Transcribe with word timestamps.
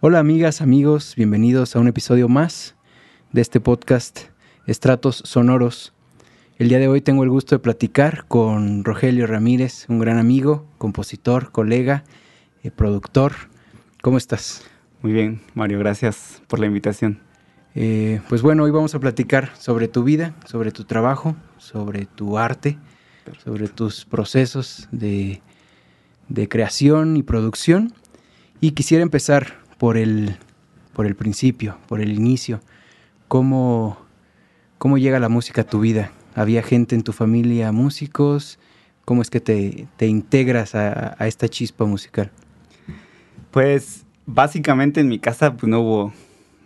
Hola 0.00 0.20
amigas, 0.20 0.60
amigos, 0.60 1.14
bienvenidos 1.16 1.74
a 1.74 1.80
un 1.80 1.88
episodio 1.88 2.28
más 2.28 2.76
de 3.32 3.40
este 3.40 3.58
podcast 3.58 4.26
Estratos 4.68 5.16
Sonoros. 5.24 5.92
El 6.56 6.68
día 6.68 6.78
de 6.78 6.86
hoy 6.86 7.00
tengo 7.00 7.24
el 7.24 7.30
gusto 7.30 7.56
de 7.56 7.58
platicar 7.58 8.24
con 8.28 8.84
Rogelio 8.84 9.26
Ramírez, 9.26 9.86
un 9.88 9.98
gran 9.98 10.16
amigo, 10.16 10.68
compositor, 10.78 11.50
colega, 11.50 12.04
eh, 12.62 12.70
productor. 12.70 13.32
¿Cómo 14.00 14.18
estás? 14.18 14.62
Muy 15.02 15.12
bien, 15.12 15.40
Mario, 15.54 15.80
gracias 15.80 16.42
por 16.46 16.60
la 16.60 16.66
invitación. 16.66 17.18
Eh, 17.74 18.20
pues 18.28 18.40
bueno, 18.40 18.62
hoy 18.62 18.70
vamos 18.70 18.94
a 18.94 19.00
platicar 19.00 19.50
sobre 19.58 19.88
tu 19.88 20.04
vida, 20.04 20.36
sobre 20.46 20.70
tu 20.70 20.84
trabajo, 20.84 21.34
sobre 21.56 22.06
tu 22.06 22.38
arte, 22.38 22.78
sobre 23.42 23.66
tus 23.66 24.04
procesos 24.04 24.88
de, 24.92 25.42
de 26.28 26.48
creación 26.48 27.16
y 27.16 27.24
producción. 27.24 27.92
Y 28.60 28.70
quisiera 28.72 29.02
empezar 29.02 29.66
por 29.78 29.96
el, 29.96 30.36
por 30.92 31.06
el 31.06 31.14
principio, 31.14 31.78
por 31.88 32.00
el 32.00 32.12
inicio. 32.12 32.60
¿Cómo, 33.28 33.98
¿Cómo 34.78 34.98
llega 34.98 35.18
la 35.20 35.28
música 35.28 35.62
a 35.62 35.64
tu 35.64 35.80
vida? 35.80 36.10
¿Había 36.34 36.62
gente 36.62 36.94
en 36.94 37.02
tu 37.02 37.12
familia, 37.12 37.72
músicos? 37.72 38.58
¿Cómo 39.04 39.22
es 39.22 39.30
que 39.30 39.40
te, 39.40 39.86
te 39.96 40.06
integras 40.06 40.74
a, 40.74 41.16
a, 41.18 41.26
esta 41.26 41.48
chispa 41.48 41.84
musical? 41.84 42.30
Pues 43.50 44.04
básicamente 44.26 45.00
en 45.00 45.08
mi 45.08 45.18
casa 45.18 45.56
pues, 45.56 45.70
no 45.70 45.80
hubo 45.80 46.12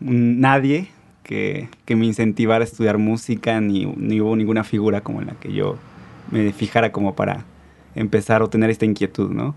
nadie 0.01 0.89
que, 1.23 1.69
que, 1.85 1.95
me 1.95 2.07
incentivara 2.07 2.65
a 2.65 2.67
estudiar 2.67 2.99
música, 2.99 3.61
ni, 3.61 3.87
ni 3.87 4.21
hubo 4.21 4.35
ninguna 4.35 4.65
figura 4.65 5.03
como 5.03 5.21
en 5.21 5.29
la 5.29 5.35
que 5.35 5.53
yo 5.53 5.79
me 6.31 6.53
fijara 6.53 6.91
como 6.91 7.15
para 7.15 7.45
empezar 7.95 8.43
o 8.43 8.49
tener 8.49 8.71
esta 8.71 8.87
inquietud, 8.87 9.31
¿no? 9.31 9.55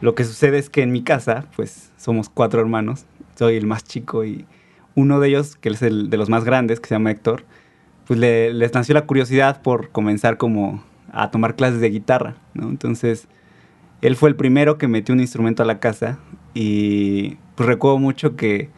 Lo 0.00 0.14
que 0.14 0.24
sucede 0.24 0.58
es 0.58 0.70
que 0.70 0.82
en 0.82 0.92
mi 0.92 1.02
casa, 1.02 1.46
pues 1.56 1.90
somos 1.96 2.28
cuatro 2.28 2.60
hermanos, 2.60 3.06
soy 3.34 3.56
el 3.56 3.66
más 3.66 3.84
chico 3.84 4.24
y 4.24 4.44
uno 4.94 5.20
de 5.20 5.28
ellos, 5.28 5.56
que 5.56 5.70
es 5.70 5.82
el 5.82 6.10
de 6.10 6.16
los 6.16 6.28
más 6.28 6.44
grandes, 6.44 6.80
que 6.80 6.88
se 6.88 6.94
llama 6.94 7.10
Héctor, 7.10 7.44
pues 8.06 8.18
le, 8.18 8.52
les 8.52 8.72
nació 8.74 8.94
la 8.94 9.06
curiosidad 9.06 9.62
por 9.62 9.90
comenzar 9.90 10.36
como 10.36 10.82
a 11.12 11.30
tomar 11.30 11.56
clases 11.56 11.80
de 11.80 11.90
guitarra, 11.90 12.36
¿no? 12.54 12.68
Entonces, 12.68 13.28
él 14.02 14.16
fue 14.16 14.28
el 14.28 14.36
primero 14.36 14.78
que 14.78 14.88
metió 14.88 15.14
un 15.14 15.20
instrumento 15.20 15.62
a 15.62 15.66
la 15.66 15.80
casa 15.80 16.18
y 16.54 17.36
pues 17.54 17.68
recuerdo 17.68 17.98
mucho 17.98 18.36
que 18.36 18.70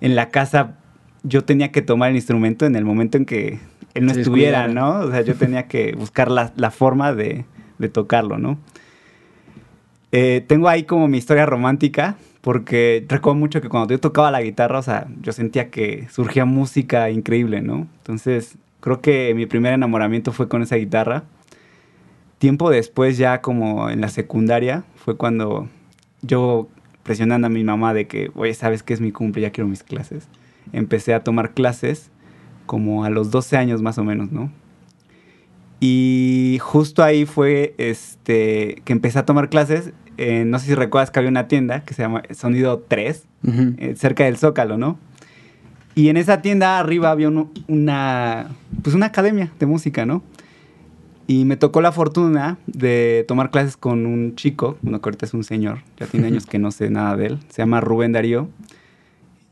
en 0.00 0.16
la 0.16 0.30
casa 0.30 0.76
yo 1.22 1.44
tenía 1.44 1.72
que 1.72 1.82
tomar 1.82 2.10
el 2.10 2.16
instrumento 2.16 2.66
en 2.66 2.76
el 2.76 2.84
momento 2.84 3.16
en 3.16 3.24
que 3.24 3.58
él 3.94 4.06
no 4.06 4.12
estuviera, 4.12 4.68
¿no? 4.68 5.00
O 5.00 5.10
sea, 5.10 5.20
yo 5.22 5.34
tenía 5.34 5.68
que 5.68 5.94
buscar 5.94 6.30
la, 6.30 6.52
la 6.56 6.70
forma 6.70 7.14
de, 7.14 7.44
de 7.78 7.88
tocarlo, 7.88 8.38
¿no? 8.38 8.58
Eh, 10.16 10.44
tengo 10.46 10.68
ahí 10.68 10.84
como 10.84 11.08
mi 11.08 11.18
historia 11.18 11.44
romántica, 11.44 12.16
porque 12.40 13.04
recuerdo 13.08 13.34
mucho 13.36 13.60
que 13.60 13.68
cuando 13.68 13.92
yo 13.92 13.98
tocaba 13.98 14.30
la 14.30 14.42
guitarra, 14.42 14.78
o 14.78 14.82
sea, 14.82 15.08
yo 15.20 15.32
sentía 15.32 15.70
que 15.70 16.06
surgía 16.08 16.44
música 16.44 17.10
increíble, 17.10 17.62
¿no? 17.62 17.88
Entonces, 17.98 18.56
creo 18.78 19.00
que 19.00 19.34
mi 19.34 19.46
primer 19.46 19.72
enamoramiento 19.72 20.30
fue 20.30 20.46
con 20.48 20.62
esa 20.62 20.76
guitarra. 20.76 21.24
Tiempo 22.38 22.70
después, 22.70 23.18
ya 23.18 23.40
como 23.40 23.90
en 23.90 24.00
la 24.00 24.08
secundaria, 24.08 24.84
fue 24.94 25.16
cuando 25.16 25.68
yo, 26.22 26.68
presionando 27.02 27.48
a 27.48 27.50
mi 27.50 27.64
mamá 27.64 27.92
de 27.92 28.06
que, 28.06 28.30
oye, 28.36 28.54
¿sabes 28.54 28.84
qué 28.84 28.94
es 28.94 29.00
mi 29.00 29.10
cumple? 29.10 29.42
Ya 29.42 29.50
quiero 29.50 29.66
mis 29.66 29.82
clases. 29.82 30.28
Empecé 30.72 31.12
a 31.12 31.24
tomar 31.24 31.54
clases 31.54 32.12
como 32.66 33.04
a 33.04 33.10
los 33.10 33.32
12 33.32 33.56
años 33.56 33.82
más 33.82 33.98
o 33.98 34.04
menos, 34.04 34.30
¿no? 34.30 34.52
Y 35.80 36.58
justo 36.62 37.02
ahí 37.02 37.26
fue 37.26 37.74
este, 37.78 38.80
que 38.84 38.92
empecé 38.92 39.18
a 39.18 39.26
tomar 39.26 39.48
clases 39.48 39.92
eh, 40.18 40.44
no 40.44 40.58
sé 40.58 40.66
si 40.66 40.74
recuerdas 40.74 41.10
que 41.10 41.18
había 41.18 41.30
una 41.30 41.48
tienda 41.48 41.80
que 41.80 41.94
se 41.94 42.02
llama 42.02 42.22
Sonido 42.30 42.84
3, 42.86 43.24
uh 43.42 43.48
-huh. 43.48 43.74
eh, 43.78 43.94
cerca 43.96 44.24
del 44.24 44.36
Zócalo, 44.36 44.78
¿no? 44.78 44.98
Y 45.94 46.08
en 46.08 46.16
esa 46.16 46.42
tienda 46.42 46.78
arriba 46.78 47.10
había 47.10 47.28
un, 47.28 47.52
una, 47.68 48.48
pues 48.82 48.96
una 48.96 49.06
academia 49.06 49.52
de 49.58 49.66
música, 49.66 50.04
¿no? 50.06 50.22
Y 51.26 51.44
me 51.44 51.56
tocó 51.56 51.80
la 51.80 51.92
fortuna 51.92 52.58
de 52.66 53.24
tomar 53.28 53.50
clases 53.50 53.76
con 53.76 54.04
un 54.04 54.34
chico, 54.34 54.76
bueno, 54.82 55.00
que 55.00 55.08
ahorita 55.08 55.24
es 55.24 55.34
un 55.34 55.44
señor, 55.44 55.78
ya 55.98 56.06
tiene 56.06 56.26
años 56.28 56.46
que 56.46 56.58
no 56.58 56.70
sé 56.70 56.90
nada 56.90 57.16
de 57.16 57.26
él, 57.26 57.38
se 57.48 57.62
llama 57.62 57.80
Rubén 57.80 58.12
Darío. 58.12 58.48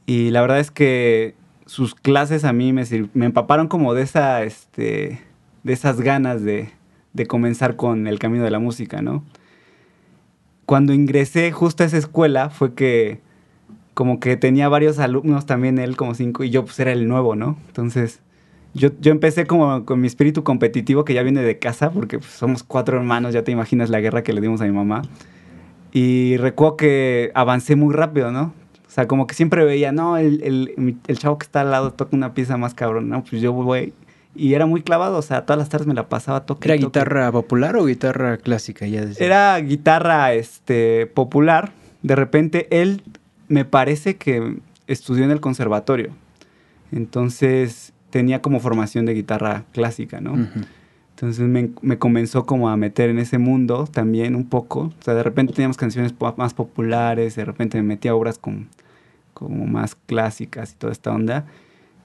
Y 0.06 0.30
la 0.30 0.40
verdad 0.40 0.58
es 0.58 0.70
que 0.70 1.34
sus 1.66 1.94
clases 1.94 2.44
a 2.44 2.52
mí 2.52 2.72
me, 2.72 2.84
me 3.14 3.26
empaparon 3.26 3.68
como 3.68 3.94
de, 3.94 4.02
esa, 4.02 4.42
este, 4.42 5.20
de 5.62 5.72
esas 5.72 6.00
ganas 6.00 6.42
de, 6.42 6.70
de 7.12 7.26
comenzar 7.26 7.76
con 7.76 8.06
el 8.06 8.18
camino 8.18 8.44
de 8.44 8.50
la 8.50 8.58
música, 8.58 9.00
¿no? 9.00 9.24
Cuando 10.72 10.94
ingresé 10.94 11.52
justo 11.52 11.82
a 11.82 11.86
esa 11.86 11.98
escuela 11.98 12.48
fue 12.48 12.72
que 12.72 13.20
como 13.92 14.20
que 14.20 14.38
tenía 14.38 14.70
varios 14.70 14.98
alumnos 15.00 15.44
también 15.44 15.78
él 15.78 15.98
como 15.98 16.14
cinco 16.14 16.44
y 16.44 16.48
yo 16.48 16.64
pues 16.64 16.80
era 16.80 16.92
el 16.92 17.06
nuevo, 17.08 17.36
¿no? 17.36 17.58
Entonces 17.66 18.20
yo, 18.72 18.88
yo 18.98 19.12
empecé 19.12 19.46
como 19.46 19.84
con 19.84 20.00
mi 20.00 20.06
espíritu 20.06 20.44
competitivo 20.44 21.04
que 21.04 21.12
ya 21.12 21.22
viene 21.22 21.42
de 21.42 21.58
casa 21.58 21.90
porque 21.90 22.18
pues, 22.20 22.30
somos 22.30 22.62
cuatro 22.62 22.96
hermanos, 22.96 23.34
ya 23.34 23.44
te 23.44 23.52
imaginas 23.52 23.90
la 23.90 24.00
guerra 24.00 24.22
que 24.22 24.32
le 24.32 24.40
dimos 24.40 24.62
a 24.62 24.64
mi 24.64 24.72
mamá. 24.72 25.02
Y 25.92 26.38
recuerdo 26.38 26.78
que 26.78 27.32
avancé 27.34 27.76
muy 27.76 27.92
rápido, 27.92 28.32
¿no? 28.32 28.54
O 28.86 28.90
sea, 28.90 29.06
como 29.06 29.26
que 29.26 29.34
siempre 29.34 29.66
veía, 29.66 29.92
no, 29.92 30.16
el, 30.16 30.42
el, 30.42 30.96
el 31.06 31.18
chavo 31.18 31.36
que 31.36 31.44
está 31.44 31.60
al 31.60 31.70
lado 31.70 31.92
toca 31.92 32.16
una 32.16 32.32
pieza 32.32 32.56
más 32.56 32.72
cabrón, 32.72 33.10
no, 33.10 33.22
pues 33.24 33.42
yo 33.42 33.52
voy 33.52 33.92
y 34.34 34.54
era 34.54 34.66
muy 34.66 34.82
clavado, 34.82 35.18
o 35.18 35.22
sea, 35.22 35.44
todas 35.44 35.58
las 35.58 35.68
tardes 35.68 35.86
me 35.86 35.94
la 35.94 36.08
pasaba 36.08 36.46
toque. 36.46 36.68
¿Era 36.68 36.76
toque. 36.76 36.86
guitarra 36.86 37.30
popular 37.30 37.76
o 37.76 37.84
guitarra 37.84 38.38
clásica? 38.38 38.86
Ya. 38.86 39.04
Era 39.18 39.58
guitarra 39.58 40.32
este, 40.32 41.06
popular. 41.06 41.72
De 42.02 42.16
repente 42.16 42.66
él 42.70 43.02
me 43.48 43.64
parece 43.64 44.16
que 44.16 44.58
estudió 44.86 45.24
en 45.24 45.30
el 45.30 45.40
conservatorio. 45.40 46.12
Entonces 46.92 47.92
tenía 48.10 48.42
como 48.42 48.60
formación 48.60 49.04
de 49.06 49.14
guitarra 49.14 49.64
clásica, 49.72 50.20
¿no? 50.20 50.32
Uh 50.32 50.36
-huh. 50.36 50.66
Entonces 51.10 51.46
me, 51.46 51.70
me, 51.82 51.98
comenzó 51.98 52.46
como 52.46 52.68
a 52.68 52.76
meter 52.76 53.10
en 53.10 53.18
ese 53.18 53.38
mundo 53.38 53.86
también 53.86 54.34
un 54.34 54.48
poco. 54.48 54.92
O 54.98 55.02
sea, 55.04 55.14
de 55.14 55.22
repente 55.22 55.52
teníamos 55.52 55.76
canciones 55.76 56.14
más 56.36 56.54
populares, 56.54 57.36
de 57.36 57.44
repente 57.44 57.76
me 57.76 57.84
metía 57.84 58.10
a 58.10 58.14
obras 58.14 58.38
como, 58.38 58.64
como 59.32 59.66
más 59.66 59.94
clásicas 59.94 60.72
y 60.72 60.76
toda 60.76 60.92
esta 60.92 61.12
onda. 61.12 61.46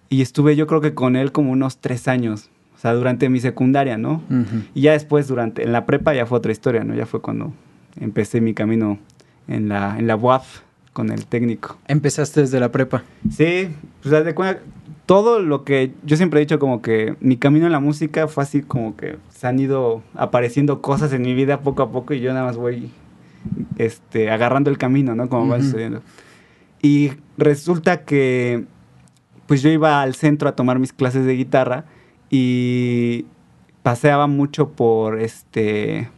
Y 0.09 0.21
estuve 0.21 0.55
yo 0.55 0.67
creo 0.67 0.81
que 0.81 0.93
con 0.93 1.15
él 1.15 1.31
como 1.31 1.51
unos 1.51 1.79
tres 1.79 2.07
años, 2.07 2.49
o 2.75 2.79
sea, 2.79 2.93
durante 2.93 3.29
mi 3.29 3.39
secundaria, 3.39 3.97
¿no? 3.97 4.21
Uh 4.29 4.33
-huh. 4.33 4.63
Y 4.73 4.81
ya 4.81 4.91
después, 4.93 5.27
durante, 5.27 5.63
en 5.63 5.71
la 5.71 5.85
prepa 5.85 6.13
ya 6.13 6.25
fue 6.25 6.37
otra 6.37 6.51
historia, 6.51 6.83
¿no? 6.83 6.93
Ya 6.95 7.05
fue 7.05 7.21
cuando 7.21 7.51
empecé 7.99 8.39
mi 8.41 8.53
camino 8.53 8.99
en 9.47 9.69
la, 9.69 9.97
en 9.97 10.07
la 10.07 10.15
UAF 10.15 10.61
con 10.93 11.11
el 11.11 11.25
técnico. 11.25 11.77
¿Empezaste 11.87 12.41
desde 12.41 12.59
la 12.59 12.71
prepa? 12.71 13.03
Sí, 13.29 13.69
pues 14.01 14.25
de 14.25 14.33
cuenta, 14.33 14.61
todo 15.05 15.39
lo 15.39 15.63
que 15.63 15.93
yo 16.03 16.17
siempre 16.17 16.39
he 16.39 16.41
dicho 16.41 16.59
como 16.59 16.81
que 16.81 17.15
mi 17.19 17.37
camino 17.37 17.65
en 17.65 17.71
la 17.71 17.79
música 17.79 18.27
fue 18.27 18.43
así 18.43 18.61
como 18.61 18.95
que 18.97 19.17
se 19.29 19.47
han 19.47 19.59
ido 19.59 20.01
apareciendo 20.15 20.81
cosas 20.81 21.13
en 21.13 21.21
mi 21.21 21.33
vida 21.33 21.61
poco 21.61 21.81
a 21.83 21.91
poco 21.91 22.13
y 22.13 22.19
yo 22.19 22.33
nada 22.33 22.45
más 22.45 22.57
voy 22.57 22.91
este, 23.77 24.29
agarrando 24.29 24.69
el 24.69 24.77
camino, 24.77 25.15
¿no? 25.15 25.29
Como 25.29 25.43
uh 25.43 25.47
-huh. 25.47 25.51
va 25.51 25.61
sucediendo. 25.61 26.01
Y 26.81 27.11
resulta 27.37 28.03
que 28.03 28.65
pues 29.47 29.61
yo 29.61 29.69
iba 29.69 30.01
al 30.01 30.15
centro 30.15 30.49
a 30.49 30.55
tomar 30.55 30.79
mis 30.79 30.93
clases 30.93 31.25
de 31.25 31.33
guitarra 31.33 31.85
y 32.29 33.25
paseaba 33.83 34.27
mucho 34.27 34.69
por 34.69 35.19
este 35.21 36.09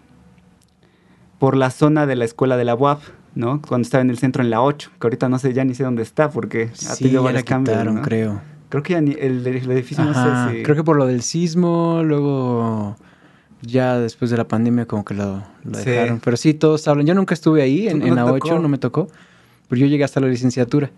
por 1.38 1.56
la 1.56 1.69
zona 1.69 2.06
de 2.06 2.16
la 2.16 2.25
escuela 2.25 2.57
de 2.57 2.66
la 2.66 2.75
UAP, 2.75 3.01
¿no? 3.35 3.62
Cuando 3.62 3.85
estaba 3.85 4.01
en 4.01 4.09
el 4.09 4.18
centro 4.18 4.44
en 4.44 4.50
la 4.50 4.62
8, 4.62 4.91
que 5.00 5.07
ahorita 5.07 5.29
no 5.29 5.39
sé, 5.39 5.53
ya 5.53 5.63
ni 5.63 5.73
sé 5.73 5.84
dónde 5.84 6.03
está 6.03 6.29
porque 6.29 6.63
ha 6.73 6.75
sí, 6.75 7.03
tenido 7.06 7.23
varios 7.23 7.44
cambios, 7.44 7.75
quitaron, 7.78 7.95
¿no? 7.95 8.01
creo. 8.01 8.41
Creo 8.69 8.84
que 8.84 8.94
ya 8.94 9.01
ni, 9.01 9.12
el, 9.13 9.45
el, 9.47 9.72
edificio 9.72 10.03
Ajá, 10.03 10.25
no 10.45 10.50
sé 10.51 10.57
si... 10.57 10.63
Creo 10.63 10.75
que 10.75 10.84
por 10.84 10.97
lo 10.97 11.06
del 11.07 11.22
sismo, 11.22 12.01
luego 12.03 12.97
ya 13.62 13.97
después 14.00 14.29
de 14.31 14.38
la 14.38 14.47
pandemia 14.47 14.85
como 14.85 15.03
que 15.06 15.13
lo, 15.13 15.44
lo 15.63 15.73
Sí. 15.79 15.89
dejaron. 15.89 16.19
Pero 16.23 16.38
sí, 16.38 16.53
todos 16.53 16.88
hablan. 16.88 17.06
Yo 17.07 17.16
nunca 17.16 17.34
estuve 17.34 17.62
ahí 17.62 17.88
en, 17.88 18.00
¿No 18.00 18.06
en 18.06 18.09
te 18.12 18.16
la 18.18 18.25
8, 18.25 18.39
tocó? 18.50 18.59
no 18.59 18.68
me 18.69 18.78
tocó. 18.78 19.07
Pero 19.69 19.79
yo 19.81 19.88
llegué 19.88 20.03
hasta 20.03 20.19
la 20.19 20.28
licenciatura. 20.28 20.91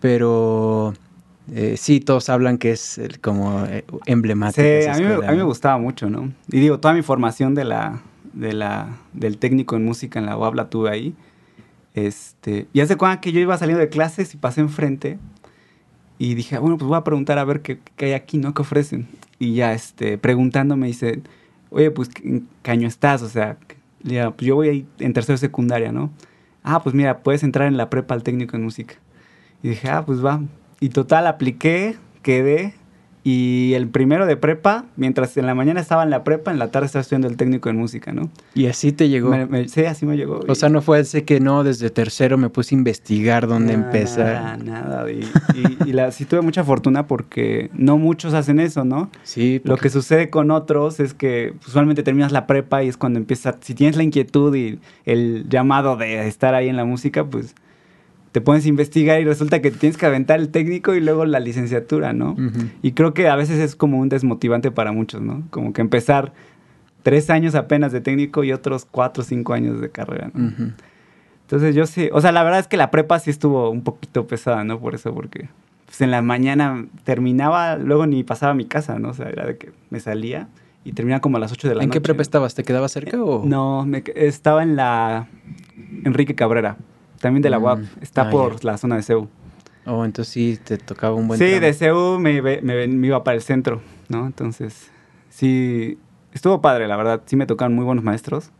Pero 0.00 0.94
eh, 1.52 1.76
sí, 1.76 2.00
todos 2.00 2.28
hablan 2.28 2.58
que 2.58 2.72
es 2.72 2.98
el- 2.98 3.20
como 3.20 3.64
eh, 3.66 3.84
emblemático. 4.06 4.62
Sí, 4.62 4.86
a 4.88 4.94
mí, 4.94 5.02
me- 5.02 5.10
escuela, 5.10 5.26
a 5.28 5.30
mí 5.32 5.36
me 5.36 5.42
¿no? 5.42 5.46
gustaba 5.48 5.78
mucho, 5.78 6.08
¿no? 6.10 6.32
Y 6.50 6.60
digo, 6.60 6.78
toda 6.80 6.94
mi 6.94 7.02
formación 7.02 7.54
de 7.54 7.64
la, 7.64 8.00
de 8.32 8.52
la, 8.52 8.88
del 9.12 9.38
técnico 9.38 9.76
en 9.76 9.84
música 9.84 10.18
en 10.18 10.26
la 10.26 10.36
UAB 10.36 10.54
la 10.54 10.70
tuve 10.70 10.90
ahí. 10.90 11.14
Este, 11.94 12.68
y 12.72 12.80
hace 12.80 12.96
cuenta 12.96 13.20
que 13.20 13.32
yo 13.32 13.40
iba 13.40 13.56
saliendo 13.58 13.80
de 13.80 13.88
clases 13.88 14.32
y 14.34 14.36
pasé 14.36 14.60
enfrente 14.60 15.18
y 16.18 16.34
dije, 16.34 16.56
"Ah, 16.56 16.60
bueno, 16.60 16.76
pues 16.78 16.88
voy 16.88 16.96
a 16.98 17.04
preguntar 17.04 17.38
a 17.38 17.44
ver 17.44 17.62
qué, 17.62 17.80
qué 17.96 18.06
hay 18.06 18.12
aquí, 18.12 18.38
¿no? 18.38 18.54
¿Qué 18.54 18.62
ofrecen? 18.62 19.08
Y 19.38 19.54
ya, 19.54 19.72
este, 19.72 20.18
preguntando 20.18 20.76
me 20.76 20.86
dice, 20.86 21.22
oye, 21.70 21.90
pues, 21.90 22.10
¿en 22.22 22.46
qué 22.62 22.70
año 22.70 22.86
estás? 22.86 23.22
O 23.22 23.28
sea, 23.28 23.56
digo, 24.02 24.30
pues 24.32 24.46
yo 24.46 24.54
voy 24.54 24.68
ahí 24.68 24.86
en 24.98 25.12
tercero 25.14 25.34
de 25.34 25.38
secundaria, 25.38 25.92
¿no? 25.92 26.10
Ah, 26.62 26.82
pues 26.82 26.94
mira, 26.94 27.22
puedes 27.22 27.42
entrar 27.42 27.66
en 27.68 27.76
la 27.78 27.88
prepa 27.90 28.14
al 28.14 28.22
técnico 28.22 28.54
en 28.56 28.62
música. 28.64 28.94
Y 29.62 29.70
dije, 29.70 29.88
ah, 29.88 30.04
pues 30.04 30.24
va. 30.24 30.42
Y 30.80 30.88
total, 30.90 31.26
apliqué, 31.26 31.96
quedé 32.22 32.74
Y 33.22 33.74
el 33.74 33.86
primero 33.88 34.24
de 34.24 34.38
prepa, 34.38 34.86
mientras 34.96 35.36
en 35.36 35.44
la 35.44 35.54
mañana 35.54 35.78
estaba 35.78 36.02
en 36.04 36.08
la 36.08 36.24
prepa, 36.24 36.52
en 36.52 36.58
la 36.58 36.70
tarde 36.70 36.86
estaba 36.86 37.02
estudiando 37.02 37.28
el 37.28 37.36
técnico 37.36 37.68
en 37.68 37.76
música, 37.76 38.14
¿no? 38.14 38.30
Y 38.54 38.64
así 38.64 38.92
te 38.92 39.10
llegó. 39.10 39.28
Me- 39.28 39.44
me- 39.44 39.68
sí, 39.68 39.84
así 39.84 40.06
me 40.06 40.16
llegó. 40.16 40.40
o 40.48 40.54
sea, 40.54 40.70
no 40.70 40.80
fue 40.80 41.00
ese 41.00 41.22
que 41.26 41.38
no, 41.38 41.62
desde 41.62 41.90
tercero 41.90 42.38
me 42.38 42.48
puse 42.48 42.74
a 42.74 42.78
investigar 42.78 43.46
dónde 43.46 43.76
Nada, 43.76 43.86
empezar. 43.86 44.64
Nada, 44.64 45.10
y, 45.12 45.20
y- 45.54 45.90
y 45.90 45.92
la, 45.92 46.12
sí 46.12 46.24
tuve 46.24 46.40
mucha 46.40 46.64
fortuna 46.64 47.06
porque 47.06 47.68
no 47.74 47.98
muchos 47.98 48.32
hacen 48.32 48.58
eso, 48.58 48.86
¿no? 48.86 49.10
Sí, 49.22 49.60
Lo 49.64 49.72
porque- 49.74 49.82
que 49.82 49.90
sucede 49.90 50.30
con 50.30 50.50
otros 50.50 50.98
es 50.98 51.12
que 51.12 51.52
usualmente 51.68 52.02
terminas 52.02 52.32
la 52.32 52.46
prepa 52.46 52.82
y 52.82 52.88
es 52.88 52.96
cuando 52.96 53.18
empieza, 53.18 53.54
si 53.60 53.74
tienes 53.74 53.96
la 53.98 54.02
inquietud 54.02 54.54
y 54.56 54.78
el 55.04 55.46
llamado 55.50 55.98
de 55.98 56.26
estar 56.26 56.54
ahí 56.54 56.70
en 56.70 56.76
la 56.78 56.86
música, 56.86 57.22
pues 57.22 57.54
te 58.32 58.40
pones 58.40 58.64
a 58.64 58.68
investigar 58.68 59.20
y 59.20 59.24
resulta 59.24 59.60
que 59.60 59.70
tienes 59.70 59.96
que 59.96 60.06
aventar 60.06 60.38
el 60.38 60.50
técnico 60.50 60.94
y 60.94 61.00
luego 61.00 61.24
la 61.24 61.40
licenciatura, 61.40 62.12
¿no? 62.12 62.36
Y 62.82 62.92
creo 62.92 63.12
que 63.14 63.28
a 63.28 63.36
veces 63.36 63.58
es 63.58 63.74
como 63.74 63.98
un 63.98 64.08
desmotivante 64.08 64.70
para 64.70 64.92
muchos, 64.92 65.20
¿no? 65.20 65.42
Como 65.50 65.72
que 65.72 65.80
empezar 65.80 66.32
tres 67.02 67.30
años 67.30 67.54
apenas 67.54 67.92
de 67.92 68.00
técnico 68.00 68.44
y 68.44 68.52
otros 68.52 68.86
cuatro 68.88 69.22
o 69.22 69.24
cinco 69.24 69.52
años 69.52 69.80
de 69.80 69.90
carrera, 69.90 70.30
¿no? 70.34 70.52
Entonces 71.42 71.74
yo 71.74 71.86
sí, 71.86 72.08
o 72.12 72.20
sea, 72.20 72.30
la 72.30 72.44
verdad 72.44 72.60
es 72.60 72.68
que 72.68 72.76
la 72.76 72.92
prepa 72.92 73.18
sí 73.18 73.30
estuvo 73.30 73.70
un 73.70 73.82
poquito 73.82 74.26
pesada, 74.28 74.62
¿no? 74.62 74.78
Por 74.78 74.94
eso, 74.94 75.12
porque 75.12 75.48
pues 75.86 76.00
en 76.00 76.12
la 76.12 76.22
mañana 76.22 76.86
terminaba, 77.02 77.74
luego 77.76 78.06
ni 78.06 78.22
pasaba 78.22 78.52
a 78.52 78.54
mi 78.54 78.66
casa, 78.66 79.00
¿no? 79.00 79.08
O 79.08 79.14
sea, 79.14 79.28
era 79.28 79.44
de 79.44 79.56
que 79.56 79.72
me 79.90 79.98
salía 79.98 80.46
y 80.84 80.92
terminaba 80.92 81.20
como 81.20 81.36
a 81.38 81.40
las 81.40 81.50
8 81.50 81.68
de 81.68 81.74
la 81.74 81.82
¿En 81.82 81.88
noche. 81.88 81.96
qué 81.96 82.00
prepa 82.00 82.22
estabas? 82.22 82.54
¿Te 82.54 82.62
quedaba 82.62 82.86
cerca 82.88 83.20
o...? 83.20 83.44
No, 83.44 83.84
me 83.84 84.04
estaba 84.14 84.62
en 84.62 84.76
la 84.76 85.26
Enrique 86.04 86.36
Cabrera, 86.36 86.76
también 87.20 87.42
de 87.42 87.50
la 87.50 87.58
Mm, 87.58 87.62
UAP, 87.64 87.82
está 88.00 88.22
ah, 88.22 88.30
por 88.30 88.60
ya. 88.60 88.70
la 88.72 88.78
zona 88.78 88.96
de 88.96 89.02
CEU. 89.02 89.28
Oh, 89.86 90.04
entonces 90.04 90.32
sí 90.32 90.58
te 90.62 90.76
tocaba 90.78 91.14
un 91.14 91.28
buen 91.28 91.38
Sí, 91.38 91.46
tramo. 91.46 91.60
de 91.66 91.72
CEU 91.72 92.18
me, 92.18 92.42
me, 92.42 92.60
me 92.88 93.06
iba 93.06 93.22
para 93.24 93.34
el 93.36 93.42
centro, 93.42 93.80
¿no? 94.08 94.26
Entonces, 94.26 94.90
sí, 95.28 95.98
estuvo 96.32 96.60
padre, 96.60 96.86
la 96.88 96.96
verdad, 96.96 97.22
sí 97.26 97.36
me 97.36 97.46
tocaron 97.46 97.74
muy 97.74 97.84
buenos 97.84 98.04
maestros. 98.04 98.50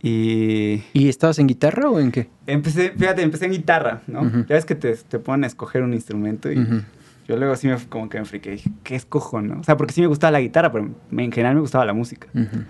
Y 0.00 0.82
¿Y 0.92 1.08
estabas 1.08 1.38
en 1.40 1.48
guitarra 1.48 1.90
o 1.90 1.98
en 1.98 2.12
qué? 2.12 2.28
Empecé, 2.46 2.90
fíjate, 2.96 3.22
empecé 3.22 3.46
en 3.46 3.52
guitarra, 3.52 4.02
¿no? 4.06 4.22
Ujú. 4.22 4.38
Ya 4.48 4.54
ves 4.54 4.64
que 4.64 4.76
te, 4.76 4.94
te 4.94 5.18
ponen 5.18 5.44
a 5.44 5.46
escoger 5.48 5.82
un 5.82 5.92
instrumento 5.92 6.50
y 6.52 6.58
Ujú. 6.60 6.82
yo 7.26 7.36
luego 7.36 7.56
sí 7.56 7.66
me 7.66 7.76
como 7.88 8.08
que 8.08 8.18
me 8.20 8.24
friqué, 8.24 8.52
dije, 8.52 8.70
¿qué 8.84 8.94
escojo, 8.94 9.42
no? 9.42 9.58
O 9.60 9.64
sea, 9.64 9.76
porque 9.76 9.92
sí 9.92 10.00
me 10.00 10.06
gustaba 10.06 10.30
la 10.30 10.40
guitarra, 10.40 10.70
pero 10.70 10.88
me- 11.10 11.24
en 11.24 11.32
general 11.32 11.56
me 11.56 11.60
gustaba 11.62 11.84
la 11.84 11.94
música. 11.94 12.28
Ujú. 12.32 12.62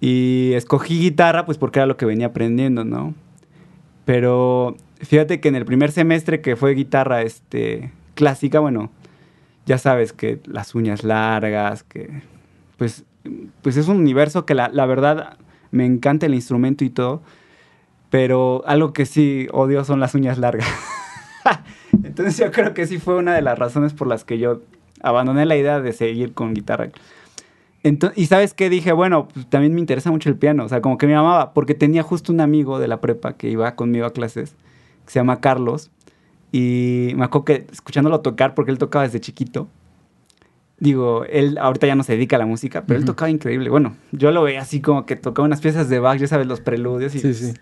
Y 0.00 0.52
escogí 0.54 0.98
guitarra 1.00 1.46
pues 1.46 1.56
porque 1.56 1.78
era 1.78 1.86
lo 1.86 1.96
que 1.96 2.04
venía 2.06 2.26
aprendiendo, 2.26 2.84
¿no? 2.84 3.14
Pero 4.10 4.74
fíjate 5.02 5.38
que 5.38 5.46
en 5.46 5.54
el 5.54 5.64
primer 5.64 5.92
semestre 5.92 6.40
que 6.40 6.56
fue 6.56 6.74
guitarra 6.74 7.22
este, 7.22 7.92
clásica, 8.16 8.58
bueno, 8.58 8.90
ya 9.66 9.78
sabes 9.78 10.12
que 10.12 10.40
las 10.46 10.74
uñas 10.74 11.04
largas, 11.04 11.84
que 11.84 12.20
pues, 12.76 13.04
pues 13.62 13.76
es 13.76 13.86
un 13.86 13.98
universo 13.98 14.46
que 14.46 14.56
la, 14.56 14.68
la 14.68 14.84
verdad 14.84 15.38
me 15.70 15.86
encanta 15.86 16.26
el 16.26 16.34
instrumento 16.34 16.84
y 16.84 16.90
todo, 16.90 17.22
pero 18.10 18.64
algo 18.66 18.92
que 18.92 19.06
sí 19.06 19.46
odio 19.52 19.84
son 19.84 20.00
las 20.00 20.16
uñas 20.16 20.38
largas. 20.38 20.66
Entonces 22.02 22.36
yo 22.36 22.50
creo 22.50 22.74
que 22.74 22.88
sí 22.88 22.98
fue 22.98 23.14
una 23.14 23.32
de 23.32 23.42
las 23.42 23.60
razones 23.60 23.94
por 23.94 24.08
las 24.08 24.24
que 24.24 24.38
yo 24.40 24.62
abandoné 25.04 25.46
la 25.46 25.56
idea 25.56 25.80
de 25.80 25.92
seguir 25.92 26.34
con 26.34 26.52
guitarra. 26.52 26.88
Ento- 27.82 28.12
y 28.14 28.26
sabes 28.26 28.52
qué 28.52 28.68
dije, 28.68 28.92
bueno, 28.92 29.28
pues, 29.28 29.48
también 29.48 29.72
me 29.74 29.80
interesa 29.80 30.10
mucho 30.10 30.28
el 30.28 30.36
piano, 30.36 30.64
o 30.64 30.68
sea, 30.68 30.82
como 30.82 30.98
que 30.98 31.06
me 31.06 31.14
amaba, 31.14 31.54
porque 31.54 31.74
tenía 31.74 32.02
justo 32.02 32.32
un 32.32 32.40
amigo 32.40 32.78
de 32.78 32.88
la 32.88 33.00
prepa 33.00 33.34
que 33.34 33.48
iba 33.48 33.74
conmigo 33.74 34.04
a 34.06 34.12
clases, 34.12 34.54
que 35.06 35.12
se 35.12 35.18
llama 35.18 35.40
Carlos, 35.40 35.90
y 36.52 37.12
me 37.16 37.24
acuerdo 37.24 37.44
que 37.46 37.66
escuchándolo 37.72 38.20
tocar, 38.20 38.54
porque 38.54 38.70
él 38.70 38.76
tocaba 38.78 39.04
desde 39.04 39.20
chiquito, 39.20 39.68
digo, 40.78 41.24
él 41.24 41.56
ahorita 41.58 41.86
ya 41.86 41.94
no 41.94 42.02
se 42.02 42.12
dedica 42.12 42.36
a 42.36 42.38
la 42.38 42.46
música, 42.46 42.84
pero 42.86 42.98
él 42.98 43.04
Ujú. 43.04 43.12
tocaba 43.12 43.30
increíble, 43.30 43.70
bueno, 43.70 43.96
yo 44.12 44.30
lo 44.30 44.42
veía 44.42 44.60
así 44.60 44.80
como 44.80 45.06
que 45.06 45.16
tocaba 45.16 45.46
unas 45.46 45.60
piezas 45.60 45.88
de 45.88 46.00
Bach, 46.00 46.18
ya 46.18 46.26
sabes, 46.26 46.46
los 46.46 46.60
preludios, 46.60 47.14
y 47.14 47.20
Sí, 47.20 47.32
sí. 47.34 47.54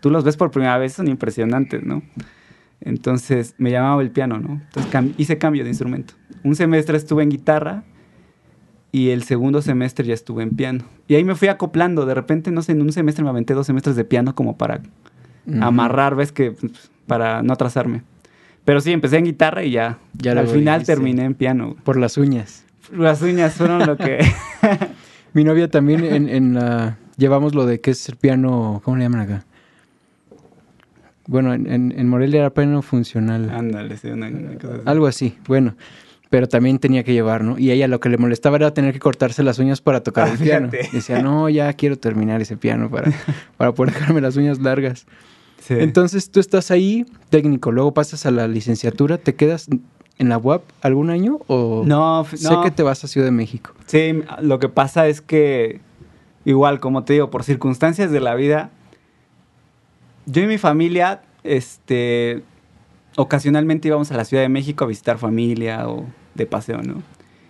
tú 0.00 0.10
los 0.10 0.22
ves 0.24 0.36
por 0.36 0.50
primera 0.50 0.76
vez, 0.78 0.92
son 0.92 1.08
impresionantes, 1.08 1.82
¿no? 1.82 2.02
Entonces 2.80 3.54
me 3.58 3.70
llamaba 3.70 4.02
el 4.02 4.10
piano, 4.10 4.38
¿no? 4.38 4.54
Entonces 4.54 4.90
cam- 4.92 5.14
hice 5.16 5.38
cambio 5.38 5.62
de 5.64 5.70
instrumento. 5.70 6.14
Un 6.42 6.56
semestre 6.56 6.96
estuve 6.96 7.22
en 7.22 7.28
guitarra 7.30 7.84
y 8.92 9.08
el 9.08 9.22
segundo 9.22 9.62
semestre 9.62 10.06
ya 10.06 10.12
estuve 10.12 10.42
en 10.42 10.50
piano. 10.50 10.84
Y 11.08 11.14
ahí 11.14 11.24
me 11.24 11.34
fui 11.34 11.48
acoplando. 11.48 12.04
De 12.04 12.14
repente, 12.14 12.50
no 12.50 12.60
sé, 12.60 12.72
en 12.72 12.82
un 12.82 12.92
semestre 12.92 13.24
me 13.24 13.30
aventé 13.30 13.54
dos 13.54 13.66
semestres 13.66 13.96
de 13.96 14.04
piano 14.04 14.34
como 14.34 14.58
para 14.58 14.82
amarrar, 15.60 16.14
¿ves? 16.14 16.30
Que 16.30 16.52
pues, 16.52 16.90
para 17.06 17.42
no 17.42 17.54
atrasarme. 17.54 18.02
Pero 18.66 18.82
sí, 18.82 18.92
empecé 18.92 19.16
en 19.16 19.24
guitarra 19.24 19.64
y 19.64 19.70
ya. 19.70 19.98
Ya 20.12 20.32
al 20.32 20.46
final 20.46 20.80
dijiste. 20.80 20.94
terminé 20.94 21.24
en 21.24 21.34
piano. 21.34 21.74
Por 21.82 21.96
las 21.96 22.18
uñas. 22.18 22.64
Las 22.94 23.22
uñas 23.22 23.54
fueron 23.54 23.86
lo 23.86 23.96
que... 23.96 24.18
Mi 25.32 25.44
novia 25.44 25.70
también 25.70 26.04
en, 26.04 26.28
en 26.28 26.54
la... 26.54 26.98
Llevamos 27.16 27.54
lo 27.54 27.64
de 27.64 27.80
que 27.80 27.92
es 27.92 28.08
el 28.10 28.16
piano... 28.16 28.82
¿Cómo 28.84 28.98
le 28.98 29.04
llaman 29.04 29.20
acá? 29.22 29.44
Bueno, 31.26 31.54
en, 31.54 31.66
en, 31.66 32.08
Morelia 32.08 32.40
era 32.40 32.50
piano 32.50 32.82
funcional. 32.82 33.48
Ándale, 33.50 33.96
sí, 33.96 34.08
una, 34.08 34.26
una 34.28 34.54
cosa 34.56 34.74
así. 34.74 34.82
Algo 34.84 35.06
así, 35.06 35.38
bueno. 35.46 35.74
Pero 36.32 36.48
también 36.48 36.78
tenía 36.78 37.04
que 37.04 37.12
llevar, 37.12 37.44
¿no? 37.44 37.58
Y 37.58 37.72
ella 37.72 37.86
lo 37.88 38.00
que 38.00 38.08
le 38.08 38.16
molestaba 38.16 38.56
era 38.56 38.72
tener 38.72 38.94
que 38.94 39.00
cortarse 39.00 39.42
las 39.42 39.58
uñas 39.58 39.82
para 39.82 40.02
tocar 40.02 40.28
Ah, 40.28 40.32
el 40.32 40.38
piano. 40.38 40.70
fíjate. 40.70 40.88
Y 40.90 40.96
decía, 40.96 41.20
no, 41.20 41.50
ya 41.50 41.70
quiero 41.74 41.98
terminar 41.98 42.40
ese 42.40 42.56
piano 42.56 42.88
para, 42.88 43.12
para 43.58 43.72
poder 43.74 43.92
dejarme 43.92 44.22
las 44.22 44.34
uñas 44.38 44.58
largas. 44.58 45.04
Sí. 45.60 45.74
Entonces 45.78 46.30
tú 46.30 46.40
estás 46.40 46.70
ahí, 46.70 47.04
técnico, 47.28 47.70
luego 47.70 47.92
pasas 47.92 48.24
a 48.24 48.30
la 48.30 48.48
licenciatura, 48.48 49.18
¿te 49.18 49.34
quedas 49.34 49.68
en 50.16 50.30
la 50.30 50.38
UAP 50.38 50.62
algún 50.80 51.10
año 51.10 51.40
o 51.48 51.82
no, 51.86 52.24
sé 52.34 52.48
no. 52.50 52.62
que 52.62 52.70
te 52.70 52.82
vas 52.82 53.04
a 53.04 53.08
Ciudad 53.08 53.26
de 53.26 53.30
México? 53.32 53.74
Sí, 53.84 54.22
lo 54.40 54.58
que 54.58 54.70
pasa 54.70 55.08
es 55.08 55.20
que, 55.20 55.82
igual, 56.46 56.80
como 56.80 57.04
te 57.04 57.12
digo, 57.12 57.28
por 57.28 57.44
circunstancias 57.44 58.10
de 58.10 58.20
la 58.20 58.34
vida, 58.34 58.70
yo 60.24 60.40
y 60.42 60.46
mi 60.46 60.56
familia, 60.56 61.20
este, 61.44 62.42
ocasionalmente 63.16 63.88
íbamos 63.88 64.10
a 64.12 64.16
la 64.16 64.24
Ciudad 64.24 64.42
de 64.42 64.48
México 64.48 64.84
a 64.84 64.86
visitar 64.86 65.18
familia 65.18 65.86
o 65.90 66.06
de 66.34 66.46
paseo, 66.46 66.82
¿no? 66.82 67.02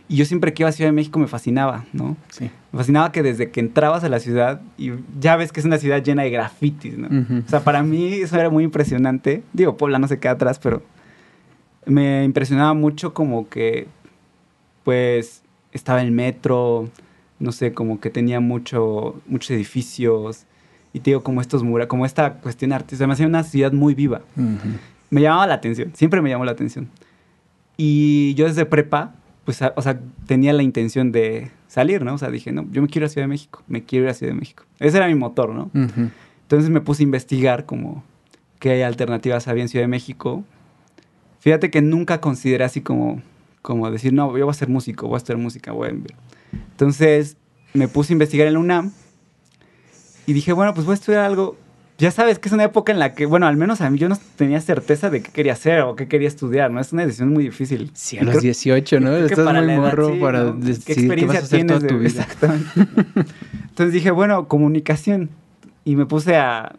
Y 0.09 0.17
yo 0.17 0.25
siempre 0.25 0.53
que 0.53 0.63
iba 0.63 0.69
a 0.69 0.73
Ciudad 0.73 0.89
de 0.89 0.93
México 0.93 1.19
me 1.19 1.27
fascinaba, 1.27 1.87
¿no? 1.93 2.17
Sí. 2.31 2.51
Me 2.73 2.79
fascinaba 2.79 3.13
que 3.13 3.23
desde 3.23 3.51
que 3.51 3.61
entrabas 3.61 4.05
a 4.05 4.09
la 4.09 4.21
ciudad, 4.21 4.61
y 4.77 4.91
ya 5.19 5.37
ves 5.37 5.53
que 5.53 5.61
es 5.61 5.67
una 5.67 5.79
ciudad 5.79 6.03
llena 6.03 6.23
de 6.23 6.31
grafitis, 6.31 6.99
¿no? 6.99 7.09
O 7.47 7.49
sea, 7.49 7.61
para 7.61 7.83
mí 7.83 8.15
eso 8.15 8.39
era 8.39 8.51
muy 8.51 8.65
impresionante. 8.65 9.43
Digo, 9.53 9.77
Puebla 9.77 9.99
no 9.99 10.09
se 10.09 10.19
queda 10.19 10.33
atrás, 10.33 10.59
pero 10.59 10.83
me 11.87 12.25
impresionaba 12.25 12.75
mucho 12.75 13.15
como 13.15 13.49
que, 13.49 13.87
pues, 14.85 15.43
estaba 15.73 16.03
el 16.03 16.13
metro, 16.13 16.91
no 17.39 17.53
sé, 17.53 17.73
como 17.73 17.99
que 17.99 18.11
tenía 18.11 18.41
mucho, 18.41 19.21
muchos 19.27 19.53
edificios. 19.53 20.45
Y 20.93 21.01
te 21.01 21.11
digo, 21.11 21.23
como 21.23 21.41
estos 21.41 21.63
muros, 21.63 21.87
como 21.87 22.05
esta 22.05 22.35
cuestión 22.35 22.73
artística. 22.73 23.07
Me 23.07 23.15
hacía 23.15 23.27
una 23.27 23.45
ciudad 23.45 23.73
muy 23.73 23.95
viva. 23.95 24.21
Me 25.09 25.23
llamaba 25.23 25.47
la 25.47 25.55
atención, 25.55 25.93
siempre 25.95 26.21
me 26.21 26.29
llamó 26.29 26.45
la 26.45 26.53
atención. 26.53 26.89
Y 27.85 28.35
yo 28.35 28.47
desde 28.47 28.65
prepa, 28.65 29.13
pues, 29.45 29.61
o 29.61 29.83
sea, 29.83 29.99
tenía 30.29 30.53
la 30.53 30.63
intención 30.63 31.11
de 31.11 31.51
salir, 31.67 32.05
¿no? 32.05 32.15
O 32.15 32.19
sea, 32.19 32.31
dije, 32.31 32.53
no, 32.53 32.65
yo 32.71 32.81
me 32.81 32.87
quiero 32.87 33.07
ir 33.07 33.07
a 33.07 33.13
Ciudad 33.13 33.25
de 33.25 33.29
México, 33.31 33.65
me 33.67 33.83
quiero 33.83 34.05
ir 34.05 34.11
a 34.13 34.15
Ciudad 34.15 34.33
de 34.33 34.39
México. 34.39 34.63
Ese 34.79 34.99
era 34.99 35.09
mi 35.09 35.17
motor, 35.17 35.53
¿no? 35.53 35.69
Entonces 36.43 36.71
me 36.71 36.81
puse 36.81 37.03
a 37.03 37.07
investigar 37.07 37.67
como 37.67 38.05
qué 38.61 38.85
alternativas 38.85 39.49
había 39.49 39.65
en 39.65 39.69
Ciudad 39.69 39.83
de 39.83 39.89
México. 39.89 40.45
Fíjate 41.41 41.73
que 41.73 41.83
nunca 41.83 42.21
consideré 42.21 42.63
así 42.63 42.83
como, 42.83 43.21
como 43.63 43.91
decir, 43.91 44.13
no, 44.13 44.29
yo 44.39 44.45
voy 44.45 44.53
a 44.53 44.55
ser 44.55 44.69
músico, 44.69 45.09
voy 45.09 45.17
a 45.17 45.19
estudiar 45.19 45.43
música, 45.43 45.73
voy 45.73 45.89
a... 45.89 45.91
Entonces 46.53 47.37
me 47.75 47.89
puse 47.89 48.13
a 48.13 48.15
investigar 48.15 48.47
en 48.47 48.53
la 48.53 48.61
UNAM 48.61 48.93
y 50.25 50.35
dije, 50.35 50.53
bueno, 50.53 50.73
pues 50.73 50.87
voy 50.87 50.93
a 50.93 50.95
estudiar 50.95 51.25
algo. 51.25 51.57
Ya 51.99 52.11
sabes 52.11 52.39
que 52.39 52.49
es 52.49 52.53
una 52.53 52.65
época 52.65 52.91
en 52.91 52.99
la 52.99 53.15
que, 53.15 53.27
bueno, 53.27 53.47
al 53.47 53.57
menos 53.57 53.81
a 53.81 53.89
mí 53.91 53.99
yo 53.99 54.09
no 54.09 54.17
tenía 54.37 54.61
certeza 54.61 55.09
de 55.11 55.23
qué 55.23 55.31
quería 55.31 55.53
hacer 55.53 55.81
o 55.83 55.95
qué 55.95 56.09
quería 56.09 56.27
estudiar, 56.27 56.71
¿no? 56.71 56.81
Es 56.81 56.93
una 56.93 57.05
decisión 57.05 57.29
muy 57.33 57.45
difícil. 57.45 57.91
Sí, 57.95 58.19
a 58.19 58.23
los 58.25 58.31
creo- 58.33 58.41
18, 58.43 58.99
¿no? 59.01 59.15
Estás 59.17 59.45
para 59.45 59.61
muy 59.63 59.73
edad, 59.73 59.81
morro 59.83 60.09
sí, 60.15 60.19
para 60.21 60.43
¿no? 60.45 60.53
decidir 60.55 61.15
qué 61.15 61.27
vas 61.27 61.37
a 61.37 61.39
hacer 61.41 61.67
toda 61.67 61.79
de- 61.81 61.89
tu 61.89 61.99
vida. 61.99 62.09
Exactamente. 62.23 62.71
Entonces 63.69 63.93
dije, 63.93 64.11
bueno, 64.11 64.49
comunicación. 64.49 65.31
Y 65.85 65.97
me 65.97 66.07
puse 66.07 66.37
a, 66.37 66.77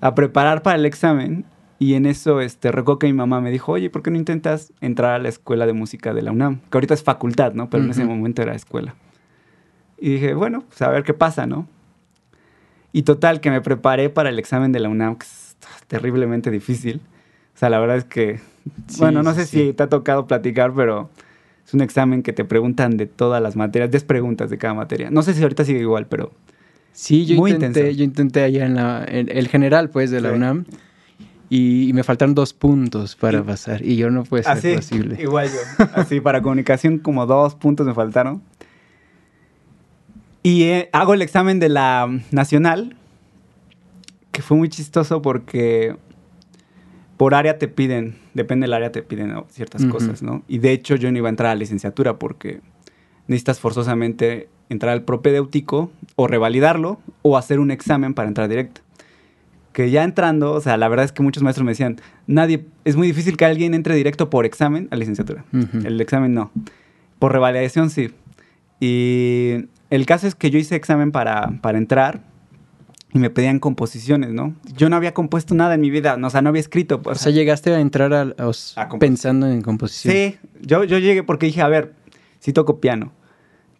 a 0.00 0.14
preparar 0.14 0.62
para 0.62 0.76
el 0.76 0.86
examen. 0.86 1.44
Y 1.80 1.94
en 1.94 2.06
eso 2.06 2.40
este, 2.40 2.70
recuerdo 2.72 2.98
que 2.98 3.06
mi 3.06 3.12
mamá 3.14 3.40
me 3.40 3.50
dijo, 3.50 3.72
oye, 3.72 3.88
¿por 3.90 4.02
qué 4.02 4.10
no 4.10 4.18
intentas 4.18 4.72
entrar 4.80 5.12
a 5.14 5.18
la 5.18 5.28
escuela 5.28 5.64
de 5.66 5.72
música 5.72 6.12
de 6.12 6.22
la 6.22 6.32
UNAM? 6.32 6.60
Que 6.70 6.76
ahorita 6.76 6.94
es 6.94 7.02
facultad, 7.04 7.52
¿no? 7.54 7.70
Pero 7.70 7.84
en 7.84 7.90
ese 7.90 8.04
momento 8.04 8.42
era 8.42 8.54
escuela. 8.54 8.94
Y 9.96 10.10
dije, 10.14 10.34
bueno, 10.34 10.64
pues 10.68 10.82
a 10.82 10.88
ver 10.90 11.02
qué 11.04 11.14
pasa, 11.14 11.46
¿no? 11.46 11.68
Y 12.98 13.02
total, 13.02 13.40
que 13.40 13.50
me 13.52 13.60
preparé 13.60 14.10
para 14.10 14.28
el 14.28 14.40
examen 14.40 14.72
de 14.72 14.80
la 14.80 14.88
UNAM, 14.88 15.14
que 15.16 15.24
es 15.24 15.56
terriblemente 15.86 16.50
difícil. 16.50 17.00
O 17.54 17.58
sea, 17.58 17.70
la 17.70 17.78
verdad 17.78 17.96
es 17.98 18.04
que, 18.04 18.40
Sí, 18.88 18.98
bueno, 18.98 19.22
no 19.22 19.34
sé 19.34 19.46
sí. 19.46 19.66
si 19.68 19.72
te 19.72 19.84
ha 19.84 19.88
tocado 19.88 20.26
platicar, 20.26 20.72
pero 20.74 21.08
es 21.64 21.72
un 21.74 21.80
examen 21.80 22.24
que 22.24 22.32
te 22.32 22.44
preguntan 22.44 22.96
de 22.96 23.06
todas 23.06 23.40
las 23.40 23.54
materias, 23.54 23.92
10 23.92 24.02
preguntas 24.02 24.50
de 24.50 24.58
cada 24.58 24.74
materia. 24.74 25.10
No 25.12 25.22
sé 25.22 25.32
si 25.34 25.42
ahorita 25.42 25.64
sigue 25.64 25.78
igual, 25.80 26.06
pero 26.06 26.32
Sí, 26.92 27.24
yo 27.24 27.36
Muy 27.36 27.52
intenté, 27.52 27.80
intenso. 27.82 27.98
yo 27.98 28.04
intenté 28.04 28.42
allá 28.42 28.66
en 28.66 28.74
la, 28.74 29.04
en 29.06 29.28
el 29.30 29.46
general, 29.46 29.90
pues, 29.90 30.10
de 30.10 30.20
la 30.20 30.30
Sí. 30.30 30.34
UNAM. 30.34 30.64
y, 31.50 31.92
me 31.94 32.02
faltaron 32.02 32.34
dos 32.34 32.52
puntos 32.52 33.14
para 33.14 33.44
pasar 33.44 33.82
y 33.84 33.94
yo 33.96 34.10
no 34.10 34.24
puede 34.24 34.42
ser 34.42 34.52
así, 34.54 34.74
posible. 34.74 35.16
Igual 35.22 35.48
yo. 35.48 35.84
Así, 35.94 36.20
para 36.20 36.42
comunicación 36.42 36.98
como 36.98 37.26
dos 37.26 37.54
puntos 37.54 37.86
me 37.86 37.94
faltaron. 37.94 38.42
Y 40.42 40.64
eh, 40.64 40.88
hago 40.92 41.14
el 41.14 41.22
examen 41.22 41.58
de 41.58 41.68
la 41.68 42.08
nacional, 42.30 42.96
que 44.32 44.42
fue 44.42 44.56
muy 44.56 44.68
chistoso 44.68 45.20
porque 45.22 45.96
por 47.16 47.34
área 47.34 47.58
te 47.58 47.68
piden, 47.68 48.16
depende 48.34 48.64
del 48.64 48.74
área 48.74 48.92
te 48.92 49.02
piden 49.02 49.34
ciertas 49.50 49.84
cosas, 49.86 50.22
¿no? 50.22 50.44
Y 50.46 50.58
de 50.58 50.72
hecho 50.72 50.94
yo 50.94 51.10
no 51.10 51.18
iba 51.18 51.28
a 51.28 51.30
entrar 51.30 51.50
a 51.50 51.54
la 51.54 51.58
licenciatura 51.58 52.18
porque 52.18 52.60
necesitas 53.26 53.58
forzosamente 53.58 54.48
entrar 54.68 54.92
al 54.92 55.02
propedéutico 55.02 55.90
o 56.14 56.26
revalidarlo 56.28 57.00
o 57.22 57.36
hacer 57.36 57.58
un 57.58 57.70
examen 57.70 58.14
para 58.14 58.28
entrar 58.28 58.48
directo. 58.48 58.82
Que 59.72 59.90
ya 59.90 60.04
entrando, 60.04 60.52
o 60.52 60.60
sea, 60.60 60.76
la 60.76 60.88
verdad 60.88 61.04
es 61.04 61.12
que 61.12 61.22
muchos 61.22 61.42
maestros 61.42 61.64
me 61.64 61.72
decían, 61.72 62.00
nadie, 62.26 62.64
es 62.84 62.96
muy 62.96 63.06
difícil 63.06 63.36
que 63.36 63.44
alguien 63.44 63.74
entre 63.74 63.94
directo 63.94 64.30
por 64.30 64.46
examen 64.46 64.88
a 64.90 64.96
licenciatura. 64.96 65.44
El 65.84 66.00
examen 66.00 66.34
no. 66.34 66.50
Por 67.18 67.32
revalidación 67.32 67.90
sí. 67.90 68.10
Y 68.80 69.66
el 69.90 70.06
caso 70.06 70.26
es 70.26 70.34
que 70.34 70.50
yo 70.50 70.58
hice 70.58 70.76
examen 70.76 71.12
para, 71.12 71.58
para 71.62 71.78
entrar 71.78 72.22
y 73.12 73.18
me 73.18 73.30
pedían 73.30 73.58
composiciones, 73.58 74.32
¿no? 74.32 74.54
Yo 74.76 74.90
no 74.90 74.96
había 74.96 75.14
compuesto 75.14 75.54
nada 75.54 75.74
en 75.74 75.80
mi 75.80 75.90
vida, 75.90 76.16
no, 76.16 76.26
o 76.26 76.30
sea, 76.30 76.42
no 76.42 76.50
había 76.50 76.60
escrito. 76.60 77.00
O, 77.04 77.14
sea, 77.14 77.32
llegaste 77.32 77.74
a 77.74 77.80
entrar 77.80 78.12
a, 78.12 78.34
pensando 78.98 79.46
en 79.46 79.62
composición. 79.62 80.14
Sí, 80.14 80.36
yo, 80.60 80.84
yo 80.84 80.98
llegué 80.98 81.22
porque 81.22 81.46
dije, 81.46 81.62
a 81.62 81.68
ver, 81.68 81.94
sí 82.38 82.52
toco 82.52 82.80
piano, 82.80 83.12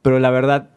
pero 0.01 0.19
la 0.19 0.31
verdad, 0.31 0.71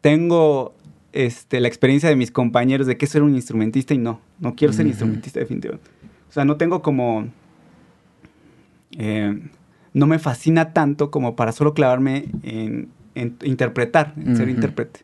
tengo 0.00 0.74
este, 1.12 1.60
la 1.60 1.68
experiencia 1.68 2.08
de 2.08 2.16
mis 2.16 2.32
compañeros 2.32 2.86
de 2.86 2.96
que 2.96 3.06
ser 3.06 3.22
un 3.22 3.34
instrumentista 3.34 3.94
y 3.94 3.98
no, 3.98 4.20
no 4.40 4.56
quiero 4.56 4.72
ser 4.72 4.86
instrumentista 4.86 5.38
definitivamente. 5.38 5.88
O 6.28 6.32
sea, 6.32 6.44
no 6.44 6.56
tengo 6.56 6.82
como... 6.82 7.28
Eh, 8.98 9.40
no 9.94 10.06
me 10.06 10.18
fascina 10.18 10.72
tanto 10.72 11.10
como 11.10 11.36
para 11.36 11.52
solo 11.52 11.74
clavarme 11.74 12.26
en, 12.42 12.88
interpretar, 13.14 14.14
en 14.16 14.36
ser 14.36 14.48
intérprete. 14.48 15.00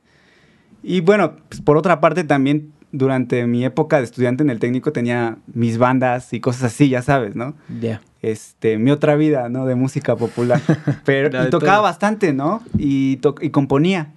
Y 0.82 1.00
bueno, 1.00 1.36
pues 1.48 1.60
por 1.60 1.76
otra 1.76 2.00
parte 2.00 2.24
también 2.24 2.72
durante 2.92 3.46
mi 3.46 3.64
época 3.64 3.98
de 3.98 4.04
estudiante 4.04 4.42
en 4.42 4.50
el 4.50 4.58
técnico 4.58 4.92
tenía 4.92 5.38
mis 5.52 5.78
bandas 5.78 6.32
y 6.32 6.40
cosas 6.40 6.64
así, 6.64 6.88
ya 6.88 7.02
sabes, 7.02 7.36
¿no? 7.36 7.54
Ya. 7.80 8.00
Este, 8.22 8.78
mi 8.78 8.90
otra 8.90 9.14
vida, 9.16 9.48
¿no? 9.48 9.66
De 9.66 9.74
música 9.74 10.16
popular. 10.16 10.60
Pero 11.04 11.46
y 11.46 11.50
tocaba 11.50 11.80
bastante, 11.80 12.32
¿no? 12.32 12.62
Y, 12.78 13.20
y 13.40 13.50
componía. 13.50 14.12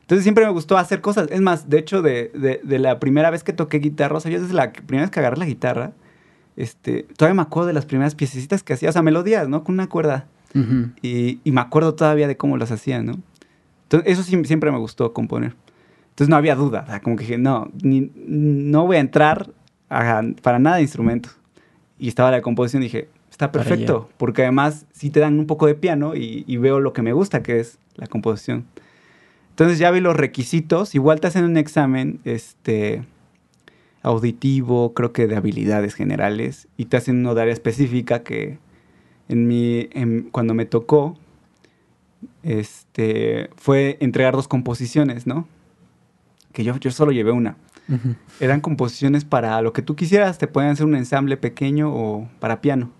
Entonces 0.00 0.22
siempre 0.22 0.44
me 0.46 0.52
gustó 0.52 0.78
hacer 0.78 1.00
cosas. 1.00 1.28
Es 1.30 1.40
más, 1.40 1.68
de 1.68 1.78
hecho, 1.78 2.00
de, 2.00 2.30
de, 2.62 2.78
la 2.78 3.00
primera 3.00 3.30
vez 3.30 3.42
que 3.42 3.52
toqué 3.52 3.78
guitarra, 3.78 4.16
o 4.16 4.20
sea, 4.20 4.30
yo 4.30 4.40
desde 4.40 4.54
la 4.54 4.72
primera 4.72 5.02
vez 5.02 5.10
que 5.10 5.18
agarré 5.18 5.36
la 5.36 5.46
guitarra, 5.46 5.92
este, 6.56 7.06
todavía 7.16 7.34
me 7.34 7.42
acuerdo 7.42 7.66
de 7.66 7.72
las 7.72 7.86
primeras 7.86 8.14
piececitas 8.14 8.62
que 8.62 8.72
hacía, 8.72 8.90
o 8.90 8.92
sea, 8.92 9.02
melodías, 9.02 9.48
¿no? 9.48 9.64
Con 9.64 9.74
una 9.74 9.88
cuerda. 9.88 10.26
Y, 11.02 11.40
y, 11.44 11.50
me 11.52 11.60
acuerdo 11.60 11.94
todavía 11.94 12.28
de 12.28 12.36
cómo 12.36 12.56
las 12.56 12.70
hacía, 12.70 13.02
¿no? 13.02 13.18
Entonces, 13.84 14.12
eso 14.12 14.22
sí, 14.22 14.44
siempre 14.44 14.70
me 14.70 14.78
gustó 14.78 15.12
componer. 15.12 15.54
Entonces 16.16 16.30
no 16.30 16.36
había 16.36 16.54
duda, 16.54 16.84
o 16.86 16.90
sea, 16.90 17.00
como 17.00 17.16
que 17.16 17.24
dije, 17.24 17.36
no, 17.36 17.70
ni, 17.82 18.10
no 18.14 18.86
voy 18.86 18.96
a 18.96 19.00
entrar 19.00 19.50
para 19.88 20.58
nada 20.58 20.76
de 20.76 20.82
instrumentos. 20.82 21.36
Y 21.98 22.08
estaba 22.08 22.30
la 22.30 22.40
composición 22.40 22.82
y 22.82 22.86
dije, 22.86 23.08
está 23.30 23.52
perfecto, 23.52 24.08
porque 24.16 24.40
además 24.40 24.86
sí 24.92 25.10
te 25.10 25.20
dan 25.20 25.38
un 25.38 25.46
poco 25.46 25.66
de 25.66 25.74
piano 25.74 26.14
y, 26.14 26.56
veo 26.56 26.80
lo 26.80 26.94
que 26.94 27.02
me 27.02 27.12
gusta, 27.12 27.42
que 27.42 27.60
es 27.60 27.78
la 27.96 28.06
composición. 28.06 28.64
Entonces 29.50 29.78
ya 29.78 29.90
vi 29.90 30.00
los 30.00 30.16
requisitos, 30.16 30.94
igual 30.94 31.20
te 31.20 31.26
hacen 31.26 31.44
un 31.44 31.58
examen 31.58 32.18
este, 32.24 33.02
auditivo, 34.02 34.94
creo 34.94 35.12
que 35.12 35.26
de 35.26 35.36
habilidades 35.36 35.94
generales, 35.94 36.66
y 36.78 36.86
te 36.86 36.96
hacen 36.96 37.18
uno 37.18 37.34
de 37.34 37.42
área 37.42 37.52
específica 37.52 38.22
que 38.22 38.58
en 39.28 39.48
mi, 39.48 39.88
cuando 40.30 40.54
me 40.54 40.66
tocó, 40.66 41.18
este, 42.42 43.50
fue 43.56 43.98
entregar 44.00 44.34
dos 44.34 44.48
composiciones, 44.48 45.26
¿no? 45.26 45.46
que 46.56 46.64
yo, 46.64 46.74
yo 46.78 46.90
solo 46.90 47.12
llevé 47.12 47.32
una. 47.32 47.58
Eran 48.40 48.62
composiciones 48.62 49.26
para 49.26 49.60
lo 49.60 49.74
que 49.74 49.82
tú 49.82 49.94
quisieras, 49.94 50.38
te 50.38 50.46
pueden 50.46 50.70
hacer 50.70 50.86
un 50.86 50.96
ensamble 50.96 51.36
pequeño 51.36 51.92
o 51.94 52.30
para 52.40 52.62
piano. 52.62 52.90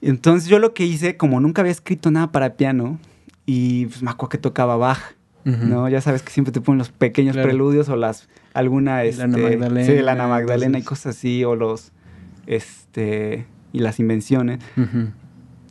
Entonces 0.00 0.48
yo 0.48 0.58
lo 0.58 0.72
que 0.72 0.86
hice, 0.86 1.18
como 1.18 1.40
nunca 1.40 1.60
había 1.60 1.72
escrito 1.72 2.10
nada 2.10 2.32
para 2.32 2.56
piano, 2.56 2.98
y 3.44 3.84
pues 3.84 4.02
me 4.02 4.10
acuerdo 4.10 4.30
que 4.30 4.38
tocaba 4.38 4.78
Bach, 4.78 5.14
¿no? 5.44 5.90
Ya 5.90 6.00
sabes 6.00 6.22
que 6.22 6.32
siempre 6.32 6.52
te 6.52 6.62
ponen 6.62 6.78
los 6.78 6.88
pequeños 6.88 7.36
preludios 7.36 7.90
o 7.90 7.96
las, 7.96 8.30
alguna, 8.54 9.04
este, 9.04 9.28
la 9.28 9.36
Magdalena, 9.36 9.84
sí, 9.84 9.98
la 10.00 10.12
Ana 10.12 10.26
Magdalena 10.26 10.78
y 10.78 10.82
cosas 10.82 11.18
así, 11.18 11.44
o 11.44 11.54
los, 11.54 11.92
este, 12.46 13.44
y 13.72 13.80
las 13.80 14.00
invenciones. 14.00 14.60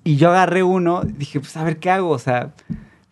Y 0.03 0.15
yo 0.15 0.29
agarré 0.29 0.63
uno, 0.63 1.03
dije, 1.03 1.39
pues 1.39 1.55
a 1.57 1.63
ver 1.63 1.77
qué 1.77 1.89
hago, 1.89 2.09
o 2.09 2.19
sea, 2.19 2.53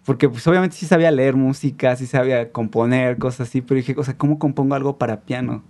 porque 0.05 0.29
pues 0.29 0.47
obviamente 0.47 0.75
sí 0.75 0.85
sabía 0.85 1.11
leer 1.11 1.35
música, 1.35 1.95
sí 1.95 2.07
sabía 2.07 2.51
componer, 2.51 3.17
cosas 3.17 3.49
así, 3.49 3.61
pero 3.61 3.77
dije, 3.77 3.95
o 3.97 4.03
sea, 4.03 4.17
¿cómo 4.17 4.39
compongo 4.39 4.75
algo 4.75 4.97
para 4.97 5.21
piano? 5.21 5.63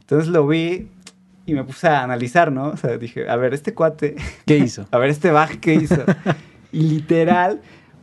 Entonces 0.00 0.28
lo 0.28 0.46
vi 0.46 0.88
y 1.46 1.54
me 1.54 1.64
puse 1.64 1.88
a 1.88 2.02
analizar, 2.02 2.52
¿no? 2.52 2.68
O 2.68 2.76
sea, 2.76 2.96
dije, 2.98 3.28
a 3.28 3.36
ver, 3.36 3.52
este 3.52 3.74
cuate... 3.74 4.16
¿Qué 4.46 4.58
hizo? 4.58 4.86
a 4.90 4.98
ver, 4.98 5.10
este 5.10 5.30
Bach, 5.30 5.50
¿qué 5.60 5.74
hizo? 5.74 6.04
y 6.72 6.82
literal, 6.82 7.60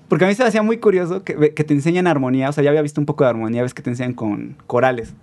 porque 0.08 0.26
a 0.26 0.28
mí 0.28 0.36
se 0.36 0.44
me 0.44 0.50
hacía 0.50 0.62
muy 0.62 0.78
curioso 0.78 1.24
que, 1.24 1.34
te 1.34 1.74
enseñan 1.74 2.06
armonía, 2.06 2.50
o 2.50 2.52
sea, 2.52 2.64
ya 2.64 2.70
había 2.70 2.82
visto 2.82 3.00
un 3.00 3.06
poco 3.06 3.24
de 3.24 3.30
armonía, 3.30 3.62
ves 3.62 3.74
que 3.74 3.82
te 3.82 3.92
enseñan 3.92 4.14
con 4.14 4.58
corales. 4.68 5.14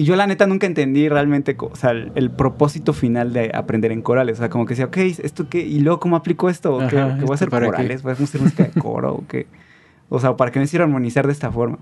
Y 0.00 0.04
yo 0.04 0.14
la 0.14 0.28
neta 0.28 0.46
nunca 0.46 0.68
entendí 0.68 1.08
realmente, 1.08 1.56
o 1.58 1.74
sea, 1.74 1.90
el, 1.90 2.30
propósito 2.30 2.92
final 2.92 3.32
de 3.32 3.50
aprender 3.52 3.90
en 3.90 4.00
corales. 4.00 4.38
O 4.38 4.42
sea, 4.42 4.48
como 4.48 4.64
que 4.64 4.74
decía, 4.74 4.84
ok, 4.84 4.96
¿esto 4.96 5.48
qué? 5.48 5.58
¿Y 5.58 5.80
luego 5.80 5.98
cómo 5.98 6.14
aplico 6.14 6.48
esto? 6.48 6.78
¿Qué, 6.88 6.94
voy 6.94 7.32
a 7.32 7.34
hacer 7.34 7.50
corales? 7.50 8.04
¿Voy 8.04 8.10
a 8.10 8.12
hacer 8.12 8.40
música 8.40 8.62
de 8.62 8.70
coro? 8.80 9.14
¿O 9.14 9.26
qué? 9.26 9.48
O 10.08 10.20
sea, 10.20 10.36
¿para 10.36 10.52
qué 10.52 10.60
me 10.60 10.68
sirve 10.68 10.84
armonizar 10.84 11.26
de 11.26 11.32
esta 11.32 11.50
forma? 11.50 11.78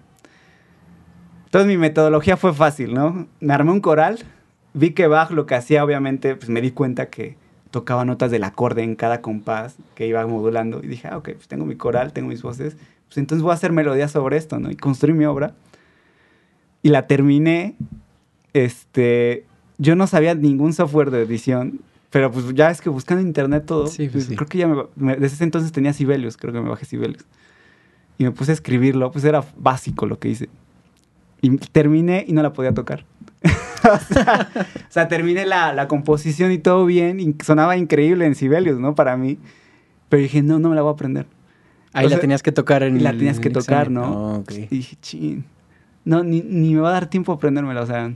Entonces 1.45 1.69
mi 1.69 1.77
metodología 1.77 2.39
fue 2.39 2.55
fácil, 2.55 2.95
¿no? 2.95 3.27
Me 3.41 3.53
armé 3.53 3.73
un 3.73 3.83
coral, 3.83 4.21
vi 4.73 4.93
que 4.93 5.09
Bach 5.09 5.31
lo 5.31 5.45
que 5.45 5.55
hacía, 5.55 5.85
obviamente, 5.85 6.37
pues 6.37 6.49
me 6.49 6.63
di 6.63 6.71
cuenta 6.71 7.11
que 7.11 7.37
tocaba 7.71 8.07
notas 8.07 8.31
del 8.31 8.45
acorde 8.45 8.83
en 8.83 8.97
cada 8.97 9.21
compás 9.21 9.77
que 9.95 10.07
iba 10.07 10.27
modulando. 10.27 10.83
Y 10.83 10.87
dije, 10.87 11.07
ah, 11.09 11.19
ok, 11.19 11.33
pues 11.35 11.49
tengo 11.49 11.67
mi 11.67 11.77
coral, 11.77 12.15
tengo 12.15 12.29
mis 12.31 12.41
voces, 12.41 12.79
pues 13.09 13.19
entonces 13.19 13.43
voy 13.43 13.51
a 13.51 13.55
hacer 13.57 13.73
melodías 13.73 14.11
sobre 14.11 14.39
esto, 14.39 14.59
¿no? 14.59 14.71
Y 14.71 14.77
construí 14.77 15.13
mi 15.13 15.27
obra. 15.27 15.53
Y 16.83 16.89
la 16.89 17.07
terminé 17.07 17.77
este, 18.65 19.45
yo 19.77 19.97
no 19.97 20.07
sabía 20.07 20.35
ningún 20.35 20.73
software 20.73 21.11
de 21.11 21.23
edición, 21.23 21.81
pero 22.11 22.33
pues 22.33 22.47
ya 22.55 22.71
es 22.71 22.81
que 22.81 22.89
buscando 22.89 23.21
en 23.21 23.29
internet 23.29 23.65
todo, 23.67 23.85
pues, 23.85 24.11
pues 24.11 24.29
creo 24.29 24.47
que 24.47 24.59
ya 24.59 24.67
me, 24.67 25.17
desde 25.17 25.27
ese 25.37 25.45
entonces 25.45 25.73
tenía 25.73 25.93
Sibelius, 25.93 26.39
creo 26.39 26.55
que 26.55 26.61
me 26.61 26.71
bajé 26.71 26.87
Sibelius. 26.87 27.25
Y 28.17 28.25
me 28.25 28.31
puse 28.31 28.53
a 28.53 28.55
escribirlo, 28.55 29.11
pues 29.11 29.25
era 29.25 29.45
básico 29.59 30.07
lo 30.07 30.19
que 30.19 30.31
hice. 30.31 30.49
Y 31.43 31.55
terminé 31.59 32.25
y 32.27 32.33
no 32.33 32.43
la 32.43 32.55
podía 32.55 32.73
tocar. 32.73 33.05
o, 33.85 33.99
sea, 34.89 35.09
terminé 35.09 35.45
la, 35.45 35.75
la, 35.75 35.87
composición 35.87 36.51
y 36.51 36.59
todo 36.59 36.87
bien, 36.87 37.21
y 37.21 37.35
sonaba 37.45 37.77
increíble 37.77 38.25
en 38.25 38.35
Sibelius, 38.35 38.79
¿no? 38.81 38.95
Para 38.95 39.19
mí. 39.19 39.39
Pero 40.09 40.23
dije, 40.23 40.41
no, 40.41 40.59
no 40.59 40.71
me 40.71 40.77
la 40.77 40.81
voy 40.81 40.93
a 40.93 40.95
aprender. 40.95 41.27
Ahí 41.93 42.09
la 42.09 42.19
tenías 42.19 42.43
que 42.43 42.53
tocar 42.53 42.83
en 42.83 43.05
La 43.05 43.11
tenías 43.11 43.39
que 43.39 43.51
tocar, 43.51 43.91
¿no? 43.91 44.37
Oh, 44.39 44.45
y 44.51 44.67
dije, 44.77 44.97
ching 45.03 45.45
no, 46.07 46.23
ni, 46.23 46.41
me 46.43 46.81
va 46.81 46.91
a 46.91 46.93
dar 46.93 47.11
tiempo 47.11 47.33
a 47.33 47.35
aprendérmela, 47.35 47.83
o 47.83 47.87
sea. 47.87 48.13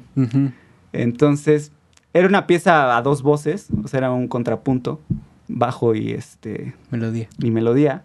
Entonces, 0.92 1.72
era 2.14 2.28
una 2.28 2.46
pieza 2.46 2.96
a 2.96 3.02
dos 3.02 3.22
voces, 3.22 3.68
o 3.84 3.88
sea, 3.88 3.98
era 3.98 4.12
un 4.12 4.28
contrapunto, 4.28 5.00
bajo 5.48 5.94
y 5.94 6.12
este... 6.12 6.74
Melodía. 6.90 7.28
Y 7.38 7.50
melodía. 7.50 8.04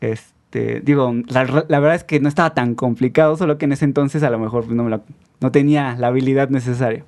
Este, 0.00 0.80
digo, 0.80 1.14
la, 1.28 1.44
verdad 1.44 1.94
es 1.94 2.04
que 2.04 2.18
no 2.18 2.28
estaba 2.28 2.54
tan 2.54 2.74
complicado, 2.74 3.36
solo 3.36 3.58
que 3.58 3.66
en 3.66 3.72
ese 3.72 3.84
entonces 3.84 4.22
a 4.22 4.30
lo 4.30 4.38
mejor 4.38 4.68
no, 4.72 4.84
me 4.84 5.00
no 5.40 5.52
tenía 5.52 5.96
la 5.96 6.08
habilidad 6.08 6.48
necesaria. 6.48 7.04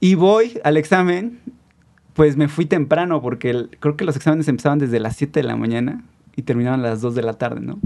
Y 0.00 0.16
voy 0.16 0.60
al 0.64 0.76
examen, 0.76 1.40
pues 2.12 2.36
me 2.36 2.46
fui 2.46 2.66
temprano, 2.66 3.22
porque 3.22 3.68
creo 3.80 3.96
que 3.96 4.04
los 4.04 4.16
exámenes 4.16 4.48
empezaban 4.48 4.78
desde 4.78 5.00
las 5.00 5.16
7 5.16 5.40
de 5.40 5.46
la 5.46 5.56
mañana 5.56 6.04
y 6.36 6.42
terminaban 6.42 6.80
a 6.80 6.82
las 6.82 7.00
2 7.00 7.14
de 7.14 7.22
la 7.22 7.32
tarde, 7.32 7.60
¿no? 7.62 7.78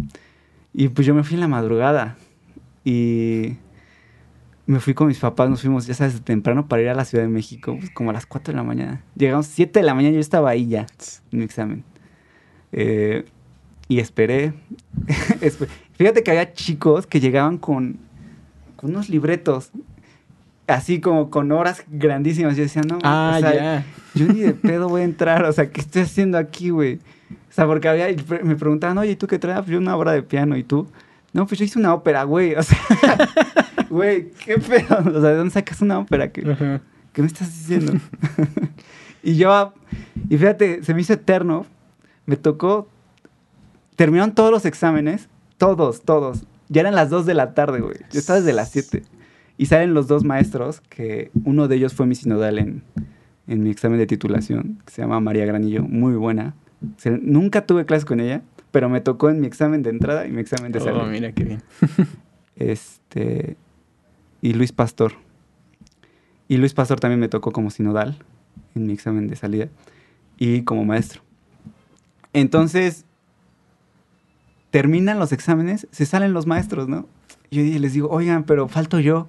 Y 0.72 0.88
pues 0.88 1.06
yo 1.06 1.14
me 1.14 1.22
fui 1.22 1.34
en 1.34 1.40
la 1.40 1.48
madrugada. 1.48 2.16
Y 2.84 3.56
me 4.66 4.80
fui 4.80 4.94
con 4.94 5.08
mis 5.08 5.18
papás, 5.18 5.50
nos 5.50 5.60
fuimos, 5.60 5.86
ya 5.86 5.94
sabes, 5.94 6.20
temprano 6.22 6.66
para 6.66 6.82
ir 6.82 6.88
a 6.88 6.94
la 6.94 7.04
Ciudad 7.04 7.24
de 7.24 7.30
México, 7.30 7.76
pues, 7.78 7.90
como 7.90 8.10
a 8.10 8.12
las 8.12 8.26
4 8.26 8.52
de 8.52 8.56
la 8.56 8.62
mañana. 8.62 9.02
Llegamos 9.16 9.46
7 9.46 9.80
de 9.80 9.84
la 9.84 9.94
mañana, 9.94 10.14
yo 10.14 10.20
estaba 10.20 10.50
ahí 10.50 10.68
ya, 10.68 10.86
en 11.30 11.38
mi 11.38 11.44
examen. 11.44 11.84
Eh, 12.72 13.24
y 13.88 14.00
esperé. 14.00 14.54
Fíjate 15.98 16.22
que 16.22 16.30
había 16.30 16.52
chicos 16.52 17.06
que 17.06 17.20
llegaban 17.20 17.58
con, 17.58 17.98
con, 18.76 18.90
unos 18.90 19.08
libretos, 19.08 19.70
así 20.66 21.00
como 21.00 21.30
con 21.30 21.52
horas 21.52 21.84
grandísimas. 21.88 22.56
Yo 22.56 22.62
decía, 22.62 22.82
no, 22.82 22.98
ah, 23.02 23.82
yo 24.14 24.26
ni 24.26 24.40
de 24.40 24.54
pedo 24.54 24.88
voy 24.88 25.02
a 25.02 25.04
entrar, 25.04 25.44
o 25.44 25.52
sea, 25.52 25.70
¿qué 25.70 25.80
estoy 25.80 26.02
haciendo 26.02 26.38
aquí, 26.38 26.70
güey? 26.70 27.00
O 27.50 27.54
sea, 27.54 27.66
porque 27.66 27.88
había, 27.88 28.06
me 28.42 28.56
preguntaban, 28.56 28.96
oye, 28.98 29.12
¿y 29.12 29.16
tú 29.16 29.26
qué 29.26 29.38
traes? 29.38 29.58
Pues 29.60 29.70
yo 29.70 29.78
una 29.78 29.96
obra 29.96 30.12
de 30.12 30.22
piano, 30.22 30.56
¿y 30.56 30.62
tú? 30.62 30.86
No, 31.32 31.46
pues 31.46 31.58
yo 31.58 31.64
hice 31.64 31.78
una 31.78 31.94
ópera, 31.94 32.24
güey. 32.24 32.54
O 32.54 32.62
sea, 32.62 32.78
güey, 33.90 34.30
qué 34.44 34.58
pedo. 34.58 34.98
O 34.98 35.20
sea, 35.20 35.30
¿de 35.30 35.36
dónde 35.36 35.52
sacas 35.52 35.80
una 35.80 35.98
ópera? 35.98 36.30
¿Qué, 36.30 36.42
¿qué 37.12 37.22
me 37.22 37.28
estás 37.28 37.48
diciendo? 37.48 37.94
y 39.22 39.36
yo, 39.36 39.72
y 40.28 40.36
fíjate, 40.36 40.82
se 40.82 40.94
me 40.94 41.00
hizo 41.00 41.14
eterno. 41.14 41.66
Me 42.26 42.36
tocó, 42.36 42.88
terminaron 43.96 44.34
todos 44.34 44.50
los 44.50 44.64
exámenes, 44.64 45.28
todos, 45.58 46.02
todos. 46.02 46.44
Ya 46.68 46.82
eran 46.82 46.94
las 46.94 47.10
2 47.10 47.26
de 47.26 47.34
la 47.34 47.54
tarde, 47.54 47.80
güey. 47.80 47.96
Yo 48.12 48.18
estaba 48.18 48.38
desde 48.38 48.52
las 48.52 48.70
7. 48.70 49.02
Y 49.58 49.66
salen 49.66 49.94
los 49.94 50.08
dos 50.08 50.24
maestros, 50.24 50.80
que 50.80 51.30
uno 51.44 51.68
de 51.68 51.76
ellos 51.76 51.94
fue 51.94 52.06
mi 52.06 52.14
sinodal 52.14 52.58
en, 52.58 52.82
en 53.46 53.62
mi 53.62 53.70
examen 53.70 53.98
de 53.98 54.06
titulación, 54.06 54.80
que 54.84 54.92
se 54.92 55.02
llama 55.02 55.20
María 55.20 55.44
Granillo, 55.44 55.82
muy 55.82 56.14
buena. 56.14 56.54
nunca 57.20 57.66
tuve 57.66 57.84
clases 57.84 58.04
con 58.04 58.20
ella, 58.20 58.42
pero 58.72 58.88
me 58.88 59.00
tocó 59.00 59.30
en 59.30 59.40
mi 59.40 59.46
examen 59.46 59.82
de 59.82 59.90
entrada 59.90 60.26
y 60.26 60.32
mi 60.32 60.40
examen 60.40 60.72
de 60.72 60.80
oh, 60.80 60.84
salida. 60.84 61.02
Oh, 61.04 61.06
mira 61.06 61.32
qué 61.32 61.44
bien. 61.44 61.62
este, 62.56 63.56
y 64.40 64.54
Luis 64.54 64.72
Pastor. 64.72 65.12
Y 66.48 66.56
Luis 66.56 66.74
Pastor 66.74 66.98
también 66.98 67.20
me 67.20 67.28
tocó 67.28 67.52
como 67.52 67.70
sinodal 67.70 68.18
en 68.74 68.86
mi 68.86 68.92
examen 68.92 69.28
de 69.28 69.36
salida 69.36 69.68
y 70.38 70.62
como 70.62 70.84
maestro. 70.84 71.22
Entonces, 72.32 73.04
terminan 74.70 75.18
los 75.18 75.32
exámenes, 75.32 75.86
se 75.90 76.06
salen 76.06 76.32
los 76.32 76.46
maestros, 76.46 76.88
¿no? 76.88 77.06
Yo 77.50 77.62
les 77.62 77.92
digo, 77.92 78.08
oigan, 78.08 78.44
pero 78.44 78.66
falto 78.68 78.98
yo, 78.98 79.28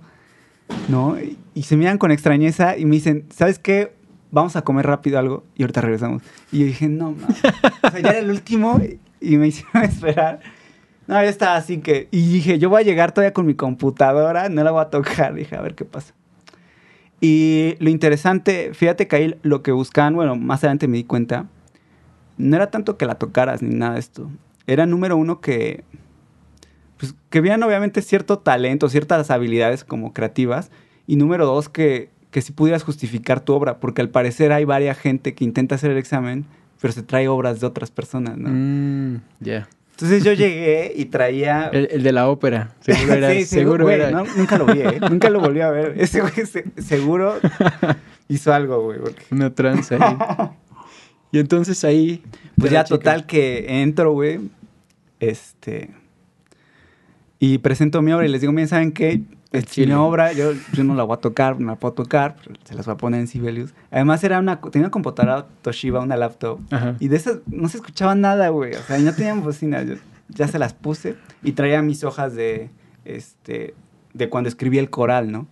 ¿no? 0.87 1.17
Y 1.53 1.63
se 1.63 1.75
miran 1.75 1.97
con 1.97 2.11
extrañeza 2.11 2.77
y 2.77 2.85
me 2.85 2.95
dicen, 2.95 3.25
¿sabes 3.29 3.59
qué? 3.59 3.93
Vamos 4.31 4.55
a 4.55 4.63
comer 4.63 4.87
rápido 4.87 5.19
algo 5.19 5.43
y 5.55 5.63
ahorita 5.63 5.81
regresamos. 5.81 6.23
Y 6.51 6.59
yo 6.59 6.65
dije, 6.65 6.87
no, 6.87 7.11
no. 7.11 7.27
O 7.27 7.91
sea, 7.91 7.99
ya 7.99 8.09
era 8.11 8.19
el 8.19 8.29
último 8.29 8.81
y 9.23 9.37
me 9.37 9.47
hicieron 9.49 9.83
esperar. 9.83 10.39
No, 11.07 11.15
ya 11.15 11.29
estaba 11.29 11.55
así 11.55 11.79
que. 11.79 12.07
Y 12.11 12.33
dije, 12.33 12.59
yo 12.59 12.69
voy 12.69 12.81
a 12.81 12.85
llegar 12.85 13.13
todavía 13.13 13.33
con 13.33 13.45
mi 13.45 13.55
computadora, 13.55 14.49
no 14.49 14.63
la 14.63 14.71
voy 14.71 14.81
a 14.81 14.89
tocar. 14.89 15.33
Dije, 15.35 15.55
a 15.55 15.61
ver 15.61 15.75
qué 15.75 15.85
pasa. 15.85 16.13
Y 17.19 17.75
lo 17.79 17.89
interesante, 17.89 18.73
fíjate 18.73 19.07
que 19.07 19.15
ahí 19.15 19.35
lo 19.43 19.63
que 19.63 19.71
buscaban, 19.71 20.13
bueno, 20.13 20.35
más 20.35 20.59
adelante 20.59 20.89
me 20.89 20.97
di 20.97 21.05
cuenta, 21.05 21.47
no 22.37 22.55
era 22.55 22.69
tanto 22.69 22.97
que 22.97 23.05
la 23.05 23.15
tocaras 23.15 23.61
ni 23.61 23.73
nada 23.75 23.93
de 23.93 23.99
esto. 23.99 24.29
Era 24.67 24.85
número 24.85 25.17
uno 25.17 25.39
que. 25.39 25.83
Pues 26.97 27.15
que 27.29 27.41
vean 27.41 27.63
obviamente 27.63 28.01
cierto 28.01 28.39
talento, 28.39 28.87
ciertas 28.87 29.29
habilidades 29.29 29.83
como 29.83 30.13
creativas. 30.13 30.71
Y 31.05 31.17
número 31.17 31.45
dos, 31.45 31.67
que, 31.67 32.09
que 32.31 32.41
si 32.41 32.53
pudieras 32.53 32.83
justificar 32.83 33.41
tu 33.41 33.53
obra, 33.53 33.79
porque 33.79 34.01
al 34.01 34.09
parecer 34.09 34.53
hay 34.53 34.63
varias 34.63 34.97
gente 34.97 35.33
que 35.33 35.43
intenta 35.43 35.75
hacer 35.75 35.91
el 35.91 35.97
examen 35.97 36.45
pero 36.83 36.91
se 36.91 37.01
trae 37.01 37.29
obras 37.29 37.61
de 37.61 37.67
otras 37.67 37.91
personas, 37.91 38.37
¿no? 38.37 38.49
Mm, 38.51 39.21
ya. 39.39 39.69
Entonces 39.91 40.21
yo 40.21 40.33
llegué 40.33 40.91
y 40.93 41.05
traía... 41.05 41.69
El, 41.73 42.03
de 42.03 42.11
la 42.11 42.27
ópera, 42.27 42.75
seguro 42.81 43.13
era. 43.13 43.31
sí, 43.31 43.45
seguro, 43.45 43.89
era. 43.89 44.11
nunca 44.35 44.57
lo 44.57 44.65
vi, 44.65 44.81
¿eh? 44.81 44.99
nunca 45.09 45.29
lo 45.29 45.39
volví 45.39 45.61
a 45.61 45.71
ver. 45.71 45.93
Ese 45.97 46.19
güey 46.19 46.33
seguro 46.79 47.39
hizo 48.27 48.53
algo, 48.53 48.83
güey. 48.83 48.99
Una 49.31 49.55
tranza 49.55 49.95
ahí. 49.95 50.49
y 51.31 51.39
entonces 51.39 51.85
ahí... 51.85 52.21
Pues 52.57 52.69
ya 52.69 52.83
total 52.83 53.27
que 53.27 53.81
entro, 53.81 54.11
güey, 54.11 54.41
este... 55.21 55.89
Y 57.39 57.59
presento 57.59 58.01
mi 58.01 58.11
obra 58.11 58.25
y 58.25 58.29
les 58.29 58.41
digo, 58.41 58.51
miren, 58.51 58.67
¿saben 58.67 58.91
qué? 58.91 59.21
Si 59.67 59.85
mi 59.85 59.93
obra, 59.93 60.33
yo, 60.33 60.53
yo 60.73 60.83
no 60.83 60.95
la 60.95 61.03
voy 61.03 61.15
a 61.15 61.19
tocar, 61.19 61.59
no 61.59 61.67
la 61.67 61.75
puedo 61.75 61.93
tocar, 61.93 62.37
se 62.63 62.73
las 62.73 62.87
voy 62.87 62.93
a 62.93 62.97
poner 62.97 63.19
en 63.19 63.27
Sibelius. 63.27 63.73
Además, 63.91 64.23
era 64.23 64.39
una, 64.39 64.59
tenía 64.59 64.87
una 64.87 64.91
computadora 64.91 65.45
Toshiba, 65.61 65.99
una 65.99 66.17
laptop, 66.17 66.59
y 66.99 67.07
de 67.07 67.17
esas 67.17 67.39
no 67.45 67.69
se 67.69 67.77
escuchaba 67.77 68.15
nada, 68.15 68.49
güey. 68.49 68.73
O 68.73 68.81
sea, 68.81 68.97
no 68.97 69.13
tenían 69.13 69.43
bocina. 69.43 69.83
Yo 69.83 69.95
ya 70.29 70.47
se 70.47 70.57
las 70.57 70.73
puse 70.73 71.15
y 71.43 71.51
traía 71.51 71.81
mis 71.81 72.03
hojas 72.03 72.33
de, 72.33 72.69
este, 73.05 73.75
de 74.13 74.29
cuando 74.29 74.49
escribí 74.49 74.79
el 74.79 74.89
coral, 74.89 75.31
¿no? 75.31 75.47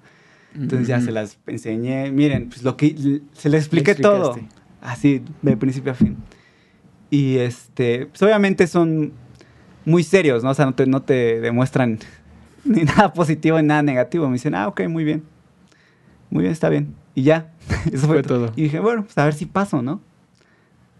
Entonces 0.55 0.87
ya 0.87 0.99
se 0.99 1.11
las 1.11 1.37
enseñé. 1.47 2.11
Miren, 2.11 2.49
pues 2.49 2.63
lo 2.63 2.75
que 2.75 3.21
se 3.33 3.49
les 3.49 3.63
expliqué 3.63 3.95
todo. 3.95 4.37
Así, 4.81 5.21
de 5.43 5.57
principio 5.57 5.91
a 5.91 5.95
fin. 5.95 6.17
Y 7.09 7.37
este, 7.37 8.07
pues 8.07 8.21
obviamente 8.23 8.67
son 8.67 9.13
muy 9.85 10.03
serios, 10.03 10.43
¿no? 10.43 10.49
O 10.49 10.53
sea, 10.53 10.65
no 10.65 10.73
te, 10.73 10.85
no 10.87 11.03
te 11.03 11.39
demuestran 11.39 11.99
ni 12.65 12.83
nada 12.83 13.13
positivo 13.13 13.59
ni 13.61 13.67
nada 13.67 13.81
negativo. 13.81 14.27
Me 14.27 14.33
dicen, 14.33 14.55
ah, 14.55 14.67
ok, 14.67 14.87
muy 14.87 15.03
bien. 15.03 15.23
Muy 16.29 16.43
bien, 16.43 16.53
está 16.53 16.69
bien. 16.69 16.95
Y 17.15 17.23
ya. 17.23 17.51
Eso 17.91 18.07
fue, 18.07 18.23
todo. 18.23 18.51
Y 18.55 18.63
dije, 18.63 18.79
bueno, 18.79 19.03
pues 19.03 19.17
a 19.17 19.25
ver 19.25 19.33
si 19.33 19.45
paso, 19.45 19.81
¿no? 19.81 20.01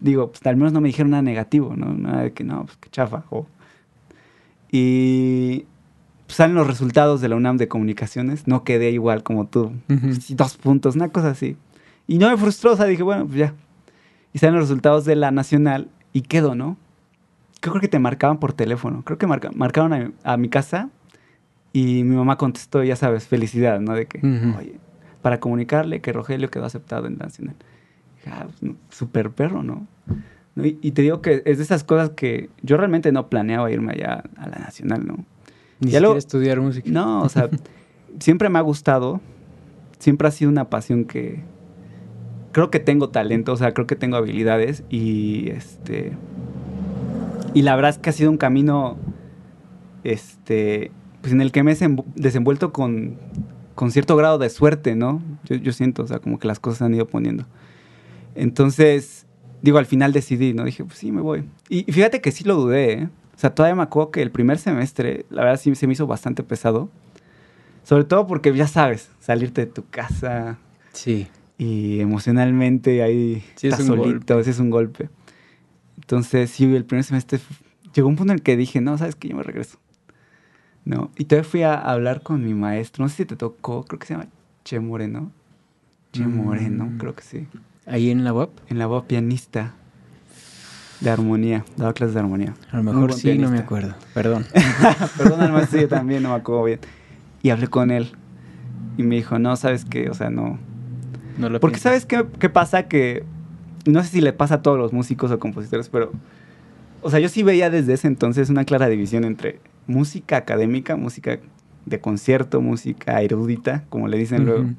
Digo, 0.00 0.30
pues 0.30 0.44
al 0.46 0.56
menos 0.56 0.72
no 0.72 0.80
me 0.80 0.88
dijeron 0.88 1.10
nada 1.10 1.22
negativo, 1.22 1.74
¿no? 1.76 1.92
Nada 1.92 2.22
de 2.22 2.32
que 2.32 2.44
no, 2.44 2.64
pues 2.64 2.76
que 2.76 2.90
chafa. 2.90 3.24
Y 4.70 5.64
pues, 6.26 6.36
salen 6.36 6.56
los 6.56 6.66
resultados 6.66 7.20
de 7.20 7.28
la 7.28 7.36
UNAM 7.36 7.56
de 7.56 7.68
comunicaciones. 7.68 8.48
No 8.48 8.64
quedé 8.64 8.90
igual 8.90 9.22
como 9.22 9.46
tú. 9.46 9.72
Dos 10.30 10.56
puntos, 10.56 10.96
una 10.96 11.10
cosa 11.10 11.30
así. 11.30 11.56
Y 12.08 12.18
no 12.18 12.28
me 12.28 12.36
frustró, 12.36 12.72
o 12.72 12.76
sea, 12.76 12.86
dije, 12.86 13.04
bueno, 13.04 13.26
pues 13.26 13.38
ya. 13.38 13.54
Y 14.32 14.38
salen 14.38 14.56
los 14.56 14.64
resultados 14.64 15.04
de 15.04 15.14
la 15.14 15.30
nacional 15.30 15.88
y 16.12 16.22
quedo, 16.22 16.54
¿no? 16.54 16.76
Creo 17.60 17.80
que 17.80 17.86
te 17.86 18.00
marcaban 18.00 18.38
por 18.38 18.52
teléfono. 18.52 19.02
Creo 19.04 19.18
que 19.18 19.26
marcaron 19.26 20.14
a 20.24 20.36
mi 20.36 20.48
casa 20.48 20.90
y 21.72 22.04
mi 22.04 22.16
mamá 22.16 22.36
contestó, 22.36 22.82
ya 22.82 22.96
sabes, 22.96 23.26
felicidad, 23.26 23.80
¿no? 23.80 23.94
De 23.94 24.06
que, 24.06 24.18
oye, 24.58 24.76
para 25.22 25.40
comunicarle 25.40 26.00
que 26.00 26.12
Rogelio 26.12 26.50
quedó 26.50 26.64
aceptado 26.64 27.06
en 27.06 27.18
la 27.18 27.26
nacional. 27.26 27.56
Ah, 28.26 28.46
pues, 28.60 28.74
super 28.90 29.30
perro, 29.30 29.62
¿no? 29.62 29.86
Y, 30.56 30.90
te 30.90 31.00
digo 31.00 31.22
que 31.22 31.42
es 31.46 31.56
de 31.56 31.64
esas 31.64 31.82
cosas 31.82 32.10
que 32.10 32.50
yo 32.62 32.76
realmente 32.76 33.10
no 33.10 33.28
planeaba 33.28 33.70
irme 33.70 33.92
allá 33.92 34.24
a 34.36 34.48
la 34.48 34.58
nacional, 34.58 35.06
¿no? 35.06 35.24
Ni 35.80 35.90
ya 35.90 35.98
siquiera 35.98 36.18
estudiar 36.18 36.60
música. 36.60 36.90
No, 36.90 37.22
o 37.22 37.28
sea, 37.30 37.48
siempre 38.18 38.50
me 38.50 38.58
ha 38.58 38.62
gustado, 38.62 39.20
siempre 39.98 40.28
ha 40.28 40.30
sido 40.30 40.50
una 40.50 40.68
pasión 40.68 41.06
que 41.06 41.42
creo 42.52 42.70
que 42.70 42.80
tengo 42.80 43.08
talento, 43.08 43.52
o 43.52 43.56
sea, 43.56 43.72
creo 43.72 43.86
que 43.86 43.96
tengo 43.96 44.16
habilidades 44.16 44.84
y 44.90 45.48
este 45.48 46.12
y 47.54 47.62
la 47.62 47.74
verdad 47.74 47.90
es 47.90 47.98
que 47.98 48.10
ha 48.10 48.12
sido 48.12 48.30
un 48.30 48.36
camino 48.36 48.96
este 50.04 50.90
pues 51.22 51.32
en 51.32 51.40
el 51.40 51.52
que 51.52 51.62
me 51.62 51.72
he 51.72 51.76
desenvuelto 52.16 52.72
con, 52.72 53.16
cierto 53.90 54.16
grado 54.16 54.38
de 54.38 54.50
suerte, 54.50 54.96
¿no? 54.96 55.22
Yo, 55.44 55.72
siento, 55.72 56.02
o 56.02 56.06
sea, 56.06 56.18
como 56.18 56.38
que 56.38 56.48
las 56.48 56.58
cosas 56.58 56.78
se 56.78 56.84
han 56.84 56.94
ido 56.94 57.06
poniendo. 57.06 57.46
Entonces, 58.34 59.26
digo, 59.62 59.78
al 59.78 59.86
final 59.86 60.12
decidí, 60.12 60.52
¿no? 60.52 60.64
Dije, 60.64 60.84
pues 60.84 60.98
sí, 60.98 61.12
me 61.12 61.20
voy. 61.20 61.44
Y, 61.68 61.84
fíjate 61.84 62.20
que 62.20 62.32
sí 62.32 62.44
lo 62.44 62.56
dudé, 62.56 62.92
¿eh? 62.92 63.08
O 63.34 63.38
sea, 63.38 63.54
todavía 63.54 63.76
me 63.76 63.82
acuerdo 63.82 64.10
que 64.10 64.20
el 64.20 64.30
primer 64.30 64.58
semestre, 64.58 65.24
la 65.30 65.42
verdad 65.42 65.60
sí 65.60 65.74
se 65.74 65.86
me 65.86 65.94
hizo 65.94 66.06
bastante 66.06 66.42
pesado. 66.42 66.90
Sobre 67.84 68.04
todo 68.04 68.26
porque 68.26 68.54
ya 68.54 68.66
sabes, 68.68 69.10
salirte 69.20 69.62
de 69.62 69.66
tu 69.66 69.84
casa. 69.88 70.58
Sí. 70.92 71.28
Y 71.56 72.00
emocionalmente 72.00 73.02
ahí 73.02 73.44
sí, 73.56 73.68
estás 73.68 73.86
solito, 73.86 74.34
a 74.34 74.36
veces 74.36 74.56
es 74.56 74.60
un 74.60 74.70
golpe. 74.70 75.08
Entonces, 75.96 76.50
sí, 76.50 76.64
el 76.74 76.84
primer 76.84 77.04
semestre 77.04 77.40
llegó 77.94 78.08
un 78.08 78.16
punto 78.16 78.32
en 78.32 78.38
el 78.38 78.42
que 78.42 78.56
dije, 78.56 78.80
no, 78.80 78.98
sabes 78.98 79.14
que 79.14 79.28
yo 79.28 79.36
me 79.36 79.42
regreso. 79.42 79.78
¿No? 80.84 81.10
Y 81.16 81.24
todavía 81.24 81.48
fui 81.48 81.62
a 81.62 81.74
hablar 81.74 82.22
con 82.22 82.44
mi 82.44 82.54
maestro, 82.54 83.04
no 83.04 83.08
sé 83.08 83.16
si 83.16 83.24
te 83.26 83.36
tocó, 83.36 83.84
creo 83.84 83.98
que 83.98 84.06
se 84.06 84.14
llama 84.14 84.26
Che 84.64 84.80
Moreno. 84.80 85.30
Che 86.12 86.26
mm. 86.26 86.44
Moreno, 86.44 86.92
creo 86.98 87.14
que 87.14 87.22
sí. 87.22 87.46
¿Ahí 87.86 88.10
en 88.10 88.24
la 88.24 88.32
UAP? 88.32 88.50
En 88.68 88.78
la 88.78 88.88
UAP, 88.88 89.06
pianista 89.06 89.74
de 91.00 91.10
armonía, 91.10 91.64
daba 91.76 91.92
clases 91.92 92.14
de 92.14 92.20
armonía. 92.20 92.54
A 92.70 92.76
lo 92.76 92.82
mejor 92.84 93.12
sí, 93.12 93.36
no 93.38 93.50
me 93.50 93.58
acuerdo, 93.58 93.94
perdón. 94.14 94.46
perdón 95.18 95.40
al 95.40 95.52
maestro, 95.52 95.80
yo 95.80 95.88
también 95.88 96.22
no 96.22 96.30
me 96.30 96.36
acuerdo 96.36 96.64
bien. 96.64 96.80
Y 97.42 97.50
hablé 97.50 97.66
con 97.66 97.90
él 97.90 98.12
y 98.96 99.02
me 99.02 99.16
dijo, 99.16 99.38
no, 99.38 99.56
¿sabes 99.56 99.84
qué? 99.84 100.10
O 100.10 100.14
sea, 100.14 100.30
no... 100.30 100.58
no 101.38 101.48
lo 101.48 101.58
Porque 101.58 101.78
¿sabes 101.78 102.06
qué, 102.06 102.24
qué 102.38 102.48
pasa? 102.48 102.84
Que 102.84 103.24
no 103.84 104.02
sé 104.02 104.10
si 104.10 104.20
le 104.20 104.32
pasa 104.32 104.56
a 104.56 104.62
todos 104.62 104.78
los 104.78 104.92
músicos 104.92 105.30
o 105.30 105.38
compositores, 105.38 105.88
pero... 105.88 106.12
O 107.04 107.10
sea, 107.10 107.18
yo 107.18 107.28
sí 107.28 107.42
veía 107.42 107.68
desde 107.68 107.94
ese 107.94 108.06
entonces 108.06 108.48
una 108.48 108.64
clara 108.64 108.88
división 108.88 109.24
entre 109.24 109.58
música 109.86 110.36
académica, 110.36 110.96
música 110.96 111.38
de 111.86 112.00
concierto, 112.00 112.60
música 112.60 113.20
erudita, 113.22 113.84
como 113.88 114.08
le 114.08 114.18
dicen 114.18 114.44
luego, 114.44 114.70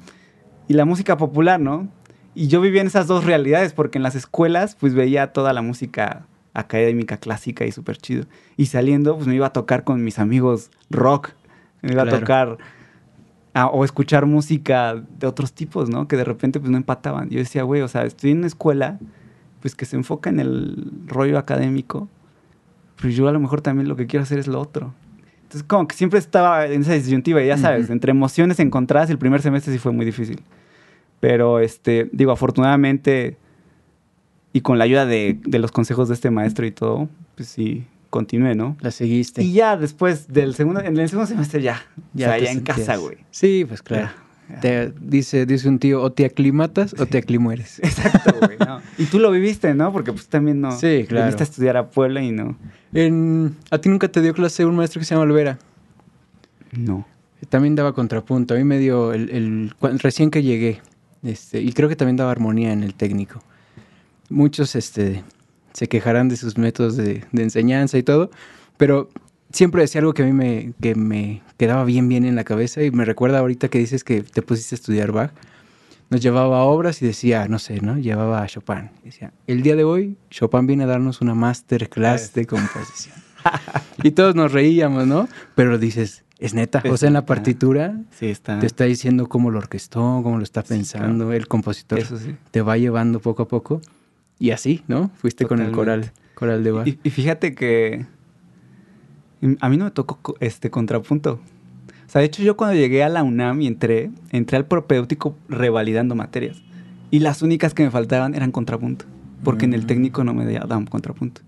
y 0.68 0.74
la 0.74 0.84
música 0.84 1.16
popular, 1.16 1.60
¿no? 1.60 1.88
Y 2.34 2.48
yo 2.48 2.60
vivía 2.60 2.80
en 2.80 2.86
esas 2.86 3.06
dos 3.06 3.24
realidades, 3.24 3.72
porque 3.72 3.98
en 3.98 4.02
las 4.02 4.14
escuelas, 4.14 4.74
pues 4.74 4.94
veía 4.94 5.32
toda 5.32 5.52
la 5.52 5.62
música 5.62 6.26
académica, 6.52 7.18
clásica 7.18 7.64
y 7.66 7.72
súper 7.72 7.96
chido. 7.98 8.24
Y 8.56 8.66
saliendo, 8.66 9.14
pues 9.16 9.26
me 9.26 9.34
iba 9.34 9.46
a 9.46 9.52
tocar 9.52 9.84
con 9.84 10.02
mis 10.02 10.18
amigos 10.18 10.70
rock, 10.90 11.30
me 11.82 11.92
iba 11.92 12.02
a 12.02 12.08
tocar 12.08 12.58
o 13.72 13.84
escuchar 13.84 14.26
música 14.26 15.00
de 15.18 15.26
otros 15.26 15.52
tipos, 15.52 15.88
¿no? 15.88 16.08
Que 16.08 16.16
de 16.16 16.24
repente, 16.24 16.58
pues 16.58 16.70
no 16.70 16.76
empataban. 16.76 17.28
Yo 17.30 17.38
decía, 17.38 17.62
güey, 17.62 17.82
o 17.82 17.88
sea, 17.88 18.04
estoy 18.04 18.32
en 18.32 18.38
una 18.38 18.48
escuela, 18.48 18.98
pues 19.60 19.76
que 19.76 19.84
se 19.84 19.96
enfoca 19.96 20.30
en 20.30 20.40
el 20.40 20.90
rollo 21.06 21.38
académico, 21.38 22.08
pues 23.00 23.16
yo 23.16 23.28
a 23.28 23.32
lo 23.32 23.40
mejor 23.40 23.60
también 23.60 23.88
lo 23.88 23.96
que 23.96 24.06
quiero 24.06 24.22
hacer 24.22 24.38
es 24.38 24.46
lo 24.46 24.60
otro. 24.60 24.94
Entonces, 25.42 25.62
como 25.64 25.86
que 25.86 25.94
siempre 25.94 26.18
estaba 26.18 26.66
en 26.66 26.82
esa 26.82 26.94
disyuntiva, 26.94 27.42
y 27.42 27.46
ya 27.46 27.56
sabes, 27.56 27.90
entre 27.90 28.10
emociones 28.10 28.58
encontradas, 28.60 29.10
el 29.10 29.18
primer 29.18 29.40
semestre 29.42 29.72
sí 29.72 29.78
fue 29.78 29.92
muy 29.92 30.04
difícil. 30.04 30.42
Pero, 31.20 31.60
este, 31.60 32.08
digo, 32.12 32.32
afortunadamente, 32.32 33.36
y 34.52 34.60
con 34.62 34.78
la 34.78 34.84
ayuda 34.84 35.06
de, 35.06 35.38
los 35.44 35.70
consejos 35.70 36.08
de 36.08 36.14
este 36.14 36.30
maestro 36.30 36.66
y 36.66 36.70
todo, 36.70 37.08
pues 37.36 37.48
sí, 37.48 37.86
continué, 38.10 38.54
¿no? 38.54 38.76
La 38.80 38.90
seguiste. 38.90 39.42
Y 39.42 39.52
ya 39.52 39.76
después 39.76 40.32
del 40.32 40.54
segundo, 40.54 40.80
en 40.80 40.98
el 40.98 41.08
segundo 41.08 41.28
semestre 41.28 41.62
ya, 41.62 41.82
ya, 42.12 42.26
o 42.26 42.30
sea, 42.30 42.38
ya 42.38 42.50
en 42.50 42.60
casa, 42.60 42.96
güey. 42.96 43.18
Sí, 43.30 43.64
pues 43.66 43.82
claro. 43.82 44.06
Ya. 44.06 44.23
Te, 44.60 44.92
dice, 45.00 45.46
dice 45.46 45.68
un 45.68 45.78
tío, 45.78 46.02
o 46.02 46.12
te 46.12 46.24
aclimatas 46.26 46.94
o 46.98 47.06
te 47.06 47.18
aclimueres. 47.18 47.78
Exacto, 47.82 48.34
güey, 48.40 48.58
no. 48.58 48.80
Y 48.98 49.06
tú 49.06 49.18
lo 49.18 49.30
viviste, 49.30 49.74
¿no? 49.74 49.92
Porque 49.92 50.12
pues 50.12 50.28
también 50.28 50.60
no. 50.60 50.72
Sí, 50.72 51.04
claro. 51.08 51.26
Viniste 51.26 51.42
a 51.42 51.46
estudiar 51.46 51.76
a 51.76 51.88
Puebla 51.88 52.22
y 52.22 52.30
no. 52.30 52.56
En, 52.92 53.56
¿A 53.70 53.78
ti 53.78 53.88
nunca 53.88 54.08
te 54.08 54.20
dio 54.20 54.34
clase 54.34 54.64
un 54.64 54.76
maestro 54.76 55.00
que 55.00 55.06
se 55.06 55.14
llama 55.14 55.24
Olvera? 55.24 55.58
No. 56.72 57.06
También 57.48 57.74
daba 57.74 57.94
contrapunto. 57.94 58.54
A 58.54 58.56
mí 58.56 58.64
me 58.64 58.78
dio 58.78 59.12
el, 59.12 59.74
recién 59.80 60.30
que 60.30 60.42
llegué. 60.42 60.80
Este, 61.22 61.60
y 61.60 61.72
creo 61.72 61.88
que 61.88 61.96
también 61.96 62.16
daba 62.16 62.30
armonía 62.30 62.72
en 62.72 62.82
el 62.82 62.94
técnico. 62.94 63.42
Muchos 64.28 64.76
este, 64.76 65.24
se 65.72 65.88
quejarán 65.88 66.28
de 66.28 66.36
sus 66.36 66.58
métodos 66.58 66.96
de, 66.96 67.24
de 67.32 67.42
enseñanza 67.42 67.98
y 67.98 68.02
todo, 68.02 68.30
pero 68.76 69.08
siempre 69.54 69.82
decía 69.82 70.00
algo 70.00 70.12
que 70.14 70.22
a 70.22 70.26
mí 70.26 70.32
me, 70.32 70.72
que 70.82 70.94
me 70.94 71.42
quedaba 71.56 71.84
bien, 71.84 72.08
bien 72.08 72.24
en 72.24 72.34
la 72.34 72.44
cabeza 72.44 72.82
y 72.82 72.90
me 72.90 73.04
recuerda 73.04 73.38
ahorita 73.38 73.68
que 73.68 73.78
dices 73.78 74.04
que 74.04 74.22
te 74.22 74.42
pusiste 74.42 74.74
a 74.74 74.76
estudiar 74.76 75.12
Bach. 75.12 75.32
Nos 76.10 76.20
llevaba 76.20 76.60
a 76.60 76.64
obras 76.64 77.00
y 77.02 77.06
decía, 77.06 77.48
no 77.48 77.58
sé, 77.58 77.80
¿no? 77.80 77.96
Llevaba 77.98 78.42
a 78.42 78.46
Chopin. 78.46 78.90
Y 79.02 79.06
decía, 79.06 79.32
el 79.46 79.62
día 79.62 79.74
de 79.74 79.84
hoy 79.84 80.16
Chopin 80.30 80.66
viene 80.66 80.84
a 80.84 80.86
darnos 80.86 81.20
una 81.22 81.34
masterclass 81.34 82.34
de 82.34 82.46
composición. 82.46 83.14
y 84.02 84.10
todos 84.10 84.34
nos 84.34 84.52
reíamos, 84.52 85.06
¿no? 85.06 85.28
Pero 85.54 85.78
dices, 85.78 86.24
es 86.38 86.52
neta. 86.54 86.82
O 86.90 86.96
sea, 86.96 87.06
en 87.08 87.14
la 87.14 87.24
partitura 87.26 87.98
Sí, 88.18 88.26
está. 88.26 88.58
te 88.58 88.66
está 88.66 88.84
diciendo 88.84 89.28
cómo 89.28 89.50
lo 89.50 89.58
orquestó, 89.58 90.20
cómo 90.22 90.36
lo 90.36 90.44
está 90.44 90.62
Sí, 90.62 90.68
pensando, 90.74 91.32
el 91.32 91.48
compositor 91.48 91.98
Eso 91.98 92.18
sí. 92.18 92.36
te 92.50 92.60
va 92.60 92.76
llevando 92.76 93.18
poco 93.20 93.44
a 93.44 93.48
poco. 93.48 93.80
Y 94.38 94.50
así, 94.50 94.82
¿no? 94.88 95.10
Fuiste 95.16 95.46
con 95.46 95.60
el 95.62 95.70
coral, 95.72 96.12
coral 96.34 96.62
de 96.64 96.70
Bach. 96.72 96.86
Y, 96.86 96.98
y 97.02 97.10
fíjate 97.10 97.54
que 97.54 98.04
a 99.60 99.68
mí 99.68 99.76
no 99.76 99.84
me 99.84 99.90
tocó 99.90 100.34
este 100.40 100.70
contrapunto. 100.70 101.40
O 102.06 102.08
sea, 102.14 102.20
de 102.20 102.26
hecho 102.26 102.42
yo 102.42 102.56
cuando 102.56 102.76
llegué 102.76 103.02
a 103.02 103.08
la 103.08 103.22
UNAM 103.22 103.60
y 103.62 103.66
entré, 103.66 104.10
entré 104.30 104.56
al 104.56 104.66
propéutico 104.66 105.36
revalidando 105.48 106.14
materias. 106.14 106.62
Y 107.10 107.20
las 107.20 107.42
únicas 107.42 107.74
que 107.74 107.82
me 107.84 107.90
faltaban 107.90 108.34
eran 108.34 108.50
contrapunto. 108.52 109.04
Porque 109.42 109.64
en 109.66 109.74
el 109.74 109.82
Mm. 109.82 109.86
técnico 109.86 110.24
no 110.24 110.34
me 110.34 110.44
daban 110.52 110.86
contrapunto. 110.86 111.42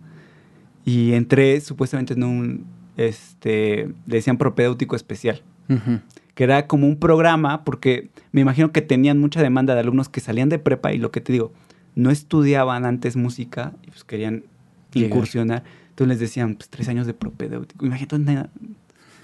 Y 0.84 1.12
entré 1.14 1.60
supuestamente 1.60 2.14
en 2.14 2.22
un, 2.24 2.64
este, 2.96 3.86
le 4.06 4.16
decían 4.16 4.38
propéutico 4.38 4.96
especial. 4.96 5.42
Que 6.34 6.44
era 6.44 6.66
como 6.68 6.86
un 6.86 6.96
programa, 6.96 7.64
porque 7.64 8.10
me 8.32 8.40
imagino 8.42 8.70
que 8.70 8.82
tenían 8.82 9.18
mucha 9.18 9.42
demanda 9.42 9.74
de 9.74 9.80
alumnos 9.80 10.08
que 10.08 10.20
salían 10.20 10.48
de 10.48 10.58
prepa 10.58 10.92
y 10.92 10.98
lo 10.98 11.10
que 11.10 11.20
te 11.20 11.32
digo, 11.32 11.52
no 11.94 12.10
estudiaban 12.10 12.84
antes 12.84 13.16
música 13.16 13.72
y 13.82 13.90
pues 13.90 14.04
querían 14.04 14.44
Llegar. 14.92 15.10
incursionar. 15.10 15.64
Entonces 15.96 16.08
les 16.08 16.20
decían, 16.20 16.56
pues 16.56 16.68
tres 16.68 16.88
años 16.90 17.06
de 17.06 17.14
propedéutico. 17.14 17.86
Imagínate, 17.86 18.50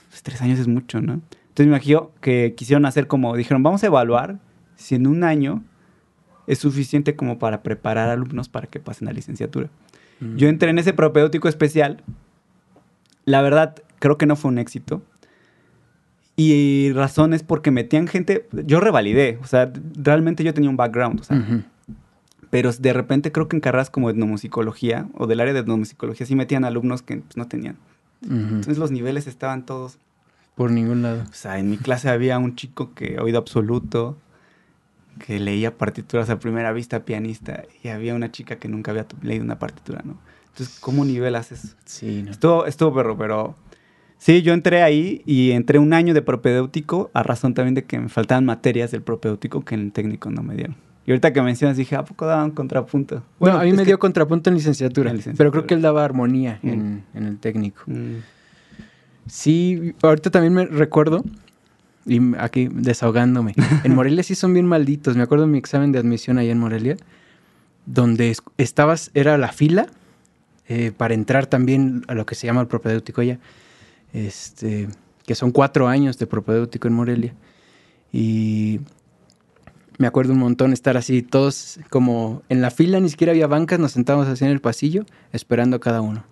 pues, 0.09 0.23
tres 0.23 0.41
años 0.41 0.59
es 0.59 0.69
mucho, 0.69 1.03
¿no? 1.03 1.13
Entonces 1.13 1.67
me 1.67 1.73
imagino 1.73 2.13
que 2.23 2.55
quisieron 2.57 2.87
hacer 2.87 3.07
como, 3.09 3.37
dijeron, 3.37 3.63
vamos 3.63 3.83
a 3.83 3.89
evaluar 3.89 4.39
si 4.77 4.95
en 4.95 5.07
un 5.07 5.23
año 5.23 5.63
es 6.47 6.61
suficiente 6.61 7.15
como 7.15 7.39
para 7.39 7.63
preparar 7.63 8.09
alumnos 8.09 8.49
para 8.49 8.69
que 8.69 8.81
pasen 8.81 9.07
a 9.09 9.13
licenciatura. 9.13 9.69
Mm. 10.21 10.37
Yo 10.37 10.49
entré 10.49 10.71
en 10.71 10.79
ese 10.79 10.95
propedéutico 10.95 11.47
especial. 11.47 12.03
La 13.27 13.43
verdad, 13.43 13.75
creo 13.99 14.17
que 14.17 14.25
no 14.25 14.35
fue 14.35 14.51
un 14.51 14.57
éxito. 14.57 15.03
Y 16.37 16.91
razón 16.95 17.35
es 17.35 17.43
porque 17.43 17.71
metían 17.71 18.09
gente. 18.09 18.49
Yo 18.65 18.81
revalidé. 18.81 19.39
O 19.43 19.47
sea, 19.47 19.71
realmente 19.95 20.43
yo 20.43 20.55
tenía 20.55 20.71
un 20.71 20.79
background. 20.79 21.21
O 21.21 21.25
sea. 21.25 21.65
Pero 22.53 22.71
de 22.71 22.93
repente 22.93 23.33
creo 23.33 23.49
que 23.49 23.57
en 23.57 23.63
carreras 23.63 23.89
como 23.89 24.11
etnomusicología 24.11 25.09
o 25.15 25.27
del 25.27 25.41
área 25.41 25.55
de 25.55 25.61
etnomusicología 25.61 26.27
sí 26.27 26.37
metían 26.37 26.67
alumnos 26.67 27.01
que 27.01 27.17
pues, 27.17 27.35
no 27.39 27.49
tenían. 27.49 27.79
Entonces 28.21 28.77
los 28.77 28.91
niveles 28.91 29.27
estaban 29.27 29.65
todos. 29.65 29.97
Por 30.55 30.71
ningún 30.71 31.01
lado. 31.01 31.23
O 31.31 31.33
sea, 31.33 31.59
en 31.59 31.71
mi 31.71 31.79
clase 31.79 32.11
había 32.11 32.39
un 32.39 32.55
chico 32.55 32.93
que 32.93 33.19
oído 33.19 33.39
absoluto, 33.39 34.19
que 35.19 35.41
leía 35.41 35.79
partituras 35.79 36.29
a 36.29 36.39
primera 36.41 36.73
vista, 36.73 37.07
pianista, 37.07 37.65
y 37.83 37.89
había 37.89 38.15
una 38.15 38.31
chica 38.31 38.57
que 38.57 38.69
nunca 38.69 38.91
había 38.91 39.07
leído 39.23 39.45
una 39.45 39.59
partitura, 39.59 40.03
¿no? 40.05 40.19
Entonces, 40.49 40.79
¿cómo 40.79 41.07
nivelas 41.07 41.53
eso? 41.53 41.69
Sí, 41.87 42.23
no. 42.23 42.33
Estuvo, 42.33 42.67
estuvo 42.67 42.93
perro, 42.93 43.17
pero 43.17 43.55
sí, 44.19 44.43
yo 44.43 44.53
entré 44.53 44.83
ahí 44.83 45.23
y 45.25 45.53
entré 45.53 45.79
un 45.79 45.95
año 45.95 46.13
de 46.13 46.21
propedéutico 46.21 47.11
a 47.15 47.23
razón 47.23 47.55
también 47.55 47.75
de 47.75 47.85
que 47.85 47.99
me 47.99 48.11
faltaban 48.11 48.45
materias 48.45 48.91
del 48.91 49.01
propedéutico 49.01 49.65
que 49.65 49.75
en 49.75 49.81
el 49.81 49.93
técnico 49.93 50.31
no 50.31 50.43
me 50.43 50.55
dieron. 50.55 50.92
Y 51.07 51.11
ahorita 51.11 51.33
que 51.33 51.43
mencionas 51.43 51.77
dije, 51.77 51.97
¿a 51.97 52.05
poco 52.05 52.27
daban 52.27 52.53
contrapunto? 52.53 53.23
Bueno, 53.41 53.59
a 53.59 53.65
mí 53.65 53.73
me 53.73 53.85
dio 53.85 53.99
contrapunto 53.99 54.51
en 54.51 54.55
licenciatura, 54.57 55.11
En 55.11 55.17
licenciatura. 55.17 55.39
pero 55.39 55.51
creo 55.51 55.67
que 55.67 55.75
él 55.75 55.83
daba 55.83 56.05
armonía 56.05 56.59
Mm. 56.63 56.69
en, 56.69 57.05
en 57.15 57.25
el 57.25 57.39
técnico. 57.39 57.83
Mm, 57.87 58.19
Sí, 59.27 59.95
ahorita 60.03 60.31
también 60.31 60.53
me 60.53 60.67
recuerdo, 60.67 61.25
y 62.07 62.21
aquí 62.39 62.69
desahogándome, 62.73 63.55
en 63.85 63.95
Morelia 63.95 64.23
sí 64.25 64.35
son 64.35 64.53
bien 64.53 64.67
malditos. 64.67 65.17
Me 65.17 65.23
acuerdo 65.23 65.45
de 65.47 65.53
mi 65.53 65.59
examen 65.59 65.93
de 65.93 65.99
admisión 66.01 66.39
allá 66.39 66.51
en 66.51 66.59
Morelia, 66.59 66.97
donde 67.87 68.31
es- 68.31 68.43
estabas, 68.59 69.11
era 69.15 69.39
la 69.39 69.53
fila 69.53 69.87
eh, 70.69 70.93
para 70.97 71.15
entrar 71.15 71.47
también 71.47 72.03
a 72.09 72.15
lo 72.15 72.27
que 72.27 72.35
se 72.35 72.47
llama 72.47 72.61
el 72.63 72.67
propedéutico 72.67 73.21
allá, 73.21 73.39
este, 74.13 74.89
que 75.27 75.35
son 75.35 75.51
cuatro 75.53 75.87
años 75.89 76.19
de 76.19 76.27
propedéutico 76.27 76.89
en 76.89 76.95
Morelia. 76.95 77.35
Y 78.13 78.81
me 80.03 80.09
acuerdo 80.09 80.33
un 80.33 80.41
montón 80.41 80.73
estar 80.73 80.97
así, 80.97 81.23
todos 81.23 81.79
como 81.89 82.43
en 82.49 82.61
la 82.61 82.73
fila, 82.73 82.99
ni 82.99 83.09
siquiera 83.09 83.31
había 83.31 83.47
bancas, 83.47 83.79
nos 83.79 83.93
sentábamos 83.93 84.27
así 84.27 84.45
en 84.45 84.51
el 84.51 84.61
pasillo, 84.61 85.07
esperando 85.33 85.77
a 85.77 85.81
cada 85.81 86.01
uno. 86.01 86.25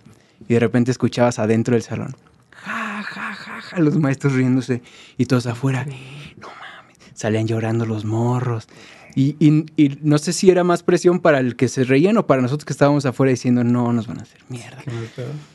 Y 0.48 0.54
de 0.54 0.58
repente 0.58 0.90
escuchabas 0.90 1.38
adentro 1.38 1.74
del 1.74 1.82
salón, 1.84 2.16
ja, 2.50 3.00
ja, 3.04 3.32
ja, 3.32 3.60
ja, 3.60 3.78
los 3.78 3.96
maestros 3.96 4.32
riéndose 4.32 4.82
y 5.16 5.26
todos 5.26 5.46
afuera, 5.46 5.84
no 5.84 6.48
mames, 6.48 6.96
salían 7.14 7.46
llorando 7.46 7.86
los 7.86 8.04
morros. 8.04 8.66
Y, 9.14 9.36
y- 9.38 9.66
y 9.76 9.98
no 10.02 10.18
sé 10.18 10.32
si 10.32 10.50
era 10.50 10.64
más 10.64 10.82
presión 10.82 11.20
para 11.20 11.38
el 11.38 11.54
que 11.54 11.68
se 11.68 11.84
reían 11.84 12.16
o 12.16 12.26
para 12.26 12.42
nosotros 12.42 12.64
que 12.64 12.72
estábamos 12.72 13.06
afuera 13.06 13.30
diciendo, 13.30 13.62
no, 13.62 13.92
nos 13.92 14.08
van 14.08 14.18
a 14.18 14.22
hacer 14.22 14.40
mierda. 14.48 14.78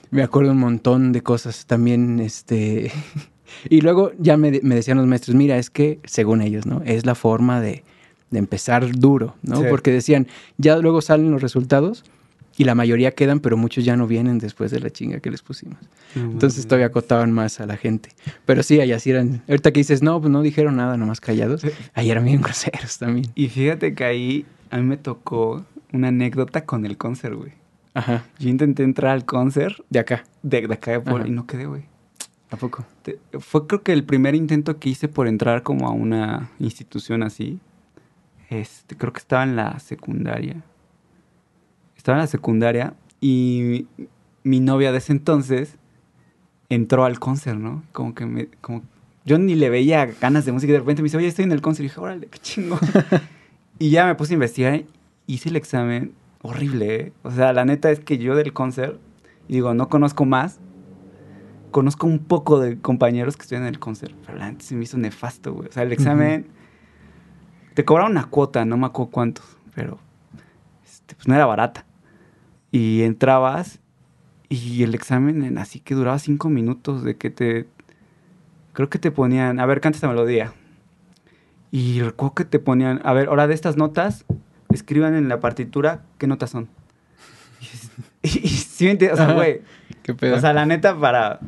Me 0.10 0.24
acuerdo 0.24 0.54
un 0.54 0.60
montón 0.60 1.12
de 1.12 1.22
cosas 1.22 1.66
también, 1.66 2.22
este... 2.22 2.94
y 3.70 3.82
luego 3.82 4.14
ya 4.20 4.38
me, 4.38 4.62
me 4.64 4.76
decían 4.76 4.98
los 4.98 5.06
maestros, 5.08 5.36
mira, 5.36 5.58
es 5.58 5.70
que, 5.70 6.00
según 6.06 6.42
ellos, 6.42 6.66
¿no? 6.66 6.82
Es 6.86 7.06
la 7.06 7.16
forma 7.16 7.60
de, 7.60 7.84
de 8.32 8.40
empezar 8.40 8.90
duro, 8.92 9.36
¿no? 9.44 9.58
Sí. 9.58 9.64
Porque 9.70 9.92
decían, 9.92 10.28
ya 10.58 10.78
luego 10.78 11.02
salen 11.02 11.32
los 11.32 11.42
resultados 11.42 12.04
y 12.58 12.64
la 12.64 12.74
mayoría 12.76 13.12
quedan, 13.12 13.40
pero 13.40 13.58
muchos 13.58 13.84
ya 13.86 13.98
no 13.98 14.08
vienen 14.08 14.38
después 14.40 14.72
de 14.72 14.80
la 14.80 14.90
chinga 14.90 15.20
que 15.20 15.30
les 15.30 15.42
pusimos. 15.42 15.78
Entonces 16.16 16.66
todavía 16.66 16.88
acotaban 16.88 17.32
más 17.34 17.60
a 17.60 17.66
la 17.66 17.76
gente. 17.78 18.10
Pero 18.46 18.64
sí, 18.64 18.80
allá 18.80 18.98
sí 19.00 19.12
eran... 19.12 19.44
Ahorita 19.50 19.72
que 19.74 19.82
dices, 19.82 20.02
no, 20.02 20.20
pues 20.22 20.32
no 20.32 20.42
dijeron 20.42 20.78
nada, 20.78 20.96
nomás 20.98 21.20
callados. 21.20 21.64
Ahí 21.94 22.10
eran 22.12 22.24
bien 22.26 22.42
groseros 22.42 22.98
también. 22.98 23.28
Y 23.36 23.50
fíjate 23.50 23.94
que 23.94 24.04
ahí 24.06 24.46
a 24.72 24.78
mí 24.78 24.84
me 24.84 24.96
tocó 24.98 25.66
una 25.92 26.08
anécdota 26.10 26.64
con 26.66 26.86
el 26.86 26.98
concert, 26.98 27.36
güey. 27.36 27.52
Ajá, 27.94 28.26
Yo 28.40 28.50
intenté 28.50 28.84
entrar 28.84 29.12
al 29.14 29.26
concert 29.26 29.78
de 29.90 30.00
acá. 30.00 30.26
de, 30.44 30.68
de 30.68 30.74
acá 30.74 30.92
de 31.00 31.10
Ajá. 31.10 31.28
y 31.28 31.32
no 31.32 31.46
quedé, 31.48 31.66
güey. 31.66 31.84
¿A 32.52 32.58
poco? 32.58 32.86
Te- 33.04 33.20
Fue 33.40 33.68
creo 33.68 33.84
que 33.84 33.92
el 33.94 34.04
primer 34.06 34.36
intento 34.36 34.80
que 34.80 34.90
hice 34.90 35.08
por 35.08 35.28
entrar 35.28 35.64
como 35.64 35.88
a 35.88 35.92
una 35.92 36.50
institución 36.60 37.24
así. 37.24 37.60
Este, 38.50 38.96
creo 38.96 39.14
que 39.14 39.20
estaba 39.20 39.44
en 39.44 39.56
la 39.56 39.80
secundaria. 39.80 40.64
Estaba 41.96 42.18
en 42.18 42.22
la 42.22 42.28
secundaria 42.28 42.94
y 43.20 43.88
mi, 43.98 44.08
mi 44.44 44.60
novia 44.60 44.92
de 44.92 45.00
ese 45.00 45.12
entonces 45.12 45.78
entró 46.70 47.06
al 47.06 47.20
concert, 47.20 47.60
¿no? 47.60 47.84
Como 47.92 48.14
que 48.14 48.26
me... 48.26 48.48
Como, 48.62 48.84
yo 49.26 49.40
ni 49.40 49.56
le 49.56 49.72
veía 49.72 50.06
ganas 50.06 50.46
de 50.46 50.52
música 50.52 50.70
y 50.70 50.74
de 50.74 50.80
repente 50.80 51.02
me 51.02 51.08
dice, 51.08 51.18
oye, 51.18 51.28
estoy 51.28 51.46
en 51.46 51.52
el 51.52 51.62
concert. 51.62 51.86
Y 51.86 51.88
dije, 51.88 52.00
órale, 52.00 52.28
qué 52.28 52.38
chingo. 52.38 52.78
y 53.80 53.90
ya 53.90 54.06
me 54.06 54.16
puse 54.16 54.34
a 54.34 54.36
investigar. 54.36 54.84
Hice 55.26 55.50
el 55.50 55.56
examen 55.56 56.14
horrible, 56.44 56.96
¿eh? 56.96 57.14
O 57.24 57.32
sea, 57.32 57.52
la 57.54 57.66
neta 57.66 57.90
es 57.90 58.00
que 58.00 58.20
yo 58.20 58.36
del 58.36 58.54
concert, 58.54 59.00
digo, 59.48 59.74
no 59.74 59.90
conozco 59.90 60.26
más, 60.26 60.60
conozco 61.72 62.08
un 62.08 62.20
poco 62.20 62.60
de 62.60 62.78
compañeros 62.80 63.36
que 63.36 63.42
estudian 63.42 63.64
en 63.64 63.70
el 63.70 63.80
concert, 63.80 64.14
pero 64.26 64.38
la 64.38 64.52
neta 64.52 64.64
se 64.64 64.76
me 64.76 64.84
hizo 64.84 64.98
nefasto, 64.98 65.54
güey. 65.54 65.70
O 65.70 65.72
sea, 65.72 65.84
el 65.84 65.92
examen, 65.92 66.48
te 67.76 67.86
cobraron 67.86 68.14
una 68.14 68.26
cuota, 68.26 68.66
no 68.66 68.78
me 68.78 68.88
acuerdo 68.88 69.12
cuántos, 69.12 69.46
pero 69.76 70.00
este, 70.84 71.14
pues 71.16 71.28
no 71.28 71.36
era 71.36 71.46
barata. 71.46 71.86
Y 72.72 73.04
entrabas 73.04 73.80
y 74.50 74.84
el 74.84 74.96
examen 74.96 75.44
en- 75.44 75.58
así 75.58 75.80
que 75.80 75.94
duraba 75.96 76.18
cinco 76.20 76.50
minutos 76.50 77.04
de 77.04 77.16
que 77.18 77.30
te... 77.30 77.68
Creo 78.74 78.90
que 78.90 79.00
te 79.00 79.12
ponían, 79.12 79.60
a 79.60 79.66
ver, 79.66 79.80
canta 79.80 79.98
esta 79.98 80.08
melodía. 80.08 80.52
Y 81.72 82.02
recuerdo 82.02 82.36
que 82.36 82.46
te 82.46 82.60
ponían, 82.60 83.00
a 83.04 83.14
ver, 83.14 83.28
ahora 83.30 83.48
de 83.48 83.54
estas 83.54 83.78
notas, 83.78 84.26
escriban 84.70 85.16
en 85.16 85.30
la 85.30 85.40
partitura 85.40 86.02
qué 86.18 86.28
notas 86.28 86.50
son. 86.50 86.68
Y, 88.22 88.28
y, 88.44 88.48
sí 88.50 88.90
o 89.12 89.16
sea, 89.16 89.32
güey, 89.34 89.62
¿Qué 90.04 90.14
pedo? 90.14 90.36
o 90.36 90.40
sea, 90.40 90.52
la 90.54 90.66
neta, 90.66 90.98
para, 91.00 91.40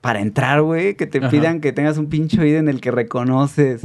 para 0.00 0.20
entrar, 0.20 0.62
güey, 0.62 0.96
que 0.96 1.06
te 1.06 1.18
Ajá. 1.18 1.30
pidan 1.30 1.60
que 1.60 1.72
tengas 1.72 1.98
un 1.98 2.06
pinche 2.06 2.40
oído 2.40 2.58
en 2.58 2.68
el 2.68 2.80
que 2.80 2.90
reconoces. 2.90 3.82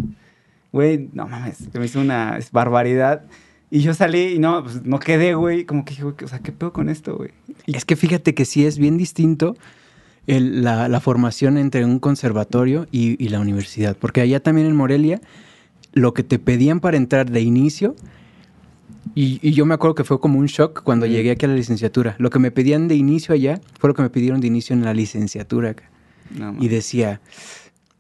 Güey, 0.71 1.09
no 1.13 1.27
mames, 1.27 1.57
se 1.71 1.79
me 1.79 1.85
hizo 1.85 1.99
una 1.99 2.39
barbaridad. 2.51 3.23
Y 3.69 3.81
yo 3.81 3.93
salí 3.93 4.33
y 4.35 4.39
no, 4.39 4.63
pues 4.63 4.83
no 4.85 4.99
quedé, 4.99 5.33
güey. 5.33 5.65
Como 5.65 5.85
que 5.85 5.91
dije, 5.91 6.03
güey, 6.03 6.15
o 6.23 6.27
sea, 6.27 6.39
¿qué 6.39 6.51
pedo 6.51 6.73
con 6.73 6.89
esto, 6.89 7.15
güey? 7.17 7.31
Y- 7.65 7.75
Es 7.75 7.85
que 7.85 7.95
fíjate 7.95 8.33
que 8.33 8.45
sí 8.45 8.65
es 8.65 8.77
bien 8.77 8.97
distinto 8.97 9.55
el- 10.27 10.63
la, 10.63 10.87
la 10.89 10.99
formación 10.99 11.57
entre 11.57 11.83
un 11.85 11.99
conservatorio 11.99 12.87
y, 12.91 13.21
y 13.23 13.29
la 13.29 13.39
universidad. 13.39 13.95
Porque 13.97 14.21
allá 14.21 14.41
también 14.41 14.67
en 14.67 14.75
Morelia, 14.75 15.21
lo 15.93 16.13
que 16.13 16.23
te 16.23 16.37
pedían 16.39 16.79
para 16.81 16.97
entrar 16.97 17.31
de 17.31 17.41
inicio, 17.41 17.95
y, 19.15 19.39
y 19.41 19.51
yo 19.51 19.65
me 19.65 19.73
acuerdo 19.73 19.95
que 19.95 20.03
fue 20.03 20.19
como 20.19 20.39
un 20.39 20.45
shock 20.45 20.83
cuando 20.83 21.05
llegué 21.05 21.31
aquí 21.31 21.45
a 21.45 21.49
la 21.49 21.55
licenciatura. 21.55 22.15
Lo 22.17 22.29
que 22.29 22.39
me 22.39 22.51
pedían 22.51 22.87
de 22.87 22.95
inicio 22.95 23.33
allá 23.33 23.59
fue 23.79 23.89
lo 23.89 23.93
que 23.93 24.01
me 24.03 24.09
pidieron 24.09 24.39
de 24.41 24.47
inicio 24.47 24.73
en 24.73 24.83
la 24.85 24.93
licenciatura 24.93 25.71
acá. 25.71 25.89
No, 26.37 26.55
Y 26.61 26.69
decía, 26.69 27.19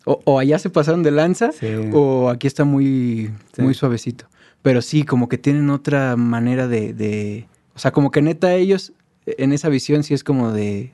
o, 0.05 0.19
o 0.25 0.39
allá 0.39 0.57
se 0.59 0.69
pasaron 0.69 1.03
de 1.03 1.11
lanza, 1.11 1.51
Sí. 1.51 1.67
o 1.93 2.29
aquí 2.29 2.47
está 2.47 2.63
muy, 2.65 3.31
Sí. 3.55 3.61
muy 3.61 3.73
suavecito. 3.73 4.25
Pero 4.61 4.81
sí, 4.81 5.03
como 5.03 5.27
que 5.29 5.37
tienen 5.37 5.69
otra 5.69 6.15
manera 6.17 6.67
de, 6.67 6.93
de- 6.93 7.47
O 7.75 7.79
sea, 7.79 7.91
como 7.91 8.11
que 8.11 8.21
neta 8.21 8.53
ellos, 8.53 8.93
en 9.25 9.53
esa 9.53 9.69
visión 9.69 10.03
sí 10.03 10.13
es 10.13 10.23
como 10.23 10.51
de... 10.51 10.91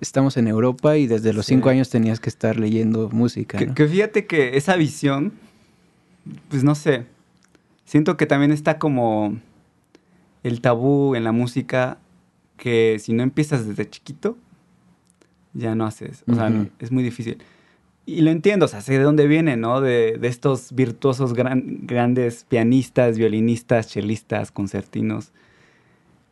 Estamos 0.00 0.36
en 0.36 0.48
Europa 0.48 0.96
y 0.96 1.06
desde 1.06 1.32
los 1.32 1.46
Sí. 1.46 1.54
cinco 1.54 1.68
años 1.68 1.88
tenías 1.90 2.20
que 2.20 2.28
estar 2.28 2.58
leyendo 2.58 3.08
música. 3.10 3.58
Que, 3.58 3.66
¿no? 3.66 3.74
que 3.74 3.86
fíjate 3.86 4.26
que 4.26 4.56
esa 4.56 4.76
visión, 4.76 5.32
pues 6.48 6.64
no 6.64 6.74
sé, 6.74 7.04
siento 7.84 8.16
que 8.16 8.26
también 8.26 8.50
está 8.52 8.78
como 8.78 9.36
el 10.42 10.60
tabú 10.60 11.14
en 11.14 11.22
la 11.24 11.32
música 11.32 11.98
que 12.56 12.98
si 13.00 13.12
no 13.12 13.22
empiezas 13.22 13.66
desde 13.66 13.88
chiquito, 13.88 14.36
ya 15.54 15.74
no 15.74 15.84
haces. 15.86 16.24
O 16.28 16.34
sea, 16.34 16.50
es 16.80 16.90
muy 16.90 17.02
difícil. 17.02 17.38
Y 18.04 18.22
lo 18.22 18.30
entiendo, 18.30 18.66
o 18.66 18.68
sea, 18.68 18.80
sé 18.80 18.98
de 18.98 19.04
dónde 19.04 19.26
viene, 19.28 19.56
¿no? 19.56 19.80
De, 19.80 20.18
de 20.20 20.28
estos 20.28 20.72
virtuosos 20.74 21.34
gran- 21.34 21.80
grandes 21.86 22.44
pianistas, 22.48 23.16
violinistas, 23.16 23.86
chelistas, 23.88 24.50
concertinos, 24.50 25.30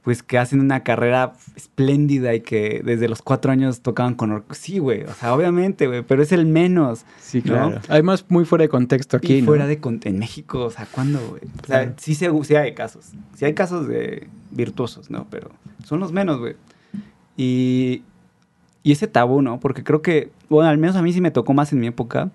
pues 0.02 0.22
que 0.24 0.38
hacen 0.38 0.60
una 0.60 0.82
carrera 0.82 1.34
espléndida 1.54 2.34
y 2.34 2.40
que 2.40 2.80
desde 2.84 3.08
los 3.08 3.22
cuatro 3.22 3.52
años 3.52 3.82
tocaban 3.82 4.14
con. 4.14 4.42
Sí, 4.50 4.78
güey, 4.78 5.02
o 5.04 5.12
sea, 5.14 5.32
obviamente, 5.34 5.86
güey, 5.86 6.02
pero 6.02 6.22
es 6.22 6.32
el 6.32 6.46
menos. 6.46 7.04
Sí, 7.20 7.38
¿no? 7.38 7.52
claro. 7.52 7.80
Además, 7.88 8.24
muy 8.30 8.44
fuera 8.44 8.62
de 8.62 8.68
contexto 8.68 9.18
aquí, 9.18 9.36
y 9.36 9.40
¿no? 9.42 9.46
fuera 9.46 9.66
de 9.68 9.78
con- 9.78 10.00
en 10.04 10.18
México, 10.18 10.64
o 10.64 10.70
sea, 10.70 10.86
¿cuándo, 10.90 11.20
güey? 11.28 11.42
O 11.62 11.66
sea, 11.66 11.82
Claro. 11.82 11.92
sí, 11.98 12.14
se- 12.16 12.30
sí 12.44 12.56
hay 12.56 12.74
casos. 12.74 13.10
Sí 13.36 13.44
hay 13.44 13.54
casos 13.54 13.86
de 13.86 14.26
virtuosos, 14.50 15.08
¿no? 15.10 15.26
Pero 15.30 15.50
son 15.84 16.00
los 16.00 16.10
menos, 16.12 16.38
güey. 16.38 16.56
Y, 17.36 18.02
y 18.82 18.92
ese 18.92 19.06
tabú, 19.06 19.42
¿no? 19.42 19.60
Porque 19.60 19.84
creo 19.84 20.02
que, 20.02 20.30
bueno, 20.48 20.68
al 20.70 20.78
menos 20.78 20.96
a 20.96 21.02
mí 21.02 21.12
sí 21.12 21.20
me 21.20 21.30
tocó 21.30 21.52
más 21.54 21.72
en 21.72 21.80
mi 21.80 21.86
época. 21.86 22.30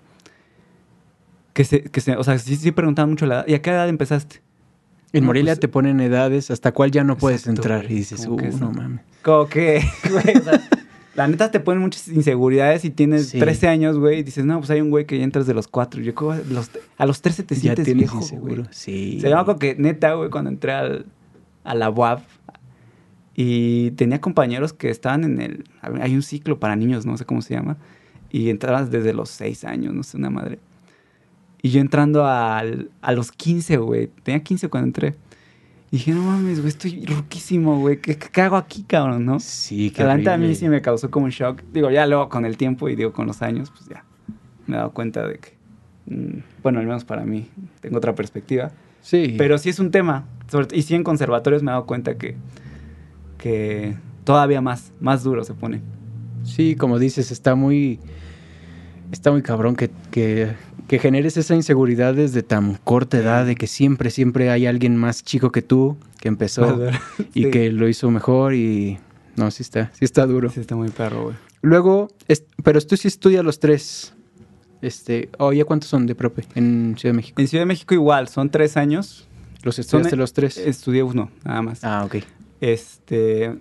Que 1.52 1.64
se, 1.64 1.82
que 1.84 2.00
se, 2.00 2.16
o 2.16 2.22
sea, 2.24 2.38
sí, 2.38 2.54
sí 2.56 2.70
preguntaban 2.72 3.10
mucho 3.10 3.24
la 3.26 3.36
edad. 3.36 3.48
¿Y 3.48 3.54
a 3.54 3.62
qué 3.62 3.70
edad 3.70 3.88
empezaste? 3.88 4.42
En 5.12 5.22
No, 5.22 5.28
Morelia 5.28 5.52
pues- 5.52 5.60
te 5.60 5.68
ponen 5.68 6.00
edades 6.00 6.50
hasta 6.50 6.72
cuál 6.72 6.90
ya 6.90 7.02
no 7.02 7.16
puedes 7.16 7.40
Exacto, 7.42 7.62
entrar. 7.62 7.80
güey. 7.82 7.92
Y 7.92 7.96
dices, 7.96 8.26
Como 8.26 8.36
uh, 8.36 8.58
no 8.58 8.72
mames. 8.72 9.00
Como 9.22 9.48
que, 9.48 9.82
güey, 10.10 10.36
o 10.36 10.42
sea, 10.42 10.60
la 11.14 11.26
neta 11.28 11.50
te 11.50 11.58
ponen 11.60 11.80
muchas 11.82 12.08
inseguridades 12.08 12.84
y 12.84 12.90
tienes 12.90 13.28
Sí. 13.30 13.38
13 13.38 13.68
años, 13.68 13.98
güey, 13.98 14.18
y 14.18 14.22
dices, 14.22 14.44
no, 14.44 14.58
pues 14.58 14.68
hay 14.70 14.82
un 14.82 14.90
güey 14.90 15.06
que 15.06 15.16
ya 15.16 15.24
entras 15.24 15.46
de 15.46 15.54
los 15.54 15.66
4. 15.66 16.02
Yo 16.02 16.14
creo 16.14 16.32
que 16.42 16.52
los- 16.52 16.70
a 16.98 17.06
los 17.06 17.22
13 17.22 17.42
te 17.44 17.54
ya 17.54 17.60
sientes 17.62 17.84
tienes 17.86 18.10
viejo, 18.12 18.20
güey. 18.38 18.62
Sí. 18.70 19.18
O 19.24 19.28
me 19.28 19.32
acuerdo 19.34 19.58
que 19.58 19.74
neta, 19.76 20.12
güey, 20.12 20.28
cuando 20.28 20.50
entré 20.50 20.72
al, 20.72 21.06
a 21.64 21.74
la 21.74 21.88
UAB 21.88 22.20
y 23.36 23.90
tenía 23.92 24.20
compañeros 24.20 24.72
que 24.72 24.88
estaban 24.88 25.22
en 25.24 25.40
el... 25.40 25.64
Hay 26.00 26.14
un 26.14 26.22
ciclo 26.22 26.58
para 26.58 26.74
niños, 26.74 27.04
no 27.04 27.16
sé 27.18 27.26
cómo 27.26 27.42
se 27.42 27.54
llama, 27.54 27.76
y 28.30 28.48
entrabas 28.48 28.90
desde 28.90 29.12
los 29.12 29.28
6 29.30 29.64
años, 29.64 29.92
no 29.94 30.02
sé, 30.02 30.16
una 30.16 30.30
madre. 30.30 30.58
Y 31.62 31.68
yo 31.70 31.80
entrando 31.80 32.24
al- 32.26 32.90
a 33.02 33.12
los 33.12 33.32
15, 33.32 33.76
güey, 33.76 34.08
tenía 34.22 34.42
15 34.42 34.68
cuando 34.68 34.86
entré. 34.86 35.14
Y 35.90 35.98
dije, 35.98 36.12
no 36.12 36.22
mames, 36.22 36.58
güey, 36.60 36.68
estoy 36.68 37.04
ruquísimo, 37.04 37.78
güey, 37.78 38.00
¿qué, 38.00 38.16
qué 38.16 38.40
hago 38.40 38.56
aquí, 38.56 38.82
cabrón, 38.84 39.24
no? 39.24 39.38
Sí, 39.38 39.90
qué 39.90 40.02
La 40.04 40.16
neta 40.16 40.34
a 40.34 40.36
mí 40.36 40.44
horrible. 40.44 40.58
sí 40.58 40.68
me 40.68 40.80
causó 40.82 41.10
como 41.10 41.26
un 41.26 41.30
shock. 41.30 41.62
Digo, 41.72 41.90
ya 41.90 42.06
luego 42.06 42.28
con 42.28 42.44
el 42.46 42.56
tiempo 42.56 42.88
y 42.88 42.96
digo 42.96 43.12
con 43.12 43.26
los 43.26 43.42
años, 43.42 43.70
pues 43.70 43.88
ya 43.88 44.04
me 44.66 44.74
he 44.74 44.78
dado 44.78 44.92
cuenta 44.92 45.26
de 45.26 45.38
que, 45.38 45.52
mm, 46.06 46.38
bueno, 46.62 46.80
al 46.80 46.86
menos 46.86 47.04
para 47.04 47.24
mí, 47.24 47.48
tengo 47.80 47.98
otra 47.98 48.14
perspectiva. 48.14 48.72
Sí. 49.02 49.34
Pero 49.38 49.58
sí 49.58 49.68
es 49.68 49.78
un 49.78 49.90
tema. 49.90 50.24
sobre- 50.48 50.76
y 50.76 50.82
sí 50.82 50.94
en 50.94 51.02
conservatorios 51.04 51.62
me 51.62 51.70
he 51.70 51.74
dado 51.74 51.86
cuenta 51.86 52.16
que, 52.18 52.36
que 53.46 53.96
todavía 54.24 54.60
más, 54.60 54.92
más 55.00 55.22
duro 55.22 55.44
se 55.44 55.54
pone. 55.54 55.80
Sí, 56.44 56.74
como 56.76 56.98
dices, 56.98 57.30
está 57.30 57.54
muy. 57.54 57.98
Está 59.12 59.30
muy 59.30 59.42
cabrón 59.42 59.76
que, 59.76 59.90
que, 60.10 60.52
que 60.88 60.98
generes 60.98 61.36
esa 61.36 61.54
inseguridad 61.54 62.14
desde 62.14 62.42
tan 62.42 62.74
corta 62.74 63.18
edad, 63.18 63.46
de 63.46 63.54
que 63.54 63.68
siempre, 63.68 64.10
siempre 64.10 64.50
hay 64.50 64.66
alguien 64.66 64.96
más 64.96 65.22
chico 65.22 65.52
que 65.52 65.62
tú 65.62 65.96
que 66.18 66.26
empezó 66.28 66.80
y 67.34 67.50
que 67.50 67.70
lo 67.70 67.88
hizo 67.88 68.10
mejor 68.10 68.54
y. 68.54 68.98
No, 69.36 69.50
sí 69.50 69.62
está, 69.62 69.92
sí 69.92 70.04
está 70.04 70.26
duro. 70.26 70.50
Sí 70.50 70.60
está 70.60 70.74
muy 70.76 70.88
perro, 70.88 71.24
güey. 71.24 71.36
Luego, 71.62 72.08
es- 72.26 72.44
pero 72.64 72.80
tú 72.80 72.96
sí 72.96 73.06
estudias 73.08 73.44
los 73.44 73.60
tres. 73.60 74.12
Este, 74.82 75.30
oh, 75.38 75.52
¿ya 75.52 75.64
cuántos 75.64 75.88
son 75.88 76.06
de 76.06 76.14
prope 76.14 76.44
en 76.54 76.96
Ciudad 76.98 77.12
de 77.12 77.16
México? 77.16 77.40
En 77.40 77.48
Ciudad 77.48 77.62
de 77.62 77.66
México 77.66 77.94
igual, 77.94 78.28
son 78.28 78.50
tres 78.50 78.76
años. 78.76 79.26
¿Los 79.62 79.78
estudiaste 79.78 80.10
son- 80.10 80.18
los 80.18 80.32
tres? 80.32 80.58
Estudié 80.58 81.02
uno, 81.02 81.30
nada 81.44 81.62
más. 81.62 81.82
Ah, 81.84 82.04
ok. 82.04 82.16
Este, 82.60 83.54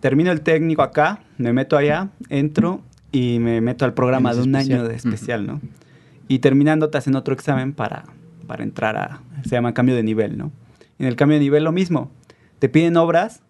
termino 0.00 0.30
el 0.30 0.42
técnico 0.42 0.82
acá, 0.82 1.20
me 1.38 1.52
meto 1.52 1.76
allá, 1.76 2.08
entro 2.28 2.80
y 3.10 3.38
me 3.40 3.60
meto 3.60 3.84
al 3.84 3.94
programa 3.94 4.32
de 4.34 4.42
un 4.42 4.54
especial. 4.54 4.78
año 4.80 4.88
de 4.88 4.94
especial, 4.96 5.46
¿no? 5.46 5.60
Y 6.28 6.38
terminando 6.40 6.88
te 6.90 6.98
hacen 6.98 7.16
otro 7.16 7.34
examen 7.34 7.72
para, 7.72 8.04
para 8.46 8.62
entrar 8.62 8.96
a, 8.96 9.20
se 9.44 9.50
llama 9.50 9.74
cambio 9.74 9.94
de 9.96 10.02
nivel, 10.02 10.36
¿no? 10.38 10.52
En 10.98 11.06
el 11.06 11.16
cambio 11.16 11.38
de 11.38 11.44
nivel 11.44 11.64
lo 11.64 11.72
mismo, 11.72 12.10
te 12.58 12.68
piden 12.68 12.96
obras, 12.96 13.40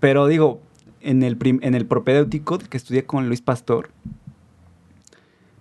pero 0.00 0.26
digo, 0.26 0.60
en 1.00 1.22
el, 1.22 1.36
prim- 1.36 1.60
en 1.62 1.74
el 1.74 1.84
propedéutico 1.86 2.58
que 2.58 2.76
estudié 2.76 3.04
con 3.04 3.28
Luis 3.28 3.40
Pastor, 3.42 3.90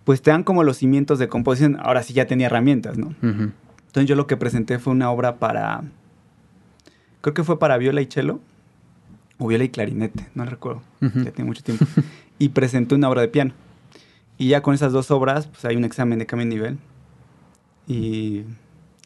pues 0.03 0.21
te 0.21 0.31
dan 0.31 0.43
como 0.43 0.63
los 0.63 0.77
cimientos 0.77 1.19
de 1.19 1.27
composición, 1.27 1.77
ahora 1.81 2.03
sí 2.03 2.13
ya 2.13 2.25
tenía 2.27 2.45
herramientas, 2.47 2.97
¿no? 2.97 3.13
Entonces 3.87 4.07
yo 4.07 4.15
lo 4.15 4.27
que 4.27 4.37
presenté 4.37 4.79
fue 4.79 4.93
una 4.93 5.09
obra 5.11 5.37
para, 5.37 5.83
creo 7.21 7.33
que 7.33 7.43
fue 7.43 7.59
para 7.59 7.77
viola 7.77 8.01
y 8.01 8.05
cello, 8.05 8.39
viola 9.45 9.63
y 9.65 9.69
clarinete, 9.69 10.27
no 10.33 10.45
recuerdo, 10.45 10.81
Ujú. 11.01 11.19
ya 11.23 11.31
tiene 11.31 11.47
mucho 11.47 11.61
tiempo. 11.63 11.85
y 12.39 12.49
presenté 12.49 12.95
una 12.95 13.09
obra 13.09 13.21
de 13.21 13.27
piano. 13.27 13.51
Y 14.39 14.47
ya 14.49 14.61
con 14.61 14.73
esas 14.73 14.91
dos 14.93 15.11
obras, 15.11 15.47
pues 15.47 15.65
hay 15.65 15.75
un 15.75 15.83
examen 15.85 16.17
de 16.19 16.25
cambio 16.25 16.47
de 16.47 16.53
nivel. 16.55 16.77
Y 17.87 18.43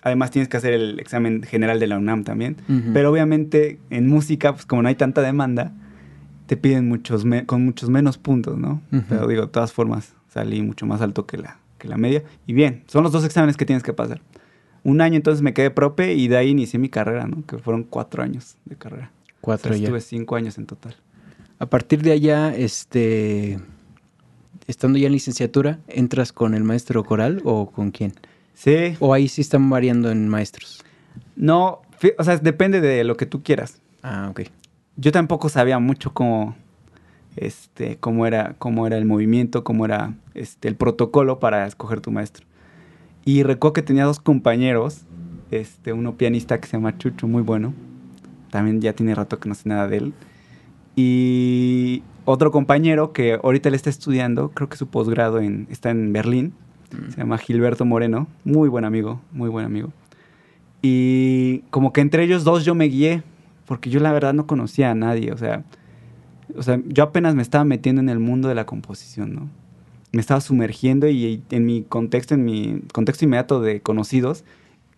además 0.02 0.32
tienes 0.32 0.50
que 0.50 0.58
hacer 0.58 0.74
el 0.74 1.00
examen 1.00 1.44
general 1.44 1.80
de 1.80 1.88
la 1.88 1.98
UNAM 1.98 2.24
también. 2.24 2.58
Ujú. 2.68 2.92
Pero 2.94 3.12
obviamente 3.12 3.80
en 3.90 4.08
música, 4.08 4.54
pues 4.54 4.66
como 4.66 4.82
no 4.82 4.88
hay 4.90 4.96
tanta 4.96 5.22
demanda, 5.22 5.72
te 6.48 6.58
piden 6.58 6.88
muchos 6.88 7.24
con 7.46 7.64
muchos 7.64 7.90
menos 7.90 8.18
puntos, 8.18 8.58
¿no? 8.58 8.82
Ujú. 8.92 9.04
Pero 9.08 9.28
digo, 9.28 9.42
de 9.44 9.48
todas 9.48 9.72
formas, 9.72 10.14
salí 10.30 10.62
mucho 10.62 10.86
más 10.86 11.02
alto 11.02 11.26
que 11.26 11.38
la, 11.38 11.60
que 11.78 11.88
la 11.88 11.98
media. 11.98 12.24
Y 12.48 12.54
bien, 12.54 12.84
son 12.88 13.04
los 13.04 13.12
dos 13.12 13.24
exámenes 13.24 13.56
que 13.58 13.66
tienes 13.66 13.84
que 13.84 13.94
pasar. 13.94 14.22
Un 14.84 15.00
año 15.00 15.16
entonces 15.16 15.44
me 15.44 15.54
quedé 15.54 15.70
prope 15.70 16.16
y 16.16 16.28
de 16.28 16.38
ahí 16.38 16.50
inicié 16.50 16.80
mi 16.80 16.90
carrera, 16.90 17.28
¿no? 17.28 17.46
Que 17.46 17.58
fueron 17.60 17.84
cuatro 17.84 18.24
años 18.24 18.58
de 18.66 18.76
carrera. 18.76 19.12
O 19.42 19.46
Cuatro 19.46 19.72
sea, 19.74 19.78
ya. 19.78 19.84
estuve 19.86 20.02
cinco 20.02 20.36
años 20.36 20.58
en 20.58 20.66
total. 20.66 20.96
A 21.60 21.66
partir 21.68 22.02
de 22.02 22.12
allá, 22.12 22.56
este, 22.56 23.60
estando 24.68 24.98
ya 24.98 25.08
en 25.08 25.14
licenciatura, 25.14 25.80
¿entras 25.88 26.32
con 26.32 26.54
el 26.56 26.64
maestro 26.64 27.04
coral 27.04 27.42
o 27.44 27.70
con 27.72 27.92
quién? 27.92 28.14
Sí, 28.54 28.96
O 29.00 29.14
ahí 29.14 29.28
sí 29.28 29.42
están 29.42 29.70
variando 29.70 30.12
en 30.12 30.28
maestros. 30.28 30.84
no, 31.36 31.82
o 32.18 32.24
sea, 32.24 32.38
depende 32.38 32.82
de 32.82 33.04
lo 33.04 33.16
que 33.18 33.26
tú 33.28 33.44
quieras. 33.44 33.80
Ah, 34.04 34.28
ok. 34.32 34.42
Yo 34.98 35.12
tampoco 35.12 35.50
sabía 35.50 35.78
mucho 35.80 36.14
cómo, 36.14 36.56
este, 37.36 37.98
cómo 37.98 38.26
era, 38.26 38.56
cómo 38.58 38.88
era 38.88 38.98
el 38.98 39.06
movimiento, 39.06 39.64
cómo 39.64 39.86
era 39.86 40.14
este, 40.34 40.68
el 40.68 40.76
protocolo 40.76 41.40
para 41.40 41.66
escoger 41.68 42.02
tu 42.02 42.12
maestro. 42.12 42.46
Y 43.24 43.44
recuerdo 43.44 43.74
que 43.74 43.82
tenía 43.84 44.06
dos 44.06 44.20
compañeros, 44.20 45.02
este, 45.52 45.94
uno 45.94 46.18
pianista 46.18 46.60
que 46.60 46.68
se 46.68 46.78
llama 46.78 46.98
Chucho, 46.98 47.28
muy 47.28 47.44
bueno. 47.44 47.74
También 48.52 48.82
ya 48.82 48.94
tiene 48.94 49.16
rato 49.16 49.40
que 49.40 49.50
no 49.50 49.56
sé 49.56 49.68
nada 49.68 49.88
de 49.88 49.98
él. 49.98 50.14
Y 50.96 52.04
otro 52.26 52.52
compañero 52.52 53.14
que 53.14 53.40
ahorita 53.42 53.70
le 53.70 53.76
está 53.78 53.90
estudiando, 53.90 54.50
creo 54.50 54.70
que 54.70 54.78
su 54.78 54.88
posgrado 54.88 55.40
en, 55.40 55.68
está 55.72 55.90
en 55.90 56.14
Berlín, 56.14 56.54
se 57.10 57.18
llama 57.18 57.38
Gilberto 57.38 57.86
Moreno, 57.86 58.28
muy 58.44 58.68
buen 58.68 58.84
amigo, 58.84 59.22
muy 59.32 59.50
buen 59.50 59.66
amigo. 59.66 59.92
Y 60.82 61.60
como 61.70 61.94
que 61.94 62.02
entre 62.02 62.24
ellos 62.24 62.44
dos 62.44 62.66
yo 62.66 62.76
me 62.76 62.86
guié, 62.86 63.24
porque 63.66 63.90
yo 63.90 64.00
la 64.00 64.12
verdad 64.12 64.34
no 64.34 64.46
conocía 64.46 64.92
a 64.92 64.96
nadie, 64.96 65.32
o 65.32 65.38
sea, 65.38 65.64
o 66.58 66.64
sea, 66.64 66.82
yo 66.86 67.04
apenas 67.04 67.34
me 67.34 67.42
estaba 67.42 67.64
metiendo 67.64 68.02
en 68.02 68.10
el 68.10 68.20
mundo 68.20 68.50
de 68.50 68.56
la 68.56 68.66
composición, 68.66 69.34
¿no? 69.34 69.50
Me 70.12 70.20
estaba 70.20 70.42
sumergiendo 70.42 71.08
y, 71.08 71.24
y 71.26 71.44
en 71.52 71.66
mi 71.66 71.84
contexto, 71.84 72.34
en 72.34 72.44
mi 72.44 72.82
contexto 72.92 73.24
inmediato 73.24 73.62
de 73.62 73.80
conocidos, 73.80 74.44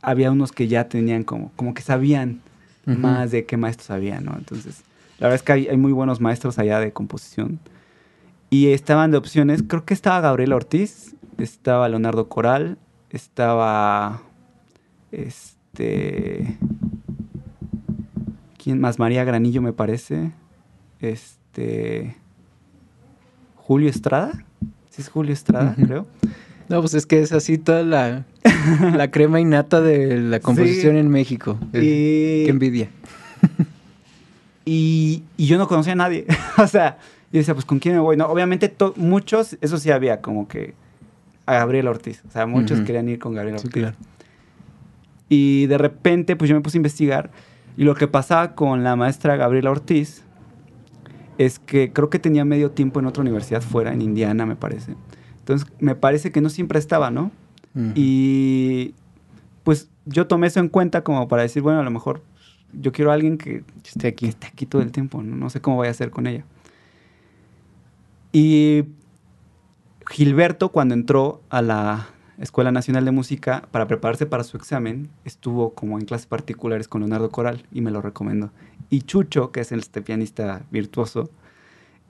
había 0.01 0.31
unos 0.31 0.51
que 0.51 0.67
ya 0.67 0.89
tenían 0.89 1.23
como, 1.23 1.51
como 1.55 1.75
que 1.75 1.83
sabían 1.83 2.41
Más 2.85 3.31
de 3.31 3.45
qué 3.45 3.55
maestros 3.55 3.91
había, 3.91 4.19
¿no? 4.19 4.35
Entonces, 4.37 4.83
la 5.19 5.27
verdad 5.27 5.35
es 5.35 5.43
que 5.43 5.51
hay, 5.53 5.67
hay 5.67 5.77
muy 5.77 5.93
buenos 5.93 6.19
maestros 6.19 6.59
allá 6.59 6.79
de 6.79 6.91
composición. 6.91 7.59
Y 8.49 8.67
estaban 8.67 9.11
de 9.11 9.17
opciones, 9.17 9.63
creo 9.65 9.85
que 9.85 9.93
estaba 9.93 10.19
Gabriel 10.21 10.53
Ortiz, 10.53 11.15
estaba 11.37 11.87
Leonardo 11.89 12.27
Coral, 12.27 12.77
estaba 13.09 14.21
este 15.11 16.57
¿Quién 18.63 18.79
más? 18.79 18.97
María 18.97 19.25
Granillo, 19.25 19.61
me 19.61 19.73
parece. 19.73 20.31
Este. 21.01 22.15
Julio 23.57 23.89
Estrada. 23.89 24.45
Sí, 24.89 25.01
es 25.01 25.09
Julio 25.09 25.33
Estrada, 25.33 25.75
creo. 25.75 26.07
No, 26.69 26.79
pues 26.81 26.93
es 26.93 27.05
que 27.05 27.21
es 27.21 27.31
así 27.31 27.57
toda 27.57 27.83
la, 27.83 28.25
la 28.95 29.11
crema 29.11 29.39
innata 29.39 29.81
de 29.81 30.19
la 30.19 30.39
composición 30.39 30.95
en 30.97 31.09
México. 31.09 31.57
Qué 31.71 32.47
envidia. 32.47 32.89
y, 34.65 35.23
y, 35.37 35.45
yo 35.45 35.57
no 35.57 35.67
conocía 35.67 35.93
a 35.93 35.97
nadie. 35.97 36.25
o 36.57 36.67
sea, 36.67 36.97
yo 37.31 37.39
decía, 37.39 37.53
pues 37.53 37.65
¿con 37.65 37.79
quién 37.79 37.95
me 37.95 38.01
voy? 38.01 38.17
No, 38.17 38.27
obviamente 38.27 38.73
muchos, 38.95 39.57
eso 39.61 39.77
sí 39.77 39.91
había, 39.91 40.21
como 40.21 40.47
que 40.47 40.73
a 41.45 41.53
Gabriel 41.53 41.87
Ortiz. 41.87 42.23
O 42.27 42.31
sea, 42.31 42.45
muchos 42.45 42.81
querían 42.81 43.09
ir 43.09 43.19
con 43.19 43.33
Gabriel 43.33 43.57
Ortiz. 43.57 43.87
Y 45.29 45.65
de 45.67 45.77
repente, 45.77 46.35
pues 46.35 46.49
yo 46.49 46.55
me 46.55 46.61
puse 46.61 46.77
a 46.77 46.79
investigar. 46.79 47.31
Y 47.75 47.83
lo 47.83 47.95
que 47.95 48.07
pasaba 48.07 48.55
con 48.55 48.83
la 48.83 48.95
maestra 48.95 49.35
Gabriela 49.35 49.71
Ortiz 49.71 50.23
es 51.37 51.59
que 51.59 51.91
creo 51.91 52.09
que 52.09 52.19
tenía 52.19 52.45
medio 52.45 52.71
tiempo 52.71 52.99
en 52.99 53.07
otra 53.07 53.21
universidad 53.21 53.61
fuera, 53.61 53.91
en 53.91 54.01
Indiana, 54.01 54.45
me 54.45 54.55
parece. 54.55 54.95
Entonces, 55.43 55.67
me 55.79 55.93
parece 55.93 56.31
que 56.31 56.39
no 56.39 56.49
siempre 56.49 56.79
estaba, 56.79 57.11
¿no? 57.11 57.31
Y 57.95 58.93
pues 59.63 59.89
yo 60.05 60.27
tomé 60.27 60.47
eso 60.47 60.59
en 60.59 60.69
cuenta 60.69 61.03
como 61.03 61.27
para 61.27 61.41
decir, 61.41 61.61
bueno, 61.61 61.79
a 61.79 61.83
lo 61.83 61.91
mejor 61.91 62.21
yo 62.71 62.93
quiero 62.93 63.11
a 63.11 63.15
alguien 63.15 63.37
que 63.37 63.63
esté 63.83 64.07
aquí, 64.07 64.27
esté 64.27 64.47
aquí 64.47 64.65
todo 64.65 64.81
el 64.81 64.91
tiempo, 64.91 65.21
¿no? 65.21 65.35
no 65.35 65.49
sé 65.49 65.59
cómo 65.59 65.77
voy 65.77 65.87
a 65.87 65.91
hacer 65.91 66.11
con 66.11 66.27
ella. 66.27 66.45
Y 68.31 68.85
Gilberto, 70.09 70.69
cuando 70.69 70.93
entró 70.93 71.41
a 71.49 71.61
la 71.61 72.07
Escuela 72.37 72.71
Nacional 72.71 73.05
de 73.05 73.11
Música 73.11 73.67
para 73.71 73.87
prepararse 73.87 74.25
para 74.25 74.43
su 74.43 74.55
examen, 74.55 75.09
estuvo 75.25 75.73
como 75.73 75.99
en 75.99 76.05
clases 76.05 76.27
particulares 76.27 76.87
con 76.87 77.01
Leonardo 77.01 77.31
Coral 77.31 77.65
y 77.71 77.81
me 77.81 77.91
lo 77.91 78.01
recomendó. 78.01 78.51
Y 78.89 79.01
Chucho, 79.01 79.51
que 79.51 79.61
es 79.61 79.71
este 79.71 80.01
pianista 80.01 80.63
virtuoso, 80.71 81.29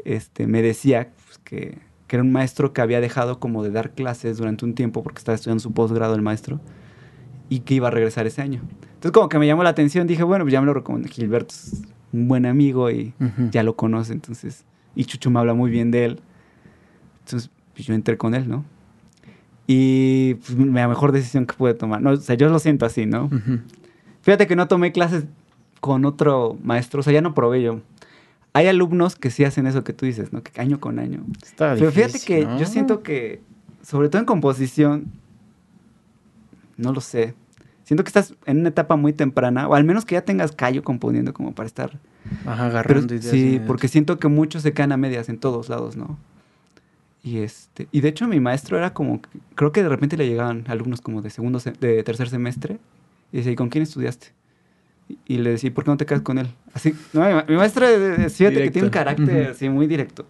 este, 0.05 0.45
me 0.45 0.61
decía 0.61 1.11
pues, 1.25 1.37
que, 1.39 1.79
que, 2.13 2.17
era 2.17 2.23
un 2.23 2.31
maestro 2.31 2.73
que 2.73 2.81
había 2.81 3.01
dejado 3.01 3.39
como 3.39 3.63
de 3.63 3.71
dar 3.71 3.91
clases 3.91 4.37
durante 4.37 4.65
un 4.65 4.75
tiempo 4.75 5.01
porque 5.01 5.17
estaba 5.17 5.35
estudiando 5.35 5.61
su 5.61 5.71
posgrado 5.71 6.13
el 6.13 6.21
maestro 6.21 6.59
y 7.49 7.61
que 7.61 7.73
iba 7.73 7.87
a 7.87 7.91
regresar 7.91 8.27
ese 8.27 8.43
año. 8.43 8.61
Entonces 8.83 9.11
como 9.11 9.29
que 9.29 9.39
me 9.39 9.47
llamó 9.47 9.63
la 9.63 9.69
atención, 9.69 10.05
dije, 10.05 10.21
bueno, 10.21 10.45
pues 10.45 10.51
ya 10.51 10.61
me 10.61 10.67
lo 10.67 10.75
recomendó. 10.75 11.09
Gilberto 11.09 11.55
es 11.55 11.81
un 12.11 12.27
buen 12.27 12.45
amigo 12.45 12.91
y 12.91 13.13
ya 13.51 13.63
lo 13.63 13.75
conoce, 13.75 14.13
entonces, 14.13 14.63
y 14.95 15.05
Chucho 15.05 15.31
me 15.31 15.39
habla 15.39 15.55
muy 15.55 15.71
bien 15.71 15.89
de 15.89 16.05
él. 16.05 16.19
Entonces 17.25 17.49
pues 17.73 17.87
yo 17.87 17.95
entré 17.95 18.15
con 18.17 18.35
él, 18.35 18.47
¿no? 18.47 18.63
Y 19.65 20.35
pues, 20.35 20.57
la 20.57 20.87
mejor 20.87 21.13
decisión 21.13 21.47
que 21.47 21.55
pude 21.55 21.73
tomar. 21.73 22.01
No, 22.01 22.11
o 22.11 22.17
sea, 22.17 22.35
yo 22.35 22.47
lo 22.49 22.59
siento 22.59 22.85
así, 22.85 23.05
¿no? 23.05 23.29
Fíjate 24.21 24.45
que 24.45 24.55
no 24.55 24.67
tomé 24.67 24.91
clases 24.91 25.25
con 25.79 26.05
otro 26.05 26.57
maestro, 26.63 26.99
o 26.99 27.03
sea, 27.03 27.11
ya 27.11 27.21
no 27.21 27.33
probé 27.33 27.63
yo. 27.63 27.81
Hay 28.53 28.67
alumnos 28.67 29.15
que 29.15 29.31
sí 29.31 29.43
hacen 29.43 29.65
eso 29.65 29.83
que 29.83 29.93
tú 29.93 30.05
dices, 30.05 30.31
¿no? 30.31 30.43
Que 30.43 30.61
año 30.61 30.79
con 30.79 30.99
año. 30.99 31.23
Está 31.43 31.73
Pero 31.73 31.91
fíjate 31.91 32.19
que 32.19 32.41
yo 32.59 32.65
siento 32.65 33.01
que, 33.01 33.41
sobre 33.81 34.09
todo 34.09 34.19
en 34.19 34.25
composición, 34.25 35.11
no 36.77 36.93
lo 36.93 37.01
sé. 37.01 37.33
Siento 37.83 38.03
que 38.03 38.09
estás 38.09 38.35
en 38.45 38.59
una 38.59 38.69
etapa 38.69 38.95
muy 38.95 39.11
temprana, 39.11 39.67
o 39.67 39.75
al 39.75 39.83
menos 39.83 40.05
que 40.05 40.13
ya 40.13 40.21
tengas 40.23 40.51
callo 40.51 40.83
componiendo 40.83 41.33
como 41.33 41.53
para 41.53 41.67
estar. 41.67 41.99
Ajá, 42.45 42.67
agarrando 42.67 43.13
ideas. 43.13 43.31
Sí, 43.31 43.59
porque 43.65 43.87
siento 43.87 44.19
que 44.19 44.27
muchos 44.27 44.61
se 44.61 44.71
quedan 44.71 44.91
a 44.91 44.97
medias 44.97 45.29
en 45.29 45.39
todos 45.39 45.67
lados, 45.67 45.97
¿no? 45.97 46.17
Y, 47.23 47.39
este, 47.39 47.87
y 47.91 48.01
de 48.01 48.09
hecho 48.09 48.27
mi 48.27 48.39
maestro 48.39 48.77
era 48.77 48.93
como, 48.93 49.21
creo 49.55 49.71
que 49.71 49.81
de 49.81 49.89
repente 49.89 50.17
le 50.17 50.27
llegaban 50.27 50.65
alumnos 50.67 51.01
como 51.01 51.21
de 51.21 51.29
segundo, 51.29 51.59
de 51.79 52.03
tercer 52.03 52.29
semestre 52.29 52.79
y 53.31 53.37
decía, 53.37 53.53
¿y 53.53 53.55
con 53.55 53.69
quién 53.69 53.81
estudiaste? 53.81 54.27
Y, 55.25 55.37
le 55.37 55.51
decía, 55.51 55.73
¿por 55.73 55.83
qué 55.83 55.91
no 55.91 55.97
te 55.97 56.05
quedas 56.05 56.21
con 56.21 56.37
él? 56.37 56.47
Así, 56.73 56.93
no, 57.13 57.21
mi, 57.47 57.55
maestro, 57.55 57.85
fíjate 58.29 58.63
que 58.63 58.71
tiene 58.71 58.87
un 58.87 58.91
carácter 58.91 59.47
así 59.51 59.69
muy 59.69 59.87
directo. 59.87 60.25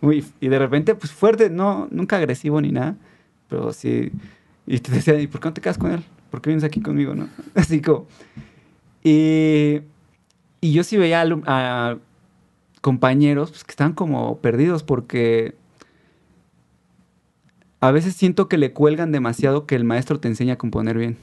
Muy, 0.00 0.24
y 0.40 0.48
de 0.48 0.58
repente, 0.58 0.94
pues 0.94 1.12
fuerte, 1.12 1.50
no, 1.50 1.88
nunca 1.90 2.16
agresivo 2.16 2.60
ni 2.60 2.72
nada, 2.72 2.96
pero 3.48 3.72
sí. 3.72 4.12
Y 4.66 4.78
te 4.80 4.92
decía, 4.92 5.18
¿y 5.20 5.26
por 5.26 5.40
qué 5.40 5.48
no 5.48 5.54
te 5.54 5.60
quedas 5.60 5.78
con 5.78 5.92
él? 5.92 6.02
¿Por 6.30 6.40
qué 6.40 6.50
vienes 6.50 6.64
aquí 6.64 6.80
conmigo, 6.80 7.14
no? 7.14 7.28
Así 7.54 7.80
como. 7.80 8.06
Y, 9.02 9.80
y 10.60 10.72
yo 10.72 10.82
sí 10.84 10.96
veía 10.96 11.22
a, 11.22 11.26
a 11.46 11.98
compañeros 12.80 13.50
pues, 13.50 13.64
que 13.64 13.70
estaban 13.70 13.94
como 13.94 14.38
perdidos 14.38 14.82
porque 14.82 15.54
a 17.80 17.90
veces 17.90 18.14
siento 18.14 18.48
que 18.48 18.58
le 18.58 18.72
cuelgan 18.72 19.12
demasiado 19.12 19.66
que 19.66 19.74
el 19.74 19.84
maestro 19.84 20.18
te 20.18 20.28
enseña 20.28 20.54
a 20.54 20.58
componer 20.58 20.98
bien. 20.98 21.16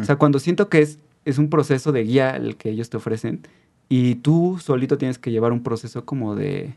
O 0.00 0.04
sea, 0.04 0.16
cuando 0.16 0.38
siento 0.38 0.70
que 0.70 0.80
es, 0.80 0.98
es 1.28 1.38
un 1.38 1.50
proceso 1.50 1.92
de 1.92 2.04
guía 2.04 2.36
el 2.36 2.56
que 2.56 2.70
ellos 2.70 2.90
te 2.90 2.96
ofrecen 2.96 3.42
y 3.88 4.16
tú 4.16 4.58
solito 4.60 4.98
tienes 4.98 5.18
que 5.18 5.30
llevar 5.30 5.52
un 5.52 5.62
proceso 5.62 6.04
como 6.04 6.34
de, 6.34 6.74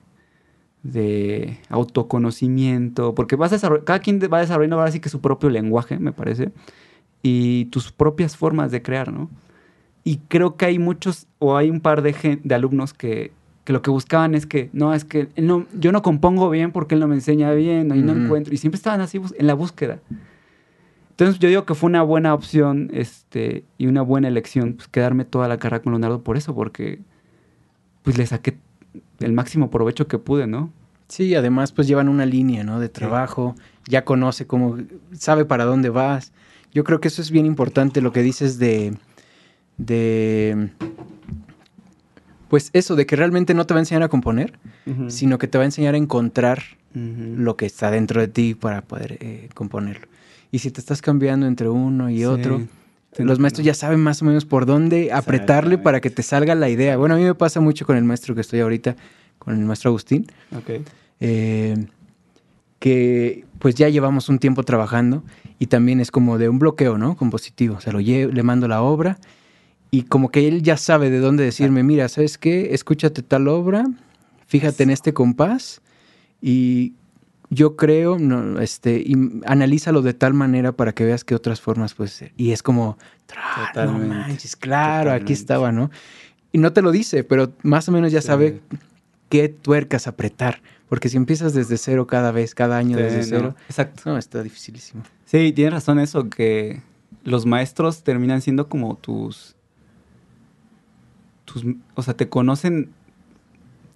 de 0.83 1.57
autoconocimiento, 1.69 3.13
porque 3.15 3.35
vas 3.35 3.51
a 3.63 3.83
cada 3.83 3.99
quien 3.99 4.19
va 4.19 4.39
desarrollando 4.39 4.77
ahora 4.77 4.91
sí 4.91 4.99
que 4.99 5.09
su 5.09 5.21
propio 5.21 5.49
lenguaje, 5.49 5.99
me 5.99 6.13
parece, 6.13 6.51
y 7.21 7.65
tus 7.65 7.91
propias 7.91 8.37
formas 8.37 8.71
de 8.71 8.81
crear, 8.81 9.11
¿no? 9.11 9.29
Y 10.03 10.17
creo 10.27 10.55
que 10.55 10.65
hay 10.65 10.79
muchos, 10.79 11.27
o 11.39 11.57
hay 11.57 11.69
un 11.69 11.81
par 11.81 12.01
de, 12.01 12.39
de 12.43 12.55
alumnos 12.55 12.93
que 12.93 13.31
que 13.63 13.73
lo 13.73 13.81
que 13.81 13.91
buscaban 13.91 14.33
es 14.35 14.45
que, 14.45 14.69
no, 14.73 14.93
es 14.93 15.05
que 15.05 15.29
no, 15.37 15.65
yo 15.77 15.91
no 15.91 16.01
compongo 16.01 16.49
bien 16.49 16.71
porque 16.71 16.95
él 16.95 17.01
no 17.01 17.07
me 17.07 17.15
enseña 17.15 17.51
bien, 17.53 17.95
y 17.95 18.01
no 18.01 18.13
encuentro, 18.13 18.53
y 18.53 18.57
siempre 18.57 18.77
estaban 18.77 19.01
así 19.01 19.21
en 19.37 19.47
la 19.47 19.53
búsqueda. 19.53 19.99
Entonces 21.11 21.39
yo 21.39 21.49
digo 21.49 21.65
que 21.65 21.75
fue 21.75 21.89
una 21.89 22.01
buena 22.03 22.33
opción 22.33 22.89
este, 22.93 23.63
y 23.77 23.87
una 23.87 24.01
buena 24.01 24.27
elección 24.27 24.73
pues, 24.73 24.87
quedarme 24.87 25.25
toda 25.25 25.47
la 25.47 25.57
carrera 25.57 25.83
con 25.83 25.93
Leonardo 25.93 26.23
por 26.23 26.37
eso, 26.37 26.55
porque 26.55 26.99
pues 28.01 28.17
le 28.17 28.25
saqué 28.25 28.57
el 29.19 29.33
máximo 29.33 29.69
provecho 29.69 30.07
que 30.07 30.17
pude, 30.17 30.47
¿no? 30.47 30.71
Sí, 31.09 31.35
además 31.35 31.73
pues 31.73 31.87
llevan 31.87 32.07
una 32.07 32.25
línea, 32.25 32.63
¿no? 32.63 32.79
De 32.79 32.89
trabajo, 32.89 33.55
ya 33.87 34.05
conoce 34.05 34.47
cómo, 34.47 34.77
sabe 35.11 35.45
para 35.45 35.65
dónde 35.65 35.89
vas. 35.89 36.31
Yo 36.73 36.83
creo 36.85 37.01
que 37.01 37.09
eso 37.09 37.21
es 37.21 37.29
bien 37.29 37.45
importante 37.45 38.01
lo 38.01 38.13
que 38.13 38.23
dices 38.23 38.57
de, 38.57 38.95
de 39.77 40.69
pues 42.47 42.69
eso, 42.73 42.95
de 42.95 43.05
que 43.05 43.17
realmente 43.17 43.53
no 43.53 43.67
te 43.67 43.73
va 43.73 43.79
a 43.79 43.81
enseñar 43.81 44.03
a 44.03 44.07
componer, 44.07 44.57
sino 45.09 45.37
que 45.37 45.47
te 45.47 45.57
va 45.57 45.63
a 45.63 45.65
enseñar 45.65 45.95
a 45.95 45.97
encontrar 45.97 46.63
lo 46.93 47.57
que 47.57 47.65
está 47.65 47.91
dentro 47.91 48.21
de 48.21 48.27
ti 48.27 48.55
para 48.55 48.81
poder 48.81 49.17
eh, 49.19 49.49
componerlo. 49.53 50.07
Y 50.51 50.59
si 50.59 50.71
te 50.71 50.81
estás 50.81 51.01
cambiando 51.01 51.47
entre 51.47 51.69
uno 51.69 52.09
y 52.09 52.25
otro, 52.25 52.61
los 53.17 53.39
maestros 53.39 53.65
ya 53.65 53.73
saben 53.73 53.99
más 53.99 54.21
o 54.21 54.25
menos 54.25 54.45
por 54.45 54.65
dónde 54.65 55.11
apretarle 55.11 55.77
para 55.77 56.01
que 56.01 56.09
te 56.09 56.23
salga 56.23 56.55
la 56.55 56.69
idea. 56.69 56.97
Bueno, 56.97 57.15
a 57.15 57.17
mí 57.17 57.23
me 57.23 57.35
pasa 57.35 57.61
mucho 57.61 57.85
con 57.85 57.95
el 57.97 58.03
maestro 58.03 58.35
que 58.35 58.41
estoy 58.41 58.59
ahorita, 58.59 58.95
con 59.39 59.57
el 59.57 59.65
maestro 59.65 59.89
Agustín. 59.89 60.27
Eh, 61.19 61.85
que 62.79 63.45
pues 63.59 63.75
ya 63.75 63.89
llevamos 63.89 64.27
un 64.27 64.39
tiempo 64.39 64.63
trabajando 64.63 65.23
y 65.59 65.67
también 65.67 65.99
es 65.99 66.09
como 66.09 66.37
de 66.37 66.49
un 66.49 66.57
bloqueo, 66.57 66.97
¿no? 66.97 67.15
Compositivo. 67.15 67.75
O 67.75 67.79
sea, 67.79 67.93
lo 67.93 67.99
le 67.99 68.43
mando 68.43 68.67
la 68.67 68.81
obra 68.81 69.19
y 69.91 70.03
como 70.03 70.29
que 70.29 70.47
él 70.47 70.63
ya 70.63 70.77
sabe 70.77 71.09
de 71.09 71.19
dónde 71.19 71.43
decirme, 71.43 71.83
mira, 71.83 72.09
¿sabes 72.09 72.37
qué? 72.37 72.73
Escúchate 72.73 73.21
tal 73.21 73.47
obra, 73.47 73.85
fíjate 74.47 74.83
en 74.83 74.89
este 74.89 75.13
compás 75.13 75.81
y 76.41 76.93
yo 77.53 77.75
creo, 77.75 78.17
no, 78.17 78.61
este, 78.61 79.03
y 79.05 79.13
analízalo 79.45 80.01
de 80.01 80.13
tal 80.13 80.33
manera 80.33 80.71
para 80.71 80.93
que 80.93 81.03
veas 81.03 81.25
qué 81.25 81.35
otras 81.35 81.59
formas 81.59 81.93
puede 81.93 82.09
ser. 82.09 82.31
Y 82.37 82.53
es 82.53 82.63
como, 82.63 82.97
no 83.75 83.99
manches, 83.99 84.55
claro, 84.55 85.11
aquí 85.11 85.33
estaba, 85.33 85.73
¿no? 85.73 85.91
Y 86.53 86.59
no 86.59 86.71
te 86.71 86.81
lo 86.81 86.91
dice, 86.91 87.25
pero 87.25 87.51
más 87.61 87.89
o 87.89 87.91
menos 87.91 88.13
ya 88.13 88.21
sabe 88.21 88.61
qué 89.27 89.49
tuercas 89.49 90.07
apretar. 90.07 90.61
Porque 90.87 91.09
si 91.09 91.17
empiezas 91.17 91.53
desde 91.53 91.77
cero 91.77 92.07
cada 92.07 92.31
vez, 92.31 92.55
cada 92.55 92.77
año 92.77 92.95
desde 92.95 93.23
cero, 93.23 93.55
exacto. 93.67 94.01
no, 94.05 94.17
está 94.17 94.41
dificilísimo. 94.41 95.03
Sí, 95.25 95.51
tienes 95.51 95.73
razón 95.73 95.99
eso, 95.99 96.29
que 96.29 96.81
los 97.25 97.45
maestros 97.45 98.03
terminan 98.03 98.41
siendo 98.41 98.69
como 98.69 98.95
tus 98.95 99.55
o 101.95 102.01
sea, 102.01 102.13
te 102.13 102.29
conocen 102.29 102.91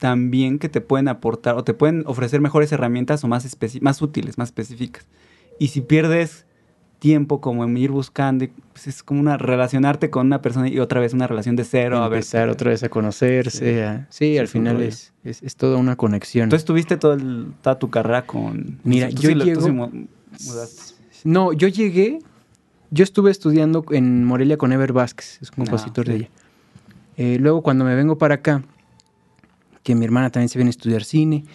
tan 0.06 0.30
bien 0.30 0.60
que 0.60 0.70
te 0.70 0.82
pueden 0.82 1.08
aportar 1.08 1.56
o 1.56 1.64
te 1.64 1.74
pueden 1.74 2.04
ofrecer 2.06 2.40
mejores 2.40 2.72
herramientas 2.72 3.24
o 3.24 3.28
más, 3.28 3.58
más 3.82 4.02
útiles, 4.04 4.38
más 4.38 4.50
específicas. 4.50 5.08
Y 5.58 5.70
si 5.70 5.82
pierdes 5.82 6.46
tiempo 7.00 7.42
como 7.42 7.64
en 7.64 7.76
ir 7.76 7.90
buscando, 7.90 8.46
pues 8.72 8.86
es 8.86 9.02
como 9.02 9.20
una 9.20 9.38
relacionarte 9.38 10.12
con 10.12 10.28
una 10.28 10.44
persona 10.44 10.70
y 10.70 10.78
otra 10.78 11.00
vez 11.00 11.16
una 11.16 11.26
relación 11.26 11.56
de 11.56 11.64
cero. 11.64 12.06
Empezar 12.06 12.42
a 12.42 12.46
ver, 12.46 12.54
otra 12.54 12.70
vez 12.70 12.84
a 12.84 12.90
conocerse. 12.90 14.06
Sí, 14.10 14.38
al 14.38 14.48
final 14.48 14.80
es, 14.84 15.12
es, 15.24 15.56
toda 15.56 15.78
una 15.78 15.96
conexión. 15.96 16.44
Entonces 16.44 16.66
tuviste 16.66 16.98
todo 16.98 17.18
toda 17.64 17.80
tu 17.80 17.90
carrera 17.90 18.28
con... 18.28 18.78
Mira, 18.84 19.10
yo 19.10 19.32
llego... 19.32 19.92
no, 21.24 21.52
yo 21.52 21.68
llegué... 21.68 22.20
Yo 22.92 23.04
estuve 23.04 23.32
estudiando 23.32 23.84
en 23.90 24.24
Morelia 24.24 24.58
con 24.58 24.72
Ever 24.72 24.94
Vázquez, 24.94 25.40
es 25.42 25.50
un 25.50 25.54
ah, 25.54 25.56
compositor 25.66 26.06
de 26.06 26.16
ella. 26.16 26.30
Eh, 27.18 27.38
luego 27.40 27.64
cuando 27.64 27.84
me 27.86 27.96
vengo 27.96 28.20
para 28.20 28.36
acá, 28.36 28.62
que 29.86 29.94
mi 29.94 30.04
hermana 30.04 30.32
también 30.32 30.50
se 30.50 30.58
viene 30.58 30.70
a 30.70 30.72
estudiar 30.72 31.04
cine, 31.04 31.46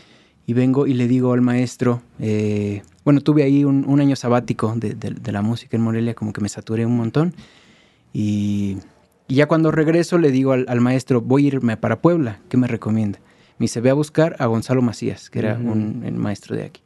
y 0.47 0.53
vengo 0.53 0.87
y 0.87 0.95
le 0.95 1.09
digo 1.09 1.33
al 1.33 1.41
maestro, 1.41 2.01
eh, 2.21 2.83
bueno, 3.05 3.21
tuve 3.23 3.43
ahí 3.43 3.65
un, 3.65 4.01
año 4.01 4.15
sabático 4.15 4.73
de, 4.77 5.33
la 5.33 5.43
música 5.43 5.77
en 5.77 5.83
Morelia, 5.83 6.15
como 6.15 6.33
que 6.33 6.41
me 6.41 6.49
saturé 6.49 6.87
un 6.87 6.97
montón, 6.97 7.35
y 8.15 8.79
Y 9.27 9.35
ya 9.35 9.47
cuando 9.47 9.73
regreso 9.73 10.17
le 10.17 10.31
digo 10.31 10.53
al, 10.53 10.81
maestro, 10.81 11.21
voy 11.21 11.45
a 11.45 11.49
irme 11.49 11.77
para 11.77 12.01
Puebla, 12.01 12.39
¿qué 12.49 12.57
me 12.57 12.69
recomienda? 12.69 13.19
Me 13.59 13.65
dice, 13.65 13.81
ve 13.81 13.91
a 13.91 13.95
buscar 13.95 14.37
a 14.39 14.47
Gonzalo 14.47 14.81
Macías, 14.81 15.29
que 15.29 15.41
era 15.41 15.57
un 15.57 16.17
maestro 16.17 16.55
de 16.57 16.65
aquí. 16.65 16.83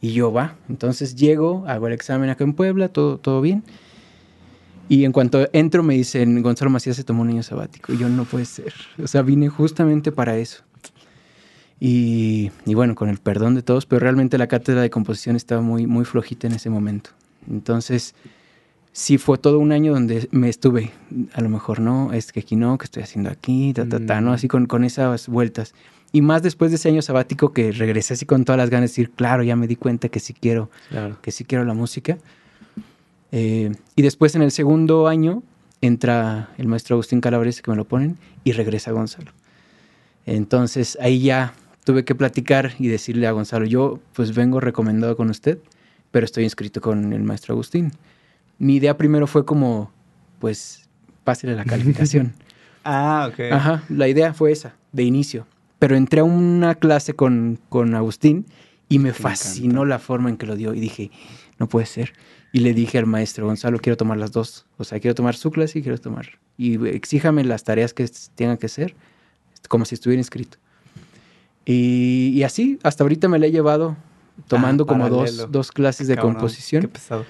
Y 0.00 0.12
yo 0.12 0.32
va, 0.32 0.56
entonces 0.68 1.16
llego, 1.16 1.64
hago 1.66 1.88
el 1.88 1.92
examen 1.92 2.30
acá 2.30 2.44
en 2.44 2.54
Puebla, 2.54 2.88
todo, 2.88 3.18
todo 3.18 3.40
bien. 3.40 3.64
Y 4.92 5.06
en 5.06 5.12
cuanto 5.12 5.48
entro 5.54 5.82
me 5.82 5.94
dicen, 5.94 6.42
Gonzalo 6.42 6.70
Macías 6.70 6.96
se 6.96 7.02
tomó 7.02 7.22
un 7.22 7.30
año 7.30 7.42
sabático. 7.42 7.94
Y 7.94 7.96
yo 7.96 8.10
no 8.10 8.26
puede 8.26 8.44
ser. 8.44 8.74
O 9.02 9.06
sea, 9.06 9.22
vine 9.22 9.48
justamente 9.48 10.12
para 10.12 10.36
eso. 10.36 10.64
Y, 11.80 12.50
y, 12.66 12.74
bueno, 12.74 12.94
con 12.94 13.08
el 13.08 13.16
perdón 13.16 13.54
de 13.54 13.62
todos, 13.62 13.86
pero 13.86 14.00
realmente 14.00 14.36
la 14.36 14.48
cátedra 14.48 14.82
de 14.82 14.90
composición 14.90 15.34
estaba 15.34 15.62
muy, 15.62 15.86
muy 15.86 16.04
flojita 16.04 16.46
en 16.46 16.52
ese 16.52 16.68
momento. 16.68 17.08
Entonces, 17.50 18.14
sí 18.92 19.16
fue 19.16 19.38
todo 19.38 19.60
un 19.60 19.72
año 19.72 19.94
donde 19.94 20.28
me 20.30 20.50
estuve, 20.50 20.90
a 21.32 21.40
lo 21.40 21.48
mejor 21.48 21.80
no, 21.80 22.12
es 22.12 22.30
que 22.30 22.40
aquí 22.40 22.56
no, 22.56 22.76
que 22.76 22.84
estoy 22.84 23.02
haciendo 23.02 23.30
aquí, 23.30 23.72
ta, 23.72 23.88
ta, 23.88 23.98
ta, 23.98 24.20
¿no? 24.20 24.32
Mm. 24.32 24.34
Así 24.34 24.46
con, 24.46 24.66
con 24.66 24.84
esas 24.84 25.26
vueltas. 25.26 25.72
Y 26.12 26.20
más 26.20 26.42
después 26.42 26.70
de 26.70 26.74
ese 26.74 26.90
año 26.90 27.00
sabático 27.00 27.54
que 27.54 27.72
regresé 27.72 28.12
así 28.12 28.26
con 28.26 28.44
todas 28.44 28.58
las 28.58 28.68
ganas 28.68 28.90
de 28.90 28.92
decir, 28.92 29.10
claro, 29.12 29.42
ya 29.42 29.56
me 29.56 29.66
di 29.66 29.76
cuenta 29.76 30.10
que 30.10 30.20
sí 30.20 30.34
quiero, 30.34 30.68
que 31.22 31.30
sí 31.30 31.46
quiero 31.46 31.64
la 31.64 31.72
música. 31.72 32.18
Eh, 33.32 33.72
y 33.96 34.02
después 34.02 34.34
en 34.34 34.42
el 34.42 34.52
segundo 34.52 35.08
año 35.08 35.42
entra 35.80 36.50
el 36.58 36.68
maestro 36.68 36.94
Agustín 36.94 37.20
Calabrese 37.20 37.62
que 37.62 37.70
me 37.70 37.76
lo 37.76 37.84
ponen 37.84 38.18
y 38.44 38.52
regresa 38.52 38.92
Gonzalo. 38.92 39.32
Entonces 40.26 40.96
ahí 41.00 41.20
ya 41.20 41.54
tuve 41.84 42.04
que 42.04 42.14
platicar 42.14 42.72
y 42.78 42.86
decirle 42.86 43.26
a 43.26 43.32
Gonzalo, 43.32 43.64
yo 43.64 43.98
pues 44.12 44.34
vengo 44.34 44.60
recomendado 44.60 45.16
con 45.16 45.30
usted, 45.30 45.58
pero 46.12 46.24
estoy 46.24 46.44
inscrito 46.44 46.80
con 46.80 47.12
el 47.12 47.24
maestro 47.24 47.54
Agustín 47.54 47.92
mi 48.62 48.76
idea 48.76 48.96
primero 48.96 49.26
fue 49.26 49.44
como, 49.44 49.90
pues, 50.38 50.88
pásele 51.24 51.56
la 51.56 51.64
calificación. 51.64 52.32
ah, 52.84 53.28
ok. 53.28 53.40
Ajá, 53.50 53.82
la 53.88 54.06
idea 54.06 54.32
fue 54.34 54.52
esa, 54.52 54.76
de 54.92 55.02
inicio. 55.02 55.48
Pero 55.80 55.96
entré 55.96 56.20
a 56.20 56.24
una 56.24 56.76
clase 56.76 57.14
con, 57.14 57.58
con 57.68 57.96
Agustín 57.96 58.46
y 58.88 59.00
me 59.00 59.12
fascinó 59.12 59.84
la 59.84 59.98
forma 59.98 60.30
en 60.30 60.36
que 60.36 60.46
lo 60.46 60.54
dio 60.54 60.74
y 60.74 60.80
dije, 60.80 61.10
no 61.58 61.68
puede 61.68 61.86
ser. 61.86 62.12
Y 62.52 62.60
le 62.60 62.74
dije 62.74 62.98
al 62.98 63.06
maestro 63.06 63.46
Gonzalo, 63.46 63.78
quiero 63.78 63.96
tomar 63.96 64.18
las 64.18 64.30
dos. 64.30 64.66
O 64.76 64.84
sea, 64.84 65.00
quiero 65.00 65.14
tomar 65.14 65.34
su 65.34 65.50
clase 65.50 65.78
y 65.78 65.82
quiero 65.82 65.98
tomar. 65.98 66.38
Y 66.58 66.86
exíjame 66.86 67.44
las 67.44 67.64
tareas 67.64 67.94
que 67.94 68.08
tengan 68.34 68.58
que 68.58 68.68
ser, 68.68 68.94
como 69.68 69.84
si 69.86 69.94
estuviera 69.94 70.20
inscrito. 70.20 70.58
Y, 71.64 72.42
así, 72.42 72.78
hasta 72.82 73.04
ahorita 73.04 73.28
me 73.28 73.38
la 73.38 73.46
he 73.46 73.50
llevado 73.50 73.96
tomando 74.48 74.84
ah, 74.84 74.86
como 74.86 75.08
dos, 75.08 75.50
dos, 75.50 75.72
clases 75.72 76.08
de 76.08 76.16
composición. 76.16 76.82
Qué 76.82 76.88
pesado 76.88 77.24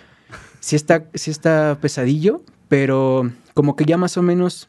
sí 0.62 0.76
está, 0.76 1.04
sí 1.14 1.30
está 1.30 1.76
pesadillo, 1.80 2.40
pero 2.68 3.30
como 3.52 3.76
que 3.76 3.84
ya 3.84 3.98
más 3.98 4.16
o 4.16 4.22
menos 4.22 4.68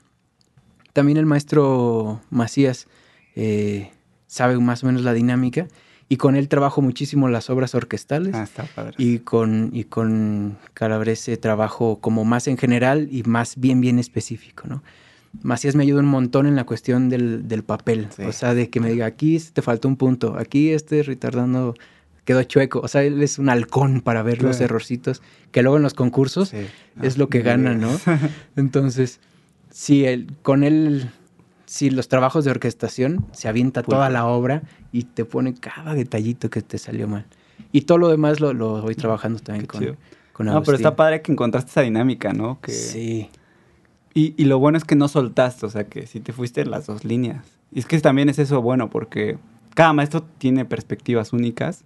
también 0.91 1.18
el 1.18 1.26
maestro 1.26 2.20
Macías 2.30 2.88
eh, 3.36 3.91
sabe 4.28 4.58
más 4.60 4.84
o 4.84 4.88
menos 4.88 5.04
la 5.04 5.14
dinámica 5.14 5.68
y 6.14 6.18
con 6.18 6.36
él 6.36 6.47
trabajo 6.47 6.84
muchísimo 6.84 7.28
las 7.28 7.49
obras 7.49 7.74
orquestales. 7.74 8.36
Ah, 8.36 8.43
está 8.43 8.66
padre. 8.66 8.93
Y 8.99 9.18
con, 9.18 9.72
y 9.74 9.86
con 9.86 10.59
Calabrese 10.76 11.38
trabajo 11.38 11.97
como 12.01 12.24
más 12.24 12.47
en 12.47 12.55
general 12.55 13.07
y 13.11 13.24
más 13.24 13.55
bien, 13.57 13.82
bien 13.82 13.97
específico, 13.97 14.68
¿no? 14.68 14.84
Macías 15.41 15.74
me 15.74 15.82
ayuda 15.82 16.01
un 16.01 16.05
montón 16.05 16.45
en 16.45 16.55
la 16.55 16.66
cuestión 16.66 17.09
del, 17.09 17.47
del 17.47 17.64
papel, 17.64 18.09
o 18.28 18.32
sea, 18.32 18.53
de 18.53 18.70
que 18.70 18.80
me 18.80 18.91
diga, 18.91 19.07
aquí 19.07 19.39
te 19.39 19.64
falta 19.64 19.88
un 19.88 19.95
punto, 19.95 20.38
aquí 20.38 20.70
este 20.70 21.01
retardando 21.01 21.74
quedó 22.26 22.43
chueco. 22.43 22.82
O 22.82 22.88
sea, 22.88 23.01
él 23.01 23.24
es 23.24 23.39
un 23.39 23.49
halcón 23.49 24.01
para 24.01 24.22
ver 24.22 24.43
los 24.43 24.61
errorcitos, 24.61 25.24
que 25.51 25.64
luego 25.64 25.78
en 25.78 25.84
los 25.84 25.95
concursos 25.95 26.53
es 27.01 27.18
lo 27.18 27.28
que 27.28 27.41
gana, 27.41 27.74
¿no? 27.74 27.89
Entonces, 28.55 29.20
sí, 29.72 30.05
él, 30.05 30.28
con 30.43 30.64
él, 30.64 31.09
sí, 31.74 31.89
los 31.89 32.07
trabajos 32.07 32.45
de 32.45 32.51
orquestación, 32.51 33.26
se 33.32 33.47
avienta 33.47 33.82
toda 33.82 34.11
la 34.11 34.28
obra 34.28 34.61
y 34.91 35.05
te 35.05 35.26
pone 35.26 35.55
cada 35.55 35.95
detallito 35.95 36.51
que 36.51 36.61
te 36.61 36.78
salió 36.78 37.07
mal. 37.07 37.26
Y 37.71 37.82
todo 37.82 37.97
lo 37.97 38.09
demás 38.09 38.39
lo, 38.39 38.53
voy 38.53 38.93
trabajando 38.93 39.39
también 39.39 39.65
con, 39.65 39.97
con 40.34 40.45
No, 40.45 40.61
pero 40.61 40.78
está 40.78 40.95
padre 40.95 41.24
que 41.24 41.32
encontraste 41.32 41.71
esa 41.71 41.82
dinámica, 41.82 42.32
¿no? 42.32 42.61
Que... 42.61 42.71
Sí. 42.71 43.30
Y, 44.13 44.36
y, 44.38 44.45
lo 44.45 44.59
bueno 44.59 44.78
es 44.78 44.84
que 44.84 44.95
no 44.95 45.07
soltaste, 45.07 45.65
o 45.65 45.69
sea, 45.69 45.86
que 45.86 46.05
sí 46.05 46.19
te 46.19 46.32
fuiste 46.34 46.61
en 46.61 46.69
las 46.69 46.86
dos 46.86 47.03
líneas. 47.03 47.43
Y 47.71 47.80
es 47.80 47.88
que 47.88 47.99
también 47.99 48.30
es 48.30 48.38
eso 48.38 48.61
bueno, 48.61 48.91
porque 48.91 49.39
cada 49.74 49.93
maestro 49.93 50.21
tiene 50.38 50.65
perspectivas 50.65 51.34
únicas 51.34 51.84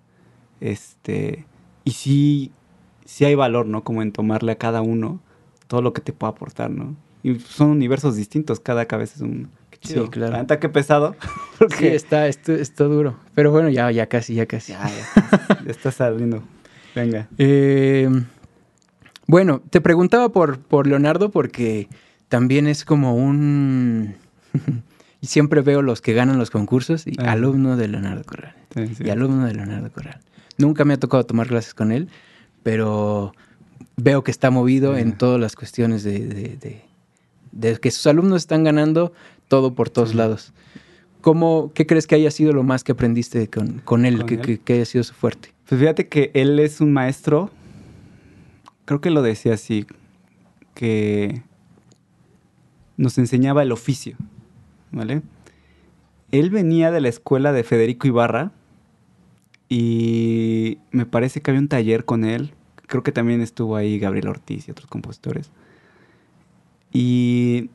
este, 0.59 1.45
y 1.85 1.91
sí, 1.91 2.51
sí 3.05 3.23
hay 3.23 3.35
valor, 3.35 3.67
¿no? 3.67 3.85
Como 3.85 4.01
en 4.01 4.11
tomarle 4.11 4.51
a 4.51 4.57
cada 4.57 4.81
uno 4.81 5.21
todo 5.67 5.81
lo 5.81 5.93
que 5.93 6.01
te 6.01 6.11
pueda 6.11 6.31
aportar, 6.31 6.69
¿no? 6.71 6.97
Y 7.23 7.39
son 7.39 7.69
universos 7.69 8.15
distintos, 8.15 8.59
cada 8.59 8.85
cabeza 8.85 9.15
es 9.15 9.21
un... 9.21 9.49
Chido. 9.87 10.05
Sí, 10.05 10.11
claro. 10.11 10.33
Tanta 10.33 10.59
qué 10.59 10.69
pesado. 10.69 11.15
Sí, 11.79 11.87
está, 11.87 12.27
esto, 12.27 12.53
está 12.53 12.83
duro. 12.83 13.17
Pero 13.33 13.49
bueno, 13.49 13.69
ya, 13.69 13.89
ya 13.89 14.05
casi, 14.05 14.35
ya 14.35 14.45
casi. 14.45 14.73
Ya, 14.73 14.87
ya, 14.87 15.63
ya 15.65 15.71
está 15.71 15.91
saliendo. 15.91 16.43
Venga. 16.93 17.27
Eh, 17.39 18.07
bueno, 19.25 19.61
te 19.69 19.81
preguntaba 19.81 20.29
por, 20.29 20.59
por 20.59 20.85
Leonardo 20.85 21.31
porque 21.31 21.89
también 22.29 22.67
es 22.67 22.85
como 22.85 23.15
un... 23.15 24.15
y 25.21 25.27
siempre 25.27 25.61
veo 25.61 25.81
los 25.81 26.01
que 26.01 26.13
ganan 26.13 26.37
los 26.37 26.51
concursos 26.51 27.07
y 27.07 27.13
ah. 27.19 27.31
alumno 27.31 27.75
de 27.75 27.87
Leonardo 27.87 28.23
Corral. 28.23 28.55
Y 28.75 29.09
alumno 29.09 29.45
de 29.45 29.55
Leonardo 29.55 29.91
Corral. 29.91 30.19
Nunca 30.57 30.85
me 30.85 30.93
ha 30.93 30.97
tocado 30.97 31.25
tomar 31.25 31.47
clases 31.47 31.73
con 31.73 31.91
él, 31.91 32.09
pero 32.63 33.33
veo 33.95 34.23
que 34.23 34.31
está 34.31 34.49
movido 34.51 34.97
en 34.97 35.17
todas 35.17 35.39
las 35.39 35.55
cuestiones 35.55 36.03
de, 36.03 36.81
que 37.81 37.91
sus 37.91 38.07
alumnos 38.07 38.43
están 38.43 38.63
ganando 38.63 39.13
todo 39.47 39.73
por 39.73 39.89
todos 39.89 40.15
lados. 40.15 40.53
¿Cómo, 41.21 41.71
¿Qué 41.73 41.85
crees 41.85 42.07
que 42.07 42.15
haya 42.15 42.31
sido 42.31 42.53
lo 42.53 42.63
más 42.63 42.83
que 42.83 42.93
aprendiste 42.93 43.49
con, 43.49 44.05
él, 44.05 44.25
que, 44.25 44.73
haya 44.73 44.85
sido 44.85 45.03
su 45.03 45.13
fuerte? 45.13 45.53
Pues 45.67 45.79
fíjate 45.79 46.07
que 46.07 46.31
él 46.33 46.59
es 46.59 46.79
un 46.79 46.93
maestro, 46.93 47.49
creo 48.85 49.01
que 49.01 49.09
lo 49.09 49.21
decía 49.21 49.53
así, 49.53 49.85
que 50.73 51.41
nos 52.95 53.17
enseñaba 53.17 53.63
el 53.63 53.71
oficio, 53.71 54.15
¿vale? 54.91 55.21
Él 56.31 56.49
venía 56.49 56.91
de 56.91 57.01
la 57.01 57.09
escuela 57.09 57.51
de 57.51 57.63
Federico 57.63 58.07
Ibarra, 58.07 58.51
y 59.69 60.79
me 60.91 61.05
parece 61.05 61.41
que 61.41 61.51
había 61.51 61.61
un 61.61 61.67
taller 61.67 62.05
con 62.05 62.23
él. 62.23 62.53
Creo 62.87 63.03
que 63.03 63.11
también 63.11 63.41
estuvo 63.41 63.75
ahí 63.75 63.99
Gabriel 63.99 64.29
Ortiz 64.29 64.67
y 64.67 64.71
otros 64.71 64.87
compositores. 64.87 65.51
Y 66.93 67.69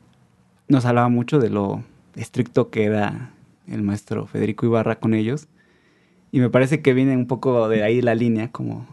nos 0.67 0.85
hablaba 0.85 1.09
mucho 1.09 1.39
de 1.39 1.49
lo 1.49 1.83
estricto 2.15 2.69
que 2.69 2.85
era 2.85 3.31
el 3.67 3.81
maestro 3.81 4.27
Federico 4.27 4.65
Ibarra 4.65 4.99
con 4.99 5.13
ellos. 5.13 5.47
Y 6.31 6.39
me 6.39 6.49
parece 6.49 6.81
que 6.81 6.93
viene 6.93 7.15
un 7.15 7.27
poco 7.27 7.69
de 7.69 7.83
ahí 7.83 8.01
la 8.01 8.15
línea 8.15 8.51
como 8.51 8.87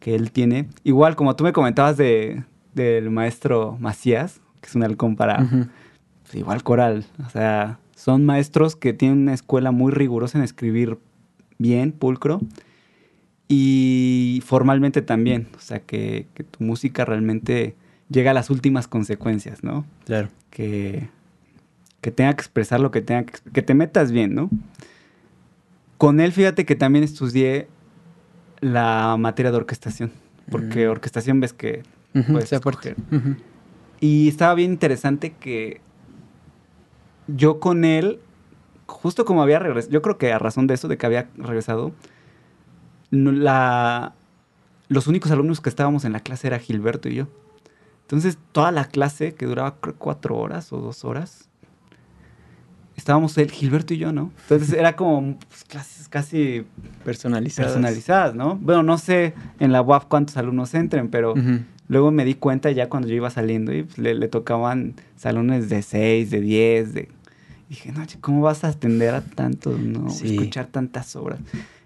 que 0.00 0.14
él 0.14 0.32
tiene. 0.32 0.68
Igual 0.84 1.16
como 1.16 1.36
tú 1.36 1.44
me 1.44 1.52
comentabas 1.52 1.96
de, 1.96 2.44
del 2.74 3.10
maestro 3.10 3.76
Macías, 3.80 4.40
que 4.60 4.68
es 4.68 4.74
un 4.74 4.82
halcón 4.82 5.16
para... 5.16 5.46
Pues, 6.22 6.34
igual 6.34 6.62
coral. 6.62 7.04
O 7.24 7.30
sea, 7.30 7.78
son 7.94 8.24
maestros 8.24 8.76
que 8.76 8.92
tienen 8.92 9.18
una 9.18 9.34
escuela 9.34 9.70
muy 9.70 9.92
rigurosa 9.92 10.38
en 10.38 10.44
escribir 10.44 10.98
bien, 11.58 11.92
pulcro. 11.92 12.40
Y 13.48 14.42
formalmente 14.44 15.02
también, 15.02 15.48
o 15.56 15.60
sea, 15.60 15.80
que, 15.80 16.26
tu 16.50 16.64
música 16.64 17.04
realmente 17.04 17.76
llega 18.08 18.30
a 18.30 18.34
las 18.34 18.50
últimas 18.50 18.88
consecuencias, 18.88 19.62
¿no? 19.62 19.84
Claro. 20.04 20.28
Que, 20.50 21.08
que 22.00 22.10
tenga 22.10 22.32
que 22.34 22.40
expresar 22.40 22.80
lo 22.80 22.90
que 22.90 23.02
tenga 23.02 23.24
que 23.24 23.38
que 23.52 23.62
te 23.62 23.74
metas 23.74 24.12
bien, 24.12 24.34
¿no? 24.34 24.50
Con 25.98 26.20
él, 26.20 26.32
fíjate 26.32 26.64
que 26.66 26.76
también 26.76 27.04
estudié 27.04 27.68
la 28.60 29.16
materia 29.18 29.50
de 29.50 29.56
orquestación, 29.56 30.12
porque 30.50 30.86
mm. 30.86 30.90
orquestación 30.90 31.40
ves 31.40 31.52
que 31.52 31.82
puedes 32.12 32.52
Y 34.00 34.28
estaba 34.28 34.54
bien 34.54 34.72
interesante 34.72 35.32
que 35.32 35.80
yo 37.28 37.60
con 37.60 37.84
él 37.84 38.20
justo 38.86 39.24
como 39.24 39.42
había 39.42 39.58
regresado, 39.58 39.92
yo 39.92 40.02
creo 40.02 40.18
que 40.18 40.32
a 40.32 40.38
razón 40.38 40.66
de 40.66 40.74
eso, 40.74 40.88
de 40.88 40.96
que 40.96 41.06
había 41.06 41.28
regresado, 41.36 41.92
la, 43.10 44.14
los 44.88 45.06
únicos 45.06 45.30
alumnos 45.30 45.60
que 45.60 45.68
estábamos 45.68 46.04
en 46.04 46.12
la 46.12 46.20
clase 46.20 46.46
era 46.46 46.58
Gilberto 46.58 47.08
y 47.08 47.16
yo. 47.16 47.28
Entonces, 48.06 48.38
toda 48.52 48.70
la 48.70 48.84
clase, 48.84 49.34
que 49.34 49.46
duraba 49.46 49.74
cuatro 49.98 50.36
horas 50.36 50.72
o 50.72 50.78
dos 50.78 51.04
horas, 51.04 51.48
estábamos 52.94 53.36
él, 53.36 53.50
Gilberto 53.50 53.94
y 53.94 53.98
yo, 53.98 54.12
¿no? 54.12 54.30
Entonces, 54.42 54.72
era 54.72 54.94
como 54.94 55.36
pues, 55.48 55.64
clases 55.64 56.08
casi 56.08 56.64
personalizadas. 57.04 57.72
Personalizadas, 57.72 58.34
¿no? 58.36 58.54
Bueno, 58.56 58.84
no 58.84 58.96
sé 58.98 59.34
en 59.58 59.72
la 59.72 59.82
UAF 59.82 60.04
cuántos 60.06 60.36
alumnos 60.36 60.72
entren, 60.74 61.08
pero 61.08 61.34
luego 61.88 62.12
me 62.12 62.24
di 62.24 62.34
cuenta 62.34 62.70
ya 62.70 62.88
cuando 62.88 63.08
yo 63.08 63.16
iba 63.16 63.28
saliendo 63.28 63.74
y 63.74 63.82
pues, 63.82 63.98
le, 63.98 64.14
le, 64.14 64.28
tocaban 64.28 64.94
salones 65.16 65.68
de 65.68 65.82
seis, 65.82 66.30
de 66.30 66.40
diez, 66.40 66.94
de 66.94 67.08
dije, 67.68 67.90
no, 67.90 68.04
¿cómo 68.20 68.42
vas 68.42 68.62
a 68.62 68.68
atender 68.68 69.14
a 69.14 69.22
tanto, 69.22 69.76
no? 69.76 70.06
Escuchar 70.06 70.66
tantas 70.66 71.16
obras. 71.16 71.40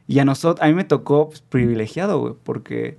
Y 0.07 0.19
a 0.19 0.27
nosotros, 0.27 0.63
a 0.63 0.69
mí 0.69 0.75
me 0.75 0.85
tocó 0.85 1.29
pues, 1.29 1.41
privilegiado, 1.41 2.21
güey, 2.21 2.35
porque 2.43 2.99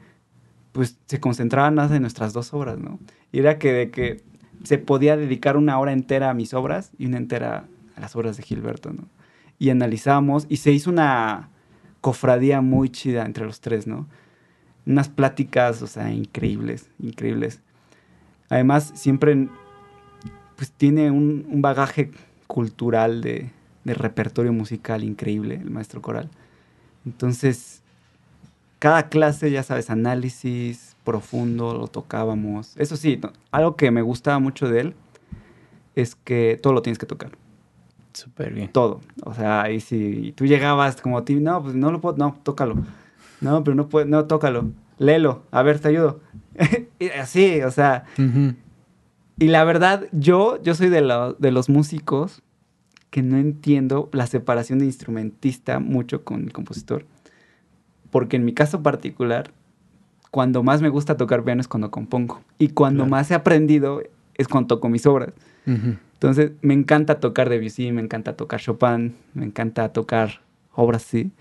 pues 0.72 0.98
se 1.06 1.20
concentraban 1.20 1.76
más 1.76 1.92
en 1.92 2.02
nuestras 2.02 2.34
dos 2.34 2.54
obras, 2.54 2.80
¿no? 2.80 3.00
Y 3.32 3.40
era 3.40 3.60
que 3.60 3.74
de 3.74 3.92
que 3.92 4.24
se 4.64 4.78
podía 4.78 5.18
dedicar 5.18 5.58
una 5.58 5.80
hora 5.80 5.92
entera 5.92 6.30
a 6.30 6.34
mis 6.34 6.54
obras 6.54 6.92
y 6.98 7.08
una 7.08 7.18
entera 7.18 7.66
a 7.96 8.02
las 8.02 8.16
obras 8.16 8.38
de 8.38 8.44
Gilberto, 8.44 8.92
¿no? 8.92 9.04
Y 9.60 9.70
analizamos 9.70 10.46
y 10.50 10.58
se 10.58 10.72
hizo 10.72 10.90
una 10.90 11.50
cofradía 12.00 12.62
muy 12.62 12.90
chida 12.90 13.26
entre 13.26 13.46
los 13.46 13.62
tres, 13.62 13.88
¿no? 13.88 14.08
Unas 14.86 15.10
pláticas, 15.10 15.82
o 15.82 15.88
sea, 15.88 16.12
increíbles, 16.12 16.90
increíbles. 17.00 17.62
Además, 18.50 18.92
siempre 18.96 19.48
pues 20.56 20.72
tiene 20.72 21.12
un, 21.12 21.48
un 21.50 21.62
bagaje 21.62 22.12
cultural 22.48 23.22
de, 23.22 23.50
de, 23.84 23.94
repertorio 23.94 24.54
musical 24.54 25.04
increíble, 25.04 25.56
el 25.56 25.72
maestro 25.72 26.02
coral. 26.02 26.30
Entonces, 27.06 27.81
cada 28.82 29.10
clase, 29.10 29.52
ya 29.52 29.62
sabes, 29.62 29.92
análisis 29.92 30.96
profundo, 31.04 31.76
lo 31.76 31.88
tocábamos. 31.88 32.76
Eso 32.78 32.98
sí, 32.98 33.22
algo 33.52 33.76
que 33.76 33.92
me 33.92 34.02
gustaba 34.02 34.40
mucho 34.40 34.68
de 34.68 34.82
él 34.82 34.96
es 35.94 36.16
que 36.16 36.60
todo 36.60 36.74
lo 36.74 36.82
tienes 36.82 36.98
que 36.98 37.06
tocar. 37.06 37.30
Súper 38.14 38.52
bien. 38.54 38.72
Todo. 38.72 39.00
O 39.24 39.36
sea, 39.36 39.70
y 39.70 39.82
si 39.82 40.34
tú 40.36 40.48
llegabas 40.48 41.00
como 41.00 41.22
ti, 41.24 41.36
no, 41.36 41.62
pues 41.62 41.76
no 41.76 41.92
lo 41.92 42.02
puedo, 42.02 42.18
no, 42.18 42.36
tócalo. 42.42 42.74
No, 43.40 43.64
pero 43.64 43.76
no 43.76 43.88
puedo, 43.88 44.08
no, 44.08 44.26
tócalo. 44.26 44.72
Léelo, 44.98 45.44
a 45.52 45.62
ver, 45.62 45.78
te 45.78 45.90
ayudo. 45.90 46.20
y 47.00 47.10
así, 47.10 47.62
o 47.62 47.70
sea, 47.70 48.06
uh 48.18 48.22
-huh. 48.22 48.56
Y 49.38 49.48
la 49.48 49.64
verdad, 49.64 50.08
yo, 50.12 50.60
yo 50.64 50.74
soy 50.74 50.90
de, 50.90 51.02
lo, 51.02 51.34
de 51.34 51.52
los 51.52 51.70
músicos 51.70 52.42
que 53.12 53.22
no 53.22 53.38
entiendo 53.38 54.10
la 54.12 54.26
separación 54.26 54.80
de 54.80 54.86
instrumentista 54.86 55.80
mucho 55.80 56.24
con 56.24 56.46
el 56.46 56.52
compositor. 56.52 57.06
Porque 58.12 58.36
en 58.36 58.46
mi 58.46 58.54
caso 58.54 58.84
particular, 58.84 59.52
cuando 60.30 60.64
más 60.64 60.82
me 60.82 60.90
gusta 60.90 61.18
tocar 61.18 61.44
piano 61.44 61.62
es 61.62 61.68
cuando 61.68 61.92
compongo. 61.92 62.42
Y 62.58 62.70
cuando 62.70 63.04
claro. 63.04 63.10
más 63.12 63.32
he 63.32 63.34
aprendido 63.34 64.04
es 64.36 64.48
cuando 64.48 64.68
toco 64.68 64.90
mis 64.90 65.06
obras. 65.06 65.34
Uh 65.66 65.72
-huh. 65.72 65.98
Entonces, 66.14 66.52
me 66.62 66.74
encanta 66.74 67.20
tocar 67.20 67.50
Debussy, 67.50 67.92
me 67.92 68.02
encanta 68.02 68.34
tocar 68.34 68.60
Chopin, 68.60 69.16
me 69.34 69.46
encanta 69.46 69.90
tocar 69.92 70.42
obras 70.74 71.04
así. 71.04 71.32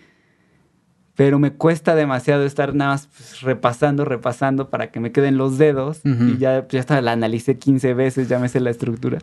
Pero 1.16 1.38
me 1.38 1.52
cuesta 1.52 1.94
demasiado 1.94 2.44
estar 2.44 2.74
nada 2.74 2.92
más 2.92 3.06
pues, 3.08 3.42
repasando, 3.42 4.06
repasando 4.06 4.70
para 4.70 4.90
que 4.90 5.00
me 5.00 5.12
queden 5.12 5.36
los 5.36 5.58
dedos. 5.58 6.00
Uh 6.04 6.08
-huh. 6.08 6.34
Y 6.34 6.38
ya, 6.38 6.66
ya 6.66 6.80
hasta 6.80 7.00
la 7.02 7.12
analicé 7.12 7.58
15 7.58 7.94
veces, 7.94 8.28
ya 8.28 8.38
me 8.38 8.48
sé 8.48 8.58
la 8.60 8.70
estructura. 8.70 9.18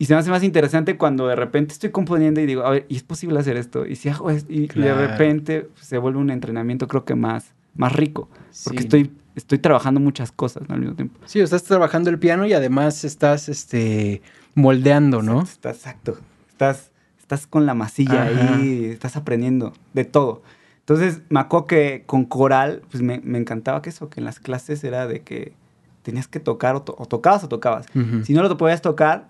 Y 0.00 0.06
se 0.06 0.14
me 0.14 0.20
hace 0.20 0.30
más 0.30 0.42
interesante 0.42 0.96
cuando 0.96 1.28
de 1.28 1.36
repente 1.36 1.74
estoy 1.74 1.90
componiendo 1.90 2.40
y 2.40 2.46
digo, 2.46 2.64
a 2.64 2.70
ver, 2.70 2.86
¿y 2.88 2.96
es 2.96 3.02
posible 3.02 3.38
hacer 3.38 3.58
esto? 3.58 3.84
Y 3.84 3.96
si 3.96 4.08
hago 4.08 4.30
esto, 4.30 4.50
y, 4.50 4.66
claro. 4.66 4.96
de 4.96 5.06
repente 5.08 5.68
pues, 5.74 5.84
se 5.84 5.98
vuelve 5.98 6.18
un 6.18 6.30
entrenamiento 6.30 6.88
creo 6.88 7.04
que 7.04 7.14
más, 7.14 7.52
más 7.76 7.92
rico. 7.92 8.30
Porque 8.64 8.78
sí. 8.78 8.84
estoy, 8.84 9.10
estoy 9.36 9.58
trabajando 9.58 10.00
muchas 10.00 10.32
cosas 10.32 10.66
¿no? 10.66 10.74
al 10.74 10.80
mismo 10.80 10.96
tiempo. 10.96 11.20
Sí, 11.26 11.40
estás 11.40 11.64
trabajando 11.64 12.08
el 12.08 12.18
piano 12.18 12.46
y 12.46 12.54
además 12.54 13.04
estás 13.04 13.50
este, 13.50 14.22
moldeando, 14.54 15.20
¿no? 15.20 15.42
Estás, 15.42 15.76
exacto. 15.76 16.16
Estás, 16.48 16.92
estás 17.18 17.46
con 17.46 17.66
la 17.66 17.74
masilla 17.74 18.22
Ajá. 18.22 18.54
ahí, 18.56 18.86
estás 18.86 19.18
aprendiendo 19.18 19.74
de 19.92 20.06
todo. 20.06 20.40
Entonces, 20.78 21.20
me 21.28 21.40
acuerdo 21.40 21.66
que 21.66 22.04
con 22.06 22.24
coral, 22.24 22.80
pues 22.90 23.02
me, 23.02 23.20
me, 23.22 23.36
encantaba 23.36 23.82
que 23.82 23.90
eso, 23.90 24.08
que 24.08 24.20
en 24.20 24.24
las 24.24 24.40
clases 24.40 24.82
era 24.82 25.06
de 25.06 25.20
que 25.20 25.52
tenías 26.00 26.26
que 26.26 26.40
tocar 26.40 26.74
o, 26.74 26.80
to 26.80 26.96
o 26.96 27.04
tocabas 27.04 27.44
o 27.44 27.48
tocabas. 27.50 27.84
Uh 27.94 27.98
-huh. 27.98 28.24
Si 28.24 28.32
no 28.32 28.42
lo 28.42 28.56
podías 28.56 28.80
tocar, 28.80 29.28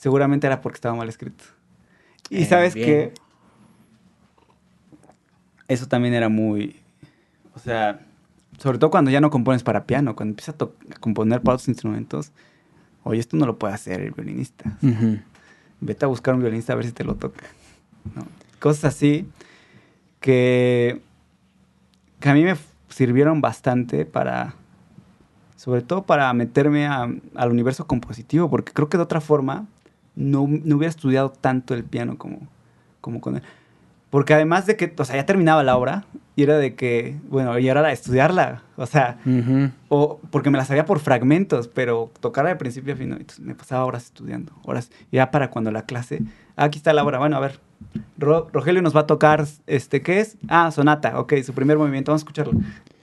seguramente 0.00 0.46
era 0.46 0.62
porque 0.62 0.76
estaba 0.76 0.94
mal 0.94 1.08
escrito. 1.10 1.44
Y 2.30 2.42
eh, 2.42 2.46
sabes 2.46 2.74
que 2.74 3.12
eso 5.68 5.86
también 5.86 6.14
era 6.14 6.30
muy, 6.30 6.80
o 7.54 7.58
sea, 7.58 8.00
sobre 8.58 8.78
todo 8.78 8.90
cuando 8.90 9.10
ya 9.10 9.20
no 9.20 9.30
compones 9.30 9.62
para 9.62 9.84
piano, 9.84 10.16
cuando 10.16 10.32
empiezas 10.32 10.54
a, 10.58 10.64
a 10.64 10.98
componer 11.00 11.42
para 11.42 11.56
otros 11.56 11.68
instrumentos, 11.68 12.32
oye, 13.04 13.20
esto 13.20 13.36
no 13.36 13.44
lo 13.44 13.58
puede 13.58 13.74
hacer 13.74 14.00
el 14.00 14.12
violinista. 14.12 14.78
Uh 14.80 14.86
-huh. 14.86 15.22
Vete 15.80 16.06
a 16.06 16.08
buscar 16.08 16.34
un 16.34 16.40
violinista 16.40 16.72
a 16.72 16.76
ver 16.76 16.86
si 16.86 16.92
te 16.92 17.04
lo 17.04 17.16
toca. 17.16 17.44
¿no? 18.14 18.26
Cosas 18.58 18.84
así 18.86 19.28
que, 20.20 21.02
que 22.20 22.28
a 22.30 22.34
mí 22.34 22.42
me 22.42 22.56
sirvieron 22.88 23.42
bastante 23.42 24.06
para, 24.06 24.54
sobre 25.56 25.82
todo 25.82 26.04
para 26.04 26.32
meterme 26.32 26.86
a, 26.86 27.06
al 27.34 27.50
universo 27.50 27.86
compositivo, 27.86 28.48
porque 28.48 28.72
creo 28.72 28.88
que 28.88 28.96
de 28.96 29.02
otra 29.02 29.20
forma 29.20 29.66
no, 30.20 30.46
no 30.46 30.76
hubiera 30.76 30.90
estudiado 30.90 31.30
tanto 31.30 31.74
el 31.74 31.84
piano 31.84 32.18
como, 32.18 32.40
como 33.00 33.20
con 33.20 33.36
él. 33.36 33.42
Porque 34.10 34.34
además 34.34 34.66
de 34.66 34.76
que, 34.76 34.92
o 34.98 35.04
sea, 35.04 35.16
ya 35.16 35.24
terminaba 35.24 35.62
la 35.62 35.76
obra 35.76 36.04
y 36.34 36.42
era 36.42 36.58
de 36.58 36.74
que, 36.74 37.16
bueno, 37.28 37.56
y 37.58 37.68
era 37.68 37.80
de 37.80 37.92
estudiarla, 37.92 38.62
o 38.76 38.86
sea, 38.86 39.18
uh 39.24 39.28
-huh. 39.28 39.72
o 39.88 40.20
porque 40.30 40.50
me 40.50 40.58
la 40.58 40.64
sabía 40.64 40.84
por 40.84 40.98
fragmentos, 40.98 41.68
pero 41.68 42.10
tocarla 42.18 42.50
de 42.50 42.56
principio 42.56 42.94
a 42.94 42.96
fin, 42.96 43.12
entonces 43.12 43.40
me 43.40 43.54
pasaba 43.54 43.84
horas 43.84 44.06
estudiando, 44.06 44.52
horas, 44.64 44.90
ya 45.12 45.30
para 45.30 45.50
cuando 45.50 45.70
la 45.70 45.82
clase, 45.82 46.22
ah, 46.56 46.64
aquí 46.64 46.78
está 46.78 46.92
la 46.92 47.04
obra, 47.04 47.18
bueno, 47.18 47.36
a 47.36 47.40
ver, 47.40 47.60
Ro 48.18 48.48
Rogelio 48.52 48.82
nos 48.82 48.96
va 48.96 49.00
a 49.00 49.06
tocar, 49.06 49.46
este, 49.68 50.02
¿qué 50.02 50.20
es? 50.20 50.36
Ah, 50.48 50.72
sonata, 50.72 51.20
ok, 51.20 51.34
su 51.44 51.52
primer 51.52 51.78
movimiento, 51.78 52.10
vamos 52.10 52.22
a 52.22 52.24
escucharlo. 52.24 52.54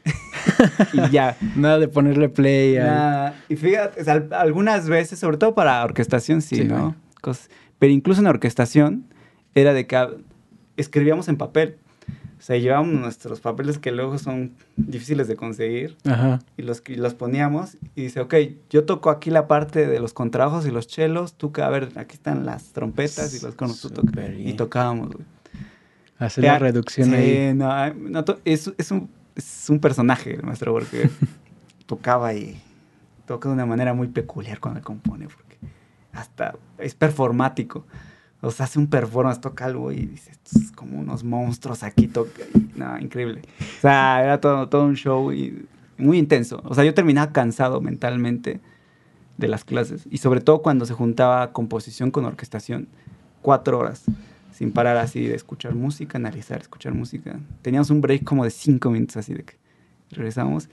y 0.93 1.09
ya. 1.09 1.35
Nada 1.55 1.79
de 1.79 1.87
ponerle 1.87 2.29
play. 2.29 2.77
Nada. 2.77 3.35
Y 3.49 3.55
fíjate, 3.55 4.01
o 4.01 4.03
sea, 4.03 4.23
algunas 4.31 4.87
veces, 4.87 5.19
sobre 5.19 5.37
todo 5.37 5.53
para 5.53 5.83
orquestación, 5.83 6.41
sí, 6.41 6.57
sí 6.57 6.63
¿no? 6.63 6.95
Cosas, 7.21 7.49
pero 7.79 7.93
incluso 7.93 8.21
en 8.21 8.27
orquestación 8.27 9.05
era 9.55 9.73
de 9.73 9.87
que 9.87 10.07
escribíamos 10.77 11.27
en 11.27 11.37
papel. 11.37 11.77
O 12.37 12.41
sea, 12.41 12.55
llevábamos 12.55 12.93
nuestros 12.93 13.39
papeles 13.39 13.79
que 13.79 13.91
luego 13.91 14.19
son 14.19 14.53
difíciles 14.75 15.27
de 15.27 15.35
conseguir 15.35 15.97
Ajá. 16.05 16.39
y 16.55 16.61
los, 16.61 16.83
y 16.87 16.95
los 16.95 17.15
poníamos 17.15 17.77
y 17.95 18.03
dice, 18.03 18.19
ok, 18.21 18.35
yo 18.69 18.85
toco 18.85 19.09
aquí 19.09 19.31
la 19.31 19.47
parte 19.47 19.87
de 19.87 19.99
los 19.99 20.13
contrabajos 20.13 20.67
y 20.67 20.71
los 20.71 20.85
chelos, 20.85 21.33
tú 21.33 21.51
que, 21.51 21.63
a 21.63 21.69
ver, 21.69 21.89
aquí 21.95 22.13
están 22.13 22.45
las 22.45 22.73
trompetas 22.73 23.33
y 23.33 23.43
los 23.43 23.55
conos, 23.55 23.81
tú 23.81 23.89
tocas. 23.89 24.29
Y 24.37 24.53
tocábamos, 24.53 25.09
güey. 25.13 25.25
Hacer 26.19 26.43
la 26.43 26.59
reducción 26.59 27.09
sí, 27.09 27.15
ahí. 27.15 27.53
No, 27.55 27.67
no 27.97 28.25
es, 28.45 28.71
es, 28.77 28.91
un, 28.91 29.09
es 29.35 29.69
un 29.69 29.79
personaje 29.79 30.35
el 30.35 30.43
maestro 30.43 30.73
porque 30.73 31.09
tocaba 31.87 32.33
y 32.33 32.59
toca 33.25 33.49
de 33.49 33.55
una 33.55 33.65
manera 33.65 33.93
muy 33.93 34.07
peculiar 34.07 34.59
cuando 34.59 34.81
compone, 34.81 35.27
porque 35.27 35.46
hasta 36.17 36.55
es 36.77 36.95
performático 36.95 37.85
o 38.41 38.51
sea, 38.51 38.65
hace 38.65 38.77
un 38.77 38.87
performance, 38.87 39.41
toca 39.41 39.65
algo 39.65 39.91
y 39.91 40.05
dices, 40.05 40.39
es 40.55 40.71
como 40.71 40.99
unos 40.99 41.23
monstruos 41.23 41.83
aquí, 41.83 42.07
toca. 42.07 42.43
No, 42.75 42.99
increíble. 42.99 43.41
O 43.59 43.81
sea, 43.81 44.23
era 44.23 44.39
todo, 44.39 44.69
todo 44.69 44.85
un 44.85 44.95
show 44.95 45.31
y 45.33 45.65
muy 45.97 46.19
intenso. 46.19 46.61
O 46.65 46.75
sea, 46.75 46.83
yo 46.83 46.93
terminaba 46.93 47.31
cansado 47.31 47.81
mentalmente 47.81 48.59
de 49.37 49.47
las 49.47 49.65
clases. 49.65 50.07
Y 50.11 50.17
sobre 50.17 50.41
todo 50.41 50.61
cuando 50.61 50.85
se 50.85 50.93
juntaba 50.93 51.51
composición 51.51 52.11
con 52.11 52.25
orquestación, 52.25 52.87
cuatro 53.41 53.79
horas, 53.79 54.03
sin 54.51 54.71
parar 54.71 54.97
así 54.97 55.25
de 55.25 55.35
escuchar 55.35 55.73
música, 55.73 56.17
analizar, 56.17 56.61
escuchar 56.61 56.93
música. 56.93 57.39
Teníamos 57.63 57.89
un 57.89 58.01
break 58.01 58.23
como 58.23 58.43
de 58.43 58.51
cinco 58.51 58.91
minutos 58.91 59.17
así 59.17 59.33
de 59.33 59.45
que 59.45 59.55
regresamos. 60.11 60.69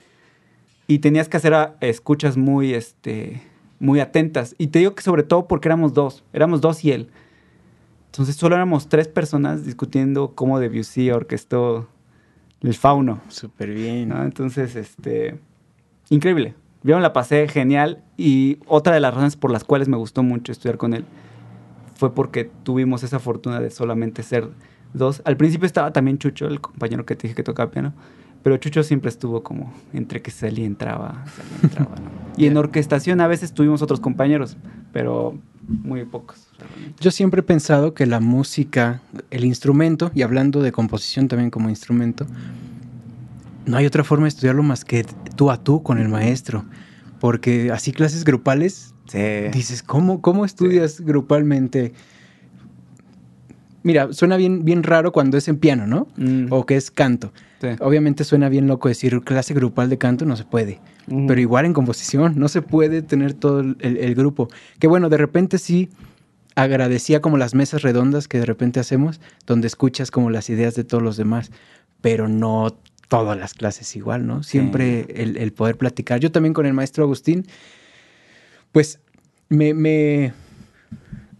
Y 0.86 0.98
tenías 0.98 1.30
que 1.30 1.38
hacer 1.38 1.54
escuchas 1.80 2.36
muy, 2.36 2.74
este, 2.74 3.40
muy 3.78 4.00
atentas. 4.00 4.54
Y 4.58 4.68
te 4.68 4.80
digo 4.80 4.94
que 4.94 5.02
sobre 5.02 5.22
todo 5.22 5.46
porque 5.46 5.68
éramos 5.68 5.94
dos, 5.94 6.24
éramos 6.32 6.60
dos 6.60 6.84
y 6.84 6.92
él. 6.92 7.10
Entonces 8.06 8.36
solo 8.36 8.54
éramos 8.54 8.88
tres 8.88 9.08
personas 9.08 9.64
discutiendo 9.64 10.32
cómo 10.34 10.60
Debussy 10.60 11.10
orquestó 11.10 11.88
el 12.60 12.74
fauno. 12.74 13.20
Súper 13.28 13.74
bien. 13.74 14.10
¿no? 14.10 14.22
Entonces, 14.22 14.76
este, 14.76 15.38
increíble. 16.10 16.54
Me 16.82 17.00
la 17.00 17.12
pasé 17.12 17.48
genial 17.48 18.02
y 18.16 18.58
otra 18.66 18.94
de 18.94 19.00
las 19.00 19.14
razones 19.14 19.36
por 19.36 19.50
las 19.50 19.64
cuales 19.64 19.88
me 19.88 19.96
gustó 19.96 20.22
mucho 20.22 20.52
estudiar 20.52 20.76
con 20.76 20.92
él 20.92 21.04
fue 21.96 22.14
porque 22.14 22.50
tuvimos 22.62 23.02
esa 23.02 23.18
fortuna 23.18 23.60
de 23.60 23.70
solamente 23.70 24.22
ser 24.22 24.48
dos. 24.92 25.22
Al 25.24 25.36
principio 25.36 25.66
estaba 25.66 25.92
también 25.92 26.18
Chucho, 26.18 26.46
el 26.46 26.60
compañero 26.60 27.06
que 27.06 27.16
te 27.16 27.22
dije 27.22 27.34
que 27.34 27.42
tocaba 27.42 27.70
piano, 27.70 27.94
pero 28.44 28.58
Chucho 28.58 28.82
siempre 28.82 29.08
estuvo 29.08 29.42
como 29.42 29.72
entre 29.94 30.20
que 30.20 30.30
salía 30.30 30.64
y 30.64 30.66
entraba, 30.66 31.24
salía 31.34 31.58
y 31.60 31.64
entraba. 31.64 31.96
¿no? 31.96 32.24
Y 32.36 32.46
en 32.46 32.56
orquestación 32.56 33.20
a 33.20 33.28
veces 33.28 33.54
tuvimos 33.54 33.80
otros 33.80 34.00
compañeros, 34.00 34.56
pero 34.92 35.38
muy 35.66 36.04
pocos. 36.04 36.48
Realmente. 36.58 36.96
Yo 37.00 37.10
siempre 37.10 37.40
he 37.40 37.42
pensado 37.42 37.94
que 37.94 38.06
la 38.06 38.20
música, 38.20 39.00
el 39.30 39.44
instrumento, 39.44 40.10
y 40.14 40.22
hablando 40.22 40.60
de 40.60 40.72
composición 40.72 41.28
también 41.28 41.50
como 41.50 41.70
instrumento, 41.70 42.26
no 43.66 43.76
hay 43.76 43.86
otra 43.86 44.04
forma 44.04 44.24
de 44.24 44.30
estudiarlo 44.30 44.62
más 44.62 44.84
que 44.84 45.06
tú 45.36 45.50
a 45.50 45.62
tú 45.62 45.82
con 45.82 45.98
el 45.98 46.08
maestro. 46.08 46.64
Porque 47.20 47.70
así 47.72 47.92
clases 47.92 48.24
grupales, 48.24 48.94
sí. 49.06 49.18
dices, 49.52 49.82
¿cómo, 49.82 50.20
cómo 50.20 50.44
estudias 50.44 50.94
sí. 50.94 51.04
grupalmente? 51.04 51.94
Mira, 53.84 54.12
suena 54.12 54.36
bien, 54.36 54.64
bien 54.64 54.82
raro 54.82 55.12
cuando 55.12 55.38
es 55.38 55.46
en 55.48 55.56
piano, 55.56 55.86
¿no? 55.86 56.08
Mm. 56.16 56.52
O 56.52 56.66
que 56.66 56.76
es 56.76 56.90
canto. 56.90 57.32
Sí. 57.64 57.76
Obviamente 57.80 58.24
suena 58.24 58.48
bien 58.48 58.66
loco 58.66 58.88
decir 58.88 59.20
clase 59.22 59.54
grupal 59.54 59.88
de 59.88 59.98
canto, 59.98 60.24
no 60.24 60.36
se 60.36 60.44
puede. 60.44 60.80
Mm. 61.06 61.26
Pero 61.26 61.40
igual 61.40 61.66
en 61.66 61.72
composición, 61.72 62.34
no 62.36 62.48
se 62.48 62.62
puede 62.62 63.02
tener 63.02 63.34
todo 63.34 63.60
el, 63.60 64.14
grupo. 64.14 64.48
Que 64.78 64.86
bueno, 64.86 65.08
de 65.08 65.16
repente 65.16 65.58
sí 65.58 65.90
agradecía 66.54 67.20
como 67.20 67.36
las 67.36 67.54
mesas 67.54 67.82
redondas 67.82 68.28
que 68.28 68.38
de 68.38 68.46
repente 68.46 68.80
hacemos, 68.80 69.20
donde 69.46 69.66
escuchas 69.66 70.10
como 70.10 70.30
las 70.30 70.50
ideas 70.50 70.74
de 70.74 70.84
todos 70.84 71.02
los 71.02 71.16
demás, 71.16 71.50
pero 72.00 72.28
no 72.28 72.76
todas 73.08 73.36
las 73.36 73.54
clases 73.54 73.96
igual, 73.96 74.26
¿no? 74.26 74.42
Siempre 74.42 75.04
sí. 75.04 75.12
el, 75.16 75.36
el, 75.36 75.52
poder 75.52 75.76
platicar. 75.76 76.20
Yo 76.20 76.30
también 76.30 76.54
con 76.54 76.66
el 76.66 76.72
maestro 76.74 77.04
Agustín, 77.04 77.46
Pues 78.72 79.00
me, 79.48 79.74
me, 79.74 80.32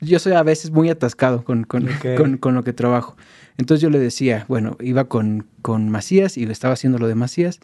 yo 0.00 0.18
soy 0.18 0.32
a 0.32 0.42
veces 0.42 0.70
muy 0.70 0.88
atascado 0.90 1.44
con, 1.44 1.64
con, 1.64 1.88
con, 2.16 2.38
con, 2.38 2.54
lo 2.54 2.62
que 2.62 2.72
trabajo. 2.72 3.16
Entonces 3.57 3.82
yo 3.82 3.90
le 3.90 3.98
decía, 3.98 4.44
bueno, 4.48 4.76
iba 4.80 5.05
con, 5.05 5.46
con 5.62 5.88
Macías 5.88 6.36
y 6.36 6.44
estaba 6.44 6.74
haciendo 6.74 6.98
lo 6.98 7.07
de 7.07 7.14
Macías, 7.14 7.61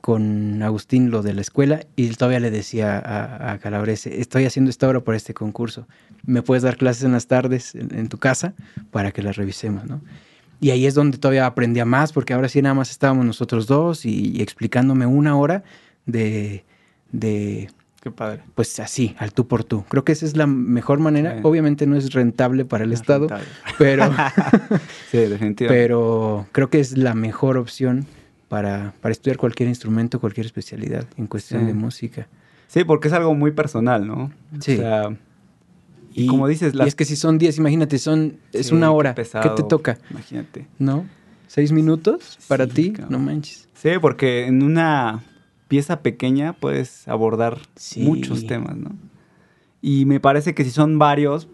con 0.00 0.62
Agustín 0.62 1.10
lo 1.10 1.22
de 1.22 1.34
la 1.34 1.42
escuela 1.42 1.86
y 1.96 2.08
todavía 2.10 2.40
le 2.40 2.50
decía 2.50 2.98
a, 2.98 3.52
a 3.52 3.58
Calabrese, 3.58 4.20
estoy 4.20 4.46
haciendo 4.46 4.70
esta 4.70 4.88
obra 4.88 5.00
por 5.00 5.14
este 5.14 5.34
concurso, 5.34 5.86
¿me 6.24 6.42
puedes 6.42 6.62
dar 6.62 6.76
clases 6.76 7.04
en 7.04 7.12
las 7.12 7.26
tardes 7.26 7.74
en, 7.74 8.08
tu 8.08 8.18
casa 8.18 8.54
para 8.90 9.12
que 9.12 9.22
las 9.22 9.36
revisemos, 9.36 9.84
¿no? 9.84 10.00
Y 10.62 10.70
ahí 10.70 10.84
es 10.84 10.94
donde 10.94 11.16
todavía 11.16 11.46
aprendía 11.46 11.86
más, 11.86 12.12
porque 12.12 12.34
ahora 12.34 12.48
sí 12.48 12.60
nada 12.60 12.74
más 12.74 12.90
estábamos 12.90 13.24
nosotros 13.24 13.66
dos 13.66 14.04
y, 14.04 14.36
y 14.36 14.42
explicándome 14.42 15.06
una 15.06 15.34
hora 15.36 15.64
de, 16.04 16.64
de, 17.12 17.70
Qué 18.00 18.10
padre. 18.10 18.42
Pues 18.54 18.80
así, 18.80 19.14
al 19.18 19.32
tú 19.32 19.46
por 19.46 19.62
tú. 19.62 19.84
Creo 19.88 20.04
que 20.04 20.12
esa 20.12 20.24
es 20.24 20.34
la 20.34 20.46
mejor 20.46 21.00
manera. 21.00 21.34
Sí. 21.34 21.40
Obviamente 21.42 21.86
no 21.86 21.96
es 21.96 22.12
rentable 22.14 22.64
para 22.64 22.84
el 22.84 22.90
no 22.90 22.94
Estado, 22.94 23.28
rentable. 23.28 23.46
pero. 23.78 24.04
sí, 25.10 25.18
definitivamente. 25.18 25.66
Pero 25.68 26.46
creo 26.52 26.70
que 26.70 26.80
es 26.80 26.96
la 26.96 27.14
mejor 27.14 27.58
opción 27.58 28.06
para, 28.48 28.94
para 29.02 29.12
estudiar 29.12 29.36
cualquier 29.36 29.68
instrumento, 29.68 30.18
cualquier 30.18 30.46
especialidad 30.46 31.04
en 31.18 31.26
cuestión 31.26 31.60
sí. 31.60 31.66
de 31.66 31.74
música. 31.74 32.26
Sí, 32.68 32.84
porque 32.84 33.08
es 33.08 33.14
algo 33.14 33.34
muy 33.34 33.50
personal, 33.50 34.06
¿no? 34.06 34.32
Sí. 34.60 34.74
O 34.74 34.76
sea, 34.78 35.16
y, 36.12 36.26
como 36.26 36.48
dices, 36.48 36.74
las... 36.74 36.86
y 36.86 36.88
es 36.88 36.94
que 36.94 37.04
si 37.04 37.16
son 37.16 37.36
10, 37.36 37.58
imagínate, 37.58 37.98
son, 37.98 38.38
es 38.52 38.68
sí, 38.68 38.74
una 38.74 38.90
hora. 38.92 39.10
Qué, 39.14 39.22
pesado, 39.22 39.54
¿Qué 39.54 39.62
te 39.62 39.68
toca? 39.68 39.98
Imagínate. 40.10 40.66
¿No? 40.78 41.06
¿Seis 41.46 41.72
minutos 41.72 42.38
para 42.48 42.66
ti? 42.66 42.92
Cabrón. 42.92 43.12
No 43.12 43.18
manches. 43.18 43.68
Sí, 43.74 43.90
porque 44.00 44.46
en 44.46 44.62
una 44.62 45.22
pieza 45.70 46.02
pequeña 46.02 46.52
puedes 46.52 47.06
abordar 47.06 47.58
sí. 47.76 48.02
muchos 48.02 48.44
temas, 48.44 48.76
¿no? 48.76 48.90
Y 49.80 50.04
me 50.04 50.18
parece 50.18 50.52
que 50.52 50.64
si 50.64 50.70
son 50.70 50.98
varios, 50.98 51.46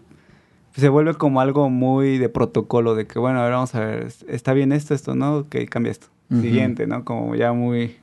se 0.75 0.89
vuelve 0.89 1.13
como 1.13 1.39
algo 1.39 1.69
muy 1.69 2.17
de 2.17 2.27
protocolo, 2.27 2.95
de 2.95 3.05
que, 3.05 3.19
bueno, 3.19 3.39
a 3.39 3.43
ver, 3.43 3.51
vamos 3.53 3.75
a 3.75 3.79
ver, 3.79 4.07
está 4.27 4.53
bien 4.53 4.71
esto, 4.71 4.95
esto, 4.95 5.13
¿no? 5.13 5.37
Ok, 5.37 5.57
cambia 5.69 5.91
esto. 5.91 6.07
Uh 6.31 6.35
-huh. 6.35 6.41
Siguiente, 6.41 6.87
¿no? 6.87 7.05
Como 7.05 7.35
ya 7.35 7.53
muy, 7.53 7.97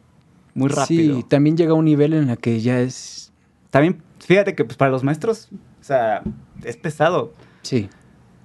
muy 0.55 0.69
rápido. 0.69 1.17
Sí, 1.17 1.25
también 1.29 1.57
llega 1.57 1.73
a 1.73 1.75
un 1.75 1.85
nivel 1.85 2.13
en 2.13 2.29
la 2.29 2.37
que 2.37 2.61
ya 2.61 2.81
es... 2.81 3.33
También, 3.71 4.01
fíjate 4.21 4.55
que 4.55 4.65
pues 4.65 4.77
para 4.77 4.93
los 4.93 5.03
maestros, 5.03 5.49
o 5.81 5.85
sea, 5.85 6.23
es 6.63 6.77
pesado. 6.77 7.33
Sí. 7.63 7.89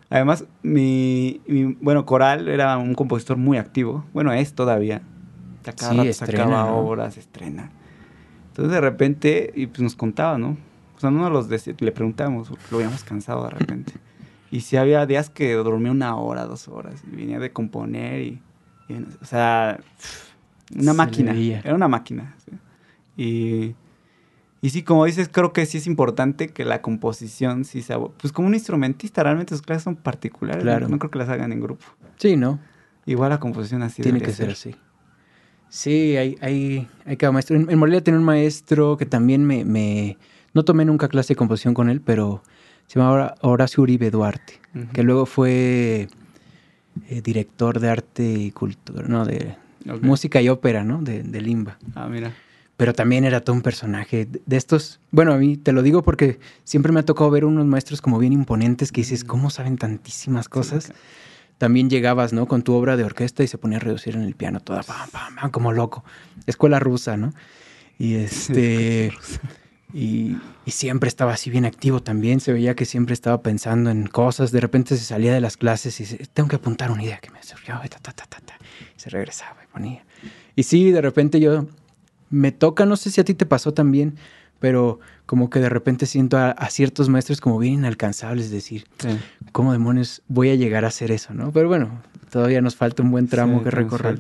Además, 0.10 0.44
mi, 0.64 1.40
mi, 1.46 1.78
bueno, 1.80 2.08
Coral 2.08 2.48
era 2.48 2.76
un 2.80 2.96
compositor 2.96 3.38
muy 3.38 3.60
activo. 3.60 4.06
Bueno, 4.12 4.34
es 4.34 4.54
todavía. 4.56 5.04
Cada 5.64 5.92
sí, 5.92 5.98
rato 5.98 6.10
estrena, 6.10 6.44
sacaba 6.44 6.70
¿no? 6.70 6.78
obras, 6.78 7.18
estrena. 7.18 7.72
Entonces, 8.50 8.74
de 8.74 8.82
repente, 8.82 9.52
y 9.56 9.68
pues 9.68 9.82
nos 9.82 9.96
contaba, 9.96 10.38
¿no? 10.38 10.58
O 10.96 11.00
sea, 11.00 11.12
no 11.12 11.30
los 11.30 11.50
decía, 11.50 11.74
le 11.80 11.92
preguntábamos, 11.92 12.52
lo 12.72 12.78
habíamos 12.78 13.04
cansado 13.04 13.44
de 13.46 13.52
repente. 13.52 13.94
y 14.52 14.62
si 14.62 14.78
había 14.78 15.06
días 15.06 15.30
que 15.30 15.54
dormía 15.54 15.92
una 15.92 16.16
hora, 16.16 16.46
dos 16.46 16.68
horas, 16.68 17.04
y 17.12 17.16
venía 17.16 17.40
de 17.40 17.52
componer 17.52 18.22
y, 18.22 18.42
y 18.90 18.94
o 19.22 19.26
sea, 19.26 19.80
una 20.76 20.92
Se 20.92 20.98
máquina. 20.98 21.34
Era 21.34 21.76
una 21.76 21.88
máquina. 21.88 22.36
¿sí? 22.46 22.52
Y 23.16 23.76
y 24.62 24.72
sí, 24.72 24.84
como 24.84 25.06
dices, 25.06 25.30
creo 25.32 25.54
que 25.54 25.66
sí 25.66 25.78
es 25.78 25.88
importante 25.88 26.50
que 26.50 26.66
la 26.66 26.82
composición 26.82 27.64
sí 27.64 27.82
sea... 27.82 27.98
Pues 28.00 28.34
como 28.34 28.48
un 28.50 28.54
instrumentista, 28.54 29.24
realmente 29.24 29.56
sus 29.56 29.62
clases 29.62 29.84
son 29.84 29.96
particulares. 29.96 30.62
Claro. 30.62 30.88
No, 30.88 30.96
no 30.96 31.00
creo 31.00 31.12
que 31.12 31.20
las 31.20 31.30
hagan 31.30 31.54
en 31.54 31.62
grupo. 31.62 31.86
Sí, 32.18 32.36
¿no? 32.36 32.60
Igual 33.06 33.30
la 33.30 33.40
composición 33.40 33.84
así 33.84 34.02
Tiene 34.02 34.22
que 34.22 34.34
ser 34.34 34.50
así. 34.50 34.76
Sí, 35.70 36.18
hay, 36.18 36.38
hay, 36.42 36.88
hay 37.06 37.18
cada 37.18 37.32
maestro. 37.32 37.56
En, 37.56 37.70
en 37.70 37.78
Morelia 37.80 38.04
tiene 38.04 38.20
un 38.20 38.26
maestro 38.26 38.98
que 38.98 39.06
también 39.06 39.46
me, 39.46 39.66
me... 39.66 40.18
No 40.54 40.66
tomé 40.66 40.86
nunca 40.86 41.08
clase 41.08 41.34
de 41.34 41.38
composición 41.38 41.74
con 41.74 41.90
él, 41.90 42.02
pero 42.02 42.44
se 42.88 43.00
llama 43.00 43.36
Horacio 43.42 43.84
Uribe 43.84 44.10
Duarte, 44.10 44.60
uh 44.74 44.80
-huh. 44.80 44.92
que 44.92 45.04
luego 45.04 45.26
fue 45.26 46.08
eh, 47.08 47.22
director 47.22 47.80
de 47.80 47.90
arte 47.90 48.24
y 48.24 48.52
cultura, 48.52 49.08
no, 49.08 49.26
de 49.26 49.56
okay. 49.86 50.00
música 50.02 50.42
y 50.42 50.50
ópera, 50.50 50.84
¿no? 50.84 51.02
De, 51.02 51.22
de 51.22 51.42
Limba. 51.42 51.78
Ah, 51.94 52.08
mira 52.08 52.34
pero 52.80 52.94
también 52.94 53.26
era 53.26 53.42
todo 53.42 53.58
un 53.58 53.62
personaje 53.62 54.26
de 54.46 54.56
estos. 54.56 55.02
Bueno, 55.12 55.34
a 55.34 55.38
mí 55.38 55.58
te 55.58 55.74
lo 55.74 55.82
digo 55.82 56.02
porque 56.02 56.40
siempre 56.64 56.94
me 56.94 57.02
ha 57.02 57.04
tocado 57.04 57.30
ver 57.30 57.44
unos 57.44 57.66
maestros 57.66 58.02
como 58.02 58.18
bien 58.20 58.32
imponentes 58.32 58.94
que 58.94 59.02
dices, 59.02 59.26
¿cómo 59.26 59.50
saben 59.50 59.78
tantísimas 59.78 60.48
cosas? 60.48 60.86
Sí, 60.86 60.92
okay. 60.92 61.02
También 61.60 61.90
llegabas, 61.90 62.34
¿no? 62.34 62.48
Con 62.48 62.64
tu 62.64 62.74
obra 62.74 62.98
de 62.98 63.04
orquesta 63.04 63.44
y 63.44 63.48
se 63.48 63.58
ponía 63.58 63.78
a 63.78 63.82
reducir 63.82 64.16
en 64.16 64.24
el 64.24 64.34
piano 64.34 64.62
toda, 64.62 64.82
pam, 64.82 65.10
pam, 65.12 65.36
pam, 65.36 65.52
como 65.52 65.72
loco. 65.74 66.04
Escuela 66.48 66.80
rusa, 66.80 67.18
¿no? 67.18 67.34
Y 68.00 68.16
este. 68.16 69.14
y, 69.94 70.38
y, 70.66 70.72
siempre 70.72 71.10
estaba 71.10 71.34
así 71.34 71.50
bien 71.50 71.66
activo 71.66 72.02
también. 72.02 72.40
Se 72.40 72.54
veía 72.54 72.76
que 72.76 72.86
siempre 72.86 73.14
estaba 73.14 73.44
pensando 73.44 73.92
en 73.92 74.08
cosas. 74.08 74.52
De 74.52 74.62
repente 74.62 74.98
se 74.98 75.04
salía 75.04 75.34
de 75.34 75.42
las 75.42 75.58
clases 75.58 76.00
y 76.00 76.06
se, 76.06 76.18
tengo 76.28 76.50
que 76.50 76.56
apuntar 76.56 76.92
una 76.92 77.04
idea 77.04 77.20
que 77.20 77.30
me 77.30 77.44
surgió. 77.44 77.76
Ta, 77.90 78.00
ta, 78.00 78.14
ta, 78.14 78.26
ta, 78.26 78.40
ta. 78.40 78.58
Y 78.96 79.00
se 79.00 79.10
regresaba 79.10 79.58
y 79.64 79.68
ponía. 79.68 80.06
Y 80.56 80.64
sí, 80.64 80.92
de 80.92 81.02
repente 81.02 81.40
yo 81.40 81.68
me 82.30 82.52
toca, 82.52 82.86
no 82.86 82.96
sé 82.96 83.12
si 83.12 83.20
a 83.20 83.26
ti 83.26 83.34
te 83.34 83.46
pasó 83.46 83.74
también, 83.74 84.16
pero 84.60 85.00
como 85.26 85.50
que 85.50 85.60
de 85.60 85.70
repente 85.70 86.06
siento 86.06 86.38
a, 86.38 86.52
a 86.52 86.70
ciertos 86.70 87.10
maestros 87.10 87.42
como 87.42 87.60
bien 87.60 87.76
inalcanzables, 87.76 88.46
es 88.46 88.52
decir, 88.52 88.86
sí. 88.98 89.10
¿cómo 89.52 89.72
demonios 89.72 90.22
voy 90.28 90.50
a 90.50 90.56
llegar 90.56 90.86
a 90.86 90.90
hacer 90.90 91.12
eso? 91.12 91.34
¿no? 91.34 91.52
Pero 91.52 91.68
bueno, 91.68 92.02
todavía 92.30 92.62
nos 92.62 92.76
falta 92.76 93.04
un 93.04 93.12
buen 93.12 93.28
tramo 93.28 93.60
sí, 93.60 93.64
que 93.66 93.72
recorrer. 93.72 94.20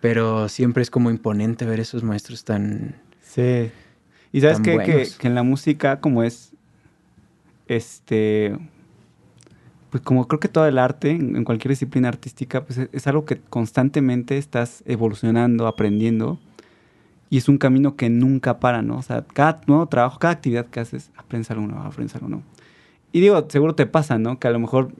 Pero 0.00 0.48
siempre 0.48 0.82
es 0.82 0.90
como 0.90 1.10
imponente 1.10 1.66
ver 1.66 1.80
esos 1.80 2.02
maestros 2.02 2.44
tan... 2.44 2.94
Sí. 3.20 3.70
Y 4.32 4.40
sabes 4.40 4.60
qué? 4.60 4.78
Que, 4.78 5.08
que 5.18 5.26
en 5.26 5.34
la 5.34 5.42
música 5.42 6.00
como 6.00 6.22
es, 6.22 6.52
este, 7.66 8.56
pues 9.90 10.02
como 10.02 10.28
creo 10.28 10.38
que 10.38 10.48
todo 10.48 10.66
el 10.66 10.78
arte, 10.78 11.10
en, 11.10 11.44
cualquier 11.44 11.70
disciplina 11.70 12.08
artística, 12.08 12.64
pues 12.64 12.78
es, 12.78 12.88
es 12.92 13.06
algo 13.06 13.24
que 13.24 13.40
constantemente 13.40 14.38
estás 14.38 14.82
evolucionando, 14.86 15.66
aprendiendo 15.66 16.38
y 17.30 17.36
es 17.38 17.48
un 17.48 17.58
camino 17.58 17.96
que 17.96 18.08
nunca 18.08 18.58
para, 18.58 18.82
¿no? 18.82 18.96
O 18.96 19.02
sea, 19.02 19.24
cada 19.32 19.60
nuevo 19.66 19.86
trabajo, 19.86 20.18
cada 20.18 20.34
actividad 20.34 20.66
que 20.66 20.80
haces, 20.80 21.10
aprendes 21.16 21.50
algo 21.50 21.66
nuevo, 21.66 21.82
aprendes 21.82 22.14
algo 22.14 22.28
nuevo. 22.28 22.44
Y 23.12 23.20
digo, 23.20 23.46
seguro 23.48 23.74
te 23.74 23.86
pasa, 23.86 24.18
¿no? 24.18 24.38
Que 24.38 24.48
a 24.48 24.50
lo 24.50 24.58
mejor 24.58 24.92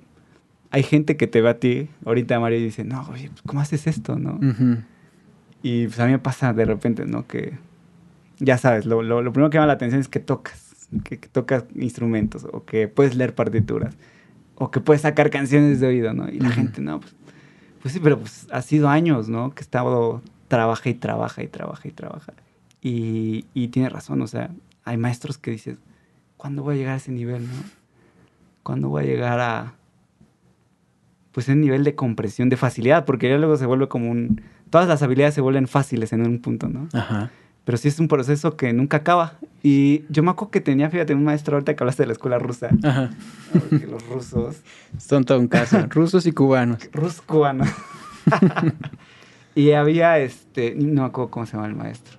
hay 0.71 0.83
gente 0.83 1.17
que 1.17 1.27
te 1.27 1.41
ve 1.41 1.49
a 1.49 1.59
ti, 1.59 1.89
ahorita 2.05 2.39
María, 2.41 2.59
y 2.59 2.65
dice, 2.65 2.85
no, 2.85 3.07
oye, 3.11 3.31
¿cómo 3.47 3.61
haces 3.61 3.87
esto, 3.87 4.19
no? 4.19 4.33
Uh 4.35 4.53
-huh. 4.53 4.85
Y 5.63 5.87
pues 5.87 5.99
a 6.01 6.07
mí 6.07 6.13
me 6.13 6.19
pasa 6.19 6.53
de 6.53 6.65
repente, 6.65 7.07
¿no? 7.07 7.27
Que, 7.27 7.55
ya 8.39 8.59
sabes, 8.59 8.85
lo, 8.85 9.03
lo, 9.03 9.23
lo 9.23 9.33
primero 9.33 9.51
que 9.51 9.57
llama 9.57 9.67
la 9.67 9.73
atención 9.75 10.01
es 10.01 10.09
que 10.09 10.21
tocas, 10.21 10.89
que, 11.05 11.19
que, 11.19 11.29
tocas 11.29 11.65
instrumentos, 11.75 12.47
o 12.53 12.65
que 12.65 12.89
puedes 12.89 13.17
leer 13.17 13.35
partituras, 13.35 13.97
o 14.57 14.71
que 14.71 14.81
puedes 14.81 15.03
sacar 15.03 15.31
canciones 15.31 15.81
de 15.81 15.87
oído, 15.87 16.13
¿no? 16.13 16.29
Y 16.29 16.39
la 16.41 16.49
uh 16.49 16.53
-huh. 16.53 16.55
gente, 16.55 16.81
no, 16.83 17.01
pues, 17.01 17.15
pues 17.83 17.95
sí, 17.95 18.01
pero 18.03 18.19
pues 18.19 18.47
ha 18.51 18.61
sido 18.63 18.89
años, 18.89 19.29
¿no? 19.29 19.55
Que 19.55 19.61
he 19.61 19.65
estado 19.65 20.23
trabaja 20.49 20.89
y 20.89 20.95
trabaja 20.95 21.43
y 21.43 21.47
trabaja 21.47 21.89
y 21.89 21.93
trabaja. 21.93 22.33
Y, 22.81 23.45
y, 23.55 23.69
tiene 23.69 23.89
razón, 23.89 24.23
o 24.23 24.27
sea, 24.27 24.51
hay 24.85 24.97
maestros 24.97 25.39
que 25.39 25.51
dices, 25.51 25.79
¿cuándo 26.37 26.63
voy 26.63 26.75
a 26.75 26.79
llegar 26.79 26.95
a 26.95 26.97
ese 26.97 27.13
nivel, 27.13 27.47
no? 27.47 27.63
¿Cuándo 28.63 28.89
voy 28.89 29.05
a 29.05 29.07
llegar 29.07 29.41
a, 29.41 29.75
pues, 31.33 31.49
ese 31.49 31.57
nivel 31.57 31.85
de 31.85 31.95
compresión, 31.95 32.49
de 32.49 32.57
facilidad? 32.57 33.05
Porque 33.05 33.29
ya 33.29 33.39
luego 33.39 33.57
se 33.57 33.67
vuelve 33.67 33.89
como 33.89 34.11
un... 34.11 34.41
Todas 34.71 34.89
las 34.89 35.03
habilidades 35.03 35.35
se 35.35 35.41
vuelven 35.41 35.67
fáciles 35.67 36.13
en 36.13 36.27
un 36.27 36.41
punto, 36.41 36.69
¿no? 36.69 36.89
Ajá. 36.93 37.31
Pero 37.65 37.79
sí 37.79 37.89
es 37.89 37.99
un 37.99 38.09
proceso 38.09 38.57
que 38.57 38.73
nunca 38.73 38.99
acaba. 38.99 39.35
Y 39.63 40.05
yo 40.09 40.23
me 40.23 40.31
acuerdo 40.31 40.51
que 40.51 40.61
tenía, 40.61 40.91
fíjate, 40.91 41.15
un 41.15 41.25
maestro 41.25 41.57
ahorita 41.57 41.75
que 41.75 41.83
hablaste 41.83 42.03
de 42.03 42.07
la 42.09 42.13
escuela 42.13 42.39
rusa. 42.39 42.71
Ajá. 42.83 43.11
Porque 43.53 43.87
los 43.87 44.07
rusos... 44.09 44.63
Son 44.99 45.25
todo 45.25 45.39
un 45.39 45.49
caso. 45.49 45.79
rusos 45.91 46.27
y 46.27 46.33
cubanos. 46.33 46.89
Rusos 46.93 47.21
cubanos. 47.23 47.69
Y 49.59 49.73
había 49.73 50.21
este, 50.21 50.77
no 50.77 51.03
me 51.03 51.09
acuerdo 51.09 51.33
cómo 51.33 51.45
se 51.45 51.55
llama 51.55 51.67
el 51.67 51.75
maestro. 51.75 52.17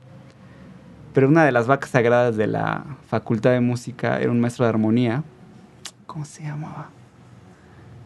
Pero 1.14 1.30
una 1.30 1.46
de 1.46 1.54
las 1.54 1.68
vacas 1.68 1.92
sagradas 1.92 2.36
de 2.36 2.48
la 2.48 2.98
Facultad 3.08 3.52
de 3.52 3.62
Música 3.62 4.20
era 4.20 4.30
un 4.30 4.42
maestro 4.42 4.66
de 4.66 4.70
armonía. 4.72 5.24
¿Cómo 6.06 6.26
se 6.26 6.44
llamaba? 6.44 6.90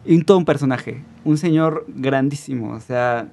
Y 0.04 0.22
todo 0.22 0.38
un 0.38 0.44
personaje. 0.44 1.02
Un 1.24 1.36
señor 1.36 1.84
grandísimo, 1.88 2.74
o 2.74 2.78
sea, 2.78 3.26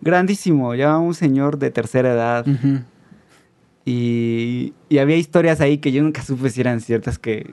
grandísimo. 0.00 0.74
Ya 0.74 0.96
un 0.96 1.12
señor 1.12 1.58
de 1.58 1.70
tercera 1.70 2.14
edad. 2.14 2.48
Uh 2.48 2.52
-huh. 2.52 2.84
y, 3.84 4.72
y, 4.88 4.98
había 5.00 5.16
historias 5.16 5.60
ahí 5.60 5.76
que 5.76 5.92
yo 5.92 6.02
nunca 6.02 6.22
supe 6.22 6.48
si 6.48 6.62
eran 6.62 6.80
ciertas 6.80 7.18
que, 7.18 7.52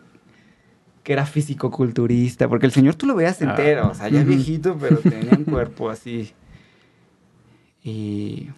que 1.03 1.11
era 1.11 1.25
físico-culturista. 1.25 2.47
Porque 2.47 2.65
el 2.65 2.71
señor 2.71 2.95
tú 2.95 3.07
lo 3.07 3.13
veías 3.13 3.41
entero, 3.41 3.81
ah. 3.83 3.89
o 3.89 3.93
sea, 3.93 4.07
ya 4.07 4.21
uh 4.21 4.23
-huh. 4.23 4.27
viejito, 4.27 4.77
pero 4.79 4.99
tenía 4.99 5.33
un 5.37 5.43
cuerpo 5.43 5.89
así 5.89 6.33
y 7.83 8.49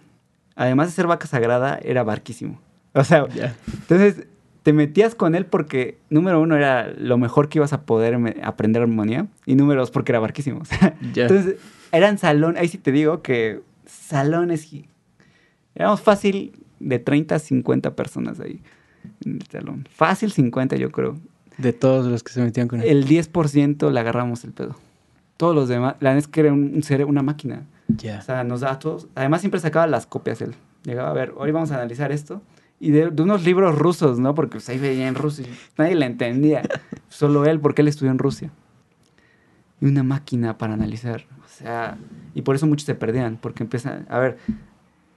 además 0.56 0.88
de 0.88 0.92
ser 0.94 1.06
vaca 1.06 1.26
sagrada, 1.26 1.78
era 1.82 2.02
barquísimo. 2.02 2.60
O 2.92 3.04
sea, 3.04 3.26
yeah. 3.34 3.56
entonces 3.72 4.26
te 4.62 4.72
metías 4.72 5.14
con 5.14 5.34
él 5.34 5.46
porque, 5.46 5.98
número 6.10 6.40
uno, 6.40 6.56
era 6.56 6.88
lo 6.96 7.18
mejor 7.18 7.48
que 7.48 7.58
ibas 7.58 7.72
a 7.72 7.82
poder 7.82 8.40
aprender 8.42 8.82
armonía. 8.82 9.26
Y 9.46 9.56
número 9.56 9.80
dos, 9.80 9.90
porque 9.90 10.12
era 10.12 10.20
barquísimo. 10.20 10.60
O 10.62 10.64
sea, 10.64 10.98
yeah. 11.12 11.26
Entonces, 11.26 11.56
eran 11.92 12.18
salón, 12.18 12.56
ahí 12.56 12.68
sí 12.68 12.78
te 12.78 12.92
digo 12.92 13.22
que 13.22 13.60
salones. 13.86 14.68
Éramos 15.74 16.00
fácil 16.00 16.52
de 16.80 16.98
30 16.98 17.34
a 17.34 17.38
50 17.38 17.94
personas 17.94 18.40
ahí. 18.40 18.60
en 19.24 19.36
el 19.36 19.46
salón. 19.46 19.88
Fácil 19.90 20.32
50, 20.32 20.76
yo 20.76 20.90
creo. 20.90 21.18
De 21.58 21.72
todos 21.72 22.06
los 22.06 22.22
que 22.22 22.32
se 22.32 22.42
metían 22.42 22.68
con 22.68 22.80
él. 22.80 22.88
El 22.88 23.06
10% 23.06 23.90
le 23.90 24.00
agarramos 24.00 24.44
el 24.44 24.52
pedo. 24.52 24.76
Todos 25.36 25.54
los 25.54 25.68
demás, 25.68 25.96
la 26.00 26.10
verdad 26.10 26.18
es 26.24 26.28
que 26.28 26.40
era 26.40 26.52
un, 26.52 26.74
un 26.74 27.04
una 27.04 27.22
máquina. 27.22 27.64
Ya. 27.88 28.18
O 28.18 28.22
sea, 28.22 28.44
nos 28.44 28.60
daba 28.60 28.78
todos. 28.78 29.08
Además, 29.14 29.40
siempre 29.40 29.60
sacaba 29.60 29.86
las 29.86 30.06
copias 30.06 30.40
él. 30.40 30.54
Llegaba 30.84 31.10
a 31.10 31.12
ver, 31.14 31.32
hoy 31.36 31.50
vamos 31.50 31.70
a 31.70 31.76
analizar 31.76 32.12
esto. 32.12 32.42
Y 32.80 32.90
de, 32.90 33.10
de 33.10 33.22
unos 33.22 33.44
libros 33.44 33.76
rusos, 33.78 34.18
¿no? 34.18 34.34
Porque 34.34 34.52
pues, 34.52 34.68
ahí 34.68 34.78
veía 34.78 35.06
en 35.08 35.14
ruso 35.14 35.42
y 35.42 35.46
nadie 35.78 35.94
le 35.94 36.06
entendía. 36.06 36.62
Solo 37.08 37.44
él, 37.46 37.60
porque 37.60 37.82
él 37.82 37.88
estudió 37.88 38.10
en 38.10 38.18
Rusia. 38.18 38.50
Y 39.80 39.86
una 39.86 40.02
máquina 40.02 40.58
para 40.58 40.74
analizar. 40.74 41.24
O 41.44 41.48
sea, 41.48 41.96
y 42.34 42.42
por 42.42 42.56
eso 42.56 42.66
muchos 42.66 42.84
se 42.86 42.94
perdían, 42.94 43.38
porque 43.40 43.62
empiezan, 43.62 44.06
a 44.08 44.18
ver, 44.18 44.38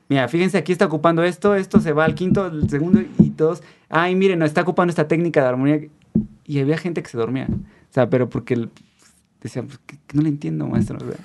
mira, 0.07 0.27
fíjense, 0.27 0.57
aquí 0.57 0.71
está 0.71 0.85
ocupando 0.85 1.23
esto, 1.23 1.55
esto 1.55 1.79
se 1.79 1.93
va 1.93 2.05
al 2.05 2.13
quinto, 2.15 2.43
al 2.45 2.69
segundo, 2.69 3.01
y 3.17 3.31
todos, 3.31 3.63
ay, 3.89 4.15
miren, 4.15 4.37
no 4.39 4.45
está 4.45 4.61
ocupando 4.61 4.91
esta 4.91 5.07
técnica 5.07 5.41
de 5.41 5.47
armonía. 5.47 5.81
Y 6.45 6.59
había 6.59 6.77
gente 6.77 7.01
que 7.01 7.09
se 7.09 7.17
dormía. 7.17 7.47
O 7.49 7.93
sea, 7.93 8.09
pero 8.09 8.29
porque 8.29 8.53
el- 8.53 8.69
decía, 9.41 9.63
pues, 9.63 9.79
que, 9.85 9.97
que 10.05 10.15
no 10.17 10.21
le 10.21 10.29
entiendo, 10.29 10.67
maestro. 10.67 10.97
O 10.97 10.99
sea, 10.99 11.17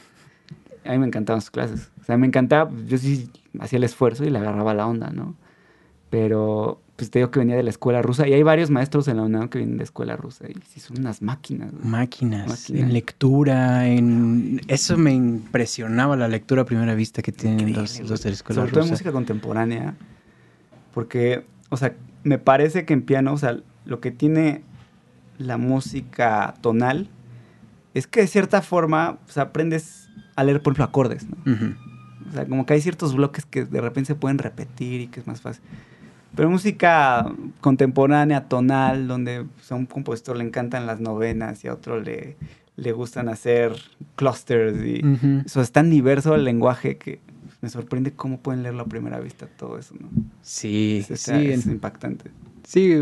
a 0.84 0.92
mí 0.92 0.98
me 0.98 1.06
encantaban 1.06 1.40
sus 1.40 1.50
clases. 1.50 1.90
O 2.00 2.04
sea, 2.04 2.16
me 2.16 2.26
encantaba, 2.26 2.70
yo 2.86 2.98
sí 2.98 3.30
hacía 3.60 3.76
el 3.76 3.84
esfuerzo 3.84 4.24
y 4.24 4.30
le 4.30 4.38
agarraba 4.38 4.74
la 4.74 4.86
onda, 4.86 5.10
¿no? 5.10 5.34
Pero, 6.10 6.80
pues 6.96 7.10
te 7.10 7.18
digo 7.20 7.30
que 7.30 7.38
venía 7.38 7.56
de 7.56 7.62
la 7.62 7.70
escuela 7.70 8.02
rusa 8.02 8.28
y 8.28 8.34
hay 8.34 8.42
varios 8.42 8.68
maestros 8.70 9.08
en 9.08 9.16
la 9.16 9.22
UNAM 9.22 9.48
que 9.48 9.58
vienen 9.58 9.78
de 9.78 9.84
escuela 9.84 10.14
rusa 10.14 10.46
y 10.48 10.54
sí 10.68 10.78
son 10.78 10.98
unas 10.98 11.22
máquinas. 11.22 11.72
güey. 11.72 11.84
Máquinas, 11.84 12.48
Máquina. 12.48 12.80
en 12.80 12.92
lectura, 12.92 13.88
en... 13.88 14.60
Eso 14.68 14.98
me 14.98 15.12
impresionaba 15.12 16.16
la 16.16 16.28
lectura 16.28 16.62
a 16.62 16.64
primera 16.66 16.94
vista 16.94 17.22
que 17.22 17.32
tienen 17.32 17.60
Increíble, 17.60 17.82
los, 17.82 18.10
los 18.10 18.22
de 18.22 18.28
la 18.30 18.34
escuela 18.34 18.60
Sobre 18.60 18.72
todo 18.72 18.80
en 18.80 18.84
rusa. 18.84 18.92
música 18.92 19.12
contemporánea. 19.12 19.94
Porque, 20.92 21.44
o 21.70 21.78
sea, 21.78 21.94
me 22.24 22.38
parece 22.38 22.84
que 22.84 22.92
en 22.92 23.02
piano, 23.02 23.32
o 23.32 23.38
sea, 23.38 23.58
lo 23.86 24.00
que 24.00 24.10
tiene 24.10 24.62
la 25.38 25.56
música 25.56 26.54
tonal 26.60 27.08
es 27.94 28.06
que 28.06 28.20
de 28.20 28.26
cierta 28.26 28.60
forma, 28.62 29.18
sea, 29.26 29.44
aprendes 29.44 30.01
a 30.36 30.44
leer, 30.44 30.62
por 30.62 30.72
ejemplo, 30.72 30.84
acordes, 30.84 31.26
¿no? 31.28 31.36
O 32.28 32.32
sea, 32.32 32.46
como 32.46 32.64
que 32.66 32.74
hay 32.74 32.80
ciertos 32.80 33.14
bloques 33.14 33.44
que 33.44 33.64
de 33.64 33.80
repente 33.80 34.08
se 34.08 34.14
pueden 34.14 34.38
repetir 34.38 35.02
y 35.02 35.06
que 35.08 35.20
es 35.20 35.26
más 35.26 35.40
fácil. 35.40 35.62
Pero 36.34 36.48
música 36.48 37.30
contemporánea, 37.60 38.48
tonal, 38.48 39.06
donde 39.06 39.44
pues, 39.44 39.70
a 39.70 39.74
un 39.74 39.86
compositor 39.86 40.36
le 40.36 40.44
encantan 40.44 40.86
las 40.86 40.98
novenas 40.98 41.62
y 41.64 41.68
a 41.68 41.74
otro 41.74 42.00
le, 42.00 42.36
le 42.76 42.92
gustan 42.92 43.28
hacer 43.28 43.74
clusters 44.16 44.82
y 44.82 45.02
eso 45.44 45.60
es 45.60 45.72
tan 45.72 45.90
diverso 45.90 46.34
el 46.34 46.44
lenguaje 46.44 46.96
que 46.96 47.20
me 47.60 47.68
sorprende 47.68 48.12
cómo 48.12 48.40
pueden 48.40 48.62
leerlo 48.62 48.82
a 48.82 48.86
primera 48.86 49.20
vista 49.20 49.46
todo 49.46 49.78
eso, 49.78 49.94
¿no? 50.00 50.08
Sí, 50.40 51.04
Es, 51.08 51.20
sí, 51.20 51.32
es 51.32 51.66
impactante. 51.66 52.30
Sí, 52.64 52.94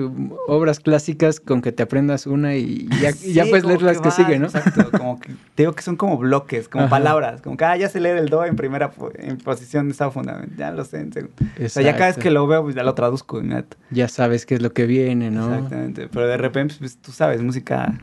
obras 0.48 0.80
clásicas 0.80 1.40
con 1.40 1.62
que 1.62 1.72
te 1.72 1.82
aprendas 1.82 2.26
una 2.26 2.56
y 2.56 2.88
ya, 2.98 3.10
y 3.10 3.32
ya 3.34 3.44
Sí, 3.44 3.50
puedes 3.50 3.64
como 3.64 3.76
leer 3.76 3.82
las 3.82 3.96
que 4.00 4.08
vas, 4.08 4.14
siguen, 4.16 4.40
¿no? 4.42 4.46
Exacto, 4.46 4.90
como 4.92 5.18
que 5.20 5.32
te 5.54 5.62
digo 5.62 5.72
que 5.72 5.82
son 5.82 5.96
como 5.96 6.18
bloques, 6.18 6.68
como 6.68 6.84
Ajá. 6.84 6.90
palabras, 6.90 7.42
como 7.42 7.56
que 7.56 7.64
ah, 7.64 7.76
ya 7.76 7.88
sé 7.88 8.00
leer 8.00 8.16
el 8.18 8.28
do 8.28 8.44
en 8.44 8.56
primera 8.56 8.90
en 9.14 9.36
posición 9.38 9.86
de 9.86 9.92
estado 9.92 10.10
fundamental, 10.10 10.56
ya 10.56 10.70
lo 10.70 10.84
sé 10.84 11.00
en. 11.00 11.10
O 11.10 11.68
sea, 11.68 11.82
ya 11.82 11.92
cada 11.92 12.06
vez 12.06 12.18
que 12.18 12.30
lo 12.30 12.46
veo, 12.46 12.62
pues 12.62 12.74
ya 12.74 12.82
lo 12.82 12.94
traduzco 12.94 13.38
inmediato. 13.40 13.76
Ya 13.90 14.08
sabes 14.08 14.46
qué 14.46 14.54
es 14.56 14.62
lo 14.62 14.72
que 14.72 14.86
viene, 14.86 15.30
¿no? 15.30 15.54
Exactamente. 15.54 16.08
Pero 16.08 16.26
de 16.26 16.36
repente, 16.36 16.74
pues 16.78 16.96
tú 16.96 17.12
sabes, 17.12 17.42
música 17.42 17.94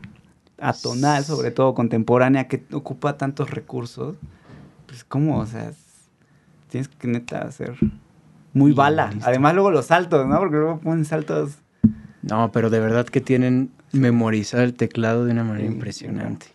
atonal, 0.60 1.24
sobre 1.24 1.50
todo 1.50 1.74
contemporánea, 1.74 2.48
que 2.48 2.62
ocupa 2.72 3.16
tantos 3.16 3.50
recursos. 3.50 4.16
Pues, 4.86 5.04
¿cómo? 5.04 5.38
O 5.38 5.46
sea, 5.46 5.68
es- 5.70 6.08
tienes 6.68 6.88
que 6.88 7.08
neta 7.08 7.38
hacer 7.42 7.74
muy 8.58 8.72
bala. 8.72 9.10
listo. 9.12 9.28
Además, 9.28 9.54
luego 9.54 9.70
los 9.70 9.86
saltos, 9.86 10.26
¿no? 10.26 10.38
Porque 10.38 10.56
luego 10.56 10.80
ponen 10.80 11.04
saltos. 11.04 11.58
No, 12.22 12.50
pero 12.52 12.68
de 12.70 12.80
verdad 12.80 13.06
que 13.06 13.20
tienen 13.20 13.70
memorizado 13.92 14.62
el 14.64 14.74
teclado 14.74 15.24
de 15.24 15.32
una 15.32 15.44
manera 15.44 15.66
Sí, 15.66 15.72
impresionante. 15.72 16.46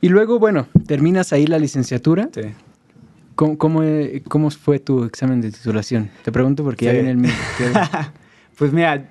Y 0.00 0.08
luego, 0.08 0.38
bueno, 0.38 0.66
terminas 0.86 1.32
ahí 1.32 1.46
la 1.46 1.58
licenciatura. 1.58 2.28
Sí. 2.34 2.42
¿Cómo, 3.34 3.56
cómo, 3.56 3.82
eh, 3.82 4.22
cómo 4.28 4.50
fue 4.50 4.78
tu 4.78 5.04
examen 5.04 5.40
de 5.40 5.50
titulación? 5.50 6.10
Te 6.22 6.30
pregunto 6.32 6.62
porque 6.64 6.84
ya 6.84 6.92
viene 6.92 7.10
el 7.12 7.16
mío. 7.16 7.32
¿Qué- 7.58 7.72
Pues 8.58 8.72
mira, 8.72 9.08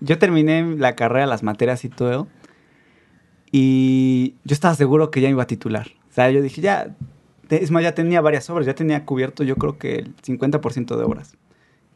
yo 0.00 0.18
terminé 0.18 0.76
la 0.76 0.94
carrera, 0.94 1.26
las 1.26 1.42
materias 1.42 1.84
y 1.84 1.88
todo. 1.88 2.28
Y 3.52 4.34
yo 4.44 4.54
estaba 4.54 4.74
seguro 4.74 5.10
que 5.10 5.20
ya 5.20 5.28
iba 5.28 5.42
a 5.42 5.46
titular. 5.46 5.88
O 6.10 6.12
sea, 6.14 6.30
yo 6.30 6.40
dije, 6.42 6.60
ya. 6.60 6.94
Es 7.50 7.70
más, 7.70 7.82
ya 7.82 7.94
tenía 7.94 8.20
varias 8.20 8.48
obras. 8.50 8.66
Ya 8.66 8.74
tenía 8.74 9.04
cubierto, 9.04 9.42
yo 9.44 9.56
creo 9.56 9.78
que 9.78 9.96
el 9.96 10.14
50% 10.22 10.96
de 10.96 11.04
obras. 11.04 11.36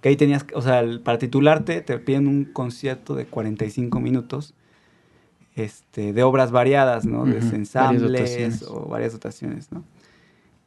Que 0.00 0.10
ahí 0.10 0.16
tenías, 0.16 0.44
o 0.54 0.60
sea, 0.62 0.80
el- 0.80 1.00
para 1.00 1.18
titularte 1.18 1.80
te 1.80 1.98
piden 1.98 2.26
un 2.28 2.44
concierto 2.44 3.14
de 3.14 3.26
45 3.26 4.00
minutos. 4.00 4.54
Este, 5.56 6.12
de 6.12 6.22
obras 6.24 6.50
variadas, 6.50 7.06
¿no? 7.06 7.20
Varias 7.20 7.52
ensambles 7.52 8.02
dotaciones. 8.12 8.62
o 8.68 8.86
varias 8.88 9.12
dotaciones, 9.12 9.70
¿no? 9.70 9.84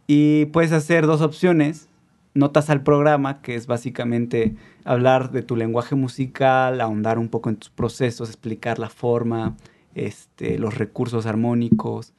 Y 0.08 0.46
puedes 0.46 0.72
hacer 0.72 1.06
dos 1.06 1.22
opciones. 1.22 1.90
Notas 2.34 2.70
al 2.70 2.84
programa, 2.84 3.42
que 3.42 3.56
es 3.56 3.68
básicamente 3.68 4.56
hablar 4.86 5.32
de 5.32 5.42
tu 5.42 5.56
lenguaje 5.58 5.96
musical, 5.96 6.80
ahondar 6.80 7.20
un 7.20 7.28
poco 7.30 7.50
en 7.50 7.58
tus 7.58 7.70
procesos, 7.70 8.30
explicar 8.30 8.80
la 8.80 8.90
forma, 8.90 9.58
este, 9.96 10.58
los 10.58 10.78
recursos 10.78 11.26
armónicos. 11.26 12.14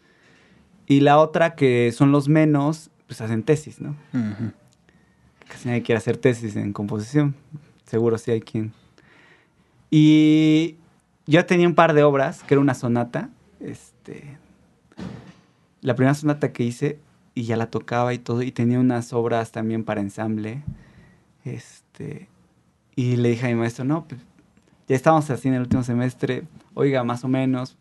Y 0.88 1.00
la 1.00 1.18
otra, 1.18 1.54
que 1.54 1.92
son 1.92 2.12
los 2.12 2.28
menos, 2.28 2.90
pues 3.06 3.20
hacen 3.20 3.42
tesis, 3.42 3.78
¿no? 3.78 3.94
Casi 5.46 5.68
nadie 5.68 5.82
quiere 5.82 5.98
hacer 5.98 6.16
tesis 6.16 6.56
en 6.56 6.72
composición. 6.72 7.34
Seguro 7.84 8.16
sí 8.16 8.30
hay 8.30 8.40
quien. 8.40 8.72
Y 9.90 10.76
yo 11.26 11.44
tenía 11.44 11.68
un 11.68 11.74
par 11.74 11.92
de 11.92 12.02
obras, 12.02 12.42
que 12.42 12.54
era 12.54 12.62
una 12.62 12.72
sonata. 12.72 13.28
Este, 13.60 14.38
la 15.82 15.94
primera 15.94 16.14
sonata 16.14 16.52
que 16.52 16.64
hice, 16.64 16.98
y 17.34 17.42
ya 17.44 17.56
la 17.56 17.70
tocaba 17.70 18.14
y 18.14 18.18
todo, 18.18 18.42
y 18.42 18.50
tenía 18.50 18.80
unas 18.80 19.12
obras 19.12 19.52
también 19.52 19.84
para 19.84 20.00
ensamble. 20.00 20.62
Este, 21.44 22.28
y 22.96 23.16
le 23.16 23.28
dije 23.28 23.46
a 23.46 23.50
mi 23.50 23.56
maestro, 23.56 23.84
no, 23.84 24.06
pues, 24.08 24.22
ya 24.88 24.96
estábamos 24.96 25.28
así 25.28 25.48
en 25.48 25.54
el 25.54 25.60
último 25.60 25.82
semestre, 25.82 26.44
oiga, 26.72 27.04
más 27.04 27.24
o 27.24 27.28
menos, 27.28 27.76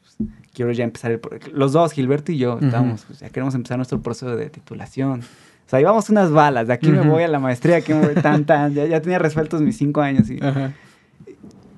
quiero 0.57 0.71
ya 0.71 0.83
empezar 0.83 1.11
el... 1.11 1.21
Los 1.53 1.71
dos, 1.73 1.91
Gilberto 1.91 2.31
y 2.31 2.39
yo, 2.39 2.55
Ujú. 2.55 2.65
estábamos, 2.65 3.05
pues 3.05 3.19
ya 3.19 3.29
queremos 3.29 3.53
empezar 3.53 3.77
nuestro 3.77 4.01
proceso 4.01 4.35
de 4.35 4.49
titulación. 4.49 5.19
O 5.19 5.69
sea, 5.69 5.79
íbamos 5.79 6.09
unas 6.09 6.31
balas, 6.31 6.65
de 6.65 6.73
aquí 6.73 6.89
me 6.89 7.01
voy 7.01 7.21
a 7.21 7.27
la 7.27 7.37
maestría, 7.37 7.77
aquí 7.77 7.93
me 7.93 8.07
voy 8.07 8.15
tan, 8.15 8.45
tan, 8.47 8.73
ya, 8.73 8.87
ya 8.87 8.99
tenía 8.99 9.19
resueltos 9.19 9.61
mis 9.61 9.77
cinco 9.77 10.01
años. 10.01 10.27
Y, 10.31 10.39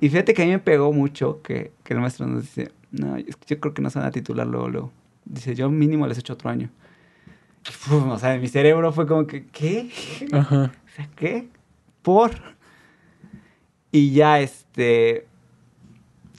y 0.00 0.08
fíjate 0.08 0.32
que 0.32 0.42
a 0.42 0.46
mí 0.46 0.52
me 0.52 0.60
pegó 0.60 0.94
mucho 0.94 1.42
que, 1.42 1.72
que 1.84 1.92
el 1.92 2.00
maestro 2.00 2.26
nos 2.26 2.40
dice, 2.42 2.72
no, 2.90 3.18
yo 3.18 3.60
creo 3.60 3.74
que 3.74 3.82
no 3.82 3.90
se 3.90 3.98
van 3.98 4.08
a 4.08 4.10
titular 4.12 4.46
luego, 4.46 4.68
luego. 4.70 4.92
Dice, 5.26 5.54
yo 5.54 5.68
mínimo 5.68 6.06
les 6.06 6.16
echo 6.16 6.32
otro 6.32 6.48
año. 6.48 6.70
O 7.90 8.18
sea, 8.18 8.34
en 8.34 8.40
mi 8.40 8.48
cerebro 8.48 8.92
fue 8.92 9.06
como 9.06 9.26
que, 9.26 9.44
¿qué? 9.46 9.90
Ajá. 10.32 10.72
O 10.86 10.96
sea, 10.96 11.10
¿qué? 11.14 11.48
¿Por? 12.00 12.30
Y 13.92 14.12
ya, 14.12 14.40
este... 14.40 15.26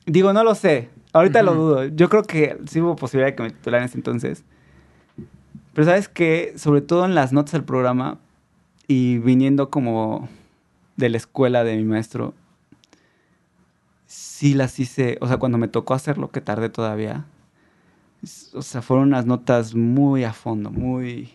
Digo, 0.07 0.33
no 0.33 0.43
lo 0.43 0.55
sé. 0.55 0.89
Ahorita 1.13 1.43
lo 1.43 1.51
Ujú. 1.53 1.61
dudo. 1.61 1.85
Yo 1.85 2.09
creo 2.09 2.23
que 2.23 2.57
sí 2.67 2.81
hubo 2.81 2.95
posibilidad 2.95 3.31
de 3.31 3.35
que 3.35 3.43
me 3.43 3.49
titularan 3.51 3.83
en 3.83 3.89
ese 3.89 3.97
entonces. 3.97 4.43
Pero 5.73 5.85
sabes 5.85 6.07
que, 6.07 6.53
sobre 6.57 6.81
todo 6.81 7.05
en 7.05 7.15
las 7.15 7.33
notas 7.33 7.53
del 7.53 7.63
programa 7.63 8.19
y 8.87 9.17
viniendo 9.19 9.69
como 9.69 10.29
de 10.97 11.09
la 11.09 11.17
escuela 11.17 11.63
de 11.63 11.77
mi 11.77 11.83
maestro, 11.83 12.33
sí 14.05 14.53
las 14.53 14.79
hice, 14.79 15.17
o 15.21 15.27
sea, 15.27 15.37
cuando 15.37 15.57
me 15.57 15.67
tocó 15.67 15.93
hacerlo, 15.93 16.31
que 16.31 16.41
tardé 16.41 16.69
todavía, 16.69 17.25
o 18.53 18.61
sea, 18.61 18.81
fueron 18.81 19.07
unas 19.07 19.25
notas 19.25 19.75
muy 19.75 20.23
a 20.23 20.33
fondo, 20.33 20.71
muy... 20.71 21.31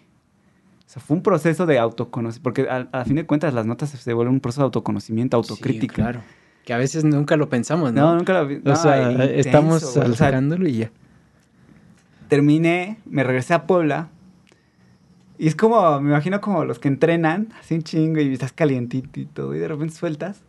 O 0.87 0.89
sea, 0.89 1.03
fue 1.03 1.17
un 1.17 1.23
proceso 1.23 1.67
de 1.67 1.79
autoconocimiento, 1.79 2.43
porque 2.43 2.69
al- 2.71 2.89
a, 2.93 3.05
fin 3.05 3.17
de 3.17 3.27
cuentas 3.27 3.53
las 3.55 3.67
notas 3.67 3.91
se 3.91 4.13
vuelven 4.13 4.35
un 4.35 4.41
proceso 4.41 4.63
de 4.63 4.67
autoconocimiento, 4.67 5.37
autocrítica. 5.37 5.95
Sí, 5.95 6.03
claro. 6.03 6.23
Que 6.67 6.75
a 6.75 6.79
veces 6.79 7.05
nunca 7.05 7.37
lo 7.37 7.49
pensamos, 7.49 7.93
¿no? 7.93 8.01
No, 8.03 8.17
nunca 8.17 8.33
lo 8.33 8.49
vi. 8.49 8.57
O 8.57 8.61
no, 8.65 8.75
sea, 8.75 9.13
intenso, 9.13 9.35
estamos. 9.35 9.83
O 9.85 10.15
sea, 10.15 10.43
y 10.67 10.73
ya. 10.73 10.91
terminé, 12.27 12.99
me 13.07 13.23
regresé 13.23 13.55
a 13.55 13.69
Puebla. 13.69 14.09
Y 15.39 15.47
es 15.47 15.55
como, 15.55 16.01
me 16.01 16.11
imagino 16.11 16.41
como 16.41 16.65
los 16.65 16.81
que 16.81 16.89
entrenan, 16.89 17.51
así 17.61 17.77
un 17.77 17.83
chingo 17.83 18.21
y 18.21 18.33
estás 18.33 18.53
calientito 18.53 19.21
y 19.21 19.27
todo, 19.27 19.55
y 19.55 19.61
de 19.61 19.69
repente 19.69 19.95
sueltas. 19.95 20.43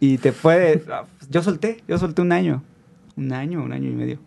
Y 0.00 0.18
te 0.18 0.32
puede. 0.32 0.84
ah, 0.92 1.04
pues, 1.18 1.30
yo 1.30 1.42
solté, 1.42 1.82
yo 1.88 1.96
solté 1.96 2.20
un 2.20 2.32
año. 2.32 2.62
Un 3.16 3.32
año, 3.32 3.62
un 3.62 3.72
año 3.72 3.88
y 3.88 3.94
medio. 3.94 4.18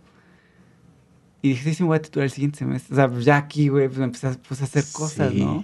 Y 1.43 1.49
dije, 1.49 1.65
sí, 1.65 1.75
sí, 1.75 1.83
me 1.83 1.89
voy 1.89 1.97
a 1.97 2.01
titular 2.01 2.23
el 2.23 2.31
siguiente 2.31 2.57
semestre. 2.57 2.93
O 2.93 2.95
sea, 2.95 3.07
pues 3.07 3.25
ya 3.25 3.37
aquí, 3.37 3.67
güey, 3.67 3.89
pues 3.89 3.99
empecé 3.99 4.25
a, 4.25 4.31
pues, 4.47 4.59
a 4.61 4.63
hacer 4.63 4.85
cosas, 4.91 5.31
Sí. 5.31 5.45
¿no? 5.45 5.63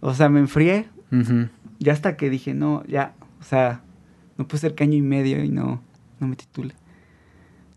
O 0.00 0.14
sea, 0.14 0.30
me 0.30 0.40
enfrié. 0.40 0.88
Ujú. 1.10 1.48
Ya 1.78 1.92
hasta 1.92 2.16
que 2.16 2.30
dije, 2.30 2.54
no, 2.54 2.82
ya, 2.86 3.12
o 3.38 3.44
sea, 3.44 3.82
no 4.42 4.48
puede 4.48 4.60
ser 4.60 4.74
que 4.74 4.84
año 4.84 4.96
y 4.96 5.02
medio 5.02 5.42
y 5.44 5.48
no, 5.48 5.80
no 6.20 6.26
me 6.26 6.36
titule. 6.36 6.74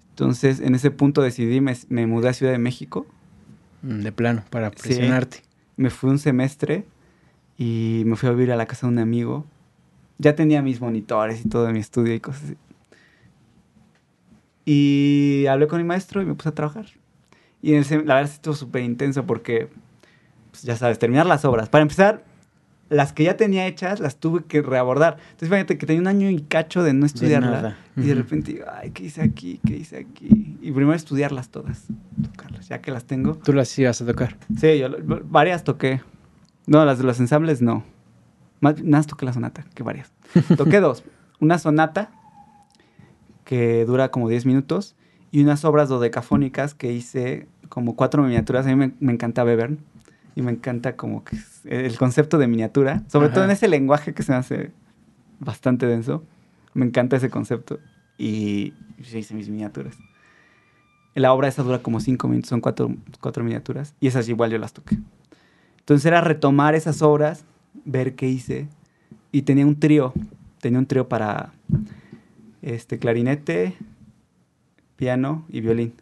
Entonces, 0.10 0.60
en 0.62 0.76
ese 0.76 0.92
punto 0.92 1.22
decidí, 1.22 1.62
me, 1.62 1.76
me 1.90 2.08
mudé 2.08 2.30
a 2.30 2.34
Ciudad 2.34 2.52
de 2.52 2.58
México, 2.60 3.06
Mm, 3.84 4.00
De 4.02 4.12
plano, 4.12 4.44
para 4.50 4.70
Sí. 4.72 4.76
presionarte. 4.82 5.44
me 5.78 5.90
fui 5.92 6.10
un 6.10 6.18
semestre 6.18 6.86
y 7.58 8.02
me 8.06 8.16
fui 8.16 8.28
a 8.30 8.32
vivir 8.32 8.52
a 8.52 8.56
la 8.56 8.66
casa 8.66 8.88
de 8.88 8.94
un 8.94 9.00
amigo. 9.00 9.46
ya 10.18 10.34
tenía 10.34 10.62
mis 10.62 10.80
monitores 10.82 11.46
y 11.46 11.50
todo 11.50 11.68
en 11.68 11.74
mi 11.74 11.80
estudio 11.82 12.14
y 12.16 12.20
cosas 12.22 12.44
así. 12.46 12.56
Y 14.66 15.46
hablé 15.48 15.68
con 15.68 15.78
mi 15.80 15.84
maestro 15.84 16.22
y 16.22 16.26
me 16.26 16.34
puse 16.34 16.50
a 16.50 16.54
trabajar. 16.54 16.86
Y 17.62 17.74
en 17.74 17.82
ese- 17.82 18.04
la 18.04 18.16
verdad 18.16 18.30
sí 18.30 18.36
estuvo 18.36 18.54
súper 18.56 18.84
intenso 18.84 19.26
porque, 19.26 19.68
pues, 20.52 20.64
ya 20.64 20.76
sabes, 20.78 20.98
terminar 21.00 21.26
las 21.26 21.44
obras. 21.46 21.68
Para 21.70 21.82
empezar, 21.84 22.24
las 22.90 23.14
que 23.14 23.24
ya 23.24 23.36
tenía 23.36 23.66
hechas 23.68 24.00
las 24.00 24.18
tuve 24.18 24.44
que 24.46 24.62
reabordar. 24.62 25.18
Entonces, 25.32 25.50
fíjate 25.50 25.78
que 25.78 25.86
tenía 25.86 26.02
un 26.02 26.08
año 26.08 26.30
y 26.30 26.42
cacho 26.42 26.84
de 26.84 26.94
no 26.94 27.06
estudiarla. 27.06 27.52
nada. 27.52 27.78
Y 27.98 28.02
de 28.02 28.16
repente, 28.16 28.64
ay, 28.72 28.92
¿qué 28.92 29.06
hice 29.06 29.22
aquí? 29.22 29.60
¿Qué 29.66 29.78
hice 29.78 29.98
aquí? 29.98 30.58
Y 30.62 30.72
primero 30.72 30.94
estudiarlas 30.94 31.50
todas, 31.50 31.86
tocarlas, 32.22 32.68
ya 32.68 32.82
que 32.82 32.92
las 32.92 33.06
tengo. 33.06 33.36
Tú 33.38 33.54
las 33.54 33.78
ibas 33.80 34.02
a 34.02 34.06
tocar. 34.06 34.38
Sí, 34.60 34.78
yo 34.78 34.90
varias 35.24 35.64
toqué. 35.64 36.02
No, 36.68 36.84
las 36.86 36.98
de 36.98 37.04
los 37.06 37.20
ensambles 37.20 37.62
no. 37.62 37.84
Más, 38.62 38.76
nada 38.78 38.98
más 38.98 39.08
toqué 39.08 39.26
la 39.26 39.34
sonata, 39.34 39.66
que 39.74 39.84
varias. 39.84 40.12
Toqué 40.58 40.80
dos. 40.80 41.04
Una 41.40 41.60
sonata 41.60 42.12
que 43.44 43.86
dura 43.86 44.10
como 44.10 44.30
10 44.30 44.46
minutos 44.46 44.96
y 45.32 45.44
unas 45.44 45.66
obras 45.66 45.90
dodecafónicas 45.90 46.74
que 46.74 46.92
hice 46.92 47.48
como 47.70 47.96
cuatro 47.96 48.24
miniaturas. 48.24 48.66
A 48.66 48.70
mí 48.70 48.76
me, 48.76 48.94
me 49.00 49.14
encanta 49.14 49.44
Webern 49.44 49.80
y 50.36 50.42
me 50.42 50.52
encanta 50.52 50.96
como 50.96 51.24
que 51.24 51.38
el 51.64 51.98
concepto 51.98 52.38
de 52.38 52.48
miniatura, 52.48 53.04
sobre 53.08 53.28
Ajá. 53.28 53.36
todo 53.36 53.46
en 53.46 53.52
ese 53.52 53.68
lenguaje 53.68 54.14
que 54.14 54.22
se 54.22 54.32
me 54.32 54.38
hace 54.38 54.72
bastante 55.40 55.88
denso. 55.88 56.24
Me 56.74 56.86
encanta 56.86 57.16
ese 57.16 57.30
concepto 57.30 57.80
y 58.18 58.74
yo 58.98 59.18
hice 59.18 59.34
mis 59.34 59.50
miniaturas. 59.50 59.98
La 61.14 61.32
obra 61.32 61.48
esa 61.48 61.64
dura 61.64 61.80
como 61.80 62.02
cinco 62.02 62.28
minutos, 62.28 62.50
son 62.50 62.60
cuatro, 62.60 62.94
cuatro 63.22 63.44
miniaturas 63.44 63.96
y 64.02 64.08
esas 64.08 64.28
igual 64.28 64.52
yo 64.52 64.58
las 64.58 64.74
toqué. 64.74 64.98
Entonces 65.80 66.06
era 66.06 66.20
retomar 66.20 66.76
esas 66.76 67.02
obras, 67.02 67.46
ver 67.86 68.16
qué 68.16 68.28
hice 68.28 68.68
y 69.32 69.44
tenía 69.44 69.66
un 69.66 69.80
trío, 69.80 70.14
tenía 70.60 70.80
un 70.80 70.86
trío 70.86 71.08
para 71.08 71.54
este 72.62 73.00
clarinete, 73.00 73.76
piano 74.98 75.46
y 75.48 75.62
violín. 75.62 75.94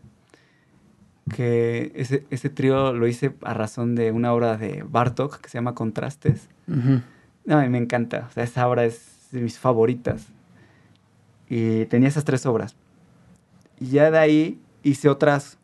Que 1.29 1.91
ese, 1.95 2.25
ese 2.29 2.49
trío 2.49 2.93
lo 2.93 3.07
hice 3.07 3.33
a 3.43 3.53
razón 3.53 3.95
de 3.95 4.11
una 4.11 4.33
obra 4.33 4.57
de 4.57 4.83
Bartok 4.87 5.39
que 5.39 5.49
se 5.49 5.57
llama 5.57 5.73
Contrastes. 5.75 6.49
Ujú. 6.67 7.01
No, 7.45 7.63
y 7.63 7.69
me 7.69 7.77
encanta. 7.77 8.27
O 8.29 8.33
sea, 8.33 8.43
esa 8.43 8.67
obra 8.67 8.85
es 8.85 9.29
de 9.31 9.41
mis 9.41 9.57
favoritas. 9.57 10.27
Y 11.49 11.85
tenía 11.85 12.09
esas 12.09 12.25
tres 12.25 12.45
obras. 12.45 12.75
Y 13.79 13.87
ya 13.87 14.11
de 14.11 14.17
ahí 14.17 14.61
hice 14.83 15.09
otras, 15.09 15.57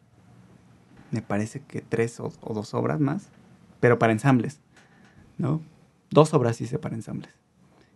me 1.12 1.22
parece 1.22 1.62
que 1.62 1.82
tres 1.82 2.20
o, 2.20 2.32
o 2.42 2.54
dos 2.54 2.74
obras 2.74 3.00
más, 3.00 3.28
pero 3.80 4.00
para 4.00 4.14
ensambles, 4.14 4.60
¿no? 5.38 5.62
Dos 6.10 6.34
obras 6.34 6.60
hice 6.62 6.80
para 6.80 6.96
ensambles. 6.96 7.32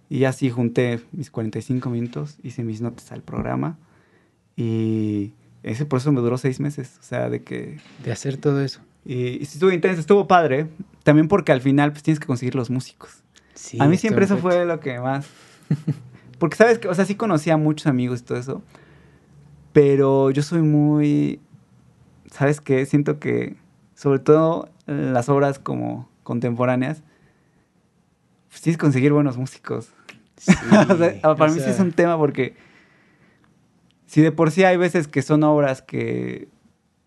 Y 0.09 0.25
así 0.25 0.49
junté 0.49 1.01
mis 1.11 1.31
45 1.31 1.89
minutos, 1.89 2.37
hice 2.43 2.63
mis 2.63 2.81
notas 2.81 3.11
al 3.11 3.21
programa 3.21 3.77
y 4.55 5.33
ese 5.63 5.85
proceso 5.85 6.11
me 6.11 6.21
duró 6.21 6.37
seis 6.37 6.59
meses. 6.59 6.97
O 6.99 7.03
sea, 7.03 7.29
de 7.29 7.41
que 7.43 7.77
De 8.03 8.11
hacer 8.11 8.37
todo 8.37 8.61
eso. 8.61 8.81
y, 9.05 9.41
y 9.41 9.45
sí 9.45 9.55
estuvo 9.55 9.71
intenso, 9.71 9.99
estuvo 10.01 10.27
padre. 10.27 10.67
También 11.03 11.27
porque 11.27 11.51
al 11.51 11.61
final 11.61 11.91
pues 11.91 12.03
tienes 12.03 12.19
que 12.19 12.27
conseguir 12.27 12.55
los 12.55 12.69
músicos. 12.69 13.23
Sí, 13.53 13.77
a 13.79 13.87
mí 13.87 13.97
siempre 13.97 14.25
eso 14.25 14.37
fue 14.37 14.65
lo 14.65 14.79
que 14.79 14.99
más... 14.99 15.27
Porque, 16.39 16.57
¿sabes? 16.57 16.79
que 16.79 16.89
O 16.89 16.93
sea, 16.93 17.05
sí 17.05 17.15
conocía 17.15 17.53
a 17.53 17.57
muchos 17.57 17.87
amigos 17.87 18.19
y 18.19 18.23
todo 18.23 18.37
eso. 18.37 18.61
Pero 19.71 20.29
yo 20.31 20.43
soy 20.43 20.61
muy... 20.61 21.39
¿Sabes 22.31 22.59
qué? 22.59 22.85
Siento 22.85 23.19
que, 23.19 23.55
sobre 23.95 24.19
todo 24.19 24.69
en 24.87 25.13
las 25.13 25.29
obras 25.29 25.59
como 25.59 26.09
contemporáneas, 26.23 27.03
pues 28.49 28.61
tienes 28.61 28.77
que 28.77 28.81
conseguir 28.81 29.13
buenos 29.13 29.37
músicos. 29.37 29.89
Sí, 30.35 30.51
O 30.89 30.97
sea, 30.97 31.21
para 31.35 31.51
o 31.51 31.55
mí 31.55 31.61
sí 31.61 31.69
es 31.69 31.79
un 31.79 31.93
tema 31.93 32.17
porque 32.17 32.55
si 34.13 34.21
de 34.21 34.31
por 34.31 34.51
sí 34.51 34.63
hay 34.63 34.77
veces 34.77 35.07
que 35.07 35.23
son 35.23 35.41
obras 35.43 35.81
que 35.81 36.47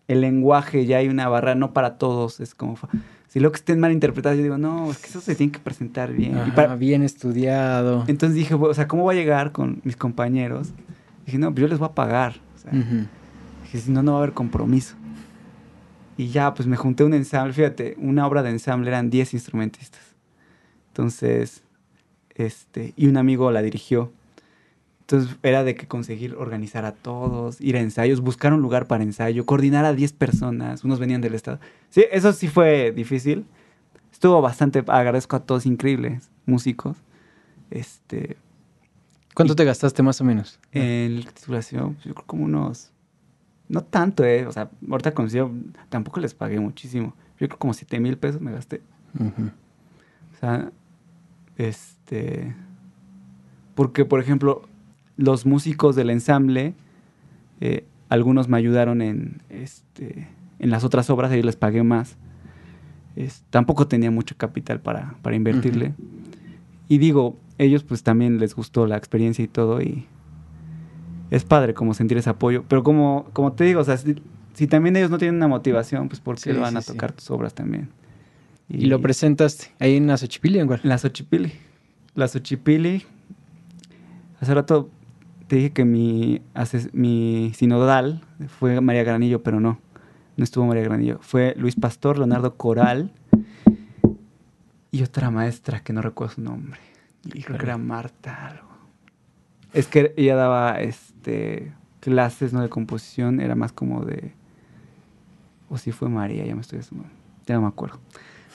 el 0.09 0.19
lenguaje 0.19 0.85
ya 0.85 0.97
hay 0.97 1.07
una 1.07 1.29
barrera, 1.29 1.55
no 1.55 1.71
para 1.71 1.97
todos, 1.97 2.41
es 2.41 2.53
como... 2.53 2.77
Si 3.29 3.39
luego 3.39 3.53
que 3.53 3.59
estén 3.59 3.79
mal 3.79 3.93
interpretadas, 3.93 4.37
yo 4.37 4.43
digo, 4.43 4.57
no, 4.57 4.91
es 4.91 4.97
que 4.97 5.07
eso 5.07 5.21
se 5.21 5.33
tiene 5.33 5.53
que 5.53 5.59
presentar 5.59 6.11
bien. 6.11 6.37
Y 6.47 6.51
para- 6.51 6.75
bien 6.75 7.03
estudiado. 7.03 8.03
entonces 8.09 8.35
dije, 8.35 8.55
o 8.55 8.73
sea, 8.73 8.89
¿cómo 8.89 9.03
voy 9.03 9.15
a 9.15 9.19
llegar 9.19 9.53
con 9.53 9.79
mis 9.85 9.95
compañeros? 9.95 10.73
Dije, 11.25 11.37
no, 11.37 11.49
pues 11.53 11.61
yo 11.61 11.67
les 11.69 11.79
voy 11.79 11.87
a 11.87 11.93
pagar. 11.95 12.35
O 12.55 12.57
sea. 12.57 12.71
Dije, 12.71 13.79
si 13.79 13.89
no, 13.91 14.03
no 14.03 14.11
va 14.13 14.17
a 14.17 14.21
haber 14.23 14.33
compromiso. 14.33 14.95
Y 16.17 16.27
ya, 16.27 16.53
pues 16.53 16.67
me 16.67 16.75
junté 16.75 17.05
un 17.05 17.13
ensamble. 17.13 17.53
Fíjate, 17.53 17.95
una 17.99 18.27
obra 18.27 18.43
de 18.43 18.49
ensamble 18.49 18.89
eran 18.89 19.09
10 19.09 19.33
instrumentistas. 19.33 20.01
Entonces, 20.89 21.63
este, 22.35 22.93
y 22.97 23.07
un 23.07 23.15
amigo 23.15 23.49
la 23.51 23.61
dirigió. 23.61 24.11
Entonces 25.09 25.37
era 25.41 25.63
de 25.63 25.75
que 25.75 25.87
conseguir 25.87 26.35
organizar 26.35 26.83
a 26.83 26.91
todos, 26.91 27.61
ir 27.61 27.77
a 27.77 27.79
ensayos, 27.79 28.19
buscar 28.19 28.51
un 28.51 28.61
lugar 28.61 28.87
para 28.87 29.05
ensayo, 29.05 29.45
coordinar 29.45 29.85
a 29.85 29.93
10 29.93 30.11
personas, 30.11 30.83
unos 30.83 30.99
venían 30.99 31.21
del 31.21 31.33
estado. 31.33 31.61
Sí, 31.89 32.03
eso 32.11 32.33
sí 32.33 32.49
fue 32.49 32.91
difícil. 32.91 33.45
Estuvo 34.11 34.41
bastante, 34.41 34.83
agradezco 34.85 35.37
a 35.37 35.39
todos 35.39 35.65
increíbles 35.65 36.29
músicos. 36.45 36.97
Este, 37.71 38.35
¿Cuánto 39.33 39.55
te 39.55 39.63
gastaste 39.63 40.03
más 40.03 40.19
o 40.19 40.25
menos? 40.25 40.59
en 40.73 41.23
la 41.23 41.31
titulación, 41.31 41.95
yo 42.03 42.13
creo 42.13 42.25
como 42.25 42.43
unos. 42.43 42.91
No 43.69 43.83
tanto, 43.83 44.25
¿eh? 44.25 44.45
O 44.45 44.51
sea, 44.51 44.69
ahorita 44.91 45.13
consigo, 45.13 45.53
tampoco 45.87 46.19
les 46.19 46.33
pagué 46.33 46.59
muchísimo. 46.59 47.15
Yo 47.39 47.47
creo 47.47 47.57
como 47.57 47.73
7 47.73 47.97
mil 48.01 48.17
pesos 48.17 48.41
me 48.41 48.51
gasté. 48.51 48.81
O 49.17 50.39
sea, 50.41 50.69
este. 51.55 52.53
Porque, 53.73 54.03
por 54.03 54.19
ejemplo, 54.19 54.67
los 55.17 55.45
músicos 55.45 55.95
del 55.95 56.09
ensamble, 56.09 56.73
eh, 57.59 57.85
algunos 58.09 58.47
me 58.47 58.57
ayudaron 58.57 59.01
en, 59.01 59.41
este, 59.49 60.27
en 60.59 60.69
las 60.69 60.83
otras 60.83 61.09
obras, 61.09 61.31
ellos 61.31 61.45
les 61.45 61.55
pagué 61.55 61.83
más. 61.83 62.17
Es- 63.15 63.43
tampoco 63.49 63.87
tenía 63.87 64.11
mucho 64.11 64.35
capital 64.37 64.79
para, 64.79 65.15
para 65.21 65.35
invertirle. 65.35 65.93
Y 66.87 66.99
digo, 66.99 67.37
ellos 67.57 67.83
pues 67.83 68.03
también 68.03 68.37
les 68.39 68.55
gustó 68.55 68.85
la 68.87 68.95
experiencia 68.97 69.43
y 69.43 69.47
todo 69.47 69.81
y 69.81 70.05
es 71.31 71.43
padre 71.43 71.73
como 71.73 71.93
sentir 71.93 72.17
ese 72.17 72.29
apoyo. 72.29 72.63
Pero 72.67 72.83
como, 72.83 73.25
como 73.33 73.51
te 73.53 73.63
digo, 73.65 73.81
o 73.81 73.83
sea, 73.83 73.97
si, 73.97 74.15
si 74.53 74.67
también 74.67 74.95
ellos 74.95 75.09
no 75.09 75.17
tienen 75.17 75.35
una 75.35 75.47
motivación, 75.47 76.07
pues 76.07 76.21
¿por 76.21 76.35
qué 76.35 76.53
Sí, 76.53 76.59
van 76.59 76.71
sí, 76.73 76.77
a 76.77 76.81
sí. 76.81 76.91
tocar 76.93 77.11
tus 77.11 77.29
obras 77.31 77.53
también? 77.53 77.89
Y, 78.69 78.85
lo 78.85 79.01
presentaste 79.01 79.71
ahí 79.79 79.95
en 79.95 80.09
Azochipili, 80.09 80.59
¿en 80.59 80.67
cuál? 80.67 80.81
La 80.83 80.97
Xochipili. 80.97 81.51
La 82.15 82.27
Xochipili. 82.27 83.03
Hace 84.39 84.53
rato 84.53 84.89
te 85.47 85.55
dije 85.55 85.71
que 85.71 85.85
mi, 85.85 86.41
sinodal 87.55 88.21
fue 88.59 88.81
María 88.81 89.03
Granillo, 89.03 89.41
pero 89.43 89.59
no. 89.59 89.79
No 90.35 90.43
estuvo 90.43 90.65
María 90.65 90.83
Granillo. 90.83 91.19
Fue 91.21 91.55
Luis 91.57 91.75
Pastor, 91.75 92.17
Leonardo 92.17 92.55
Coral 92.55 93.11
y 94.91 95.03
otra 95.03 95.31
maestra 95.31 95.79
que 95.79 95.93
no 95.93 96.01
recuerdo 96.01 96.35
su 96.35 96.41
nombre. 96.41 96.79
Creo 97.29 97.57
que 97.57 97.65
era 97.65 97.77
Marta 97.77 98.47
algo. 98.47 98.67
Es 99.73 99.87
que 99.87 100.13
ella 100.15 100.35
daba 100.35 100.79
este 100.79 101.73
clases 101.99 102.53
no 102.53 102.61
de 102.61 102.69
composición, 102.69 103.39
era 103.39 103.55
más 103.55 103.71
como 103.71 104.05
de. 104.05 104.33
O 105.69 105.77
si 105.77 105.91
fue 105.91 106.07
María, 106.07 106.45
ya 106.45 106.55
me 106.55 106.61
estoy 106.61 106.79
asomando. 106.79 107.09
Ya 107.45 107.55
no 107.55 107.61
me 107.61 107.67
acuerdo. 107.67 107.99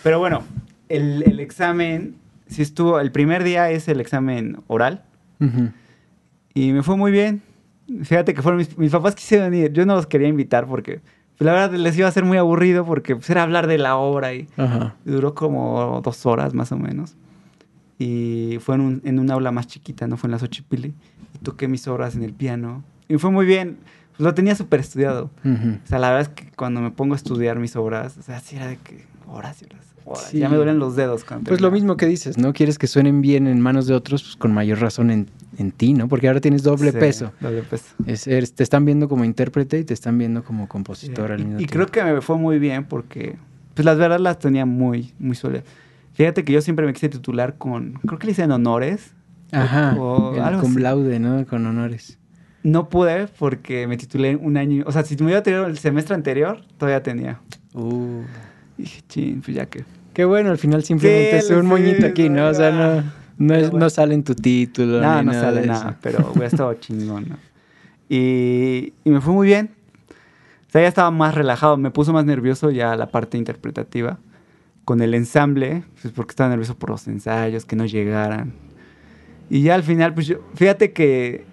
Pero 0.02 0.18
bueno, 0.18 0.42
el, 0.88 1.22
el 1.24 1.40
examen, 1.40 2.16
sí 2.46 2.62
estuvo. 2.62 3.00
El 3.00 3.12
primer 3.12 3.44
día 3.44 3.70
es 3.70 3.88
el 3.88 4.00
examen 4.00 4.62
oral. 4.68 5.04
Ujú. 5.40 5.70
Y 6.54 6.72
me 6.72 6.82
fue 6.82 6.96
muy 6.96 7.12
bien. 7.12 7.42
Fíjate 8.02 8.34
que 8.34 8.42
fueron 8.42 8.58
mis, 8.58 8.76
mis 8.78 8.92
papás 8.92 9.14
quisieron 9.14 9.52
ir. 9.54 9.72
Yo 9.72 9.84
no 9.86 9.94
los 9.94 10.06
quería 10.06 10.28
invitar 10.28 10.66
porque 10.66 11.00
pues, 11.36 11.46
la 11.46 11.52
verdad 11.52 11.72
les 11.78 11.96
iba 11.98 12.08
a 12.08 12.12
ser 12.12 12.24
muy 12.24 12.38
aburrido 12.38 12.84
porque 12.84 13.16
pues, 13.16 13.28
era 13.30 13.42
hablar 13.42 13.66
de 13.66 13.78
la 13.78 13.96
obra 13.96 14.34
y 14.34 14.48
Ajá. 14.56 14.94
duró 15.04 15.34
como 15.34 16.00
dos 16.02 16.26
horas 16.26 16.54
más 16.54 16.72
o 16.72 16.78
menos. 16.78 17.16
Y 17.98 18.58
fue 18.60 18.74
en 18.74 18.80
un, 18.80 19.02
en 19.04 19.18
un 19.18 19.30
aula 19.30 19.52
más 19.52 19.66
chiquita, 19.66 20.06
no 20.06 20.16
fue 20.16 20.28
en 20.28 20.32
la 20.32 20.38
Xochipilli. 20.38 20.94
Y 21.34 21.38
toqué 21.38 21.68
mis 21.68 21.86
obras 21.88 22.14
en 22.16 22.22
el 22.22 22.32
piano. 22.32 22.82
Y 23.08 23.16
fue 23.18 23.30
muy 23.30 23.46
bien. 23.46 23.78
Pues, 24.16 24.20
lo 24.20 24.34
tenía 24.34 24.54
súper 24.54 24.80
estudiado. 24.80 25.30
O 25.44 25.86
sea, 25.88 25.98
la 25.98 26.10
verdad 26.10 26.22
es 26.22 26.28
que 26.28 26.50
cuando 26.56 26.80
me 26.80 26.90
pongo 26.90 27.14
a 27.14 27.16
estudiar 27.16 27.58
mis 27.58 27.76
obras, 27.76 28.16
o 28.18 28.22
sea, 28.22 28.40
sí 28.40 28.56
era 28.56 28.66
de 28.68 28.76
que 28.76 29.04
horas 29.26 29.62
y 29.62 29.66
horas. 29.66 29.86
horas. 30.04 30.28
Sí. 30.30 30.38
Ya 30.38 30.48
me 30.48 30.56
duelen 30.56 30.78
los 30.78 30.96
dedos. 30.96 31.24
Cuando 31.24 31.48
Pues 31.48 31.60
lo 31.60 31.70
mismo 31.70 31.96
que 31.96 32.06
dices, 32.06 32.36
¿no? 32.38 32.52
Quieres 32.52 32.78
que 32.78 32.86
suenen 32.86 33.22
bien 33.22 33.46
en 33.46 33.60
manos 33.60 33.86
de 33.86 33.94
otros, 33.94 34.22
pues 34.22 34.36
con 34.36 34.52
mayor 34.52 34.80
razón 34.80 35.10
en, 35.10 35.28
en 35.58 35.70
ti, 35.72 35.94
¿no? 35.94 36.08
Porque 36.08 36.26
ahora 36.28 36.40
tienes 36.40 36.62
doble 36.62 36.90
Sí, 36.92 36.98
peso. 36.98 37.32
Doble 37.40 37.62
peso. 37.62 37.86
Es- 38.06 38.26
eres- 38.26 38.52
te 38.54 38.62
están 38.62 38.84
viendo 38.84 39.08
como 39.08 39.24
intérprete 39.24 39.78
y 39.78 39.84
te 39.84 39.94
están 39.94 40.18
viendo 40.18 40.42
como 40.44 40.68
compositor 40.68 41.32
al 41.32 41.40
Y- 41.40 41.44
mismo 41.44 41.60
y, 41.60 41.66
tiempo. 41.66 41.72
creo 41.90 42.06
que 42.06 42.12
me 42.14 42.20
fue 42.20 42.36
muy 42.36 42.58
bien 42.58 42.84
porque, 42.84 43.36
pues 43.74 43.86
las 43.86 43.96
verdad 43.96 44.18
las 44.20 44.38
tenía 44.38 44.66
muy, 44.66 45.14
muy 45.18 45.36
sólidas. 45.36 45.64
Fíjate 46.14 46.44
que 46.44 46.52
yo 46.52 46.60
siempre 46.60 46.84
me 46.84 46.92
quise 46.92 47.08
titular 47.08 47.56
con, 47.56 47.92
creo 48.06 48.18
que 48.18 48.26
le 48.26 48.32
dicen 48.32 48.50
honores. 48.52 49.14
Ajá, 49.52 49.94
o 49.98 50.40
algo 50.42 50.62
cum 50.62 50.76
laude, 50.78 51.18
¿no? 51.20 51.46
Con 51.46 51.64
honores. 51.66 52.18
No 52.62 52.88
pude 52.88 53.26
porque 53.38 53.86
me 53.86 53.96
titulé 53.96 54.36
un 54.36 54.56
año, 54.56 54.84
o 54.86 54.92
sea, 54.92 55.02
si 55.02 55.16
me 55.16 55.24
hubiera 55.24 55.42
tenido 55.42 55.66
el 55.66 55.78
semestre 55.78 56.14
anterior, 56.14 56.62
todavía 56.78 57.02
tenía. 57.02 57.40
Uh. 57.74 58.22
Y 58.78 58.82
dije, 58.82 59.02
chin, 59.08 59.42
pues 59.44 59.56
ya 59.56 59.66
que. 59.66 59.84
Qué 60.14 60.24
bueno, 60.24 60.50
al 60.50 60.58
final 60.58 60.84
simplemente 60.84 61.38
es 61.38 61.50
un 61.50 61.66
moñito 61.66 62.06
aquí, 62.06 62.28
¿no? 62.28 62.48
O 62.48 62.54
sea, 62.54 62.70
no. 62.70 63.22
No, 63.38 63.54
es, 63.54 63.72
no 63.72 63.90
sale 63.90 64.14
en 64.14 64.22
tu 64.22 64.34
título. 64.34 65.00
No, 65.00 65.18
ni 65.18 65.26
no 65.26 65.32
nada 65.32 65.42
sale 65.42 65.66
nada, 65.66 65.98
pero 66.00 66.30
hubiera 66.30 66.46
estado 66.46 66.74
chingón, 66.74 67.30
¿no? 67.30 67.36
Y, 68.08 68.92
y 69.04 69.10
me 69.10 69.20
fue 69.20 69.32
muy 69.32 69.46
bien. 69.46 69.70
O 70.68 70.70
sea, 70.70 70.82
ya 70.82 70.88
estaba 70.88 71.10
más 71.10 71.34
relajado, 71.34 71.76
me 71.76 71.90
puso 71.90 72.12
más 72.12 72.24
nervioso 72.24 72.70
ya 72.70 72.94
la 72.94 73.10
parte 73.10 73.38
interpretativa. 73.38 74.18
Con 74.84 75.00
el 75.00 75.14
ensamble, 75.14 75.84
pues 76.00 76.12
porque 76.12 76.32
estaba 76.32 76.50
nervioso 76.50 76.76
por 76.76 76.90
los 76.90 77.06
ensayos, 77.08 77.64
que 77.64 77.74
no 77.74 77.86
llegaran. 77.86 78.52
Y 79.48 79.62
ya 79.62 79.74
al 79.74 79.82
final, 79.82 80.14
pues 80.14 80.26
yo, 80.26 80.38
fíjate 80.54 80.92
que 80.92 81.44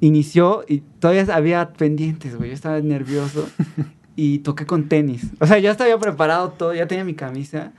inició 0.00 0.64
y 0.68 0.80
todavía 1.00 1.26
había 1.34 1.72
pendientes, 1.72 2.36
güey. 2.36 2.50
Yo 2.50 2.54
estaba 2.54 2.80
nervioso 2.80 3.48
y 4.16 4.38
toqué 4.40 4.66
con 4.66 4.88
tenis. 4.88 5.26
O 5.40 5.46
sea, 5.46 5.58
ya 5.58 5.70
estaba 5.70 5.98
preparado 5.98 6.50
todo, 6.50 6.74
ya 6.74 6.86
tenía 6.86 7.04
mi 7.04 7.14
camisa. 7.14 7.72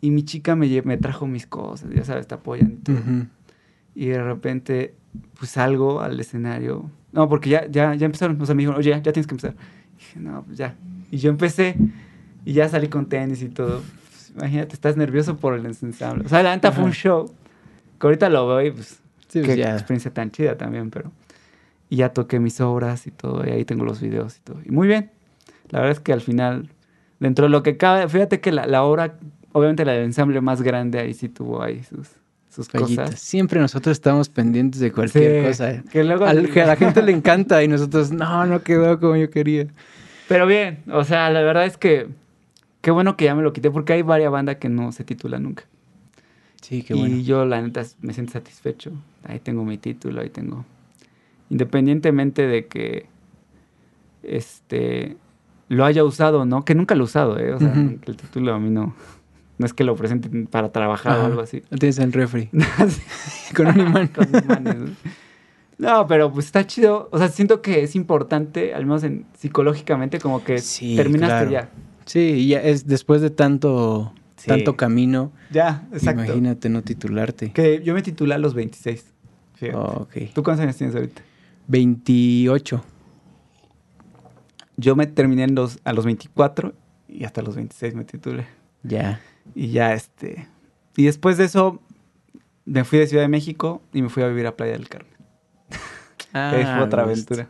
Y 0.00 0.10
mi 0.12 0.22
chica 0.24 0.54
me, 0.54 0.80
me 0.82 0.96
trajo 0.96 1.26
mis 1.26 1.46
cosas, 1.46 1.90
ya 1.92 2.04
sabes, 2.04 2.28
te 2.28 2.34
apoyan 2.34 2.72
y 2.72 2.76
todo. 2.76 2.96
Ujú. 2.96 3.26
Y 3.96 4.06
de 4.06 4.22
repente, 4.22 4.94
pues 5.38 5.50
salgo 5.50 6.00
al 6.00 6.20
escenario. 6.20 6.88
No, 7.12 7.28
porque 7.28 7.50
ya, 7.50 7.66
ya, 7.68 7.94
ya 7.96 8.06
empezaron. 8.06 8.40
O 8.40 8.46
sea, 8.46 8.54
me 8.54 8.62
dijeron, 8.62 8.78
oye, 8.78 8.90
ya, 8.90 8.98
ya 9.02 9.12
tienes 9.12 9.26
que 9.26 9.34
empezar. 9.34 9.56
Y 9.96 9.98
dije, 9.98 10.20
no, 10.20 10.44
pues 10.44 10.56
ya. 10.56 10.76
Y 11.10 11.16
yo 11.18 11.30
empecé 11.30 11.74
y 12.44 12.52
ya 12.52 12.68
salí 12.68 12.86
con 12.88 13.06
tenis 13.08 13.42
y 13.42 13.48
todo. 13.48 13.82
Pues, 14.08 14.30
imagínate, 14.36 14.74
estás 14.74 14.96
nervioso 14.96 15.36
por 15.36 15.54
el 15.54 15.66
ensamble. 15.66 16.24
O 16.26 16.28
sea, 16.28 16.44
la 16.44 16.54
neta 16.54 16.70
fue 16.70 16.84
un 16.84 16.92
show. 16.92 17.32
Que 17.98 18.06
ahorita 18.06 18.28
lo 18.28 18.46
veo 18.46 18.66
y 18.68 18.70
pues, 18.70 19.00
Sí, 19.26 19.40
qué 19.40 19.46
pues 19.46 19.56
ya. 19.58 19.72
experiencia 19.74 20.12
tan 20.14 20.30
chida 20.30 20.56
también, 20.56 20.90
pero. 20.90 21.10
Y 21.90 21.96
ya 21.96 22.10
toqué 22.12 22.38
mis 22.40 22.60
obras 22.60 23.06
y 23.06 23.10
todo, 23.10 23.46
y 23.46 23.50
ahí 23.50 23.64
tengo 23.64 23.84
los 23.84 24.00
videos 24.00 24.36
y 24.36 24.40
todo. 24.40 24.58
Y 24.64 24.70
muy 24.70 24.86
bien. 24.88 25.10
La 25.70 25.80
verdad 25.80 25.92
es 25.92 26.00
que 26.00 26.12
al 26.12 26.20
final, 26.20 26.68
dentro 27.20 27.46
de 27.46 27.50
lo 27.50 27.62
que 27.62 27.76
cabe, 27.76 28.08
fíjate 28.08 28.40
que 28.40 28.52
la, 28.52 28.66
la 28.66 28.82
obra, 28.82 29.18
obviamente 29.52 29.84
la 29.84 29.92
del 29.92 30.04
ensamble 30.04 30.40
más 30.40 30.62
grande, 30.62 30.98
ahí 30.98 31.14
sí 31.14 31.28
tuvo 31.28 31.62
ahí 31.62 31.82
sus, 31.84 32.08
sus 32.50 32.68
cosas. 32.68 33.18
Siempre 33.18 33.60
nosotros 33.60 33.96
estamos 33.96 34.28
pendientes 34.28 34.80
de 34.80 34.92
cualquier 34.92 35.36
Sí, 35.42 35.48
cosa. 35.48 35.82
Que 35.90 36.04
luego, 36.04 36.26
Al- 36.26 36.50
que 36.50 36.62
a 36.62 36.66
la 36.66 36.76
gente 36.76 37.02
le 37.02 37.12
encanta 37.16 37.62
y 37.62 37.68
nosotros, 37.68 38.12
no, 38.12 38.46
no 38.46 38.62
quedó 38.62 38.98
como 39.00 39.16
yo 39.16 39.30
quería. 39.30 39.66
Pero 40.26 40.46
bien, 40.46 40.80
o 40.92 41.04
sea, 41.04 41.30
la 41.30 41.40
verdad 41.42 41.64
es 41.64 41.78
que 41.78 42.08
qué 42.82 42.90
bueno 42.90 43.16
que 43.16 43.24
ya 43.26 43.34
me 43.34 43.42
lo 43.42 43.52
quité 43.52 43.70
porque 43.70 43.94
hay 43.94 44.02
varias 44.02 44.30
bandas 44.30 44.56
que 44.56 44.68
no 44.68 44.92
se 44.92 45.04
titulan 45.04 45.42
nunca. 45.42 45.64
Sí, 46.60 46.82
qué 46.82 46.94
y 46.94 46.98
bueno. 46.98 47.16
yo 47.24 47.44
la 47.44 47.60
neta 47.62 47.82
me 48.02 48.12
siento 48.12 48.32
satisfecho. 48.32 48.92
Ahí 49.24 49.38
tengo 49.40 49.64
mi 49.64 49.78
título, 49.78 50.20
ahí 50.20 50.30
tengo. 50.30 50.64
Independientemente 51.50 52.46
de 52.46 52.66
que 52.66 53.06
este 54.22 55.16
lo 55.68 55.84
haya 55.84 56.04
usado, 56.04 56.44
¿no? 56.44 56.64
Que 56.64 56.74
nunca 56.74 56.94
lo 56.94 57.02
he 57.02 57.04
usado, 57.04 57.38
¿eh? 57.38 57.52
O 57.52 57.58
sea, 57.58 57.72
el 57.74 58.16
título 58.16 58.54
a 58.54 58.58
mí 58.58 58.70
no 58.70 58.94
no 59.58 59.66
es 59.66 59.74
que 59.74 59.84
lo 59.84 59.96
presenten 59.96 60.46
para 60.46 60.70
trabajar 60.70 61.12
Ajá. 61.12 61.22
o 61.22 61.26
algo 61.26 61.40
así. 61.40 61.62
Tienes 61.78 61.98
en 61.98 62.04
el 62.04 62.12
refri. 62.12 62.48
Con 63.56 63.66
un 63.66 63.80
imán. 63.80 64.08
Con 64.08 64.28
imanes, 64.28 64.76
¿no? 64.76 64.88
No, 65.78 66.06
pero 66.06 66.32
pues 66.32 66.46
está 66.46 66.66
chido. 66.66 67.08
O 67.12 67.18
sea, 67.18 67.28
siento 67.28 67.60
que 67.60 67.82
es 67.82 67.94
importante, 67.94 68.74
al 68.74 68.84
menos 68.86 69.04
en, 69.04 69.26
psicológicamente, 69.36 70.18
como 70.18 70.42
que 70.42 70.58
Sí, 70.58 70.96
terminaste 70.96 71.48
claro. 71.48 71.50
ya. 71.50 71.70
Sí, 72.04 72.20
y 72.20 72.48
ya 72.48 72.62
es 72.62 72.86
después 72.86 73.20
de 73.20 73.30
tanto, 73.30 74.12
Sí. 74.36 74.46
tanto 74.48 74.76
camino. 74.76 75.32
Ya, 75.50 75.86
exacto. 75.92 76.22
Imagínate 76.24 76.68
no 76.68 76.82
titularte. 76.82 77.52
Que 77.52 77.82
yo 77.82 77.94
me 77.94 78.02
titulé 78.02 78.34
a 78.34 78.38
los 78.38 78.54
26. 78.54 79.04
Fíjate. 79.54 79.76
Oh, 79.76 80.02
ok. 80.02 80.32
¿Tú 80.34 80.42
cuántos 80.42 80.62
años 80.64 80.76
tienes 80.76 80.94
ahorita? 80.94 81.22
28. 81.68 82.84
Yo 84.76 84.96
me 84.96 85.06
terminé 85.06 85.44
en 85.44 85.54
los, 85.54 85.78
a 85.84 85.92
los 85.92 86.04
24 86.04 86.74
y 87.08 87.24
hasta 87.24 87.42
los 87.42 87.56
26 87.56 87.94
me 87.94 88.04
titulé. 88.04 88.46
Ya. 88.82 89.20
Y 89.54 89.68
ya, 89.68 89.94
este... 89.94 90.48
Y 90.96 91.04
después 91.04 91.36
de 91.36 91.44
eso, 91.44 91.80
me 92.64 92.84
fui 92.84 92.98
de 92.98 93.06
Ciudad 93.06 93.22
de 93.22 93.28
México 93.28 93.82
y 93.92 94.02
me 94.02 94.08
fui 94.08 94.22
a 94.22 94.28
vivir 94.28 94.46
a 94.46 94.56
Playa 94.56 94.72
del 94.72 94.88
Carmen. 94.88 95.12
Ah, 96.32 96.50
fue 96.76 96.82
otra 96.82 97.02
aventura. 97.02 97.48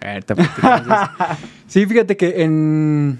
A 0.00 0.06
ver, 0.06 0.24
te 0.24 0.34
platicamos 0.34 0.86
de 0.86 0.94
eso. 0.94 1.10
Sí, 1.66 1.86
fíjate 1.86 2.16
que 2.16 2.44
en 2.44 3.18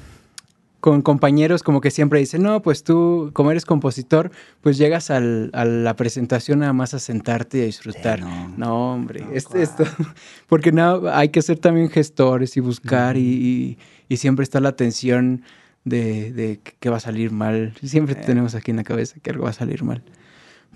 con 0.85 1.01
compañeros 1.01 1.63
como 1.63 1.81
que 1.81 1.91
siempre 1.91 2.19
dicen, 2.21 2.43
no, 2.43 2.61
pues 2.61 2.85
tú, 2.85 3.31
como 3.33 3.51
eres 3.51 3.65
compositor, 3.65 4.31
pues 4.61 4.77
llegas 4.77 5.11
al- 5.11 5.49
a 5.55 5.65
la 5.65 5.97
presentación 5.97 6.59
nada 6.59 6.75
más 6.75 6.93
a 6.93 6.99
sentarte 6.99 7.57
y 7.57 7.63
a 7.63 7.65
disfrutar. 7.65 8.19
Sí, 8.19 8.25
no. 8.27 8.49
no. 8.59 8.93
hombre, 8.93 9.23
No, 9.23 9.33
es- 9.33 9.47
¿cuál? 9.47 9.63
esto, 9.63 9.85
porque 10.47 10.73
no, 10.73 11.09
hay 11.11 11.31
que 11.31 11.41
ser 11.41 11.59
también 11.59 11.89
gestores 11.89 12.55
y 12.59 12.61
buscar 12.61 13.17
y, 13.17 13.21
y- 13.23 13.79
y 14.11 14.17
siempre 14.19 14.43
está 14.43 14.61
la 14.61 14.73
tensión 14.77 15.41
de, 15.85 16.31
de 16.35 16.61
que 16.81 16.91
va 16.91 16.99
a 16.99 17.01
salir 17.01 17.31
mal. 17.33 17.73
Siempre 17.83 18.15
tenemos 18.15 18.55
aquí 18.55 18.71
en 18.71 18.77
la 18.77 18.85
cabeza 18.85 19.17
que 19.23 19.31
algo 19.31 19.45
va 19.45 19.51
a 19.51 19.55
salir 19.55 19.85
mal. 19.85 20.03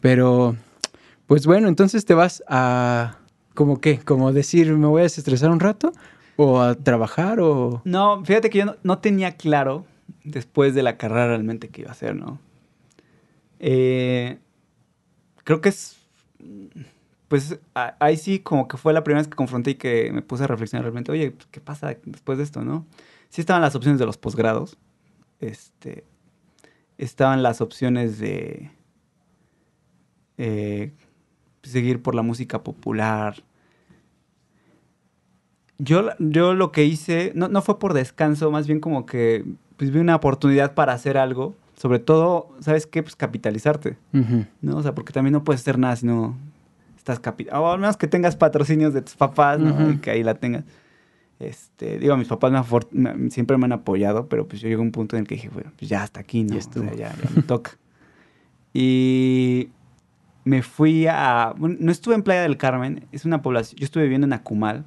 Pero, 0.01 0.57
pues 1.27 1.45
bueno, 1.45 1.69
entonces 1.69 2.07
te 2.07 2.15
vas 2.15 2.43
a, 2.49 3.19
como 3.55 3.79
qué, 3.83 3.99
como 3.99 4.33
decir, 4.33 4.73
me 4.73 4.87
voy 4.87 5.01
a 5.01 5.03
desestresar 5.03 5.51
un 5.51 5.61
rato 5.61 5.93
o 6.37 6.63
a 6.63 6.77
trabajar 6.77 7.41
o... 7.41 7.83
No, 7.85 8.25
fíjate 8.25 8.49
que 8.49 8.57
yo 8.61 8.65
no, 8.65 8.77
no 8.83 9.01
tenía 9.01 9.33
claro 9.37 9.85
después 10.29 10.75
de 10.75 10.83
la 10.83 10.97
carrera 10.97 11.29
realmente 11.29 11.69
qué 11.69 11.83
iba 11.83 11.91
a 11.91 11.93
hacer, 11.93 12.15
¿no? 12.15 12.39
Eh, 13.59 14.39
creo 15.45 15.61
que 15.61 15.71
es... 15.71 15.97
Pues 17.29 17.59
ahí 17.75 18.17
sí 18.17 18.39
como 18.39 18.69
que 18.69 18.79
fue 18.79 18.95
la 18.95 19.05
primera 19.05 19.21
vez 19.21 19.29
que 19.29 19.37
confronté 19.37 19.73
y 19.73 19.75
que 19.75 20.11
me 20.13 20.23
puse 20.23 20.45
a 20.45 20.47
reflexionar 20.47 20.85
realmente, 20.85 21.13
oye, 21.13 21.33
pues, 21.33 21.47
¿qué 21.51 21.61
pasa 21.61 21.95
después 22.05 22.39
de 22.39 22.45
esto, 22.45 22.65
no? 22.65 22.87
Sí 23.29 23.43
estaban 23.43 23.61
las 23.61 23.75
opciones 23.75 23.99
de 23.99 24.07
los 24.07 24.17
posgrados, 24.17 24.79
este, 25.41 26.05
estaban 26.97 27.43
las 27.43 27.61
opciones 27.61 28.19
de 28.19 28.71
eh, 30.39 30.95
seguir 31.63 32.01
por 32.01 32.15
la 32.15 32.23
música 32.23 32.63
popular, 32.63 33.43
yo, 35.79 36.09
yo 36.19 36.55
lo 36.55 36.73
que 36.73 36.85
hice, 36.85 37.33
no, 37.35 37.49
no 37.49 37.63
fue 37.63 37.79
por 37.79 37.95
descanso, 37.95 38.51
más 38.51 38.67
bien 38.67 38.81
como 38.81 39.07
que 39.07 39.45
pues, 39.79 39.91
vi 39.91 40.01
una 40.01 40.17
oportunidad 40.17 40.75
para 40.75 40.93
hacer 40.93 41.17
algo. 41.17 41.55
Sobre 41.77 42.01
todo, 42.01 42.51
¿sabes 42.61 42.87
qué? 42.87 43.03
Pues 43.03 43.17
capitalizarte. 43.17 43.97
¿no? 44.61 44.77
O 44.77 44.83
sea, 44.83 44.95
porque 44.95 45.13
también 45.13 45.33
no 45.33 45.45
puedes 45.45 45.63
hacer 45.63 45.79
nada 45.79 45.97
si 45.97 46.07
no 46.07 46.37
estás 46.97 47.21
capitalizado. 47.21 47.65
O 47.65 47.73
al 47.73 47.79
menos 47.79 47.97
que 47.97 48.09
tengas 48.09 48.37
patrocinios 48.37 48.93
de 48.93 49.01
tus 49.03 49.15
papás, 49.15 49.59
¿no? 49.59 49.91
Y 49.91 49.99
que 49.99 50.11
ahí 50.11 50.23
la 50.23 50.35
tengas. 50.35 50.65
Este, 51.39 51.99
digo, 51.99 52.17
mis 52.17 52.27
papás 52.27 52.51
me 52.91 53.31
siempre 53.31 53.57
me 53.59 53.67
han 53.67 53.73
apoyado, 53.73 54.27
pero 54.27 54.49
pues 54.49 54.61
yo 54.61 54.69
llegué 54.69 54.81
a 54.81 54.85
un 54.85 54.91
punto 54.91 55.15
en 55.17 55.21
el 55.21 55.29
que 55.29 55.37
dije, 55.37 55.51
bueno, 55.51 55.71
pues 55.79 55.89
ya 55.89 56.03
hasta 56.03 56.19
aquí, 56.19 56.43
¿no? 56.43 56.55
Ya 56.55 56.59
O 56.59 56.73
sea, 56.73 56.95
ya, 56.95 57.15
ya 57.17 57.31
me 57.35 57.43
toca. 57.43 57.79
Y 58.75 59.71
me 60.45 60.63
fui 60.63 61.07
a... 61.07 61.55
bueno, 61.57 61.77
no 61.79 61.93
estuve 61.93 62.15
en 62.15 62.23
Playa 62.23 62.43
del 62.43 62.57
Carmen, 62.57 63.07
es 63.13 63.25
una 63.25 63.43
población... 63.43 63.79
Yo 63.79 63.85
estuve 63.85 64.05
viviendo 64.05 64.27
en 64.27 64.33
Acumal, 64.33 64.85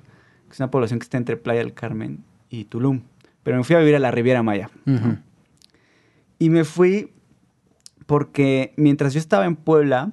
que 0.48 0.54
es 0.54 0.60
una 0.60 0.72
población 0.72 1.00
que 1.00 1.04
está 1.04 1.18
entre 1.18 1.38
Playa 1.38 1.60
del 1.60 1.74
Carmen 1.74 2.24
y 2.50 2.66
Tulum. 2.66 3.02
Pero 3.44 3.58
me 3.58 3.64
fui 3.64 3.76
a 3.76 3.80
vivir 3.80 3.96
a 3.96 4.00
la 4.00 4.12
Riviera 4.12 4.44
Maya. 4.44 4.70
Y 6.40 6.50
me 6.50 6.64
fui 6.64 7.14
porque 8.06 8.74
mientras 8.78 9.14
yo 9.14 9.20
estaba 9.20 9.46
en 9.46 9.56
Puebla, 9.56 10.12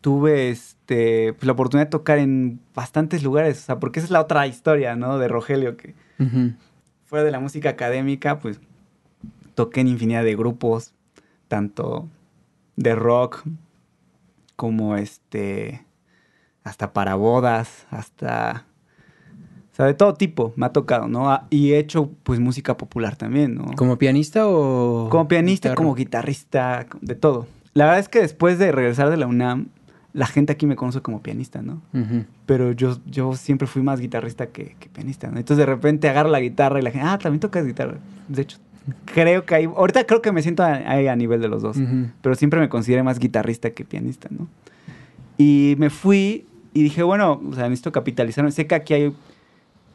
tuve 0.00 0.50
este, 0.50 1.32
pues, 1.34 1.46
la 1.46 1.52
oportunidad 1.52 1.86
de 1.86 1.90
tocar 1.90 2.18
en 2.18 2.60
bastantes 2.74 3.22
lugares. 3.22 3.58
O 3.58 3.62
sea, 3.62 3.78
porque 3.78 4.00
esa 4.00 4.06
es 4.06 4.10
la 4.10 4.20
otra 4.20 4.46
historia, 4.46 4.96
¿no? 4.96 5.18
De 5.18 5.28
Rogelio, 5.28 5.76
que 5.76 5.94
fuera 7.04 7.24
de 7.24 7.30
la 7.30 7.40
música 7.40 7.70
académica, 7.70 8.38
pues 8.38 8.60
toqué 9.54 9.80
en 9.80 9.88
infinidad 9.88 10.24
de 10.24 10.36
grupos, 10.36 10.94
tanto 11.48 12.08
de 12.76 12.94
rock 12.94 13.44
como 14.56 14.96
este, 14.96 15.84
hasta 16.64 16.92
para 16.92 17.14
bodas, 17.14 17.86
hasta, 17.90 18.64
o 19.72 19.74
sea, 19.74 19.86
de 19.86 19.94
todo 19.94 20.14
tipo 20.14 20.52
me 20.56 20.66
ha 20.66 20.68
tocado, 20.72 21.08
¿no? 21.08 21.30
Ah, 21.30 21.46
Y 21.50 21.72
he 21.72 21.78
hecho 21.78 22.10
pues 22.22 22.38
música 22.40 22.76
popular 22.76 23.16
también, 23.16 23.54
¿no? 23.54 23.72
¿Como 23.76 23.96
pianista 23.98 24.46
o...? 24.46 25.08
Como 25.10 25.28
pianista, 25.28 25.68
guitarra? 25.70 25.76
como 25.82 25.94
guitarrista, 25.94 26.86
de 27.00 27.14
todo. 27.14 27.46
La 27.74 27.84
verdad 27.86 28.00
es 28.00 28.08
que 28.08 28.20
después 28.20 28.58
de 28.58 28.70
regresar 28.70 29.08
de 29.10 29.16
la 29.16 29.26
UNAM, 29.26 29.68
la 30.12 30.26
gente 30.26 30.52
aquí 30.52 30.66
me 30.66 30.76
conoce 30.76 31.00
como 31.00 31.22
pianista, 31.22 31.62
¿no? 31.62 31.80
Pero 32.44 32.72
yo, 32.72 32.98
yo 33.06 33.34
siempre 33.34 33.66
fui 33.66 33.80
más 33.82 33.98
guitarrista 33.98 34.48
que, 34.48 34.76
que 34.78 34.90
pianista, 34.90 35.28
¿no? 35.30 35.38
Entonces 35.38 35.56
de 35.56 35.72
repente 35.72 36.06
agarro 36.08 36.28
la 36.28 36.40
guitarra 36.40 36.78
y 36.78 36.82
la 36.82 36.90
gente, 36.90 37.06
ah, 37.08 37.16
también 37.18 37.40
tocas 37.40 37.64
guitarra. 37.64 37.96
De 38.28 38.42
hecho, 38.42 38.58
creo 39.06 39.46
que 39.46 39.54
ahí, 39.54 39.64
ahorita 39.64 40.04
creo 40.04 40.20
que 40.20 40.32
me 40.32 40.42
siento 40.42 40.62
a- 40.64 40.74
ahí 40.74 41.06
a 41.08 41.16
nivel 41.16 41.40
de 41.40 41.48
los 41.48 41.62
dos, 41.62 41.78
pero 42.20 42.34
siempre 42.34 42.60
me 42.60 42.68
consideré 42.68 43.02
más 43.02 43.18
guitarrista 43.18 43.70
que 43.70 43.86
pianista, 43.86 44.28
¿no? 44.30 44.48
Y 45.38 45.76
me 45.78 45.88
fui 45.88 46.44
y 46.74 46.82
dije, 46.82 47.02
bueno, 47.02 47.40
o 47.48 47.54
sea, 47.54 47.64
necesito 47.70 47.90
capitalizarme. 47.92 48.50
Sé 48.50 48.66
que 48.66 48.74
aquí 48.74 48.92
hay 48.94 49.14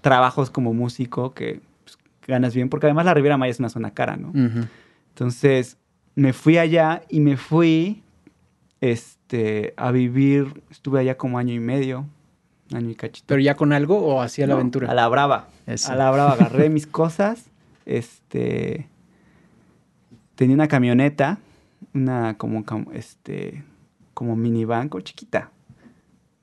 trabajos 0.02 0.50
como 0.50 0.74
músico 0.74 1.34
que 1.34 1.62
pues, 1.84 1.98
ganas 2.28 2.54
bien, 2.56 2.70
porque 2.70 2.86
además 2.88 3.06
la 3.06 3.14
Riviera 3.14 3.38
Maya 3.38 3.52
es 3.52 3.60
una 3.60 3.70
zona 3.70 3.92
cara, 3.92 4.18
¿no? 4.18 4.32
Entonces 5.10 5.78
me 6.16 6.34
fui 6.34 6.58
allá 6.58 7.04
y 7.10 7.20
me 7.20 7.38
fui 7.38 8.04
este, 8.82 9.74
a 9.78 9.92
vivir, 9.92 10.64
estuve 10.70 11.00
allá 11.00 11.18
como 11.18 11.38
año 11.38 11.54
y 11.54 11.60
medio, 11.60 12.06
año 12.74 12.90
y 12.90 12.96
cachito. 12.96 13.26
¿Pero 13.28 13.42
ya 13.42 13.56
con 13.56 13.74
algo 13.74 13.98
o 14.00 14.22
hacía 14.22 14.48
la 14.48 14.54
aventura? 14.56 14.92
A 14.92 14.94
la 14.94 15.08
brava. 15.08 15.48
Eso. 15.66 15.92
A 15.92 15.96
la 15.96 16.10
brava 16.12 16.34
agarré 16.34 16.70
mis 16.72 16.88
cosas, 16.88 17.46
este, 17.86 18.88
tenía 20.36 20.56
una 20.56 20.68
camioneta, 20.68 21.40
una 21.94 22.38
como, 22.38 22.64
como, 22.66 22.92
este, 22.94 23.64
como 24.14 24.36
mini 24.36 24.66
banco 24.66 25.00
chiquita. 25.02 25.52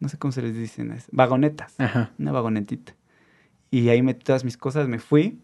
No 0.00 0.08
sé 0.08 0.18
cómo 0.18 0.32
se 0.32 0.42
les 0.42 0.54
dicen. 0.54 0.92
es- 0.92 1.06
Vagonetas. 1.12 1.74
Ajá. 1.78 2.10
Una 2.18 2.32
vagonetita. 2.32 2.94
Y 3.74 3.88
ahí 3.88 4.02
metí 4.02 4.22
todas 4.22 4.44
mis 4.44 4.56
cosas, 4.56 4.86
me 4.86 5.00
fui. 5.00 5.36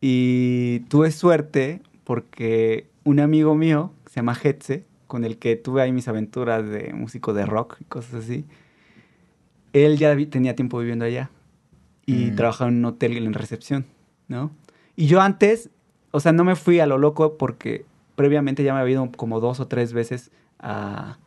Y 0.00 0.80
tuve 0.88 1.12
suerte 1.12 1.80
porque 2.02 2.88
un 3.04 3.20
amigo 3.20 3.54
mío, 3.54 3.92
que 4.04 4.10
se 4.10 4.16
llama 4.16 4.36
Hetze, 4.42 4.84
con 5.06 5.24
el 5.24 5.38
que 5.38 5.54
tuve 5.54 5.80
ahí 5.80 5.92
mis 5.92 6.08
aventuras 6.08 6.68
de 6.68 6.92
músico 6.92 7.32
de 7.32 7.46
rock 7.46 7.76
y 7.80 7.84
cosas 7.84 8.14
así, 8.24 8.44
él 9.72 9.96
ya 9.96 10.12
vi- 10.14 10.26
tenía 10.26 10.56
tiempo 10.56 10.78
viviendo 10.80 11.04
allá 11.04 11.30
y 12.04 12.32
Mm. 12.32 12.34
trabajaba 12.34 12.70
en 12.70 12.78
un 12.78 12.84
hotel 12.86 13.16
en 13.16 13.32
recepción, 13.32 13.84
¿no? 14.26 14.50
Y 14.96 15.06
yo 15.06 15.20
antes, 15.20 15.70
o 16.10 16.18
sea, 16.18 16.32
no 16.32 16.42
me 16.42 16.56
fui 16.56 16.80
a 16.80 16.86
lo 16.86 16.98
loco 16.98 17.36
porque 17.38 17.84
previamente 18.16 18.64
ya 18.64 18.74
me 18.74 18.80
había 18.80 18.94
ido 18.94 19.12
como 19.16 19.38
dos 19.38 19.60
o 19.60 19.68
tres 19.68 19.92
veces 19.92 20.32
a, 20.58 21.18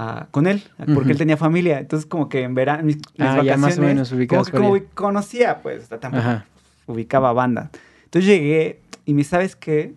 a- 0.00 0.28
con 0.30 0.46
él, 0.46 0.62
porque 0.78 0.92
Ujú. 0.92 1.10
él 1.10 1.18
tenía 1.18 1.36
familia. 1.36 1.80
Entonces, 1.80 2.06
como 2.06 2.28
que 2.28 2.42
en 2.42 2.54
verano, 2.54 2.84
mis, 2.84 2.96
mis 2.96 3.04
Ah, 3.18 3.42
ya 3.42 3.56
más 3.56 3.76
o 3.78 3.82
vacaciones, 3.82 4.12
menos 4.12 4.28
como 4.28 4.44
que 4.44 4.50
como 4.52 4.94
conocía, 4.94 5.60
pues, 5.60 5.88
tampoco 5.88 6.18
Ajá. 6.18 6.46
ubicaba 6.86 7.32
banda. 7.32 7.70
Entonces 8.04 8.28
llegué 8.30 8.80
y 9.04 9.14
me 9.14 9.24
sabes 9.24 9.56
qué, 9.56 9.94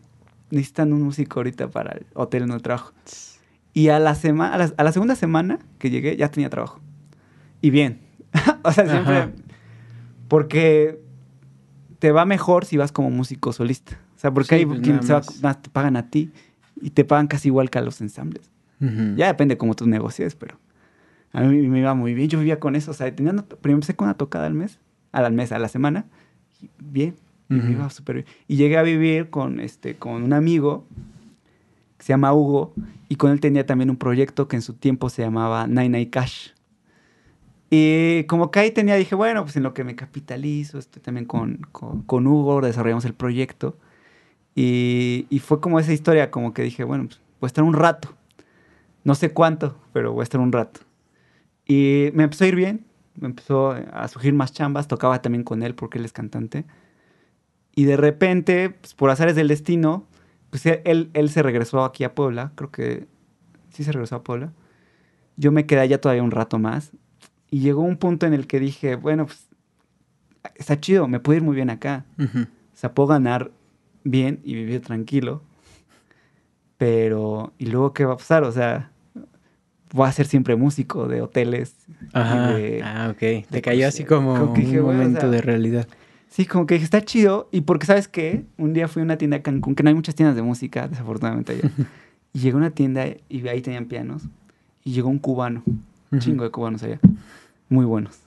necesitan 0.50 0.92
un 0.92 1.04
músico 1.04 1.40
ahorita 1.40 1.70
para 1.70 1.92
el 1.92 2.06
hotel 2.16 2.44
en 2.44 2.52
el 2.52 2.62
trabajo. 2.62 2.94
Y 3.74 3.90
a 3.90 4.00
la 4.00 4.16
semana, 4.16 4.56
a 4.56 4.58
la, 4.58 4.74
a 4.76 4.84
la 4.84 4.92
segunda 4.92 5.16
semana 5.16 5.60
que 5.80 5.90
llegué 5.90 6.18
ya 6.18 6.30
tenía 6.30 6.50
trabajo. 6.50 6.80
Y 7.62 7.70
bien. 7.70 8.00
o 8.64 8.72
sea, 8.72 8.88
siempre 8.90 9.18
Ajá. 9.18 9.30
porque 10.28 11.00
te 12.00 12.12
va 12.12 12.26
mejor 12.26 12.66
si 12.66 12.78
vas 12.78 12.92
como 12.92 13.10
músico 13.12 13.54
solista. 13.54 13.98
O 14.16 14.20
sea, 14.20 14.32
porque 14.32 14.50
Sí, 14.50 14.56
ahí 14.56 14.66
pues, 14.66 14.82
quien 14.82 15.04
se 15.04 15.14
va- 15.14 15.22
te 15.62 15.70
pagan 15.70 15.96
a 15.96 16.10
ti 16.10 16.32
y 16.82 16.90
te 16.92 17.06
pagan 17.06 17.28
casi 17.28 17.48
igual 17.50 17.70
que 17.70 17.78
a 17.80 17.82
los 17.82 18.02
ensambles. 18.02 18.50
Ujú. 18.82 19.16
Ya 19.16 19.28
depende 19.28 19.58
cómo 19.58 19.76
tú 19.76 19.86
negocies, 19.88 20.36
pero 20.36 20.58
a 21.34 21.42
mí 21.42 21.68
me 21.68 21.80
iba 21.80 21.94
muy 21.94 22.14
bien. 22.14 22.30
Yo 22.30 22.40
vivía 22.40 22.60
con 22.60 22.76
eso. 22.76 22.92
O 22.92 22.94
sea, 22.94 23.14
tenía 23.16 23.34
primero 23.34 23.78
empecé 23.78 23.96
con 23.96 24.08
una 24.08 24.18
tocada 24.18 24.48
al 24.48 24.54
mes, 24.54 24.80
al 25.12 25.32
mes, 25.34 25.52
a 25.52 25.60
la 25.60 25.68
semana. 25.68 26.06
y 26.62 26.70
bien, 26.80 27.16
y 27.50 27.56
me 27.56 27.60
Ujú. 27.62 27.72
iba 27.72 27.90
súper 27.90 28.16
bien. 28.18 28.26
Y 28.48 28.56
llegué 28.58 28.78
a 28.78 28.84
vivir 28.84 29.30
con, 29.30 29.60
este, 29.60 29.96
con 29.96 30.24
un 30.24 30.34
amigo 30.34 30.86
que 31.98 32.06
se 32.06 32.14
llama 32.14 32.34
Hugo 32.34 32.74
y 33.10 33.16
con 33.16 33.32
él 33.32 33.40
tenía 33.40 33.66
también 33.66 33.90
un 33.90 33.98
proyecto 33.98 34.48
que 34.48 34.56
en 34.56 34.62
su 34.62 34.74
tiempo 34.74 35.10
se 35.10 35.22
llamaba 35.22 35.68
Nine 35.68 35.90
Night 35.90 36.10
Cash. 36.12 36.50
Y 37.70 38.26
como 38.26 38.52
que 38.52 38.60
ahí 38.60 38.72
tenía, 38.72 38.96
dije, 38.96 39.16
bueno, 39.16 39.44
pues 39.44 39.56
en 39.56 39.64
lo 39.64 39.74
que 39.74 39.84
me 39.84 39.96
capitalizo, 39.96 40.78
estoy 40.78 41.02
también 41.02 41.26
con, 41.26 41.58
con, 41.72 42.02
con 42.04 42.28
Hugo, 42.28 42.60
desarrollamos 42.62 43.06
el 43.06 43.14
proyecto. 43.14 43.78
Y, 44.56 45.26
y 45.30 45.40
fue 45.40 45.62
como 45.62 45.80
esa 45.80 45.94
historia, 45.94 46.32
como 46.32 46.54
que 46.54 46.64
dije, 46.64 46.84
bueno, 46.84 47.06
pues 47.06 47.22
voy 47.40 47.46
a 47.46 47.48
estar 47.48 47.64
un 47.64 47.74
rato. 47.74 48.14
No 49.04 49.16
sé 49.16 49.32
cuánto, 49.32 49.78
pero 49.94 50.14
voy 50.14 50.22
a 50.22 50.24
estar 50.24 50.40
un 50.40 50.52
rato. 50.52 50.82
Y 51.66 52.10
me 52.14 52.24
empezó 52.24 52.44
a 52.44 52.48
ir 52.48 52.56
bien, 52.56 52.86
me 53.16 53.28
empezó 53.28 53.72
a 53.72 54.08
surgir 54.08 54.34
más 54.34 54.52
chambas, 54.54 54.88
tocaba 54.88 55.22
también 55.22 55.44
con 55.44 55.64
él 55.64 55.76
porque 55.76 55.98
él 55.98 56.06
es 56.06 56.14
cantante. 56.14 56.66
Y 57.76 57.86
de 57.86 57.98
repente, 57.98 58.70
pues, 58.70 58.94
por 58.94 59.10
azares 59.10 59.36
del 59.36 59.48
destino, 59.48 60.06
pues 60.50 60.66
él, 60.66 61.10
él 61.14 61.30
se 61.30 61.42
regresó 61.42 61.84
aquí 61.84 62.04
a 62.04 62.14
Puebla, 62.14 62.52
creo 62.56 62.72
que 62.72 63.08
sí 63.70 63.84
se 63.84 63.92
regresó 63.92 64.18
a 64.18 64.24
Puebla. 64.24 64.52
Yo 65.38 65.52
me 65.52 65.66
quedé 65.66 65.80
allá 65.80 66.02
todavía 66.02 66.24
un 66.24 66.32
rato 66.32 66.60
más. 66.60 66.92
Y 67.50 67.62
llegó 67.62 67.82
un 67.82 67.98
punto 67.98 68.26
en 68.26 68.34
el 68.34 68.48
que 68.48 68.60
dije, 68.60 68.96
bueno, 68.96 69.26
pues 69.26 69.48
está 70.56 70.80
chido, 70.80 71.08
me 71.08 71.20
puedo 71.20 71.38
ir 71.38 71.44
muy 71.44 71.56
bien 71.56 71.70
acá. 71.70 72.06
Ujú. 72.18 72.42
O 72.42 72.76
sea, 72.76 72.94
puedo 72.94 73.08
ganar 73.08 73.52
bien 74.04 74.40
y 74.44 74.54
vivir 74.54 74.82
tranquilo. 74.82 75.42
Pero, 76.78 77.54
¿y 77.58 77.68
luego 77.68 77.94
qué 77.94 78.06
va 78.06 78.14
a 78.14 78.18
pasar? 78.18 78.44
O 78.44 78.52
sea, 78.52 78.91
voy 79.94 80.08
a 80.08 80.12
ser 80.12 80.26
siempre 80.28 80.56
músico 80.56 81.08
de 81.08 81.22
hoteles. 81.22 81.76
Ajá. 82.14 82.54
de- 82.54 82.82
ah, 82.84 83.10
ok. 83.12 83.20
de 83.20 83.46
Te 83.50 83.62
cayó 83.62 83.88
así 83.88 84.04
como, 84.04 84.38
Como 84.38 84.54
que 84.54 84.62
dije, 84.62 84.80
un 84.80 84.86
güey, 84.86 84.96
o 84.96 85.00
momento 85.00 85.22
sea, 85.22 85.30
de 85.30 85.42
realidad. 85.42 85.88
Sí, 86.30 86.46
como 86.46 86.66
que 86.66 86.76
dije, 86.76 86.86
está 86.86 87.02
chido. 87.02 87.50
Y 87.52 87.62
porque, 87.62 87.86
¿sabes 87.86 88.08
qué? 88.08 88.46
Un 88.58 88.74
día 88.74 88.88
fui 88.88 89.02
a 89.02 89.06
una 89.06 89.18
tienda 89.18 89.38
de 89.38 89.44
Cancún, 89.44 89.76
que 89.76 89.84
no 89.84 89.90
hay 89.90 89.96
muchas 89.96 90.16
tiendas 90.16 90.36
de 90.36 90.42
música, 90.42 90.88
desafortunadamente 90.88 91.54
allá. 91.54 91.70
y 92.34 92.40
llegué 92.40 92.54
a 92.54 92.58
una 92.58 92.70
tienda 92.72 93.06
y 93.28 93.48
ahí 93.48 93.62
tenían 93.62 93.86
pianos. 93.86 94.24
Y 94.84 94.94
llegó 94.94 95.10
un 95.10 95.20
cubano, 95.20 95.64
un 96.12 96.20
chingo 96.20 96.44
de 96.44 96.50
cubanos 96.52 96.82
allá. 96.84 97.00
Muy 97.70 97.86
buenos. 97.86 98.18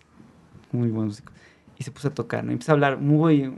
Muy 0.71 0.89
buenos 0.89 1.13
músicos. 1.15 1.35
Y 1.79 1.83
se 1.83 1.91
puso 1.91 2.09
a 2.09 2.11
tocar, 2.13 2.45
¿no? 2.45 2.51
Y 2.51 2.55
empezó 2.55 2.73
a 2.73 2.75
hablar 2.75 2.99
muy... 3.01 3.53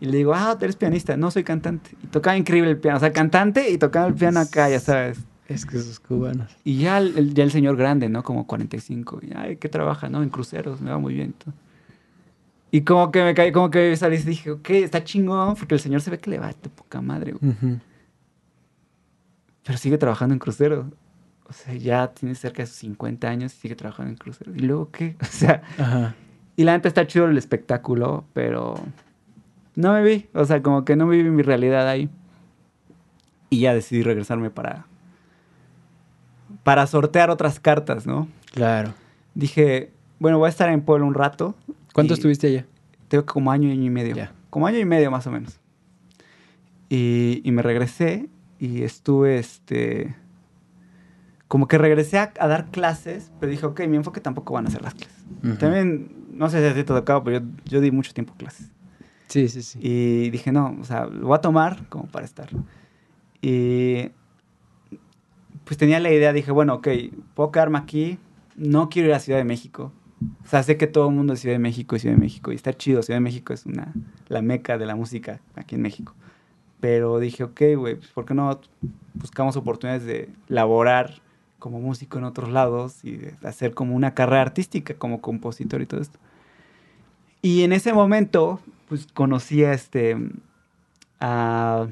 Y 0.00 0.06
le 0.06 0.16
digo, 0.18 0.32
ah, 0.34 0.54
tú 0.56 0.64
eres 0.64 0.76
pianista. 0.76 1.16
No, 1.16 1.30
soy 1.32 1.42
cantante. 1.42 1.90
Y 2.04 2.06
tocaba 2.06 2.36
increíble 2.36 2.70
el 2.70 2.76
piano. 2.78 2.98
O 2.98 3.00
sea, 3.00 3.12
cantante 3.12 3.68
y 3.70 3.78
tocaba 3.78 4.06
el 4.06 4.14
piano 4.14 4.38
acá, 4.38 4.68
ya 4.70 4.78
sabes. 4.78 5.18
Es 5.48 5.64
que 5.66 5.78
esos 5.78 5.98
cubanos. 5.98 6.54
Y 6.62 6.78
ya 6.78 6.98
el, 6.98 7.32
ya 7.34 7.42
el 7.42 7.50
señor 7.50 7.76
grande, 7.76 8.08
¿no? 8.08 8.22
Como 8.22 8.46
45. 8.46 9.20
Y, 9.22 9.32
ay, 9.34 9.56
¿qué 9.56 9.68
trabaja? 9.68 10.08
No, 10.08 10.22
en 10.22 10.28
cruceros, 10.28 10.80
me 10.80 10.90
va 10.90 10.98
muy 10.98 11.14
bien. 11.14 11.30
y 11.30 11.32
todo. 11.44 11.54
Y 12.70 12.82
como 12.82 13.10
que 13.10 13.24
me 13.24 13.32
caí, 13.34 13.50
como 13.50 13.70
que 13.70 13.96
salí 13.96 14.16
y 14.16 14.22
dije, 14.22 14.50
ok, 14.50 14.68
está 14.70 15.02
chingón, 15.02 15.56
porque 15.56 15.74
el 15.74 15.80
señor 15.80 16.02
se 16.02 16.10
ve 16.10 16.18
que 16.18 16.28
le 16.30 16.38
va 16.38 16.48
de 16.48 16.68
poca 16.68 17.00
madre, 17.00 17.32
güey. 17.32 17.54
Pero 19.64 19.78
sigue 19.78 19.98
trabajando 19.98 20.34
en 20.34 20.38
cruceros. 20.38 20.86
O 21.48 21.52
sea, 21.54 21.74
ya 21.74 22.08
tiene 22.08 22.34
cerca 22.34 22.62
de 22.62 22.66
sus 22.66 22.76
50 22.76 23.26
años 23.26 23.54
y 23.54 23.56
sigue 23.56 23.74
trabajando 23.74 24.10
en 24.10 24.16
cruceros. 24.18 24.54
¿Y 24.54 24.60
luego 24.60 24.90
qué? 24.90 25.16
O 25.22 25.24
sea, 25.24 25.62
Ajá. 25.78 26.14
y 26.56 26.64
la 26.64 26.72
neta 26.72 26.88
está 26.88 27.06
chido 27.06 27.26
el 27.26 27.38
espectáculo, 27.38 28.24
pero 28.34 28.74
no 29.74 29.94
me 29.94 30.02
vi. 30.02 30.26
O 30.34 30.44
sea, 30.44 30.62
como 30.62 30.84
que 30.84 30.94
no 30.94 31.08
viví 31.08 31.30
mi 31.30 31.42
realidad 31.42 31.88
ahí. 31.88 32.10
Y 33.48 33.60
ya 33.60 33.72
decidí 33.72 34.02
regresarme 34.02 34.50
para, 34.50 34.84
para 36.64 36.86
sortear 36.86 37.30
otras 37.30 37.60
cartas, 37.60 38.06
¿no? 38.06 38.28
Claro. 38.52 38.92
Dije, 39.34 39.90
bueno, 40.18 40.38
voy 40.38 40.46
a 40.46 40.50
estar 40.50 40.68
en 40.68 40.82
Puebla 40.82 41.06
un 41.06 41.14
rato. 41.14 41.54
¿Cuánto 41.92 42.14
estuviste 42.14 42.46
allá? 42.48 42.66
Tengo 43.08 43.24
como 43.24 43.50
año, 43.50 43.70
año 43.70 43.84
y 43.84 43.90
medio. 43.90 44.14
Ya. 44.14 44.32
Como 44.50 44.66
año 44.66 44.78
y 44.78 44.84
medio 44.84 45.10
más 45.10 45.26
o 45.26 45.30
menos. 45.30 45.60
Y, 46.88 47.40
y 47.44 47.52
me 47.52 47.62
regresé 47.62 48.28
y 48.58 48.82
estuve, 48.82 49.38
este... 49.38 50.14
Como 51.46 51.66
que 51.66 51.78
regresé 51.78 52.18
a, 52.18 52.32
a 52.38 52.46
dar 52.46 52.70
clases, 52.70 53.32
pero 53.40 53.50
dije, 53.50 53.64
ok, 53.64 53.80
mi 53.86 53.96
enfoque 53.96 54.20
tampoco 54.20 54.52
van 54.52 54.66
a 54.66 54.70
ser 54.70 54.82
las 54.82 54.94
clases. 54.94 55.24
También, 55.58 56.26
no 56.32 56.50
sé 56.50 56.68
si 56.68 56.74
te 56.74 56.84
tocaba, 56.84 57.24
pero 57.24 57.38
yo, 57.38 57.46
yo 57.64 57.80
di 57.80 57.90
mucho 57.90 58.12
tiempo 58.12 58.34
clases. 58.36 58.70
Sí, 59.28 59.48
sí, 59.48 59.62
sí. 59.62 59.78
Y 59.80 60.28
dije, 60.30 60.52
no, 60.52 60.76
o 60.78 60.84
sea, 60.84 61.06
lo 61.06 61.28
voy 61.28 61.36
a 61.36 61.40
tomar 61.40 61.86
como 61.88 62.06
para 62.06 62.26
estar. 62.26 62.50
Y 63.40 64.10
pues 65.68 65.76
tenía 65.76 66.00
la 66.00 66.10
idea, 66.10 66.32
dije, 66.32 66.50
bueno, 66.50 66.76
ok, 66.76 66.88
puedo 67.34 67.52
quedarme 67.52 67.76
aquí, 67.76 68.18
no 68.56 68.88
quiero 68.88 69.08
ir 69.08 69.14
a 69.14 69.20
Ciudad 69.20 69.38
de 69.38 69.44
México. 69.44 69.92
O 70.42 70.48
sea, 70.48 70.62
sé 70.62 70.78
que 70.78 70.86
todo 70.86 71.10
el 71.10 71.14
mundo 71.14 71.34
es 71.34 71.40
Ciudad 71.40 71.56
de 71.56 71.58
México 71.58 71.94
y 71.94 71.98
Ciudad 71.98 72.14
de 72.14 72.22
México, 72.22 72.52
y 72.52 72.54
está 72.54 72.72
chido, 72.72 73.02
Ciudad 73.02 73.18
de 73.18 73.24
México 73.24 73.52
es 73.52 73.66
una, 73.66 73.92
la 74.28 74.40
meca 74.40 74.78
de 74.78 74.86
la 74.86 74.96
música 74.96 75.42
aquí 75.56 75.74
en 75.74 75.82
México. 75.82 76.14
Pero 76.80 77.18
dije, 77.18 77.44
ok, 77.44 77.60
güey, 77.76 77.96
pues, 77.96 78.08
¿por 78.12 78.24
qué 78.24 78.32
no 78.32 78.58
buscamos 79.12 79.58
oportunidades 79.58 80.06
de 80.06 80.30
laborar 80.46 81.20
como 81.58 81.80
músico 81.80 82.16
en 82.16 82.24
otros 82.24 82.48
lados 82.48 83.04
y 83.04 83.18
de 83.18 83.34
hacer 83.42 83.74
como 83.74 83.94
una 83.94 84.14
carrera 84.14 84.40
artística 84.40 84.94
como 84.94 85.20
compositor 85.20 85.82
y 85.82 85.86
todo 85.86 86.00
esto? 86.00 86.18
Y 87.42 87.62
en 87.64 87.74
ese 87.74 87.92
momento, 87.92 88.58
pues 88.88 89.06
conocí 89.12 89.64
a 89.64 89.74
este. 89.74 90.16
A, 91.20 91.88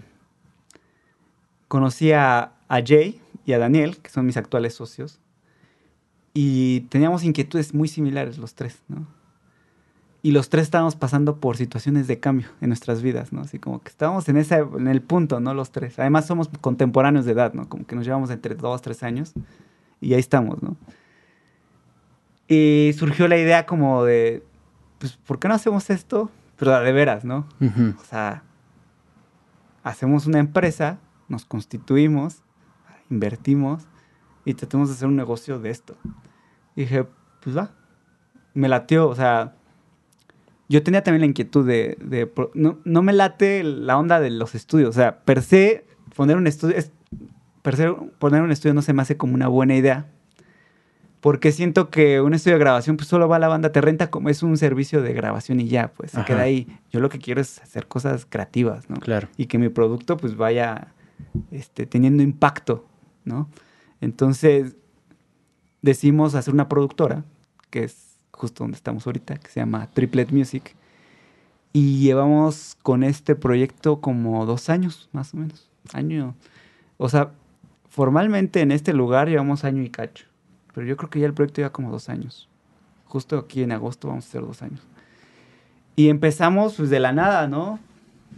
conocí 1.68 2.12
a, 2.12 2.52
a 2.68 2.80
Jay 2.82 3.20
y 3.46 3.52
a 3.52 3.58
Daniel, 3.58 3.98
que 3.98 4.10
son 4.10 4.26
mis 4.26 4.36
actuales 4.36 4.74
socios. 4.74 5.20
Y 6.34 6.80
teníamos 6.90 7.24
inquietudes 7.24 7.72
muy 7.72 7.88
similares 7.88 8.36
los 8.36 8.54
tres, 8.54 8.82
¿no? 8.88 9.06
Y 10.20 10.32
los 10.32 10.48
tres 10.48 10.64
estábamos 10.64 10.96
pasando 10.96 11.38
por 11.38 11.56
situaciones 11.56 12.08
de 12.08 12.18
cambio 12.18 12.48
en 12.60 12.68
nuestras 12.68 13.00
vidas, 13.00 13.32
¿no? 13.32 13.42
Así 13.42 13.60
como 13.60 13.80
que 13.80 13.90
estábamos 13.90 14.28
en, 14.28 14.36
ese, 14.36 14.56
en 14.56 14.88
el 14.88 15.00
punto, 15.00 15.38
¿no? 15.38 15.54
Los 15.54 15.70
tres. 15.70 15.98
Además 16.00 16.26
somos 16.26 16.50
contemporáneos 16.60 17.24
de 17.24 17.32
edad, 17.32 17.54
¿no? 17.54 17.68
Como 17.68 17.86
que 17.86 17.94
nos 17.94 18.04
llevamos 18.04 18.30
entre 18.30 18.56
dos, 18.56 18.82
tres 18.82 19.04
años. 19.04 19.32
Y 20.00 20.14
ahí 20.14 20.20
estamos, 20.20 20.60
¿no? 20.62 20.76
Y 22.48 22.92
surgió 22.98 23.28
la 23.28 23.38
idea 23.38 23.64
como 23.66 24.02
de, 24.04 24.42
pues, 24.98 25.16
¿por 25.16 25.38
qué 25.38 25.46
no 25.46 25.54
hacemos 25.54 25.88
esto? 25.90 26.30
Pero 26.56 26.78
de 26.80 26.92
veras, 26.92 27.24
¿no? 27.24 27.46
Ujú. 27.60 27.94
O 28.00 28.04
sea, 28.04 28.42
hacemos 29.84 30.26
una 30.26 30.40
empresa, 30.40 30.98
nos 31.28 31.44
constituimos, 31.44 32.42
invertimos 33.10 33.84
y 34.44 34.54
tratamos 34.54 34.88
de 34.88 34.94
hacer 34.94 35.08
un 35.08 35.16
negocio 35.16 35.58
de 35.58 35.70
esto. 35.70 35.96
Y 36.74 36.82
dije, 36.82 37.06
pues 37.42 37.56
va. 37.56 37.70
Me 38.54 38.68
latió, 38.68 39.08
o 39.08 39.14
sea, 39.14 39.54
yo 40.68 40.82
tenía 40.82 41.02
también 41.02 41.20
la 41.20 41.26
inquietud 41.26 41.66
de, 41.66 42.30
no, 42.54 42.78
no 42.84 43.02
me 43.02 43.12
late 43.12 43.62
la 43.64 43.98
onda 43.98 44.18
de 44.20 44.30
los 44.30 44.54
estudios, 44.54 44.90
o 44.90 44.92
sea, 44.92 45.20
per 45.24 45.42
se 45.42 45.84
poner 46.14 46.36
un 46.36 46.46
estudio, 46.46 46.76
es- 46.76 46.92
per 47.62 47.76
se 47.76 47.90
poner 48.18 48.42
un 48.42 48.52
estudio 48.52 48.74
no 48.74 48.82
se 48.82 48.92
me 48.92 49.02
hace 49.02 49.16
como 49.16 49.34
una 49.34 49.48
buena 49.48 49.74
idea. 49.76 50.06
Porque 51.20 51.50
siento 51.50 51.90
que 51.90 52.20
un 52.20 52.34
estudio 52.34 52.54
de 52.56 52.60
grabación 52.60 52.96
pues 52.96 53.08
solo 53.08 53.26
va 53.26 53.36
a 53.36 53.38
la 53.40 53.48
banda, 53.48 53.72
te 53.72 53.80
renta 53.80 54.10
como 54.10 54.28
es 54.28 54.42
un 54.44 54.56
servicio 54.56 55.02
de 55.02 55.12
grabación 55.12 55.58
y 55.58 55.66
ya, 55.66 55.88
pues 55.88 56.12
se 56.12 56.24
queda 56.24 56.42
ahí. 56.42 56.68
Yo 56.92 57.00
lo 57.00 57.08
que 57.08 57.18
quiero 57.18 57.40
es 57.40 57.58
hacer 57.60 57.88
cosas 57.88 58.26
creativas, 58.28 58.88
¿no? 58.88 58.96
Claro. 58.96 59.26
Y 59.36 59.46
que 59.46 59.58
mi 59.58 59.68
producto 59.68 60.16
pues 60.16 60.36
vaya 60.36 60.88
este, 61.50 61.86
teniendo 61.86 62.22
impacto, 62.22 62.86
¿no? 63.26 63.48
Entonces, 64.00 64.76
decidimos 65.82 66.34
hacer 66.34 66.54
una 66.54 66.68
productora, 66.68 67.24
que 67.70 67.84
es 67.84 68.18
justo 68.32 68.64
donde 68.64 68.76
estamos 68.76 69.06
ahorita, 69.06 69.36
que 69.36 69.48
se 69.50 69.60
llama 69.60 69.88
Triplet 69.92 70.30
Music. 70.30 70.74
Y 71.72 72.00
llevamos 72.00 72.76
con 72.82 73.02
este 73.02 73.34
proyecto 73.34 74.00
como 74.00 74.46
dos 74.46 74.70
años, 74.70 75.10
más 75.12 75.34
o 75.34 75.36
menos. 75.36 75.68
Año. 75.92 76.34
O 76.96 77.08
sea, 77.08 77.32
formalmente 77.90 78.60
en 78.60 78.72
este 78.72 78.94
lugar 78.94 79.28
llevamos 79.28 79.64
año 79.64 79.82
y 79.82 79.90
cacho. 79.90 80.26
Pero 80.74 80.86
yo 80.86 80.96
creo 80.96 81.10
que 81.10 81.20
ya 81.20 81.26
el 81.26 81.34
proyecto 81.34 81.60
lleva 81.60 81.72
como 81.72 81.90
dos 81.90 82.08
años. 82.08 82.48
Justo 83.04 83.38
aquí 83.38 83.62
en 83.62 83.72
agosto 83.72 84.08
vamos 84.08 84.24
a 84.24 84.28
hacer 84.28 84.42
dos 84.42 84.62
años. 84.62 84.80
Y 85.96 86.08
empezamos 86.08 86.74
pues 86.74 86.90
de 86.90 87.00
la 87.00 87.12
nada, 87.12 87.48
¿no? 87.48 87.78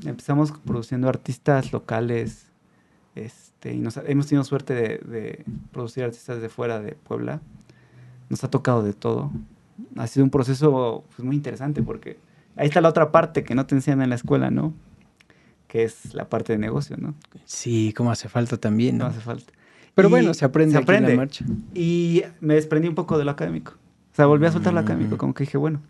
Empezamos 0.05 0.53
produciendo 0.53 1.09
artistas 1.09 1.73
locales. 1.73 2.47
Este, 3.59 3.75
y 3.75 3.79
nos, 3.79 3.97
hemos 4.07 4.29
tenido 4.29 4.45
suerte 4.45 4.73
de, 4.75 4.83
de 4.99 5.45
producir 5.73 6.05
artistas 6.05 6.41
de 6.41 6.49
fuera 6.49 6.79
de 6.81 6.93
Puebla. 6.93 7.41
Nos 8.29 8.45
ha 8.45 8.51
tocado 8.51 8.85
de 8.85 8.93
todo. 8.93 9.33
Ha 9.97 10.07
sido 10.07 10.23
un 10.25 10.31
proceso 10.31 11.05
pues, 11.17 11.27
muy 11.27 11.35
interesante 11.35 11.83
porque 11.83 12.19
ahí 12.57 12.69
está 12.69 12.81
la 12.81 12.89
otra 12.89 13.11
parte 13.11 13.43
que 13.43 13.57
no 13.57 13.67
te 13.67 13.75
enseñan 13.75 14.03
en 14.03 14.11
la 14.11 14.15
escuela, 14.15 14.51
¿no? 14.51 14.75
Que 15.67 15.83
es 15.83 16.15
la 16.15 16.29
parte 16.29 16.53
de 16.53 16.59
negocio, 16.61 16.97
¿no? 16.99 17.15
Sí, 17.47 17.93
como 17.97 18.13
hace 18.13 18.29
falta 18.29 18.57
también, 18.59 18.97
¿no? 18.99 19.05
No 19.07 19.11
hace 19.11 19.21
falta. 19.21 19.53
Pero 19.95 20.07
Y 20.09 20.11
bueno, 20.13 20.35
se 20.35 20.45
aprende, 20.45 20.73
se 20.73 20.79
aquí 20.79 20.83
en 20.85 20.95
aprende. 20.97 21.11
la 21.11 21.17
marcha. 21.17 21.45
Y 21.75 22.23
me 22.41 22.55
desprendí 22.55 22.87
un 22.87 22.95
poco 22.95 23.19
de 23.19 23.25
lo 23.25 23.33
académico. 23.33 23.73
O 24.13 24.15
sea, 24.15 24.27
volví 24.27 24.47
a 24.47 24.53
soltar 24.53 24.73
lo 24.73 24.81
Mm. 24.81 24.85
académico, 24.85 25.19
como 25.19 25.35
que 25.35 25.43
dije, 25.45 25.59
bueno, 25.59 25.81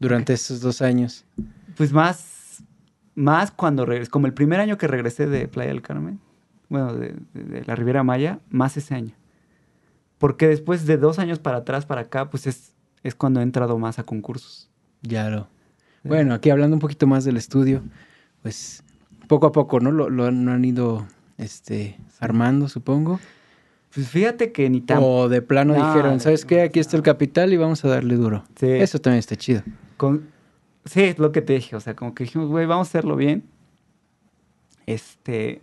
Durante 0.00 0.32
estos 0.32 0.60
dos 0.60 0.82
años. 0.82 1.24
pues 1.76 1.92
más, 1.92 2.64
más 3.14 3.52
cuando 3.52 3.86
regresé, 3.86 4.10
como 4.10 4.26
el 4.26 4.34
primer 4.34 4.58
año 4.58 4.76
que 4.76 4.88
regresé 4.88 5.28
de 5.28 5.46
Playa 5.46 5.70
del 5.70 5.82
Carmen, 5.82 6.18
bueno, 6.72 6.94
de, 6.94 7.14
la 7.66 7.74
Riviera 7.74 8.02
Maya, 8.02 8.40
más 8.48 8.78
ese 8.78 8.94
año. 8.94 9.14
Porque 10.16 10.48
después 10.48 10.86
de 10.86 10.96
dos 10.96 11.18
años 11.18 11.38
para 11.38 11.58
atrás, 11.58 11.84
para 11.84 12.00
acá, 12.00 12.30
pues 12.30 12.46
es, 12.46 12.72
es 13.02 13.14
cuando 13.14 13.40
he 13.40 13.42
entrado 13.42 13.78
más 13.78 13.98
a 13.98 14.04
concursos. 14.04 14.70
Ya 15.02 15.28
lo. 15.28 15.48
Bueno, 16.02 16.32
aquí 16.32 16.48
hablando 16.48 16.74
un 16.74 16.80
poquito 16.80 17.06
más 17.06 17.24
del 17.24 17.36
estudio, 17.36 17.82
pues 18.40 18.82
poco 19.28 19.46
a 19.46 19.52
poco, 19.52 19.80
¿no? 19.80 19.92
Lo, 19.92 20.08
lo 20.08 20.24
han, 20.24 20.64
ido 20.64 21.06
este, 21.36 21.98
armando, 22.18 22.68
supongo. 22.68 23.20
Pues 23.94 24.08
fíjate 24.08 24.50
que 24.50 24.70
ni 24.70 24.80
tan... 24.80 24.98
O 25.02 25.28
de 25.28 25.42
plano 25.42 25.76
No, 25.76 25.86
dijeron, 25.86 26.18
¿sabes 26.20 26.46
qué? 26.46 26.62
Aquí 26.62 26.80
está 26.80 26.96
el 26.96 27.02
capital 27.02 27.52
y 27.52 27.58
vamos 27.58 27.84
a 27.84 27.88
darle 27.88 28.16
duro. 28.16 28.44
Sí. 28.56 28.66
Eso 28.66 28.98
también 28.98 29.18
está 29.18 29.36
chido. 29.36 29.62
Con, 29.98 30.30
sí, 30.86 31.02
es 31.02 31.18
lo 31.18 31.30
que 31.30 31.42
te 31.42 31.52
dije. 31.52 31.76
O 31.76 31.80
sea, 31.80 31.94
como 31.94 32.14
que 32.14 32.24
dijimos, 32.24 32.48
güey, 32.48 32.64
vamos 32.64 32.88
a 32.88 32.90
hacerlo 32.90 33.16
bien. 33.16 33.44
Este. 34.86 35.60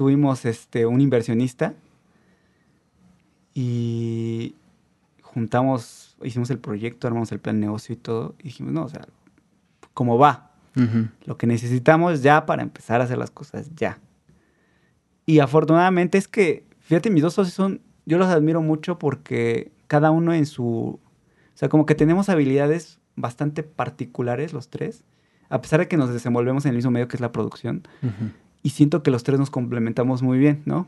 Tuvimos 0.00 0.46
este, 0.46 0.86
un 0.86 1.02
inversionista. 1.02 1.74
Y 3.52 4.54
juntamos, 5.20 6.16
hicimos 6.22 6.48
el 6.48 6.58
proyecto, 6.58 7.06
armamos 7.06 7.32
el 7.32 7.38
plan 7.38 7.60
de 7.60 7.66
negocio 7.66 7.92
y 7.92 7.98
todo. 7.98 8.34
Y 8.38 8.44
dijimos, 8.44 8.72
no, 8.72 8.84
o 8.84 8.88
sea, 8.88 9.06
¿cómo 9.92 10.16
va? 10.16 10.52
Lo 11.26 11.36
que 11.36 11.46
necesitamos 11.46 12.22
ya 12.22 12.46
para 12.46 12.62
empezar 12.62 13.02
a 13.02 13.04
hacer 13.04 13.18
las 13.18 13.30
cosas 13.30 13.74
ya. 13.76 13.98
Y 15.26 15.40
afortunadamente 15.40 16.16
es 16.16 16.28
que, 16.28 16.64
fíjate, 16.78 17.10
mis 17.10 17.22
dos 17.22 17.34
socios 17.34 17.52
son, 17.52 17.82
yo 18.06 18.16
los 18.16 18.28
admiro 18.28 18.62
mucho 18.62 18.98
porque 18.98 19.70
cada 19.86 20.10
uno 20.10 20.32
en 20.32 20.46
su, 20.46 20.64
o 20.64 21.00
sea, 21.52 21.68
como 21.68 21.84
que 21.84 21.94
tenemos 21.94 22.30
habilidades 22.30 23.00
bastante 23.16 23.64
particulares 23.64 24.54
los 24.54 24.70
tres, 24.70 25.04
a 25.50 25.60
pesar 25.60 25.80
de 25.80 25.88
que 25.88 25.98
nos 25.98 26.10
desenvolvemos 26.10 26.64
en 26.64 26.70
el 26.70 26.76
mismo 26.76 26.90
medio 26.90 27.06
que 27.06 27.18
es 27.18 27.20
la 27.20 27.32
producción, 27.32 27.86
Ujú. 28.02 28.30
Y 28.62 28.70
siento 28.70 29.02
que 29.02 29.10
los 29.10 29.22
tres 29.22 29.38
nos 29.38 29.50
complementamos 29.50 30.22
muy 30.22 30.38
bien, 30.38 30.62
¿no? 30.66 30.86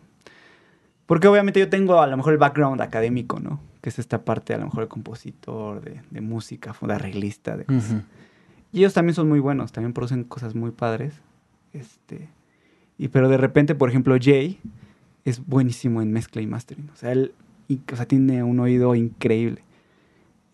Porque 1.07 1.29
obviamente 1.29 1.61
yo 1.61 1.69
tengo 1.69 2.01
a 2.01 2.07
lo 2.07 2.17
mejor 2.17 2.33
el 2.33 2.39
background 2.39 2.81
académico, 2.81 3.41
¿no? 3.41 3.61
Que 3.81 3.89
es 3.91 3.99
esta 3.99 4.25
parte 4.25 4.55
a 4.55 4.59
lo 4.59 4.65
mejor 4.67 4.85
de 4.85 4.89
compositor, 4.89 5.81
de, 5.81 6.01
de 6.11 6.21
música, 6.21 6.75
de 6.81 6.93
arreglista, 6.95 7.57
de 7.57 7.65
cosas. 7.65 7.91
Ujú. 7.91 8.01
Y 8.73 8.79
ellos 8.79 8.95
también 8.95 9.15
son 9.15 9.29
muy 9.29 9.41
buenos, 9.41 9.73
también 9.73 9.93
producen 9.93 10.25
cosas 10.25 10.55
muy 10.55 10.71
padres. 10.71 11.15
Este, 11.73 12.29
y 12.99 13.09
pero 13.09 13.29
de 13.29 13.37
repente, 13.37 13.75
por 13.75 13.89
ejemplo, 13.91 14.17
Jay 14.21 14.59
es 15.25 15.45
buenísimo 15.47 16.01
en 16.03 16.13
mezcla 16.13 16.41
y 16.41 16.47
mastering. 16.47 16.89
O 16.93 16.97
sea, 16.97 17.13
él 17.13 17.33
y- 17.69 17.81
o 17.93 17.97
sea, 17.97 18.07
tiene 18.07 18.43
un 18.43 18.61
oído 18.61 18.95
increíble. 18.95 19.63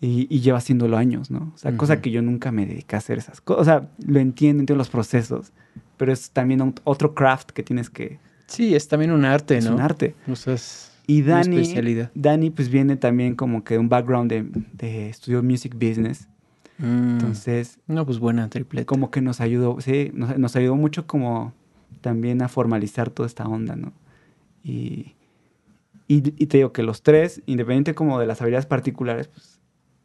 Y, 0.01 0.27
y 0.35 0.41
lleva 0.41 0.59
haciéndolo 0.59 0.97
años, 0.97 1.31
¿no? 1.31 1.51
O 1.55 1.59
sea, 1.59 1.77
cosa 1.77 1.95
Ujú. 1.95 2.03
que 2.03 2.11
yo 2.13 2.23
nunca 2.23 2.53
me 2.53 2.67
dediqué 2.67 2.95
a 2.95 2.99
hacer 3.01 3.19
esas 3.19 3.41
cosas. 3.41 3.61
O 3.63 3.65
sea, 3.65 3.89
lo 4.07 4.21
entiendo, 4.21 4.61
entiendo 4.61 4.79
los 4.79 4.91
procesos. 4.91 5.53
Pero 5.99 6.13
es 6.13 6.31
también 6.31 6.63
un- 6.63 6.75
otro 6.85 7.15
craft 7.15 7.51
que 7.51 7.63
tienes 7.63 7.91
que... 7.91 8.19
Sí, 8.47 8.75
es 8.75 8.89
también 8.89 9.11
un 9.13 9.25
arte, 9.27 9.59
Es 9.59 9.67
¿no? 9.67 9.75
un 9.75 9.81
arte. 9.83 10.15
O 10.31 10.35
sea, 10.37 10.55
es 10.55 10.91
Y 11.07 11.21
una 11.23 11.35
Dani, 11.37 11.57
especialidad. 11.57 12.11
Dani 12.15 12.49
pues 12.51 12.71
viene 12.71 12.97
también 12.97 13.35
como 13.35 13.63
que 13.65 13.75
de 13.75 13.81
un 13.81 13.89
background 13.91 14.31
de, 14.31 14.47
de 14.73 15.11
estudio 15.11 15.43
music 15.43 15.75
business. 15.75 16.29
Mm. 16.79 17.11
Entonces, 17.19 17.79
No, 17.87 18.07
pues 18.07 18.19
buena 18.21 18.49
tripleta. 18.49 18.87
como 18.87 19.11
que 19.11 19.21
nos 19.21 19.41
ayudó, 19.43 19.79
sí, 19.81 20.11
nos, 20.15 20.39
nos 20.39 20.57
ayudó 20.57 20.77
mucho 20.77 21.07
como 21.07 21.53
también 22.01 22.41
a 22.41 22.49
formalizar 22.49 23.11
toda 23.11 23.27
esta 23.27 23.45
onda, 23.47 23.75
¿no? 23.77 23.93
Y, 24.63 25.15
y, 26.07 26.17
y 26.43 26.47
te 26.47 26.59
digo 26.59 26.73
que 26.73 26.83
los 26.83 27.03
tres, 27.03 27.43
independiente 27.47 27.95
como 27.95 28.19
de 28.21 28.27
las 28.27 28.41
habilidades 28.41 28.67
particulares, 28.67 29.29
pues 29.29 29.59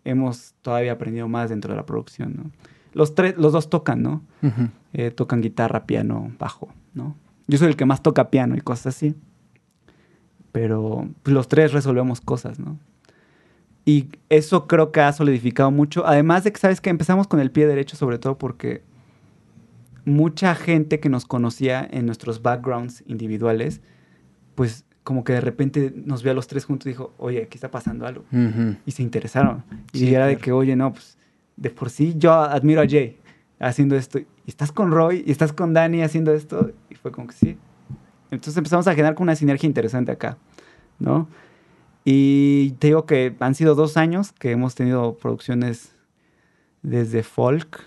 hemos 0.03 0.53
todavía 0.63 0.93
aprendido 0.93 1.27
más 1.27 1.49
dentro 1.49 1.71
de 1.73 1.77
la 1.77 1.85
producción, 1.85 2.33
¿no? 2.35 2.51
Los 2.93 3.15
tres, 3.15 3.35
los 3.37 3.53
dos 3.53 3.69
tocan, 3.69 4.01
¿no? 4.01 4.21
Eh, 4.93 5.11
tocan 5.11 5.41
guitarra, 5.41 5.85
piano, 5.85 6.31
bajo, 6.39 6.69
¿no? 6.93 7.15
Yo 7.47 7.57
soy 7.57 7.67
el 7.67 7.75
que 7.75 7.85
más 7.85 8.01
toca 8.01 8.29
piano 8.29 8.55
y 8.55 8.61
cosas 8.61 8.95
así. 8.95 9.15
Pero 10.51 11.09
pues, 11.23 11.33
los 11.33 11.47
tres 11.47 11.73
resolvemos 11.73 12.21
cosas, 12.21 12.59
¿no? 12.59 12.77
Y 13.85 14.09
eso 14.29 14.67
creo 14.67 14.91
que 14.91 15.01
ha 15.01 15.11
solidificado 15.11 15.71
mucho. 15.71 16.05
Además 16.07 16.43
de 16.43 16.53
que, 16.53 16.59
¿sabes 16.59 16.79
que 16.79 16.89
Empezamos 16.89 17.27
con 17.27 17.39
el 17.39 17.51
pie 17.51 17.67
derecho, 17.67 17.97
sobre 17.97 18.17
todo 18.17 18.37
porque 18.37 18.83
mucha 20.05 20.55
gente 20.55 20.99
que 20.99 21.09
nos 21.09 21.25
conocía 21.25 21.85
en 21.89 22.05
nuestros 22.05 22.41
backgrounds 22.41 23.03
individuales, 23.07 23.81
pues 24.55 24.85
como 25.03 25.23
que 25.23 25.33
de 25.33 25.41
repente 25.41 25.93
nos 26.05 26.23
vio 26.23 26.31
a 26.31 26.35
los 26.35 26.47
tres 26.47 26.65
juntos 26.65 26.85
y 26.85 26.89
dijo, 26.89 27.13
oye, 27.17 27.43
aquí 27.43 27.57
está 27.57 27.69
pasando 27.71 28.05
algo. 28.05 28.23
Y 28.85 28.91
se 28.91 29.03
interesaron. 29.03 29.63
Y 29.91 29.99
Sí, 29.99 30.15
era 30.15 30.27
de 30.27 30.37
que, 30.37 30.51
oye, 30.51 30.75
no, 30.75 30.93
pues 30.93 31.17
de 31.55 31.69
por 31.69 31.89
sí 31.89 32.15
yo 32.17 32.33
admiro 32.33 32.81
a 32.81 32.87
Jay 32.87 33.17
haciendo 33.59 33.95
esto. 33.95 34.19
Y 34.19 34.27
estás 34.47 34.71
con 34.71 34.91
Roy 34.91 35.23
y 35.25 35.31
estás 35.31 35.53
con 35.53 35.73
Dani 35.73 36.01
haciendo 36.01 36.33
esto. 36.33 36.71
Y 36.89 36.95
fue 36.95 37.11
como 37.11 37.27
que 37.27 37.33
sí. 37.33 37.57
Entonces 38.31 38.57
empezamos 38.57 38.87
a 38.87 38.91
generar 38.91 39.15
como 39.15 39.25
una 39.25 39.35
sinergia 39.35 39.67
interesante 39.67 40.11
acá, 40.11 40.37
¿no? 40.99 41.27
Y 42.03 42.71
te 42.79 42.87
digo 42.87 43.05
que 43.05 43.35
han 43.39 43.55
sido 43.55 43.75
dos 43.75 43.95
años 43.95 44.31
que 44.33 44.51
hemos 44.51 44.75
tenido 44.75 45.15
producciones 45.17 45.95
desde 46.81 47.23
folk. 47.23 47.81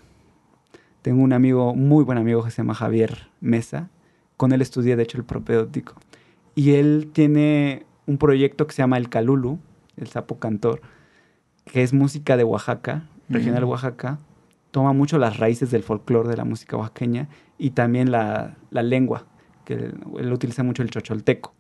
Tengo 1.03 1.23
un 1.23 1.33
amigo, 1.33 1.75
muy 1.75 2.05
buen 2.05 2.17
amigo 2.17 2.43
que 2.45 2.51
se 2.51 2.59
llama 2.59 2.75
Javier 2.75 3.29
Mesa. 3.41 3.91
Con 4.37 4.53
él 4.53 4.63
estudié, 4.63 4.97
de 4.97 5.03
hecho, 5.03 5.19
el 5.19 5.25
propedéutico. 5.25 5.95
Y 6.55 6.75
él 6.75 7.11
tiene 7.13 7.85
un 8.07 8.19
proyecto 8.19 8.67
que 8.67 8.73
se 8.73 8.83
llama 8.83 8.97
El 8.97 9.09
Calulu, 9.09 9.59
el 9.97 10.07
sapo 10.07 10.39
cantor, 10.39 10.81
que 11.65 11.83
es 11.83 11.93
música 11.93 12.37
de 12.37 12.45
Oaxaca, 12.45 13.05
regional. 13.29 13.65
Oaxaca. 13.65 14.19
Toma 14.71 14.93
mucho 14.93 15.19
las 15.19 15.39
raíces 15.39 15.71
del 15.71 15.83
folclore 15.83 16.29
de 16.29 16.37
la 16.37 16.45
música 16.45 16.77
oaxaqueña 16.77 17.29
y 17.57 17.71
también 17.71 18.11
la, 18.11 18.57
la 18.71 18.83
lengua, 18.83 19.25
que 19.65 19.75
él, 19.75 19.95
él 20.19 20.33
utiliza 20.33 20.63
mucho 20.63 20.83
el 20.83 20.91
chocholteco. 20.91 21.55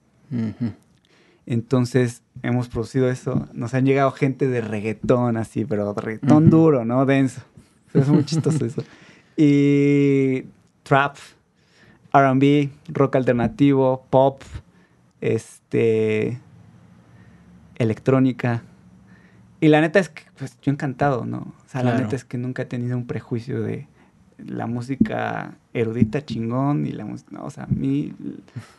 Entonces 1.47 2.23
hemos 2.43 2.69
producido 2.69 3.09
eso. 3.09 3.49
Nos 3.53 3.73
han 3.75 3.87
llegado 3.87 4.11
gente 4.11 4.49
de 4.49 4.61
reggaetón 4.61 5.37
así, 5.37 5.65
pero 5.65 5.95
reggaetón 5.95 6.51
duro, 6.51 6.85
¿no? 6.85 7.07
Denso. 7.07 7.43
Es 7.95 8.09
muy 8.09 8.25
chistoso 8.25 8.65
eso. 8.67 8.83
Y 9.37 10.45
trap, 10.83 11.17
RB, 12.13 12.71
rock 12.89 13.17
alternativo, 13.17 14.07
pop, 14.11 14.43
este, 15.21 16.41
electrónica. 17.77 18.63
Y 19.61 19.69
la 19.69 19.81
neta 19.81 19.99
es 19.99 20.09
que, 20.09 20.23
pues, 20.39 20.59
yo 20.63 20.73
encantado, 20.73 21.25
¿no? 21.25 21.55
O 21.67 21.69
sea, 21.69 21.83
la 21.83 21.99
neta 21.99 22.15
es 22.17 22.25
que 22.25 22.39
nunca 22.39 22.63
he 22.63 22.67
tenido 22.67 22.97
un 22.97 23.07
prejuicio 23.07 23.61
de 23.61 23.89
la 24.39 24.67
música 24.67 25.57
erudita 25.75 26.25
chingón 26.25 26.87
y 26.87 26.93
la 26.93 27.05
música, 27.05 27.31
no, 27.33 27.45
o 27.45 27.51
sea, 27.51 27.65
a 27.65 27.67
mí 27.69 28.13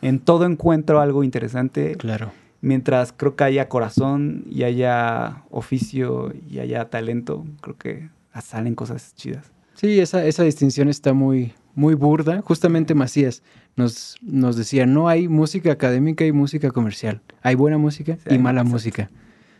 en 0.02 0.20
todo 0.20 0.46
encuentro 0.46 1.00
algo 1.00 1.22
interesante 1.24 1.96
Claro. 1.96 2.30
mientras 2.60 3.12
creo 3.12 3.34
que 3.36 3.44
haya 3.44 3.68
corazón 3.68 4.44
y 4.48 4.62
haya 4.62 5.42
oficio 5.50 6.32
y 6.48 6.60
haya 6.60 6.84
talento, 6.90 7.44
creo 7.60 7.76
que 7.76 8.08
salen 8.40 8.74
cosas 8.74 9.14
chidas. 9.16 9.50
Sí, 9.74 9.98
esa, 10.00 10.24
esa 10.24 10.44
distinción 10.44 10.88
está 10.88 11.12
muy, 11.12 11.52
muy 11.74 11.94
burda. 11.94 12.40
Justamente 12.42 12.94
Macías 12.94 13.42
nos, 13.76 14.16
nos 14.22 14.56
decía, 14.56 14.86
no 14.86 15.08
hay 15.08 15.28
música 15.28 15.72
académica 15.72 16.24
y 16.24 16.32
música 16.32 16.70
comercial. 16.70 17.20
Hay 17.42 17.54
buena 17.56 17.78
música 17.78 18.16
Sí, 18.28 18.34
y 18.34 18.38
mala 18.38 18.64
música. 18.64 19.10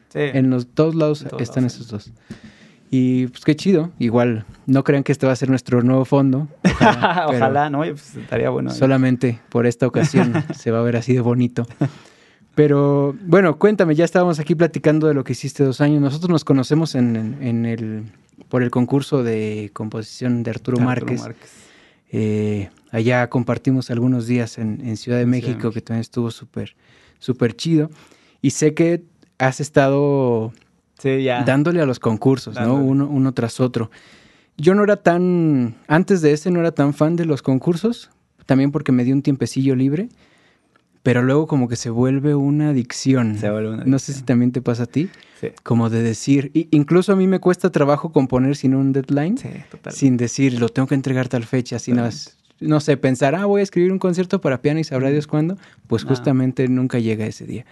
Sí. 0.09 0.21
En 0.21 0.49
los 0.51 0.75
dos 0.75 0.95
lados 0.95 1.23
En 1.23 1.29
todos 1.29 1.43
están 1.43 1.65
lados, 1.65 1.75
esos 1.75 1.89
dos. 1.89 2.13
Y 2.91 3.27
pues 3.27 3.45
qué 3.45 3.55
chido. 3.55 3.91
Igual, 3.99 4.45
no 4.67 4.83
crean 4.85 5.03
que 5.05 5.13
este 5.13 5.27
va 5.27 5.33
a 5.33 5.37
ser 5.37 5.51
nuestro 5.51 5.83
nuevo 5.83 6.05
fondo. 6.05 6.49
Ojalá, 6.65 7.27
Ojalá 7.29 7.71
¿no? 7.71 7.81
Pues 7.81 8.17
estaría 8.17 8.51
bueno. 8.51 8.71
Solamente 8.71 9.41
por 9.51 9.67
esta 9.67 9.87
ocasión 9.87 10.33
se 10.55 10.71
va 10.71 10.81
a 10.81 10.83
ver 10.83 10.97
así 10.97 11.13
de 11.13 11.21
bonito. 11.21 11.67
Pero 12.55 13.15
bueno, 13.25 13.59
cuéntame, 13.59 13.95
ya 13.95 14.05
estábamos 14.05 14.41
aquí 14.41 14.55
platicando 14.55 15.07
de 15.07 15.15
lo 15.15 15.23
que 15.23 15.33
hiciste 15.33 15.63
dos 15.63 15.81
años. 15.81 16.01
Nosotros 16.01 16.31
nos 16.31 16.45
conocemos 16.45 16.95
en, 16.95 17.67
el, 17.67 18.05
por 18.49 18.63
el 18.63 18.71
concurso 18.71 19.23
de 19.23 19.71
composición 19.75 20.43
de 20.43 20.51
Arturo, 20.51 20.79
Márquez. 20.81 21.23
Eh, 22.11 22.71
allá 22.91 23.29
compartimos 23.29 23.91
algunos 23.91 24.27
días 24.27 24.59
en, 24.59 24.97
Ciudad 24.97 25.19
de 25.19 25.27
México, 25.27 25.71
que 25.71 25.81
también 25.83 26.01
estuvo 26.01 26.31
súper, 26.31 26.75
súper 27.21 27.55
chido. 27.55 27.91
Y 28.41 28.51
sé 28.51 28.75
que 28.75 29.05
has 29.39 29.61
estado 29.61 30.53
dándole 31.45 31.81
a 31.81 31.87
los 31.87 32.01
concursos, 32.01 32.55
¿no? 32.57 32.75
Uno, 32.75 33.07
uno 33.09 33.33
tras 33.33 33.61
otro. 33.61 33.91
Yo 34.57 34.75
no 34.75 34.83
era 34.83 34.97
tan, 34.97 35.77
antes 35.87 36.21
de 36.21 36.33
ese 36.33 36.51
no 36.51 36.61
era 36.61 36.73
tan 36.73 36.93
fan 36.93 37.17
de 37.17 37.25
los 37.25 37.43
concursos, 37.43 38.11
también 38.47 38.73
porque 38.73 38.91
me 38.93 39.05
di 39.05 39.13
un 39.13 39.23
tiempecillo 39.23 39.77
libre, 39.77 40.09
pero 41.03 41.23
luego 41.23 41.47
como 41.47 41.69
que 41.69 41.77
se 41.77 41.91
vuelve 41.91 42.35
una 42.35 42.71
adicción. 42.71 43.39
Se 43.39 43.51
vuelve 43.51 43.71
una 43.71 43.85
No 43.85 43.99
sé 43.99 44.13
si 44.13 44.23
también 44.23 44.51
te 44.51 44.61
pasa 44.61 44.85
a 44.85 44.87
ti. 44.87 45.09
Sí. 45.41 45.49
Como 45.63 45.89
de 45.91 46.03
decir, 46.03 46.51
incluso 46.73 47.13
a 47.13 47.17
mí 47.17 47.29
me 47.29 47.39
cuesta 47.39 47.71
trabajo 47.71 48.11
componer 48.11 48.57
sin 48.57 48.75
un 48.75 48.93
deadline, 48.93 49.39
sí, 49.39 49.49
sin 49.91 50.17
decir, 50.17 50.59
lo 50.59 50.69
tengo 50.69 50.89
que 50.89 50.97
entregar 50.97 51.29
tal 51.29 51.45
fecha, 51.45 51.79
sin 51.79 52.01
no 52.61 52.81
sé, 52.81 52.97
pensar, 52.97 53.37
ah, 53.37 53.45
voy 53.45 53.61
a 53.61 53.63
escribir 53.63 53.93
un 53.93 54.01
concierto 54.01 54.41
para 54.41 54.61
piano 54.61 54.81
y 54.81 54.85
sabrá 54.85 55.11
Dios 55.11 55.29
cuándo, 55.29 55.57
pues 55.87 56.05
justamente 56.05 56.67
nunca 56.69 56.99
llega 56.99 57.25
ese 57.27 57.47
día. 57.47 57.65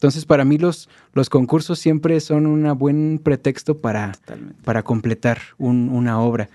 Entonces, 0.00 0.24
para 0.24 0.46
mí 0.46 0.56
los, 0.56 0.88
los 1.12 1.28
concursos 1.28 1.78
siempre 1.78 2.18
son 2.20 2.46
un 2.46 2.78
buen 2.78 3.20
pretexto 3.22 3.82
para, 3.82 4.12
para 4.64 4.82
completar 4.82 5.40
una 5.58 6.18
obra. 6.22 6.48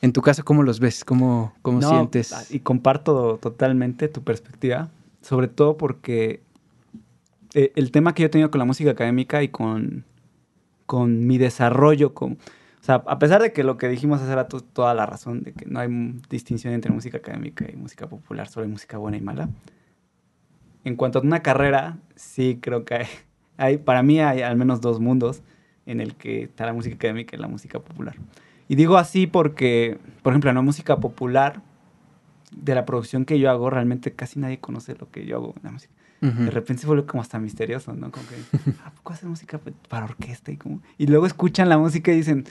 En 0.00 0.14
tu 0.14 0.22
caso, 0.22 0.46
¿cómo 0.46 0.62
los 0.62 0.80
ves? 0.80 1.04
¿Cómo, 1.04 1.52
cómo 1.60 1.82
sientes? 1.82 2.50
Y 2.50 2.60
comparto 2.60 3.36
totalmente 3.36 4.08
tu 4.08 4.22
perspectiva, 4.22 4.88
sobre 5.20 5.48
todo 5.48 5.76
porque 5.76 6.40
eh, 7.52 7.70
el 7.76 7.90
tema 7.90 8.14
que 8.14 8.22
yo 8.22 8.28
he 8.28 8.30
tenido 8.30 8.50
con 8.50 8.60
la 8.60 8.64
música 8.64 8.92
académica 8.92 9.42
y 9.42 9.48
con, 9.48 10.06
con 10.86 11.26
mi 11.26 11.36
desarrollo, 11.36 12.14
con, 12.14 12.32
o 12.32 12.84
sea, 12.84 13.02
a 13.06 13.18
pesar 13.18 13.42
de 13.42 13.52
que 13.52 13.62
lo 13.62 13.76
que 13.76 13.90
dijimos 13.90 14.22
hace 14.22 14.34
rato, 14.34 14.60
toda 14.60 14.94
la 14.94 15.04
razón 15.04 15.42
de 15.42 15.52
que 15.52 15.66
no 15.66 15.80
hay 15.80 15.90
distinción 16.30 16.72
entre 16.72 16.92
música 16.92 17.18
académica 17.18 17.66
y 17.70 17.76
música 17.76 18.06
popular, 18.06 18.48
solo 18.48 18.64
hay 18.64 18.72
música 18.72 18.96
buena 18.96 19.18
y 19.18 19.20
mala 19.20 19.50
en 20.86 20.94
cuanto 20.94 21.18
a 21.18 21.22
una 21.22 21.42
carrera, 21.42 21.98
sí 22.14 22.58
creo 22.62 22.84
que 22.84 23.06
hay, 23.56 23.76
para 23.76 24.04
mí 24.04 24.20
hay 24.20 24.42
al 24.42 24.56
menos 24.56 24.80
dos 24.80 25.00
mundos 25.00 25.42
en 25.84 26.00
el 26.00 26.14
que 26.14 26.44
está 26.44 26.64
la 26.64 26.72
música 26.72 26.94
académica 26.94 27.36
y 27.36 27.40
la 27.40 27.48
música 27.48 27.80
popular. 27.80 28.14
Y 28.68 28.76
digo 28.76 28.96
así 28.96 29.26
porque, 29.26 29.98
por 30.22 30.32
ejemplo, 30.32 30.50
en 30.50 30.56
la 30.56 30.62
música 30.62 30.98
popular, 30.98 31.60
de 32.52 32.74
la 32.74 32.86
producción 32.86 33.24
que 33.24 33.38
yo 33.40 33.50
hago, 33.50 33.68
realmente 33.68 34.12
casi 34.12 34.38
nadie 34.38 34.58
conoce 34.58 34.94
lo 34.94 35.10
que 35.10 35.26
yo 35.26 35.36
hago 35.36 35.54
en 35.56 35.62
la 35.64 35.72
música. 35.72 35.92
De 36.20 36.50
repente 36.50 36.80
se 36.80 36.86
vuelve 36.88 37.04
como 37.04 37.20
hasta 37.20 37.38
misterioso, 37.38 37.92
¿no? 37.92 38.10
Como 38.10 38.24
que, 38.26 38.34
¿a 38.84 38.90
poco 38.90 39.12
hace 39.12 39.26
música 39.26 39.60
para 39.88 40.06
orquesta? 40.06 40.50
Y, 40.50 40.56
como... 40.56 40.80
y 40.98 41.06
luego 41.06 41.26
escuchan 41.26 41.68
la 41.68 41.78
música 41.78 42.10
y 42.10 42.16
dicen, 42.16 42.44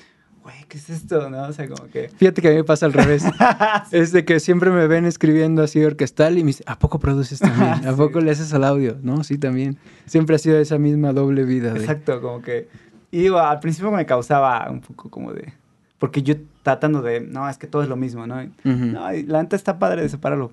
güey, 0.46 0.64
¿qué 0.70 0.78
es 0.78 0.92
esto? 0.92 1.28
¿No? 1.32 1.42
O 1.46 1.54
sea, 1.54 1.68
como 1.68 1.90
que... 1.90 2.08
Fíjate 2.10 2.40
que 2.40 2.50
a 2.50 2.52
mí 2.52 2.58
me 2.58 2.64
pasa 2.64 2.86
al 2.86 2.94
revés. 2.94 3.26
Es 3.92 4.12
de 4.12 4.26
que 4.26 4.40
siempre 4.40 4.70
me 4.70 4.86
ven 4.86 5.06
escribiendo 5.06 5.64
así 5.64 5.84
orquestal 5.84 6.38
y 6.38 6.44
me 6.44 6.48
dicen, 6.48 6.66
¿a 6.68 6.78
poco 6.78 7.00
produces 7.00 7.40
también? 7.40 7.88
¿A 7.88 7.96
poco 7.96 8.22
le 8.22 8.30
haces 8.30 8.54
al 8.54 8.64
audio? 8.64 8.96
No, 9.02 9.24
sí, 9.24 9.40
también. 9.40 9.80
Siempre 10.06 10.36
ha 10.36 10.40
sido 10.40 10.60
esa 10.60 10.78
misma 10.78 11.14
doble 11.14 11.46
vida. 11.46 11.72
Exacto, 11.72 12.22
como 12.22 12.44
que... 12.44 12.70
Y 13.10 13.22
digo, 13.22 13.40
al 13.40 13.60
principio 13.60 13.90
me 13.90 14.06
causaba 14.06 14.70
un 14.70 14.82
poco 14.82 15.10
como 15.10 15.34
de... 15.34 15.52
Porque 15.98 16.22
yo 16.22 16.36
tratando 16.62 17.02
de, 17.02 17.22
no, 17.22 17.50
es 17.50 17.58
que 17.58 17.66
todo 17.66 17.82
es 17.82 17.90
lo 17.90 17.96
mismo, 17.96 18.28
¿no? 18.28 18.36
No, 18.64 19.12
la 19.12 19.42
neta 19.42 19.56
está 19.56 19.80
padre 19.80 20.04
de 20.04 20.10
separarlo. 20.10 20.52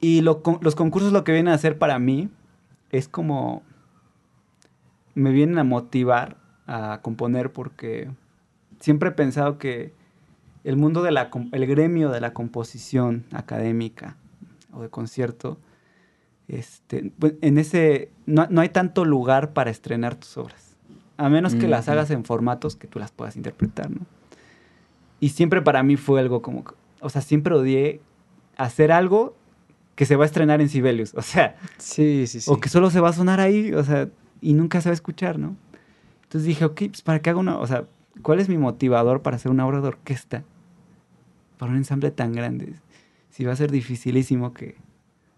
Y 0.00 0.22
lo, 0.22 0.42
los 0.60 0.74
concursos 0.74 1.12
lo 1.12 1.22
que 1.22 1.30
vienen 1.30 1.52
a 1.52 1.54
hacer 1.54 1.78
para 1.78 2.00
mí 2.00 2.30
es 2.90 3.06
como... 3.06 3.62
Me 5.14 5.30
vienen 5.30 5.58
a 5.58 5.64
motivar 5.64 6.36
a 6.66 6.98
componer 7.00 7.52
porque 7.52 8.10
siempre 8.84 9.08
he 9.08 9.12
pensado 9.12 9.56
que 9.56 9.94
el 10.62 10.76
mundo 10.76 11.02
de 11.02 11.10
la, 11.10 11.30
el 11.52 11.66
gremio 11.66 12.10
de 12.10 12.20
la 12.20 12.34
composición 12.34 13.24
académica 13.32 14.18
o 14.74 14.82
de 14.82 14.90
concierto, 14.90 15.58
este, 16.48 17.10
pues, 17.18 17.32
en 17.40 17.56
ese, 17.56 18.10
no, 18.26 18.46
hay 18.60 18.68
tanto 18.68 19.06
lugar 19.06 19.54
para 19.54 19.70
estrenar 19.70 20.16
tus 20.16 20.36
obras, 20.36 20.76
a 21.16 21.30
menos 21.30 21.54
que 21.54 21.66
las 21.66 21.88
hagas 21.88 22.10
en 22.10 22.24
formatos 22.24 22.76
que 22.76 22.86
tú 22.86 22.98
las 22.98 23.10
puedas 23.10 23.36
interpretar, 23.36 23.90
¿no? 23.90 24.00
Y 25.18 25.30
siempre 25.30 25.62
para 25.62 25.82
mí 25.82 25.96
fue 25.96 26.20
algo 26.20 26.42
como, 26.42 26.64
o 27.00 27.08
sea, 27.08 27.22
siempre 27.22 27.54
odié 27.54 28.02
hacer 28.58 28.92
algo 28.92 29.34
que 29.94 30.04
se 30.04 30.16
va 30.16 30.24
a 30.24 30.26
estrenar 30.26 30.60
en 30.60 30.68
Sibelius, 30.68 31.14
o 31.14 31.22
sea, 31.22 31.56
sí, 31.78 32.26
sí, 32.26 32.42
sí. 32.42 32.50
o 32.50 32.60
que 32.60 32.68
solo 32.68 32.90
se 32.90 33.00
va 33.00 33.08
a 33.08 33.14
sonar 33.14 33.40
ahí, 33.40 33.72
o 33.72 33.82
sea, 33.82 34.10
y 34.42 34.52
nunca 34.52 34.82
se 34.82 34.90
va 34.90 34.92
a 34.92 34.94
escuchar, 34.94 35.38
¿no? 35.38 35.56
Entonces 36.24 36.46
dije, 36.46 36.66
ok, 36.66 36.82
pues 36.88 37.00
para 37.00 37.22
qué 37.22 37.30
hago 37.30 37.40
una, 37.40 37.58
o 37.58 37.66
sea, 37.66 37.86
¿Cuál 38.22 38.40
es 38.40 38.48
mi 38.48 38.58
motivador 38.58 39.22
para 39.22 39.36
hacer 39.36 39.50
una 39.50 39.66
obra 39.66 39.80
de 39.80 39.88
orquesta? 39.88 40.44
Para 41.58 41.72
un 41.72 41.78
ensamble 41.78 42.10
tan 42.10 42.32
grande. 42.32 42.74
Si 43.30 43.44
va 43.44 43.52
a 43.52 43.56
ser 43.56 43.70
dificilísimo 43.70 44.52
que... 44.54 44.76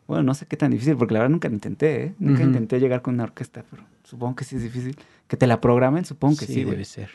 Bueno, 0.06 0.22
no 0.22 0.34
sé 0.34 0.46
qué 0.46 0.56
tan 0.56 0.70
difícil, 0.70 0.96
porque 0.96 1.14
la 1.14 1.20
verdad 1.20 1.32
nunca 1.32 1.48
lo 1.48 1.54
intenté, 1.54 2.04
¿eh? 2.04 2.14
Nunca 2.18 2.44
intenté 2.44 2.78
llegar 2.78 3.02
con 3.02 3.14
una 3.14 3.24
orquesta, 3.24 3.64
pero 3.70 3.82
supongo 4.04 4.36
que 4.36 4.44
sí 4.44 4.56
es 4.56 4.62
difícil. 4.62 4.96
Que 5.26 5.36
te 5.36 5.48
la 5.48 5.60
programen, 5.60 6.04
supongo 6.04 6.36
que 6.36 6.46
sí. 6.46 6.54
Sí, 6.54 6.64
debe 6.64 6.84
ser. 6.84 7.10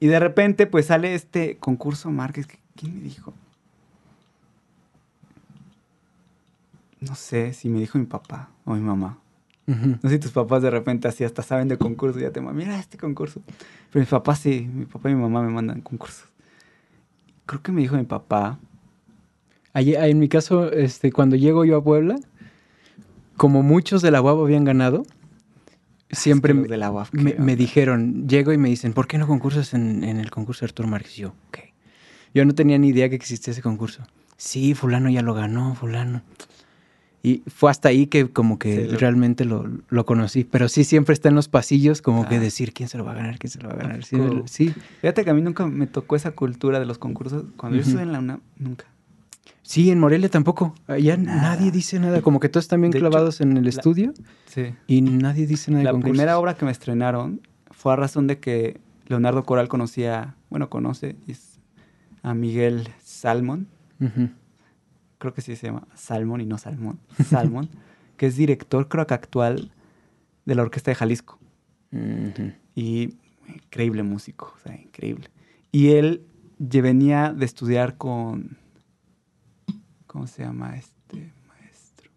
Y 0.00 0.06
de 0.06 0.18
repente, 0.18 0.66
pues 0.66 0.86
sale 0.86 1.14
este 1.14 1.58
concurso 1.58 2.10
Márquez. 2.10 2.48
¿Quién 2.74 2.94
me 2.94 3.02
dijo? 3.02 3.34
No 7.00 7.14
sé 7.14 7.52
si 7.52 7.68
me 7.68 7.80
dijo 7.80 7.98
mi 7.98 8.06
papá 8.06 8.48
o 8.64 8.74
mi 8.74 8.80
mamá. 8.80 9.18
No 9.66 9.98
sé 10.02 10.10
si 10.10 10.18
tus 10.18 10.32
papás 10.32 10.62
de 10.62 10.70
repente 10.70 11.06
así 11.06 11.22
hasta 11.22 11.42
saben 11.42 11.68
de 11.68 11.78
concurso 11.78 12.18
y 12.18 12.22
ya 12.22 12.30
te 12.30 12.40
mandan, 12.40 12.56
mira 12.56 12.78
este 12.78 12.98
concurso. 12.98 13.42
Pero 13.90 14.00
mis 14.00 14.08
papás 14.08 14.40
sí, 14.40 14.68
mi 14.72 14.86
papá 14.86 15.10
y 15.10 15.14
mi 15.14 15.22
mamá 15.22 15.42
me 15.42 15.50
mandan 15.50 15.80
concursos. 15.80 16.28
Creo 17.46 17.62
que 17.62 17.70
me 17.70 17.80
dijo 17.80 17.96
mi 17.96 18.04
papá. 18.04 18.58
en 19.74 20.18
mi 20.18 20.28
caso, 20.28 20.70
este, 20.72 21.12
cuando 21.12 21.36
llego 21.36 21.64
yo 21.64 21.76
a 21.76 21.84
Puebla, 21.84 22.16
como 23.36 23.62
muchos 23.62 24.02
de 24.02 24.10
la 24.10 24.20
UAB 24.20 24.42
habían 24.42 24.64
ganado, 24.64 25.04
siempre 26.10 26.54
me, 26.54 26.68
me, 27.38 27.56
dijeron, 27.56 28.28
llego 28.28 28.52
y 28.52 28.58
me 28.58 28.68
dicen, 28.68 28.92
¿por 28.92 29.06
qué 29.06 29.16
no 29.18 29.26
concursas 29.26 29.74
en, 29.74 30.04
el 30.04 30.30
concurso 30.30 30.60
de 30.60 30.70
Arturo 30.70 30.88
Márquez? 30.88 31.14
yo, 31.16 31.34
Yo 32.34 32.44
no 32.44 32.54
tenía 32.54 32.78
ni 32.78 32.88
idea 32.88 33.08
que 33.08 33.16
existía 33.16 33.52
ese 33.52 33.62
concurso. 33.62 34.02
Sí, 34.36 34.74
fulano 34.74 35.08
ya 35.08 35.22
lo 35.22 35.34
ganó, 35.34 35.74
fulano. 35.74 36.22
Y 37.24 37.42
fue 37.46 37.70
hasta 37.70 37.88
ahí 37.88 38.08
que 38.08 38.28
como 38.30 38.58
que 38.58 38.88
realmente 38.98 39.44
lo, 39.44 39.70
lo, 39.88 40.04
conocí. 40.04 40.42
Pero 40.42 40.68
sí 40.68 40.82
siempre 40.82 41.12
está 41.12 41.28
en 41.28 41.36
los 41.36 41.48
pasillos 41.48 42.02
como 42.02 42.28
que 42.28 42.36
ah. 42.36 42.40
decir 42.40 42.72
quién 42.72 42.88
se 42.88 42.98
lo 42.98 43.04
va 43.04 43.12
a 43.12 43.14
ganar, 43.14 43.38
quién 43.38 43.50
se 43.50 43.60
lo 43.60 43.68
va 43.68 43.74
a 43.74 43.78
ganar. 43.78 44.04
Sí, 44.46 44.74
Fíjate 45.00 45.24
que 45.24 45.30
a 45.30 45.34
mí 45.34 45.40
nunca 45.40 45.66
me 45.66 45.86
tocó 45.86 46.16
esa 46.16 46.32
cultura 46.32 46.80
de 46.80 46.86
los 46.86 46.98
concursos. 46.98 47.44
Cuando 47.56 47.76
yo 47.76 47.84
estuve 47.84 48.02
en 48.02 48.10
la 48.10 48.18
UNAM, 48.18 48.40
nunca. 48.58 48.86
Sí, 49.62 49.90
en 49.92 50.00
Morelia 50.00 50.28
tampoco. 50.28 50.74
Allá 50.88 51.16
nadie 51.16 51.70
dice 51.70 52.00
nada. 52.00 52.22
Como 52.22 52.40
que 52.40 52.48
todos 52.48 52.64
están 52.64 52.80
bien 52.80 52.92
clavados 52.92 53.40
en 53.40 53.56
el 53.56 53.68
estudio. 53.68 54.12
Sí. 54.46 54.74
Y 54.88 55.02
nadie 55.02 55.46
dice 55.46 55.70
nada 55.70 55.84
La 55.84 55.98
primera 55.98 56.38
obra 56.38 56.54
que 56.54 56.64
me 56.64 56.72
estrenaron 56.72 57.40
fue 57.70 57.92
a 57.92 57.96
razón 57.96 58.26
de 58.26 58.38
que 58.38 58.80
Leonardo 59.06 59.44
Coral 59.44 59.68
conocía, 59.68 60.34
bueno, 60.50 60.68
conoce 60.68 61.16
a 62.22 62.34
Miguel 62.34 62.88
Salmon 63.02 63.68
creo 65.22 65.34
que 65.34 65.40
sí 65.40 65.54
se 65.54 65.68
llama 65.68 65.86
Salmon 65.94 66.40
y 66.40 66.46
no 66.46 66.58
Salmón, 66.58 66.98
Salmon, 67.30 67.68
que 68.16 68.26
es 68.26 68.34
director, 68.34 68.88
creo 68.88 69.06
que 69.06 69.14
actual, 69.14 69.70
de 70.44 70.56
la 70.56 70.62
Orquesta 70.62 70.90
de 70.90 70.96
Jalisco. 70.96 71.38
Y 72.74 73.14
increíble 73.46 74.02
músico, 74.02 74.52
o 74.56 74.58
sea, 74.58 74.74
increíble. 74.74 75.30
Y 75.70 75.90
él 75.90 76.26
venía 76.58 77.32
de 77.32 77.44
estudiar 77.44 77.96
con, 77.96 78.56
¿cómo 80.08 80.26
se 80.26 80.42
llama 80.42 80.74
este 80.74 81.32
maestro? 81.46 82.10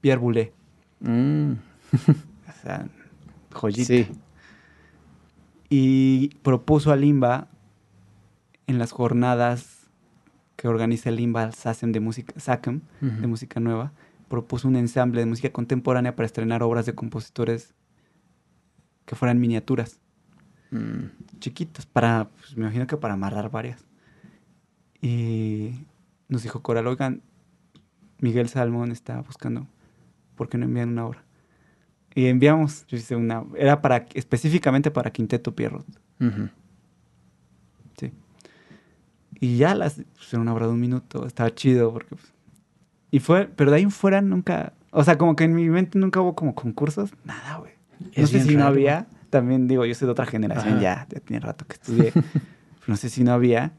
Pierre 0.00 0.20
Boulet. 0.20 0.52
Mm. 0.98 1.52
o 1.92 2.52
sea, 2.60 2.88
joyita. 3.52 3.84
Sí. 3.84 4.08
Y 5.70 6.30
propuso 6.42 6.90
a 6.90 6.96
Limba 6.96 7.46
en 8.66 8.80
las 8.80 8.90
jornadas 8.90 9.77
que 10.58 10.66
organiza 10.66 11.08
el 11.08 11.14
Limba 11.14 11.52
SACEM 11.52 11.92
de 11.92 12.00
música, 12.00 12.34
SACEM, 12.36 12.80
de 13.00 13.26
música 13.28 13.60
nueva, 13.60 13.92
propuso 14.28 14.66
un 14.66 14.74
ensamble 14.74 15.20
de 15.20 15.26
música 15.26 15.52
contemporánea 15.52 16.16
para 16.16 16.26
estrenar 16.26 16.64
obras 16.64 16.84
de 16.84 16.96
compositores 16.96 17.76
que 19.06 19.14
fueran 19.14 19.38
miniaturas. 19.38 20.00
Mm. 20.72 21.38
Chiquitas, 21.38 21.86
para, 21.86 22.28
pues, 22.36 22.56
me 22.56 22.64
imagino 22.64 22.88
que 22.88 22.96
para 22.96 23.14
amarrar 23.14 23.52
varias. 23.52 23.86
Y 25.00 25.86
nos 26.26 26.42
dijo 26.42 26.60
Coral, 26.60 26.88
oigan, 26.88 27.22
Miguel 28.18 28.48
Salmón 28.48 28.90
está 28.90 29.20
buscando, 29.20 29.68
¿por 30.34 30.48
qué 30.48 30.58
no 30.58 30.64
envían 30.64 30.88
una 30.88 31.06
obra? 31.06 31.22
Y 32.16 32.26
enviamos, 32.26 32.84
yo 32.88 32.96
hice 32.96 33.14
una, 33.14 33.44
era 33.56 33.80
para, 33.80 34.06
específicamente 34.12 34.90
para 34.90 35.12
Quinteto 35.12 35.54
Pierrot. 35.54 35.86
Y 39.40 39.56
ya 39.56 39.74
las, 39.74 39.94
pues 39.94 40.32
era 40.32 40.40
una 40.42 40.52
obra 40.52 40.66
de 40.66 40.72
un 40.72 40.80
minuto, 40.80 41.26
estaba 41.26 41.54
chido 41.54 41.92
porque... 41.92 42.16
Pues, 42.16 42.32
y 43.10 43.20
fue, 43.20 43.48
pero 43.54 43.70
de 43.70 43.78
ahí 43.78 43.82
en 43.84 43.90
fuera 43.90 44.20
nunca, 44.20 44.72
o 44.90 45.02
sea, 45.04 45.16
como 45.16 45.34
que 45.36 45.44
en 45.44 45.54
mi 45.54 45.68
mente 45.70 45.98
nunca 45.98 46.20
hubo 46.20 46.34
como 46.34 46.54
concursos, 46.54 47.10
nada, 47.24 47.56
güey. 47.58 47.72
No 48.16 48.26
sé 48.26 48.42
si 48.42 48.52
no 48.54 48.60
raro. 48.64 48.68
había, 48.74 49.06
también 49.30 49.66
digo, 49.68 49.84
yo 49.86 49.94
soy 49.94 50.06
de 50.06 50.12
otra 50.12 50.26
generación 50.26 50.74
Ajá. 50.74 50.82
ya, 50.82 51.06
ya 51.10 51.20
tiene 51.20 51.40
rato 51.40 51.64
que 51.66 51.74
estudié, 51.74 52.12
no 52.86 52.96
sé 52.96 53.08
si 53.08 53.24
no 53.24 53.32
había 53.32 53.72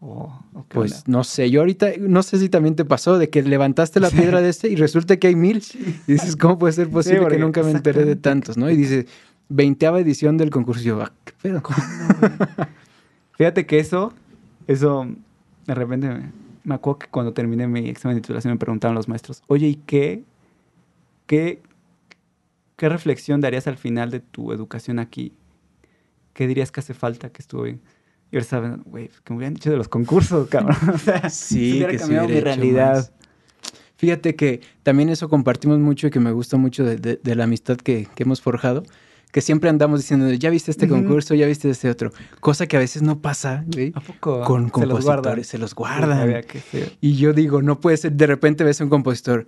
o, 0.00 0.32
o 0.54 0.66
qué 0.68 0.74
Pues 0.76 1.08
no 1.08 1.24
sé, 1.24 1.50
yo 1.50 1.60
ahorita 1.60 1.88
no 1.98 2.22
sé 2.22 2.38
si 2.38 2.48
también 2.48 2.76
te 2.76 2.84
pasó 2.84 3.18
de 3.18 3.28
que 3.30 3.42
levantaste 3.42 3.98
la 3.98 4.10
piedra 4.10 4.40
de 4.40 4.50
este 4.50 4.68
y 4.68 4.76
resulta 4.76 5.16
que 5.16 5.26
hay 5.26 5.34
mil. 5.34 5.60
Y 6.06 6.12
dices, 6.12 6.36
¿cómo 6.36 6.56
puede 6.58 6.72
ser 6.74 6.88
posible 6.88 7.20
porque- 7.22 7.36
que 7.36 7.42
nunca 7.42 7.62
me 7.64 7.72
enteré 7.72 8.04
de 8.04 8.14
tantos, 8.14 8.56
no? 8.56 8.70
Y 8.70 8.76
dice, 8.76 9.06
veinteava 9.48 9.98
edición 9.98 10.36
del 10.36 10.50
concurso. 10.50 10.82
Y 10.82 10.84
yo, 10.84 11.02
ah, 11.02 11.10
¿qué 11.24 11.32
pedo? 11.42 11.62
Fíjate 13.36 13.66
que 13.66 13.78
eso, 13.80 14.12
eso, 14.68 15.08
de 15.66 15.74
repente 15.74 16.08
me, 16.08 16.30
me 16.62 16.74
acuerdo 16.76 17.00
que 17.00 17.06
cuando 17.08 17.32
terminé 17.32 17.66
mi 17.66 17.88
examen 17.88 18.16
de 18.16 18.20
titulación 18.20 18.52
me 18.54 18.58
preguntaron 18.58 18.94
los 18.94 19.08
maestros, 19.08 19.42
oye, 19.48 19.66
¿y 19.66 19.74
qué, 19.74 20.22
qué, 21.26 21.60
qué 22.76 22.88
reflexión 22.88 23.40
darías 23.40 23.66
al 23.66 23.76
final 23.78 24.10
de 24.10 24.20
tu 24.20 24.52
educación 24.52 24.98
aquí? 25.00 25.32
¿Qué 26.34 26.46
dirías 26.46 26.70
que 26.70 26.80
hace 26.80 26.94
falta 26.94 27.30
que 27.30 27.42
estuvo 27.42 27.62
bien? 27.62 27.80
Y 28.30 28.36
ahora 28.36 28.44
saben, 28.44 28.82
güey, 28.84 29.08
que 29.24 29.32
me 29.32 29.38
hubieran 29.38 29.54
dicho 29.54 29.70
de 29.70 29.76
los 29.76 29.88
concursos, 29.88 30.48
cabrón. 30.50 30.76
O 30.94 30.98
sea, 30.98 31.28
Sí, 31.30 31.72
hubiera 31.72 31.90
que 31.90 31.98
se 31.98 32.04
cambiado 32.04 32.26
hubiera 32.26 32.54
mi 32.56 32.56
realidad. 32.72 32.94
más. 32.96 33.12
Fíjate 33.96 34.36
que 34.36 34.60
también 34.84 35.08
eso 35.08 35.28
compartimos 35.28 35.78
mucho 35.80 36.06
y 36.06 36.10
que 36.10 36.20
me 36.20 36.30
gusta 36.30 36.56
mucho 36.56 36.84
de, 36.84 36.96
de- 36.98 37.18
de 37.20 37.34
la 37.34 37.44
amistad 37.44 37.76
que, 37.78 38.06
que 38.14 38.22
hemos 38.22 38.40
forjado, 38.40 38.84
que 39.32 39.40
siempre 39.40 39.68
andamos 39.70 40.00
diciendo, 40.00 40.30
ya 40.32 40.48
viste 40.50 40.70
este 40.70 40.88
concurso, 40.88 41.34
ya 41.34 41.46
viste 41.46 41.68
este 41.70 41.90
otro, 41.90 42.12
cosa 42.40 42.66
que 42.66 42.76
a 42.76 42.80
veces 42.80 43.02
no 43.02 43.20
pasa 43.20 43.64
güey, 43.66 43.92
¿A 43.94 44.00
poco? 44.00 44.42
con 44.44 44.70
Se 44.74 44.86
los 44.86 45.04
guardan. 45.04 45.16
compositores, 45.16 45.46
se 45.46 45.58
los 45.58 45.74
guardan. 45.74 46.42
que. 46.44 46.92
Y 47.00 47.16
yo 47.16 47.32
digo, 47.32 47.60
no 47.62 47.78
puede 47.80 47.96
ser, 47.98 48.12
de 48.12 48.26
repente 48.26 48.64
ves 48.64 48.80
a 48.80 48.84
un 48.84 48.90
compositor 48.90 49.44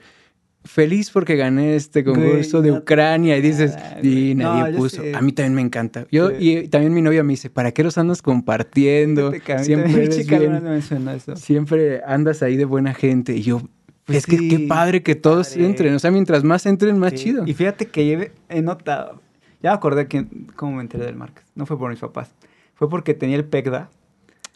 feliz 0.62 1.10
porque 1.10 1.36
gané 1.36 1.74
este 1.76 2.02
Güey, 2.02 2.14
concurso 2.14 2.60
de 2.60 2.72
Ucrania 2.72 3.38
y 3.38 3.40
dices, 3.40 3.74
y 4.02 4.34
nadie 4.34 4.72
No, 4.72 4.76
puso. 4.76 5.00
A 5.14 5.22
mí 5.22 5.32
también 5.32 5.54
me 5.54 5.62
encanta. 5.62 6.06
Yo 6.12 6.28
Sí. 6.28 6.34
y 6.64 6.68
también 6.68 6.92
mi 6.92 7.00
novia 7.00 7.22
me 7.24 7.32
dice, 7.32 7.48
¿para 7.48 7.72
qué 7.72 7.82
los 7.82 7.96
andas 7.96 8.20
compartiendo? 8.20 9.32
Siempre 9.62 9.92
eres 10.04 10.26
bien- 10.28 10.62
me 10.62 10.76
eso. 10.76 12.02
andas 12.06 12.42
ahí 12.42 12.56
de 12.58 12.66
buena 12.66 12.92
gente 12.92 13.34
y 13.34 13.40
yo 13.42 13.62
Pues 14.04 14.18
es 14.18 14.26
que 14.26 14.36
qué 14.48 14.58
padre 14.68 15.02
que 15.02 15.14
todos 15.14 15.48
padre. 15.50 15.64
entren, 15.66 15.94
o 15.94 15.98
sea, 15.98 16.10
mientras 16.10 16.44
más 16.44 16.66
entren 16.66 16.98
más 16.98 17.12
Sí, 17.12 17.16
chido. 17.18 17.46
Y 17.46 17.54
fíjate 17.54 17.86
que 17.86 18.32
he 18.50 18.60
notado, 18.60 19.22
ya 19.62 19.70
me 19.70 19.76
acordé 19.76 20.08
que, 20.08 20.26
cómo 20.56 20.76
me 20.76 20.82
enteré 20.82 21.04
del 21.04 21.16
Márquez. 21.16 21.44
No 21.54 21.66
fue 21.66 21.78
por 21.78 21.90
mis 21.90 22.00
papás, 22.00 22.34
fue 22.74 22.88
porque 22.88 23.14
tenía 23.14 23.36
el 23.36 23.44
PECDA 23.44 23.90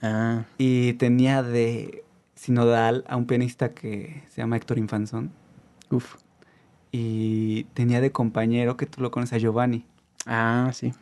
Ah, 0.06 0.44
y 0.58 0.92
tenía 0.94 1.42
de 1.42 2.04
sinodal 2.34 3.04
a 3.08 3.16
un 3.16 3.26
pianista 3.26 3.70
que 3.72 4.22
se 4.28 4.42
llama 4.42 4.56
Héctor 4.56 4.76
Infanzón 4.76 5.32
uf. 5.90 6.16
y 6.92 7.64
tenía 7.72 8.02
de 8.02 8.12
compañero 8.12 8.76
que 8.76 8.84
tú 8.84 9.00
lo 9.00 9.10
conoces 9.10 9.34
a 9.34 9.38
Giovanni. 9.38 9.86
Ah, 10.26 10.70
sí. 10.74 10.92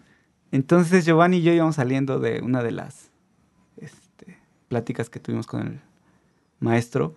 Entonces 0.53 1.05
Giovanni 1.05 1.39
y 1.39 1.43
yo 1.43 1.53
íbamos 1.53 1.75
saliendo 1.75 2.21
de 2.21 2.43
una 2.43 2.63
de 2.63 2.71
las 2.71 3.11
este, 3.77 4.39
pláticas 4.69 5.11
que 5.11 5.19
tuvimos 5.19 5.49
con 5.49 5.67
el 5.67 5.81
maestro. 6.61 7.17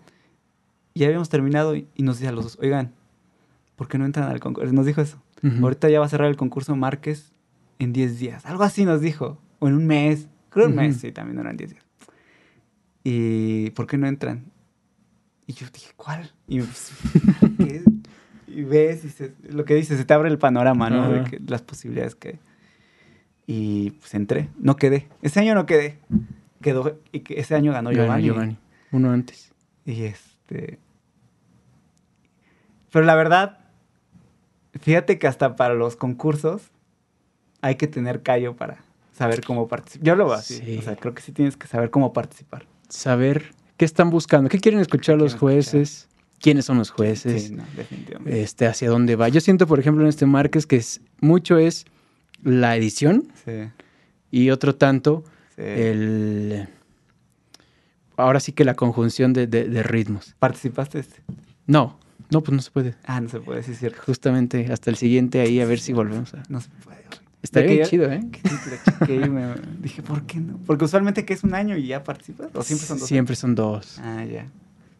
Y 0.95 1.01
ya 1.01 1.07
habíamos 1.07 1.29
terminado 1.29 1.75
y, 1.75 1.87
y 1.93 2.01
nos 2.01 2.17
decía 2.17 2.29
a 2.29 2.33
los 2.33 2.45
dos, 2.45 2.57
oigan, 2.61 2.93
¿por 3.75 3.87
qué 3.87 3.99
no 3.99 4.05
entran 4.05 4.31
al 4.31 4.39
concurso? 4.39 4.73
Nos 4.73 4.87
dijo 4.87 5.01
eso. 5.01 5.21
Ujú. 5.43 5.63
Ahorita 5.63 5.89
ya 5.89 5.99
va 5.99 6.05
a 6.05 6.09
cerrar 6.09 6.27
el 6.29 6.37
concurso 6.37 6.75
Márquez 6.75 7.33
en 7.79 7.93
10 7.93 8.19
días. 8.19 8.45
Algo 8.45 8.63
así 8.63 8.85
nos 8.85 9.01
dijo. 9.01 9.37
O 9.59 9.67
en 9.67 9.75
un 9.75 9.85
mes. 9.87 10.27
Creo 10.49 10.65
un 10.67 10.73
Ujú. 10.73 10.81
mes, 10.81 10.97
sí, 10.97 11.11
también 11.11 11.39
eran 11.39 11.57
10 11.57 11.71
días. 11.71 11.85
¿Y 13.03 13.69
por 13.71 13.85
qué 13.87 13.97
no 13.97 14.07
entran? 14.07 14.45
Y 15.47 15.53
yo 15.53 15.67
dije, 15.71 15.91
¿cuál? 15.95 16.31
Y, 16.47 16.59
puse, 16.61 16.93
¿qué? 17.57 17.83
y 18.47 18.63
ves, 18.63 19.05
y 19.05 19.09
se- 19.09 19.33
lo 19.49 19.63
que 19.65 19.75
dices, 19.75 19.97
se 19.97 20.05
te 20.05 20.13
abre 20.13 20.29
el 20.29 20.37
panorama, 20.39 20.89
¿no? 20.89 21.11
De 21.11 21.19
Ajá. 21.19 21.29
que- 21.29 21.39
las 21.45 21.61
posibilidades 21.61 22.15
que... 22.15 22.39
Y 23.47 23.91
pues 23.91 24.13
entré. 24.15 24.49
No 24.57 24.75
quedé. 24.75 25.07
Ese 25.21 25.39
año 25.39 25.53
no 25.53 25.67
quedé. 25.67 25.99
Quedó, 26.61 26.99
y 27.11 27.19
que 27.19 27.39
ese 27.39 27.53
año 27.53 27.71
ganó 27.73 27.91
Ganó 27.91 28.01
Giovanni. 28.03 28.23
Giovanni. 28.25 28.57
Uno 28.91 29.11
antes. 29.11 29.51
Y 29.85 30.01
este. 30.05 30.79
Pero 32.91 33.05
la 33.05 33.13
verdad, 33.13 33.59
fíjate 34.79 35.17
que 35.19 35.27
hasta 35.27 35.55
para 35.55 35.73
los 35.73 35.95
concursos 35.95 36.63
hay 37.61 37.75
que 37.75 37.87
tener 37.87 38.21
callo 38.21 38.55
para 38.55 38.83
saber 39.17 39.41
cómo 39.43 39.67
participar. 39.67 40.05
Yo 40.05 40.15
lo 40.15 40.25
veo 40.25 40.33
así. 40.35 40.57
Sí. 40.57 40.77
O 40.77 40.81
sea, 40.81 40.95
creo 40.95 41.13
que 41.13 41.21
sí 41.21 41.31
tienes 41.31 41.57
que 41.57 41.67
saber 41.67 41.89
cómo 41.89 42.13
participar. 42.13 42.65
Saber 42.89 43.53
qué 43.77 43.85
están 43.85 44.09
buscando, 44.09 44.49
qué 44.49 44.59
quieren 44.59 44.79
escuchar 44.79 45.17
los 45.17 45.33
escuchar? 45.33 45.39
jueces, 45.55 46.07
quiénes 46.39 46.65
son 46.65 46.77
los 46.77 46.91
jueces. 46.91 47.43
Sí, 47.45 47.53
no, 47.55 47.63
definitivamente. 47.75 48.41
este, 48.41 48.67
hacia 48.67 48.89
dónde 48.89 49.15
va. 49.15 49.29
Yo 49.29 49.41
siento, 49.41 49.67
por 49.67 49.79
ejemplo, 49.79 50.03
en 50.03 50.09
este 50.09 50.25
Márquez 50.25 50.65
que 50.67 50.75
es, 50.77 51.01
mucho 51.21 51.57
es 51.57 51.85
la 52.43 52.75
edición 52.75 53.27
Sí, 53.45 53.69
y 54.31 54.49
otro 54.51 54.75
tanto 54.75 55.23
sí. 55.55 55.61
el... 55.63 56.67
Ahora 58.17 58.39
sí 58.39 58.53
que 58.53 58.63
la 58.63 58.75
conjunción 58.75 59.33
de, 59.33 59.45
de- 59.47 59.67
de 59.67 59.83
ritmos. 59.83 60.35
¿Participaste 60.39 60.99
este? 60.99 61.21
No, 61.67 61.99
no, 62.29 62.41
pues 62.41 62.55
no 62.55 62.61
se 62.61 62.71
puede. 62.71 62.95
Ah, 63.05 63.21
no 63.21 63.29
se 63.29 63.39
puede, 63.39 63.63
sí 63.63 63.71
es 63.71 63.79
cierto. 63.79 64.01
Justamente 64.05 64.71
hasta 64.71 64.89
el 64.89 64.95
siguiente 64.97 65.41
ahí 65.41 65.59
a 65.61 65.65
ver 65.65 65.79
si 65.79 65.93
volvemos 65.93 66.33
a... 66.33 66.43
No 66.49 66.61
se 66.61 66.69
puede. 66.83 67.05
Estaría 67.45 67.69
bien 67.71 67.85
chido, 67.85 68.11
¿eh? 68.11 68.21
que 68.31 68.41
chequé 68.91 69.15
y 69.17 69.29
me 69.29 69.53
dije, 69.79 70.01
¿por 70.01 70.23
qué 70.23 70.39
no? 70.39 70.57
Porque 70.65 70.85
usualmente 70.85 71.25
que 71.25 71.33
es 71.33 71.43
un 71.43 71.53
año 71.53 71.77
y 71.77 71.85
ya 71.87 72.03
participas. 72.03 72.49
¿O 72.55 72.63
siempre 72.63 72.87
son 72.87 72.97
dos? 72.97 73.07
Siempre 73.07 73.35
son 73.35 73.55
dos. 73.55 73.99
Ah, 74.03 74.25
ya. 74.25 74.47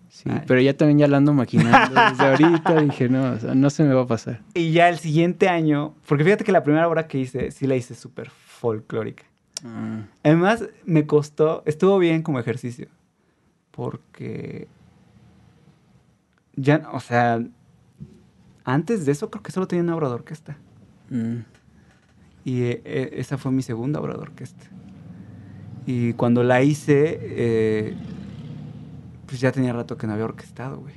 Sí, 0.10 0.30
Ay. 0.30 0.44
pero 0.46 0.62
ya 0.62 0.78
también 0.78 1.00
ya 1.00 1.08
la 1.08 1.18
ando 1.18 1.34
maquinando 1.34 2.00
desde 2.12 2.24
ahorita. 2.24 2.82
Dije, 2.82 3.10
no, 3.10 3.32
o 3.32 3.40
sea, 3.40 3.56
no 3.56 3.70
se 3.72 3.84
me 3.84 3.96
va 3.96 4.04
a 4.04 4.08
pasar. 4.08 4.42
Y 4.54 4.72
ya 4.72 4.90
el 4.90 5.00
siguiente 5.00 5.50
año, 5.50 5.96
porque 6.08 6.24
fíjate 6.24 6.44
que 6.44 6.52
la 6.52 6.64
primera 6.64 6.88
obra 6.88 7.08
que 7.08 7.18
hice, 7.18 7.50
sí 7.50 7.66
la 7.66 7.76
hice 7.76 7.96
súper 7.96 8.30
folclórica. 8.30 9.24
Ah, 9.64 10.04
Además, 10.24 10.66
me 10.86 11.08
costó, 11.08 11.64
estuvo 11.66 11.98
bien 11.98 12.22
como 12.22 12.40
ejercicio, 12.40 12.90
porque 13.72 14.68
ya, 16.56 16.88
o 16.94 17.00
sea, 17.00 17.42
antes 18.64 19.06
de 19.06 19.12
eso 19.12 19.30
creo 19.30 19.44
que 19.44 19.52
solo 19.52 19.68
tenía 19.68 19.84
una 19.84 19.96
obra 19.96 20.08
de 20.10 20.14
orquesta. 20.16 20.58
mm. 21.10 21.38
Y 22.44 22.62
eh, 22.62 22.82
eh, 22.86 23.10
esa 23.14 23.40
fue 23.40 23.52
mi 23.52 23.64
segunda 23.64 24.00
obra 24.00 24.14
de 24.14 24.20
orquesta. 24.20 24.66
Y 25.88 26.14
cuando 26.14 26.44
la 26.44 26.62
hice, 26.62 27.20
eh, 27.22 27.96
pues 29.26 29.40
ya 29.40 29.52
tenía 29.52 29.74
rato 29.74 29.98
que 29.98 30.06
no 30.06 30.14
había 30.14 30.26
orquestado, 30.26 30.78
güey. 30.78 30.94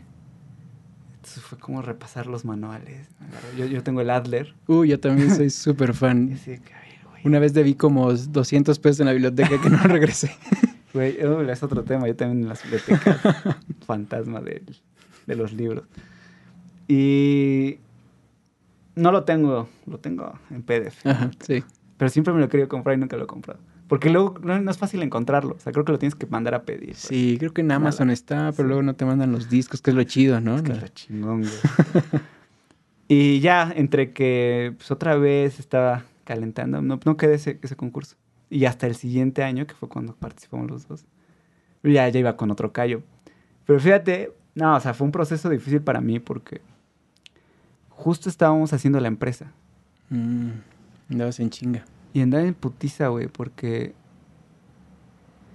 Entonces 1.16 1.42
fue 1.42 1.58
como 1.58 1.80
repasar 1.80 2.26
los 2.26 2.44
manuales. 2.44 3.08
Yo, 3.56 3.64
yo 3.64 3.82
tengo 3.82 4.02
el 4.02 4.10
Adler. 4.10 4.54
Uy, 4.66 4.88
yo 4.88 5.00
también 5.00 5.34
soy 5.34 5.48
súper 5.64 5.94
fan. 5.94 6.28
de 6.28 6.34
ver, 6.46 6.60
güey. 7.10 7.22
Una 7.24 7.38
vez 7.38 7.54
debí 7.54 7.74
como 7.74 8.12
200 8.12 8.78
pesos 8.78 9.00
en 9.00 9.06
la 9.06 9.12
biblioteca 9.12 9.58
que 9.60 9.70
no 9.70 9.78
regresé. 9.84 10.30
Güey, 10.92 11.16
es 11.18 11.62
otro 11.62 11.82
tema. 11.84 12.06
Yo 12.06 12.14
también 12.16 12.42
en 12.42 12.48
las 12.48 12.62
bibliotecas. 12.62 13.20
fantasma 13.86 14.40
del- 14.40 14.76
de 15.28 15.36
los 15.36 15.52
libros. 15.52 15.84
Y 16.88 17.78
no 18.96 19.12
lo 19.12 19.24
tengo, 19.24 19.68
lo 19.86 19.98
tengo 19.98 20.32
en 20.50 20.62
PDF. 20.62 21.06
Ajá, 21.06 21.30
sí. 21.40 21.62
Pero 21.96 22.08
siempre 22.08 22.32
me 22.32 22.40
lo 22.40 22.46
he 22.46 22.48
querido 22.48 22.68
comprar 22.68 22.96
y 22.96 23.00
nunca 23.00 23.16
lo 23.16 23.24
he 23.24 23.26
comprado. 23.26 23.60
Porque 23.88 24.10
luego 24.10 24.38
no, 24.42 24.70
es 24.70 24.78
fácil 24.78 25.02
encontrarlo. 25.02 25.54
O 25.56 25.60
sea, 25.60 25.72
creo 25.72 25.84
que 25.84 25.92
lo 25.92 25.98
tienes 25.98 26.14
que 26.14 26.26
mandar 26.26 26.54
a 26.54 26.62
pedir. 26.62 26.94
Sí, 26.94 27.36
creo 27.38 27.52
que 27.52 27.60
en 27.62 27.70
Amazon 27.72 28.10
está, 28.10 28.52
pero 28.52 28.64
Sí. 28.64 28.68
luego 28.68 28.82
no 28.82 28.94
te 28.94 29.04
mandan 29.04 29.32
los 29.32 29.48
discos, 29.48 29.80
que 29.80 29.90
es 29.90 29.96
lo 29.96 30.02
chido, 30.04 30.40
¿no? 30.40 30.56
Es 30.56 30.62
que 30.62 30.72
es 30.72 30.80
lo 30.82 30.88
chingón, 30.88 31.40
güey. 31.42 31.52
y 33.08 33.40
ya, 33.40 33.72
entre 33.74 34.12
que 34.12 34.74
pues, 34.76 34.90
otra 34.90 35.16
vez 35.16 35.58
estaba 35.58 36.04
calentando, 36.24 36.82
no, 36.82 37.00
no 37.02 37.16
quedé 37.16 37.34
ese, 37.34 37.58
ese 37.62 37.76
concurso. 37.76 38.16
Y 38.50 38.64
hasta 38.66 38.86
el 38.86 38.94
siguiente 38.94 39.42
año, 39.42 39.66
que 39.66 39.74
fue 39.74 39.88
cuando 39.88 40.14
participamos 40.14 40.70
los 40.70 40.88
dos, 40.88 41.06
ya, 41.82 42.08
ya 42.08 42.18
iba 42.18 42.36
con 42.36 42.50
otro 42.50 42.72
callo. 42.72 43.02
Pero 43.66 43.80
fíjate, 43.80 44.32
no, 44.58 44.76
o 44.76 44.80
sea, 44.80 44.92
fue 44.94 45.04
un 45.06 45.12
proceso 45.12 45.48
difícil 45.48 45.80
para 45.80 46.00
mí 46.00 46.18
porque 46.18 46.60
justo 47.90 48.28
estábamos 48.28 48.72
haciendo 48.72 48.98
la 49.00 49.08
empresa. 49.08 49.52
Mm, 50.10 50.50
andabas 51.10 51.38
en 51.40 51.50
chinga. 51.50 51.84
Y 52.12 52.20
andaba 52.22 52.44
en 52.44 52.54
putiza, 52.54 53.08
güey, 53.08 53.28
porque. 53.28 53.94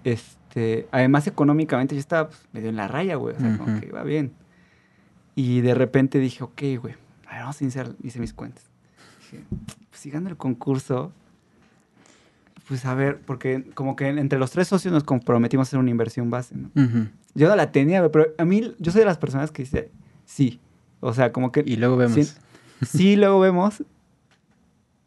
Este. 0.03 0.87
Además, 0.91 1.27
económicamente 1.27 1.95
yo 1.95 1.99
estaba 1.99 2.29
pues, 2.29 2.47
medio 2.53 2.69
en 2.69 2.75
la 2.75 2.87
raya, 2.87 3.15
güey. 3.15 3.35
O 3.35 3.39
sea, 3.39 3.57
como 3.57 3.71
Ujú. 3.71 3.81
que 3.81 3.87
iba 3.87 4.03
bien. 4.03 4.33
Y 5.35 5.61
de 5.61 5.73
repente 5.73 6.19
dije, 6.19 6.43
ok, 6.43 6.61
güey. 6.79 6.95
A 7.27 7.31
ver, 7.33 7.41
vamos 7.41 7.59
a 7.59 7.63
iniciar. 7.63 7.95
Hice 8.03 8.19
mis 8.19 8.33
cuentas. 8.33 8.63
Dije, 9.19 9.43
pues 9.89 9.99
si 10.01 10.11
gano 10.11 10.29
el 10.29 10.37
concurso. 10.37 11.11
Pues 12.67 12.85
a 12.85 12.95
ver, 12.95 13.19
porque 13.19 13.65
como 13.73 13.95
que 13.95 14.07
entre 14.07 14.39
los 14.39 14.51
tres 14.51 14.67
socios 14.69 14.93
nos 14.93 15.03
comprometimos 15.03 15.67
a 15.67 15.69
hacer 15.69 15.79
una 15.79 15.89
inversión 15.89 16.29
base, 16.29 16.55
¿no? 16.55 16.69
Ujú. 16.75 17.07
Yo 17.35 17.49
no 17.49 17.55
la 17.55 17.71
tenía, 17.71 18.09
pero 18.11 18.27
a 18.37 18.45
mí, 18.45 18.73
yo 18.79 18.91
soy 18.91 18.99
de 18.99 19.05
las 19.05 19.17
personas 19.17 19.51
que 19.51 19.63
dice, 19.63 19.91
sí. 20.25 20.59
O 21.01 21.13
sea, 21.13 21.33
como 21.33 21.51
que 21.51 21.63
Y 21.65 21.75
luego 21.75 21.97
vemos. 21.97 22.15
Sí, 22.15 22.27
sí, 22.85 23.15
luego 23.17 23.39
vemos. 23.41 23.83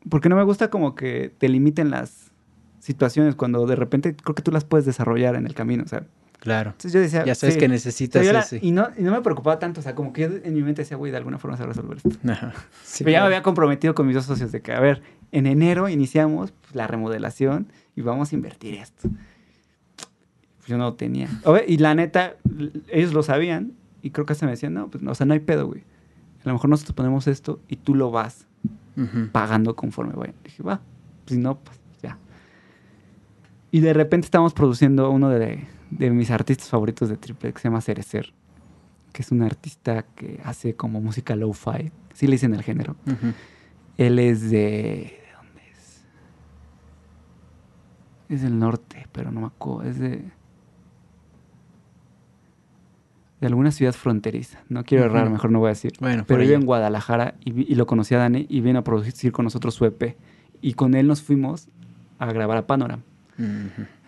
Porque 0.08 0.28
no 0.28 0.36
me 0.36 0.42
gusta 0.44 0.70
como 0.70 0.94
que 0.94 1.32
te 1.38 1.48
limiten 1.48 1.90
las 1.90 2.30
situaciones 2.80 3.34
cuando 3.34 3.66
de 3.66 3.74
repente 3.74 4.14
creo 4.14 4.34
que 4.34 4.42
tú 4.42 4.52
las 4.52 4.64
puedes 4.64 4.86
desarrollar 4.86 5.34
en 5.34 5.46
el 5.46 5.54
camino, 5.54 5.82
o 5.84 5.88
sea. 5.88 6.04
Claro. 6.38 6.70
Entonces 6.70 6.92
yo 6.92 7.00
decía, 7.00 7.24
Ya 7.24 7.34
sabes 7.34 7.54
sí. 7.54 7.60
que 7.60 7.66
O 7.66 7.70
necesitas 7.70 8.22
sea, 8.24 8.32
yo 8.32 8.38
la- 8.38 8.46
y, 8.62 8.70
no, 8.70 8.88
y 8.96 9.02
no 9.02 9.10
me 9.10 9.20
preocupaba 9.22 9.58
tanto, 9.58 9.80
o 9.80 9.82
sea, 9.82 9.94
como 9.96 10.12
que 10.12 10.20
yo 10.22 10.28
en 10.44 10.54
mi 10.54 10.62
mente 10.62 10.82
decía, 10.82 10.96
güey, 10.96 11.10
de 11.10 11.16
alguna 11.18 11.38
forma 11.38 11.56
se 11.56 11.62
va 11.64 11.70
a 11.70 11.72
resolver 11.72 11.96
esto. 11.96 12.10
Ajá. 12.30 12.52
Sí, 12.84 13.02
Pero 13.02 13.12
ya 13.12 13.18
me 13.18 13.22
claro. 13.22 13.26
había 13.26 13.42
comprometido 13.42 13.94
con 13.94 14.06
mis 14.06 14.14
dos 14.14 14.26
socios 14.26 14.52
de 14.52 14.60
que, 14.60 14.72
a 14.72 14.78
ver, 14.78 15.02
en 15.32 15.46
enero 15.46 15.88
iniciamos 15.88 16.52
pues, 16.52 16.74
la 16.74 16.86
remodelación 16.86 17.72
y 17.94 18.02
vamos 18.02 18.32
a 18.32 18.34
invertir 18.34 18.74
esto. 18.74 19.08
Pues 19.96 20.68
yo 20.68 20.78
no 20.78 20.84
lo 20.84 20.94
tenía. 20.94 21.28
Y 21.66 21.78
la 21.78 21.94
neta, 21.94 22.36
ellos 22.88 23.12
lo 23.12 23.22
sabían 23.22 23.72
y 24.02 24.10
creo 24.10 24.26
que 24.26 24.32
hasta 24.32 24.46
me 24.46 24.52
decían, 24.52 24.74
no, 24.74 24.88
pues, 24.88 25.02
no, 25.02 25.12
o 25.12 25.14
sea, 25.14 25.26
no 25.26 25.34
hay 25.34 25.40
pedo, 25.40 25.66
güey. 25.66 25.82
A 26.44 26.48
lo 26.48 26.52
mejor 26.54 26.70
nosotros 26.70 26.94
ponemos 26.94 27.26
esto 27.26 27.60
y 27.68 27.76
tú 27.76 27.94
lo 27.94 28.10
vas 28.10 28.46
pagando 29.32 29.76
conforme 29.76 30.14
vaya. 30.14 30.34
Dije, 30.44 30.62
va, 30.62 30.80
si 31.26 31.38
no, 31.38 31.58
pues 31.58 31.78
ya. 32.02 32.18
Y 33.70 33.80
de 33.80 33.92
repente 33.92 34.26
estamos 34.26 34.54
produciendo 34.54 35.10
uno 35.10 35.28
de, 35.28 35.66
de 35.90 36.10
mis 36.10 36.30
artistas 36.30 36.68
favoritos 36.68 37.08
de 37.08 37.16
Triple, 37.16 37.52
que 37.52 37.58
se 37.58 37.68
llama 37.68 37.80
Cerecer, 37.80 38.32
que 39.12 39.22
es 39.22 39.32
un 39.32 39.42
artista 39.42 40.04
que 40.14 40.40
hace 40.44 40.74
como 40.74 41.00
música 41.00 41.36
lo-fi. 41.36 41.90
Sí 42.14 42.26
le 42.26 42.32
dicen 42.32 42.54
el 42.54 42.62
género. 42.62 42.96
Ujú. 43.06 43.32
Él 43.98 44.18
es 44.18 44.42
de... 44.50 44.58
¿De 44.58 45.20
dónde 45.36 45.62
es? 45.72 46.04
Es 48.28 48.42
del 48.42 48.58
norte, 48.58 49.06
pero 49.12 49.30
no 49.30 49.40
me 49.40 49.46
acuerdo. 49.46 49.88
Es 49.90 49.98
de... 49.98 50.30
De 53.40 53.46
alguna 53.46 53.70
ciudad 53.70 53.92
fronteriza. 53.92 54.60
No 54.70 54.82
quiero 54.84 55.04
errar, 55.04 55.28
mejor 55.30 55.50
no 55.50 55.58
voy 55.58 55.66
a 55.66 55.70
decir. 55.70 55.92
Bueno, 56.00 56.24
Pero 56.26 56.40
vive 56.40 56.54
en 56.54 56.64
Guadalajara 56.64 57.34
y, 57.44 57.74
lo 57.74 57.86
conocí 57.86 58.14
a 58.14 58.18
Dani 58.18 58.46
y 58.48 58.60
vino 58.62 58.78
a 58.78 58.82
producir 58.84 59.30
con 59.30 59.44
nosotros 59.44 59.74
su 59.74 59.84
EP. 59.84 60.16
Y 60.62 60.72
con 60.72 60.94
él 60.94 61.06
nos 61.06 61.20
fuimos 61.22 61.68
a 62.18 62.32
grabar 62.32 62.56
a 62.56 62.66
Panorama, 62.66 63.02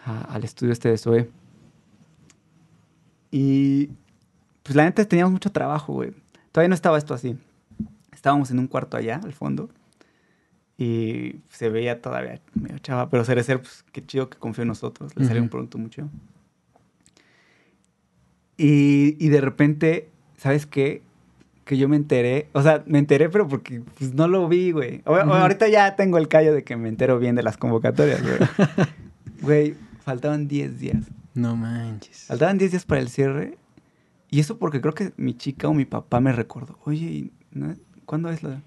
a- 0.06 0.20
al 0.34 0.44
estudio 0.44 0.72
este 0.72 0.88
de 0.88 0.96
Zoe. 0.96 1.30
Y 3.30 3.90
pues 4.62 4.74
la 4.74 4.84
neta 4.84 5.04
teníamos 5.04 5.32
mucho 5.32 5.52
trabajo, 5.52 5.92
güey. 5.92 6.12
Todavía 6.50 6.68
no 6.70 6.74
estaba 6.74 6.96
esto 6.96 7.12
así. 7.12 7.36
Estábamos 8.12 8.50
en 8.50 8.58
un 8.58 8.66
cuarto 8.66 8.96
allá, 8.96 9.20
al 9.22 9.34
fondo. 9.34 9.68
Y 10.78 11.40
se 11.50 11.68
veía 11.70 12.00
todavía 12.00 12.40
medio 12.54 12.78
chava. 12.78 13.10
Pero 13.10 13.24
Cerecer, 13.24 13.60
pues 13.60 13.84
qué 13.92 14.04
chido 14.06 14.30
que 14.30 14.38
confió 14.38 14.62
en 14.62 14.68
nosotros. 14.68 15.10
Le 15.16 15.24
salió 15.26 15.42
un 15.42 15.48
producto 15.48 15.76
mucho. 15.76 16.08
Y, 18.56 19.16
y 19.24 19.28
de 19.28 19.40
repente, 19.40 20.08
¿sabes 20.36 20.66
qué? 20.66 21.02
Que 21.64 21.76
yo 21.76 21.88
me 21.88 21.96
enteré. 21.96 22.48
O 22.52 22.62
sea, 22.62 22.82
me 22.86 22.98
enteré, 22.98 23.28
pero 23.28 23.46
porque 23.46 23.82
pues, 23.98 24.14
no 24.14 24.26
lo 24.28 24.48
vi, 24.48 24.70
güey. 24.72 25.02
O-. 25.04 25.14
Ahorita 25.16 25.68
ya 25.68 25.96
tengo 25.96 26.18
el 26.18 26.28
callo 26.28 26.54
de 26.54 26.64
que 26.64 26.76
me 26.76 26.88
entero 26.88 27.18
bien 27.18 27.34
de 27.34 27.42
las 27.42 27.56
convocatorias, 27.56 28.22
güey. 28.22 28.36
Güey, 29.40 29.76
faltaban 30.00 30.48
10 30.48 30.80
días. 30.80 31.04
No 31.34 31.54
manches. 31.54 32.24
Faltaban 32.26 32.58
10 32.58 32.72
días 32.72 32.84
para 32.84 33.00
el 33.00 33.08
cierre. 33.08 33.56
Y 34.30 34.40
eso 34.40 34.58
porque 34.58 34.80
creo 34.80 34.94
que 34.94 35.12
mi 35.16 35.34
chica 35.34 35.68
o 35.68 35.74
mi 35.74 35.84
papá 35.84 36.18
me 36.20 36.32
recordó. 36.32 36.76
Oye, 36.84 37.06
¿y 37.06 37.32
no- 37.52 37.76
¿cuándo 38.04 38.30
es 38.30 38.42
la...? 38.42 38.60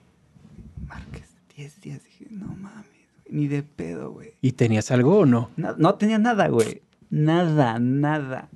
Márquez, 0.87 1.30
10 1.61 1.81
días. 1.81 2.03
Dije, 2.03 2.25
no 2.31 2.47
mames, 2.47 2.85
güey, 3.25 3.25
ni 3.29 3.47
de 3.47 3.61
pedo, 3.63 4.11
güey. 4.11 4.33
¿Y 4.41 4.53
tenías 4.53 4.89
algo 4.91 5.19
o 5.19 5.25
no? 5.25 5.49
No, 5.57 5.75
no 5.77 5.93
tenía 5.95 6.17
nada, 6.17 6.47
güey. 6.47 6.81
Nada, 7.11 7.77
nada. 7.79 8.49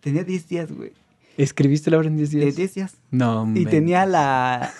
Tenía 0.00 0.22
10 0.24 0.48
días, 0.48 0.70
güey. 0.72 0.92
¿Escribiste 1.36 1.90
la 1.90 1.98
obra 1.98 2.08
en 2.08 2.16
10 2.16 2.30
De 2.30 2.38
días? 2.40 2.56
10 2.56 2.74
días. 2.74 2.96
No, 3.10 3.50
Y 3.56 3.66
tenía 3.66 4.06
la... 4.06 4.72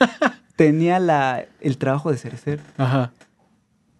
tenía 0.56 0.98
la... 1.00 1.44
El 1.60 1.76
trabajo 1.76 2.10
de 2.10 2.16
Cerecer. 2.16 2.60
Ajá. 2.78 3.12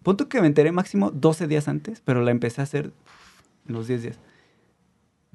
Punto 0.01 0.27
que 0.27 0.41
me 0.41 0.47
enteré 0.47 0.71
máximo 0.71 1.11
12 1.11 1.47
días 1.47 1.67
antes, 1.67 2.01
pero 2.03 2.21
la 2.23 2.31
empecé 2.31 2.61
a 2.61 2.63
hacer 2.63 2.93
en 3.67 3.73
los 3.75 3.87
10 3.87 4.01
días. 4.03 4.19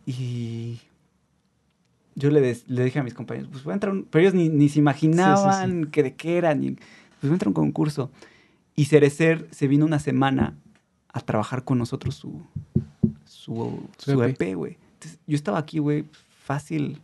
Y 0.06 0.80
yo 2.14 2.30
le, 2.30 2.40
des- 2.40 2.68
le 2.68 2.84
dije 2.84 2.98
a 2.98 3.02
mis 3.02 3.14
compañeros, 3.14 3.50
pues 3.52 3.62
voy 3.64 3.72
a 3.72 3.74
entrar 3.74 3.92
un... 3.92 4.04
Pero 4.04 4.22
ellos 4.22 4.34
ni, 4.34 4.48
ni 4.48 4.68
se 4.68 4.78
imaginaban 4.78 5.86
que 5.86 6.02
de 6.02 6.14
qué 6.14 6.38
era, 6.38 6.54
ni... 6.54 6.76
Pues 7.24 7.30
voy 7.30 7.38
a 7.42 7.48
un 7.48 7.54
concurso. 7.54 8.10
Y 8.76 8.84
Cerecer 8.84 9.48
se 9.50 9.66
vino 9.66 9.86
una 9.86 9.98
semana 9.98 10.58
a 11.10 11.20
trabajar 11.20 11.64
con 11.64 11.78
nosotros 11.78 12.14
su, 12.14 12.42
su, 13.24 13.88
Su 13.96 14.22
EP. 14.22 14.42
EP, 14.42 14.54
güey. 14.54 14.76
Yo 15.26 15.34
estaba 15.34 15.56
aquí, 15.56 15.78
güey, 15.78 16.04
fácil 16.42 17.00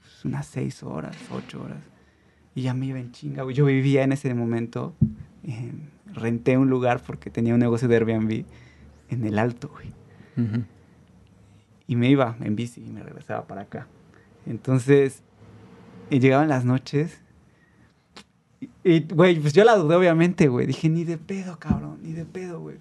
pues, 0.00 0.24
unas 0.24 0.46
6 0.48 0.82
horas, 0.82 1.16
8 1.30 1.62
horas. 1.62 1.78
Y 2.56 2.62
ya 2.62 2.74
me 2.74 2.86
iba 2.86 2.98
en 2.98 3.12
chinga, 3.12 3.44
güey. 3.44 3.54
Yo 3.54 3.66
vivía 3.66 4.02
en 4.02 4.10
ese 4.10 4.34
momento, 4.34 4.96
eh, 5.44 5.70
renté 6.12 6.58
un 6.58 6.70
lugar 6.70 7.00
porque 7.06 7.30
tenía 7.30 7.54
un 7.54 7.60
negocio 7.60 7.86
de 7.86 7.94
Airbnb 7.94 8.44
en 9.10 9.24
el 9.24 9.38
Alto, 9.38 9.68
güey. 9.68 9.92
Ujú. 10.36 10.64
Y 11.86 11.94
me 11.94 12.10
iba 12.10 12.36
en 12.40 12.56
bici 12.56 12.82
y 12.84 12.90
me 12.90 13.04
regresaba 13.04 13.46
para 13.46 13.60
acá. 13.60 13.86
Entonces, 14.44 15.22
y 16.10 16.18
llegaban 16.18 16.48
las 16.48 16.64
noches. 16.64 17.22
Y, 18.84 19.00
güey, 19.04 19.38
pues 19.38 19.52
yo 19.52 19.64
la 19.64 19.76
dudé, 19.76 19.96
obviamente, 19.96 20.48
güey. 20.48 20.66
Dije, 20.66 20.88
ni 20.88 21.04
de 21.04 21.18
pedo, 21.18 21.58
cabrón, 21.58 21.98
ni 22.02 22.12
de 22.12 22.24
pedo, 22.24 22.60
güey. 22.60 22.76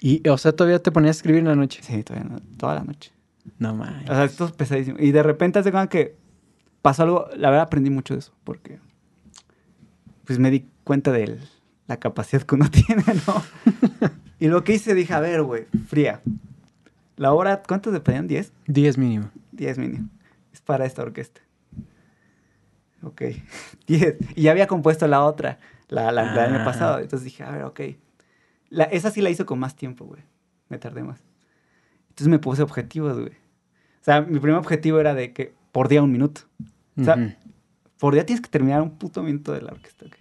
Y, 0.00 0.26
o 0.28 0.38
sea, 0.38 0.52
todavía 0.52 0.80
te 0.80 0.92
ponías 0.92 1.16
a 1.16 1.18
escribir 1.18 1.40
en 1.40 1.48
la 1.48 1.56
noche. 1.56 1.80
Sí, 1.82 2.02
todavía 2.04 2.28
no, 2.30 2.40
toda 2.56 2.74
la 2.74 2.84
noche. 2.84 3.12
No 3.58 3.74
manches. 3.74 4.10
O 4.10 4.14
sea, 4.14 4.24
esto 4.24 4.44
es 4.46 4.52
pesadísimo. 4.52 4.98
Y 5.00 5.10
de 5.10 5.22
repente 5.22 5.58
hace 5.58 5.72
cuenta 5.72 5.88
que 5.88 6.16
pasó 6.82 7.02
algo, 7.02 7.28
la 7.36 7.50
verdad 7.50 7.66
aprendí 7.66 7.90
mucho 7.90 8.14
de 8.14 8.20
eso, 8.20 8.32
porque 8.44 8.78
pues 10.24 10.38
me 10.38 10.50
di 10.50 10.66
cuenta 10.84 11.10
de 11.10 11.38
la 11.86 11.96
capacidad 11.96 12.42
que 12.42 12.54
uno 12.54 12.70
tiene, 12.70 13.02
¿no? 13.26 13.42
y 14.38 14.48
lo 14.48 14.62
que 14.62 14.74
hice, 14.74 14.94
dije, 14.94 15.14
a 15.14 15.20
ver, 15.20 15.42
güey, 15.42 15.66
fría. 15.88 16.20
La 17.16 17.32
obra, 17.32 17.62
¿cuántos 17.66 17.92
te 17.92 18.00
pedían? 18.00 18.28
¿10? 18.28 18.50
10 18.66 18.98
mínimo. 18.98 19.30
10 19.52 19.78
mínimo. 19.78 20.08
Es 20.52 20.60
para 20.60 20.86
esta 20.86 21.02
orquesta. 21.02 21.40
Ok, 23.02 23.22
10. 23.86 24.16
Y 24.36 24.42
ya 24.42 24.50
había 24.50 24.66
compuesto 24.66 25.06
la 25.06 25.24
otra, 25.24 25.58
la, 25.88 26.10
la 26.12 26.30
del 26.30 26.38
año 26.38 26.58
Ah. 26.62 26.64
pasado. 26.64 26.98
Entonces 26.98 27.24
dije, 27.24 27.44
a 27.44 27.50
ver, 27.50 27.62
ok. 27.64 27.80
La, 28.70 28.84
esa 28.84 29.10
sí 29.10 29.20
la 29.22 29.30
hizo 29.30 29.46
con 29.46 29.58
más 29.58 29.76
tiempo, 29.76 30.04
güey. 30.04 30.22
Me 30.68 30.78
tardé 30.78 31.02
más. 31.02 31.22
Entonces 32.10 32.28
me 32.28 32.38
puse 32.38 32.62
objetivos, 32.62 33.18
güey. 33.18 33.32
O 33.32 34.04
sea, 34.04 34.20
mi 34.22 34.38
primer 34.40 34.58
objetivo 34.58 34.98
era 35.00 35.14
de 35.14 35.32
que 35.32 35.54
por 35.72 35.88
día 35.88 36.02
un 36.02 36.12
minuto. 36.12 36.42
O 37.00 37.04
sea, 37.04 37.14
Ujú. 37.16 37.32
Por 37.98 38.14
día 38.14 38.24
tienes 38.24 38.40
que 38.42 38.48
terminar 38.48 38.80
un 38.80 38.96
puto 38.96 39.22
minuto 39.24 39.52
de 39.52 39.60
la 39.60 39.72
orquesta, 39.72 40.06
ok. 40.06 40.14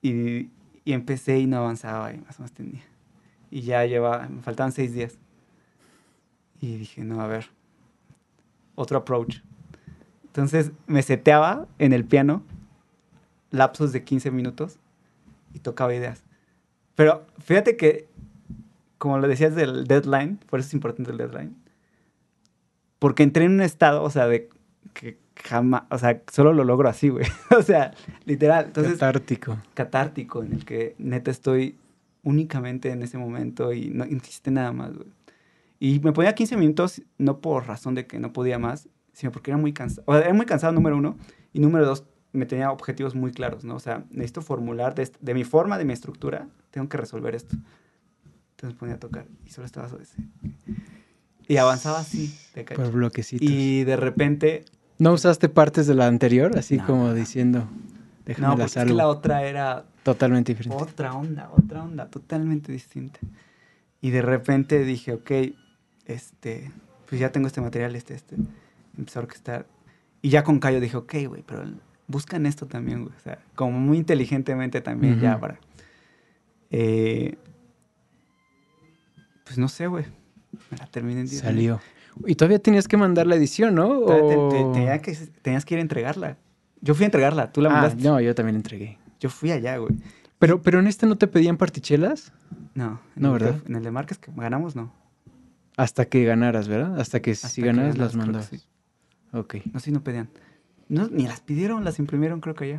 Y, 0.00 0.50
y 0.84 0.92
empecé 0.92 1.38
y 1.40 1.46
no 1.46 1.56
avanzaba 1.58 2.12
y 2.12 2.18
más 2.18 2.38
o 2.38 2.42
menos 2.42 2.52
tenía. 2.52 2.82
Y 3.50 3.62
ya 3.62 3.84
llevaba, 3.84 4.28
me 4.28 4.42
faltaban 4.42 4.70
seis 4.72 4.92
días. 4.94 5.18
Y 6.60 6.76
dije, 6.76 7.02
no, 7.02 7.20
a 7.20 7.26
ver, 7.26 7.46
otro 8.76 8.98
approach. 8.98 9.38
Entonces 10.32 10.72
me 10.86 11.02
seteaba 11.02 11.68
en 11.78 11.92
el 11.92 12.06
piano 12.06 12.42
lapsos 13.50 13.92
de 13.92 14.02
15 14.02 14.30
minutos 14.30 14.78
y 15.52 15.58
tocaba 15.58 15.94
ideas. 15.94 16.24
Pero 16.94 17.26
fíjate 17.38 17.76
que, 17.76 18.08
como 18.96 19.18
lo 19.18 19.28
decías 19.28 19.54
del 19.54 19.86
deadline, 19.86 20.38
por 20.48 20.60
eso 20.60 20.68
es 20.68 20.74
importante 20.74 21.10
el 21.10 21.18
deadline, 21.18 21.54
porque 22.98 23.24
entré 23.24 23.44
en 23.44 23.52
un 23.52 23.60
estado, 23.60 24.02
o 24.02 24.08
sea, 24.08 24.26
de 24.26 24.48
que 24.94 25.18
jamás, 25.36 25.82
o 25.90 25.98
sea, 25.98 26.22
solo 26.32 26.54
lo 26.54 26.64
logro 26.64 26.88
así, 26.88 27.10
güey. 27.10 27.26
o 27.58 27.60
sea, 27.60 27.92
literal. 28.24 28.64
Entonces, 28.64 28.94
Catártico. 28.94 29.58
catártico 29.74 30.42
en 30.42 30.54
el 30.54 30.64
que 30.64 30.94
neta 30.96 31.30
estoy 31.30 31.76
únicamente 32.22 32.90
en 32.90 33.02
ese 33.02 33.18
momento 33.18 33.74
y 33.74 33.90
no 33.90 34.04
existe 34.04 34.50
nada 34.50 34.72
más, 34.72 34.94
güey. 34.94 35.08
Y 35.78 36.00
me 36.00 36.12
ponía 36.12 36.34
15 36.34 36.56
minutos, 36.56 37.02
no 37.18 37.40
por 37.40 37.66
razón 37.66 37.94
de 37.94 38.06
que 38.06 38.18
no 38.18 38.32
podía 38.32 38.58
más, 38.58 38.88
sino 39.12 39.32
porque 39.32 39.50
era 39.50 39.58
muy 39.58 39.72
cansado. 39.72 40.02
O 40.06 40.14
sea, 40.14 40.22
era 40.22 40.34
muy 40.34 40.46
cansado, 40.46 40.72
número 40.72 40.96
uno. 40.96 41.16
Y 41.52 41.60
número 41.60 41.84
dos, 41.86 42.04
me 42.32 42.46
tenía 42.46 42.70
objetivos 42.70 43.14
muy 43.14 43.30
claros, 43.32 43.64
¿no? 43.64 43.74
O 43.76 43.80
sea, 43.80 44.04
necesito 44.10 44.42
formular 44.42 44.94
de, 44.94 45.10
de 45.20 45.34
mi 45.34 45.44
forma, 45.44 45.78
de 45.78 45.84
mi 45.84 45.92
estructura, 45.92 46.48
tengo 46.70 46.88
que 46.88 46.96
resolver 46.96 47.34
esto. 47.34 47.56
Entonces 48.52 48.74
me 48.74 48.78
ponía 48.78 48.94
a 48.94 48.98
tocar 49.00 49.26
y 49.44 49.50
solo 49.50 49.66
estaba 49.66 49.88
sobre 49.88 50.04
ese. 50.04 50.16
Y 51.48 51.56
avanzaba 51.56 51.98
así, 51.98 52.34
de 52.54 52.64
cacho. 52.64 52.80
Por 52.82 52.92
bloquecitos. 52.92 53.48
Y 53.48 53.84
de 53.84 53.96
repente, 53.96 54.64
¿No 54.98 55.12
usaste 55.12 55.48
partes 55.48 55.86
de 55.86 55.94
la 55.94 56.06
anterior? 56.06 56.56
Así 56.56 56.76
No. 56.76 56.86
como 56.86 57.12
diciendo, 57.12 57.66
déjame 58.24 58.48
no, 58.48 58.52
porque 58.56 58.78
es 58.80 58.86
que 58.86 58.94
la 58.94 59.08
otra 59.08 59.44
era 59.44 59.84
Totalmente 60.02 60.52
diferente. 60.52 60.82
Otra 60.82 61.14
onda, 61.14 61.50
otra 61.56 61.82
onda, 61.82 62.08
totalmente 62.08 62.72
distinta. 62.72 63.20
Y 64.00 64.10
de 64.10 64.22
repente 64.22 64.84
dije, 64.84 65.12
ok, 65.12 65.30
este, 66.06 66.72
pues 67.08 67.20
ya 67.20 67.30
tengo 67.30 67.46
este 67.46 67.60
material, 67.60 67.94
este, 67.94 68.14
este. 68.14 68.36
Empecé 68.98 69.18
a 69.18 69.22
orquestar. 69.22 69.66
Y 70.20 70.28
ya 70.30 70.44
con 70.44 70.58
Cayo 70.60 70.80
dije, 70.80 70.96
ok, 70.96 71.14
güey, 71.28 71.42
pero 71.46 71.64
buscan 72.06 72.46
esto 72.46 72.66
también, 72.66 73.02
güey. 73.04 73.14
O 73.16 73.20
sea, 73.20 73.38
como 73.54 73.78
muy 73.78 73.98
inteligentemente 73.98 74.80
también 74.80 75.20
ya 75.20 75.38
para... 75.40 75.58
Eh, 76.70 77.36
pues 79.44 79.58
no 79.58 79.68
sé, 79.68 79.86
güey. 79.86 80.04
Me 80.70 80.76
la 80.78 80.86
terminé 80.86 81.20
en 81.20 81.26
10 81.26 81.40
Salió. 81.42 81.80
Y 82.26 82.34
todavía 82.34 82.58
tenías 82.58 82.86
que 82.88 82.96
mandar 82.96 83.26
la 83.26 83.36
edición, 83.36 83.74
¿no? 83.74 84.04
Te- 84.04 84.12
O- 84.12 84.48
te- 84.48 84.78
tenía 84.78 84.98
que, 85.00 85.12
tenías 85.42 85.64
que 85.64 85.74
ir 85.74 85.78
a 85.78 85.82
entregarla. 85.82 86.36
Yo 86.80 86.94
fui 86.94 87.04
a 87.04 87.06
entregarla, 87.06 87.52
tú 87.52 87.60
la 87.62 87.70
Ah, 87.70 87.72
mandaste. 87.74 88.02
no, 88.02 88.20
yo 88.20 88.34
también 88.34 88.56
entregué. 88.56 88.98
Yo 89.20 89.30
fui 89.30 89.50
allá, 89.52 89.76
güey. 89.78 89.94
Pero, 90.38 90.60
pero 90.60 90.80
en 90.80 90.88
este 90.88 91.06
no 91.06 91.16
te 91.16 91.26
pedían 91.26 91.56
partichelas. 91.56 92.32
No. 92.74 93.00
No, 93.14 93.36
que- 93.36 93.44
¿verdad? 93.44 93.62
en 93.66 93.76
el 93.76 93.82
de 93.82 93.90
Márquez 93.90 94.18
que 94.18 94.30
ganamos, 94.34 94.76
no. 94.76 94.92
Hasta 95.76 96.04
que 96.04 96.24
ganaras, 96.24 96.68
¿verdad? 96.68 97.00
Hasta 97.00 97.20
que 97.20 97.30
Hasta 97.30 97.48
si 97.48 97.62
que 97.62 97.68
ganaras 97.68 97.94
ganamos, 97.94 98.14
las 98.14 98.26
mandabas. 98.26 98.46
sí. 98.48 98.60
Ok. 99.32 99.56
No, 99.72 99.80
sí, 99.80 99.90
no 99.90 100.02
pedían. 100.02 100.28
No, 100.88 101.08
ni 101.08 101.26
las 101.26 101.40
pidieron, 101.40 101.84
las 101.84 101.98
imprimieron, 101.98 102.40
creo 102.40 102.54
que 102.54 102.68
ya. 102.68 102.78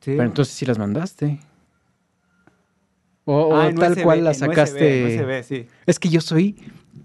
Sí. 0.00 0.12
Pero 0.12 0.24
entonces 0.24 0.54
sí 0.54 0.66
las 0.66 0.78
mandaste. 0.78 1.40
O, 3.24 3.54
Ah, 3.56 3.70
tal 3.74 3.92
USB, 3.92 4.02
cual 4.02 4.24
las 4.24 4.38
USB, 4.40 4.46
sacaste. 4.48 5.16
USB, 5.20 5.42
sí. 5.44 5.66
Es 5.86 5.98
que 5.98 6.08
yo 6.08 6.20
soy 6.20 6.56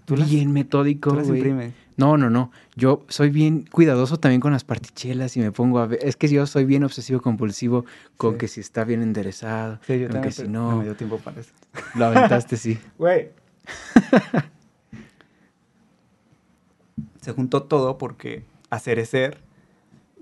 Tú 0.04 0.16
las- 0.16 0.30
bien 0.30 0.52
metódico, 0.52 1.10
Tú 1.10 1.16
las 1.16 1.26
güey. 1.28 1.38
imprimes. 1.40 1.72
No, 1.96 2.16
no, 2.16 2.28
no. 2.28 2.50
Yo 2.76 3.04
soy 3.08 3.30
bien 3.30 3.66
cuidadoso 3.70 4.18
también 4.18 4.40
con 4.40 4.52
las 4.52 4.64
partichelas 4.64 5.36
y 5.36 5.40
me 5.40 5.52
pongo 5.52 5.78
a 5.78 5.86
ver. 5.86 6.00
Es 6.02 6.16
que 6.16 6.28
yo 6.28 6.44
soy 6.46 6.64
bien 6.64 6.82
obsesivo 6.82 7.20
compulsivo 7.20 7.84
con 8.16 8.32
Sí. 8.32 8.38
que 8.38 8.48
si 8.48 8.60
está 8.60 8.84
bien 8.84 9.00
enderezado, 9.02 9.78
Sí, 9.86 9.98
yo 10.00 10.06
con 10.06 10.14
también. 10.14 10.22
que 10.22 10.30
si 10.32 10.42
pero 10.42 10.50
no, 10.52 10.76
me 10.78 10.84
dio 10.84 10.96
tiempo 10.96 11.18
para 11.18 11.40
eso. 11.40 11.52
lo 11.94 12.06
aventaste, 12.06 12.56
sí. 12.56 12.78
Güey. 12.98 13.28
Se 17.24 17.32
juntó 17.32 17.62
todo 17.62 17.96
porque 17.96 18.44
a 18.68 18.78
Cerecer, 18.78 19.40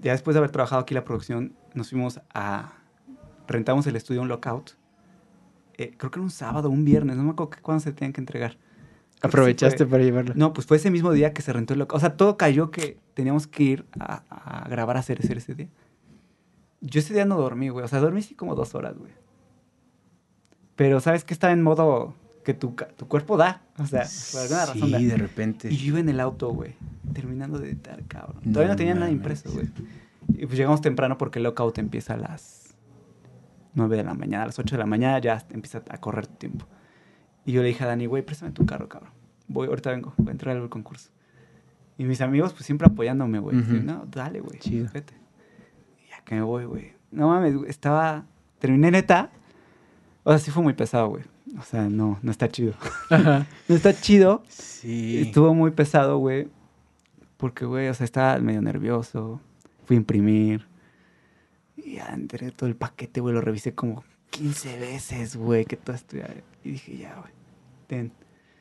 ya 0.01 0.13
después 0.13 0.35
de 0.35 0.39
haber 0.39 0.53
trabajado 0.53 0.83
aquí 0.83 0.95
la 0.95 1.03
producción, 1.05 1.53
nos 1.75 1.91
fuimos 1.91 2.21
a... 2.33 2.75
Rentamos 3.49 3.89
el 3.89 3.97
estudio 3.97 4.23
un 4.23 4.29
lockout. 4.29 4.71
Eh, 5.79 5.95
creo 5.97 6.13
que 6.13 6.19
era 6.21 6.23
un 6.23 6.31
sábado, 6.31 6.71
un 6.71 6.85
viernes, 6.85 7.17
no 7.17 7.25
me 7.25 7.31
acuerdo 7.33 7.57
cuándo 7.61 7.83
se 7.83 7.93
tenían 7.93 8.13
que 8.13 8.21
entregar. 8.21 8.53
Creo 8.53 8.61
que 8.61 9.19
sí 9.21 9.27
Aprovechaste 9.27 9.79
fue- 9.79 9.87
para 9.89 10.05
llevarlo. 10.05 10.33
No, 10.37 10.53
pues 10.53 10.65
fue 10.67 10.77
ese 10.77 10.93
mismo 10.93 11.11
día 11.11 11.33
que 11.33 11.43
se 11.43 11.53
rentó 11.53 11.73
el 11.73 11.81
local. 11.81 11.97
O 11.97 12.01
sea, 12.01 12.17
todo 12.17 12.37
cayó 12.37 12.71
que 12.71 12.99
teníamos 13.15 13.49
que 13.49 13.63
ir 13.65 13.87
a, 13.99 14.23
a 14.31 14.69
grabar 14.69 14.97
a 14.97 15.03
Cerecer 15.03 15.39
ese 15.39 15.55
día. 15.57 15.69
Yo 16.83 17.01
ese 17.01 17.15
día 17.15 17.25
no 17.25 17.37
dormí, 17.37 17.69
güey. 17.69 17.85
O 17.85 17.89
sea, 17.89 17.99
dormí 17.99 18.23
sí 18.23 18.37
como 18.37 18.55
dos 18.55 18.77
horas, 18.77 18.97
güey. 18.97 19.11
Pero 20.77 21.01
sabes 21.01 21.25
que 21.25 21.35
estaba 21.35 21.53
en 21.53 21.63
modo 21.63 22.15
que 22.45 22.55
tu, 22.55 22.75
tu 22.97 23.09
cuerpo 23.09 23.37
da. 23.37 23.63
O 23.79 23.87
sea, 23.87 24.05
por 24.33 24.41
alguna 24.41 24.67
razón 24.67 24.91
da. 24.91 24.99
Sí, 24.99 25.07
de 25.07 25.17
repente. 25.17 25.73
Y 25.73 25.77
yo 25.77 25.87
iba 25.89 26.01
en 26.01 26.09
el 26.09 26.21
auto, 26.21 26.51
güey. 26.53 26.75
Terminando 27.13 27.59
de 27.59 27.69
editar, 27.71 28.03
cabrón. 28.07 28.41
No 28.45 28.53
Todavía 28.53 28.73
no 28.73 28.77
tenía 28.77 28.95
nada 28.95 29.11
impreso, 29.11 29.51
güey. 29.53 29.69
Y 30.29 30.47
pues 30.47 30.57
llegamos 30.57 30.81
temprano 30.81 31.19
porque 31.19 31.39
el 31.39 31.45
lockout 31.45 31.79
empieza 31.79 32.15
a 32.15 32.17
las 32.17 32.77
9 33.75 33.97
de 33.97 34.05
la 34.05 34.15
mañana. 34.15 34.45
A 34.45 34.47
las 34.47 34.59
8 34.59 34.77
de 34.77 34.79
la 34.79 34.87
mañana 34.87 35.19
ya 35.19 35.45
empieza 35.51 35.83
a 35.89 35.99
correr 35.99 36.27
tu 36.27 36.35
tiempo. 36.35 36.67
Y 37.45 37.53
yo 37.53 37.63
le 37.63 37.69
dije 37.69 37.85
a 37.85 37.89
Dani, 37.89 38.07
güey, 38.07 38.23
préstame 38.23 38.53
tu 38.53 38.65
carro, 38.67 38.89
cabrón. 38.89 39.11
Voy, 39.49 39.67
ahorita 39.69 39.91
vengo, 39.91 40.15
voy 40.17 40.29
a 40.29 40.33
entrar 40.33 40.57
al 40.57 40.69
concurso. 40.69 41.11
Y 41.99 42.05
mis 42.05 42.21
amigos, 42.21 42.53
pues 42.53 42.65
siempre 42.65 42.87
apoyándome, 42.87 43.39
güey. 43.39 43.59
Así, 43.59 43.81
No, 43.81 44.07
dale, 44.11 44.41
güey. 44.41 44.59
Chido. 44.59 44.89
Vete. 44.93 45.15
Y 46.05 46.09
ya 46.11 46.23
que 46.25 46.35
me 46.37 46.43
voy, 46.43 46.65
güey. 46.65 46.93
No 47.11 47.29
mames, 47.29 47.55
estaba. 47.69 48.25
Terminé 48.59 48.91
neta. 48.91 49.31
O 50.25 50.31
sea, 50.31 50.39
sí 50.39 50.51
fue 50.51 50.63
muy 50.63 50.73
pesado, 50.73 51.09
güey. 51.09 51.25
O 51.59 51.63
sea, 51.63 51.89
no, 51.89 52.19
no 52.23 52.31
está 52.31 52.49
chido. 52.49 52.75
Ajá. 53.11 53.47
No 53.69 53.75
está 53.77 53.93
chido. 53.95 54.43
Sí. 54.49 55.21
Estuvo 55.21 55.55
muy 55.55 55.71
pesado, 55.71 56.19
güey. 56.19 56.49
Porque, 57.37 57.65
güey, 57.65 57.89
o 57.89 57.95
sea, 57.95 58.05
estaba 58.05 58.39
medio 58.39 58.63
nervioso. 58.63 59.41
Fui 59.85 59.97
a 59.97 59.99
imprimir. 59.99 60.67
Y 61.77 61.95
ya 61.97 62.07
entré 62.13 62.51
todo 62.53 62.69
el 62.69 62.77
paquete, 62.77 63.21
güey. 63.21 63.35
Lo 63.35 63.41
revisé 63.41 63.75
como 63.75 64.05
15 64.31 64.79
veces, 64.79 65.37
güey. 65.37 65.65
Que 65.65 65.77
todo 65.77 65.97
ya- 66.13 66.35
Y 66.65 66.71
dije, 66.73 66.97
ya, 66.97 67.15
güey. 67.17 67.33
Ten. 67.87 68.13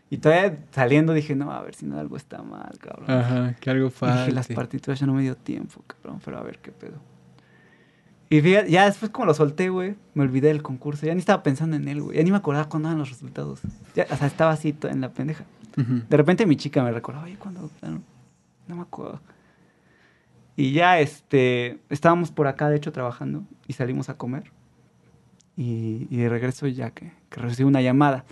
Y 0.09 0.18
todavía 0.18 0.65
saliendo 0.72 1.13
dije, 1.13 1.35
no, 1.35 1.51
a 1.53 1.61
ver 1.61 1.73
si 1.76 1.85
no 1.85 1.97
algo 1.97 2.18
está 2.18 2.41
mal, 2.43 2.77
cabrón. 2.80 3.09
Ajá, 3.09 3.55
que 3.61 3.69
algo 3.69 3.89
falta. 3.89 4.22
dije, 4.26 4.31
las 4.34 4.47
partituras 4.49 4.99
ya 4.99 5.05
no 5.05 5.13
me 5.13 5.22
dio 5.22 5.38
tiempo, 5.38 5.81
cabrón. 5.88 6.19
Pero 6.26 6.38
a 6.38 6.43
ver 6.43 6.59
qué 6.59 6.72
pedo. 6.73 6.99
Y 8.31 8.39
fíjate, 8.39 8.71
ya 8.71 8.85
después 8.85 9.11
como 9.11 9.25
lo 9.25 9.33
solté, 9.33 9.67
güey, 9.67 9.95
me 10.13 10.23
olvidé 10.23 10.47
del 10.47 10.63
concurso. 10.63 11.05
Ya 11.05 11.13
ni 11.13 11.19
estaba 11.19 11.43
pensando 11.43 11.75
en 11.75 11.85
él, 11.89 12.01
güey. 12.01 12.15
Ya 12.15 12.23
ni 12.23 12.31
me 12.31 12.37
acordaba 12.37 12.69
cuándo 12.69 12.87
eran 12.87 12.97
los 12.97 13.09
resultados. 13.09 13.59
Ya, 13.93 14.07
o 14.09 14.15
sea, 14.15 14.25
estaba 14.25 14.51
así 14.51 14.73
en 14.83 15.01
la 15.01 15.09
pendeja. 15.09 15.43
De 15.75 16.15
repente 16.15 16.45
mi 16.45 16.55
chica 16.55 16.81
me 16.81 16.93
recordaba, 16.93 17.25
oye, 17.25 17.35
¿cuándo? 17.35 17.69
No, 17.81 18.01
no 18.69 18.75
me 18.77 18.83
acuerdo. 18.83 19.19
Y 20.55 20.71
ya, 20.71 21.01
este, 21.01 21.81
estábamos 21.89 22.31
por 22.31 22.47
acá, 22.47 22.69
de 22.69 22.77
hecho, 22.77 22.93
trabajando 22.93 23.43
y 23.67 23.73
salimos 23.73 24.07
a 24.07 24.13
comer. 24.13 24.53
Y, 25.57 26.07
y 26.09 26.15
de 26.15 26.29
regreso 26.29 26.67
ya 26.67 26.91
que, 26.91 27.11
que 27.29 27.41
recibí 27.41 27.67
una 27.67 27.81
llamada. 27.81 28.23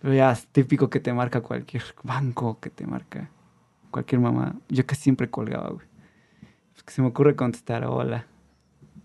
Pero 0.00 0.14
ya 0.14 0.32
es 0.32 0.46
típico 0.46 0.88
que 0.88 0.98
te 0.98 1.12
marca 1.12 1.42
cualquier 1.42 1.82
banco, 2.02 2.58
que 2.58 2.70
te 2.70 2.86
marca 2.86 3.28
cualquier 3.90 4.22
mamá. 4.22 4.54
Yo 4.70 4.86
que 4.86 4.94
siempre 4.94 5.28
colgaba, 5.28 5.68
güey. 5.68 5.86
Es 6.74 6.82
que 6.82 6.90
se 6.94 7.02
me 7.02 7.08
ocurre 7.08 7.36
contestar, 7.36 7.84
hola. 7.84 8.24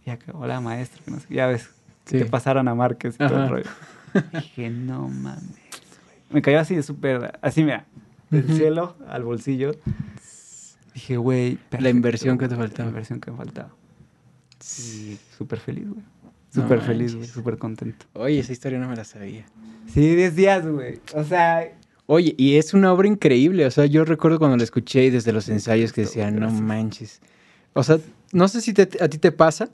Ya 0.05 0.17
que, 0.17 0.31
hola, 0.31 0.61
maestro. 0.61 1.01
no 1.07 1.19
sé 1.19 1.27
ya 1.33 1.47
ves, 1.47 1.67
que 2.05 2.19
Sí. 2.19 2.23
te 2.23 2.25
pasaron 2.25 2.67
a 2.67 2.75
Márquez 2.75 3.15
y 3.15 3.17
todo 3.17 3.43
el 3.43 3.49
rollo. 3.49 3.69
Dije, 4.33 4.69
no 4.69 5.07
mames, 5.07 5.43
güey. 5.49 5.81
Me 6.31 6.41
cayó 6.41 6.59
así 6.59 6.75
de 6.75 6.83
súper, 6.83 7.37
así 7.41 7.63
mira, 7.63 7.85
del 8.29 8.45
cielo 8.55 8.95
al 9.07 9.23
bolsillo. 9.23 9.71
Dije, 10.93 11.17
güey, 11.17 11.57
La 11.79 11.89
inversión 11.89 12.37
que 12.37 12.47
te 12.47 12.55
faltaba. 12.55 12.85
La 12.85 12.89
inversión 12.91 13.19
que 13.19 13.31
me 13.31 13.37
faltaba. 13.37 13.69
Y 14.79 15.17
súper 15.37 15.59
feliz, 15.59 15.87
güey. 15.89 16.01
No 16.53 16.61
Súper 16.63 16.81
feliz, 16.81 17.15
güey. 17.15 17.27
Súper 17.27 17.57
contento. 17.57 18.05
Oye, 18.13 18.39
esa 18.39 18.53
historia 18.53 18.79
no 18.79 18.87
me 18.87 18.95
la 18.95 19.03
sabía. 19.03 19.45
Sí, 19.93 20.15
10 20.15 20.35
días, 20.35 20.65
güey. 20.65 20.99
O 21.13 21.23
sea, 21.23 21.69
Oye, 22.07 22.33
y 22.37 22.55
es 22.55 22.73
una 22.73 22.93
obra 22.93 23.07
increíble. 23.07 23.65
O 23.65 23.71
sea, 23.71 23.85
yo 23.87 24.05
recuerdo 24.05 24.37
cuando 24.39 24.55
la 24.57 24.63
escuché 24.63 25.05
y 25.05 25.09
desde 25.09 25.33
los 25.33 25.49
ensayos 25.49 25.91
que 25.91 26.01
decían, 26.01 26.39
no 26.39 26.49
manches. 26.51 27.19
O 27.73 27.83
sea, 27.83 27.97
no 28.31 28.47
sé 28.47 28.61
si 28.61 28.73
te- 28.73 29.03
a 29.03 29.09
ti 29.09 29.17
te 29.17 29.31
pasa, 29.31 29.69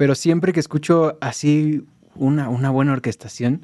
pero 0.00 0.14
siempre 0.14 0.54
que 0.54 0.60
escucho 0.60 1.18
así 1.20 1.84
una, 2.14 2.48
una 2.48 2.70
buena 2.70 2.94
orquestación, 2.94 3.60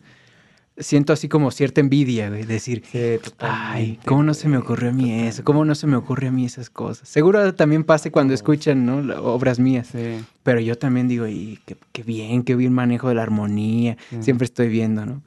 siento 0.76 1.14
así 1.14 1.30
como 1.30 1.50
cierta 1.50 1.80
envidia, 1.80 2.28
güey. 2.28 2.44
Decir, 2.44 2.82
sí, 2.92 2.98
ay, 3.38 3.98
¿cómo 4.04 4.22
no 4.22 4.34
se 4.34 4.46
me 4.46 4.58
ocurrió 4.58 4.90
a 4.90 4.92
mí 4.92 5.10
eso? 5.26 5.44
¿Cómo 5.44 5.64
no 5.64 5.74
se 5.74 5.86
me 5.86 5.96
ocurrió 5.96 6.28
a 6.28 6.32
mí 6.32 6.44
esas 6.44 6.68
cosas? 6.68 7.08
Seguro 7.08 7.54
también 7.54 7.84
pase 7.84 8.10
cuando 8.10 8.32
Oh. 8.32 8.34
escuchan, 8.34 8.84
¿no? 8.84 8.98
Obras 9.24 9.58
mías. 9.58 9.86
Sí. 9.86 10.22
Pero 10.42 10.60
yo 10.60 10.76
también 10.76 11.08
digo, 11.08 11.26
y 11.26 11.58
qué, 11.64 11.78
qué 11.92 12.02
bien, 12.02 12.42
qué 12.42 12.54
bien 12.54 12.74
manejo 12.74 13.08
de 13.08 13.14
la 13.14 13.22
armonía. 13.22 13.96
Sí. 14.10 14.16
Siempre 14.20 14.44
estoy 14.44 14.68
viendo, 14.68 15.06
¿no? 15.06 15.22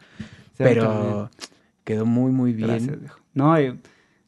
Pero 0.60 1.32
quedó 1.86 2.06
muy, 2.06 2.32
muy 2.32 2.54
bien. 2.54 2.68
Gracias. 2.86 2.98
No, 3.34 3.60
y 3.60 3.80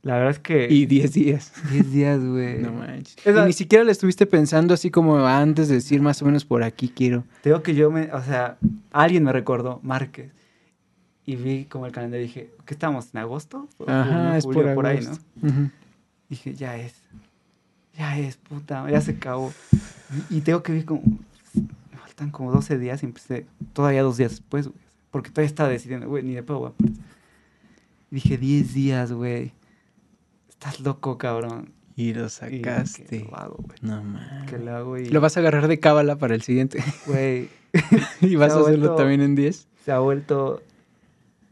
la 0.03 0.15
verdad 0.15 0.31
es 0.31 0.39
que... 0.39 0.67
Y 0.71 0.85
10 0.87 1.13
días. 1.13 1.53
10 1.71 1.91
días, 1.91 2.19
güey. 2.25 2.59
No 2.59 2.71
manches. 2.73 3.15
Esa- 3.25 3.43
Y 3.43 3.47
ni 3.47 3.53
siquiera 3.53 3.83
le 3.83 3.91
estuviste 3.91 4.25
pensando 4.25 4.73
así 4.73 4.89
como 4.89 5.17
antes 5.25 5.67
de 5.67 5.75
decir 5.75 6.01
más 6.01 6.21
o 6.21 6.25
menos 6.25 6.43
por 6.45 6.63
aquí 6.63 6.89
quiero. 6.89 7.23
Te 7.43 7.49
digo 7.49 7.61
que 7.61 7.75
yo 7.75 7.91
me, 7.91 8.11
o 8.13 8.23
sea, 8.23 8.57
alguien 8.91 9.23
me 9.23 9.31
recordó, 9.31 9.79
Márquez, 9.83 10.31
y 11.25 11.35
vi 11.35 11.65
como 11.65 11.85
el 11.85 11.91
calendario 11.91 12.25
y 12.25 12.27
dije, 12.27 12.49
¿qué 12.65 12.73
estamos? 12.73 13.09
¿En 13.13 13.19
agosto? 13.19 13.67
Ajá, 13.85 14.37
es 14.37 14.43
julio, 14.43 14.73
por, 14.73 14.85
ahí, 14.87 14.97
agosto. 14.97 15.23
¿no? 15.41 15.49
Ujú. 15.49 15.69
Dije, 16.29 16.55
ya 16.55 16.77
es, 16.77 16.93
ya 17.95 18.17
es, 18.17 18.37
puta, 18.37 18.89
ya 18.89 19.01
se 19.01 19.11
acabó. 19.11 19.53
Y 20.29 20.37
y 20.37 20.41
tengo 20.41 20.63
que 20.63 20.73
vi 20.73 20.83
como, 20.83 21.03
me 21.53 21.97
faltan 21.97 22.31
como 22.31 22.51
12 22.51 22.79
días 22.79 23.03
y 23.03 23.05
empecé 23.05 23.45
todavía 23.73 24.01
dos 24.01 24.17
días 24.17 24.31
después, 24.31 24.67
güey. 24.67 24.79
Porque 25.11 25.29
todavía 25.29 25.47
estaba 25.47 25.69
decidiendo, 25.69 26.07
güey, 26.07 26.23
ni 26.23 26.33
de 26.33 26.41
pedo, 26.41 26.59
güey. 26.59 26.71
dije, 28.09 28.37
10 28.37 28.73
días, 28.73 29.11
güey. 29.11 29.51
Estás 30.63 30.79
loco, 30.81 31.17
cabrón. 31.17 31.73
Y 31.95 32.13
lo 32.13 32.29
sacaste. 32.29 33.03
que 33.05 33.25
lo 33.25 33.35
hago, 33.35 33.55
güey. 33.63 33.77
No 33.81 34.03
mames. 34.03 34.49
Que 34.49 34.59
lo 34.59 34.75
hago 34.75 34.97
y, 34.99 35.05
Lo 35.09 35.19
vas 35.21 35.35
a 35.37 35.39
agarrar 35.39 35.67
de 35.67 35.79
cábala 35.79 36.17
para 36.17 36.35
el 36.35 36.43
siguiente. 36.43 36.83
güey, 37.07 37.49
y 38.21 38.35
vas 38.35 38.53
a 38.53 38.57
ha 38.57 38.59
hacerlo 38.61 38.89
vuelto- 38.89 38.95
también 38.95 39.21
en 39.21 39.33
10. 39.35 39.67
se 39.83 39.91
ha 39.91 39.97
vuelto 39.99 40.61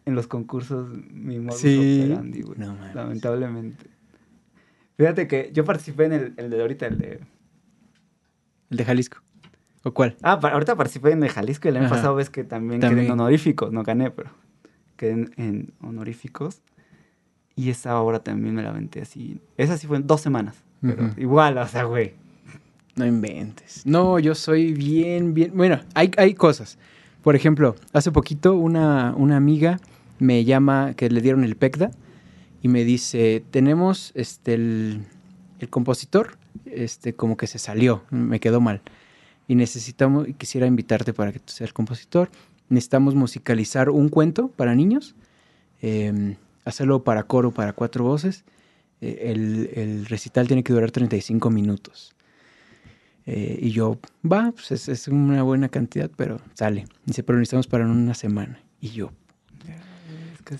en 0.05 0.13
los 0.15 0.27
concursos 0.27 0.89
mi 1.11 1.39
modus 1.39 1.59
Sí. 1.59 2.01
operandi, 2.05 2.41
güey. 2.43 2.59
No 2.59 2.75
mames. 2.75 2.93
lamentablemente. 2.95 3.85
Fíjate 4.97 5.27
que 5.27 5.49
yo 5.53 5.65
participé 5.65 6.05
en 6.05 6.13
el, 6.13 6.33
el 6.37 6.49
de 6.51 6.61
ahorita, 6.61 6.85
el 6.87 6.97
de... 6.99 7.19
El 8.69 8.77
de 8.77 8.85
Jalisco. 8.85 9.17
¿O 9.83 9.91
cuál? 9.93 10.17
Ah, 10.21 10.33
ahorita 10.41 10.75
participé 10.75 11.11
en 11.11 11.23
el 11.23 11.29
Jalisco 11.29 11.67
y 11.67 11.71
el 11.71 11.77
año 11.77 11.89
pasado 11.89 12.13
ves 12.15 12.29
que 12.29 12.43
también, 12.43 12.79
quedé 12.81 13.05
en 13.05 13.11
honoríficos, 13.11 13.71
no 13.71 13.81
gané, 13.83 14.11
pero 14.11 14.29
quedé 14.97 15.11
en, 15.13 15.31
en 15.37 15.73
honoríficos. 15.81 16.61
Y 17.59 17.69
esa 17.71 17.99
obra 17.99 18.19
también 18.19 18.55
me 18.55 18.63
la 18.63 18.69
aventé 18.69 19.01
así. 19.01 19.41
Esa 19.57 19.77
sí 19.77 19.85
fue 19.85 19.97
en 19.97 20.07
dos 20.07 20.21
semanas. 20.21 20.55
Pero 20.79 21.09
igual, 21.17 21.57
o 21.57 21.67
sea, 21.67 21.83
güey. 21.83 22.13
No 22.95 23.05
inventes. 23.05 23.85
No, 23.85 24.17
yo 24.17 24.33
soy 24.33 24.71
bien, 24.71 25.33
bien. 25.33 25.51
Bueno, 25.53 25.81
hay, 25.93 26.09
hay 26.15 26.35
cosas. 26.35 26.77
Por 27.21 27.35
ejemplo, 27.35 27.75
hace 27.91 28.13
poquito 28.13 28.55
una, 28.55 29.13
una 29.17 29.35
amiga 29.35 29.81
me 30.19 30.45
llama 30.45 30.93
que 30.93 31.09
le 31.09 31.19
dieron 31.19 31.43
el 31.43 31.57
PECDA 31.57 31.91
y 32.61 32.69
me 32.69 32.85
dice, 32.85 33.43
tenemos 33.51 34.13
este 34.15 34.53
el, 34.53 35.03
el 35.59 35.69
compositor, 35.69 36.37
este 36.63 37.13
como 37.13 37.35
que 37.35 37.45
se 37.45 37.59
salió, 37.59 38.03
me 38.09 38.39
quedó 38.39 38.61
mal. 38.61 38.81
Y 39.49 39.55
necesitamos, 39.55 40.29
y 40.29 40.33
quisiera 40.33 40.65
invitarte 40.65 41.11
para 41.11 41.33
que 41.33 41.39
tú 41.39 41.51
seas 41.51 41.71
el 41.71 41.73
compositor. 41.73 42.29
Necesitamos 42.69 43.15
musicalizar 43.15 43.89
un 43.89 44.07
cuento 44.07 44.47
para 44.47 44.75
niños, 44.75 45.13
eh, 45.81 46.37
hacerlo 46.69 47.03
para 47.03 47.23
coro, 47.23 47.51
para 47.51 47.73
cuatro 47.73 48.03
voces. 48.03 48.45
Eh, 49.01 49.31
el, 49.31 49.69
el 49.75 50.05
recital 50.05 50.47
tiene 50.47 50.63
que 50.63 50.73
durar 50.73 50.91
35 50.91 51.49
minutos. 51.49 52.15
Eh, 53.25 53.59
y 53.61 53.71
yo, 53.71 53.99
va, 54.29 54.51
pues 54.51 54.71
es, 54.71 54.89
es 54.89 55.07
una 55.07 55.43
buena 55.43 55.69
cantidad, 55.69 56.09
pero 56.15 56.41
sale. 56.53 56.85
Dice, 57.05 57.21
pero 57.23 57.37
necesitamos 57.37 57.67
para 57.67 57.85
una 57.85 58.13
semana. 58.13 58.59
Y 58.81 58.89
yo. 58.89 59.11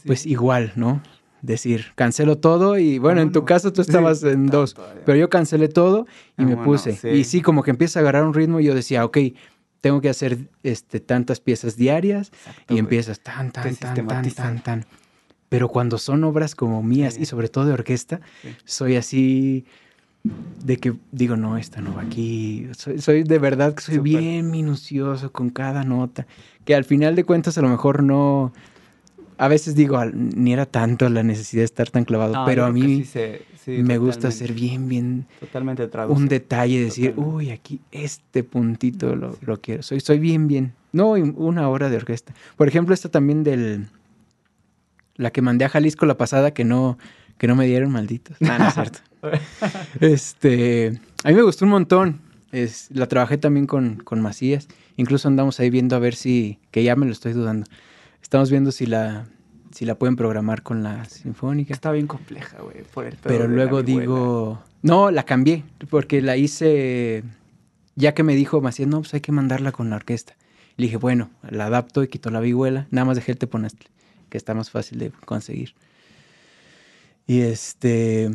Pues 0.05 0.25
igual, 0.27 0.73
¿no? 0.75 1.01
Decir, 1.41 1.85
cancelo 1.95 2.37
todo 2.37 2.77
y 2.77 2.99
bueno, 2.99 3.21
en 3.21 3.31
tu 3.31 3.45
caso 3.45 3.71
tú 3.73 3.81
estabas 3.81 4.21
en 4.23 4.47
dos, 4.47 4.75
pero 5.05 5.17
yo 5.17 5.29
cancelé 5.29 5.69
todo 5.69 6.05
y 6.37 6.41
Ah, 6.43 6.45
me 6.45 6.55
bueno, 6.55 6.63
puse. 6.65 6.93
sí. 6.97 7.07
Y 7.07 7.23
sí, 7.23 7.41
como 7.41 7.63
que 7.63 7.71
empieza 7.71 7.99
a 7.99 8.01
agarrar 8.01 8.25
un 8.25 8.33
ritmo 8.33 8.59
y 8.59 8.65
yo 8.65 8.75
decía, 8.75 9.05
ok, 9.05 9.17
tengo 9.81 10.01
que 10.01 10.09
hacer 10.09 10.37
este, 10.63 10.99
tantas 10.99 11.39
piezas 11.39 11.77
diarias 11.77 12.31
Exacto, 12.45 12.75
y 12.75 12.77
empiezas 12.77 13.21
tan, 13.21 13.51
tan, 13.51 13.63
tan, 13.63 13.75
tan, 13.77 13.95
sistematizan. 13.95 14.61
tan, 14.61 14.81
tan. 14.81 14.85
Pero 15.49 15.67
cuando 15.67 15.97
son 15.97 16.23
obras 16.23 16.53
como 16.55 16.81
mías 16.83 17.15
Sí. 17.15 17.23
y 17.23 17.25
sobre 17.25 17.49
todo 17.49 17.65
de 17.65 17.73
orquesta, 17.73 18.21
Sí. 18.43 18.49
soy 18.65 18.95
así 18.95 19.65
de 20.63 20.77
que 20.77 20.93
digo, 21.11 21.37
no, 21.37 21.57
esta 21.57 21.81
no 21.81 21.95
va 21.95 22.01
aquí. 22.03 22.67
Soy, 22.77 22.99
soy 23.01 23.23
de 23.23 23.39
verdad 23.39 23.73
que 23.73 23.81
soy 23.81 23.99
bien 23.99 24.51
minucioso 24.51 25.31
con 25.31 25.49
cada 25.49 25.83
nota. 25.83 26.27
Que 26.65 26.75
al 26.75 26.83
final 26.83 27.15
de 27.15 27.23
cuentas 27.23 27.57
a 27.57 27.61
lo 27.61 27.69
mejor 27.69 28.03
no... 28.03 28.53
A 29.37 29.47
veces 29.47 29.73
digo, 29.73 30.03
ni 30.03 30.51
era 30.51 30.65
tanto 30.65 31.07
la 31.07 31.23
necesidad 31.23 31.61
de 31.61 31.65
estar 31.65 31.89
tan 31.89 32.03
clavado, 32.03 32.33
No, 32.33 32.45
pero 32.45 32.65
a 32.65 32.71
mí 32.73 33.05
sí 33.05 33.05
se- 33.05 33.41
me 33.81 33.97
gusta 33.97 34.31
ser 34.31 34.51
bien, 34.51 34.89
bien 34.89 35.25
Totalmente 35.39 35.87
traduce. 35.87 36.19
un 36.21 36.27
detalle, 36.27 36.81
decir, 36.83 37.11
Totalmente. 37.11 37.35
uy, 37.37 37.51
aquí 37.51 37.79
este 37.91 38.43
puntito 38.43 39.15
lo, 39.15 39.37
lo 39.41 39.61
quiero. 39.61 39.81
Soy, 39.81 40.01
soy 40.01 40.19
bien, 40.19 40.49
bien. 40.49 40.73
No, 40.91 41.11
una 41.11 41.69
hora 41.69 41.89
de 41.89 41.95
orquesta. 41.95 42.33
Por 42.57 42.67
ejemplo, 42.67 42.93
esta 42.93 43.07
también 43.09 43.43
del... 43.45 43.87
La 45.19 45.31
que 45.31 45.41
mandé 45.41 45.65
a 45.65 45.69
Jalisco 45.69 46.05
la 46.05 46.17
pasada 46.17 46.51
que 46.51 46.63
no, 46.63 46.97
que 47.37 47.47
no 47.47 47.55
me 47.55 47.67
dieron 47.67 47.91
malditos. 47.91 48.37
No, 48.39 48.57
no 48.57 48.67
es 48.67 48.73
cierto. 48.73 48.99
Este, 49.99 50.99
a 51.25 51.27
mí 51.27 51.33
me 51.35 51.41
gustó 51.41 51.65
un 51.65 51.71
montón. 51.71 52.21
Es, 52.51 52.87
la 52.89 53.07
trabajé 53.07 53.37
también 53.37 53.67
con, 53.67 53.97
con 53.97 54.21
Macías. 54.21 54.67
Incluso 54.95 55.27
andamos 55.27 55.59
ahí 55.59 55.69
viendo 55.69 55.95
a 55.95 55.99
ver 55.99 56.15
si, 56.15 56.57
que 56.71 56.83
ya 56.83 56.95
me 56.95 57.05
lo 57.05 57.11
estoy 57.11 57.33
dudando. 57.33 57.67
Estamos 58.21 58.49
viendo 58.49 58.71
si 58.71 58.85
la, 58.85 59.25
si 59.71 59.85
la 59.85 59.95
pueden 59.95 60.15
programar 60.15 60.63
con 60.63 60.83
la 60.83 61.05
sinfónica. 61.05 61.73
Está 61.73 61.91
bien 61.91 62.07
compleja, 62.07 62.57
güey, 62.61 62.83
por 62.93 63.05
el 63.05 63.17
Pero 63.21 63.47
luego 63.47 63.83
digo, 63.83 64.63
no, 64.81 65.11
la 65.11 65.23
cambié, 65.23 65.63
porque 65.89 66.21
la 66.21 66.37
hice, 66.37 67.23
ya 67.95 68.13
que 68.13 68.23
me 68.23 68.35
dijo 68.35 68.61
Macías, 68.61 68.87
no, 68.87 68.99
pues 69.01 69.13
hay 69.13 69.21
que 69.21 69.31
mandarla 69.31 69.71
con 69.71 69.89
la 69.89 69.97
orquesta. 69.97 70.35
Le 70.77 70.85
dije, 70.85 70.97
bueno, 70.97 71.29
la 71.49 71.65
adapto 71.65 72.03
y 72.03 72.07
quito 72.07 72.29
la 72.29 72.39
vihuela, 72.39 72.87
nada 72.89 73.05
más 73.05 73.17
dejé 73.17 73.33
el 73.33 73.37
teponastle, 73.37 73.89
que 74.29 74.37
está 74.37 74.53
más 74.53 74.69
fácil 74.69 74.99
de 74.99 75.11
conseguir. 75.25 75.73
Y 77.27 77.41
este, 77.41 78.31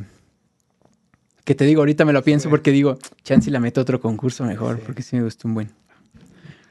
que 1.44 1.54
te 1.54 1.64
digo, 1.64 1.80
ahorita 1.80 2.04
me 2.04 2.12
lo 2.12 2.22
pienso 2.22 2.48
porque 2.50 2.70
digo, 2.70 2.98
chance 3.22 3.50
y 3.50 3.52
la 3.52 3.60
meto 3.60 3.80
a 3.80 3.82
otro 3.82 4.00
concurso 4.00 4.44
mejor, 4.44 4.76
Sí. 4.76 4.82
porque 4.86 5.02
sí 5.02 5.16
me 5.16 5.22
gustó 5.24 5.48
un 5.48 5.54
buen. 5.54 5.70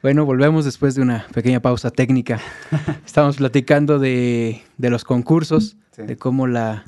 Bueno, 0.01 0.25
volvemos 0.25 0.65
después 0.65 0.95
de 0.95 1.01
una 1.01 1.25
pequeña 1.33 1.61
pausa 1.61 1.89
técnica. 1.91 2.39
Estamos 3.05 3.37
platicando 3.37 3.99
de, 3.99 4.61
de 4.77 4.89
los 4.89 5.03
concursos, 5.03 5.77
Sí. 5.95 6.01
de 6.03 6.17
cómo 6.17 6.47
la, 6.47 6.85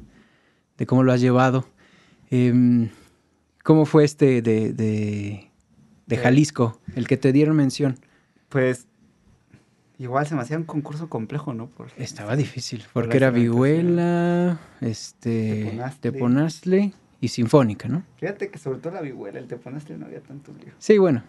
de 0.78 0.86
cómo 0.86 1.04
lo 1.04 1.12
has 1.14 1.22
llevado. 1.22 1.68
Em, 2.32 2.90
¿Cómo 3.64 3.86
fue 3.86 4.04
este 4.04 4.42
de, 4.42 4.74
de, 4.74 5.50
de. 6.06 6.18
Jalisco, 6.18 6.80
el 6.96 7.08
que 7.08 7.18
te 7.18 7.32
dieron 7.32 7.56
mención? 7.56 7.98
Pues 8.50 8.88
igual 9.98 10.28
se 10.28 10.36
me 10.36 10.42
hacía 10.42 10.58
un 10.58 10.64
concurso 10.64 11.10
complejo, 11.10 11.54
¿no? 11.54 11.68
Por, 11.68 11.88
Estaba 11.98 12.36
difícil, 12.36 12.82
Por 12.94 13.04
porque 13.04 13.18
era 13.18 13.30
vihuela, 13.32 14.60
este, 14.82 15.64
Teponaztle. 15.66 16.12
teponaztle 16.12 16.94
y 17.22 17.28
sinfónica, 17.30 17.88
¿no? 17.88 18.04
Fíjate 18.18 18.50
que 18.50 18.58
sobre 18.60 18.80
todo 18.80 18.94
la 18.94 19.02
vihuela, 19.02 19.40
el 19.40 19.48
teponastre 19.48 19.98
no 19.98 20.06
había 20.06 20.22
tanto 20.22 20.52
lío. 20.54 20.74
Sí, 20.80 20.98
bueno, 20.98 21.24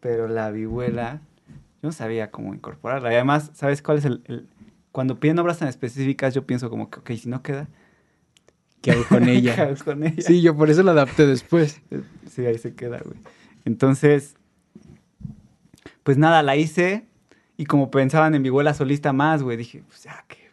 Pero 0.00 0.28
la 0.28 0.50
vihuela, 0.50 1.20
yo 1.48 1.88
no 1.88 1.92
sabía 1.92 2.30
cómo 2.30 2.52
incorporarla. 2.54 3.10
Y 3.12 3.14
además, 3.14 3.50
¿sabes 3.54 3.80
cuál 3.82 3.98
es 3.98 4.04
el, 4.04 4.22
el- 4.26 4.46
Cuando 4.92 5.18
piden 5.18 5.38
obras 5.38 5.58
tan 5.58 5.68
específicas, 5.68 6.34
yo 6.34 6.44
pienso 6.46 6.68
como 6.70 6.90
que, 6.90 6.98
ok, 7.00 7.10
si 7.20 7.28
no 7.28 7.42
queda, 7.42 7.68
¿qué 8.82 8.90
hago 8.92 9.04
con 9.08 9.24
¿qué 9.24 9.32
ella? 9.38 9.62
hago 9.62 9.74
con 9.84 10.02
ella? 10.04 10.20
Sí, 10.22 10.42
yo 10.42 10.56
por 10.56 10.68
eso 10.68 10.82
la 10.82 10.90
adapté 10.92 11.26
después. 11.26 11.80
Sí, 12.30 12.44
ahí 12.44 12.58
se 12.58 12.74
queda, 12.74 12.98
güey. 13.04 13.16
Entonces, 13.64 14.34
pues 16.02 16.18
nada, 16.18 16.42
la 16.42 16.56
hice 16.56 17.06
y 17.56 17.66
como 17.66 17.90
pensaban 17.90 18.34
en 18.34 18.42
vihuela 18.42 18.74
solista 18.74 19.12
más, 19.12 19.42
güey, 19.42 19.56
dije, 19.56 19.82
pues 19.86 20.02
ya 20.02 20.24
que... 20.28 20.44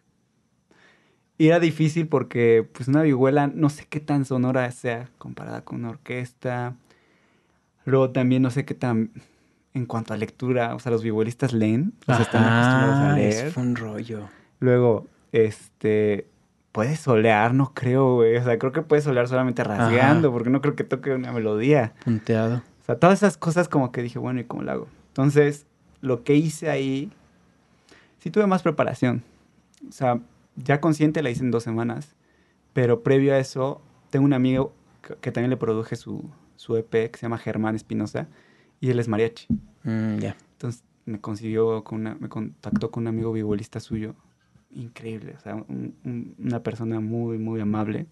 Y 1.37 1.47
era 1.47 1.59
difícil 1.59 2.07
porque, 2.07 2.67
pues 2.71 2.87
una 2.87 3.01
vihuela, 3.01 3.47
no 3.47 3.69
sé 3.69 3.87
qué 3.89 3.99
tan 3.99 4.25
sonora 4.25 4.69
sea 4.71 5.09
comparada 5.17 5.63
con 5.63 5.79
una 5.79 5.89
orquesta. 5.89 6.75
Luego 7.83 8.11
también 8.11 8.43
no 8.43 8.51
sé 8.51 8.63
qué 8.63 8.75
tan, 8.75 9.09
en 9.73 9.87
cuanto 9.87 10.13
a 10.13 10.17
lectura, 10.17 10.75
o 10.75 10.79
sea, 10.79 10.91
los 10.91 11.01
vihuelistas 11.01 11.51
leen, 11.51 11.93
o 12.03 12.13
sea, 12.13 12.21
están 12.21 12.43
acostumbrados 12.43 12.95
a 12.95 13.15
leer. 13.15 13.47
es 13.47 13.57
un 13.57 13.75
rollo. 13.75 14.29
Luego, 14.59 15.07
este, 15.31 16.27
puedes 16.71 16.99
solear, 16.99 17.55
no 17.55 17.73
creo, 17.73 18.15
güey. 18.15 18.37
O 18.37 18.43
sea, 18.43 18.59
creo 18.59 18.71
que 18.71 18.83
puedes 18.83 19.03
solear 19.03 19.27
solamente 19.27 19.63
rasgueando, 19.63 20.27
Ajá. 20.27 20.33
porque 20.33 20.51
no 20.51 20.61
creo 20.61 20.75
que 20.75 20.83
toque 20.83 21.11
una 21.11 21.31
melodía. 21.31 21.93
Punteado. 22.03 22.57
O 22.57 22.85
sea, 22.85 22.99
todas 22.99 23.19
esas 23.19 23.37
cosas 23.37 23.67
como 23.67 23.91
que 23.91 24.03
dije, 24.03 24.19
bueno, 24.19 24.39
¿y 24.39 24.43
cómo 24.43 24.61
lo 24.61 24.71
hago? 24.71 24.87
Entonces, 25.07 25.65
lo 26.01 26.23
que 26.23 26.35
hice 26.35 26.69
ahí, 26.69 27.11
sí 28.19 28.29
tuve 28.31 28.47
más 28.47 28.61
preparación. 28.63 29.23
O 29.87 29.91
sea, 29.91 30.19
ya 30.55 30.81
consciente 30.81 31.21
la 31.23 31.29
hice 31.29 31.43
en 31.43 31.51
dos 31.51 31.63
semanas, 31.63 32.15
pero 32.73 33.01
previo 33.03 33.33
a 33.33 33.39
eso, 33.39 33.81
tengo 34.09 34.25
un 34.25 34.33
amigo 34.33 34.73
que, 35.01 35.15
que 35.15 35.31
también 35.31 35.49
le 35.49 35.57
produje 35.57 35.95
su, 35.95 36.29
su 36.55 36.75
EP, 36.77 36.89
que 37.11 37.17
se 37.17 37.21
llama 37.23 37.37
Germán 37.37 37.75
Espinosa, 37.75 38.27
y 38.79 38.89
él 38.89 38.99
es 38.99 39.07
mariachi. 39.07 39.47
Mm. 39.83 40.19
Entonces, 40.53 40.83
me 41.05 41.19
consiguió, 41.19 41.83
con 41.83 42.01
una, 42.01 42.15
me 42.19 42.29
contactó 42.29 42.91
con 42.91 43.03
un 43.03 43.07
amigo 43.07 43.31
violista 43.31 43.79
suyo, 43.79 44.15
increíble, 44.71 45.33
o 45.37 45.39
sea, 45.41 45.55
un- 45.55 45.95
un- 46.05 46.35
una 46.39 46.61
persona 46.63 46.99
muy, 46.99 47.37
muy 47.37 47.59
amable, 47.59 48.05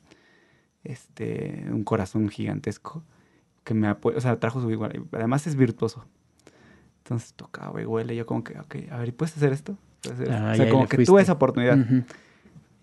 este, 0.83 1.65
un 1.71 1.83
corazón 1.83 2.29
gigantesco, 2.29 3.03
que 3.63 3.73
me 3.73 3.87
apoyó, 3.87 4.17
o 4.17 4.21
sea, 4.21 4.39
trajo 4.39 4.61
su 4.61 4.71
y 4.71 4.77
además 5.11 5.45
es 5.47 5.55
virtuoso. 5.55 6.05
Entonces 7.09 7.33
tocaba 7.33 7.75
vihuela 7.79 8.13
y 8.13 8.17
yo 8.17 8.27
como 8.27 8.43
que, 8.43 8.59
ok, 8.59 8.75
a 8.91 8.97
ver, 8.99 9.07
¿y 9.09 9.11
puedes 9.11 9.35
hacer 9.35 9.51
esto? 9.51 9.75
¿Puedes 10.03 10.19
hacer 10.19 10.31
esto?". 10.31 10.45
Ah, 10.45 10.51
o 10.51 10.55
sea, 10.55 10.69
como 10.69 10.87
que 10.87 10.97
fuiste. 10.97 11.11
tuve 11.11 11.23
esa 11.23 11.33
oportunidad. 11.33 11.79
Ujú. 11.79 12.03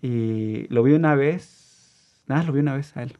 Y 0.01 0.67
lo 0.67 0.83
vi 0.83 0.91
una 0.91 1.15
vez, 1.15 2.21
nada, 2.27 2.43
lo 2.43 2.51
vi 2.51 2.59
una 2.59 2.75
vez 2.75 2.95
a 2.97 3.03
él. 3.03 3.17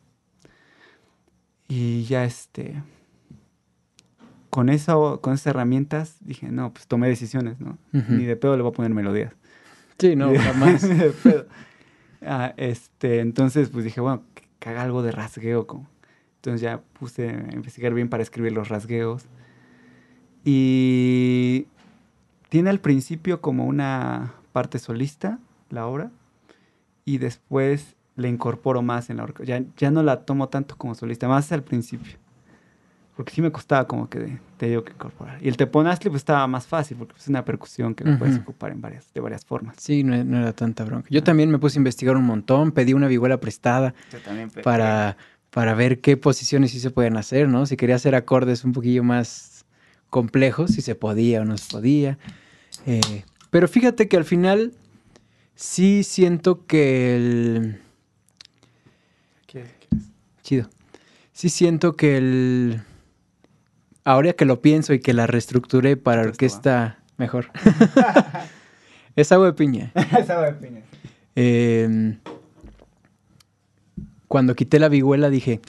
Y 1.69 2.03
ya 2.03 2.25
este, 2.25 2.83
con 4.49 4.67
eso, 4.67 5.21
con 5.21 5.33
esas 5.33 5.47
herramientas, 5.47 6.17
dije, 6.19 6.49
no, 6.51 6.73
pues 6.73 6.87
tomé 6.87 7.07
decisiones, 7.07 7.61
¿no? 7.61 7.77
Ujú. 7.93 8.13
Ni 8.15 8.25
de 8.25 8.35
pedo 8.35 8.57
le 8.57 8.63
voy 8.63 8.71
a 8.71 8.75
poner 8.75 8.93
melodías. 8.93 9.33
Sí, 9.97 10.17
no, 10.17 10.27
de- 10.31 10.39
jamás. 10.39 10.83
ni 10.89 10.95
de 10.95 11.11
pedo. 11.11 11.45
Ah, 12.21 12.53
este, 12.57 13.21
entonces, 13.21 13.69
pues 13.69 13.85
dije, 13.85 14.01
bueno, 14.01 14.23
que, 14.35 14.43
que 14.59 14.69
haga 14.69 14.81
algo 14.83 15.03
de 15.03 15.11
rasgueo. 15.13 15.67
Como. 15.67 15.87
Entonces 16.35 16.59
ya 16.59 16.81
puse 16.99 17.29
a 17.29 17.53
investigar 17.53 17.93
bien 17.93 18.09
para 18.09 18.23
escribir 18.23 18.51
los 18.51 18.67
rasgueos. 18.67 19.23
Y 20.49 21.67
tiene 22.47 22.69
al 22.69 22.79
principio 22.79 23.41
como 23.41 23.65
una 23.65 24.33
parte 24.53 24.79
solista, 24.79 25.39
la 25.69 25.85
obra, 25.87 26.09
y 27.03 27.17
después 27.17 27.95
le 28.15 28.29
incorporo 28.29 28.81
más 28.81 29.09
en 29.09 29.17
la 29.17 29.23
orquesta. 29.23 29.59
Ya, 29.59 29.65
ya 29.75 29.91
no 29.91 30.03
la 30.03 30.21
tomo 30.21 30.47
tanto 30.47 30.77
como 30.77 30.95
solista, 30.95 31.27
más 31.27 31.51
al 31.51 31.63
principio. 31.63 32.13
Porque 33.17 33.33
sí 33.33 33.41
me 33.41 33.51
costaba 33.51 33.87
como 33.87 34.09
que 34.09 34.19
de- 34.19 34.39
te 34.55 34.67
digo 34.69 34.85
que 34.85 34.93
incorporar. 34.93 35.37
Y 35.43 35.49
el 35.49 35.57
teponaztle 35.57 36.11
pues 36.11 36.21
estaba 36.21 36.47
más 36.47 36.65
fácil 36.65 36.95
porque 36.95 37.15
es 37.17 37.27
una 37.27 37.43
percusión 37.43 37.93
que 37.93 38.05
lo 38.05 38.17
puedes 38.17 38.35
Ujú. 38.35 38.43
ocupar 38.43 38.71
en 38.71 38.79
varias, 38.79 39.11
de 39.13 39.19
varias 39.19 39.43
formas. 39.43 39.75
Sí, 39.79 40.01
no, 40.05 40.23
no 40.23 40.37
era 40.37 40.53
tanta 40.53 40.85
bronca. 40.85 41.09
Yo 41.11 41.23
también 41.23 41.51
me 41.51 41.59
puse 41.59 41.77
a 41.77 41.81
investigar 41.81 42.15
un 42.15 42.23
montón, 42.23 42.71
pedí 42.71 42.93
una 42.93 43.07
vihuela 43.07 43.37
prestada 43.41 43.93
Yo 44.13 44.21
también 44.21 44.49
pe- 44.49 44.61
para, 44.63 45.17
para 45.51 45.73
ver 45.73 45.99
qué 45.99 46.15
posiciones 46.15 46.71
sí 46.71 46.79
se 46.79 46.89
pueden 46.89 47.17
hacer, 47.17 47.49
¿no? 47.49 47.65
Si 47.65 47.75
quería 47.75 47.95
hacer 47.95 48.15
acordes 48.15 48.63
un 48.63 48.71
poquillo 48.71 49.03
más 49.03 49.56
complejos, 50.09 50.71
si 50.71 50.81
se 50.81 50.95
podía 50.95 51.41
o 51.41 51.45
no 51.45 51.57
se 51.57 51.69
podía. 51.71 52.17
Eh, 52.85 53.23
pero 53.49 53.67
fíjate 53.67 54.07
que 54.07 54.17
al 54.17 54.25
final 54.25 54.73
sí 55.55 56.03
siento 56.03 56.65
que 56.65 57.15
el... 57.15 57.81
¿Quieres? 59.45 59.71
¿Quieres? 59.79 60.07
Chido. 60.43 60.69
Sí 61.31 61.49
siento 61.49 61.95
que 61.95 62.17
el... 62.17 62.81
Ahora 64.03 64.33
que 64.33 64.45
lo 64.45 64.61
pienso 64.61 64.93
y 64.93 64.99
que 64.99 65.13
la 65.13 65.27
reestructuré 65.27 65.97
para 65.97 66.21
orquesta 66.21 66.99
mejor. 67.17 67.51
es 69.15 69.31
agua 69.31 69.47
de 69.47 69.53
piña. 69.53 69.91
Esa 70.17 70.37
va 70.37 70.51
de 70.51 70.53
piña. 70.53 70.81
Eh, 71.35 72.17
cuando 74.27 74.55
quité 74.55 74.79
la 74.79 74.89
vihuela 74.89 75.29
dije, 75.29 75.61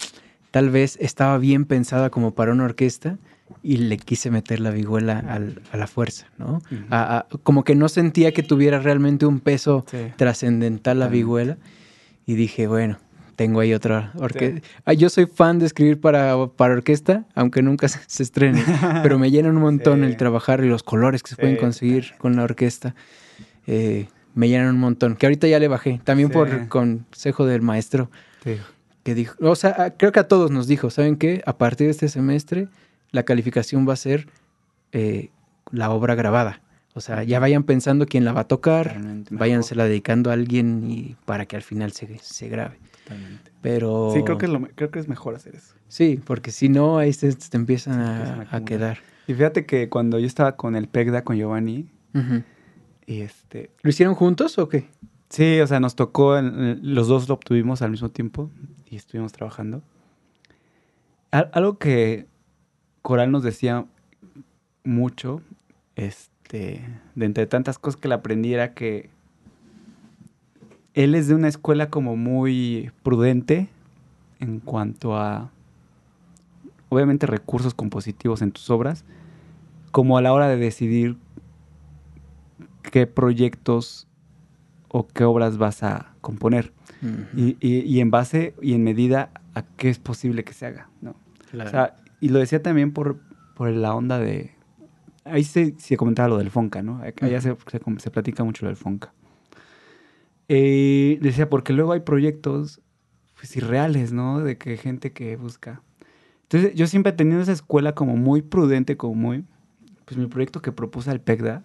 tal 0.51 0.70
vez 0.70 0.97
estaba 1.01 1.39
bien 1.39 1.65
pensada 1.65 2.10
como 2.10 2.35
para 2.35 2.52
una 2.52 2.65
orquesta 2.65 3.19
y 3.62 3.78
le 3.78 3.97
quise 3.98 4.30
meter 4.30 4.60
la 4.60 4.70
vihuela 4.70 5.18
al- 5.28 5.60
a 5.72 5.76
la 5.76 5.86
fuerza, 5.86 6.26
¿no? 6.39 6.56
Ujú. 6.70 6.76
A- 6.90 7.18
a- 7.18 7.26
como 7.43 7.64
que 7.64 7.74
no 7.74 7.89
sentía 7.89 8.32
que 8.32 8.43
tuviera 8.43 8.78
realmente 8.78 9.26
un 9.26 9.40
peso 9.40 9.85
Sí. 9.90 9.98
trascendental 10.16 10.98
la 10.98 11.06
Totalmente. 11.06 11.24
vihuela 11.26 11.56
y 12.26 12.35
dije, 12.35 12.66
bueno, 12.66 12.98
tengo 13.36 13.60
ahí 13.60 13.72
otra 13.72 14.12
orquesta. 14.16 14.60
yo 14.94 15.09
soy 15.10 15.26
fan 15.26 15.59
de 15.60 15.66
escribir 15.66 16.01
para, 16.01 16.35
para 16.56 16.74
orquesta, 16.74 17.24
aunque 17.35 17.62
nunca 17.62 17.89
se, 17.89 17.98
se 18.06 18.22
estrene, 18.24 18.64
pero 19.02 19.18
me 19.18 19.30
llenan 19.30 19.56
un 19.56 19.62
montón 19.62 20.01
Sí. 20.01 20.06
el 20.06 20.16
trabajar 20.16 20.64
y 20.64 20.68
los 20.68 20.82
colores 20.82 21.22
que 21.22 21.30
se 21.30 21.35
Sí, 21.36 21.40
pueden 21.40 21.56
conseguir 21.56 22.14
con 22.18 22.35
la 22.36 22.43
orquesta. 22.44 22.94
Eh, 23.66 24.09
me 24.35 24.48
llenan 24.48 24.68
un 24.74 24.80
montón. 24.80 25.16
Que 25.16 25.26
ahorita 25.26 25.47
ya 25.48 25.59
le 25.59 25.68
bajé. 25.68 26.01
También 26.05 26.28
Sí. 26.28 26.35
por 26.35 26.68
consejo 26.68 27.44
del 27.47 27.60
maestro 27.62 28.10
Sí. 28.44 28.56
que 29.02 29.14
dijo, 29.14 29.35
o 29.40 29.55
sea, 29.56 29.94
creo 29.97 30.12
que 30.12 30.20
a 30.20 30.28
todos 30.28 30.51
nos 30.51 30.66
dijo, 30.66 30.90
¿saben 30.90 31.16
qué? 31.16 31.43
A 31.47 31.56
partir 31.59 31.86
de 31.86 31.90
este 31.93 32.09
semestre 32.09 32.68
la 33.10 33.22
calificación 33.24 33.89
va 33.89 33.93
a 33.94 33.97
ser 33.97 34.28
eh, 34.93 35.30
la 35.70 35.90
obra 35.90 36.14
grabada. 36.14 36.62
O 36.94 37.01
sea, 37.01 37.22
ya 37.22 37.39
vayan 37.39 37.62
pensando 37.64 38.06
quién 38.06 38.24
la 38.24 38.32
va 38.32 38.40
a 38.43 38.48
tocar, 38.48 39.01
váyansela 39.30 39.85
dedicando 39.85 40.30
a 40.30 40.32
alguien 40.32 40.90
y 40.90 41.16
para 41.26 41.47
que 41.47 41.55
al 41.56 41.62
final 41.62 41.93
se, 41.93 42.18
se 42.18 42.48
grabe. 42.48 42.78
Totalmente. 43.05 43.52
Pero 43.62 44.10
Sí, 44.14 44.22
creo 44.24 44.39
que, 44.39 44.47
es 44.47 44.52
lo 44.52 44.59
me- 44.60 44.70
creo 44.70 44.90
que 44.90 44.98
es 44.98 45.06
mejor 45.09 45.35
hacer 45.36 45.55
eso. 45.55 45.74
sí, 45.89 46.20
porque 46.24 46.51
si 46.51 46.68
no 46.68 46.98
ahí 46.98 47.12
se, 47.12 47.32
te 47.35 47.56
empiezan 47.56 47.94
Se 47.94 48.01
a, 48.01 48.32
empiezan 48.35 48.48
a 48.62 48.64
quedar. 48.64 48.98
Y 49.28 49.35
fíjate 49.35 49.64
que 49.66 49.89
cuando 49.89 50.18
yo 50.18 50.26
estaba 50.26 50.56
con 50.56 50.74
el 50.74 50.89
PEGDA, 50.89 51.22
con 51.22 51.36
Giovanni, 51.36 51.89
y 53.06 53.20
este... 53.20 53.70
¿Lo 53.82 53.90
hicieron 53.90 54.14
juntos 54.14 54.59
o 54.59 54.68
qué? 54.68 54.89
Sí, 55.28 55.60
o 55.60 55.66
sea, 55.66 55.78
nos 55.80 55.94
tocó, 55.94 56.40
los 56.40 57.06
dos 57.09 57.28
lo 57.28 57.35
obtuvimos 57.35 57.80
al 57.82 57.90
mismo 57.90 58.09
tiempo 58.10 58.51
y 58.86 58.97
estuvimos 58.97 59.32
trabajando. 59.32 59.82
Al- 61.30 61.51
algo 61.52 61.78
que 61.78 62.26
Coral 63.09 63.30
nos 63.32 63.43
decía 63.43 63.86
mucho, 64.85 65.40
este, 65.97 66.85
de 67.14 67.24
entre 67.24 67.47
tantas 67.47 67.78
cosas 67.78 67.98
que 67.98 68.06
le 68.06 68.12
aprendí 68.12 68.52
era 68.52 68.74
que 68.74 69.09
él 70.93 71.14
es 71.14 71.26
de 71.26 71.35
una 71.35 71.48
escuela 71.48 71.89
como 71.89 72.16
muy 72.16 72.90
prudente 73.02 73.70
en 74.40 74.60
cuanto 74.60 75.16
a, 75.16 75.51
obviamente, 76.90 77.24
recursos 77.24 77.72
compositivos 77.72 78.43
en 78.43 78.52
tus 78.52 78.68
obras, 78.68 79.06
como 79.90 80.18
a 80.18 80.20
la 80.20 80.35
hora 80.35 80.47
de 80.47 80.59
decidir 80.59 81.16
qué 82.82 83.06
proyectos 83.06 84.06
o 84.89 85.09
qué 85.09 85.24
obras 85.24 85.56
vas 85.56 85.82
a 85.82 86.12
componer. 86.20 86.74
Y, 87.35 87.56
y- 87.59 87.80
y 87.86 88.01
en 88.01 88.10
base 88.10 88.55
y 88.60 88.74
en 88.74 88.85
medida 88.85 89.30
a 89.55 89.62
qué 89.62 89.89
es 89.89 89.98
posible 89.98 90.44
que 90.44 90.52
se 90.52 90.66
haga, 90.66 90.90
¿no? 91.01 91.14
Claro. 91.51 91.68
O 91.68 91.70
sea, 91.70 91.97
y 92.20 92.28
lo 92.28 92.38
decía 92.38 92.62
también 92.62 92.92
por, 92.92 93.20
por 93.54 93.70
la 93.70 93.94
onda 93.94 94.18
de... 94.18 94.52
Ahí 95.24 95.44
se, 95.44 95.74
se 95.78 95.96
comentaba 95.96 96.28
lo 96.28 96.38
del 96.38 96.50
Fonca, 96.50 96.82
¿no? 96.82 97.02
Allá 97.20 97.40
se, 97.40 97.56
se, 97.70 97.80
se 97.98 98.10
platica 98.10 98.44
mucho 98.44 98.64
lo 98.64 98.70
del 98.70 98.76
Fonca. 98.76 99.12
Eh, 100.48 101.18
decía, 101.20 101.50
porque 101.50 101.72
luego 101.74 101.92
hay 101.92 102.00
proyectos 102.00 102.80
pues, 103.36 103.54
irreales, 103.56 104.12
¿no? 104.12 104.40
De 104.40 104.56
que 104.56 104.76
gente 104.76 105.12
que 105.12 105.36
busca. 105.36 105.82
Entonces, 106.44 106.74
yo 106.74 106.86
siempre 106.86 107.12
he 107.12 107.16
tenido 107.16 107.40
esa 107.42 107.52
escuela 107.52 107.94
como 107.94 108.16
muy 108.16 108.42
prudente, 108.42 108.96
como 108.96 109.14
muy... 109.14 109.44
Pues 110.06 110.16
mi 110.16 110.26
proyecto 110.26 110.62
que 110.62 110.72
propuse 110.72 111.10
al 111.10 111.20
PECDA 111.20 111.62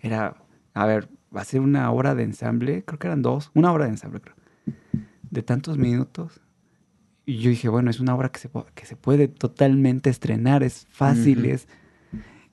era, 0.00 0.36
a 0.74 0.84
ver, 0.84 1.08
va 1.34 1.40
a 1.40 1.44
ser 1.44 1.60
una 1.60 1.90
obra 1.90 2.14
de 2.14 2.24
ensamble, 2.24 2.84
creo 2.84 2.98
que 2.98 3.06
eran 3.06 3.22
dos, 3.22 3.50
una 3.54 3.72
obra 3.72 3.84
de 3.84 3.92
ensamble, 3.92 4.20
creo, 4.20 4.36
de 5.30 5.42
tantos 5.42 5.78
minutos. 5.78 6.42
Y 7.26 7.38
yo 7.38 7.50
dije, 7.50 7.68
bueno, 7.68 7.90
es 7.90 7.98
una 7.98 8.14
obra 8.14 8.28
que 8.30 8.38
se, 8.38 8.48
que 8.74 8.86
se 8.86 8.94
puede 8.96 9.26
totalmente 9.28 10.10
estrenar, 10.10 10.62
es 10.62 10.86
fácil, 10.90 11.44
es... 11.46 11.66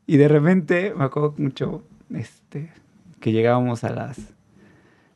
Y 0.07 0.17
de 0.17 0.27
repente, 0.27 0.93
me 0.97 1.03
acuerdo 1.05 1.35
mucho, 1.37 1.83
este, 2.13 2.71
que 3.19 3.31
llegábamos 3.31 3.83
a 3.83 3.89
las 3.91 4.19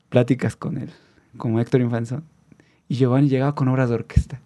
pláticas 0.09 0.55
con 0.55 0.77
él, 0.77 0.91
como 1.37 1.59
Héctor 1.59 1.81
Infanzón, 1.81 2.23
y 2.87 2.95
Giovanni 2.95 3.29
llegaba 3.29 3.55
con 3.55 3.67
obras 3.67 3.89
de 3.89 3.95
orquesta. 3.95 4.39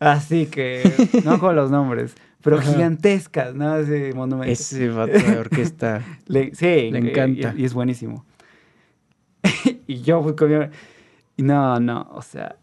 Así 0.00 0.46
que, 0.46 0.90
no 1.24 1.38
con 1.38 1.54
los 1.54 1.70
nombres, 1.70 2.14
pero 2.42 2.58
Ajá. 2.58 2.72
gigantescas, 2.72 3.54
¿no? 3.54 3.76
Ese 3.76 4.14
monumento. 4.14 4.50
Ese 4.50 4.88
vato 4.88 5.12
de 5.12 5.38
orquesta. 5.38 6.02
Le- 6.26 6.54
sí, 6.54 6.90
Le 6.90 7.00
y- 7.00 7.08
encanta. 7.10 7.54
Y, 7.56 7.60
y 7.60 7.64
es 7.66 7.74
buenísimo. 7.74 8.24
y 9.86 10.00
yo 10.00 10.22
fui 10.22 10.34
con 10.34 10.48
mi- 10.58 10.66
no, 11.44 11.78
no, 11.78 12.08
o 12.12 12.22
sea. 12.22 12.56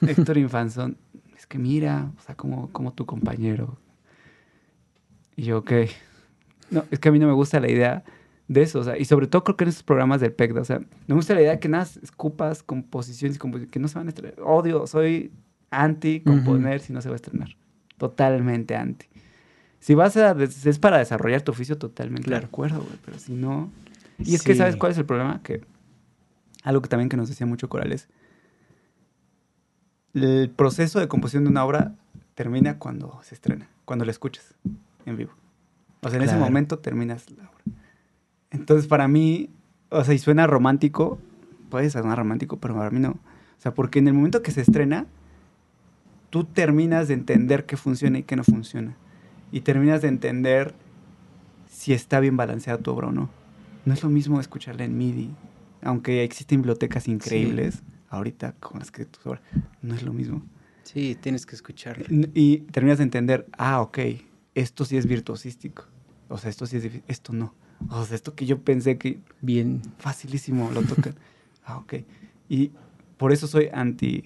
Héctor 0.00 0.38
Infanzón, 0.38 0.96
es 1.36 1.46
que 1.46 1.58
mira, 1.58 2.10
o 2.18 2.22
sea, 2.22 2.34
como, 2.34 2.70
como 2.72 2.92
tu 2.92 3.06
compañero. 3.06 3.78
Y 5.36 5.44
yo, 5.44 5.58
ok. 5.58 5.72
No, 6.70 6.84
es 6.90 6.98
que 6.98 7.08
a 7.08 7.12
mí 7.12 7.18
no 7.18 7.26
me 7.26 7.32
gusta 7.32 7.60
la 7.60 7.70
idea 7.70 8.04
de 8.48 8.62
eso, 8.62 8.80
o 8.80 8.84
sea, 8.84 8.98
y 8.98 9.04
sobre 9.04 9.26
todo 9.26 9.44
creo 9.44 9.56
que 9.56 9.64
en 9.64 9.70
esos 9.70 9.82
programas 9.82 10.20
del 10.20 10.32
PECDA, 10.32 10.60
o 10.60 10.64
sea, 10.64 10.80
me 11.06 11.14
gusta 11.14 11.34
la 11.34 11.42
idea 11.42 11.60
que 11.60 11.68
nada, 11.68 11.86
escupas 12.02 12.62
composiciones 12.62 13.38
que 13.38 13.78
no 13.78 13.88
se 13.88 13.94
van 13.94 14.06
a 14.06 14.10
estrenar. 14.10 14.34
Odio, 14.42 14.86
soy 14.86 15.32
anti 15.70 16.20
componer 16.20 16.80
si 16.80 16.92
no 16.92 17.00
se 17.00 17.08
va 17.08 17.14
a 17.14 17.16
estrenar. 17.16 17.56
Totalmente 17.96 18.74
anti. 18.76 19.06
Si 19.78 19.94
vas 19.94 20.16
a, 20.16 20.32
es 20.42 20.78
para 20.78 20.98
desarrollar 20.98 21.42
tu 21.42 21.52
oficio, 21.52 21.78
totalmente 21.78 22.26
Claro. 22.26 22.42
de 22.42 22.46
acuerdo, 22.46 22.80
güey, 22.80 22.98
pero 23.04 23.18
si 23.18 23.32
no... 23.34 23.70
Y 24.18 24.34
es 24.34 24.42
que. 24.42 24.54
¿sabes 24.54 24.76
cuál 24.76 24.92
es 24.92 24.98
el 24.98 25.06
problema? 25.06 25.40
Que 25.42 25.62
algo 26.62 26.82
que 26.82 26.88
también 26.88 27.08
que 27.08 27.16
nos 27.16 27.28
decía 27.28 27.46
mucho 27.46 27.68
Corales, 27.68 28.08
el 30.14 30.50
proceso 30.50 30.98
de 31.00 31.08
composición 31.08 31.44
de 31.44 31.50
una 31.50 31.64
obra 31.64 31.94
termina 32.34 32.78
cuando 32.78 33.20
se 33.22 33.34
estrena, 33.34 33.68
cuando 33.84 34.04
la 34.04 34.10
escuchas 34.10 34.54
en 35.06 35.16
vivo. 35.16 35.32
O 36.02 36.08
sea, 36.08 36.18
en 36.18 36.24
ese 36.24 36.36
momento 36.36 36.78
terminas 36.78 37.30
la 37.30 37.44
obra. 37.44 37.76
Entonces, 38.50 38.86
para 38.86 39.06
mí, 39.08 39.50
o 39.90 40.02
sea, 40.02 40.14
y 40.14 40.18
suena 40.18 40.46
romántico, 40.46 41.18
puede 41.68 41.90
sonar 41.90 42.18
romántico, 42.18 42.58
pero 42.58 42.74
para 42.74 42.90
mí 42.90 42.98
no. 42.98 43.10
O 43.10 43.62
sea, 43.62 43.74
porque 43.74 43.98
en 43.98 44.08
el 44.08 44.14
momento 44.14 44.42
que 44.42 44.50
se 44.50 44.62
estrena, 44.62 45.06
tú 46.30 46.44
terminas 46.44 47.08
de 47.08 47.14
entender 47.14 47.66
qué 47.66 47.76
funciona 47.76 48.18
y 48.18 48.22
qué 48.22 48.36
no 48.36 48.44
funciona. 48.44 48.96
Y 49.52 49.60
terminas 49.60 50.00
de 50.00 50.08
entender 50.08 50.74
si 51.70 51.92
está 51.92 52.20
bien 52.20 52.36
balanceada 52.36 52.78
tu 52.78 52.90
obra 52.90 53.08
o 53.08 53.12
no. 53.12 53.28
No 53.84 53.94
es 53.94 54.02
lo 54.02 54.08
mismo 54.08 54.40
escucharla 54.40 54.84
en 54.84 54.96
MIDI, 54.96 55.30
aunque 55.82 56.24
existen 56.24 56.60
bibliotecas 56.60 57.08
increíbles 57.08 57.82
ahorita 58.10 58.52
con 58.60 58.78
las 58.80 58.90
que 58.90 59.06
tus 59.06 59.24
obras. 59.26 59.42
No 59.82 59.94
es 59.94 60.02
lo 60.02 60.12
mismo. 60.12 60.42
Sí, 60.84 61.16
tienes 61.20 61.46
que 61.46 61.54
escucharlo. 61.56 62.04
N- 62.10 62.30
Y 62.34 62.58
terminas 62.72 62.98
de 62.98 63.04
entender, 63.04 63.46
ah, 63.56 63.80
ok, 63.80 63.98
esto 64.54 64.84
sí 64.84 64.96
es 64.96 65.06
virtuosístico. 65.06 65.84
O 66.28 66.36
sea, 66.38 66.50
esto 66.50 66.66
sí 66.66 66.76
es 66.76 66.82
difícil, 66.82 67.04
esto 67.08 67.32
no. 67.32 67.54
O 67.88 68.04
sea, 68.04 68.14
esto 68.14 68.34
que 68.34 68.44
yo 68.46 68.60
pensé 68.62 68.98
que 68.98 69.20
Bien. 69.40 69.80
facilísimo 69.98 70.70
lo 70.72 70.82
tocan. 70.82 71.14
ah, 71.64 71.78
ok. 71.78 71.94
Y 72.48 72.72
por 73.16 73.32
eso 73.32 73.46
soy 73.46 73.68
anti. 73.72 74.24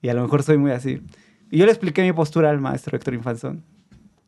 Y 0.00 0.08
a 0.08 0.14
lo 0.14 0.22
mejor 0.22 0.42
soy 0.42 0.56
muy 0.58 0.70
así. 0.70 1.00
Y 1.50 1.58
yo 1.58 1.66
le 1.66 1.72
expliqué 1.72 2.02
mi 2.02 2.12
postura 2.12 2.50
al 2.50 2.60
maestro 2.60 2.96
Héctor 2.96 3.14
Infanzón, 3.14 3.64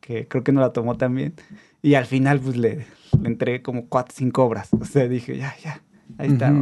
que 0.00 0.26
creo 0.26 0.42
que 0.42 0.52
no 0.52 0.60
la 0.60 0.72
tomó 0.72 0.96
tan 0.96 1.14
bien. 1.14 1.34
Y 1.82 1.94
al 1.94 2.06
final, 2.06 2.40
pues 2.40 2.56
le, 2.56 2.86
le 3.20 3.28
entregué 3.28 3.62
como 3.62 3.86
cuatro, 3.86 4.14
cinco 4.16 4.44
obras. 4.44 4.68
O 4.78 4.84
sea, 4.84 5.06
dije, 5.08 5.36
ya, 5.36 5.54
ya, 5.62 5.82
ahí 6.18 6.28
está. 6.32 6.52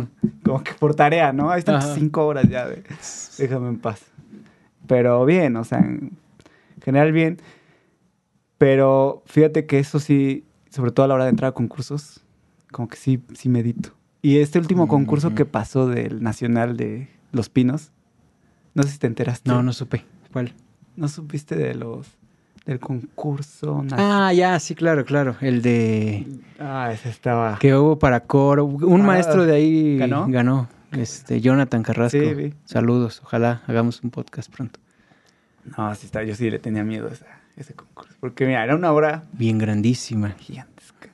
Como 0.44 0.62
que 0.62 0.72
por 0.74 0.94
tarea, 0.94 1.32
¿no? 1.32 1.50
Ahí 1.50 1.58
están 1.60 1.76
Ajá. 1.76 1.94
cinco 1.94 2.26
obras 2.26 2.48
ya. 2.48 2.66
de- 2.66 2.82
déjame 3.38 3.68
en 3.68 3.78
paz. 3.78 4.02
Pero 4.86 5.24
bien, 5.26 5.56
o 5.56 5.64
sea, 5.64 5.78
en 5.80 6.12
general 6.82 7.12
bien. 7.12 7.38
Pero 8.58 9.22
fíjate 9.26 9.66
que 9.66 9.78
eso 9.78 10.00
sí, 10.00 10.44
sobre 10.70 10.90
todo 10.90 11.04
a 11.04 11.08
la 11.08 11.14
hora 11.14 11.24
de 11.24 11.30
entrar 11.30 11.50
a 11.50 11.52
concursos, 11.52 12.24
como 12.72 12.88
que 12.88 12.96
sí, 12.96 13.22
sí 13.34 13.48
medito. 13.48 13.90
Y 14.20 14.38
este 14.38 14.58
último 14.58 14.88
concurso 14.88 15.34
que 15.34 15.44
pasó 15.44 15.86
del 15.86 16.22
Nacional 16.22 16.76
de 16.76 17.08
Los 17.30 17.48
Pinos, 17.48 17.92
no 18.74 18.82
sé 18.82 18.90
si 18.90 18.98
te 18.98 19.06
enteraste. 19.06 19.48
No, 19.48 19.62
no 19.62 19.72
supe. 19.72 20.04
¿Cuál? 20.32 20.52
¿No 20.96 21.06
supiste 21.08 21.54
de 21.54 21.74
los 21.74 22.17
del 22.68 22.80
concurso? 22.80 23.84
Ah, 23.92 24.32
ya, 24.32 24.58
sí, 24.60 24.74
claro, 24.74 25.04
claro. 25.04 25.36
El 25.40 25.62
de 25.62 26.26
Ah, 26.60 26.90
ese 26.92 27.08
estaba. 27.08 27.58
que 27.58 27.74
hubo 27.74 27.98
para 27.98 28.20
coro. 28.20 28.64
Un 28.66 29.00
Ah, 29.00 29.04
maestro 29.04 29.44
de 29.46 29.54
ahí 29.54 29.96
¿ganó? 29.98 30.26
ganó. 30.28 30.68
Este, 30.92 31.40
Jonathan 31.40 31.82
Carrasco. 31.82 32.18
Sí, 32.18 32.34
vi. 32.34 32.54
Saludos. 32.64 33.20
Ojalá 33.24 33.62
hagamos 33.66 34.02
un 34.02 34.10
podcast 34.10 34.50
pronto. 34.52 34.78
No, 35.76 35.94
sí 35.94 36.06
está, 36.06 36.22
yo 36.24 36.34
sí 36.34 36.50
le 36.50 36.58
tenía 36.58 36.84
miedo 36.84 37.08
a 37.08 37.60
ese 37.60 37.74
concurso. 37.74 38.14
Porque 38.20 38.46
mira, 38.46 38.62
era 38.64 38.74
una 38.74 38.92
obra 38.92 39.24
Bien 39.32 39.58
grandísima. 39.58 40.30
gigantesca. 40.38 41.08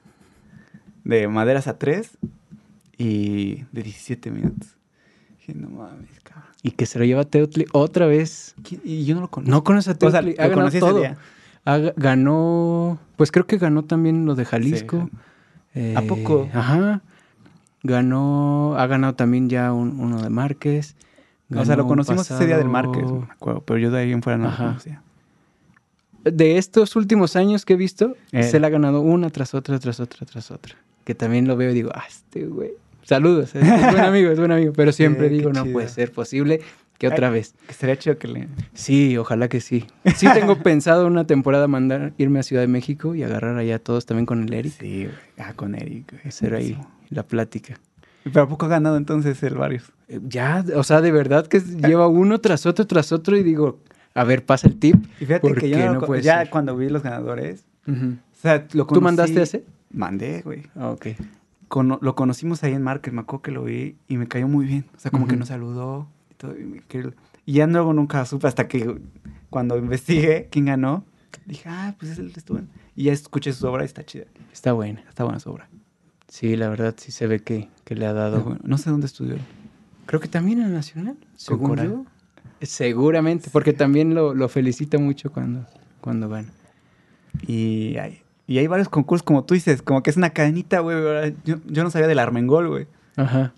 De 1.05 1.27
maderas 1.29 1.67
a 1.69 1.79
3 1.79 2.19
y 2.99 3.65
de 3.73 3.83
17 3.83 4.31
minutos. 4.31 4.77
Dije, 5.39 5.55
no 5.55 5.69
mames, 5.71 6.09
cabrón. 6.23 6.45
Y 6.63 6.71
que 6.71 6.87
se 6.87 6.99
lo 6.99 7.05
lleva 7.05 7.25
Teutli 7.25 7.67
otra 7.73 8.07
vez. 8.07 8.55
¿Quién? 8.67 8.81
Y 8.85 9.05
yo 9.05 9.15
no 9.15 9.21
lo 9.23 9.29
conozco. 9.31 9.51
No 9.51 9.65
conoce 9.65 9.91
a 9.91 9.93
O 9.95 10.11
sea, 10.11 10.21
Teutli. 10.21 10.35
lo 10.37 10.43
ha 10.43 10.47
ganado 10.47 10.61
conocí 10.61 10.77
ese 10.79 10.87
todo. 10.87 10.99
día. 11.01 11.17
Ga- 11.67 11.95
ganó, 11.97 12.99
pues 13.17 13.33
creo 13.33 13.47
que 13.47 13.59
ganó 13.59 13.85
también 13.85 14.27
lo 14.27 14.35
de 14.35 14.45
Jalisco. 14.45 15.09
¿A 15.75 15.79
Eh, 15.79 16.05
poco? 16.09 16.49
Ajá. 16.53 17.01
Ganó, 17.83 18.77
ha 18.79 18.87
ganado 18.87 19.15
también 19.15 19.49
ya 19.51 19.73
un- 19.73 19.99
uno 20.01 20.23
de 20.23 20.31
Márquez. 20.31 20.97
o 21.55 21.65
sea, 21.65 21.77
lo 21.77 21.87
conocimos 21.87 22.31
ese 22.31 22.47
día 22.47 22.57
del 22.59 22.69
Márquez, 22.69 23.05
me 23.11 23.25
acuerdo, 23.31 23.61
pero 23.61 23.79
yo 23.79 23.91
de 23.91 24.01
ahí 24.01 24.13
en 24.13 24.23
fuera 24.23 24.39
no 24.39 24.49
Ajá. 24.49 24.63
lo 24.65 24.69
conocía. 24.71 25.03
De 26.25 26.57
estos 26.57 26.97
últimos 26.97 27.37
años 27.37 27.65
que 27.67 27.75
he 27.75 27.77
visto, 27.77 28.17
Eh. 28.33 28.43
se 28.45 28.59
le 28.59 28.67
ha 28.67 28.71
ganado 28.71 29.01
una 29.03 29.29
tras 29.31 29.55
otra, 29.55 29.79
tras 29.79 30.01
otra, 30.01 30.25
tras 30.27 30.51
otra. 30.51 30.75
Que 31.05 31.15
también 31.15 31.47
lo 31.47 31.57
veo 31.57 31.71
y 31.71 31.75
digo, 31.75 31.91
ah, 31.95 32.05
este 32.09 32.47
güey. 32.47 32.71
Saludos, 33.03 33.55
es, 33.55 33.63
es 33.63 33.93
buen 33.93 34.01
amigo, 34.05 34.31
es 34.31 34.39
buen 34.39 34.51
amigo. 34.53 34.73
Pero 34.75 34.91
siempre 34.93 35.27
Eh, 35.27 35.31
digo, 35.31 35.53
no 35.53 35.63
chido. 35.65 35.73
puede 35.75 35.89
ser 35.89 36.11
posible 36.13 36.63
que 36.99 37.09
otra 37.09 37.29
Ay. 37.29 37.35
vez. 37.35 37.55
Que 37.67 37.75
sería 37.75 37.97
chido 37.99 38.19
que 38.19 38.29
le... 38.29 38.49
Sí, 38.73 39.17
ojalá 39.17 39.49
que 39.49 39.61
sí. 39.61 39.87
Sí 40.17 40.27
tengo 40.33 40.57
pensado 40.63 41.07
una 41.07 41.27
temporada 41.27 41.67
mandar, 41.69 42.13
irme 42.19 42.39
a 42.41 42.43
Ciudad 42.43 42.63
de 42.63 42.69
México 42.69 43.15
y 43.15 43.23
agarrar 43.23 43.57
allá 43.59 43.77
a 43.77 43.79
todos 43.79 44.07
también 44.07 44.27
con 44.27 44.43
el 44.45 44.53
Eric. 44.53 44.73
Sí, 44.79 45.05
güey. 45.05 45.17
Ah, 45.39 45.53
con 45.55 45.75
Eric, 45.75 46.13
güey. 46.13 46.29
Hacer 46.29 46.55
ahí 46.55 46.79
la 47.11 47.25
plática. 47.25 47.79
¿Pero 48.25 48.43
a 48.43 48.49
poco 48.49 48.67
ha 48.67 48.69
ganado 48.69 48.97
entonces 48.97 49.43
el 49.43 49.55
varios? 49.55 49.93
Eh, 50.09 50.21
Ya, 50.27 50.65
o 50.77 50.83
sea, 50.83 51.01
de 51.01 51.13
verdad 51.13 51.47
que 51.47 51.61
lleva 51.61 52.09
uno 52.09 52.41
tras 52.41 52.65
otro, 52.65 52.87
tras 52.87 53.13
otro 53.13 53.37
y 53.37 53.43
digo, 53.43 53.81
a 54.15 54.25
ver, 54.25 54.45
pasa 54.47 54.67
el 54.69 54.79
tip. 54.79 54.97
Y 55.21 55.27
fíjate 55.27 55.41
que 55.41 55.49
yo 55.49 55.55
porque 55.55 55.77
no 55.77 55.87
lo 55.87 55.93
no 55.95 56.01
co- 56.01 56.07
puede 56.07 56.23
ya 56.23 56.39
ser. 56.39 56.51
cuando 56.51 56.77
vi 56.77 56.89
los 56.89 57.03
ganadores, 57.03 57.67
o 57.87 57.93
sea, 58.41 58.67
lo 58.73 58.87
¿Tú 58.87 59.01
mandaste 59.03 59.35
conocí- 59.35 59.43
ese? 59.43 59.65
Mandé, 59.93 60.41
güey. 60.43 60.63
Ah, 60.75 60.91
ok. 60.91 61.07
Cono- 61.69 61.99
lo 62.01 62.15
conocimos 62.15 62.63
ahí 62.63 62.73
en 62.73 62.83
Market, 62.83 63.13
me 63.13 63.21
acuerdo 63.23 63.43
que 63.43 63.51
lo 63.51 63.65
vi 63.65 63.97
y 64.09 64.17
me 64.17 64.27
cayó 64.27 64.49
muy 64.49 64.65
bien. 64.65 64.87
O 64.97 65.01
sea, 65.01 65.11
como 65.11 65.27
que 65.27 65.37
nos 65.37 65.49
saludó 65.49 66.09
y 66.35 66.39
todo. 66.39 66.59
Y, 66.59 66.65
me- 66.65 66.81
que- 66.81 67.13
y 67.47 67.53
ya 67.55 67.67
luego 67.67 67.93
nunca 67.93 68.25
supe 68.27 68.47
hasta 68.49 68.69
que 68.69 69.01
cuando 69.51 69.77
investigué 69.79 70.49
quién 70.51 70.65
ganó, 70.67 71.05
dije, 71.47 71.69
ah, 71.69 71.95
pues 71.99 72.13
es 72.13 72.19
el 72.19 72.33
de 72.33 72.41
Stuben. 72.41 72.69
Y 72.97 73.05
ya 73.05 73.13
escuché 73.13 73.53
su 73.53 73.67
obra 73.67 73.83
y 73.83 73.87
está 73.87 74.05
chida. 74.05 74.25
Está 74.53 74.73
buena. 74.73 75.01
Está 75.09 75.25
buena 75.25 75.41
su 75.41 75.51
obra. 75.51 75.69
Sí, 76.29 76.57
la 76.57 76.69
verdad 76.69 76.95
sí 76.97 77.13
se 77.13 77.27
ve 77.27 77.41
que, 77.41 77.69
que 77.85 77.95
le 77.95 78.07
ha 78.07 78.13
dado. 78.13 78.43
Bueno, 78.43 78.61
no 78.65 78.79
sé 78.79 78.91
dónde 78.91 79.07
estudió. 79.07 79.37
Creo 80.07 80.21
que 80.21 80.29
también 80.29 80.59
en 80.61 80.67
el 80.67 80.73
Nacional, 80.73 81.17
según 81.37 81.77
yo. 81.77 82.05
Seguramente, 82.61 83.51
porque 83.53 83.73
también 83.73 84.15
lo, 84.15 84.35
lo 84.35 84.49
felicita 84.49 84.99
mucho 84.99 85.31
cuando, 85.33 85.67
cuando 86.01 86.29
gana. 86.29 86.49
Y 87.47 87.97
hay, 87.99 88.21
y 88.47 88.59
hay 88.59 88.67
varios 88.67 88.89
concursos, 88.89 89.25
como 89.25 89.45
tú 89.45 89.55
dices, 89.55 89.83
como 89.83 90.03
que 90.03 90.11
es 90.11 90.17
una 90.17 90.31
cadenita, 90.31 90.81
güey. 90.81 91.35
Yo, 91.45 91.57
yo 91.67 91.83
no 91.85 91.91
sabía 91.91 92.07
del 92.09 92.19
Armengol, 92.19 92.69
güey. 92.69 92.87
Ajá. 93.17 93.53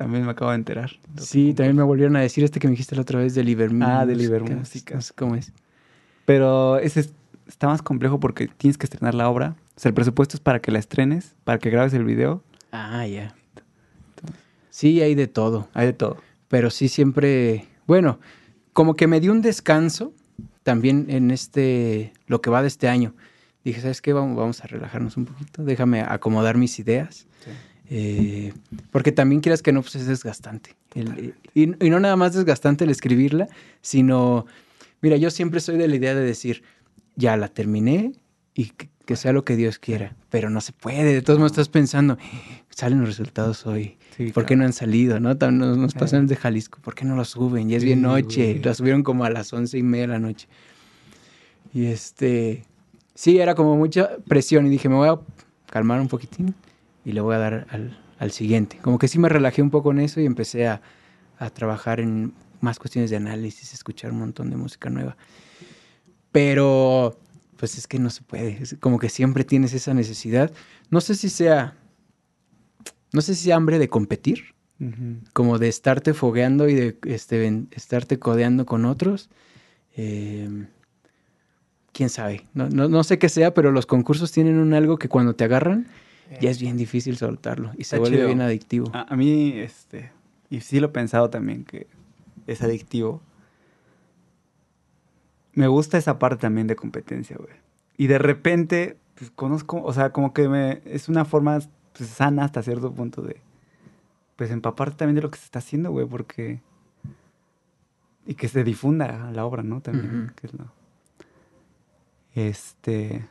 También 0.00 0.24
me 0.24 0.30
acabo 0.30 0.50
de 0.52 0.56
enterar. 0.56 0.92
Sí, 1.18 1.52
también 1.52 1.76
me 1.76 1.82
volvieron 1.82 2.16
a 2.16 2.20
decir 2.20 2.42
este 2.42 2.58
que 2.58 2.66
me 2.66 2.70
dijiste 2.70 2.96
la 2.96 3.02
otra 3.02 3.18
vez 3.20 3.34
de 3.34 3.44
Livermúsica. 3.44 4.00
Ah, 4.00 4.06
de 4.06 4.16
Livermúsica. 4.16 4.94
No 4.94 5.02
sé 5.02 5.12
cómo 5.14 5.34
es. 5.34 5.52
Pero 6.24 6.78
ese 6.78 7.00
es- 7.00 7.12
está 7.46 7.66
más 7.66 7.82
complejo 7.82 8.18
porque 8.18 8.48
tienes 8.48 8.78
que 8.78 8.86
estrenar 8.86 9.14
la 9.14 9.28
obra. 9.28 9.56
O 9.76 9.78
sea, 9.80 9.90
el 9.90 9.94
presupuesto 9.94 10.38
es 10.38 10.40
para 10.40 10.58
que 10.60 10.70
la 10.72 10.78
estrenes, 10.78 11.34
para 11.44 11.58
que 11.58 11.68
grabes 11.68 11.92
el 11.92 12.04
video. 12.04 12.42
Ah, 12.72 13.06
ya. 13.06 13.34
Sí, 14.70 15.02
hay 15.02 15.14
de 15.14 15.26
todo. 15.26 15.68
Hay 15.74 15.84
de 15.88 15.92
todo. 15.92 16.16
Pero 16.48 16.70
sí 16.70 16.88
siempre, 16.88 17.66
bueno, 17.86 18.20
como 18.72 18.96
que 18.96 19.06
me 19.06 19.20
dio 19.20 19.32
un 19.32 19.42
descanso 19.42 20.14
también 20.62 21.06
en 21.10 21.30
este, 21.30 22.14
lo 22.26 22.40
que 22.40 22.48
va 22.48 22.62
de 22.62 22.68
este 22.68 22.88
año. 22.88 23.14
Dije, 23.66 23.82
¿sabes 23.82 24.00
qué? 24.00 24.14
Vamos, 24.14 24.34
vamos 24.38 24.64
a 24.64 24.66
relajarnos 24.66 25.18
un 25.18 25.26
poquito, 25.26 25.62
déjame 25.62 26.00
acomodar 26.00 26.56
mis 26.56 26.78
ideas. 26.78 27.26
Eh, 27.92 28.52
porque 28.92 29.10
también 29.10 29.40
quieras 29.40 29.62
que 29.62 29.72
no, 29.72 29.82
pues 29.82 29.96
es 29.96 30.06
desgastante. 30.06 30.76
El- 30.94 31.34
y, 31.54 31.62
y 31.84 31.90
no 31.90 31.98
nada 31.98 32.14
más 32.16 32.34
desgastante 32.34 32.84
el 32.84 32.90
escribirla, 32.90 33.48
sino, 33.82 34.46
mira, 35.02 35.16
yo 35.16 35.30
siempre 35.30 35.58
soy 35.60 35.76
de 35.76 35.88
la 35.88 35.96
idea 35.96 36.14
de 36.14 36.22
decir, 36.24 36.62
ya 37.16 37.36
la 37.36 37.48
terminé 37.48 38.12
y 38.54 38.66
que, 38.66 38.88
que 39.04 39.16
sea 39.16 39.32
lo 39.32 39.44
que 39.44 39.56
Dios 39.56 39.78
quiera, 39.80 40.14
pero 40.30 40.50
no 40.50 40.60
se 40.60 40.72
puede, 40.72 41.12
de 41.12 41.20
todos 41.22 41.40
modos 41.40 41.52
estás 41.52 41.68
pensando, 41.68 42.16
salen 42.68 43.00
los 43.00 43.08
resultados 43.08 43.66
hoy, 43.66 43.96
Sí, 44.16 44.30
¿por 44.32 44.46
qué 44.46 44.54
no 44.54 44.64
han 44.64 44.72
salido? 44.72 45.18
¿no? 45.18 45.34
Nos, 45.34 45.76
nos 45.96 46.12
el 46.12 46.26
de 46.28 46.36
Jalisco, 46.36 46.78
¿por 46.82 46.94
qué 46.94 47.04
no 47.04 47.16
lo 47.16 47.24
suben? 47.24 47.68
Ya 47.68 47.76
es 47.76 47.82
Sí, 47.82 47.86
bien 47.86 48.02
noche, 48.02 48.52
güey. 48.52 48.62
la 48.62 48.74
subieron 48.74 49.02
como 49.02 49.24
a 49.24 49.30
las 49.30 49.52
once 49.52 49.78
y 49.78 49.82
media 49.82 50.02
de 50.06 50.12
la 50.12 50.18
noche. 50.20 50.46
Y 51.74 51.86
este, 51.86 52.64
sí, 53.14 53.38
era 53.38 53.54
como 53.54 53.76
mucha 53.76 54.10
presión 54.28 54.66
y 54.66 54.70
dije, 54.70 54.88
me 54.88 54.96
voy 54.96 55.08
a 55.08 55.18
calmar 55.70 56.00
un 56.00 56.08
poquitín 56.08 56.54
y 57.04 57.12
le 57.12 57.20
voy 57.20 57.34
a 57.34 57.38
dar 57.38 57.66
al, 57.70 57.98
al 58.18 58.30
siguiente. 58.30 58.78
Como 58.82 58.98
que 58.98 59.08
sí 59.08 59.18
me 59.18 59.28
relajé 59.28 59.62
un 59.62 59.70
poco 59.70 59.90
en 59.92 60.00
eso 60.00 60.20
y 60.20 60.26
empecé 60.26 60.66
a, 60.68 60.80
a 61.38 61.50
trabajar 61.50 62.00
en 62.00 62.32
más 62.60 62.78
cuestiones 62.78 63.10
de 63.10 63.16
análisis, 63.16 63.72
escuchar 63.72 64.12
un 64.12 64.18
montón 64.18 64.50
de 64.50 64.56
música 64.56 64.90
nueva. 64.90 65.16
Pero, 66.32 67.18
pues 67.56 67.76
es 67.78 67.86
que 67.86 67.98
no 67.98 68.10
se 68.10 68.22
puede, 68.22 68.62
es 68.62 68.76
como 68.80 68.98
que 68.98 69.08
siempre 69.08 69.44
tienes 69.44 69.72
esa 69.72 69.94
necesidad. 69.94 70.52
No 70.90 71.00
sé 71.00 71.14
si 71.14 71.28
sea, 71.28 71.74
no 73.12 73.20
sé 73.20 73.34
si 73.34 73.44
sea 73.44 73.56
hambre 73.56 73.78
de 73.78 73.88
competir, 73.88 74.54
Ujú. 74.78 75.18
como 75.32 75.58
de 75.58 75.68
estarte 75.68 76.14
fogueando 76.14 76.68
y 76.68 76.74
de 76.74 76.98
este, 77.06 77.64
estarte 77.72 78.18
codeando 78.18 78.64
con 78.66 78.84
otros. 78.84 79.28
Eh, 79.96 80.66
Quién 81.92 82.08
sabe, 82.08 82.46
no, 82.54 82.68
no, 82.68 82.88
no 82.88 83.02
sé 83.02 83.18
qué 83.18 83.28
sea, 83.28 83.52
pero 83.52 83.72
los 83.72 83.84
concursos 83.84 84.30
tienen 84.30 84.58
un 84.58 84.74
algo 84.74 84.96
que 84.96 85.08
cuando 85.08 85.34
te 85.34 85.42
agarran 85.42 85.88
ya 86.40 86.50
es 86.50 86.60
bien 86.60 86.76
difícil 86.76 87.16
soltarlo 87.16 87.72
y 87.76 87.84
se 87.84 87.98
vuelve 87.98 88.16
chido. 88.16 88.28
bien 88.28 88.40
adictivo. 88.40 88.90
A, 88.92 89.12
a 89.12 89.16
mí, 89.16 89.52
este, 89.56 90.12
y 90.48 90.60
sí 90.60 90.80
lo 90.80 90.86
he 90.88 90.90
pensado 90.90 91.30
también 91.30 91.64
que 91.64 91.86
es 92.46 92.62
adictivo. 92.62 93.20
Me 95.52 95.66
gusta 95.66 95.98
esa 95.98 96.18
parte 96.18 96.42
también 96.42 96.66
de 96.66 96.76
competencia, 96.76 97.36
güey. 97.36 97.54
Y 97.96 98.06
de 98.06 98.18
repente, 98.18 98.96
pues 99.16 99.30
conozco, 99.30 99.82
o 99.82 99.92
sea, 99.92 100.12
como 100.12 100.32
que 100.32 100.48
me, 100.48 100.80
es 100.84 101.08
una 101.08 101.24
forma 101.24 101.58
pues, 101.96 102.08
sana 102.08 102.44
hasta 102.44 102.62
cierto 102.62 102.92
punto 102.94 103.22
de, 103.22 103.40
pues 104.36 104.50
empaparte 104.50 104.96
también 104.96 105.16
de 105.16 105.22
lo 105.22 105.30
que 105.30 105.38
se 105.38 105.44
está 105.44 105.58
haciendo, 105.58 105.90
güey, 105.90 106.06
porque... 106.06 106.60
Y 108.26 108.34
que 108.34 108.48
se 108.48 108.64
difunda 108.64 109.30
la 109.32 109.44
obra, 109.44 109.62
¿no? 109.62 109.80
También, 109.80 110.24
Ujú. 110.24 110.34
que 110.34 110.46
es 110.46 110.54
lo... 110.54 110.72
Este... 112.34 113.26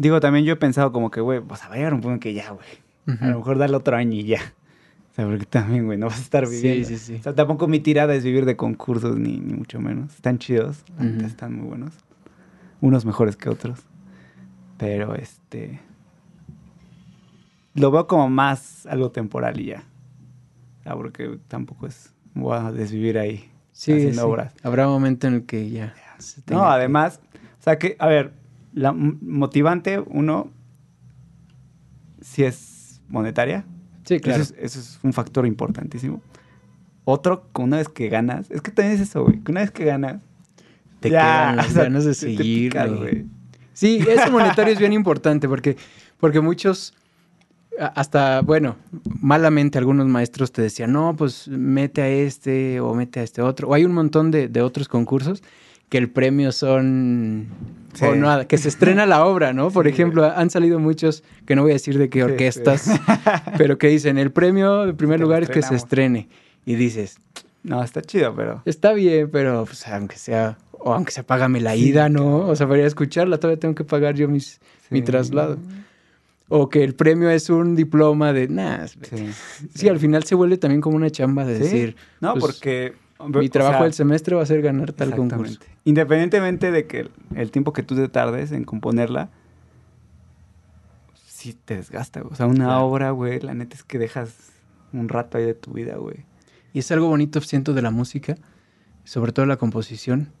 Digo, 0.00 0.20
también 0.20 0.44
yo 0.44 0.52
he 0.52 0.56
pensado 0.56 0.92
como 0.92 1.10
que, 1.10 1.20
güey, 1.20 1.40
pues 1.40 1.62
a 1.64 1.68
ver, 1.68 1.92
un 1.92 2.00
punto 2.00 2.20
que 2.20 2.32
ya, 2.32 2.50
güey. 2.52 3.18
A 3.20 3.26
lo 3.30 3.38
mejor 3.38 3.58
dale 3.58 3.74
otro 3.76 3.96
año 3.96 4.12
y 4.14 4.24
ya. 4.24 4.40
O 5.10 5.14
sea, 5.14 5.26
porque 5.26 5.44
también, 5.44 5.86
güey, 5.86 5.98
no 5.98 6.06
vas 6.06 6.18
a 6.18 6.22
estar 6.22 6.46
Sí, 6.46 6.54
viviendo. 6.56 6.86
sí, 6.88 6.98
sí. 6.98 7.14
O 7.16 7.22
sea, 7.24 7.34
tampoco 7.34 7.66
mi 7.66 7.80
tirada 7.80 8.14
es 8.14 8.22
vivir 8.22 8.44
de 8.44 8.54
concursos, 8.54 9.18
ni, 9.18 9.38
ni 9.38 9.54
mucho 9.54 9.80
menos. 9.80 10.14
Están 10.14 10.38
chidos, 10.38 10.84
neta, 10.98 11.16
Ujú. 11.18 11.26
están 11.26 11.54
muy 11.56 11.66
buenos. 11.66 11.92
Unos 12.80 13.04
mejores 13.04 13.36
que 13.36 13.48
otros. 13.48 13.80
Pero, 14.76 15.16
este... 15.16 15.80
Lo 17.74 17.90
veo 17.90 18.06
como 18.06 18.28
más 18.28 18.86
algo 18.86 19.10
temporal 19.10 19.58
y 19.60 19.66
ya. 19.66 19.82
O 20.80 20.82
sea, 20.84 20.94
porque 20.94 21.38
tampoco 21.48 21.86
es... 21.86 22.12
Voy 22.34 22.56
a 22.56 22.70
desvivir 22.70 23.18
ahí 23.18 23.50
Sí, 23.72 23.92
haciendo 23.92 24.22
sí. 24.22 24.28
obras. 24.28 24.54
Habrá 24.62 24.86
un 24.86 24.92
momento 24.94 25.26
en 25.26 25.34
el 25.34 25.44
que 25.46 25.70
ya. 25.70 25.94
No, 26.48 26.60
que- 26.60 26.66
además, 26.66 27.20
o 27.58 27.62
sea 27.62 27.78
que, 27.78 27.96
a 27.98 28.06
ver, 28.06 28.32
la 28.72 28.92
motivante, 28.92 29.98
uno, 29.98 30.50
si 32.20 32.44
es 32.44 33.00
monetaria, 33.08 33.64
Sí, 34.04 34.20
claro. 34.20 34.42
eso, 34.42 34.54
es, 34.56 34.64
eso 34.64 34.80
es 34.80 34.98
un 35.02 35.12
factor 35.12 35.46
importantísimo. 35.46 36.22
Otro, 37.04 37.46
una 37.58 37.76
vez 37.78 37.88
que 37.88 38.08
ganas, 38.08 38.50
es 38.50 38.62
que 38.62 38.70
también 38.70 38.96
es 38.96 39.02
eso, 39.02 39.24
güey, 39.24 39.40
que 39.40 39.50
una 39.50 39.60
vez 39.60 39.70
que 39.70 39.84
ganas, 39.84 40.20
Te 41.00 41.10
ya, 41.10 41.20
quedan 41.20 41.56
las 41.56 41.66
o 41.68 41.70
sea, 41.72 41.82
ganas 41.84 42.04
de 42.04 42.14
seguir. 42.14 42.70
picas, 42.72 42.88
güey. 42.88 42.98
güey. 43.00 43.26
Sí, 43.74 43.98
eso 44.08 44.30
monetario 44.32 44.72
es 44.72 44.78
bien 44.80 44.92
importante 44.92 45.46
porque, 45.48 45.76
porque 46.18 46.40
muchos, 46.40 46.94
hasta, 47.94 48.40
bueno, 48.40 48.76
malamente 49.20 49.78
algunos 49.78 50.06
maestros 50.06 50.52
te 50.52 50.62
decían, 50.62 50.92
no, 50.92 51.14
pues 51.14 51.46
mete 51.48 52.00
a 52.02 52.08
este 52.08 52.80
o 52.80 52.94
mete 52.94 53.20
a 53.20 53.22
este 53.22 53.42
otro. 53.42 53.68
O 53.68 53.74
hay 53.74 53.84
un 53.84 53.92
montón 53.92 54.30
de, 54.30 54.48
de 54.48 54.62
otros 54.62 54.88
concursos 54.88 55.42
que 55.88 55.98
el 55.98 56.10
premio 56.10 56.52
son... 56.52 57.46
Sí. 57.94 58.04
O 58.04 58.14
nada, 58.14 58.46
que 58.46 58.58
se 58.58 58.68
estrena 58.68 59.06
la 59.06 59.24
obra, 59.24 59.52
¿no? 59.52 59.70
Por 59.70 59.86
Sí, 59.86 59.90
ejemplo, 59.92 60.24
han 60.24 60.50
salido 60.50 60.78
muchos, 60.78 61.24
que 61.46 61.56
no 61.56 61.62
voy 61.62 61.72
a 61.72 61.74
decir 61.74 61.98
de 61.98 62.08
qué 62.10 62.22
orquestas, 62.22 62.82
sí. 62.82 62.92
pero 63.58 63.78
que 63.78 63.88
dicen, 63.88 64.18
el 64.18 64.30
premio 64.30 64.86
de 64.86 64.94
primer 64.94 65.16
Que 65.18 65.22
lugar 65.24 65.42
es 65.42 65.48
que 65.50 65.62
se 65.62 65.74
estrene. 65.74 66.28
Y 66.66 66.74
dices, 66.76 67.16
No, 67.64 67.82
está 67.82 68.02
chido, 68.02 68.34
pero... 68.36 68.62
Está 68.66 68.92
bien, 68.92 69.30
pero 69.32 69.64
pues, 69.64 69.86
aunque 69.88 70.16
sea, 70.16 70.58
o 70.72 70.92
aunque 70.92 71.10
sea, 71.12 71.24
págame 71.24 71.60
la 71.60 71.72
Sí, 71.74 71.88
ida, 71.88 72.08
¿no? 72.08 72.20
cabrón. 72.24 72.50
O 72.50 72.56
sea, 72.56 72.66
para 72.68 72.78
ir 72.78 72.84
a 72.84 72.88
escucharla, 72.88 73.38
todavía 73.38 73.58
tengo 73.58 73.74
que 73.74 73.84
pagar 73.84 74.14
yo 74.14 74.28
mis, 74.28 74.60
mi 74.90 75.00
Sí. 75.00 75.04
traslado. 75.06 75.58
O 76.50 76.68
que 76.68 76.84
el 76.84 76.94
premio 76.94 77.30
es 77.30 77.50
un 77.50 77.74
diploma 77.74 78.32
de, 78.32 78.48
nah, 78.48 78.86
sí. 78.86 79.30
Sí, 79.74 79.88
al 79.88 79.98
final 79.98 80.22
se 80.24 80.34
vuelve 80.34 80.56
también 80.58 80.80
como 80.82 80.94
una 80.96 81.10
chamba 81.10 81.44
de 81.44 81.58
decir, 81.58 81.96
No, 82.20 82.34
pues, 82.34 82.44
porque... 82.44 82.94
mi 83.26 83.46
o 83.46 83.50
trabajo 83.50 83.78
sea, 83.78 83.84
del 83.84 83.92
semestre 83.94 84.36
va 84.36 84.42
a 84.42 84.46
ser 84.46 84.62
ganar 84.62 84.92
tal 84.92 85.14
concurso. 85.14 85.58
Independientemente 85.84 86.70
de 86.70 86.86
que 86.86 87.08
el, 87.34 87.50
tiempo 87.50 87.72
que 87.72 87.82
tú 87.82 87.96
te 87.96 88.08
tardes 88.08 88.52
en 88.52 88.64
componerla, 88.64 89.30
sí 91.26 91.56
te 91.64 91.76
desgasta, 91.76 92.20
güey. 92.20 92.32
O 92.32 92.36
sea, 92.36 92.46
una 92.46 92.66
Claro. 92.66 92.86
obra, 92.86 93.10
güey, 93.10 93.40
la 93.40 93.54
neta 93.54 93.74
es 93.74 93.82
que 93.82 93.98
dejas 93.98 94.34
un 94.92 95.08
rato 95.08 95.38
ahí 95.38 95.44
de 95.44 95.54
tu 95.54 95.72
vida, 95.72 95.96
güey. 95.96 96.24
Y 96.72 96.80
es 96.80 96.90
algo 96.92 97.08
bonito, 97.08 97.40
siento, 97.40 97.74
de 97.74 97.82
la 97.82 97.90
música, 97.90 98.36
sobre 99.04 99.32
todo 99.32 99.46
la 99.46 99.56
composición, 99.56 100.32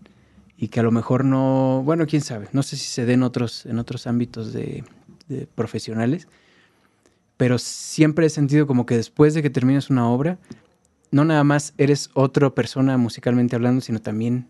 y 0.56 0.68
que 0.68 0.80
a 0.80 0.82
lo 0.82 0.90
mejor 0.90 1.24
no, 1.24 1.82
bueno, 1.84 2.06
quién 2.06 2.22
sabe, 2.22 2.48
no 2.52 2.62
sé 2.62 2.76
si 2.76 2.84
se 2.86 3.06
dé 3.06 3.14
en 3.14 3.22
otros, 3.22 3.64
en 3.66 3.78
otros 3.78 4.06
ámbitos 4.06 4.52
de, 4.52 4.84
de 5.28 5.46
profesionales, 5.46 6.28
pero 7.36 7.58
siempre 7.58 8.26
he 8.26 8.30
sentido 8.30 8.66
como 8.66 8.84
que 8.84 8.96
después 8.96 9.34
de 9.34 9.42
que 9.42 9.50
terminas 9.50 9.88
una 9.90 10.08
obra, 10.08 10.38
no 11.10 11.24
nada 11.24 11.44
más 11.44 11.74
eres 11.78 12.10
otra 12.14 12.50
persona 12.50 12.96
musicalmente 12.98 13.56
hablando, 13.56 13.80
sino 13.80 14.00
también 14.00 14.46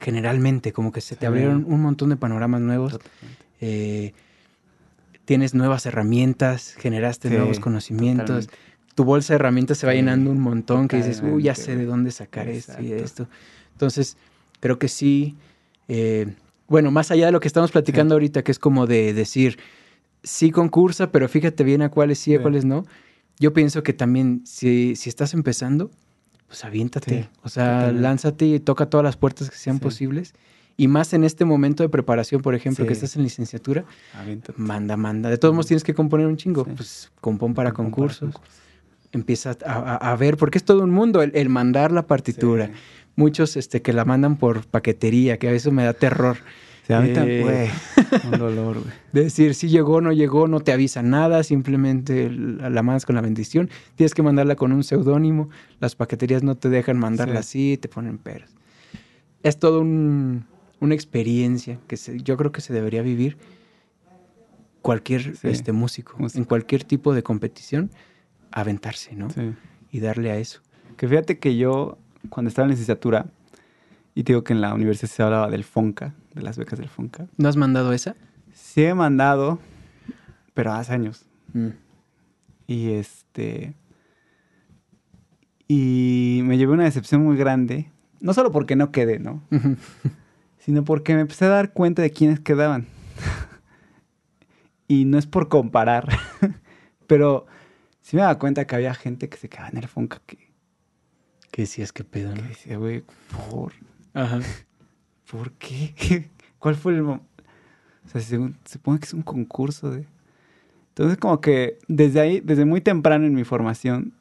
generalmente, 0.00 0.72
como 0.72 0.92
que 0.92 1.00
se 1.00 1.16
te 1.16 1.26
abrieron 1.26 1.64
un 1.66 1.80
montón 1.80 2.10
de 2.10 2.16
panoramas 2.16 2.60
nuevos, 2.60 2.98
eh, 3.60 4.12
tienes 5.24 5.54
nuevas 5.54 5.86
herramientas, 5.86 6.74
generaste 6.78 7.28
Sí, 7.28 7.34
nuevos 7.36 7.60
conocimientos, 7.60 8.46
totalmente. 8.46 8.56
tu 8.94 9.04
bolsa 9.04 9.32
de 9.32 9.36
herramientas 9.36 9.78
se 9.78 9.86
va 9.86 9.92
Sí, 9.92 9.98
llenando 9.98 10.30
un 10.30 10.40
montón 10.40 10.88
que 10.88 10.96
dices, 10.96 11.22
uy, 11.22 11.44
ya 11.44 11.54
sé 11.54 11.76
de 11.76 11.86
dónde 11.86 12.10
sacar 12.10 12.48
esto 12.48 12.82
y 12.82 12.92
esto. 12.92 13.28
Entonces, 13.72 14.16
creo 14.60 14.78
que 14.78 14.88
sí, 14.88 15.36
eh, 15.88 16.34
bueno, 16.68 16.90
más 16.90 17.10
allá 17.10 17.26
de 17.26 17.32
lo 17.32 17.40
que 17.40 17.48
estamos 17.48 17.70
platicando 17.70 18.14
Sí. 18.14 18.16
ahorita, 18.16 18.42
que 18.42 18.50
es 18.52 18.58
como 18.58 18.86
de 18.86 19.12
decir, 19.14 19.58
sí 20.24 20.50
concursa, 20.50 21.10
pero 21.12 21.28
fíjate 21.28 21.64
bien 21.64 21.82
a 21.82 21.90
cuáles 21.90 22.18
sí, 22.18 22.34
a 22.34 22.42
cuáles 22.42 22.64
no. 22.64 22.84
yo 23.38 23.52
pienso 23.52 23.82
que 23.82 23.92
también 23.92 24.42
si, 24.44 24.94
si 24.96 25.08
estás 25.08 25.34
empezando, 25.34 25.90
pues 26.52 26.66
aviéntate. 26.66 27.22
Sí, 27.22 27.28
o 27.42 27.48
sea, 27.48 27.64
totalmente. 27.78 28.02
lánzate 28.02 28.44
y 28.44 28.60
toca 28.60 28.84
todas 28.84 29.02
las 29.04 29.16
puertas 29.16 29.48
que 29.48 29.56
sean 29.56 29.76
Sí. 29.78 29.82
posibles. 29.82 30.34
Y 30.76 30.86
más 30.86 31.14
en 31.14 31.24
este 31.24 31.46
momento 31.46 31.82
de 31.82 31.88
preparación, 31.88 32.42
por 32.42 32.54
ejemplo, 32.54 32.86
que 32.86 32.92
estás 32.92 33.16
en 33.16 33.22
licenciatura, 33.22 33.86
Aviéntate. 34.20 34.52
manda, 34.60 34.98
manda. 34.98 35.30
De 35.30 35.38
todos 35.38 35.54
modos 35.54 35.66
tienes 35.68 35.82
que 35.82 35.94
componer 35.94 36.26
un 36.26 36.36
chingo. 36.36 36.64
Pues 36.66 37.10
compón 37.22 37.54
para 37.54 37.72
Compón 37.72 37.92
concursos. 37.92 38.34
Empieza 39.12 39.56
a, 39.64 39.72
a- 39.72 39.96
a 40.12 40.16
ver, 40.16 40.36
porque 40.36 40.58
es 40.58 40.64
todo 40.64 40.82
un 40.84 40.90
mundo 40.90 41.22
el, 41.22 41.32
el 41.34 41.48
mandar 41.48 41.90
la 41.90 42.06
partitura. 42.06 42.70
Muchos 43.16 43.56
este, 43.56 43.80
que 43.80 43.94
la 43.94 44.04
mandan 44.04 44.36
por 44.36 44.66
paquetería, 44.66 45.38
que 45.38 45.48
a 45.48 45.52
veces 45.52 45.72
me 45.72 45.84
da 45.84 45.94
terror. 45.94 46.36
Sí, 47.00 47.04
a 47.04 47.08
mí 47.08 47.12
también, 47.12 47.42
güey. 47.42 47.68
Un 48.32 48.38
dolor, 48.38 48.80
güey. 48.80 48.92
De 49.12 49.24
decir, 49.24 49.54
si 49.54 49.68
llegó, 49.68 50.00
no 50.00 50.12
llegó, 50.12 50.46
no 50.48 50.60
te 50.60 50.72
avisa 50.72 51.02
nada, 51.02 51.42
simplemente 51.42 52.30
la, 52.30 52.70
la 52.70 52.82
mandas 52.82 53.06
con 53.06 53.14
la 53.14 53.20
bendición. 53.22 53.70
Tienes 53.96 54.14
que 54.14 54.22
mandarla 54.22 54.56
con 54.56 54.72
un 54.72 54.84
seudónimo. 54.84 55.48
Las 55.80 55.94
paqueterías 55.96 56.42
no 56.42 56.56
te 56.56 56.68
dejan 56.68 56.98
mandarla 56.98 57.40
así, 57.40 57.78
te 57.80 57.88
ponen 57.88 58.18
peras. 58.18 58.54
Es 59.42 59.58
todo 59.58 59.80
un- 59.80 60.44
una 60.80 60.94
experiencia 60.94 61.78
que 61.86 61.96
se- 61.96 62.20
yo 62.20 62.36
creo 62.36 62.52
que 62.52 62.60
se 62.60 62.72
debería 62.72 63.02
vivir 63.02 63.36
cualquier 64.82 65.36
Sí. 65.36 65.48
este, 65.48 65.72
músico, 65.72 66.14
Músico. 66.18 66.38
en 66.38 66.44
cualquier 66.44 66.84
tipo 66.84 67.14
de 67.14 67.22
competición, 67.22 67.90
aventarse, 68.50 69.14
¿no? 69.14 69.30
Sí. 69.30 69.52
Y 69.90 70.00
darle 70.00 70.30
a 70.30 70.36
eso. 70.38 70.60
Que 70.96 71.06
fíjate 71.08 71.38
que 71.38 71.56
yo, 71.56 71.98
cuando 72.28 72.48
estaba 72.48 72.66
en 72.66 72.70
licenciatura, 72.70 73.26
y 74.14 74.24
te 74.24 74.32
digo 74.32 74.44
que 74.44 74.52
en 74.52 74.60
la 74.60 74.74
universidad 74.74 75.08
se 75.10 75.22
hablaba 75.22 75.50
del 75.50 75.64
FONCA, 75.64 76.14
de 76.34 76.42
las 76.42 76.56
becas 76.58 76.78
del 76.78 76.88
FONCA, 76.88 77.26
¿No 77.36 77.48
has 77.48 77.56
mandado 77.56 77.92
esa? 77.92 78.16
sí 78.54 78.84
he 78.84 78.94
mandado, 78.94 79.58
pero 80.54 80.72
hace 80.72 80.92
años. 80.92 81.24
Mm. 81.52 81.68
Y 82.66 82.92
este. 82.92 83.74
Y 85.68 86.40
me 86.44 86.58
llevé 86.58 86.72
una 86.72 86.84
decepción 86.84 87.22
muy 87.22 87.36
grande. 87.36 87.90
No 88.20 88.34
solo 88.34 88.52
porque 88.52 88.76
no 88.76 88.92
quedé, 88.92 89.18
¿no? 89.18 89.42
Sino 90.58 90.84
porque 90.84 91.14
me 91.14 91.22
empecé 91.22 91.46
a 91.46 91.48
dar 91.48 91.72
cuenta 91.72 92.02
de 92.02 92.10
quiénes 92.10 92.40
quedaban. 92.40 92.86
y 94.88 95.04
no 95.06 95.18
es 95.18 95.26
por 95.26 95.48
comparar. 95.48 96.08
pero 97.06 97.46
sí 98.00 98.16
me 98.16 98.22
daba 98.22 98.38
cuenta 98.38 98.66
que 98.66 98.74
había 98.76 98.94
gente 98.94 99.28
que 99.28 99.36
se 99.38 99.48
quedaba 99.48 99.68
en 99.70 99.78
el 99.78 99.88
Fonca 99.88 100.20
que, 100.26 100.52
que 101.50 101.62
es 101.62 101.92
que 101.92 102.04
pedo, 102.04 102.32
que 102.34 102.42
¿no? 102.42 102.48
decía, 102.48 102.76
güey, 102.76 103.02
¿por? 103.50 103.72
Ajá. 104.14 104.40
¿Por 105.32 105.50
qué? 105.52 106.28
¿Cuál 106.58 106.76
fue 106.76 106.92
el 106.94 107.00
O 107.02 107.20
sea, 108.06 108.20
se 108.20 108.38
supone 108.66 108.98
que 109.00 109.06
es 109.06 109.14
un 109.14 109.22
concurso 109.22 109.90
de... 109.90 110.06
Entonces 110.90 111.16
como 111.18 111.40
que 111.40 111.78
desde 111.88 112.20
ahí, 112.20 112.40
desde 112.40 112.66
muy 112.66 112.82
temprano 112.82 113.24
en 113.26 113.34
mi 113.34 113.44
formación, 113.44 114.12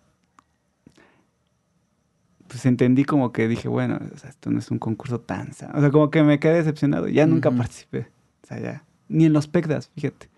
pues 2.48 2.66
entendí 2.66 3.04
como 3.06 3.32
que 3.32 3.48
dije, 3.48 3.68
bueno, 3.68 4.00
o 4.14 4.18
sea, 4.18 4.30
esto 4.30 4.52
no 4.52 4.60
es 4.60 4.72
un 4.72 4.80
concurso 4.80 5.20
tan... 5.20 5.54
sa- 5.54 5.72
O 5.74 5.80
sea, 5.82 5.92
como 5.92 6.10
que 6.10 6.24
me 6.24 6.40
quedé 6.40 6.56
decepcionado. 6.56 7.08
Ya 7.08 7.26
nunca 7.26 7.50
participé. 7.52 8.08
O 8.44 8.48
sea, 8.48 8.60
ya. 8.60 8.84
Ni 9.08 9.26
en 9.26 9.34
los 9.34 9.48
PECDAS, 9.48 9.90
fíjate. 9.96 10.30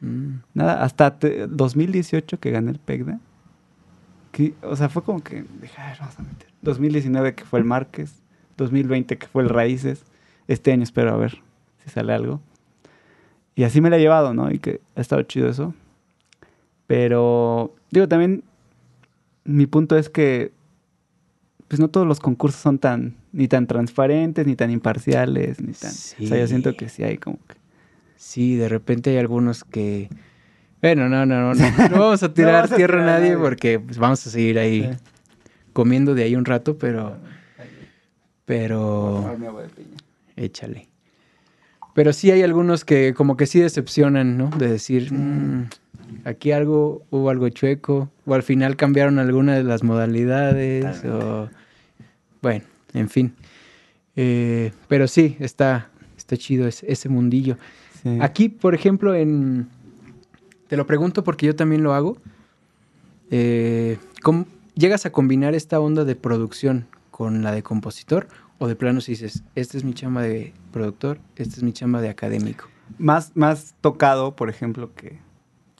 Mm. 0.00 0.36
Nada, 0.54 0.82
hasta 0.82 1.18
te- 1.18 1.46
2018 1.46 2.38
que 2.38 2.50
gané 2.50 2.70
el 2.70 2.78
PECDA. 2.78 3.20
Que, 4.32 4.54
o 4.62 4.76
sea, 4.76 4.88
fue 4.90 5.02
como 5.02 5.22
que 5.22 5.44
dije, 5.60 5.74
"Ay, 5.80 5.96
vamos 5.98 6.18
a 6.18 6.22
meter. 6.22 6.48
2019 6.62 7.34
que 7.34 7.44
fue 7.44 7.58
el 7.60 7.64
Márquez. 7.64 8.22
2020 8.56 9.16
que 9.18 9.26
fue 9.26 9.42
el 9.42 9.48
Raíces. 9.48 10.04
Este 10.48 10.72
año 10.72 10.82
espero 10.82 11.12
a 11.14 11.16
ver 11.16 11.40
si 11.84 11.90
sale 11.90 12.12
algo. 12.12 12.40
Y 13.54 13.64
así 13.64 13.80
me 13.80 13.90
la 13.90 13.96
he 13.96 14.00
llevado, 14.00 14.34
¿no? 14.34 14.50
Y 14.50 14.58
que 14.58 14.80
ha 14.96 15.00
estado 15.00 15.22
chido 15.22 15.48
eso. 15.48 15.74
Pero, 16.86 17.74
digo, 17.90 18.08
también 18.08 18.42
mi 19.44 19.66
punto 19.66 19.96
es 19.96 20.08
que 20.08 20.52
pues 21.68 21.80
no 21.80 21.88
todos 21.88 22.06
los 22.06 22.18
concursos 22.18 22.60
son 22.62 22.78
tan 22.78 23.14
ni 23.32 23.46
tan 23.46 23.66
transparentes, 23.66 24.46
ni 24.46 24.56
tan 24.56 24.70
imparciales, 24.70 25.60
ni 25.60 25.72
tan... 25.74 25.90
O 25.90 26.26
sea, 26.26 26.38
yo 26.38 26.46
siento 26.46 26.70
Sí. 26.70 26.76
que 26.78 26.88
sí 26.88 27.02
hay 27.02 27.18
como 27.18 27.36
que... 27.46 27.56
Sí, 28.16 28.56
de 28.56 28.70
repente 28.70 29.10
hay 29.10 29.18
algunos 29.18 29.64
que... 29.64 30.08
Bueno, 30.80 31.10
no, 31.10 31.26
no, 31.26 31.42
no, 31.42 31.54
no, 31.54 31.88
no 31.90 31.98
vamos 32.00 32.22
a 32.22 32.32
tirar 32.32 32.54
vamos 32.54 32.72
a 32.72 32.76
tierra 32.76 33.02
a 33.02 33.06
nadie 33.06 33.30
nadie. 33.32 33.42
porque 33.42 33.78
pues, 33.80 33.98
vamos 33.98 34.26
a 34.26 34.30
seguir 34.30 34.58
ahí 34.58 34.84
Sí. 34.90 34.98
comiendo 35.74 36.14
de 36.14 36.22
ahí 36.22 36.36
un 36.36 36.46
rato, 36.46 36.78
pero... 36.78 37.18
Pero... 38.46 39.36
Échale. 40.38 40.88
Pero 41.94 42.12
sí 42.12 42.30
hay 42.30 42.42
algunos 42.42 42.84
que 42.84 43.12
como 43.14 43.36
que 43.36 43.46
sí 43.46 43.60
decepcionan, 43.60 44.38
¿no? 44.38 44.50
De 44.50 44.68
decir, 44.68 45.12
"Mm, 45.12 45.68
aquí 46.24 46.52
algo, 46.52 47.02
hubo 47.10 47.30
algo 47.30 47.48
chueco, 47.48 48.10
o 48.24 48.34
al 48.34 48.42
final 48.42 48.76
cambiaron 48.76 49.18
alguna 49.18 49.54
de 49.56 49.64
las 49.64 49.82
modalidades, 49.82 51.04
o... 51.04 51.48
Bueno, 52.40 52.64
en 52.94 53.08
fin. 53.08 53.34
Eh, 54.14 54.72
pero 54.86 55.08
sí, 55.08 55.36
está, 55.40 55.90
está 56.16 56.36
chido 56.36 56.68
ese, 56.68 56.90
ese 56.90 57.08
mundillo. 57.08 57.56
Sí. 58.02 58.18
Aquí, 58.20 58.48
por 58.48 58.74
ejemplo, 58.74 59.14
en... 59.14 59.68
Te 60.68 60.76
lo 60.76 60.86
pregunto 60.86 61.24
porque 61.24 61.46
yo 61.46 61.56
también 61.56 61.82
lo 61.82 61.94
hago. 61.94 62.18
Eh, 63.30 63.98
¿cómo 64.22 64.46
¿Llegas 64.78 65.06
a 65.06 65.10
combinar 65.10 65.56
esta 65.56 65.80
onda 65.80 66.04
de 66.04 66.14
producción 66.14 66.86
con 67.10 67.42
la 67.42 67.50
de 67.50 67.64
compositor? 67.64 68.28
¿O 68.58 68.66
de 68.66 68.74
plano 68.74 69.00
si 69.00 69.12
dices, 69.12 69.44
esta 69.54 69.78
es 69.78 69.84
mi 69.84 69.94
chamba 69.94 70.22
de 70.22 70.52
productor, 70.72 71.20
esta 71.36 71.56
es 71.56 71.62
mi 71.62 71.72
chamba 71.72 72.00
de 72.00 72.08
académico? 72.08 72.68
Más, 72.98 73.36
más 73.36 73.76
tocado, 73.80 74.34
por 74.34 74.50
ejemplo, 74.50 74.94
que 74.94 75.20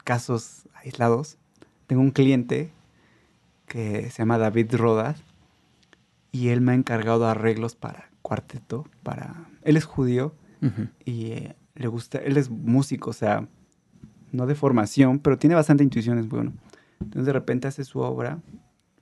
casos 0.04 0.68
aislados. 0.74 1.38
Tengo 1.88 2.02
un 2.02 2.12
cliente 2.12 2.70
que 3.66 4.10
se 4.10 4.18
llama 4.18 4.38
David 4.38 4.76
Rodas 4.76 5.22
y 6.30 6.48
él 6.48 6.60
me 6.60 6.72
ha 6.72 6.74
encargado 6.76 7.26
arreglos 7.26 7.74
para 7.74 8.10
cuarteto, 8.22 8.86
para... 9.02 9.48
Él 9.62 9.76
es 9.76 9.84
judío 9.84 10.34
y 11.04 11.32
eh, 11.32 11.56
le 11.74 11.88
gusta, 11.88 12.18
él 12.18 12.36
es 12.36 12.48
músico, 12.48 13.10
o 13.10 13.12
sea, 13.12 13.48
no 14.30 14.46
de 14.46 14.54
formación, 14.54 15.18
pero 15.18 15.36
tiene 15.36 15.56
bastante 15.56 15.82
intuición, 15.82 16.18
es 16.18 16.28
bueno. 16.28 16.52
Entonces 17.00 17.26
de 17.26 17.32
repente 17.32 17.66
hace 17.66 17.84
su 17.84 17.98
obra, 17.98 18.40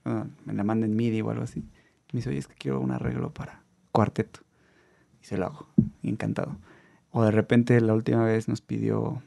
ah, 0.07 0.27
me 0.47 0.55
la 0.55 0.65
manda 0.65 0.87
en 0.87 0.97
MIDI 0.97 1.21
o 1.21 1.31
algo 1.31 1.45
así. 1.45 1.61
Me 2.13 2.19
dice, 2.21 2.31
oye, 2.31 2.39
es 2.39 2.49
que 2.49 2.55
quiero 2.55 2.81
un 2.81 2.91
arreglo 2.91 3.33
para 3.35 3.66
cuarteto. 3.97 4.41
Y 5.23 5.25
se 5.25 5.39
lo 5.39 5.47
hago, 5.47 5.69
encantado. 6.03 6.59
O 7.13 7.25
de 7.25 7.31
repente 7.31 7.81
la 7.81 7.95
última 7.95 8.23
vez 8.25 8.47
nos 8.47 8.61
pidió 8.61 9.23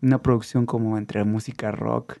una 0.00 0.22
producción 0.22 0.64
como 0.64 0.96
entre 0.96 1.24
música 1.24 1.70
rock, 1.72 2.16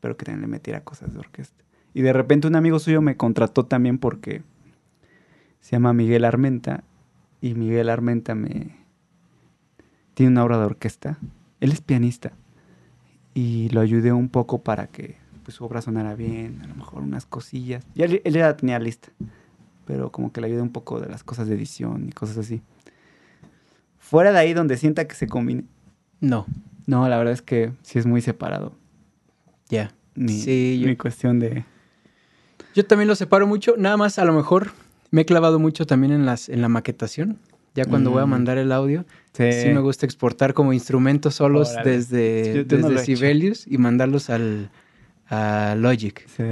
pero 0.00 0.16
que 0.16 0.24
también 0.24 0.40
le 0.40 0.46
metiera 0.46 0.82
cosas 0.82 1.12
de 1.12 1.18
orquesta. 1.18 1.62
Y 1.92 2.00
de 2.00 2.14
repente 2.14 2.48
un 2.48 2.56
amigo 2.56 2.78
suyo 2.78 3.02
me 3.02 3.18
contrató 3.18 3.66
también 3.66 3.98
porque 3.98 4.42
se 5.60 5.72
llama 5.72 5.92
Miguel 5.92 6.24
Armenta 6.24 6.84
y 7.42 7.52
Miguel 7.52 7.90
Armenta 7.90 8.34
me 8.34 8.74
tiene 10.14 10.32
una 10.32 10.44
obra 10.44 10.58
de 10.58 10.64
orquesta. 10.64 11.18
Él 11.60 11.70
es 11.70 11.82
pianista 11.82 12.32
y 13.34 13.68
lo 13.68 13.82
ayudé 13.82 14.10
un 14.14 14.30
poco 14.30 14.62
para 14.62 14.86
que 14.86 15.16
pues, 15.44 15.54
su 15.54 15.66
obra 15.66 15.82
sonara 15.82 16.14
bien, 16.14 16.62
a 16.62 16.66
lo 16.66 16.76
mejor 16.76 17.02
unas 17.02 17.26
cosillas. 17.26 17.86
Y 17.94 18.04
él, 18.04 18.22
él 18.24 18.32
ya 18.32 18.56
tenía 18.56 18.78
lista, 18.78 19.10
pero 19.86 20.10
como 20.12 20.32
que 20.32 20.40
le 20.40 20.48
ayudé 20.48 20.60
un 20.62 20.72
poco 20.72 21.00
de 21.00 21.08
las 21.08 21.22
cosas 21.24 21.48
de 21.48 21.54
edición 21.54 22.06
y 22.08 22.12
cosas 22.12 22.38
así. 22.38 22.60
Fuera 23.98 24.32
de 24.32 24.38
ahí 24.38 24.54
donde 24.54 24.76
sienta 24.76 25.06
que 25.06 25.14
se 25.14 25.26
combine. 25.26 25.64
No, 26.20 26.46
No, 26.86 27.08
la 27.08 27.18
verdad 27.18 27.32
es 27.34 27.42
que 27.42 27.72
sí 27.82 27.98
es 27.98 28.06
muy 28.06 28.20
separado. 28.20 28.72
ya. 29.68 29.92
Mi, 30.14 30.32
Sí, 30.40 30.78
yo- 30.80 30.86
mi 30.88 30.96
cuestión 30.96 31.38
de... 31.40 31.64
Yo 32.74 32.86
también 32.86 33.08
lo 33.08 33.14
separo 33.14 33.46
mucho, 33.46 33.74
nada 33.76 33.96
más 33.98 34.18
a 34.18 34.24
lo 34.24 34.32
mejor 34.32 34.70
me 35.10 35.22
he 35.22 35.24
clavado 35.26 35.58
mucho 35.58 35.86
también 35.86 36.12
en, 36.12 36.24
las, 36.24 36.48
en 36.48 36.62
la 36.62 36.68
maquetación. 36.68 37.38
Ya 37.74 37.84
cuando 37.84 38.10
voy 38.10 38.22
a 38.22 38.26
Mm. 38.26 38.30
mandar 38.30 38.56
el 38.58 38.72
audio, 38.72 39.04
sí 39.34 39.42
me 39.68 39.80
gusta 39.80 40.06
exportar 40.06 40.54
como 40.54 40.72
instrumentos 40.72 41.34
solos 41.34 41.72
Órale. 41.72 41.90
desde, 41.90 42.54
Yo- 42.54 42.62
yo 42.62 42.78
no 42.78 42.88
desde 42.88 42.88
he 42.88 42.92
hecho. 42.94 43.04
Sibelius 43.20 43.66
y 43.66 43.76
mandarlos 43.78 44.30
al 44.30 44.70
a 45.28 45.74
Logic. 45.76 46.24
Sí. 46.28 46.42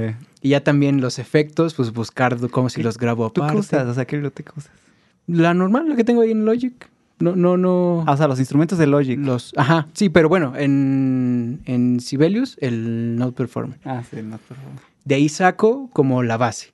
Y 0.45 0.49
ya 0.49 0.63
también 0.63 1.01
los 1.01 1.17
efectos, 1.17 1.73
pues 1.73 1.91
buscar 1.91 2.37
como 2.51 2.69
si 2.69 2.75
¿Qué- 2.77 2.83
los 2.83 2.99
grabo 2.99 3.31
¿Tú 3.31 3.41
qué 3.41 3.45
aparte. 3.45 3.59
usas? 3.61 3.87
O 3.87 3.93
sea, 3.95 4.05
¿qué 4.05 4.15
biblioteca 4.17 4.53
usas? 4.55 4.71
La 5.25 5.55
normal, 5.55 5.89
la 5.89 5.95
que 5.95 6.03
tengo 6.03 6.21
ahí 6.21 6.29
en 6.29 6.45
Logic. 6.45 6.87
No, 7.17 7.35
no, 7.35 7.57
no. 7.57 8.03
Ah, 8.05 8.11
o 8.11 8.17
sea, 8.17 8.27
los 8.27 8.37
instrumentos 8.37 8.77
de 8.77 8.85
Logic. 8.85 9.17
los, 9.17 9.53
ajá, 9.57 9.87
sí, 9.93 10.09
pero 10.09 10.29
bueno, 10.29 10.53
en, 10.55 11.61
en 11.65 11.99
Sibelius, 11.99 12.57
el 12.61 13.15
Note 13.15 13.35
Performer. 13.35 13.79
Ah, 13.85 14.03
sí, 14.07 14.17
no, 14.21 14.37
por 14.37 14.55
favor. 14.57 14.71
De 15.03 15.15
ahí 15.15 15.29
saco 15.29 15.89
como 15.93 16.21
la 16.21 16.37
base. 16.37 16.73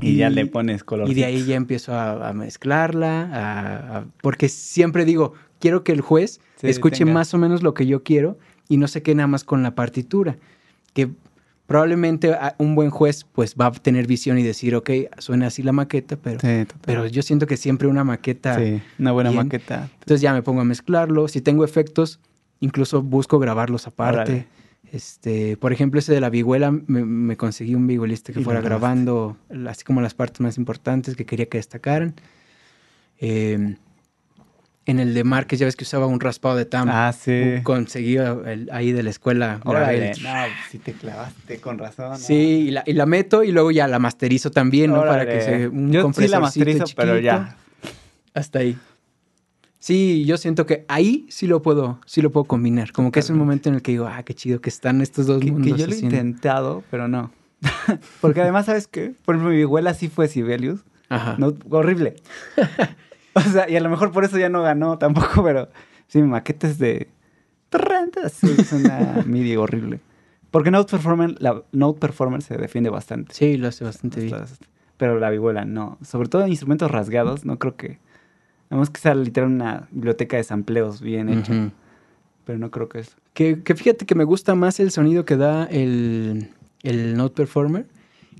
Y, 0.00 0.14
ya 0.16 0.30
le 0.30 0.46
pones 0.46 0.84
color. 0.84 1.08
Y 1.10 1.14
de 1.14 1.24
ahí 1.24 1.44
ya 1.44 1.56
empiezo 1.56 1.94
a, 1.94 2.28
a 2.28 2.32
mezclarla, 2.32 3.22
a- 3.32 3.98
a- 3.98 4.04
porque 4.22 4.48
siempre 4.48 5.04
digo, 5.04 5.32
quiero 5.58 5.82
que 5.82 5.90
el 5.90 6.02
juez 6.02 6.40
Sí, 6.60 6.68
escuche 6.68 6.98
tenga- 7.04 7.14
más 7.14 7.34
o 7.34 7.38
menos 7.38 7.64
lo 7.64 7.74
que 7.74 7.84
yo 7.86 8.04
quiero 8.04 8.38
y 8.68 8.76
no 8.76 8.86
se 8.86 9.02
quede 9.02 9.16
nada 9.16 9.26
más 9.26 9.42
con 9.42 9.64
la 9.64 9.74
partitura. 9.74 10.36
Que 10.94 11.10
probablemente 11.66 12.36
un 12.58 12.74
buen 12.74 12.90
juez 12.90 13.24
pues 13.24 13.54
va 13.60 13.66
a 13.66 13.72
tener 13.72 14.06
visión 14.06 14.38
y 14.38 14.42
decir, 14.42 14.74
ok, 14.74 14.90
suena 15.18 15.46
así 15.46 15.62
la 15.62 15.72
maqueta, 15.72 16.16
pero, 16.16 16.40
Sí, 16.40 16.66
pero 16.84 17.06
yo 17.06 17.22
siento 17.22 17.46
que 17.46 17.56
siempre 17.56 17.88
una 17.88 18.04
maqueta... 18.04 18.58
Sí, 18.58 18.82
una 18.98 19.12
buena 19.12 19.30
bien. 19.30 19.44
maqueta. 19.44 19.88
Entonces 20.00 20.20
ya 20.20 20.32
me 20.32 20.42
pongo 20.42 20.60
a 20.60 20.64
mezclarlo. 20.64 21.28
Si 21.28 21.40
tengo 21.40 21.64
efectos, 21.64 22.20
incluso 22.60 23.02
busco 23.02 23.38
grabarlos 23.38 23.86
aparte. 23.86 24.46
Este, 24.92 25.56
por 25.56 25.72
ejemplo, 25.72 25.98
ese 26.00 26.12
de 26.12 26.20
la 26.20 26.28
vihuela, 26.28 26.70
me, 26.70 27.04
me 27.06 27.36
conseguí 27.38 27.74
un 27.74 27.86
vihuelista 27.86 28.32
que 28.32 28.40
Y 28.40 28.44
fuera 28.44 28.60
grabando 28.60 29.38
así 29.66 29.84
como 29.84 30.02
las 30.02 30.12
partes 30.12 30.40
más 30.42 30.58
importantes 30.58 31.16
que 31.16 31.24
quería 31.24 31.46
que 31.46 31.56
destacaran. 31.56 32.14
Eh, 33.18 33.76
en 34.86 34.98
el 34.98 35.14
de 35.14 35.22
Márquez, 35.24 35.60
ya 35.60 35.66
ves 35.66 35.76
que 35.76 35.84
usaba 35.84 36.06
un 36.06 36.18
raspado 36.20 36.56
de 36.56 36.64
tam. 36.64 36.88
Ah, 36.90 37.12
sí. 37.12 37.54
Conseguí 37.62 38.16
el- 38.16 38.68
ahí 38.72 38.92
de 38.92 39.02
la 39.02 39.10
escuela. 39.10 39.60
Órale, 39.64 40.12
no, 40.22 40.30
si 40.70 40.78
te 40.78 40.92
clavaste 40.92 41.60
con 41.60 41.78
razón. 41.78 42.10
¿no? 42.10 42.16
Sí, 42.18 42.34
y 42.66 42.70
la, 42.72 42.82
y 42.86 42.92
la 42.94 43.06
meto 43.06 43.44
y 43.44 43.52
luego 43.52 43.70
ya 43.70 43.86
la 43.88 43.98
masterizo 43.98 44.50
también, 44.50 44.90
¿no? 44.90 45.00
Para 45.02 45.24
que 45.26 45.40
se... 45.40 45.68
Un 45.68 45.92
Yo 45.92 46.12
sí 46.12 46.26
la 46.28 46.40
masterizo, 46.40 46.84
pero 46.96 47.12
chiquito. 47.14 47.20
ya. 47.24 47.56
Hasta 48.34 48.58
ahí. 48.60 48.76
Sí, 49.78 50.24
yo 50.26 50.36
siento 50.36 50.64
que 50.64 50.84
ahí 50.88 51.26
sí 51.28 51.46
lo 51.48 51.60
puedo, 51.60 51.98
sí 52.06 52.22
lo 52.22 52.30
puedo 52.30 52.44
combinar. 52.44 52.92
Como 52.92 53.10
que 53.10 53.18
es 53.20 53.30
un 53.30 53.38
momento 53.38 53.68
en 53.68 53.74
el 53.76 53.82
que 53.82 53.90
digo, 53.92 54.06
ah, 54.06 54.22
qué 54.22 54.32
chido 54.32 54.60
que 54.60 54.70
están 54.70 55.00
estos 55.00 55.26
dos 55.26 55.40
Que, 55.40 55.46
que 55.46 55.52
mundos. 55.52 55.78
yo 55.78 55.86
lo 55.86 55.92
he 55.92 55.96
haciendo". 55.96 56.16
intentado, 56.16 56.84
pero 56.90 57.08
no. 57.08 57.32
Porque 58.20 58.40
además, 58.40 58.66
¿sabes 58.66 58.86
qué? 58.86 59.12
Por 59.24 59.34
ejemplo, 59.36 59.54
mi 59.54 59.62
abuela 59.62 59.92
sí 59.94 60.08
fue 60.08 60.28
Sibelius. 60.28 60.80
Ajá. 61.08 61.34
No, 61.38 61.52
horrible. 61.70 62.14
o 63.34 63.40
sea, 63.40 63.68
y 63.68 63.76
a 63.76 63.80
lo 63.80 63.88
mejor 63.88 64.12
por 64.12 64.24
eso 64.24 64.38
ya 64.38 64.48
no 64.48 64.62
ganó 64.62 64.98
tampoco, 64.98 65.42
pero 65.42 65.68
sí, 66.08 66.20
mi 66.20 66.28
maqueta 66.28 66.68
es 66.68 66.78
de... 66.78 67.08
Sí, 68.30 68.54
es 68.58 68.72
una 68.72 69.22
MIDI 69.26 69.56
horrible. 69.56 70.00
Porque 70.50 70.70
Note 70.70 70.90
Performer, 70.90 71.40
la 71.40 71.62
Note 71.72 71.98
Performer 71.98 72.42
se 72.42 72.58
defiende 72.58 72.90
bastante. 72.90 73.34
Sí, 73.34 73.56
lo 73.56 73.68
hace 73.68 73.84
bastante 73.84 74.20
bien. 74.20 74.36
Pero 74.98 75.18
la 75.18 75.30
vihuela 75.30 75.64
no. 75.64 75.96
Sobre 76.02 76.28
todo 76.28 76.42
en 76.42 76.50
instrumentos 76.50 76.90
rasgados, 76.90 77.46
no 77.46 77.58
creo 77.58 77.76
que... 77.76 77.98
A 78.68 78.74
menos 78.74 78.90
que 78.90 79.00
sea 79.00 79.14
literal 79.14 79.50
una 79.50 79.88
biblioteca 79.90 80.36
de 80.36 80.44
sampleos 80.44 81.00
bien 81.00 81.28
hecha. 81.30 81.70
Pero 82.44 82.58
no 82.58 82.70
creo 82.70 82.88
que 82.88 83.00
eso. 83.00 83.16
que, 83.32 83.62
que 83.62 83.74
fíjate 83.74 84.04
que 84.04 84.14
me 84.14 84.24
gusta 84.24 84.54
más 84.54 84.80
el 84.80 84.90
sonido 84.90 85.24
que 85.24 85.36
da 85.36 85.64
el, 85.64 86.50
el 86.82 87.16
Note 87.16 87.34
Performer 87.34 87.86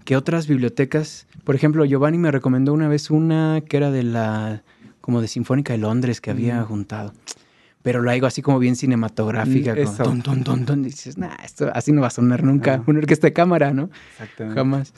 que 0.05 0.16
otras 0.16 0.47
bibliotecas. 0.47 1.27
Por 1.44 1.55
ejemplo, 1.55 1.85
Giovanni 1.85 2.19
me 2.19 2.31
recomendó 2.31 2.73
una 2.73 2.89
vez 2.89 3.10
una 3.10 3.62
que 3.66 3.77
era 3.77 3.90
de 3.90 4.02
la, 4.02 4.62
como 5.02 5.20
de 5.20 5.28
Sinfónica 5.28 5.74
de 5.74 5.78
Londres 5.78 6.22
que 6.22 6.30
había 6.30 6.62
Mm. 6.62 6.64
juntado. 6.64 7.12
Pero 7.82 8.00
lo 8.00 8.10
hago 8.10 8.26
así 8.26 8.40
como 8.42 8.58
bien 8.60 8.76
cinematográfica, 8.76 9.74
Mm, 9.74 9.96
con 10.04 10.22
ton, 10.22 10.44
ton, 10.44 10.64
ton, 10.64 10.80
y 10.80 10.84
dices, 10.84 11.18
nah, 11.18 11.34
esto 11.44 11.70
así 11.74 11.92
no 11.92 12.00
va 12.00 12.06
a 12.06 12.10
sonar 12.10 12.42
nunca. 12.44 12.78
No. 12.78 12.84
Una 12.86 13.00
orquesta 13.00 13.26
de 13.26 13.32
cámara, 13.34 13.72
¿no? 13.74 13.90
Exactamente. 14.12 14.58
Jamás. 14.58 14.94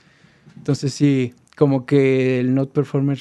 Entonces 0.56 0.92
sí, 0.94 1.34
como 1.56 1.86
que 1.86 2.38
el 2.40 2.54
Note 2.54 2.72
Performer 2.72 3.18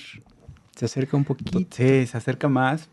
se 0.75 0.85
acerca 0.85 1.15
un 1.17 1.23
poquito. 1.23 1.59
Sí, 1.71 2.05
se 2.05 2.17
acerca 2.17 2.49
más. 2.49 2.89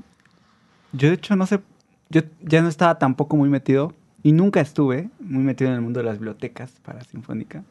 Yo, 0.93 1.09
de 1.09 1.15
hecho, 1.15 1.35
no 1.37 1.47
sé. 1.47 1.61
Yo 2.09 2.23
ya 2.43 2.63
no 2.63 2.69
estaba 2.69 2.99
tampoco 2.99 3.37
muy 3.37 3.49
metido. 3.49 3.93
Y 4.23 4.33
nunca 4.33 4.61
estuve 4.61 5.09
muy 5.19 5.43
metido 5.43 5.71
en 5.71 5.77
el 5.77 5.81
mundo 5.83 5.99
de 6.01 6.05
las 6.05 6.19
bibliotecas 6.19 6.73
para 6.85 7.03
Sinfónica. 7.05 7.65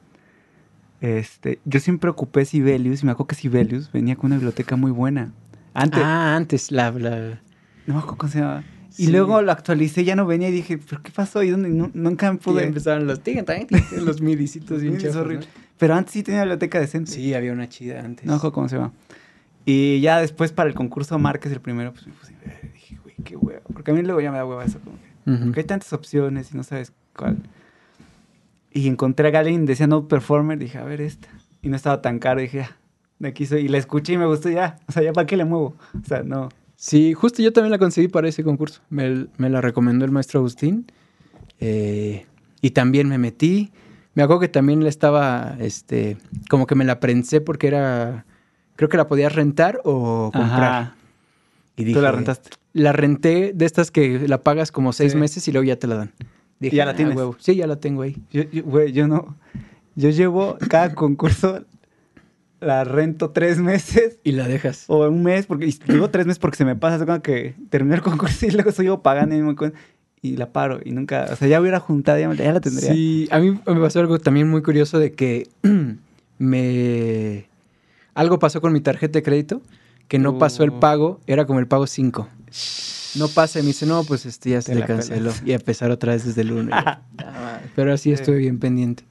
Este, 1.01 1.59
yo 1.63 1.79
siempre 1.79 2.09
ocupé 2.09 2.43
Sibelius. 2.45 3.03
Y 3.03 3.05
me 3.05 3.11
acuerdo 3.11 3.27
que 3.27 3.35
Sibelius 3.35 3.91
venía 3.91 4.15
con 4.15 4.27
una 4.27 4.35
biblioteca 4.35 4.75
muy 4.75 4.91
buena. 4.91 5.31
Antes, 5.73 6.01
Ah, 6.03 6.35
antes 6.35 6.71
la... 6.71 6.91
la- 6.91 7.41
no 7.85 7.93
me 7.95 7.99
acuerdo 7.99 8.17
cómo 8.17 8.31
se 8.31 8.39
llamaba. 8.39 8.63
Y 8.97 9.05
Sí. 9.05 9.11
luego 9.11 9.41
lo 9.41 9.51
actualicé, 9.51 10.03
ya 10.03 10.15
no 10.15 10.25
venía 10.25 10.49
y 10.49 10.51
dije, 10.51 10.77
¿pero 10.77 11.01
qué 11.01 11.11
pasó? 11.11 11.41
¿Y 11.43 11.49
dónde? 11.51 11.69
Nu- 11.69 11.91
nunca 11.93 12.31
me 12.31 12.37
Pude 12.39 12.55
pude. 12.55 12.67
empezaron 12.67 13.07
los 13.07 13.21
tigres 13.21 13.45
los 14.03 14.21
midicitos 14.21 14.81
bien 14.81 14.97
¿no? 14.97 15.19
horrible. 15.19 15.47
Pero 15.77 15.95
antes 15.95 16.13
sí 16.13 16.23
tenía 16.23 16.41
biblioteca 16.41 16.79
decente. 16.79 17.11
Sí, 17.11 17.33
había 17.33 17.53
una 17.53 17.69
chida 17.69 18.01
antes. 18.01 18.25
No 18.25 18.33
me 18.33 18.37
acuerdo 18.37 18.53
cómo 18.53 18.67
se 18.69 18.75
llama. 18.75 18.91
Y 19.65 20.01
ya 20.01 20.19
después 20.19 20.51
para 20.51 20.67
el 20.69 20.75
concurso 20.75 21.17
Márquez, 21.19 21.51
el 21.53 21.61
primero, 21.61 21.93
pues 21.93 22.07
me 22.07 22.13
puse. 22.13 22.33
Dije, 22.73 22.97
güey, 23.01 23.15
qué 23.23 23.37
hueva. 23.37 23.61
Porque 23.71 23.91
a 23.91 23.93
mí 23.93 24.01
luego 24.01 24.19
ya 24.19 24.31
me 24.31 24.37
da 24.37 24.45
hueva 24.45 24.65
eso. 24.65 24.79
Como 24.79 24.97
que, 24.97 25.43
porque 25.45 25.59
hay 25.61 25.65
tantas 25.65 25.93
opciones 25.93 26.51
y 26.53 26.57
no 26.57 26.63
sabes 26.63 26.91
cuál. 27.15 27.37
Y 28.71 28.87
encontré 28.87 29.35
a 29.35 29.39
alguien, 29.39 29.65
decía 29.65 29.87
No 29.87 30.07
Performer. 30.07 30.57
Dije, 30.59 30.77
a 30.77 30.83
ver 30.83 31.01
esta. 31.01 31.27
Y 31.61 31.69
no 31.69 31.75
estaba 31.75 32.01
tan 32.01 32.19
caro. 32.19 32.41
Dije, 32.41 32.59
ya, 32.59 32.77
de 33.19 33.27
aquí 33.29 33.45
soy. 33.45 33.61
Y 33.65 33.67
la 33.67 33.77
escuché 33.77 34.13
y 34.13 34.17
me 34.17 34.25
gustó 34.25 34.49
ya. 34.49 34.77
O 34.87 34.91
sea, 34.91 35.03
ya 35.03 35.13
para 35.13 35.27
qué 35.27 35.37
le 35.37 35.45
muevo. 35.45 35.75
O 36.01 36.05
sea, 36.07 36.23
no. 36.23 36.49
Sí, 36.75 37.13
justo 37.13 37.41
yo 37.41 37.51
también 37.53 37.71
la 37.71 37.77
conseguí 37.77 38.07
para 38.07 38.27
ese 38.29 38.43
concurso. 38.43 38.81
Me, 38.89 39.27
me 39.37 39.49
la 39.49 39.59
recomendó 39.61 40.05
el 40.05 40.11
maestro 40.11 40.39
Agustín. 40.39 40.85
eh, 41.59 42.25
y 42.61 42.71
también 42.71 43.07
me 43.07 43.17
metí. 43.17 43.71
Me 44.15 44.23
acuerdo 44.23 44.41
que 44.41 44.47
también 44.49 44.83
la 44.83 44.89
estaba, 44.89 45.55
este, 45.59 46.17
como 46.49 46.65
que 46.67 46.75
me 46.75 46.83
la 46.83 46.99
prensé 46.99 47.39
porque 47.41 47.67
era, 47.67 48.25
creo 48.75 48.89
que 48.89 48.97
la 48.97 49.07
podías 49.07 49.33
rentar 49.33 49.79
o 49.85 50.29
comprar. 50.33 50.63
Ajá. 50.63 50.95
Y 51.77 51.83
Tú 51.83 51.87
dije, 51.87 52.01
la 52.01 52.11
rentaste. 52.11 52.49
La 52.73 52.91
renté 52.91 53.53
de 53.55 53.65
estas 53.65 53.91
que 53.91 54.27
la 54.27 54.41
pagas 54.41 54.71
como 54.71 54.91
seis 54.93 55.13
Sí. 55.13 55.17
meses 55.17 55.47
y 55.47 55.51
luego 55.53 55.63
ya 55.65 55.77
te 55.77 55.87
la 55.87 55.95
dan. 55.95 56.11
Dije, 56.59 56.75
ya 56.75 56.85
la 56.85 56.91
"Ah, 56.91 56.95
tienes?" 56.95 57.15
huevo". 57.15 57.35
Sí, 57.39 57.55
ya 57.55 57.65
la 57.67 57.77
tengo 57.77 58.01
ahí. 58.01 58.17
Yo, 58.31 58.43
yo- 58.43 58.63
güey, 58.63 58.91
yo 58.91 59.07
no. 59.07 59.37
Yo 59.95 60.09
llevo 60.09 60.57
cada 60.69 60.93
concurso, 60.93 61.63
la 62.61 62.83
rento 62.83 63.29
tres 63.31 63.57
meses 63.59 64.19
Y 64.23 64.31
la 64.33 64.47
dejas. 64.47 64.85
o 64.87 65.07
un 65.07 65.23
mes, 65.23 65.45
porque 65.45 65.65
y 65.67 65.71
llevo 65.87 66.09
tres 66.09 66.25
meses 66.25 66.39
porque 66.39 66.57
se 66.57 66.65
me 66.65 66.75
pasa, 66.75 67.05
como 67.05 67.21
que 67.21 67.55
terminé 67.69 67.95
el 67.95 68.01
concurso 68.01 68.45
y 68.45 68.51
luego 68.51 68.71
sigo 68.71 69.01
pagando 69.01 69.35
y, 69.35 69.41
me 69.41 69.55
y 70.21 70.35
la 70.35 70.51
paro 70.51 70.79
y 70.83 70.91
nunca, 70.91 71.27
o 71.31 71.35
sea, 71.35 71.47
ya 71.47 71.61
hubiera 71.61 71.79
juntado, 71.79 72.17
ya, 72.33 72.51
la 72.53 72.59
tendría. 72.59 72.91
Sí, 72.93 73.27
a 73.31 73.39
mí 73.39 73.51
me 73.51 73.79
pasó 73.79 73.99
algo 74.01 74.19
también 74.19 74.49
muy 74.49 74.61
curioso 74.61 74.99
de 74.99 75.13
que 75.13 75.47
me... 76.37 77.47
Algo 78.15 78.39
pasó 78.39 78.59
con 78.59 78.73
mi 78.73 78.81
tarjeta 78.81 79.19
de 79.19 79.23
crédito, 79.23 79.61
que 80.07 80.19
no 80.19 80.37
pasó 80.37 80.63
el 80.63 80.71
Oh. 80.71 80.79
pago, 80.79 81.21
era 81.27 81.45
como 81.45 81.59
el 81.59 81.67
pago 81.67 81.87
5. 81.87 82.27
No 83.15 83.27
pasa, 83.29 83.59
y 83.59 83.61
me 83.61 83.67
dice, 83.67 83.85
no, 83.85 84.03
pues 84.03 84.25
este 84.25 84.49
ya 84.51 84.61
se 84.61 84.73
Te 84.73 84.79
le 84.79 84.85
canceló. 84.85 85.31
pelas. 85.31 85.43
Y 85.45 85.51
a 85.53 85.55
empezar 85.55 85.89
otra 85.91 86.13
vez 86.13 86.25
desde 86.25 86.41
el 86.41 86.51
1. 86.51 86.75
Pero 87.75 87.93
así 87.93 88.09
Sí. 88.09 88.13
estuve 88.13 88.37
bien 88.37 88.59
pendiente. 88.59 89.03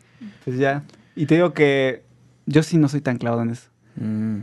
Pues 0.44 0.58
ya. 0.58 0.84
Y 1.16 1.26
te 1.26 1.36
digo 1.36 1.52
que 1.54 2.02
yo 2.48 2.62
sí 2.62 2.78
no 2.78 2.88
soy 2.88 3.00
tan 3.00 3.18
clavado 3.18 3.42
en 3.42 3.50
eso. 3.50 3.68
Mm, 3.96 4.38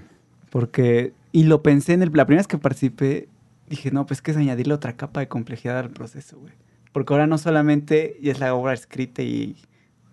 Porque, 0.49 1.13
y 1.31 1.43
lo 1.43 1.61
pensé 1.63 1.93
en 1.93 2.01
el, 2.03 2.11
la 2.13 2.25
primera 2.25 2.39
vez 2.39 2.47
que 2.47 2.57
participé, 2.57 3.27
dije, 3.69 3.91
no, 3.91 4.05
pues 4.05 4.21
que 4.21 4.31
es 4.31 4.37
añadirle 4.37 4.73
otra 4.73 4.93
capa 4.93 5.19
de 5.19 5.27
complejidad 5.27 5.77
al 5.79 5.89
proceso, 5.89 6.37
güey. 6.39 6.53
Porque 6.93 7.13
ahora 7.13 7.27
no 7.27 7.37
solamente 7.37 8.17
es 8.29 8.39
la 8.39 8.53
obra 8.53 8.73
escrita 8.73 9.21
y 9.21 9.57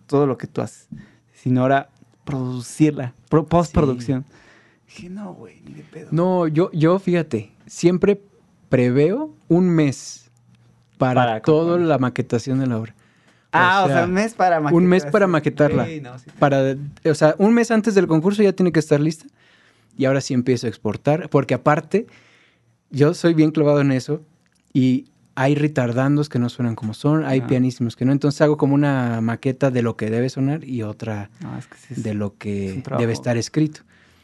todo 0.06 0.27
lo 0.27 0.36
que 0.39 0.47
tú 0.48 0.60
haces, 0.62 0.89
sino 1.32 1.62
ahora 1.62 1.90
producirla, 2.24 3.14
pro- 3.28 3.47
postproducción. 3.47 4.24
Dije, 4.86 5.09
no, 5.10 5.32
güey, 5.35 5.60
ni 5.64 5.74
de 5.74 5.82
pedo. 5.82 6.09
No, 6.10 6.48
yo, 6.48 6.70
yo, 6.73 6.98
fíjate, 6.98 7.52
siempre 7.66 8.20
preveo 8.69 9.35
un 9.48 9.69
mes 9.70 10.31
para, 10.98 11.20
Para 11.23 11.40
toda 11.43 11.78
la 11.78 11.98
maquetación 11.98 12.59
de 12.59 12.66
la 12.66 12.78
obra. 12.78 12.94
Ah, 13.52 13.84
o 13.84 13.88
sea, 13.88 14.04
un 14.04 14.12
mes 14.12 14.34
para 14.34 14.58
un 14.60 14.86
mes 14.86 15.04
para 15.06 15.26
maquetar, 15.26 15.72
maquetarla. 15.74 15.86
sí. 15.86 16.00
No, 16.00 16.18
sí. 16.18 16.30
para, 16.38 16.74
o 17.04 17.14
sea, 17.14 17.34
un 17.38 17.52
mes 17.54 17.70
antes 17.70 17.94
del 17.94 18.06
concurso 18.06 18.42
ya 18.42 18.52
tiene 18.52 18.72
que 18.72 18.80
estar 18.80 19.00
lista. 19.00 19.26
Y 19.96 20.06
ahora 20.06 20.20
sí 20.22 20.32
empiezo 20.32 20.66
a 20.66 20.70
exportar, 20.70 21.28
porque 21.28 21.52
aparte, 21.54 22.06
yo 22.90 23.12
soy 23.14 23.34
bien 23.34 23.50
clavado 23.50 23.80
en 23.82 23.92
eso 23.92 24.22
y 24.72 25.06
hay 25.34 25.54
retardandos 25.54 26.28
que 26.28 26.38
no 26.38 26.48
suenan 26.48 26.74
como 26.74 26.94
son, 26.94 27.24
hay 27.24 27.40
Ah. 27.40 27.46
pianísimos 27.46 27.94
que 27.96 28.04
no. 28.04 28.12
Entonces 28.12 28.40
hago 28.40 28.56
como 28.56 28.74
una 28.74 29.20
maqueta 29.20 29.70
de 29.70 29.82
lo 29.82 29.96
que 29.96 30.08
debe 30.10 30.28
sonar 30.30 30.64
y 30.64 30.82
otra 30.82 31.30
No, 31.40 31.56
es 31.58 31.66
que 31.66 31.76
sí 31.78 31.86
es 31.94 32.02
de 32.02 32.14
lo 32.14 32.36
que 32.36 32.82
debe 32.98 33.12
estar 33.12 33.36
escrito. 33.36 33.82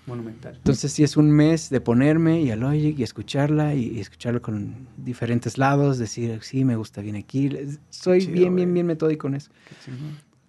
Monumental. 0.09 0.55
Entonces 0.57 0.91
sí 0.93 1.05
es 1.05 1.17
un 1.17 1.31
mes 1.31 1.71
de 1.71 1.81
ponerme 1.81 2.41
y 2.41 2.51
al 2.51 2.65
oye 2.65 2.95
y 2.97 3.03
escucharla 3.03 3.75
y, 3.75 3.89
y 3.97 4.01
escucharla 4.01 4.41
con 4.41 4.89
diferentes 4.97 5.59
lados, 5.59 5.99
decir, 5.99 6.39
sí, 6.43 6.65
me 6.65 6.75
gusta 6.77 7.01
bien 7.03 7.15
aquí. 7.17 7.51
Soy 7.91 8.21
chido, 8.23 8.33
bien, 8.33 8.57
bien, 8.57 8.75
bien 8.75 8.87
metódico 8.87 9.29
en 9.29 9.35
eso. 9.37 9.51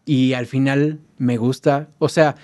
Y 0.05 0.33
al 0.33 0.47
final 0.47 0.99
me 1.17 1.37
gusta, 1.37 1.89
o 1.99 2.09
sea, 2.09 2.35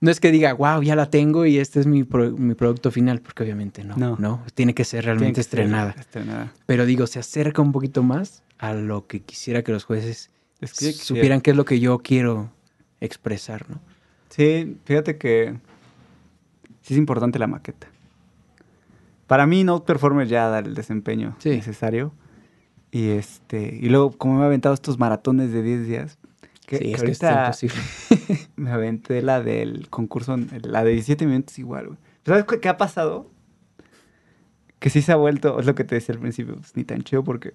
no 0.00 0.10
es 0.10 0.18
que 0.18 0.30
diga, 0.32 0.54
wow, 0.54 0.82
ya 0.82 0.96
la 0.96 1.10
tengo 1.10 1.44
y 1.44 1.58
este 1.58 1.78
es 1.80 1.86
mi, 1.86 2.04
pro- 2.04 2.30
mi 2.32 2.54
producto 2.54 2.90
final, 2.90 3.20
porque 3.20 3.42
obviamente 3.42 3.84
no, 3.84 3.96
no, 3.96 4.16
No. 4.18 4.42
tiene 4.54 4.72
que 4.74 4.84
ser 4.84 5.04
realmente 5.04 5.32
que 5.40 5.42
ser 5.42 5.60
estrenada. 5.60 5.94
Estrenada. 5.98 6.54
Pero 6.64 6.86
digo, 6.86 7.06
se 7.06 7.18
acerca 7.18 7.60
un 7.60 7.72
poquito 7.72 8.02
más 8.02 8.42
a 8.58 8.72
lo 8.72 9.06
que 9.06 9.20
quisiera 9.20 9.62
que 9.62 9.72
los 9.72 9.84
jueces 9.84 10.30
Es 10.62 10.72
que 10.74 10.92
supieran 10.92 11.42
qué 11.42 11.50
es 11.50 11.56
lo 11.56 11.66
que 11.66 11.80
yo 11.80 11.98
quiero 11.98 12.50
expresar, 13.00 13.68
¿no? 13.68 13.80
Sí, 14.30 14.76
fíjate 14.84 15.18
que 15.18 15.56
sí 16.90 16.94
es 16.94 16.98
importante 16.98 17.38
la 17.38 17.46
maqueta. 17.46 17.86
Para 19.26 19.46
mí, 19.46 19.64
Note 19.64 19.86
Performer 19.86 20.26
ya 20.26 20.48
da 20.48 20.58
el 20.58 20.74
desempeño 20.74 21.36
Sí. 21.38 21.50
necesario. 21.50 22.12
Y 22.90 23.10
este 23.10 23.78
y 23.80 23.88
luego, 23.88 24.10
como 24.12 24.34
me 24.36 24.42
he 24.42 24.46
aventado 24.46 24.74
estos 24.74 24.98
maratones 24.98 25.52
de 25.52 25.62
10 25.62 25.86
días, 25.86 26.18
que, 26.66 26.78
sí, 26.78 26.84
que 26.84 26.92
es 26.92 27.02
que 27.02 27.10
está 27.12 27.46
ahorita 27.46 27.66
imposible. 27.66 27.80
me 28.56 28.70
aventé 28.72 29.22
la 29.22 29.40
del 29.40 29.88
concurso, 29.90 30.36
la 30.62 30.82
de 30.84 30.90
17 30.92 31.26
minutos 31.26 31.58
igual, 31.58 31.86
güey. 31.86 31.98
¿Sabes 32.26 32.44
qué- 32.44 32.58
qué 32.60 32.68
ha 32.68 32.76
pasado? 32.76 33.30
Que 34.80 34.90
sí 34.90 35.02
se 35.02 35.12
ha 35.12 35.16
vuelto, 35.16 35.60
es 35.60 35.66
lo 35.66 35.74
que 35.74 35.84
te 35.84 35.94
decía 35.94 36.14
al 36.14 36.20
principio, 36.20 36.56
pues, 36.56 36.74
ni 36.76 36.84
tan 36.84 37.02
chido 37.02 37.22
porque 37.22 37.52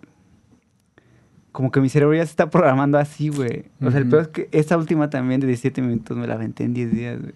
como 1.51 1.71
que 1.71 1.79
mi 1.81 1.89
cerebro 1.89 2.13
ya 2.15 2.25
se 2.25 2.31
está 2.31 2.49
programando 2.49 2.97
así, 2.97 3.29
güey. 3.29 3.65
O 3.81 3.89
sea, 3.89 3.99
el 3.99 4.07
peor 4.09 4.23
es 4.23 4.27
que 4.29 4.49
esta 4.51 4.77
última 4.77 5.09
también 5.09 5.39
de 5.41 5.47
17 5.47 5.81
minutos 5.81 6.17
me 6.17 6.27
la 6.27 6.33
aventé 6.35 6.65
en 6.65 6.73
10 6.73 6.91
días, 6.91 7.19
güey. 7.21 7.33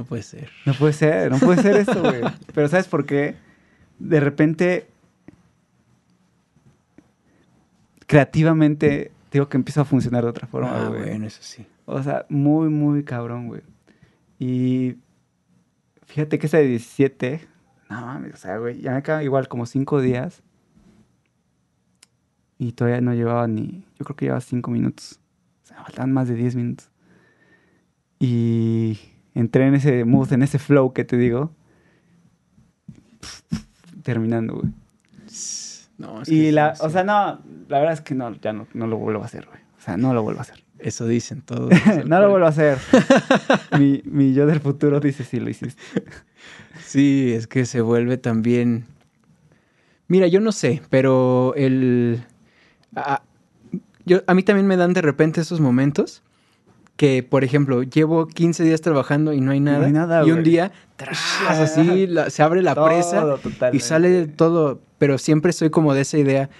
No 0.00 0.06
puede 0.06 0.22
ser. 0.22 0.48
No 0.64 0.72
puede 0.72 0.94
ser, 0.94 1.30
no 1.30 1.38
puede 1.38 1.60
ser 1.60 1.76
esto, 1.76 2.00
güey. 2.00 2.22
Pero 2.54 2.68
¿sabes 2.68 2.88
por 2.88 3.04
qué? 3.04 3.34
De 3.98 4.18
repente, 4.18 4.88
creativamente, 8.06 9.12
digo 9.30 9.50
que 9.50 9.58
empiezo 9.58 9.82
a 9.82 9.84
funcionar 9.84 10.24
de 10.24 10.30
otra 10.30 10.46
forma, 10.46 10.86
Ah, 10.86 10.88
bueno, 10.88 11.26
eso 11.26 11.42
sí. 11.42 11.66
O 11.84 12.02
sea, 12.02 12.24
muy, 12.30 12.70
muy 12.70 13.04
cabrón, 13.04 13.48
güey. 13.48 13.60
Y 14.38 14.96
fíjate 16.06 16.38
que 16.38 16.46
esa 16.46 16.56
de 16.56 16.66
17, 16.68 17.46
no 17.90 18.00
mames, 18.00 18.32
o 18.32 18.36
sea, 18.38 18.56
güey, 18.56 18.80
ya 18.80 18.92
me 18.92 19.02
quedan 19.02 19.22
igual 19.22 19.48
como 19.48 19.66
5 19.66 20.00
días. 20.00 20.42
Y 22.56 22.72
todavía 22.72 23.02
no 23.02 23.12
llevaba 23.12 23.46
ni, 23.46 23.84
yo 23.98 24.06
creo 24.06 24.16
que 24.16 24.24
llevaba 24.24 24.40
5 24.40 24.70
minutos. 24.70 25.20
O 25.64 25.66
sea, 25.66 25.82
faltaban 25.84 26.12
más 26.12 26.26
de 26.26 26.36
10 26.36 26.56
minutos. 26.56 26.90
Y 28.18 28.98
entré 29.34 29.66
en 29.66 29.74
ese 29.74 30.04
mood, 30.04 30.32
en 30.32 30.42
ese 30.42 30.58
flow 30.58 30.92
que 30.92 31.04
te 31.04 31.16
digo. 31.16 31.52
Terminando, 34.02 34.54
güey. 34.54 34.72
No, 35.98 36.22
es 36.22 36.28
que 36.28 36.34
Y 36.34 36.38
sí, 36.46 36.52
la, 36.52 36.74
sí. 36.74 36.82
o 36.84 36.90
sea, 36.90 37.04
no, 37.04 37.40
la 37.68 37.78
verdad 37.78 37.92
es 37.92 38.00
que 38.00 38.14
no, 38.14 38.32
ya 38.40 38.52
no, 38.52 38.66
no 38.72 38.86
lo 38.86 38.96
vuelvo 38.96 39.22
a 39.22 39.26
hacer, 39.26 39.46
güey. 39.46 39.60
O 39.78 39.82
sea, 39.82 39.96
no 39.96 40.14
lo 40.14 40.22
vuelvo 40.22 40.40
a 40.40 40.42
hacer. 40.42 40.64
Eso 40.78 41.06
dicen 41.06 41.42
todos. 41.42 41.70
no 42.06 42.20
lo 42.20 42.30
vuelvo 42.30 42.46
a 42.46 42.50
hacer. 42.50 42.78
mi, 43.78 44.02
mi 44.04 44.32
yo 44.32 44.46
del 44.46 44.60
futuro 44.60 45.00
dice 45.00 45.24
sí 45.24 45.38
lo 45.40 45.50
hiciste. 45.50 45.80
Sí, 46.84 47.32
es 47.34 47.46
que 47.46 47.66
se 47.66 47.82
vuelve 47.82 48.16
también. 48.16 48.86
Mira, 50.08 50.26
yo 50.26 50.40
no 50.40 50.52
sé, 50.52 50.82
pero 50.90 51.54
el. 51.54 52.24
A, 52.96 53.22
yo, 54.06 54.22
a 54.26 54.34
mí 54.34 54.42
también 54.42 54.66
me 54.66 54.76
dan 54.76 54.94
de 54.94 55.02
repente 55.02 55.40
esos 55.40 55.60
momentos 55.60 56.22
que, 57.00 57.22
por 57.22 57.44
ejemplo, 57.44 57.82
llevo 57.82 58.26
15 58.26 58.62
días 58.62 58.82
trabajando 58.82 59.32
y 59.32 59.40
no 59.40 59.52
hay 59.52 59.60
nada. 59.60 59.86
hay 59.86 59.92
nada, 59.92 60.20
y 60.22 60.32
un 60.32 60.40
güey. 60.40 60.50
día, 60.50 60.70
tras, 60.96 61.18
así, 61.48 62.06
la- 62.06 62.28
se 62.28 62.42
abre 62.42 62.60
la 62.60 62.74
presa 62.74 63.38
y 63.72 63.80
sale 63.80 64.26
todo. 64.26 64.82
Pero 64.98 65.16
siempre 65.16 65.54
soy 65.54 65.70
como 65.70 65.94
de 65.94 66.02
esa 66.02 66.18
idea. 66.18 66.50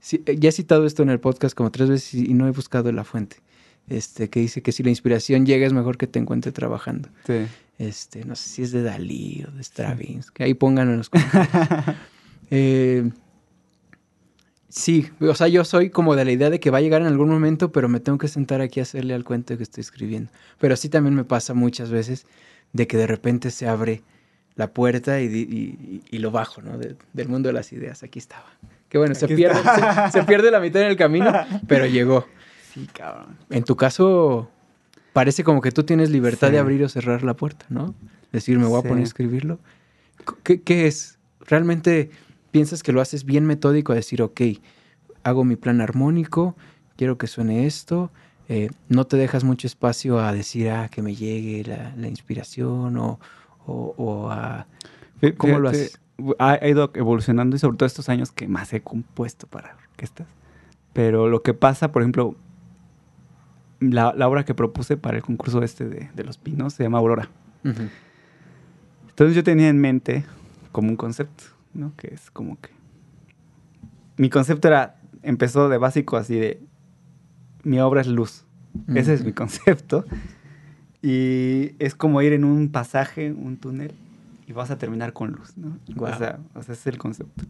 Sí, 0.00 0.20
eh, 0.26 0.34
ya 0.36 0.48
he 0.48 0.52
citado 0.52 0.84
esto 0.84 1.04
en 1.04 1.10
el 1.10 1.20
podcast 1.20 1.56
como 1.56 1.70
tres 1.70 1.90
veces 1.90 2.12
y, 2.12 2.34
no 2.34 2.48
he 2.48 2.50
buscado 2.50 2.90
la 2.90 3.04
fuente. 3.04 3.36
Este, 3.88 4.28
que 4.28 4.40
dice 4.40 4.62
que 4.62 4.72
si 4.72 4.82
la 4.82 4.90
inspiración 4.90 5.46
llega 5.46 5.64
es 5.64 5.72
mejor 5.72 5.96
que 5.96 6.08
te 6.08 6.18
encuentre 6.18 6.50
trabajando. 6.50 7.08
Sí. 7.24 7.46
Este, 7.78 8.24
no 8.24 8.34
sé 8.34 8.48
si 8.48 8.62
es 8.62 8.72
de 8.72 8.82
Dalí 8.82 9.44
o 9.46 9.52
de 9.52 9.62
Stravinsky. 9.62 10.42
Ahí 10.42 10.54
pónganlo 10.54 10.94
en 10.94 10.98
los 10.98 11.08
comentarios. 11.08 11.54
Eh, 12.50 13.10
sí, 14.76 15.08
o 15.20 15.34
sea, 15.36 15.46
yo 15.46 15.64
soy 15.64 15.90
como 15.90 16.16
de 16.16 16.24
la 16.24 16.32
idea 16.32 16.50
de 16.50 16.58
que 16.58 16.70
va 16.70 16.78
a 16.78 16.80
llegar 16.80 17.00
en 17.00 17.06
algún 17.06 17.28
momento, 17.28 17.70
pero 17.70 17.88
me 17.88 18.00
tengo 18.00 18.18
que 18.18 18.26
sentar 18.26 18.60
aquí 18.60 18.80
a 18.80 18.82
hacerle 18.82 19.14
al 19.14 19.22
cuento 19.24 19.56
que 19.56 19.62
estoy 19.62 19.82
escribiendo. 19.82 20.32
Pero 20.58 20.74
sí 20.74 20.88
también 20.88 21.14
me 21.14 21.22
pasa 21.24 21.54
muchas 21.54 21.90
veces 21.90 22.26
de 22.72 22.86
que 22.88 22.96
de 22.96 23.06
repente 23.06 23.50
se 23.52 23.68
abre 23.68 24.02
la 24.56 24.72
puerta 24.72 25.20
y, 25.20 26.02
lo 26.10 26.30
bajo, 26.32 26.60
¿no? 26.60 26.76
De- 26.76 26.96
del 27.12 27.28
mundo 27.28 27.48
de 27.48 27.52
las 27.52 27.72
ideas. 27.72 28.02
Aquí 28.02 28.18
estaba. 28.18 28.46
Que 28.88 28.98
bueno, 28.98 29.14
se 29.14 29.28
pierde, 29.28 29.60
se, 30.12 30.18
se 30.20 30.24
pierde 30.24 30.50
la 30.50 30.58
mitad 30.60 30.82
en 30.82 30.88
el 30.88 30.96
camino, 30.96 31.32
pero 31.68 31.86
llegó. 31.86 32.26
Sí, 32.72 32.88
cabrón. 32.92 33.36
En 33.50 33.62
tu 33.64 33.76
caso, 33.76 34.50
parece 35.12 35.44
como 35.44 35.60
que 35.60 35.70
tú 35.70 35.84
tienes 35.84 36.10
libertad 36.10 36.48
Sí. 36.48 36.52
de 36.54 36.58
abrir 36.58 36.82
o 36.84 36.88
cerrar 36.88 37.22
la 37.22 37.34
puerta, 37.34 37.64
¿no? 37.68 37.94
Decir, 38.32 38.58
me 38.58 38.66
voy 38.66 38.80
Sí. 38.82 38.86
a 38.86 38.88
poner 38.88 39.02
a 39.04 39.06
escribirlo. 39.06 39.58
¿Qué, 40.42 40.60
qué 40.62 40.86
es? 40.88 41.18
¿Realmente 41.46 42.10
piensas 42.54 42.84
que 42.84 42.92
lo 42.92 43.00
haces 43.00 43.24
bien 43.24 43.46
metódico 43.46 43.90
a 43.90 43.96
decir, 43.96 44.22
ok, 44.22 44.40
hago 45.24 45.42
mi 45.44 45.56
plan 45.56 45.80
armónico, 45.80 46.54
quiero 46.96 47.18
que 47.18 47.26
suene 47.26 47.66
esto, 47.66 48.12
eh, 48.48 48.70
no 48.88 49.08
te 49.08 49.16
dejas 49.16 49.42
mucho 49.42 49.66
espacio 49.66 50.20
a 50.20 50.32
decir, 50.32 50.70
ah, 50.70 50.88
que 50.88 51.02
me 51.02 51.16
llegue 51.16 51.64
la, 51.64 51.92
la 51.96 52.06
inspiración 52.06 52.96
o, 52.96 53.18
o- 53.66 53.94
o 53.96 54.30
a... 54.30 54.68
¿Cómo 55.36 55.54
lo 55.58 55.68
haces? 55.68 56.00
Ha, 56.38 56.64
ido 56.68 56.92
evolucionando 56.94 57.56
y 57.56 57.58
sobre 57.58 57.76
todo 57.76 57.88
estos 57.88 58.08
años 58.08 58.30
que 58.30 58.46
más 58.46 58.72
he 58.72 58.82
compuesto 58.82 59.48
para 59.48 59.74
orquestas. 59.90 60.28
Pero 60.92 61.28
lo 61.28 61.42
que 61.42 61.54
pasa, 61.54 61.90
por 61.90 62.02
ejemplo, 62.02 62.36
la, 63.80 64.14
la 64.16 64.28
obra 64.28 64.44
que 64.44 64.54
propuse 64.54 64.96
para 64.96 65.16
el 65.16 65.24
concurso 65.24 65.60
este 65.64 65.88
de, 65.88 66.08
de 66.14 66.22
Los 66.22 66.38
Pinos 66.38 66.74
se 66.74 66.84
llama 66.84 66.98
Aurora. 66.98 67.28
Entonces 69.08 69.34
yo 69.34 69.42
tenía 69.42 69.68
en 69.68 69.80
mente 69.80 70.24
como 70.70 70.88
un 70.90 70.96
concepto, 70.96 71.42
¿no? 71.74 71.94
Que 71.96 72.14
es 72.14 72.30
como 72.30 72.60
que... 72.60 72.70
Mi 74.16 74.30
concepto 74.30 74.68
era, 74.68 74.96
empezó 75.22 75.68
de 75.68 75.78
básico 75.78 76.16
así 76.16 76.36
de, 76.36 76.60
mi 77.62 77.80
obra 77.80 78.00
es 78.00 78.06
luz. 78.06 78.44
Ese 78.94 79.14
es 79.14 79.24
mi 79.24 79.32
concepto. 79.34 80.04
Y 81.02 81.72
es 81.78 81.94
como 81.94 82.22
ir 82.22 82.32
en 82.32 82.44
un 82.44 82.70
pasaje, 82.70 83.32
un 83.32 83.56
túnel, 83.56 83.92
y 84.46 84.52
vas 84.52 84.70
a 84.70 84.78
terminar 84.78 85.12
con 85.12 85.32
luz, 85.32 85.56
¿no? 85.56 85.78
O, 85.98 86.06
sea, 86.16 86.38
o 86.54 86.62
sea, 86.62 86.72
ese 86.72 86.72
es 86.72 86.86
el 86.86 86.98
concepto. 86.98 87.44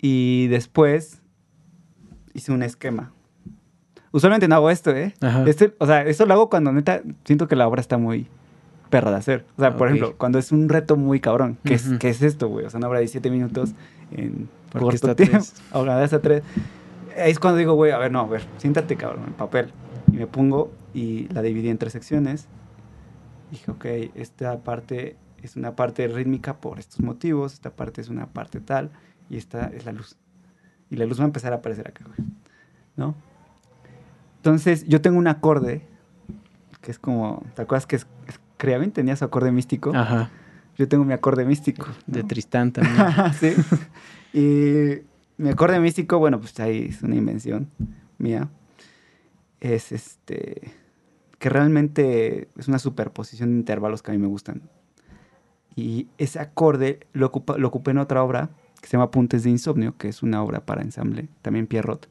Y 0.00 0.48
después 0.48 1.22
hice 2.34 2.52
un 2.52 2.62
esquema. 2.62 3.12
Usualmente 4.10 4.48
no 4.48 4.56
hago 4.56 4.70
esto, 4.70 4.90
¿eh? 4.90 5.14
Este, 5.46 5.74
o 5.78 5.86
sea, 5.86 6.04
esto 6.04 6.26
lo 6.26 6.34
hago 6.34 6.50
cuando 6.50 6.72
neta 6.72 7.02
siento 7.24 7.48
que 7.48 7.56
la 7.56 7.66
obra 7.66 7.80
está 7.80 7.96
muy 7.96 8.28
perra 8.92 9.10
de 9.10 9.16
hacer. 9.16 9.44
O 9.56 9.60
sea, 9.60 9.76
por 9.76 9.88
Ok. 9.88 9.94
ejemplo, 9.94 10.16
cuando 10.18 10.38
es 10.38 10.52
un 10.52 10.68
reto 10.68 10.96
muy 10.96 11.18
cabrón. 11.18 11.56
¿Qué, 11.64 11.74
Ujú. 11.76 11.94
es, 11.94 11.98
¿qué 11.98 12.08
es 12.10 12.22
esto, 12.22 12.48
güey? 12.48 12.66
O 12.66 12.70
sea, 12.70 12.78
una 12.78 12.88
obra 12.88 12.98
de 12.98 13.04
17 13.04 13.30
minutos 13.30 13.72
en 14.12 14.48
Porque 14.70 14.84
corto 14.84 14.94
está 14.94 15.14
tiempo. 15.16 15.38
tres. 15.38 15.54
Ahora 15.72 15.96
de 15.96 16.04
hasta 16.04 16.20
tres. 16.20 16.42
Ahí 17.18 17.30
es 17.32 17.38
cuando 17.40 17.58
digo, 17.58 17.72
güey, 17.74 17.90
a 17.92 17.98
ver, 17.98 18.12
no, 18.12 18.20
a 18.20 18.26
ver, 18.26 18.42
siéntate, 18.58 18.96
cabrón, 18.96 19.24
en 19.28 19.32
papel. 19.32 19.72
Y 20.12 20.16
me 20.16 20.26
pongo 20.26 20.70
y 20.94 21.26
la 21.32 21.40
dividí 21.42 21.68
en 21.70 21.78
tres 21.78 21.92
secciones. 21.94 22.46
Dije, 23.50 23.70
ok, 23.70 23.84
esta 24.14 24.58
parte 24.58 25.16
es 25.42 25.56
una 25.56 25.74
parte 25.74 26.06
rítmica 26.08 26.58
por 26.58 26.78
estos 26.78 27.00
motivos, 27.00 27.54
esta 27.54 27.70
parte 27.70 28.00
es 28.02 28.08
una 28.10 28.26
parte 28.26 28.60
tal, 28.60 28.90
y 29.28 29.36
esta 29.38 29.66
es 29.74 29.84
la 29.86 29.92
luz. 29.92 30.16
Y 30.90 30.96
la 30.96 31.04
luz 31.06 31.18
va 31.18 31.24
a 31.24 31.26
empezar 31.26 31.52
a 31.52 31.56
aparecer 31.56 31.88
acá, 31.88 32.04
güey. 32.06 32.28
¿No? 32.96 33.14
Entonces, 34.36 34.84
yo 34.86 35.00
tengo 35.00 35.18
un 35.18 35.26
acorde 35.28 35.82
que 36.80 36.90
es 36.90 36.98
como, 36.98 37.42
¿te 37.54 37.62
acuerdas 37.62 37.86
que 37.86 37.96
es, 37.96 38.06
es- 38.26 38.40
Creaven 38.62 38.92
tenía 38.92 39.16
su 39.16 39.24
acorde 39.24 39.50
místico? 39.50 39.92
Ajá. 39.92 40.30
Yo 40.78 40.86
tengo 40.86 41.04
mi 41.04 41.12
acorde 41.12 41.44
místico. 41.44 41.88
De. 42.06 42.22
Tristán 42.22 42.70
también. 42.70 42.94
sí. 43.40 43.56
Y 44.32 45.02
mi 45.36 45.48
acorde 45.48 45.80
místico, 45.80 46.20
bueno, 46.20 46.38
pues 46.38 46.60
ahí 46.60 46.86
es 46.90 47.02
una 47.02 47.16
invención 47.16 47.68
mía. 48.18 48.50
Es 49.58 49.90
este. 49.90 50.70
que 51.40 51.48
realmente 51.48 52.50
es 52.56 52.68
una 52.68 52.78
superposición 52.78 53.50
de 53.50 53.56
intervalos 53.56 54.00
que 54.00 54.12
a 54.12 54.14
mí 54.14 54.18
me 54.18 54.28
gustan. 54.28 54.62
Y 55.74 56.06
ese 56.16 56.38
acorde 56.38 57.00
lo, 57.14 57.26
ocupa, 57.26 57.58
lo 57.58 57.66
ocupé 57.66 57.90
en 57.90 57.98
otra 57.98 58.22
obra 58.22 58.50
que 58.80 58.86
se 58.86 58.92
llama 58.92 59.06
Apuntes 59.06 59.42
de 59.42 59.50
Insomnio, 59.50 59.96
que 59.96 60.08
es 60.08 60.22
una 60.22 60.40
obra 60.40 60.64
para 60.64 60.82
ensamble, 60.82 61.28
también 61.42 61.66
Pierrot. 61.66 62.08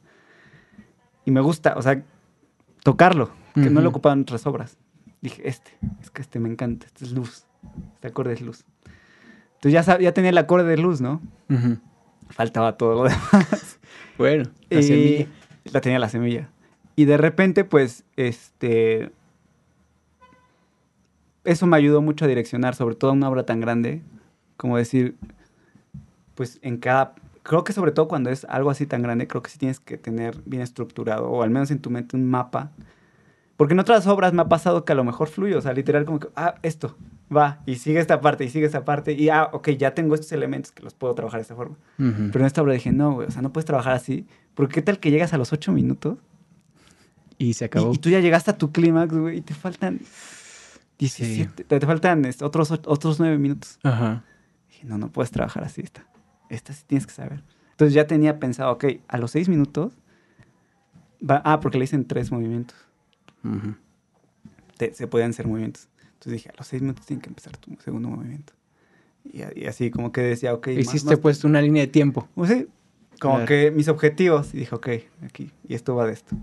Y 1.24 1.30
me 1.30 1.40
gusta, 1.40 1.72
o 1.78 1.80
sea, 1.80 2.04
tocarlo, 2.82 3.30
que 3.54 3.70
no 3.70 3.80
lo 3.80 3.88
ocupaban 3.88 4.18
en 4.18 4.22
otras 4.24 4.46
obras. 4.46 4.76
Dije, 5.22 5.48
este, 5.48 5.70
es 6.02 6.10
que 6.10 6.20
este 6.20 6.38
me 6.40 6.48
encanta, 6.50 6.84
este 6.86 7.04
es 7.06 7.12
luz, 7.12 7.46
este 7.94 8.08
acorde 8.08 8.34
es 8.34 8.40
luz. 8.42 8.64
Entonces 9.54 9.72
ya, 9.72 9.82
sab- 9.84 10.00
ya 10.00 10.12
tenía 10.12 10.30
el 10.30 10.38
acorde 10.38 10.64
de 10.68 10.76
luz, 10.76 11.00
¿no? 11.00 11.22
Ujú. 11.48 11.78
Faltaba 12.30 12.76
todo 12.76 12.94
lo 12.94 13.02
demás. 13.04 13.78
Bueno, 14.18 14.50
la 14.68 14.80
Y 14.80 14.82
semilla. 14.82 15.26
La 15.72 15.80
tenía 15.80 15.98
la 15.98 16.08
semilla. 16.08 16.50
Y 16.96 17.06
de 17.06 17.16
repente, 17.16 17.64
pues, 17.64 18.04
este... 18.16 19.10
Eso 21.44 21.66
me 21.66 21.76
ayudó 21.76 22.02
mucho 22.02 22.24
a 22.24 22.28
direccionar, 22.28 22.74
sobre 22.74 22.94
todo 22.94 23.12
una 23.12 23.28
obra 23.28 23.44
tan 23.44 23.60
grande, 23.60 24.02
como 24.56 24.76
decir, 24.76 25.16
pues 26.34 26.58
en 26.62 26.76
cada... 26.76 27.14
Creo 27.42 27.64
que 27.64 27.72
sobre 27.72 27.90
todo 27.90 28.06
cuando 28.06 28.30
es 28.30 28.44
algo 28.44 28.70
así 28.70 28.86
tan 28.86 29.02
grande, 29.02 29.26
creo 29.26 29.42
que 29.42 29.50
sí 29.50 29.58
tienes 29.58 29.80
que 29.80 29.98
tener 29.98 30.40
bien 30.44 30.62
estructurado, 30.62 31.28
o 31.28 31.42
al 31.42 31.50
menos 31.50 31.70
en 31.72 31.80
tu 31.80 31.90
mente 31.90 32.16
un 32.16 32.28
mapa. 32.30 32.70
Porque 33.62 33.74
en 33.74 33.78
otras 33.78 34.08
obras 34.08 34.32
me 34.32 34.42
ha 34.42 34.48
pasado 34.48 34.84
que 34.84 34.90
a 34.90 34.96
lo 34.96 35.04
mejor 35.04 35.28
fluye, 35.28 35.54
o 35.54 35.60
sea, 35.60 35.72
literal 35.72 36.04
como 36.04 36.18
que, 36.18 36.26
ah, 36.34 36.56
esto, 36.62 36.98
va, 37.32 37.62
y 37.64 37.76
sigue 37.76 38.00
esta 38.00 38.20
parte, 38.20 38.44
y 38.44 38.48
sigue 38.48 38.66
esta 38.66 38.84
parte, 38.84 39.12
y 39.12 39.28
ah, 39.28 39.50
ok, 39.52 39.68
ya 39.78 39.94
tengo 39.94 40.16
estos 40.16 40.32
elementos 40.32 40.72
que 40.72 40.82
los 40.82 40.94
puedo 40.94 41.14
trabajar 41.14 41.38
de 41.38 41.42
esta 41.42 41.54
forma. 41.54 41.76
Ujú. 41.96 42.30
Pero 42.32 42.40
en 42.40 42.46
esta 42.46 42.60
obra 42.60 42.72
dije, 42.72 42.90
no, 42.90 43.12
güey, 43.12 43.28
o 43.28 43.30
sea, 43.30 43.40
no 43.40 43.52
puedes 43.52 43.64
trabajar 43.64 43.92
así. 43.92 44.26
Porque 44.56 44.74
qué 44.74 44.82
tal 44.82 44.98
que 44.98 45.12
llegas 45.12 45.32
a 45.32 45.38
los 45.38 45.52
ocho 45.52 45.70
minutos 45.70 46.18
Y 47.38 47.54
se 47.54 47.64
y, 47.64 47.66
acabó. 47.66 47.92
y 47.94 47.98
tú 47.98 48.10
ya 48.10 48.18
llegaste 48.18 48.50
a 48.50 48.58
tu 48.58 48.72
clímax, 48.72 49.14
güey, 49.16 49.38
y 49.38 49.40
te 49.42 49.54
faltan 49.54 50.00
17, 50.98 51.62
te, 51.62 51.78
te 51.78 51.86
faltan 51.86 52.28
otros, 52.40 52.72
otros 52.72 53.20
nueve 53.20 53.38
minutos. 53.38 53.78
Ajá. 53.84 54.24
Dije, 54.70 54.86
no, 54.86 54.98
no 54.98 55.12
puedes 55.12 55.30
trabajar 55.30 55.62
así 55.62 55.82
esta. 55.82 56.04
Esta 56.48 56.72
sí 56.72 56.82
tienes 56.84 57.06
que 57.06 57.12
saber. 57.12 57.44
Entonces 57.70 57.94
ya 57.94 58.08
tenía 58.08 58.40
pensado, 58.40 58.72
ok, 58.72 58.86
a 59.06 59.18
los 59.18 59.30
seis 59.30 59.48
minutos, 59.48 59.92
va, 61.22 61.40
ah, 61.44 61.60
porque 61.60 61.78
le 61.78 61.84
dicen 61.84 62.08
tres 62.08 62.32
movimientos. 62.32 62.76
Ujú. 63.44 63.74
Te- 64.76 64.94
se 64.94 65.06
podían 65.06 65.30
hacer 65.30 65.46
movimientos. 65.46 65.88
Entonces 66.14 66.32
dije, 66.32 66.50
a 66.50 66.54
los 66.56 66.66
seis 66.66 66.82
minutos 66.82 67.06
tiene 67.06 67.20
que 67.22 67.28
empezar 67.28 67.56
tu 67.56 67.74
segundo 67.82 68.08
movimiento. 68.08 68.52
Y, 69.24 69.42
y 69.60 69.66
así 69.66 69.90
como 69.90 70.12
que 70.12 70.20
decía, 70.20 70.54
ok. 70.54 70.68
más- 70.68 70.76
Hiciste 70.78 71.10
más- 71.10 71.18
puesto 71.20 71.46
una 71.48 71.60
línea 71.60 71.82
de 71.82 71.86
tiempo. 71.88 72.28
Pues 72.34 72.50
sí, 72.50 72.68
como 73.20 73.44
que 73.44 73.70
mis 73.70 73.88
objetivos. 73.88 74.54
Y 74.54 74.58
dije, 74.58 74.74
ok, 74.74 74.88
aquí. 75.24 75.50
Y 75.68 75.74
esto 75.74 75.94
va 75.94 76.06
de 76.06 76.12
esto. 76.12 76.36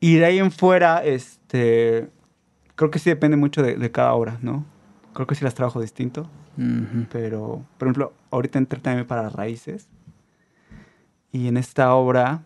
Y 0.00 0.16
de 0.16 0.24
ahí 0.24 0.38
en 0.38 0.50
fuera, 0.50 1.04
este. 1.04 2.08
Creo 2.74 2.90
que 2.90 2.98
sí 2.98 3.10
depende 3.10 3.36
mucho 3.36 3.62
de, 3.62 3.76
de 3.76 3.90
cada 3.90 4.14
obra, 4.14 4.38
¿no? 4.42 4.64
Creo 5.12 5.26
que 5.26 5.34
sí 5.34 5.44
las 5.44 5.54
trabajo 5.54 5.80
distinto. 5.80 6.30
Ujú. 6.56 7.06
Pero, 7.12 7.64
por 7.78 7.86
ejemplo, 7.88 8.12
ahorita 8.30 8.58
entré 8.58 8.80
también 8.80 9.06
para 9.06 9.28
raíces. 9.28 9.88
Y 11.32 11.46
en 11.48 11.56
esta 11.58 11.94
obra 11.94 12.42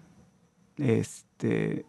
este, 0.77 1.87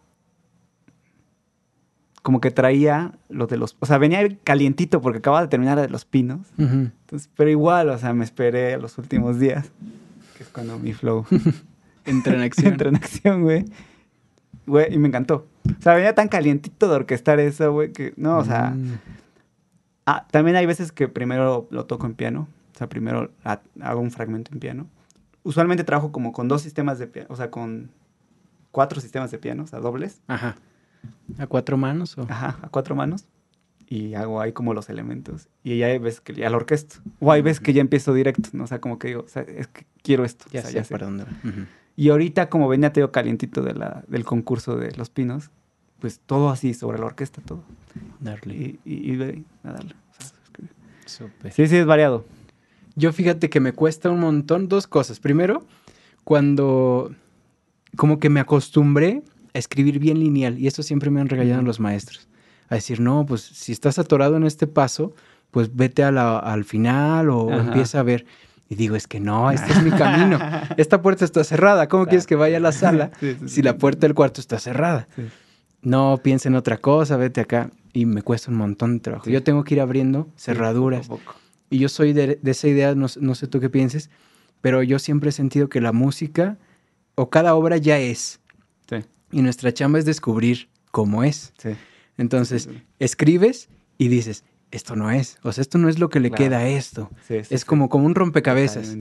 como 2.26 2.40
que 2.40 2.50
traía 2.50 3.12
lo 3.28 3.46
de 3.46 3.56
los, 3.56 3.76
o 3.78 3.86
sea, 3.86 3.98
venía 3.98 4.26
calientito 4.42 5.00
porque 5.00 5.18
acababa 5.18 5.42
de 5.42 5.48
terminar 5.48 5.80
de 5.80 5.88
los 5.88 6.04
pinos. 6.04 6.40
Entonces, 6.58 7.30
pero 7.36 7.50
igual, 7.50 7.88
o 7.88 7.96
sea, 7.98 8.12
me 8.14 8.24
esperé 8.24 8.74
a 8.74 8.78
los 8.78 8.98
últimos 8.98 9.38
días, 9.38 9.70
que 10.36 10.42
es 10.42 10.48
cuando 10.48 10.76
mi 10.80 10.92
flow 10.92 11.24
entra 12.04 12.34
en 12.34 12.40
acción. 12.42 12.72
entra 12.72 12.88
en 12.88 12.96
acción, 12.96 13.42
güey. 13.44 13.64
Güey, 14.66 14.92
y 14.92 14.98
me 14.98 15.06
encantó. 15.06 15.46
O 15.78 15.80
sea, 15.82 15.94
venía 15.94 16.16
tan 16.16 16.26
calientito 16.26 16.88
de 16.88 16.96
orquestar 16.96 17.38
eso, 17.38 17.72
güey, 17.72 17.92
que 17.92 18.12
no, 18.16 18.38
o 18.38 18.44
sea, 18.44 18.70
Mm. 18.70 18.98
Ah, 20.08 20.26
también 20.30 20.56
hay 20.56 20.66
veces 20.66 20.90
que 20.92 21.06
primero 21.08 21.66
lo 21.70 21.86
toco 21.86 22.06
en 22.06 22.14
piano. 22.14 22.48
O 22.74 22.78
sea, 22.78 22.88
primero 22.88 23.30
ha- 23.44 23.60
hago 23.80 24.00
un 24.00 24.10
fragmento 24.10 24.50
en 24.52 24.58
piano. 24.60 24.86
Usualmente 25.44 25.84
trabajo 25.84 26.10
como 26.12 26.32
con 26.32 26.48
dos 26.48 26.62
sistemas 26.62 26.98
de 26.98 27.06
piano. 27.06 27.28
O 27.30 27.36
sea, 27.36 27.50
con 27.50 27.90
cuatro 28.72 29.00
sistemas 29.00 29.30
de 29.30 29.38
piano, 29.38 29.62
o 29.64 29.66
sea, 29.68 29.78
dobles. 29.80 30.20
Ajá. 30.28 30.56
¿A 31.38 31.46
cuatro 31.46 31.76
manos 31.76 32.16
o? 32.18 32.22
Ajá, 32.22 32.58
a 32.62 32.68
cuatro 32.68 32.94
manos. 32.94 33.26
Y 33.88 34.14
hago 34.14 34.40
ahí 34.40 34.52
como 34.52 34.74
los 34.74 34.88
elementos. 34.88 35.48
Y 35.62 35.78
ya 35.78 35.86
veces 35.98 36.20
que 36.20 36.34
ya 36.34 36.50
lo 36.50 36.56
orquesto. 36.56 36.96
O 37.20 37.30
hay 37.30 37.42
veces 37.42 37.60
que 37.60 37.72
ya 37.72 37.80
empiezo 37.80 38.12
directo, 38.14 38.48
¿no? 38.52 38.64
O 38.64 38.66
sea, 38.66 38.80
como 38.80 38.98
que 38.98 39.08
digo, 39.08 39.22
o 39.22 39.28
sea, 39.28 39.42
es 39.42 39.68
que 39.68 39.86
quiero 40.02 40.24
esto. 40.24 40.46
Ya 40.50 40.60
o 40.60 40.62
sea, 40.62 40.70
sé 40.70 40.76
ya 40.76 40.84
sé. 40.84 40.92
para 40.92 41.06
dónde 41.06 41.24
va. 41.24 41.30
Ujú. 41.44 41.66
Y 41.94 42.10
ahorita, 42.10 42.48
como 42.48 42.68
venía 42.68 42.92
Teo 42.92 43.12
calientito 43.12 43.62
de 43.62 43.74
la, 43.74 44.04
del 44.08 44.24
concurso 44.24 44.76
de 44.76 44.92
Los 44.96 45.08
Pinos, 45.08 45.50
pues 46.00 46.20
todo 46.20 46.50
así 46.50 46.74
sobre 46.74 46.98
la 46.98 47.06
orquesta, 47.06 47.40
todo. 47.42 47.62
Darle. 48.20 48.54
Y, 48.54 48.80
y, 48.84 49.12
y 49.14 49.44
a 49.62 49.72
darle. 49.72 49.94
O 50.10 50.22
sea, 50.22 50.36
es 50.42 50.50
que-. 50.50 51.50
Sí, 51.52 51.68
sí, 51.68 51.76
es 51.76 51.86
variado. 51.86 52.24
Yo 52.96 53.12
fíjate 53.12 53.48
que 53.50 53.60
me 53.60 53.72
cuesta 53.72 54.10
un 54.10 54.20
montón 54.20 54.68
dos 54.68 54.86
cosas. 54.86 55.20
Primero, 55.20 55.64
cuando 56.24 57.14
como 57.96 58.18
que 58.18 58.28
me 58.30 58.40
acostumbré 58.40 59.22
a 59.56 59.58
escribir 59.58 59.98
bien 59.98 60.20
lineal 60.20 60.58
y 60.58 60.66
eso 60.66 60.82
siempre 60.82 61.10
me 61.10 61.20
han 61.20 61.28
regañado 61.28 61.62
los 61.62 61.80
maestros. 61.80 62.28
A 62.68 62.74
decir, 62.76 63.00
no, 63.00 63.26
pues 63.26 63.42
si 63.42 63.72
estás 63.72 63.98
atorado 63.98 64.36
en 64.36 64.44
este 64.44 64.66
paso, 64.66 65.14
pues 65.50 65.74
vete 65.74 66.02
a 66.04 66.10
la- 66.12 66.38
al 66.38 66.64
final 66.64 67.30
o, 67.30 67.50
Ajá. 67.52 67.62
empieza 67.62 68.00
a 68.00 68.02
ver. 68.02 68.26
Y 68.68 68.74
digo, 68.74 68.96
es 68.96 69.06
que 69.06 69.20
no, 69.20 69.50
este 69.52 69.72
es 69.72 69.82
mi 69.82 69.90
camino. 70.30 70.38
Esta 70.76 71.00
puerta 71.00 71.24
está 71.24 71.44
cerrada. 71.44 71.88
¿Cómo 71.88 72.06
quieres 72.06 72.26
que 72.26 72.34
vaya 72.34 72.56
a 72.56 72.60
la 72.60 72.72
sala 72.72 73.10
Sí, 73.20 73.36
sí, 73.40 73.48
si 73.48 73.62
la 73.62 73.78
puerta 73.78 74.00
del 74.06 74.14
cuarto 74.14 74.40
está 74.40 74.58
cerrada? 74.58 75.06
Sí. 75.14 75.22
No, 75.82 76.18
piensa 76.22 76.48
en 76.48 76.56
otra 76.56 76.78
cosa, 76.78 77.16
vete 77.16 77.40
acá. 77.40 77.70
Y 77.92 78.04
me 78.06 78.22
cuesta 78.22 78.50
un 78.50 78.56
montón 78.56 78.94
de 78.94 79.00
trabajo. 79.00 79.30
Yo 79.30 79.42
tengo 79.44 79.62
que 79.64 79.74
ir 79.74 79.80
abriendo 79.80 80.28
cerraduras. 80.36 81.06
Poco 81.06 81.20
poco. 81.22 81.36
Y 81.70 81.78
yo 81.78 81.88
soy 81.88 82.12
de, 82.12 82.38
de 82.42 82.50
esa 82.50 82.66
idea, 82.68 82.94
no, 82.96 83.06
no 83.20 83.34
sé 83.36 83.46
tú 83.46 83.60
qué 83.60 83.70
pienses, 83.70 84.10
pero 84.60 84.82
yo 84.82 84.98
siempre 84.98 85.30
he 85.30 85.32
sentido 85.32 85.68
que 85.68 85.80
la 85.80 85.92
música 85.92 86.58
o 87.14 87.30
cada 87.30 87.54
obra 87.54 87.76
ya 87.76 87.98
es. 87.98 88.40
Y 89.32 89.42
nuestra 89.42 89.72
chamba 89.74 89.98
es 89.98 90.04
descubrir 90.04 90.68
cómo 90.90 91.24
es. 91.24 91.52
sí. 91.58 91.70
Entonces, 92.18 92.62
Sí, 92.62 92.70
sí, 92.70 92.76
sí. 92.78 92.82
escribes 92.98 93.68
y 93.98 94.08
dices, 94.08 94.42
esto 94.70 94.96
no 94.96 95.10
es. 95.10 95.36
O 95.42 95.52
sea, 95.52 95.60
esto 95.60 95.76
no 95.76 95.88
es 95.90 95.98
lo 95.98 96.08
que 96.08 96.18
le 96.18 96.30
Claro. 96.30 96.44
queda 96.44 96.58
a 96.60 96.68
esto. 96.68 97.10
Es 97.28 97.64
como, 97.66 97.90
como 97.90 98.06
un 98.06 98.14
rompecabezas. 98.14 98.96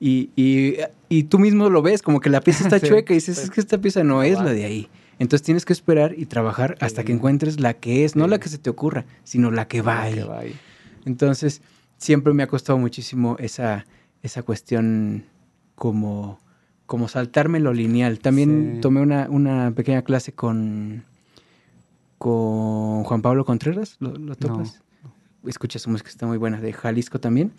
Y, 0.00 0.30
y, 0.34 0.76
y 1.10 1.24
tú 1.24 1.38
mismo 1.38 1.68
lo 1.68 1.82
ves, 1.82 2.00
como 2.00 2.20
que 2.20 2.30
la 2.30 2.40
pieza 2.40 2.64
está 2.64 2.80
chueca 2.88 3.12
y 3.12 3.16
dices, 3.16 3.36
es 3.38 3.50
que 3.50 3.60
esta 3.60 3.76
pieza 3.78 4.02
no 4.02 4.22
es 4.22 4.38
la 4.40 4.52
de 4.54 4.64
ahí. 4.64 4.88
Entonces 5.18 5.44
tienes 5.44 5.64
que 5.66 5.74
esperar 5.74 6.14
y 6.16 6.24
trabajar 6.26 6.76
hasta 6.80 7.04
que 7.04 7.12
encuentres 7.12 7.60
la 7.60 7.74
que 7.74 8.04
es, 8.06 8.16
no 8.16 8.26
la 8.28 8.38
que 8.40 8.48
se 8.48 8.56
te 8.58 8.70
ocurra, 8.70 9.04
sino 9.24 9.50
la 9.50 9.68
que 9.68 9.82
va 9.82 10.00
ahí. 10.02 10.14
que 10.14 10.24
va 10.24 10.38
ahí. 10.40 10.54
Entonces, 11.04 11.60
siempre 11.98 12.32
me 12.32 12.42
ha 12.42 12.46
costado 12.46 12.78
muchísimo 12.78 13.36
esa, 13.38 13.84
esa 14.22 14.42
cuestión 14.42 15.26
como, 15.74 16.40
como 16.86 17.08
saltarme 17.08 17.60
lo 17.60 17.72
lineal. 17.72 18.18
También 18.18 18.74
Sí. 18.74 18.80
tomé 18.80 19.00
una, 19.00 19.26
una 19.30 19.70
pequeña 19.72 20.02
clase 20.02 20.32
con, 20.32 21.04
con 22.18 23.04
Juan 23.04 23.22
Pablo 23.22 23.44
Contreras, 23.44 23.96
¿lo, 24.00 24.12
lo 24.16 24.34
topas? 24.36 24.80
Escucha 25.46 25.78
su 25.78 25.90
música, 25.90 26.08
está 26.08 26.26
muy 26.26 26.38
buena, 26.38 26.60
de 26.60 26.72
Jalisco 26.72 27.20
también. 27.20 27.52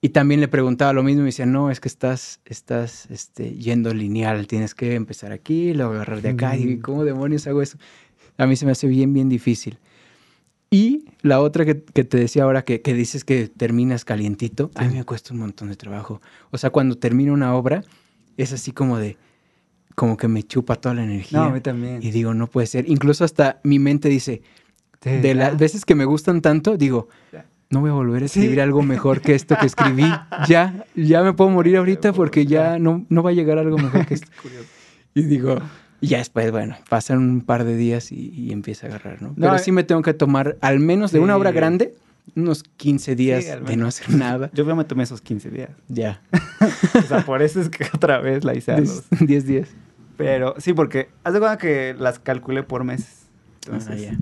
Y 0.00 0.10
también 0.10 0.40
le 0.40 0.48
preguntaba 0.48 0.92
lo 0.92 1.02
mismo 1.02 1.20
y 1.20 1.22
me 1.22 1.26
decía, 1.26 1.46
no, 1.46 1.70
es 1.70 1.80
que 1.80 1.88
estás, 1.88 2.40
estás 2.44 3.10
este, 3.10 3.54
yendo 3.54 3.94
lineal, 3.94 4.46
tienes 4.46 4.74
que 4.74 4.94
empezar 4.94 5.32
aquí, 5.32 5.72
luego 5.72 5.92
agarrar 5.94 6.20
de 6.22 6.30
acá. 6.30 6.56
Y 6.56 6.76
Mm. 6.76 6.80
¿cómo 6.82 7.04
demonios 7.04 7.46
hago 7.46 7.62
eso? 7.62 7.78
A 8.38 8.46
mí 8.46 8.56
se 8.56 8.66
me 8.66 8.72
hace 8.72 8.86
bien, 8.88 9.12
bien 9.12 9.28
difícil. 9.28 9.78
Y 10.70 11.04
la 11.22 11.40
otra 11.40 11.64
que, 11.64 11.80
que 11.82 12.04
te 12.04 12.18
decía 12.18 12.42
ahora, 12.42 12.62
que, 12.64 12.82
que 12.82 12.92
dices 12.92 13.24
que 13.24 13.48
terminas 13.48 14.04
calientito, 14.04 14.70
a 14.74 14.84
mí 14.84 14.94
me 14.94 15.04
cuesta 15.04 15.32
un 15.32 15.40
montón 15.40 15.68
de 15.68 15.76
trabajo. 15.76 16.20
O 16.50 16.58
sea, 16.58 16.70
cuando 16.70 16.98
termino 16.98 17.32
una 17.32 17.54
obra, 17.54 17.82
es 18.36 18.52
así 18.52 18.72
como 18.72 18.98
de, 18.98 19.16
como 19.94 20.16
que 20.16 20.28
me 20.28 20.42
chupa 20.42 20.76
toda 20.76 20.94
la 20.94 21.04
energía. 21.04 21.38
No, 21.40 21.44
a 21.46 21.50
mí 21.50 21.60
también. 21.60 22.02
Y 22.02 22.10
digo, 22.10 22.34
no 22.34 22.46
puede 22.48 22.66
ser. 22.66 22.88
Incluso 22.88 23.24
hasta 23.24 23.60
mi 23.64 23.78
mente 23.78 24.08
dice, 24.08 24.42
de 25.02 25.34
las 25.34 25.56
veces 25.56 25.84
que 25.84 25.94
me 25.94 26.04
gustan 26.04 26.40
tanto, 26.42 26.76
digo, 26.76 27.08
no 27.70 27.80
voy 27.80 27.90
a 27.90 27.94
volver 27.94 28.22
a 28.22 28.26
escribir 28.26 28.54
Sí. 28.54 28.60
algo 28.60 28.82
mejor 28.82 29.20
que 29.20 29.34
esto 29.34 29.56
que 29.60 29.66
escribí. 29.66 30.04
Ya, 30.48 30.84
ya 30.94 31.22
me 31.22 31.32
puedo 31.32 31.50
morir 31.50 31.76
ahorita 31.76 32.12
porque 32.12 32.46
ya 32.46 32.78
no, 32.78 33.04
no 33.08 33.22
va 33.22 33.30
a 33.30 33.32
llegar 33.32 33.58
algo 33.58 33.78
mejor 33.78 34.06
que 34.06 34.14
esto. 34.14 34.28
Y 35.14 35.22
digo, 35.22 35.56
y 36.02 36.08
ya 36.08 36.18
después, 36.18 36.50
bueno, 36.50 36.76
pasan 36.90 37.18
un 37.18 37.40
par 37.40 37.64
de 37.64 37.74
días 37.74 38.12
y, 38.12 38.28
y 38.34 38.52
empieza 38.52 38.86
a 38.86 38.90
agarrar, 38.90 39.22
¿no? 39.22 39.34
Pero 39.34 39.52
No, 39.52 39.58
sí 39.58 39.72
me 39.72 39.82
tengo 39.82 40.02
que 40.02 40.12
tomar, 40.12 40.58
al 40.60 40.78
menos 40.78 41.10
de 41.10 41.20
una 41.20 41.34
obra 41.38 41.52
grande, 41.52 41.94
unos 42.34 42.62
15 42.64 43.14
días 43.16 43.44
Sí, 43.44 43.50
de 43.64 43.76
no 43.76 43.86
hacer 43.86 44.10
nada. 44.10 44.50
Yo 44.54 44.64
me 44.76 44.84
tomé 44.84 45.04
esos 45.04 45.20
15 45.20 45.50
días. 45.50 45.70
Ya, 45.88 46.20
O 46.98 47.02
sea, 47.02 47.24
por 47.24 47.42
eso 47.42 47.60
es 47.60 47.68
que 47.68 47.84
otra 47.94 48.18
vez 48.20 48.44
la 48.44 48.54
hice 48.54 48.72
a 48.72 48.78
los... 48.78 49.04
10 49.20 49.46
días. 49.46 49.68
Pero 50.16 50.54
sí, 50.58 50.72
porque 50.72 51.08
haz 51.24 51.34
de 51.34 51.40
cuenta 51.40 51.58
que 51.58 51.94
las 51.98 52.18
calculé 52.18 52.62
por 52.62 52.84
meses. 52.84 53.26
Entonces, 53.64 53.90
Ah, 53.90 53.96
ya. 53.96 54.18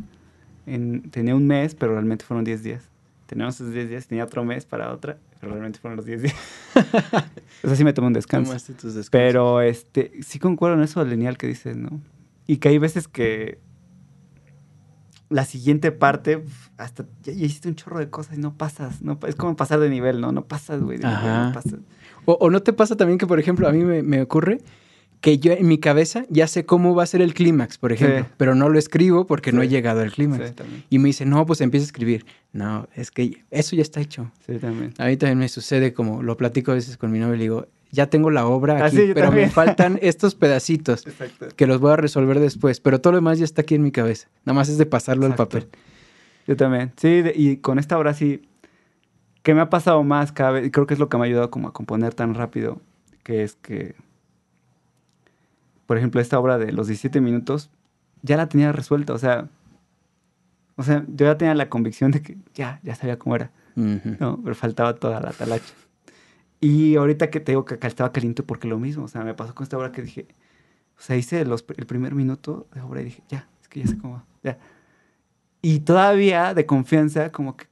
en- 0.67 1.11
tenía 1.11 1.35
un 1.35 1.47
mes, 1.47 1.75
pero 1.75 1.93
realmente 1.93 2.25
fueron 2.25 2.45
10 2.45 2.63
días. 2.63 2.91
Teníamos 3.27 3.55
esos 3.55 3.73
10 3.73 3.89
días, 3.89 4.07
tenía 4.07 4.25
otro 4.25 4.45
mes 4.45 4.67
para 4.67 4.93
otra, 4.93 5.17
pero 5.41 5.53
realmente 5.53 5.79
fueron 5.79 5.97
los 5.97 6.05
10 6.05 6.23
días. 6.23 6.35
o 7.63 7.67
sea, 7.69 7.77
sí 7.77 7.85
me 7.85 7.93
tomé 7.93 8.09
un 8.09 8.13
descanso. 8.13 8.51
Tomaste 8.51 8.73
tus 8.75 8.95
descansos. 8.95 9.11
Pero 9.11 9.61
este, 9.63 10.13
sí 10.23 10.39
concuerdo 10.39 10.77
en 10.77 10.83
eso 10.83 11.03
lineal 11.05 11.39
que 11.39 11.47
dices, 11.47 11.77
¿no? 11.77 12.01
Y 12.47 12.59
que 12.59 12.69
hay 12.69 12.79
veces 12.79 13.09
que 13.09 13.59
la 15.35 15.45
siguiente 15.45 15.91
parte, 15.91 16.45
hasta 16.77 17.05
ya, 17.25 17.33
ya 17.33 17.45
hiciste 17.47 17.69
un 17.69 17.75
chorro 17.75 17.99
de 17.99 18.09
cosas 18.09 18.37
y 18.39 18.41
no 18.41 18.55
pasas. 18.57 19.03
No, 19.03 19.19
es 19.27 19.35
como 19.35 19.57
pasar 19.57 19.81
de 19.81 19.91
nivel, 19.91 20.21
¿no? 20.21 20.31
No 20.31 20.45
pasas, 20.45 20.81
güey. 20.81 20.99
no 20.99 21.11
pasas. 21.53 21.75
O, 22.25 22.35
o 22.35 22.51
no 22.51 22.63
te 22.63 22.73
pasa 22.73 22.97
también 22.97 23.19
que, 23.19 23.27
por 23.27 23.41
ejemplo, 23.41 23.67
a 23.69 23.73
mí 23.73 23.85
me, 23.85 24.03
me 24.03 24.23
ocurre 24.23 24.61
que 25.21 25.39
yo 25.39 25.53
en 25.53 25.67
mi 25.67 25.79
cabeza 25.79 26.25
ya 26.29 26.47
sé 26.47 26.67
cómo 26.67 26.95
va 26.95 27.03
a 27.03 27.07
ser 27.07 27.21
el 27.23 27.33
clímax, 27.35 27.79
por 27.79 27.93
ejemplo, 27.93 28.21
Sí. 28.21 28.27
pero 28.37 28.55
no 28.55 28.69
lo 28.69 28.79
escribo 28.79 29.27
porque 29.27 29.53
no 29.53 29.63
he 29.63 29.69
llegado 29.69 30.03
al 30.03 30.13
clímax. 30.13 30.51
Sí. 30.57 30.85
Y 30.91 30.99
me 30.99 31.07
dice, 31.09 31.25
no, 31.27 31.45
pues 31.47 31.61
empieza 31.63 31.85
a 31.85 31.87
escribir. 31.89 32.27
No, 32.53 32.87
es 32.95 33.11
que 33.11 33.43
eso 33.51 33.75
ya 33.75 33.83
está 33.83 34.01
hecho. 34.01 34.31
Sí, 34.47 34.59
también. 34.59 34.93
A 34.99 35.07
mí 35.07 35.17
también 35.17 35.39
me 35.39 35.49
sucede 35.49 35.95
como 35.95 36.23
lo 36.23 36.37
platico 36.37 36.73
a 36.73 36.75
veces 36.75 36.97
con 36.97 37.11
mi 37.11 37.19
novia 37.19 37.35
y 37.35 37.39
le 37.39 37.45
digo, 37.45 37.67
ya 37.95 38.09
tengo 38.09 38.31
la 38.31 38.47
obra 38.47 38.79
Ah, 38.83 38.87
aquí, 38.87 38.97
sí, 38.97 39.11
pero 39.15 39.27
también. 39.29 39.49
me 39.49 39.53
faltan 39.55 39.99
estos 40.03 40.35
pedacitos 40.35 41.07
Exacto. 41.07 41.49
que 41.57 41.67
los 41.67 41.81
voy 41.81 41.93
a 41.93 41.97
resolver 41.97 42.39
después, 42.41 42.81
pero 42.81 43.01
todo 43.01 43.13
lo 43.13 43.19
demás 43.19 43.39
ya 43.39 43.45
está 43.45 43.63
aquí 43.63 43.75
en 43.75 43.83
mi 43.83 43.91
cabeza. 43.93 44.29
Nada 44.45 44.55
más 44.55 44.69
es 44.69 44.79
de 44.79 44.87
pasarlo 44.87 45.27
Exacto. 45.27 45.59
al 45.59 45.63
papel. 45.65 45.81
Yo 46.47 46.57
también. 46.57 46.93
Sí, 46.97 47.23
de- 47.23 47.33
y 47.35 47.57
con 47.59 47.79
esta 47.79 47.99
obra 47.99 48.13
sí, 48.15 48.47
que 49.43 49.55
me 49.55 49.61
ha 49.61 49.71
pasado 49.71 50.03
más 50.05 50.33
cada 50.33 50.51
vez, 50.53 50.67
y 50.67 50.71
creo 50.71 50.87
que 50.87 50.95
es 50.95 51.01
lo 51.01 51.09
que 51.09 51.17
me 51.17 51.23
ha 51.25 51.27
ayudado 51.27 51.51
como 51.51 51.69
a 51.69 51.73
componer 51.73 52.13
tan 52.15 52.35
rápido, 52.35 52.81
que 53.23 53.43
es 53.43 53.55
que, 53.57 53.95
por 55.87 55.97
ejemplo, 55.99 56.21
esta 56.21 56.39
obra 56.39 56.59
de 56.59 56.73
los 56.73 56.87
17 56.87 57.21
minutos, 57.21 57.71
ya 58.23 58.37
la 58.37 58.49
tenía 58.49 58.73
resuelta, 58.73 59.13
o 59.13 59.19
sea, 59.19 59.49
o 60.77 60.83
sea, 60.83 61.05
yo 61.09 61.27
ya 61.27 61.37
tenía 61.39 61.55
la 61.55 61.69
convicción 61.69 62.11
de 62.11 62.23
que 62.23 62.37
ya, 62.55 62.81
ya 62.83 62.95
sabía 62.95 63.19
cómo 63.19 63.37
era. 63.37 63.51
¿no? 63.77 64.41
Pero 64.43 64.55
faltaba 64.55 64.95
toda 64.95 65.21
la 65.21 65.31
talacha. 65.33 65.73
Y 66.65 66.97
ahorita 66.97 67.29
que 67.29 67.41
te 67.41 67.53
digo 67.53 67.67
que 67.67 67.75
acá 67.75 67.89
estaba 67.89 68.11
caliente 68.11 68.43
porque 68.43 68.67
lo 68.67 68.79
mismo, 68.79 69.05
o 69.05 69.09
sea, 69.09 69.23
me 69.23 69.35
pasó 69.35 69.55
con 69.55 69.65
esta 69.65 69.77
obra 69.77 69.93
que 69.93 70.01
dije, 70.01 70.27
o 70.99 71.03
sea, 71.03 71.15
hice 71.15 71.45
los, 71.45 71.63
el 71.77 71.85
primer 71.85 72.15
minuto 72.15 72.69
de 72.73 72.81
obra 72.81 73.03
y 73.03 73.05
dije, 73.05 73.23
ya, 73.29 73.47
es 73.61 73.69
que 73.69 73.81
ya 73.81 73.87
sé 73.87 73.99
cómo 73.99 74.15
va, 74.15 74.25
ya. 74.43 74.59
Y 75.61 75.81
todavía 75.81 76.55
de 76.55 76.65
confianza, 76.65 77.31
como 77.33 77.55
que 77.55 77.67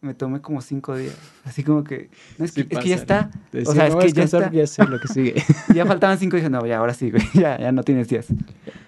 me 0.00 0.14
tomé 0.14 0.40
como 0.40 0.62
cinco 0.62 0.96
días. 0.96 1.18
Así 1.44 1.62
como 1.62 1.84
que, 1.84 2.08
no, 2.38 2.46
es, 2.46 2.52
Sí 2.52 2.64
que, 2.64 2.76
es 2.76 2.82
que 2.82 2.88
ya 2.88 2.94
está. 2.96 3.30
Decía, 3.52 3.70
o 3.70 3.74
sea, 3.74 3.86
es 3.88 3.90
"Me 3.90 3.94
voy 3.96 4.04
a 4.04 4.06
que 4.06 4.12
ya 4.14 4.22
está. 4.22 4.50
ya 4.50 4.66
sé 4.66 4.86
lo 4.86 4.98
que 4.98 5.08
sigue. 5.12 5.34
Ya 5.74 5.84
faltaban 5.84 6.16
cinco 6.16 6.38
y 6.38 6.40
dije, 6.40 6.48
no, 6.48 6.64
ya, 6.64 6.78
ahora 6.78 6.94
sí, 6.94 7.10
güey, 7.10 7.22
ya, 7.34 7.58
ya 7.58 7.72
no 7.72 7.82
tienes 7.82 8.08
días. 8.08 8.28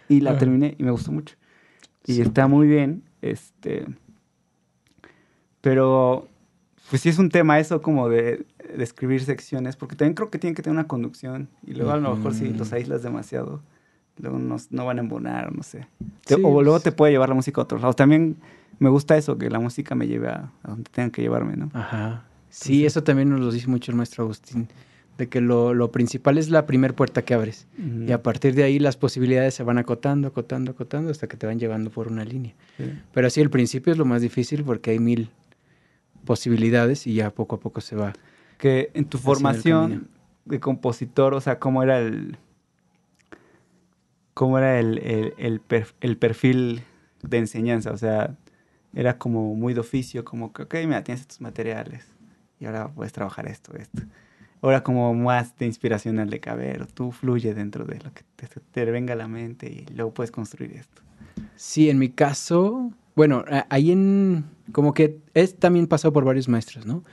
Y 0.08 0.20
la 0.20 0.38
terminé 0.38 0.76
y 0.78 0.82
me 0.82 0.92
gustó 0.92 1.12
mucho. 1.12 1.36
Y 2.06 2.22
está 2.22 2.46
muy 2.46 2.66
bien, 2.66 3.02
este... 3.20 3.84
Pero, 5.60 6.26
pues 6.92 7.00
sí 7.00 7.08
es 7.08 7.16
un 7.16 7.30
tema 7.30 7.58
eso 7.58 7.80
como 7.80 8.10
de, 8.10 8.44
de 8.76 8.84
escribir 8.84 9.24
secciones, 9.24 9.76
porque 9.76 9.96
también 9.96 10.12
creo 10.12 10.28
que 10.28 10.38
tienen 10.38 10.54
que 10.54 10.60
tener 10.60 10.78
una 10.78 10.86
conducción. 10.86 11.48
Y 11.66 11.72
luego 11.72 11.90
a 11.90 11.96
lo 11.96 12.14
mejor 12.14 12.34
si 12.34 12.50
los 12.52 12.70
aíslas 12.74 13.02
demasiado, 13.02 13.62
luego 14.18 14.38
no, 14.38 14.56
no 14.68 14.84
van 14.84 14.98
a 14.98 15.00
embonar, 15.00 15.56
no 15.56 15.62
sé. 15.62 15.86
Sí, 16.26 16.34
o 16.34 16.60
luego 16.60 16.72
pues. 16.72 16.82
te 16.82 16.92
puede 16.92 17.12
llevar 17.12 17.30
la 17.30 17.34
música 17.34 17.62
a 17.62 17.64
otros 17.64 17.80
lados. 17.80 17.96
También 17.96 18.36
me 18.78 18.90
gusta 18.90 19.16
eso, 19.16 19.38
que 19.38 19.48
la 19.48 19.58
música 19.58 19.94
me 19.94 20.06
lleve 20.06 20.28
a, 20.28 20.52
a 20.62 20.68
donde 20.68 20.90
tengan 20.90 21.10
que 21.10 21.22
llevarme, 21.22 21.56
¿no? 21.56 21.70
Ajá. 21.72 22.24
Sí, 22.50 22.84
eso 22.84 23.02
también 23.02 23.30
nos 23.30 23.40
lo 23.40 23.50
dice 23.50 23.68
mucho 23.68 23.90
el 23.90 23.96
maestro 23.96 24.24
Agustín, 24.24 24.68
de 25.16 25.30
que 25.30 25.40
lo, 25.40 25.72
lo 25.72 25.90
principal 25.92 26.36
es 26.36 26.50
la 26.50 26.66
primera 26.66 26.94
puerta 26.94 27.22
que 27.22 27.32
abres. 27.32 27.68
Y 28.06 28.12
a 28.12 28.22
partir 28.22 28.54
de 28.54 28.64
ahí 28.64 28.78
las 28.78 28.98
posibilidades 28.98 29.54
se 29.54 29.62
van 29.62 29.78
acotando, 29.78 30.28
acotando, 30.28 30.72
acotando 30.72 31.10
hasta 31.10 31.26
que 31.26 31.38
te 31.38 31.46
van 31.46 31.58
llevando 31.58 31.88
por 31.88 32.08
una 32.08 32.26
línea. 32.26 32.52
Sí. 32.76 32.84
Pero 33.14 33.30
sí, 33.30 33.40
el 33.40 33.48
principio 33.48 33.94
es 33.94 33.98
lo 33.98 34.04
más 34.04 34.20
difícil 34.20 34.62
porque 34.62 34.90
hay 34.90 34.98
mil 34.98 35.30
posibilidades 36.24 37.06
y 37.06 37.14
ya 37.14 37.30
poco 37.30 37.56
a 37.56 37.60
poco 37.60 37.80
se 37.80 37.96
va. 37.96 38.12
Que 38.58 38.90
en 38.94 39.04
tu 39.04 39.18
formación 39.18 40.08
de 40.44 40.60
compositor, 40.60 41.34
o 41.34 41.40
sea, 41.40 41.58
¿cómo 41.58 41.82
era 41.82 41.98
el. 41.98 42.36
¿Cómo 44.34 44.58
era 44.58 44.80
el, 44.80 44.98
el, 44.98 45.34
el 45.36 45.60
per- 45.60 45.94
el 46.00 46.16
perfil 46.16 46.82
de 47.22 47.38
enseñanza? 47.38 47.90
O 47.92 47.96
sea, 47.98 48.36
era 48.94 49.18
como 49.18 49.54
muy 49.54 49.74
de 49.74 49.80
oficio, 49.80 50.24
como 50.24 50.52
que, 50.52 50.62
ok, 50.62 50.74
mira, 50.86 51.04
tienes 51.04 51.20
estos 51.22 51.40
materiales 51.40 52.06
y 52.58 52.64
ahora 52.66 52.88
puedes 52.88 53.12
trabajar 53.12 53.46
esto, 53.46 53.74
esto. 53.76 54.02
Ahora 54.62 54.82
como 54.82 55.12
más 55.14 55.56
de 55.58 55.66
inspiracional 55.66 56.30
de 56.30 56.40
caber, 56.40 56.86
tú 56.86 57.10
fluye 57.10 57.52
dentro 57.52 57.84
de 57.84 57.98
lo 58.00 58.12
que 58.14 58.22
te, 58.36 58.46
te 58.46 58.84
venga 58.90 59.12
a 59.14 59.16
la 59.16 59.28
mente 59.28 59.68
y 59.70 59.86
luego 59.94 60.14
puedes 60.14 60.30
construir 60.30 60.72
esto. 60.72 61.02
Sí, 61.56 61.90
en 61.90 61.98
mi 61.98 62.10
caso, 62.10 62.92
bueno, 63.14 63.44
ahí 63.68 63.90
en, 63.90 64.44
como 64.72 64.94
que 64.94 65.18
es 65.34 65.56
también 65.56 65.86
pasado 65.86 66.12
por 66.12 66.24
varios 66.24 66.48
maestros, 66.48 66.86
¿no? 66.86 67.04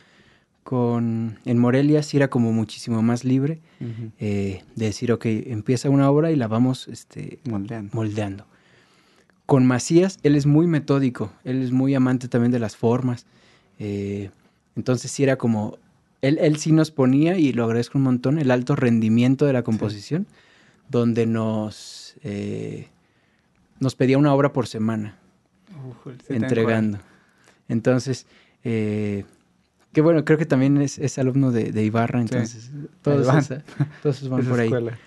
Con, 0.64 1.40
en 1.46 1.58
Morelia 1.58 2.04
sí 2.04 2.18
era 2.18 2.30
como 2.30 2.52
muchísimo 2.52 3.02
más 3.02 3.24
libre 3.24 3.60
eh, 4.20 4.62
de 4.76 4.86
decir, 4.86 5.12
ok, 5.12 5.26
empieza 5.26 5.90
una 5.90 6.10
obra 6.12 6.32
y 6.32 6.36
la 6.36 6.48
vamos 6.48 6.88
este, 6.88 7.40
Moldeando. 7.50 7.96
moldeando. 7.96 8.46
Con 9.48 9.66
Macías, 9.66 10.20
él 10.22 10.36
es 10.36 10.46
muy 10.46 10.68
metódico, 10.68 11.32
él 11.44 11.64
es 11.64 11.72
muy 11.72 11.96
amante 11.96 12.28
también 12.28 12.52
de 12.52 12.60
las 12.60 12.76
formas. 12.76 13.26
eh, 13.80 14.30
entonces 14.76 15.12
sí 15.12 15.24
era 15.24 15.38
como, 15.38 15.78
él, 16.22 16.38
él 16.40 16.58
sí 16.58 16.72
nos 16.72 16.92
ponía, 16.92 17.38
y 17.38 17.52
lo 17.52 17.64
agradezco 17.66 17.98
un 17.98 18.04
montón, 18.06 18.40
el 18.40 18.52
alto 18.52 18.76
rendimiento 18.76 19.46
de 19.46 19.54
la 19.54 19.64
composición, 19.64 20.28
donde 20.90 21.26
nos, 21.26 22.16
eh, 22.24 22.88
nos 23.80 23.96
pedía 23.96 24.18
una 24.18 24.34
obra 24.34 24.54
por 24.54 24.68
semana, 24.68 25.18
Sí 26.28 26.34
entregando. 26.34 27.00
Entonces, 27.68 28.26
eh, 28.64 29.26
que 29.94 30.02
bueno, 30.02 30.24
creo 30.26 30.38
que 30.38 30.46
también 30.46 30.78
es, 30.82 30.98
es 31.00 31.18
alumno 31.18 31.52
de, 31.52 31.72
de 31.72 31.84
Ibarra, 31.84 32.22
entonces 32.22 32.72
todos, 33.02 33.28
van. 33.28 33.40
esa- 33.40 33.64
todos 34.04 34.28
van 34.30 34.46
por 34.46 34.60
ahí. 34.60 34.68
escuela. 34.68 34.98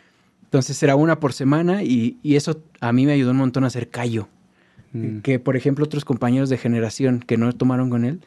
Entonces 0.44 0.82
era 0.82 0.96
una 0.96 1.18
por 1.18 1.32
semana 1.32 1.82
y, 1.82 2.18
y 2.22 2.36
eso 2.36 2.60
a 2.80 2.92
mí 2.92 3.06
me 3.06 3.12
ayudó 3.12 3.30
un 3.30 3.38
montón 3.38 3.64
a 3.64 3.68
hacer 3.68 3.88
callo. 3.88 4.28
Mm. 4.92 5.18
Que 5.20 5.38
por 5.38 5.56
ejemplo 5.56 5.84
otros 5.84 6.04
compañeros 6.04 6.50
de 6.50 6.58
generación 6.58 7.20
que 7.20 7.36
no 7.38 7.52
tomaron 7.54 7.88
con 7.90 8.04
él, 8.04 8.20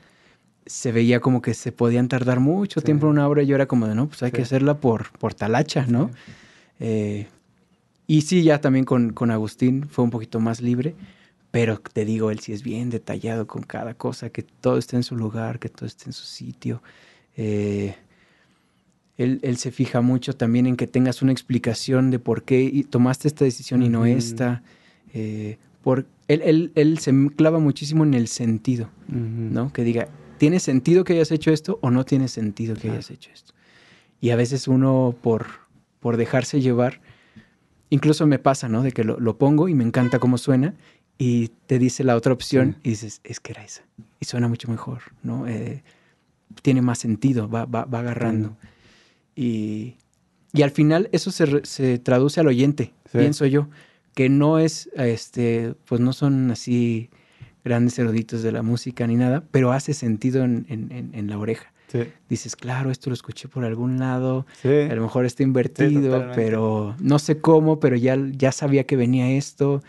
se 0.66 0.91
veía 0.91 1.20
como 1.20 1.41
que 1.44 1.53
se 1.53 1.72
podían 1.72 2.07
tardar 2.07 2.40
mucho 2.40 2.80
Sí. 2.80 2.86
tiempo 2.86 3.06
en 3.06 3.12
una 3.12 3.28
obra 3.28 3.44
y 3.44 3.45
yo 3.48 3.56
era 3.56 3.68
como 3.68 3.88
de, 3.88 3.94
no, 3.94 4.07
pues 4.07 4.24
hay 4.24 4.32
Sí. 4.32 4.38
que 4.38 4.41
hacerla 4.41 4.80
por, 4.80 5.12
por 5.20 5.34
talacha, 5.36 5.86
¿no? 5.88 6.10
Eh, 6.80 7.28
y 8.07 8.22
sí, 8.22 8.41
ya 8.44 8.60
también 8.62 8.86
con, 8.86 9.14
con 9.14 9.30
Agustín 9.30 9.88
fue 9.88 10.03
un 10.03 10.10
poquito 10.10 10.40
más 10.40 10.62
libre, 10.62 10.95
pero 11.56 11.80
te 11.80 12.03
digo, 12.03 12.32
él 12.32 12.40
sí 12.41 12.52
es 12.52 12.64
bien 12.64 12.90
detallado 12.90 13.48
con 13.48 13.64
cada 13.64 13.94
cosa, 13.94 14.30
que 14.30 14.44
todo 14.44 14.77
esté 14.77 14.98
en 14.98 15.03
su 15.03 15.15
lugar, 15.15 15.57
que 15.57 15.69
todo 15.69 15.86
esté 15.86 16.03
en 16.07 16.11
su 16.11 16.26
sitio. 16.26 16.84
Eh, 17.38 17.95
él, 19.18 19.40
él 19.41 19.56
se 19.56 19.72
fija 19.72 20.02
mucho 20.02 20.36
también 20.36 20.65
en 20.68 20.76
que 20.76 20.86
tengas 20.86 21.22
una 21.22 21.32
explicación 21.32 22.11
de 22.11 22.19
por 22.19 22.44
qué 22.44 22.86
tomaste 22.90 23.30
esta 23.30 23.45
decisión 23.45 23.84
y 23.84 23.88
no 23.88 23.99
Ujú. 24.02 24.07
esta. 24.10 24.64
Eh, 25.14 25.57
por, 25.82 26.06
él, 26.27 26.41
él- 26.44 26.72
él 26.76 26.99
se 26.99 27.14
clava 27.38 27.60
muchísimo 27.60 28.03
en 28.03 28.15
el 28.15 28.27
sentido, 28.27 28.90
Ujú. 29.07 29.18
¿no? 29.53 29.72
Que 29.72 29.86
diga, 29.86 30.10
¿tiene 30.38 30.60
sentido 30.60 31.06
que 31.06 31.14
hayas 31.14 31.32
hecho 31.32 31.52
esto 31.52 31.80
o 31.82 31.90
no 31.90 32.03
tiene 32.03 32.27
sentido 32.27 32.73
que 32.76 32.82
Claro. 32.82 32.95
hayas 32.95 33.11
hecho 33.11 33.30
esto? 33.34 33.53
Y 34.19 34.32
a 34.32 34.36
veces 34.36 34.68
uno, 34.68 35.15
por, 35.22 35.45
por 36.02 36.18
dejarse 36.18 36.60
llevar, 36.60 36.99
incluso 37.90 38.27
me 38.27 38.40
pasa, 38.40 38.68
¿no? 38.68 38.84
De 38.84 38.91
que 38.91 39.06
lo, 39.06 39.22
lo 39.22 39.38
pongo 39.38 39.69
y 39.69 39.73
me 39.73 39.86
encanta 39.86 40.19
cómo 40.19 40.38
suena 40.38 40.73
y 41.18 41.50
te 41.68 41.80
dice 41.80 42.04
la 42.04 42.16
otra 42.16 42.34
opción 42.34 42.76
y 42.84 42.90
dices, 42.90 43.22
es 43.24 43.40
que 43.40 43.54
era 43.54 43.64
esa. 43.64 43.84
Y 44.20 44.26
suena 44.26 44.48
mucho 44.48 44.70
mejor, 44.70 45.02
¿no? 45.24 45.48
Eh, 45.48 45.84
tiene 46.62 46.82
más 46.82 47.00
sentido, 47.00 47.50
va, 47.50 47.66
va, 47.66 47.86
va 47.86 48.00
agarrando. 48.00 48.56
Y, 49.36 49.96
y 50.54 50.62
al 50.62 50.72
final 50.72 51.10
eso 51.12 51.32
se, 51.32 51.66
se 51.66 52.00
traduce 52.00 52.40
al 52.40 52.48
oyente, 52.48 52.94
Sí. 53.12 53.20
pienso 53.20 53.46
yo, 53.46 53.68
que 54.14 54.30
no 54.30 54.60
es, 54.60 54.90
este, 54.96 55.76
pues 55.86 56.02
no 56.02 56.12
son 56.14 56.52
así 56.52 57.10
grandes 57.64 57.98
eruditos 58.00 58.44
de 58.44 58.52
la 58.52 58.62
música 58.62 59.06
ni 59.08 59.16
nada, 59.16 59.44
pero 59.52 59.72
hace 59.72 59.94
sentido 59.94 60.44
en, 60.44 60.66
en- 60.70 61.12
en- 61.14 61.28
la 61.30 61.38
oreja. 61.38 61.72
Sí. 61.88 62.00
Dices, 62.30 62.56
claro, 62.56 62.92
esto 62.92 63.10
lo 63.10 63.14
escuché 63.14 63.48
por 63.48 63.64
algún 63.64 64.00
lado, 64.00 64.46
Sí. 64.62 64.70
a 64.70 64.96
lo 64.96 65.02
mejor 65.02 65.26
está 65.26 65.44
invertido, 65.44 66.32
pero 66.36 66.96
no 67.00 67.20
sé 67.20 67.40
cómo, 67.40 67.80
pero 67.80 67.96
ya, 67.96 68.18
ya 68.32 68.52
sabía 68.52 68.86
que 68.86 68.96
venía 68.96 69.30
esto. 69.32 69.82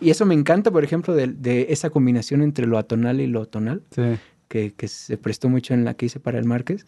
Y 0.00 0.10
eso 0.10 0.24
me 0.26 0.34
encanta, 0.34 0.70
por 0.70 0.84
ejemplo, 0.84 1.14
de, 1.14 1.26
de 1.28 1.66
esa 1.70 1.90
combinación 1.90 2.42
entre 2.42 2.66
lo 2.66 2.78
atonal 2.78 3.20
y 3.20 3.26
lo 3.26 3.46
tonal 3.46 3.82
Sí. 3.90 4.02
que, 4.48 4.72
que 4.72 4.88
se 4.88 5.16
prestó 5.18 5.48
mucho 5.48 5.74
en 5.74 5.84
la 5.84 5.94
que 5.94 6.06
hice 6.06 6.20
para 6.20 6.38
el 6.38 6.44
Márquez, 6.44 6.86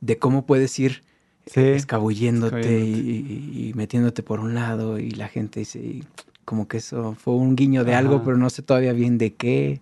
de 0.00 0.18
cómo 0.18 0.46
puedes 0.46 0.78
ir 0.78 1.02
Sí. 1.46 1.60
escabulléndote 1.60 2.58
escabulléndote. 2.58 3.00
y, 3.00 3.62
y- 3.64 3.68
y 3.70 3.74
metiéndote 3.74 4.22
por 4.22 4.40
un 4.40 4.54
lado 4.54 4.98
y 4.98 5.10
la 5.12 5.28
gente 5.28 5.60
dice, 5.60 5.78
y 5.78 6.04
como 6.44 6.68
que 6.68 6.76
eso 6.78 7.14
fue 7.14 7.34
un 7.34 7.56
guiño 7.56 7.84
de 7.84 7.94
algo, 7.94 8.22
pero 8.22 8.36
no 8.36 8.50
sé 8.50 8.62
todavía 8.62 8.92
bien 8.92 9.16
de 9.18 9.34
qué. 9.34 9.80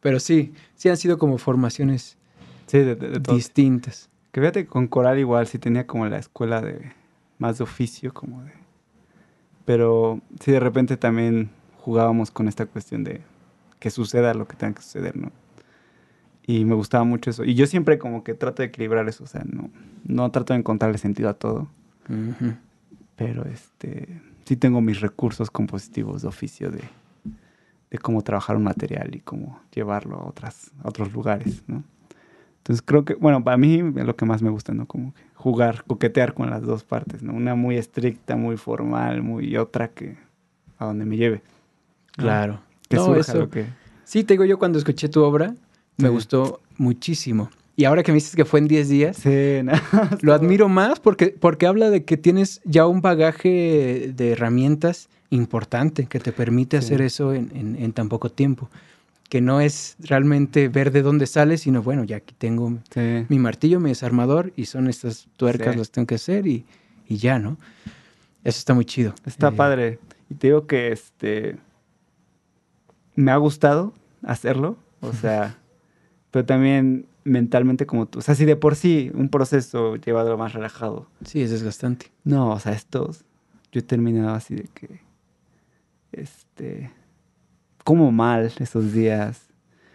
Pero 0.00 0.18
sí, 0.20 0.52
sí 0.76 0.88
han 0.88 0.96
sido 0.96 1.18
como 1.18 1.38
formaciones 1.38 2.16
Sí, 2.66 2.78
de, 2.78 2.94
de- 2.96 3.08
de 3.10 3.20
todo. 3.20 3.34
distintas. 3.36 4.08
Que 4.32 4.40
fíjate, 4.40 4.66
con 4.66 4.86
coral 4.88 5.18
igual 5.18 5.46
sí 5.46 5.58
tenía 5.58 5.86
como 5.86 6.06
la 6.06 6.18
escuela 6.18 6.60
de 6.60 6.92
más 7.38 7.58
de 7.58 7.64
oficio, 7.64 8.12
como 8.14 8.42
de... 8.44 8.52
Pero 9.64 10.20
sí, 10.40 10.52
de 10.52 10.60
repente 10.60 10.96
también 10.96 11.50
jugábamos 11.78 12.30
con 12.30 12.48
esta 12.48 12.66
cuestión 12.66 13.04
de 13.04 13.22
que 13.78 13.90
suceda 13.90 14.34
lo 14.34 14.46
que 14.46 14.56
tenga 14.56 14.74
que 14.74 14.82
suceder, 14.82 15.16
¿no? 15.16 15.32
Y 16.46 16.64
me 16.64 16.74
gustaba 16.74 17.04
mucho 17.04 17.30
eso. 17.30 17.44
Y 17.44 17.54
yo 17.54 17.66
siempre 17.66 17.98
como 17.98 18.24
que 18.24 18.34
trato 18.34 18.62
de 18.62 18.68
equilibrar 18.68 19.08
eso, 19.08 19.24
o 19.24 19.26
sea, 19.26 19.42
no, 19.44 19.70
no 20.04 20.30
trato 20.30 20.52
de 20.52 20.60
encontrarle 20.60 20.98
sentido 20.98 21.28
a 21.28 21.34
todo, 21.34 21.68
pero 23.16 23.44
este 23.44 24.20
sí 24.44 24.56
tengo 24.56 24.80
mis 24.80 25.00
recursos 25.00 25.50
compositivos 25.50 26.22
de 26.22 26.28
oficio 26.28 26.70
de, 26.70 26.82
de 27.90 27.98
cómo 27.98 28.22
trabajar 28.22 28.56
un 28.56 28.64
material 28.64 29.14
y 29.14 29.20
cómo 29.20 29.60
llevarlo 29.72 30.16
a, 30.16 30.26
otras, 30.26 30.72
a 30.82 30.88
otros 30.88 31.12
lugares, 31.12 31.62
¿no? 31.68 31.84
Entonces 32.60 32.82
creo 32.84 33.04
que, 33.04 33.14
bueno, 33.14 33.42
para 33.42 33.56
mí 33.56 33.82
es 33.96 34.04
lo 34.04 34.14
que 34.16 34.24
más 34.26 34.42
me 34.42 34.50
gusta, 34.50 34.72
¿no? 34.74 34.86
Como 34.86 35.12
que 35.14 35.20
jugar, 35.34 35.84
coquetear 35.86 36.34
con 36.34 36.50
las 36.50 36.62
dos 36.62 36.84
partes, 36.84 37.22
¿no? 37.22 37.32
Una 37.32 37.54
muy 37.54 37.76
estricta, 37.76 38.36
muy 38.36 38.56
formal, 38.56 39.22
muy 39.22 39.46
y 39.46 39.56
otra 39.56 39.88
que 39.88 40.16
a 40.78 40.84
donde 40.86 41.04
me 41.06 41.16
lleve. 41.16 41.42
Claro. 42.12 42.60
Que 42.88 42.96
No, 42.96 43.06
surja 43.06 43.20
eso- 43.20 43.38
lo 43.38 43.50
que... 43.50 43.66
Sí, 44.04 44.24
te 44.24 44.34
digo 44.34 44.44
yo 44.44 44.58
cuando 44.58 44.78
escuché 44.78 45.08
tu 45.08 45.22
obra, 45.22 45.54
me 45.96 46.08
Sí. 46.08 46.14
gustó 46.14 46.60
muchísimo. 46.76 47.50
Y 47.76 47.84
ahora 47.84 48.02
que 48.02 48.12
me 48.12 48.16
dices 48.16 48.36
que 48.36 48.44
fue 48.44 48.58
en 48.60 48.68
10 48.68 48.88
días, 48.88 49.16
Sí, 49.16 49.60
no, 49.64 49.72
Lo 50.20 50.34
admiro 50.34 50.68
más 50.68 51.00
porque, 51.00 51.28
porque 51.38 51.66
habla 51.66 51.88
de 51.88 52.04
que 52.04 52.16
tienes 52.18 52.60
ya 52.64 52.86
un 52.86 53.00
bagaje 53.00 54.12
de 54.14 54.32
herramientas 54.32 55.08
importante 55.30 56.06
que 56.06 56.18
te 56.20 56.32
permite 56.32 56.78
Sí. 56.80 56.84
hacer 56.86 57.02
eso 57.02 57.32
en, 57.32 57.50
en- 57.54 57.76
en 57.82 57.92
tan 57.92 58.08
poco 58.08 58.30
tiempo. 58.30 58.68
Que 59.30 59.40
no 59.40 59.60
es 59.62 59.96
realmente 60.00 60.68
ver 60.68 60.90
de 60.92 61.00
dónde 61.02 61.26
sale, 61.26 61.56
sino 61.56 61.82
bueno, 61.82 62.04
ya 62.04 62.16
aquí 62.18 62.34
tengo 62.36 62.78
Sí. 62.92 63.24
mi 63.30 63.38
martillo, 63.38 63.80
mi 63.80 63.88
desarmador 63.90 64.52
y 64.56 64.66
son 64.66 64.88
estas 64.88 65.28
tuercas 65.38 65.72
Sí. 65.72 65.78
las 65.78 65.90
tengo 65.90 66.06
que 66.06 66.16
hacer 66.16 66.46
y, 66.46 66.66
y 67.08 67.16
ya, 67.16 67.38
¿no? 67.38 67.56
Eso 68.44 68.58
está 68.58 68.74
muy 68.74 68.84
chido. 68.84 69.14
Está 69.24 69.48
Eh, 69.48 69.52
padre. 69.52 69.98
Y 70.28 70.34
te 70.34 70.48
digo 70.48 70.66
que 70.66 70.92
este 70.92 71.56
me 73.14 73.30
ha 73.32 73.36
gustado 73.36 73.94
hacerlo, 74.22 74.76
o 75.00 75.12
sea, 75.12 75.56
pero 76.30 76.44
también 76.44 77.06
mentalmente 77.24 77.86
como 77.86 78.06
tú, 78.06 78.18
o 78.20 78.22
sea, 78.22 78.34
si 78.34 78.44
de 78.44 78.56
por 78.56 78.74
sí 78.76 79.10
un 79.14 79.28
proceso 79.28 79.96
llevado 79.96 80.36
más 80.38 80.52
relajado. 80.54 81.06
Sí, 81.24 81.40
es 81.42 81.50
desgastante. 81.50 82.06
No, 82.24 82.50
o 82.50 82.58
sea, 82.60 82.72
estos 82.72 83.24
yo 83.72 83.78
he 83.80 83.82
terminado 83.82 84.34
así 84.34 84.54
de 84.56 84.64
que 84.74 85.00
este 86.12 86.90
como 87.90 88.12
mal 88.12 88.52
esos 88.60 88.92
días. 88.92 89.48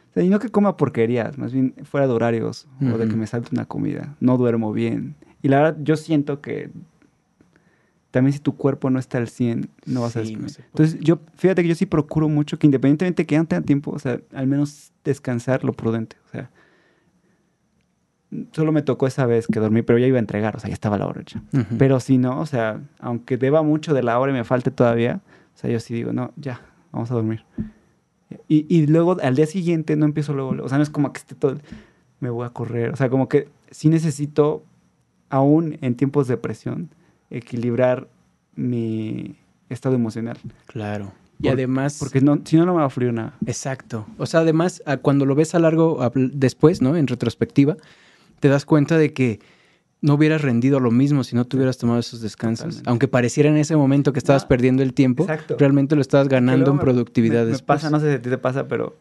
O 0.10 0.14
sea, 0.16 0.24
y 0.24 0.28
no 0.28 0.38
que 0.40 0.50
coma 0.50 0.76
porquerías, 0.76 1.38
más 1.38 1.54
bien 1.54 1.74
fuera 1.84 2.08
de 2.08 2.14
horarios 2.14 2.68
o 2.82 2.98
de 2.98 3.08
que 3.08 3.16
me 3.16 3.26
salte 3.26 3.52
una 3.54 3.64
comida. 3.64 4.18
No 4.20 4.38
duermo 4.38 4.74
bien. 4.74 5.16
Y 5.42 5.48
la 5.48 5.62
verdad, 5.62 5.78
yo 5.82 5.96
siento 5.96 6.42
que 6.42 6.72
también 8.12 8.34
si 8.34 8.40
tu 8.40 8.58
cuerpo 8.58 8.90
no 8.90 9.00
está 9.00 9.18
al 9.18 9.30
100, 9.30 9.70
no 9.86 10.02
vas 10.02 10.18
a 10.18 10.24
Sí, 10.24 10.32
descansar. 10.32 10.66
Entonces, 10.66 11.00
yo, 11.00 11.20
fíjate 11.36 11.62
que 11.62 11.70
yo 11.70 11.76
sí 11.76 11.86
procuro 11.86 12.28
mucho 12.28 12.60
que 12.60 12.68
independientemente 12.68 13.24
de 13.24 13.28
que 13.28 13.38
no 13.38 13.46
tenga 13.46 13.62
tiempo, 13.62 13.92
o 13.92 14.00
sea, 14.00 14.20
al 14.34 14.48
menos 14.48 14.92
descansar 15.06 15.64
lo 15.64 15.72
prudente. 15.72 16.18
O 16.26 16.30
sea, 16.32 16.50
solo 18.52 18.74
me 18.74 18.82
tocó 18.82 19.08
esa 19.08 19.26
vez 19.26 19.48
que 19.48 19.62
dormí, 19.62 19.84
pero 19.84 20.00
ya 20.00 20.08
iba 20.08 20.18
a 20.18 20.20
entregar, 20.20 20.58
o 20.58 20.60
sea, 20.60 20.68
ya 20.68 20.74
estaba 20.74 20.98
la 20.98 21.08
hora 21.08 21.22
hecha. 21.22 21.42
Ujú. 21.54 21.78
Pero 21.78 22.02
si 22.02 22.18
no, 22.18 22.42
o 22.42 22.46
sea, 22.46 22.82
aunque 23.00 23.38
deba 23.38 23.64
mucho 23.64 23.94
de 23.94 24.04
la 24.04 24.20
hora 24.20 24.34
y 24.34 24.36
me 24.36 24.44
falte 24.44 24.70
todavía, 24.70 25.22
o 25.56 25.58
sea, 25.58 25.70
yo 25.70 25.80
sí 25.80 25.94
digo, 25.94 26.12
no, 26.12 26.34
ya, 26.36 26.60
vamos 26.92 27.10
a 27.12 27.14
dormir. 27.14 27.46
Y, 28.48 28.66
y 28.70 28.88
luego 28.88 29.18
al 29.22 29.36
día 29.36 29.46
siguiente 29.46 29.96
no 29.96 30.06
empiezo 30.06 30.34
luego, 30.34 30.56
o 30.64 30.70
sea, 30.70 30.78
no 30.78 30.84
es 30.84 30.90
como 30.90 31.12
que 31.14 31.20
esté 31.20 31.36
todo, 31.36 31.58
me 32.20 32.30
voy 32.30 32.46
a 32.46 32.50
correr, 32.50 32.92
o 32.92 32.96
sea, 32.96 33.10
como 33.10 33.28
que 33.30 33.48
sí 33.72 33.90
necesito 33.90 34.64
aún 35.30 35.78
en 35.82 35.96
tiempos 35.96 36.28
de 36.28 36.38
presión, 36.38 36.90
equilibrar 37.30 38.08
mi 38.56 39.36
estado 39.70 39.96
emocional. 39.96 40.38
Claro. 40.68 41.12
Y 41.40 41.44
Por- 41.44 41.54
además... 41.54 41.98
Porque 42.00 42.22
no, 42.22 42.40
si 42.46 42.56
no, 42.56 42.66
no 42.66 42.74
me 42.74 42.80
va 42.80 42.86
a 42.86 42.90
fluir 42.90 43.12
nada. 43.12 43.34
Exacto. 43.46 44.06
O 44.18 44.26
sea, 44.26 44.42
además, 44.42 44.82
cuando 45.02 45.26
lo 45.26 45.36
ves 45.36 45.54
a 45.56 45.60
largo 45.60 46.00
después, 46.16 46.82
¿no? 46.82 46.96
En 46.96 47.08
retrospectiva, 47.08 47.76
te 48.40 48.48
das 48.48 48.66
cuenta 48.66 48.98
de 48.98 49.12
que 49.12 49.40
no 50.02 50.14
hubieras 50.16 50.42
rendido 50.42 50.80
lo 50.80 50.92
mismo 50.92 51.24
si 51.24 51.36
no 51.36 51.46
te 51.46 51.56
hubieras 51.58 51.78
tomado 51.78 52.00
esos 52.00 52.22
descansos. 52.22 52.66
Totalmente. 52.66 52.90
Aunque 52.90 53.08
pareciera 53.08 53.50
en 53.50 53.58
ese 53.58 53.76
momento 53.76 54.14
que 54.14 54.20
estabas 54.20 54.44
No, 54.44 54.50
perdiendo 54.50 54.84
el 54.84 54.94
tiempo, 54.94 55.24
exacto. 55.24 55.56
realmente 55.58 55.96
lo 55.96 56.02
estabas 56.02 56.28
ganando 56.28 56.72
en 56.72 56.78
me- 56.78 56.84
productividad 56.84 57.40
Me, 57.42 57.46
me 57.46 57.52
después. 57.54 57.78
pasa, 57.82 57.90
no 57.90 58.00
sé 58.00 58.10
si 58.12 58.16
a 58.18 58.22
ti 58.22 58.30
te 58.30 58.38
pasa, 58.38 58.68
pero. 58.68 58.96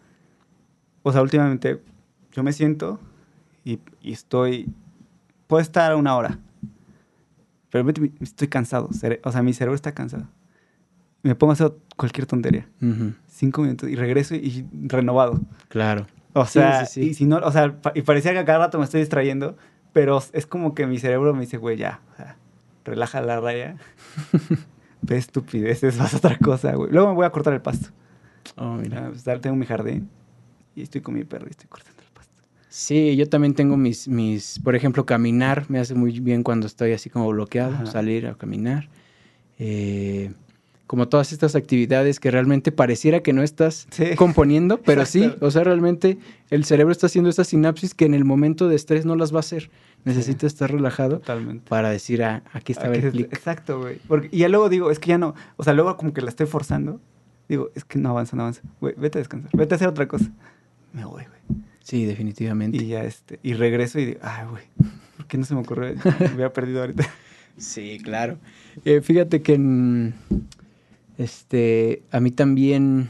O 1.02 1.12
sea, 1.12 1.20
últimamente 1.20 1.80
yo 2.32 2.42
me 2.42 2.52
siento 2.52 2.98
y, 3.64 3.78
y 4.00 4.12
estoy. 4.12 4.68
Puedo 5.46 5.60
estar 5.60 5.94
una 5.94 6.16
hora. 6.16 6.38
Pero 7.70 7.84
estoy 8.20 8.48
cansado. 8.48 8.88
O 9.24 9.32
sea, 9.32 9.42
mi 9.42 9.52
cerebro 9.52 9.74
está 9.74 9.92
cansado. 9.92 10.26
Me 11.22 11.34
pongo 11.34 11.50
a 11.50 11.54
hacer 11.54 11.72
cualquier 11.96 12.26
tontería. 12.26 12.68
Cinco 13.28 13.62
minutos 13.62 13.88
y 13.90 13.96
regreso 13.96 14.34
y 14.36 14.64
renovado. 14.72 15.40
Claro. 15.68 16.06
O 16.34 16.46
sea, 16.46 16.86
sí, 16.86 17.02
sí. 17.02 17.10
y 17.10 17.14
si 17.14 17.24
no, 17.26 17.38
o 17.38 17.52
sea, 17.52 17.76
y 17.94 18.02
parecía 18.02 18.32
que 18.32 18.38
a 18.38 18.44
cada 18.44 18.58
rato 18.58 18.78
me 18.78 18.84
estoy 18.84 19.00
distrayendo, 19.00 19.56
pero 19.94 20.22
es 20.32 20.44
como 20.44 20.74
que 20.74 20.86
mi 20.86 20.98
cerebro 20.98 21.32
me 21.32 21.42
dice, 21.42 21.56
güey, 21.56 21.78
ya, 21.78 22.00
o 22.12 22.16
sea, 22.16 22.36
relaja 22.84 23.22
la 23.22 23.40
raya. 23.40 23.76
Ve 25.00 25.16
estupideces, 25.16 25.96
vas 25.98 26.12
a 26.12 26.18
otra 26.18 26.36
cosa, 26.36 26.74
güey. 26.74 26.90
Luego 26.90 27.08
me 27.08 27.14
voy 27.14 27.24
a 27.24 27.30
cortar 27.30 27.54
el 27.54 27.62
pasto. 27.62 27.88
Oh, 28.56 28.74
mira. 28.74 29.06
Ah, 29.06 29.10
pues, 29.10 29.40
tengo 29.40 29.56
mi 29.56 29.64
jardín 29.64 30.10
y 30.74 30.82
estoy 30.82 31.00
con 31.00 31.14
mi 31.14 31.24
perro 31.24 31.46
y 31.46 31.50
estoy 31.50 31.68
cortando 31.68 32.02
el 32.02 32.12
pasto. 32.12 32.42
Sí, 32.68 33.14
yo 33.16 33.28
también 33.28 33.54
tengo 33.54 33.76
mis, 33.76 34.08
mis, 34.08 34.58
por 34.58 34.74
ejemplo, 34.74 35.06
caminar 35.06 35.64
me 35.70 35.78
hace 35.78 35.94
muy 35.94 36.18
bien 36.18 36.42
cuando 36.42 36.66
estoy 36.66 36.92
así 36.92 37.08
como 37.08 37.28
bloqueado, 37.28 37.74
Ajá. 37.74 37.86
salir 37.86 38.26
a 38.26 38.34
caminar. 38.34 38.88
Eh, 39.58 40.32
como 40.86 41.08
todas 41.08 41.32
estas 41.32 41.54
actividades 41.56 42.20
que 42.20 42.30
realmente 42.30 42.70
pareciera 42.72 43.20
que 43.20 43.32
no 43.32 43.42
estás 43.42 43.86
Sí. 43.90 44.04
componiendo, 44.16 44.78
pero 44.82 45.06
sí, 45.06 45.32
o 45.40 45.50
sea, 45.50 45.64
realmente 45.64 46.18
el 46.50 46.64
cerebro 46.64 46.92
está 46.92 47.06
haciendo 47.06 47.30
estas 47.30 47.48
sinapsis 47.48 47.94
que 47.94 48.04
en 48.04 48.14
el 48.14 48.24
momento 48.24 48.68
de 48.68 48.76
estrés 48.76 49.06
no 49.06 49.16
las 49.16 49.32
va 49.32 49.38
a 49.38 49.40
hacer. 49.40 49.70
Necesita 50.04 50.46
estar 50.46 50.70
relajado 50.70 51.20
Totalmente. 51.20 51.64
para 51.68 51.88
decir, 51.88 52.22
ah, 52.22 52.42
aquí 52.52 52.72
estaba 52.72 52.92
Ah, 52.92 52.96
el 52.98 53.10
clic. 53.10 53.32
Exacto, 53.32 53.80
güey. 53.80 54.28
Y 54.30 54.38
ya 54.40 54.48
luego 54.50 54.68
digo, 54.68 54.90
es 54.90 54.98
que 54.98 55.08
ya 55.08 55.18
no, 55.18 55.34
o 55.56 55.64
sea, 55.64 55.72
luego 55.72 55.96
como 55.96 56.12
que 56.12 56.20
la 56.20 56.28
estoy 56.28 56.46
forzando. 56.46 57.00
Digo, 57.48 57.70
es 57.74 57.84
que 57.84 57.98
no 57.98 58.10
avanza, 58.10 58.36
no 58.36 58.42
avanza. 58.42 58.60
Güey, 58.80 58.94
vete 58.98 59.18
a 59.18 59.20
descansar, 59.20 59.50
vete 59.54 59.74
a 59.74 59.76
hacer 59.76 59.88
otra 59.88 60.06
cosa. 60.06 60.30
Me 60.92 61.04
voy, 61.06 61.24
güey. 61.24 61.62
Sí, 61.80 62.04
definitivamente. 62.04 62.76
Y 62.82 62.88
ya 62.88 63.04
este, 63.04 63.40
y 63.42 63.54
regreso 63.54 63.98
y 63.98 64.04
digo, 64.06 64.20
ay, 64.22 64.46
güey, 64.50 64.64
¿por 65.16 65.26
qué 65.26 65.38
no 65.38 65.44
se 65.46 65.54
me 65.54 65.60
ocurrió? 65.60 65.94
Me 66.20 66.26
hubiera 66.34 66.52
perdido 66.52 66.80
ahorita. 66.80 67.04
Sí, 67.56 67.98
claro. 68.02 68.36
Eh, 68.84 69.00
fíjate 69.00 69.40
que 69.42 69.54
en- 69.54 70.14
este, 71.18 72.02
a 72.10 72.20
mí 72.20 72.30
también, 72.30 73.08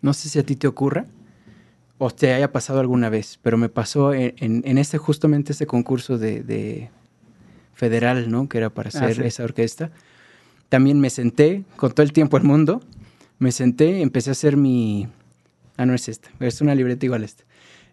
no 0.00 0.12
sé 0.12 0.28
si 0.28 0.38
a 0.38 0.42
ti 0.44 0.56
te 0.56 0.66
ocurra 0.66 1.06
o 1.98 2.10
te 2.10 2.32
haya 2.34 2.52
pasado 2.52 2.80
alguna 2.80 3.08
vez, 3.08 3.38
pero 3.42 3.56
me 3.56 3.68
pasó 3.68 4.12
en, 4.12 4.34
en, 4.38 4.62
en 4.66 4.78
este, 4.78 4.98
justamente 4.98 5.52
este 5.52 5.66
concurso 5.66 6.18
de, 6.18 6.42
de 6.42 6.90
federal, 7.74 8.30
¿no? 8.30 8.48
Que 8.48 8.58
era 8.58 8.70
para 8.70 8.90
Ah, 8.94 8.98
hacer 8.98 9.16
sí. 9.16 9.22
esa 9.22 9.44
orquesta. 9.44 9.90
También 10.68 11.00
me 11.00 11.10
senté 11.10 11.64
con 11.76 11.92
todo 11.92 12.02
el 12.02 12.12
tiempo 12.12 12.38
del 12.38 12.46
mundo, 12.46 12.80
me 13.38 13.52
senté, 13.52 14.00
empecé 14.02 14.30
a 14.30 14.32
hacer 14.32 14.56
mi... 14.56 15.08
Ah, 15.76 15.86
no 15.86 15.94
es 15.94 16.08
esta, 16.08 16.30
es 16.40 16.60
una 16.60 16.74
libreta 16.74 17.06
igual 17.06 17.22
a 17.22 17.26
esta. 17.26 17.44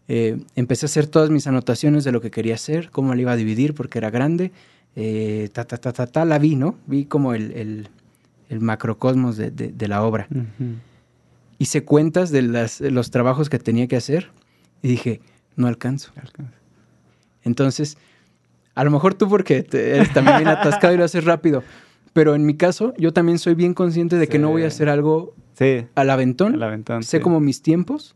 Eh, 0.08 0.40
empecé 0.56 0.86
a 0.86 0.88
hacer 0.88 1.08
todas 1.08 1.30
mis 1.30 1.46
anotaciones 1.46 2.04
de 2.04 2.12
lo 2.12 2.20
que 2.20 2.32
quería 2.32 2.56
hacer, 2.56 2.90
cómo 2.90 3.14
la 3.14 3.22
iba 3.22 3.32
a 3.32 3.36
dividir 3.36 3.74
porque 3.76 4.00
era 4.00 4.10
grande, 4.10 4.52
eh, 4.96 5.50
ta, 5.54 5.66
ta, 5.66 5.78
ta, 5.78 5.94
ta, 5.94 6.08
ta, 6.08 6.26
la 6.26 6.40
vi, 6.40 6.56
¿no? 6.56 6.78
Vi 6.88 7.06
como 7.06 7.34
el, 7.36 7.52
el, 7.52 7.90
el 8.50 8.60
macrocosmos 8.62 9.38
de, 9.38 9.52
de- 9.52 9.72
de 9.72 9.88
la 9.88 10.04
obra. 10.04 10.28
Hice 11.58 11.84
cuentas 11.86 12.30
de 12.32 12.42
las, 12.42 12.82
los 12.82 13.12
trabajos 13.12 13.50
que 13.50 13.60
tenía 13.60 13.88
que 13.88 13.96
hacer 13.96 14.30
y 14.82 14.88
dije, 14.90 15.22
no 15.56 15.68
alcanzo. 15.68 16.12
Entonces, 17.44 17.98
a 18.76 18.84
lo 18.84 18.92
mejor 18.92 19.14
tú 19.14 19.28
porque 19.30 19.64
te- 19.64 19.96
eres 19.98 20.14
también 20.14 20.38
bien 20.38 20.48
atascado 20.50 20.94
y 20.94 20.98
lo 20.98 21.04
haces 21.04 21.24
rápido, 21.26 21.64
pero 22.14 22.36
en 22.36 22.46
mi 22.46 22.56
caso 22.56 22.94
yo 22.98 23.14
también 23.14 23.40
soy 23.40 23.56
bien 23.56 23.74
consciente 23.74 24.18
de 24.18 24.28
que 24.28 24.40
no 24.40 24.50
voy 24.50 24.64
a 24.64 24.68
hacer 24.68 24.90
algo 24.90 25.34
Sí, 25.58 25.86
al 25.96 26.10
aventón. 26.10 26.54
al 26.56 26.64
aventón. 26.64 27.04
sé 27.04 27.18
sí. 27.18 27.24
como 27.24 27.40
mis 27.40 27.62
tiempos 27.62 28.16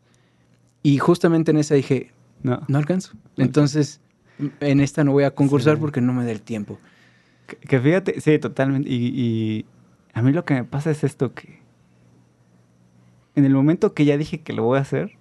y 0.81 0.97
justamente 0.97 1.51
en 1.51 1.57
esa 1.57 1.75
dije, 1.75 2.11
No. 2.41 2.61
no 2.67 2.77
alcanzo. 2.77 3.13
Entonces, 3.37 3.99
en 4.61 4.79
esta 4.79 5.03
no 5.03 5.11
voy 5.11 5.25
a 5.25 5.31
concursar 5.31 5.77
porque 5.77 6.01
no 6.01 6.13
me 6.13 6.23
da 6.25 6.31
el 6.31 6.41
tiempo. 6.41 6.79
Que, 7.47 7.57
que 7.57 7.79
fíjate, 7.79 8.21
sí, 8.21 8.39
totalmente. 8.39 8.89
Y, 8.89 8.95
y 9.13 9.65
a 10.13 10.21
mí 10.21 10.31
lo 10.31 10.45
que 10.45 10.53
me 10.53 10.63
pasa 10.63 10.91
es 10.91 11.03
esto 11.03 11.33
que 11.33 11.59
en 13.35 13.45
el 13.45 13.53
momento 13.53 13.93
que 13.93 14.05
ya 14.05 14.17
dije 14.17 14.41
que 14.41 14.53
lo 14.53 14.63
voy 14.63 14.77
a 14.77 14.81
hacer, 14.81 15.13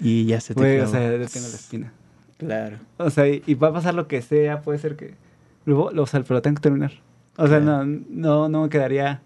Y 0.00 0.26
ya 0.26 0.40
se 0.40 0.54
te 0.54 0.82
o 0.82 0.86
sea, 0.88 1.00
ya 1.00 1.28
tengo 1.28 1.48
la 1.48 1.54
espina. 1.54 1.92
Claro. 2.38 2.78
O 2.96 3.10
sea, 3.10 3.28
y, 3.28 3.42
y 3.46 3.54
va 3.54 3.68
a 3.68 3.72
pasar 3.72 3.94
lo 3.94 4.08
que 4.08 4.20
sea, 4.20 4.62
puede 4.62 4.78
ser 4.78 4.96
que 4.96 5.14
luego, 5.64 5.92
o 5.96 6.06
sea, 6.06 6.22
pero 6.22 6.42
tengo 6.42 6.56
que 6.56 6.62
terminar. 6.62 6.92
O 7.36 7.46
sea, 7.46 7.60
no, 7.60 7.84
no, 7.84 8.48
no 8.48 8.62
me 8.62 8.68
quedaría. 8.68 9.22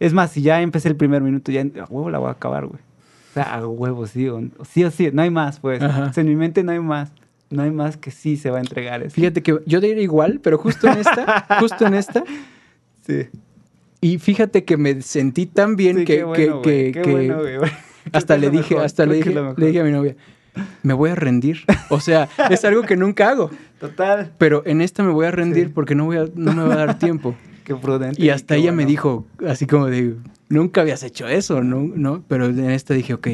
Es 0.00 0.12
más, 0.12 0.32
si 0.32 0.42
ya 0.42 0.60
empecé 0.60 0.88
el 0.88 0.96
primer 0.96 1.22
minuto, 1.22 1.52
ya 1.52 1.62
a 1.62 1.84
huevo 1.88 2.10
la 2.10 2.18
voy 2.18 2.28
a 2.28 2.32
acabar, 2.32 2.66
güey. 2.66 2.80
O 3.30 3.34
sea, 3.34 3.54
a 3.54 3.66
huevo, 3.66 4.06
sí 4.06 4.28
o, 4.28 4.40
sí 4.68 4.82
o 4.84 4.90
sí, 4.90 5.10
no 5.12 5.22
hay 5.22 5.30
más, 5.30 5.60
pues. 5.60 5.80
Ajá. 5.80 6.06
O 6.06 6.12
sea, 6.12 6.22
en 6.22 6.28
mi 6.28 6.36
mente 6.36 6.64
no 6.64 6.72
hay 6.72 6.80
más. 6.80 7.12
No 7.50 7.62
hay 7.62 7.70
más 7.70 7.96
que 7.96 8.10
sí 8.10 8.36
se 8.36 8.50
va 8.50 8.58
a 8.58 8.60
entregar 8.60 9.02
eso. 9.02 9.14
Fíjate 9.14 9.42
que 9.42 9.58
yo 9.66 9.80
diría 9.80 10.02
igual, 10.02 10.40
pero 10.42 10.58
justo 10.58 10.88
en 10.88 10.98
esta, 10.98 11.46
justo 11.60 11.86
en 11.86 11.94
esta, 11.94 12.24
Sí. 13.06 13.28
Y 14.00 14.18
fíjate 14.18 14.64
que 14.64 14.76
me 14.76 15.02
sentí 15.02 15.46
tan 15.46 15.76
bien 15.76 15.98
Sí, 15.98 16.04
que, 16.04 16.16
qué 16.18 16.24
bueno, 16.24 16.62
que- 16.62 16.92
que- 16.92 17.02
que 17.02 17.10
bueno, 17.10 17.38
hasta 18.12 18.36
le 18.36 18.50
dije, 18.50 18.74
mejor, 18.74 18.84
hasta 18.86 19.06
le 19.06 19.14
dije, 19.16 19.34
le 19.56 19.66
dije 19.66 19.80
a 19.80 19.84
mi 19.84 19.92
novia, 19.92 20.16
me 20.82 20.94
voy 20.94 21.10
a 21.10 21.14
rendir. 21.14 21.58
O 21.90 22.00
sea, 22.00 22.28
es 22.50 22.64
algo 22.64 22.82
que 22.82 22.96
nunca 22.96 23.28
hago, 23.30 23.50
Total. 23.78 24.32
pero 24.38 24.62
en 24.66 24.80
esta 24.80 25.02
me 25.02 25.12
voy 25.12 25.26
a 25.26 25.30
rendir 25.30 25.66
Sí. 25.66 25.72
porque 25.74 25.94
no, 25.94 26.06
voy 26.06 26.16
a, 26.16 26.24
no 26.34 26.52
me 26.54 26.64
va 26.64 26.74
a 26.74 26.76
dar 26.86 26.98
tiempo. 26.98 27.34
Qué 27.64 27.76
prudente. 27.76 28.20
Y 28.20 28.30
hasta 28.30 28.56
ella 28.56 28.72
me 28.72 28.84
dijo, 28.86 29.26
así 29.46 29.66
como 29.66 29.86
de, 29.86 30.16
nunca 30.48 30.80
habías 30.80 31.02
hecho 31.04 31.28
eso, 31.28 31.62
¿no? 31.62 31.82
¿no? 31.94 32.24
Pero 32.26 32.46
en 32.46 32.70
esta 32.70 32.94
dije, 32.94 33.14
ok, 33.14 33.28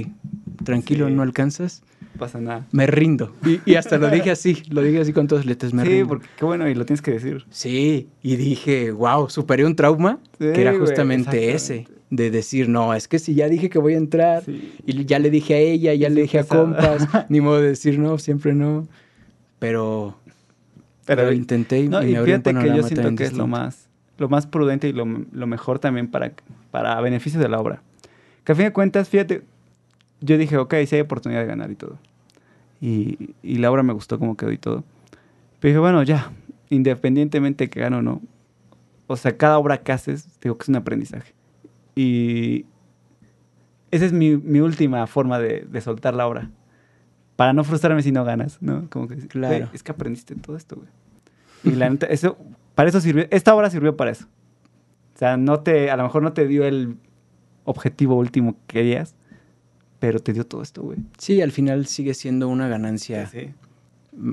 tranquilo, 0.64 1.08
Sí. 1.08 1.14
no 1.14 1.22
alcanzas, 1.22 1.82
pasa 2.16 2.40
nada. 2.40 2.66
me 2.72 2.86
rindo. 2.86 3.32
Y, 3.44 3.60
y 3.64 3.74
hasta 3.76 3.98
lo 3.98 4.08
dije 4.10 4.30
así, 4.30 4.62
lo 4.70 4.82
dije 4.82 5.00
así 5.00 5.12
con 5.12 5.26
todas 5.26 5.44
las 5.44 5.50
letras, 5.50 5.72
me 5.74 5.82
sí, 5.84 5.88
rindo. 5.88 6.08
porque 6.08 6.26
qué 6.36 6.44
bueno, 6.44 6.68
y 6.68 6.74
lo 6.74 6.84
tienes 6.84 7.02
que 7.02 7.12
decir. 7.12 7.44
Sí, 7.50 8.08
y 8.22 8.36
dije, 8.36 8.90
wow, 8.92 9.28
superé 9.30 9.64
un 9.64 9.76
trauma 9.76 10.18
Sí, 10.38 10.46
que 10.52 10.60
era 10.62 10.70
güey, 10.72 10.80
justamente 10.80 11.52
ese, 11.54 11.86
de 12.10 12.30
decir, 12.30 12.68
no, 12.68 12.94
es 12.94 13.08
que 13.08 13.18
si 13.18 13.34
ya 13.34 13.48
dije 13.48 13.68
que 13.70 13.78
voy 13.78 13.94
a 13.94 13.98
entrar, 13.98 14.42
Sí. 14.44 14.74
y 14.84 15.04
ya 15.04 15.18
le 15.18 15.30
dije 15.30 15.54
a 15.54 15.58
ella, 15.58 15.94
ya 15.94 16.08
le 16.08 16.22
dije 16.22 16.38
a 16.40 16.44
compas, 16.44 17.06
ni 17.28 17.40
modo 17.40 17.60
de 17.60 17.68
decir 17.68 17.98
no, 17.98 18.18
siempre 18.18 18.54
no, 18.54 18.86
pero, 19.58 20.16
pero, 21.04 21.32
intenté 21.32 21.80
y, 21.80 21.88
No, 21.88 22.02
y 22.02 22.10
y 22.10 22.12
me 22.14 22.20
un 22.20 22.26
fíjate 22.26 22.54
que 22.54 22.68
yo 22.76 22.82
siento 22.82 23.14
que 23.14 23.24
es 23.24 23.32
lo 23.32 23.46
más, 23.46 23.88
lo 24.18 24.28
más 24.28 24.46
prudente 24.46 24.88
y 24.88 24.92
lo, 24.92 25.06
lo 25.32 25.46
mejor 25.46 25.78
también 25.78 26.08
para, 26.08 26.32
para 26.70 27.00
beneficio 27.00 27.40
de 27.40 27.48
la 27.48 27.58
obra. 27.60 27.82
Que 28.44 28.52
a 28.52 28.54
fin 28.54 28.66
de 28.66 28.72
cuentas, 28.72 29.08
fíjate, 29.08 29.42
yo 30.20 30.38
dije, 30.38 30.56
ok, 30.56 30.74
sí 30.86 30.96
hay 30.96 31.02
oportunidad 31.02 31.40
de 31.42 31.46
ganar 31.46 31.70
y 31.70 31.74
todo. 31.76 31.98
Y, 32.80 33.34
y 33.42 33.56
la 33.58 33.70
obra 33.70 33.82
me 33.82 33.92
gustó 33.92 34.18
como 34.18 34.36
quedó 34.36 34.52
y 34.52 34.58
todo. 34.58 34.84
Pero 35.60 35.70
dije, 35.72 35.78
bueno, 35.78 36.02
ya, 36.02 36.32
independientemente 36.70 37.68
que 37.70 37.80
gane 37.80 37.96
o 37.96 38.02
no, 38.02 38.20
o 39.06 39.16
sea, 39.16 39.36
cada 39.36 39.58
obra 39.58 39.78
que 39.78 39.92
haces, 39.92 40.28
digo 40.40 40.58
que 40.58 40.64
es 40.64 40.68
un 40.68 40.76
aprendizaje. 40.76 41.32
Y 41.94 42.66
esa 43.90 44.04
es 44.04 44.12
mi, 44.12 44.36
mi 44.36 44.60
última 44.60 45.06
forma 45.06 45.38
de, 45.38 45.66
de 45.70 45.80
soltar 45.80 46.14
la 46.14 46.26
obra. 46.26 46.50
Para 47.36 47.52
no 47.52 47.64
frustrarme 47.64 48.02
si 48.02 48.12
no 48.12 48.24
ganas, 48.24 48.58
¿no? 48.60 48.88
Como 48.90 49.08
que, 49.08 49.16
Claro. 49.28 49.56
"Güey, 49.56 49.68
es 49.74 49.82
que 49.82 49.92
aprendiste 49.92 50.34
todo 50.36 50.56
esto, 50.56 50.76
güey. 50.76 50.88
Y 51.64 51.76
la 51.76 51.88
neta, 51.90 52.06
eso, 52.06 52.36
para 52.74 52.88
eso 52.88 53.00
sirvió, 53.00 53.26
esta 53.30 53.54
obra 53.54 53.70
sirvió 53.70 53.96
para 53.96 54.10
eso. 54.10 54.26
O 55.14 55.18
sea, 55.18 55.36
no 55.36 55.60
te, 55.60 55.90
a 55.90 55.96
lo 55.96 56.02
mejor 56.02 56.22
no 56.22 56.32
te 56.32 56.46
dio 56.46 56.64
el 56.64 56.96
objetivo 57.64 58.16
último 58.16 58.52
que 58.66 58.78
querías, 58.78 59.14
pero 59.98 60.20
te 60.20 60.32
dio 60.32 60.44
todo 60.46 60.62
esto, 60.62 60.82
güey. 60.82 60.98
Sí, 61.18 61.40
al 61.42 61.52
final 61.52 61.86
sigue 61.86 62.14
siendo 62.14 62.48
una 62.48 62.68
ganancia, 62.68 63.26
Sí. 63.26 63.50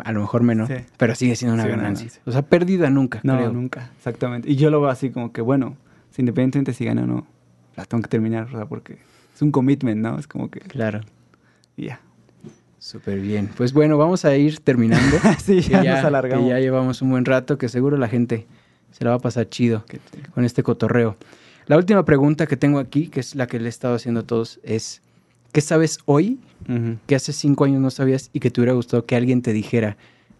a 0.03 0.11
lo 0.11 0.21
mejor 0.21 0.43
menos, 0.43 0.69
Sí. 0.69 0.75
pero 0.97 1.15
sigue 1.15 1.35
siendo 1.35 1.53
una 1.55 1.63
ganancia. 1.67 2.05
ganancia. 2.05 2.21
O 2.25 2.31
sea, 2.31 2.41
perdida 2.43 2.89
nunca, 2.89 3.19
No, 3.23 3.37
creo. 3.37 3.51
nunca, 3.53 3.91
exactamente. 3.97 4.49
Y 4.49 4.55
yo 4.55 4.69
lo 4.69 4.81
veo 4.81 4.89
así 4.89 5.09
como 5.09 5.31
que, 5.31 5.41
bueno, 5.41 5.77
si 6.11 6.21
independientemente 6.21 6.73
si 6.73 6.85
gana 6.85 7.03
o 7.03 7.07
no, 7.07 7.27
la 7.75 7.85
tengo 7.85 8.01
que 8.03 8.09
terminar, 8.09 8.47
o 8.47 8.51
sea, 8.51 8.65
porque 8.65 8.97
es 9.33 9.41
un 9.41 9.51
commitment, 9.51 10.01
¿no? 10.01 10.19
Es 10.19 10.27
como 10.27 10.49
que, 10.51 10.59
Claro, 10.59 11.01
y 11.75 11.85
ya. 11.85 11.99
súper 12.79 13.19
bien. 13.19 13.49
Pues 13.55 13.73
bueno, 13.73 13.97
vamos 13.97 14.25
a 14.25 14.35
ir 14.35 14.59
terminando. 14.59 15.17
sí, 15.43 15.55
que 15.61 15.69
ya, 15.69 15.83
ya, 15.83 15.95
nos 15.95 16.05
alargamos. 16.05 16.43
que 16.45 16.49
ya 16.49 16.59
llevamos 16.59 17.01
un 17.01 17.09
buen 17.09 17.25
rato, 17.25 17.57
que 17.57 17.69
seguro 17.69 17.97
la 17.97 18.09
gente 18.09 18.45
se 18.91 19.03
la 19.05 19.11
va 19.11 19.15
a 19.15 19.19
pasar 19.19 19.49
chido 19.49 19.85
con 20.35 20.43
este 20.45 20.61
cotorreo. 20.63 21.17
La 21.65 21.77
última 21.77 22.03
pregunta 22.03 22.45
que 22.45 22.57
tengo 22.57 22.77
aquí, 22.79 23.07
que 23.07 23.21
es 23.21 23.35
la 23.35 23.47
que 23.47 23.57
le 23.59 23.67
he 23.67 23.69
estado 23.69 23.95
haciendo 23.95 24.19
a 24.19 24.23
todos, 24.23 24.59
es, 24.63 25.01
¿qué 25.53 25.61
sabes 25.61 25.99
hoy 26.05 26.39
que 27.07 27.15
hace 27.15 27.31
cinco 27.31 27.63
años 27.63 27.81
no 27.81 27.89
sabías 27.89 28.29
y 28.33 28.39
que 28.41 28.51
te 28.51 28.59
hubiera 28.59 28.73
gustado 28.73 29.05
que 29.05 29.15
alguien 29.15 29.41
te 29.41 29.53
dijera 29.53 29.95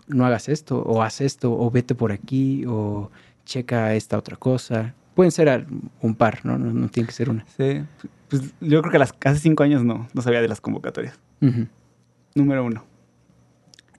no 0.08 0.26
hagas 0.26 0.50
esto, 0.50 0.82
o 0.82 1.02
haz 1.02 1.22
esto, 1.22 1.58
o 1.58 1.72
vete 1.72 1.96
por 1.96 2.12
aquí, 2.12 2.66
o 2.68 3.10
checa 3.46 3.94
esta 3.96 4.18
otra 4.18 4.36
cosa. 4.36 4.94
Pueden 5.16 5.32
ser 5.32 5.68
un 6.02 6.16
par, 6.16 6.46
¿no? 6.46 6.58
No, 6.58 6.90
tiene 6.90 7.08
que 7.08 7.14
ser 7.14 7.30
una. 7.30 7.46
Sí, 7.58 7.84
pues 8.30 8.54
yo 8.60 8.82
creo 8.82 8.92
que 8.92 9.00
las, 9.00 9.14
hace 9.24 9.40
cinco 9.40 9.64
años 9.64 9.84
no, 9.84 10.08
no 10.14 10.22
sabía 10.22 10.42
de 10.42 10.48
las 10.48 10.60
convocatorias. 10.60 11.20
Número 12.36 12.66
uno. 12.66 12.86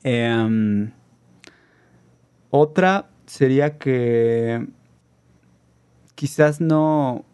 Em, 0.02 0.90
otra 2.50 3.08
sería 3.26 3.78
que 3.78 4.66
quizás 6.14 6.60
no... 6.60 7.24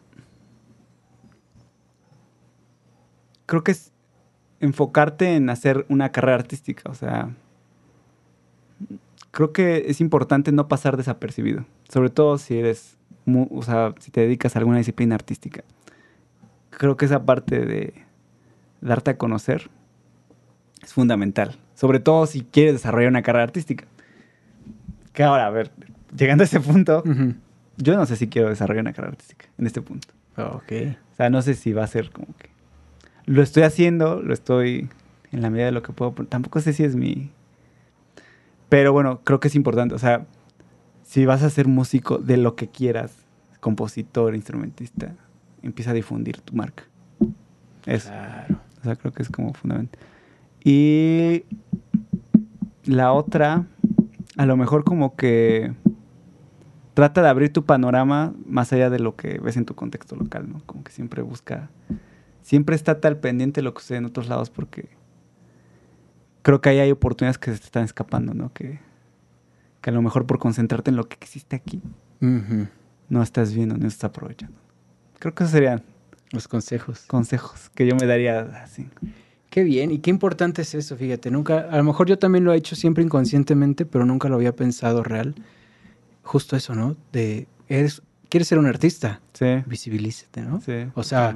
Creo 3.51 3.65
que 3.65 3.73
es 3.73 3.91
enfocarte 4.61 5.35
en 5.35 5.51
hacer 5.51 5.85
una 5.89 6.13
carrera 6.13 6.37
artística, 6.37 6.89
o 6.89 6.95
sea, 6.95 7.35
creo 9.33 9.53
que 9.53 9.87
es 9.89 10.01
importante 10.01 10.53
no 10.53 10.69
pasar 10.69 10.97
desapercibido, 10.97 11.65
sobre 11.89 12.11
todo 12.11 12.39
si 12.39 12.57
eres, 12.57 12.97
o 13.27 13.63
sea, 13.65 13.93
si 13.99 14.13
te 14.13 14.21
dedicas 14.21 14.55
a 14.55 14.61
alguna 14.61 14.79
disciplina 14.79 15.17
artística. 15.17 15.65
Creo 16.71 16.97
que 16.97 17.07
esa 17.07 17.25
parte 17.25 17.67
de 17.67 17.93
darte 18.81 19.11
a 19.11 19.19
conocer 19.19 19.69
es 20.81 20.93
fundamental, 20.93 21.59
sobre 21.75 21.99
todo 21.99 22.27
si 22.27 22.43
quieres 22.43 22.75
desarrollar 22.75 23.11
una 23.11 23.23
carrera 23.23 23.43
artística. 23.43 23.85
Que 25.13 25.25
ahora, 25.25 25.49
a 25.49 25.51
ver, 25.51 25.73
llegando 26.17 26.43
a 26.43 26.45
ese 26.45 26.61
punto, 26.61 27.03
yo 27.79 27.97
no 27.97 28.07
sé 28.07 28.15
si 28.15 28.29
quiero 28.29 28.49
desarrollar 28.49 28.83
una 28.83 28.93
carrera 28.93 29.15
artística 29.15 29.47
en 29.59 29.67
este 29.67 29.83
punto. 29.83 30.07
Ok. 30.37 30.73
O 31.13 31.17
sea, 31.17 31.31
no 31.31 31.43
sé 31.43 31.55
si 31.55 31.73
va 31.73 31.83
a 31.83 31.89
ser 31.89 32.13
como 32.13 32.29
que... 32.37 32.50
Lo 33.31 33.43
estoy 33.43 33.63
haciendo, 33.63 34.21
lo 34.21 34.35
estoy 34.35 34.89
en 35.31 35.41
la 35.41 35.51
medida 35.51 35.67
de 35.67 35.73
lo 35.73 35.83
que 35.83 35.93
puedo. 35.93 36.11
Tampoco 36.27 36.61
sé 36.61 36.73
si 36.73 36.83
es 36.83 36.97
mi... 36.97 37.31
Pero 38.69 38.93
bueno, 38.93 39.21
creo 39.23 39.39
que 39.39 39.47
es 39.47 39.55
importante. 39.55 39.95
O 39.95 40.01
sea, 40.01 40.27
si 41.05 41.27
vas 41.27 41.45
a 41.45 41.51
ser 41.51 41.69
músico 41.69 42.19
de 42.19 42.37
lo 42.37 42.57
que 42.57 42.67
quieras, 42.67 43.13
compositor, 43.61 44.35
instrumentista, 44.35 45.15
empieza 45.63 45.93
a 45.93 45.95
difundir 45.95 46.41
tu 46.41 46.57
marca. 46.57 46.83
Eso. 47.87 48.09
Claro. 48.09 48.59
O 48.81 48.83
sea, 48.83 48.97
creo 48.97 49.13
que 49.13 49.23
es 49.23 49.29
como 49.29 49.55
fundamental. 49.55 50.01
Y 50.65 51.45
la 52.85 53.13
otra, 53.13 53.65
a 54.39 54.47
lo 54.47 54.57
mejor 54.57 54.83
como 54.83 55.15
que 55.15 55.73
trata 56.95 57.23
de 57.23 57.29
abrir 57.29 57.53
tu 57.53 57.65
panorama 57.65 58.35
más 58.45 58.73
allá 58.73 58.91
de 58.91 58.99
lo 58.99 59.15
que 59.15 59.39
ves 59.39 59.57
en 59.57 59.67
tu 59.67 59.77
contexto 59.77 60.17
local, 60.17 60.51
¿no? 60.51 60.63
Como 60.67 60.83
que 60.83 60.91
siempre 60.91 61.23
busca, 61.23 61.71
siempre 62.43 62.77
está 62.77 63.01
tal 63.01 63.19
pendiente 63.19 63.63
lo 63.63 63.75
que 63.75 63.81
sucede 63.81 63.99
en 63.99 64.07
otros 64.07 64.29
lados 64.29 64.51
porque 64.51 64.89
creo 66.43 66.61
que 66.61 66.71
ahí 66.71 66.79
hay 66.79 66.91
oportunidades 66.91 67.39
que 67.39 67.53
se 67.53 67.59
te 67.59 67.65
están 67.65 67.85
escapando, 67.85 68.35
¿no? 68.35 68.53
Que, 68.53 68.81
que 69.81 69.91
a 69.91 69.93
lo 69.93 70.03
mejor 70.03 70.27
por 70.27 70.39
concentrarte 70.39 70.91
en 70.91 70.97
lo 70.97 71.09
que 71.09 71.17
existe 71.21 71.57
aquí, 71.57 71.81
no 72.21 73.23
estás 73.23 73.55
viendo, 73.55 73.77
no 73.77 73.89
estás 73.89 74.11
aprovechando. 74.11 74.59
Creo 75.19 75.35
que 75.35 75.45
esos 75.45 75.53
serían 75.53 75.83
los 76.33 76.49
consejos. 76.49 77.05
Consejos 77.07 77.71
que 77.75 77.87
yo 77.87 77.95
me 77.97 78.07
daría 78.07 78.41
así. 78.63 78.89
Qué 79.51 79.65
bien, 79.65 79.91
y 79.91 79.99
qué 79.99 80.11
importante 80.11 80.63
es 80.63 80.75
eso, 80.75 80.97
fíjate, 80.97 81.31
nunca, 81.31 81.69
a 81.71 81.77
lo 81.77 81.83
mejor 81.83 82.07
yo 82.07 82.19
también 82.19 82.45
lo 82.45 82.53
he 82.53 82.57
hecho 82.57 82.77
siempre 82.77 83.03
inconscientemente, 83.03 83.85
pero 83.85 84.07
nunca 84.07 84.29
lo 84.29 84.37
había 84.37 84.55
pensado 84.55 85.03
real. 85.03 85.35
Justo 86.23 86.55
eso, 86.55 86.77
¿no? 86.77 86.97
De, 87.13 87.49
eres, 87.69 88.01
quieres 88.29 88.47
ser 88.47 88.59
un 88.59 88.67
artista, 88.67 89.21
sí. 89.33 89.63
visibilízate, 89.67 90.43
¿no? 90.43 90.61
Sí, 90.61 90.87
o 90.95 91.03
sea, 91.03 91.35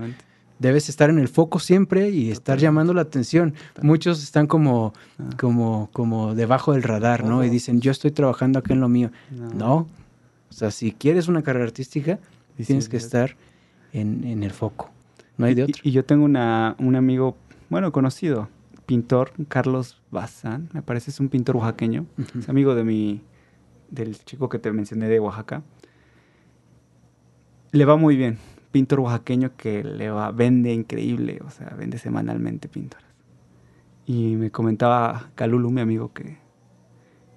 debes 0.58 0.88
estar 0.88 1.10
en 1.10 1.18
el 1.18 1.28
foco 1.28 1.58
siempre 1.58 2.10
y 2.10 2.30
estar 2.30 2.58
llamando 2.58 2.94
la 2.94 3.02
atención. 3.02 3.54
Muchos 3.82 4.22
están 4.22 4.46
como, 4.46 4.92
ah. 5.18 5.30
como, 5.38 5.90
como 5.92 6.34
debajo 6.34 6.72
del 6.72 6.82
radar, 6.82 7.24
¿no? 7.24 7.44
Y 7.44 7.50
dicen, 7.50 7.80
yo 7.80 7.90
estoy 7.90 8.10
trabajando 8.10 8.58
aquí 8.58 8.72
en 8.72 8.80
lo 8.80 8.88
mío. 8.88 9.10
No. 9.30 9.88
O 10.50 10.52
sea, 10.52 10.70
si 10.70 10.92
quieres 10.92 11.28
una 11.28 11.42
carrera 11.42 11.64
artística, 11.64 12.18
tienes 12.64 12.88
que 12.88 12.96
estar 12.96 13.36
en, 13.92 14.24
en, 14.24 14.42
el 14.42 14.52
foco. 14.52 14.90
No 15.36 15.46
hay 15.46 15.54
de 15.54 15.64
otro. 15.64 15.82
Y, 15.82 15.90
yo 15.90 16.04
tengo 16.04 16.24
una, 16.24 16.76
un 16.78 16.94
amigo 16.94 17.36
bueno, 17.68 17.90
conocido, 17.90 18.48
pintor, 18.86 19.32
Carlos 19.48 20.00
Bazán, 20.10 20.68
me 20.72 20.82
parece, 20.82 21.10
es 21.10 21.18
un 21.18 21.28
pintor 21.28 21.56
oaxaqueño, 21.56 22.06
es 22.38 22.48
amigo 22.48 22.74
de 22.74 22.84
mi, 22.84 23.22
del 23.90 24.16
chico 24.24 24.48
que 24.48 24.58
te 24.58 24.70
mencioné 24.70 25.08
de 25.08 25.18
Oaxaca. 25.18 25.62
Le 27.72 27.84
va 27.84 27.96
muy 27.96 28.16
bien, 28.16 28.38
pintor 28.74 28.98
oaxaqueño 28.98 29.56
que 29.56 29.84
le 29.84 30.10
va, 30.10 30.32
vende 30.32 30.72
increíble, 30.72 31.38
o 31.46 31.50
sea, 31.50 31.68
vende 31.78 31.96
semanalmente 31.96 32.68
pinturas. 32.68 33.06
Y 34.04 34.34
me 34.34 34.50
comentaba 34.50 35.30
Calulu, 35.36 35.70
mi 35.70 35.80
amigo, 35.80 36.12
que 36.12 36.38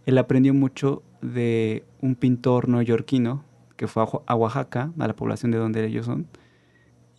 él 0.08 0.18
aprendió 0.18 0.56
mucho 0.56 1.04
de 1.22 1.86
un 2.02 2.16
pintor 2.16 2.68
neoyorquino 2.68 3.44
que 3.76 3.86
fue 3.86 4.04
a 4.26 4.36
Oaxaca, 4.36 4.92
a 4.98 5.08
la 5.08 5.16
población 5.16 5.52
de 5.52 5.60
donde 5.60 5.86
ellos 5.86 6.08
son, 6.08 6.26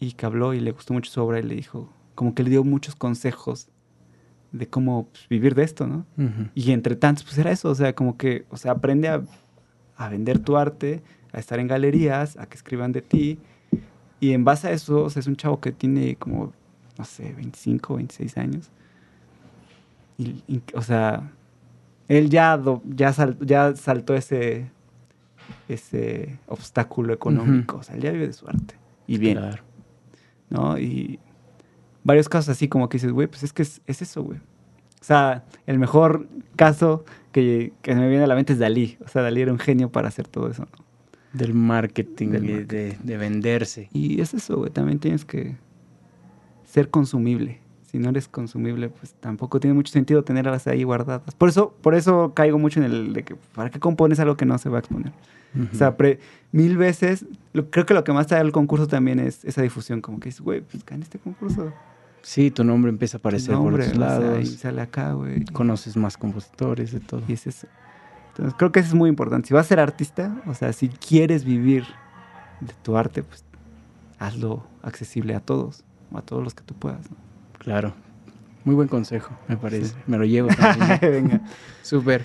y 0.01 0.15
que 0.15 0.27
habló 0.27 0.53
y 0.53 0.59
le 0.59 0.73
gustó 0.73 0.95
mucho 0.95 1.13
su 1.13 1.23
obra 1.23 1.39
y 1.39 1.45
le 1.45 1.55
dijo, 1.55 1.89
como 2.17 2.35
que 2.35 2.43
le 2.43 2.51
dio 2.51 2.65
muchos 2.65 2.97
consejos 2.97 3.69
de 4.51 4.67
cómo 4.67 5.11
pues, 5.13 5.29
vivir 5.29 5.55
de 5.55 5.63
esto, 5.63 5.87
¿no? 5.87 6.07
Y 6.57 6.73
entre 6.73 6.97
tantos, 6.97 7.23
pues 7.23 7.39
era 7.39 7.53
eso, 7.53 7.71
o 7.71 7.75
sea, 7.77 7.95
como 7.95 8.17
que, 8.17 8.47
o 8.51 8.57
sea, 8.57 8.73
aprende 8.73 9.07
a, 9.07 9.23
a, 9.97 10.09
vender 10.09 10.41
tu 10.41 10.57
arte, 10.57 11.05
a 11.33 11.39
estar 11.39 11.61
en 11.61 11.69
galerías, 11.69 12.37
a 12.37 12.47
que 12.47 12.57
escriban 12.57 12.91
de 12.91 13.03
ti. 13.03 13.39
Y 14.21 14.33
en 14.33 14.45
base 14.45 14.69
a 14.69 14.73
eso, 14.73 15.05
o 15.05 15.11
sea, 15.11 15.21
es 15.21 15.27
un 15.27 15.37
chavo 15.37 15.61
que 15.61 15.73
tiene 15.73 16.17
como, 16.17 16.53
no 16.97 17.05
sé, 17.05 17.33
25, 17.35 17.97
26 17.97 18.39
años. 18.39 18.71
Y, 20.19 20.63
o 20.75 20.83
sea, 20.83 21.31
él 22.09 22.29
ya, 22.29 22.61
ya, 22.85 23.15
ya 23.41 23.77
saltó 23.77 24.15
ese, 24.15 24.69
ese 25.69 26.39
obstáculo 26.49 27.15
económico, 27.15 27.77
o 27.77 27.83
sea, 27.85 27.95
él 27.95 28.03
ya 28.03 28.11
vive 28.11 28.27
de 28.27 28.33
su 28.33 28.49
arte. 28.49 28.75
Y 29.07 29.19
bien. 29.19 29.39
Claro. 29.39 29.63
¿No? 30.51 30.79
Y 30.79 31.21
varios 32.03 32.29
casos 32.29 32.49
así 32.49 32.69
como 32.69 32.89
que 32.89 32.97
dices, 32.97 33.13
güey, 33.13 33.29
pues 33.29 33.45
es 33.45 33.53
que 33.53 33.63
es, 33.63 33.81
eso, 33.87 34.23
güey. 34.23 34.39
O 34.39 35.05
sea, 35.05 35.45
el 35.67 35.79
mejor 35.79 36.27
caso 36.57 37.05
que, 37.31 37.73
que, 37.83 37.95
me 37.95 38.09
viene 38.09 38.25
a 38.25 38.27
la 38.27 38.35
mente 38.35 38.55
es 38.55 38.59
Dalí. 38.59 38.99
O 39.05 39.09
sea, 39.09 39.23
Dalí 39.23 39.43
era 39.43 39.53
un 39.53 39.61
genio 39.61 39.93
para 39.93 40.09
hacer 40.09 40.27
todo 40.27 40.51
eso, 40.51 40.63
¿no? 40.63 40.88
Del 41.39 41.55
marketing, 41.55 42.29
De, 42.29 42.97
de, 43.03 43.17
venderse. 43.17 43.89
Y 43.93 44.21
es 44.21 44.35
eso, 44.35 44.59
güey. 44.59 44.71
También 44.71 44.99
tienes 44.99 45.25
que 45.25 45.57
ser 46.65 46.91
consumible. 46.91 47.61
Si 47.91 47.99
no 47.99 48.11
eres 48.11 48.29
consumible, 48.29 48.91
pues 48.91 49.15
tampoco 49.15 49.61
tiene 49.61 49.73
mucho 49.75 49.93
sentido 49.93 50.23
tenerlas 50.23 50.67
ahí 50.67 50.83
guardadas. 50.83 51.35
Por 51.35 51.49
eso, 51.49 51.75
por 51.81 51.95
eso 51.95 52.35
caigo 52.35 52.59
mucho 52.59 52.81
en 52.81 52.87
el 52.87 53.13
de 53.15 53.23
que, 53.23 53.37
¿para 53.55 53.71
qué 53.71 53.79
compones 53.79 54.21
algo 54.21 54.37
que 54.37 54.45
no 54.45 54.59
se 54.59 54.69
va 54.69 54.77
a 54.77 54.81
exponer? 54.81 55.13
O 55.73 55.75
sea, 55.75 55.97
mil 56.53 56.77
veces, 56.77 57.25
creo 57.71 57.87
que 57.87 57.95
lo 57.95 58.05
que 58.05 58.13
más 58.13 58.27
te 58.27 58.35
da 58.35 58.43
el 58.43 58.53
concurso 58.53 58.87
también 58.87 59.19
es 59.19 59.45
esa 59.45 59.63
difusión, 59.63 60.03
como 60.03 60.21
que 60.21 60.29
dices, 60.29 60.43
güey, 60.43 60.61
pues 60.61 60.85
en 60.91 61.03
este 61.03 61.19
concurso. 61.19 61.73
Sí, 62.21 62.51
tu 62.51 62.65
nombre 62.65 62.91
empieza 62.91 63.17
a 63.17 63.21
aparecer 63.21 63.55
por 63.55 63.75
otros 63.75 63.97
lados. 63.97 64.49
sale 64.51 64.83
acá, 64.83 65.13
güey. 65.13 65.45
Conoces 65.47 65.97
más 65.97 66.19
compositores, 66.19 66.93
de 66.93 67.01
todo. 67.01 67.23
Y 67.27 67.33
es 67.33 67.47
eso. 67.47 67.69
Entonces, 68.39 68.55
creo 68.57 68.71
que 68.71 68.79
eso 68.79 68.91
es 68.91 68.95
muy 68.95 69.09
importante. 69.11 69.49
Si 69.49 69.55
vas 69.55 69.67
a 69.67 69.69
ser 69.69 69.81
artista, 69.81 70.41
o 70.47 70.55
sea, 70.55 70.73
si 70.73 70.89
quieres 70.89 71.45
vivir 71.45 71.85
de 72.61 72.73
tu 72.83 72.97
arte, 72.97 73.25
pues 73.25 73.45
hazlo 74.21 74.65
accesible 74.83 75.35
a 75.35 75.41
todos, 75.41 75.85
a 76.15 76.23
todos 76.23 76.45
los 76.45 76.55
que 76.55 76.63
tú 76.63 76.75
puedas. 76.75 77.05
Claro. 77.59 77.95
Muy 78.65 78.77
buen 78.77 78.87
consejo, 78.87 79.37
me 79.49 79.57
parece. 79.57 79.97
Me 80.07 80.19
lo 80.19 80.25
llevo. 80.25 80.49
Venga. 81.03 81.41
Súper. 81.83 82.23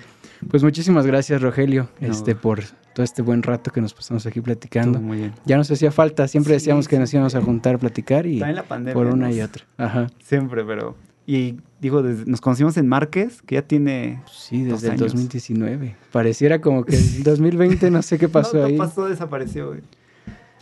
Pues 0.50 0.62
muchísimas 0.62 1.04
gracias, 1.04 1.42
Rogelio, 1.42 1.88
este, 2.00 2.36
por 2.36 2.62
todo 2.94 3.02
este 3.02 3.22
buen 3.22 3.42
rato 3.42 3.72
que 3.72 3.80
nos 3.80 3.92
pasamos 3.92 4.24
aquí 4.26 4.40
platicando. 4.40 5.00
muy 5.00 5.18
bien. 5.18 5.32
Ya 5.46 5.56
nos 5.56 5.70
hacía 5.70 5.90
falta, 5.90 6.28
siempre 6.28 6.52
decíamos 6.52 6.86
que 6.86 6.98
nos 6.98 7.12
íbamos 7.12 7.34
a 7.34 7.40
juntar 7.40 7.76
a 7.76 7.78
platicar 7.78 8.26
y 8.26 8.38
la 8.38 8.62
pandemia, 8.62 8.94
por 8.94 9.06
una 9.06 9.32
y 9.32 9.40
otra. 9.40 9.64
Ajá. 9.78 10.06
Siempre, 10.22 10.64
pero 10.64 10.96
y 11.26 11.56
digo, 11.80 12.02
nos 12.02 12.40
conocimos 12.40 12.76
en 12.76 12.86
Márquez, 12.86 13.42
que 13.42 13.56
ya 13.56 13.62
tiene 13.62 14.22
Sí, 14.30 14.62
desde 14.64 14.88
el 14.88 14.96
2019. 14.96 15.96
Pareciera 16.12 16.60
como 16.60 16.84
que 16.84 16.96
el 16.96 17.22
2020 17.24 17.90
no 17.90 18.02
sé 18.02 18.18
qué 18.18 18.28
pasó 18.28 18.58
no, 18.58 18.64
ahí. 18.64 18.76
No 18.76 18.84
pasó, 18.84 19.06
desapareció, 19.06 19.68
güey. 19.68 19.80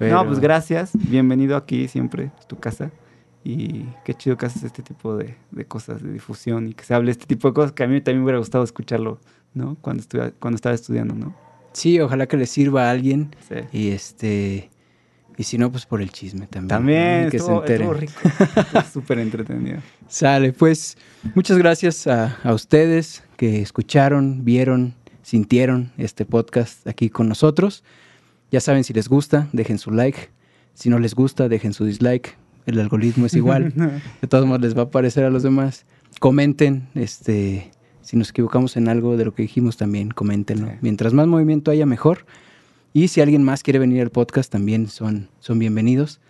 No, 0.00 0.26
pues 0.26 0.40
gracias. 0.40 0.90
Bienvenido 0.94 1.56
aquí 1.56 1.86
siempre, 1.86 2.32
tu 2.48 2.58
casa. 2.58 2.90
Y 3.44 3.86
qué 4.04 4.14
chido 4.14 4.36
que 4.36 4.46
haces 4.46 4.62
este 4.62 4.82
tipo 4.82 5.16
de, 5.16 5.36
de, 5.50 5.64
cosas, 5.64 6.02
de 6.02 6.12
difusión 6.12 6.68
y 6.68 6.74
que 6.74 6.84
se 6.84 6.94
hable 6.94 7.10
este 7.10 7.26
tipo 7.26 7.48
de 7.48 7.54
cosas 7.54 7.72
que 7.72 7.82
a 7.82 7.88
mí 7.88 8.00
también 8.00 8.20
me 8.20 8.24
hubiera 8.24 8.38
gustado 8.38 8.62
escucharlo, 8.62 9.20
¿no? 9.54 9.76
Cuando, 9.80 10.00
estuve, 10.00 10.32
cuando 10.32 10.56
estaba 10.56 10.74
estudiando, 10.74 11.14
¿no? 11.14 11.34
Sí, 11.72 12.00
ojalá 12.00 12.26
que 12.26 12.36
le 12.36 12.46
sirva 12.46 12.88
a 12.88 12.90
alguien. 12.90 13.34
Y 13.72 13.90
este. 13.90 14.70
Y 15.36 15.44
si 15.44 15.58
no, 15.58 15.70
pues 15.70 15.86
por 15.86 16.02
el 16.02 16.10
chisme 16.10 16.46
también. 16.46 16.68
También, 16.68 17.30
que 17.30 17.38
estuvo, 17.38 17.66
se 17.66 17.74
estuvo 17.74 17.94
rico. 17.94 18.12
Súper 18.92 19.18
entretenido. 19.18 19.78
Sale, 20.08 20.52
pues 20.52 20.96
muchas 21.34 21.56
gracias 21.58 22.06
a, 22.06 22.38
a, 22.42 22.52
ustedes 22.52 23.22
que 23.36 23.62
escucharon, 23.62 24.44
vieron, 24.44 24.94
sintieron 25.22 25.92
este 25.96 26.26
podcast 26.26 26.86
aquí 26.86 27.08
con 27.08 27.28
nosotros. 27.28 27.82
Ya 28.50 28.60
saben, 28.60 28.84
si 28.84 28.92
les 28.92 29.08
gusta, 29.08 29.48
dejen 29.52 29.78
su 29.78 29.90
like. 29.90 30.30
Si 30.74 30.90
no 30.90 30.98
les 30.98 31.14
gusta, 31.14 31.48
dejen 31.48 31.72
su 31.72 31.84
dislike. 31.84 32.36
El 32.66 32.78
algoritmo 32.78 33.26
es 33.26 33.34
igual. 33.34 33.72
De 34.20 34.28
todos 34.28 34.46
modos, 34.46 34.60
les 34.60 34.76
va 34.76 34.82
a 34.82 34.84
aparecer 34.84 35.24
a 35.24 35.30
los 35.30 35.42
demás. 35.42 35.86
Comenten, 36.20 36.88
este 36.94 37.70
Si 38.02 38.16
nos 38.16 38.30
equivocamos 38.30 38.76
en 38.76 38.88
algo 38.88 39.16
de 39.16 39.24
lo 39.24 39.34
que 39.34 39.42
dijimos, 39.42 39.76
también 39.76 40.10
coméntenlo. 40.10 40.68
Mientras 40.80 41.12
más 41.12 41.26
movimiento 41.26 41.70
haya, 41.70 41.86
mejor. 41.86 42.26
Y 42.94 43.08
si 43.08 43.22
alguien 43.22 43.42
más 43.42 43.62
quiere 43.62 43.78
venir 43.78 44.02
al 44.02 44.10
podcast, 44.10 44.52
también 44.52 44.86
son, 44.86 45.28
son 45.40 45.58
bienvenidos. 45.58 46.20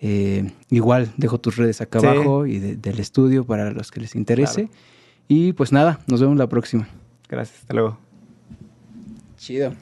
Eh, 0.00 0.50
igual 0.70 1.12
dejo 1.16 1.38
tus 1.38 1.56
redes 1.56 1.80
acá 1.80 1.98
abajo 1.98 2.46
y 2.46 2.58
del 2.58 2.98
estudio 2.98 3.44
para 3.44 3.72
los 3.72 3.90
que 3.90 4.00
les 4.00 4.14
interese. 4.14 4.70
Y 5.26 5.52
pues 5.52 5.70
nada, 5.70 6.00
nos 6.06 6.20
vemos 6.20 6.38
la 6.38 6.48
próxima. 6.48 6.88
Gracias, 7.28 7.60
hasta 7.60 7.74
luego. 7.74 7.98
Chido. 9.36 9.74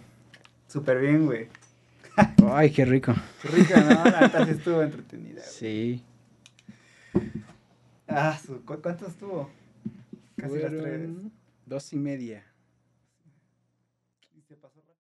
Súper 0.66 1.00
bien, 1.00 1.26
güey. 1.26 1.46
Ay, 2.50 2.70
qué 2.70 2.84
rico. 2.84 3.14
Qué 3.42 3.48
rico, 3.48 3.74
¿no? 3.76 4.05
La 4.05 4.46
estuvo 4.50 4.82
entretenida. 4.82 5.42
Sí. 5.42 6.02
Ah, 8.08 8.36
¿cuánto 8.64 9.06
estuvo? 9.06 9.48
Casi 10.36 10.58
las 10.58 10.72
tres. 10.72 11.08
Dos 11.66 11.92
y 11.92 11.96
media. 11.96 12.44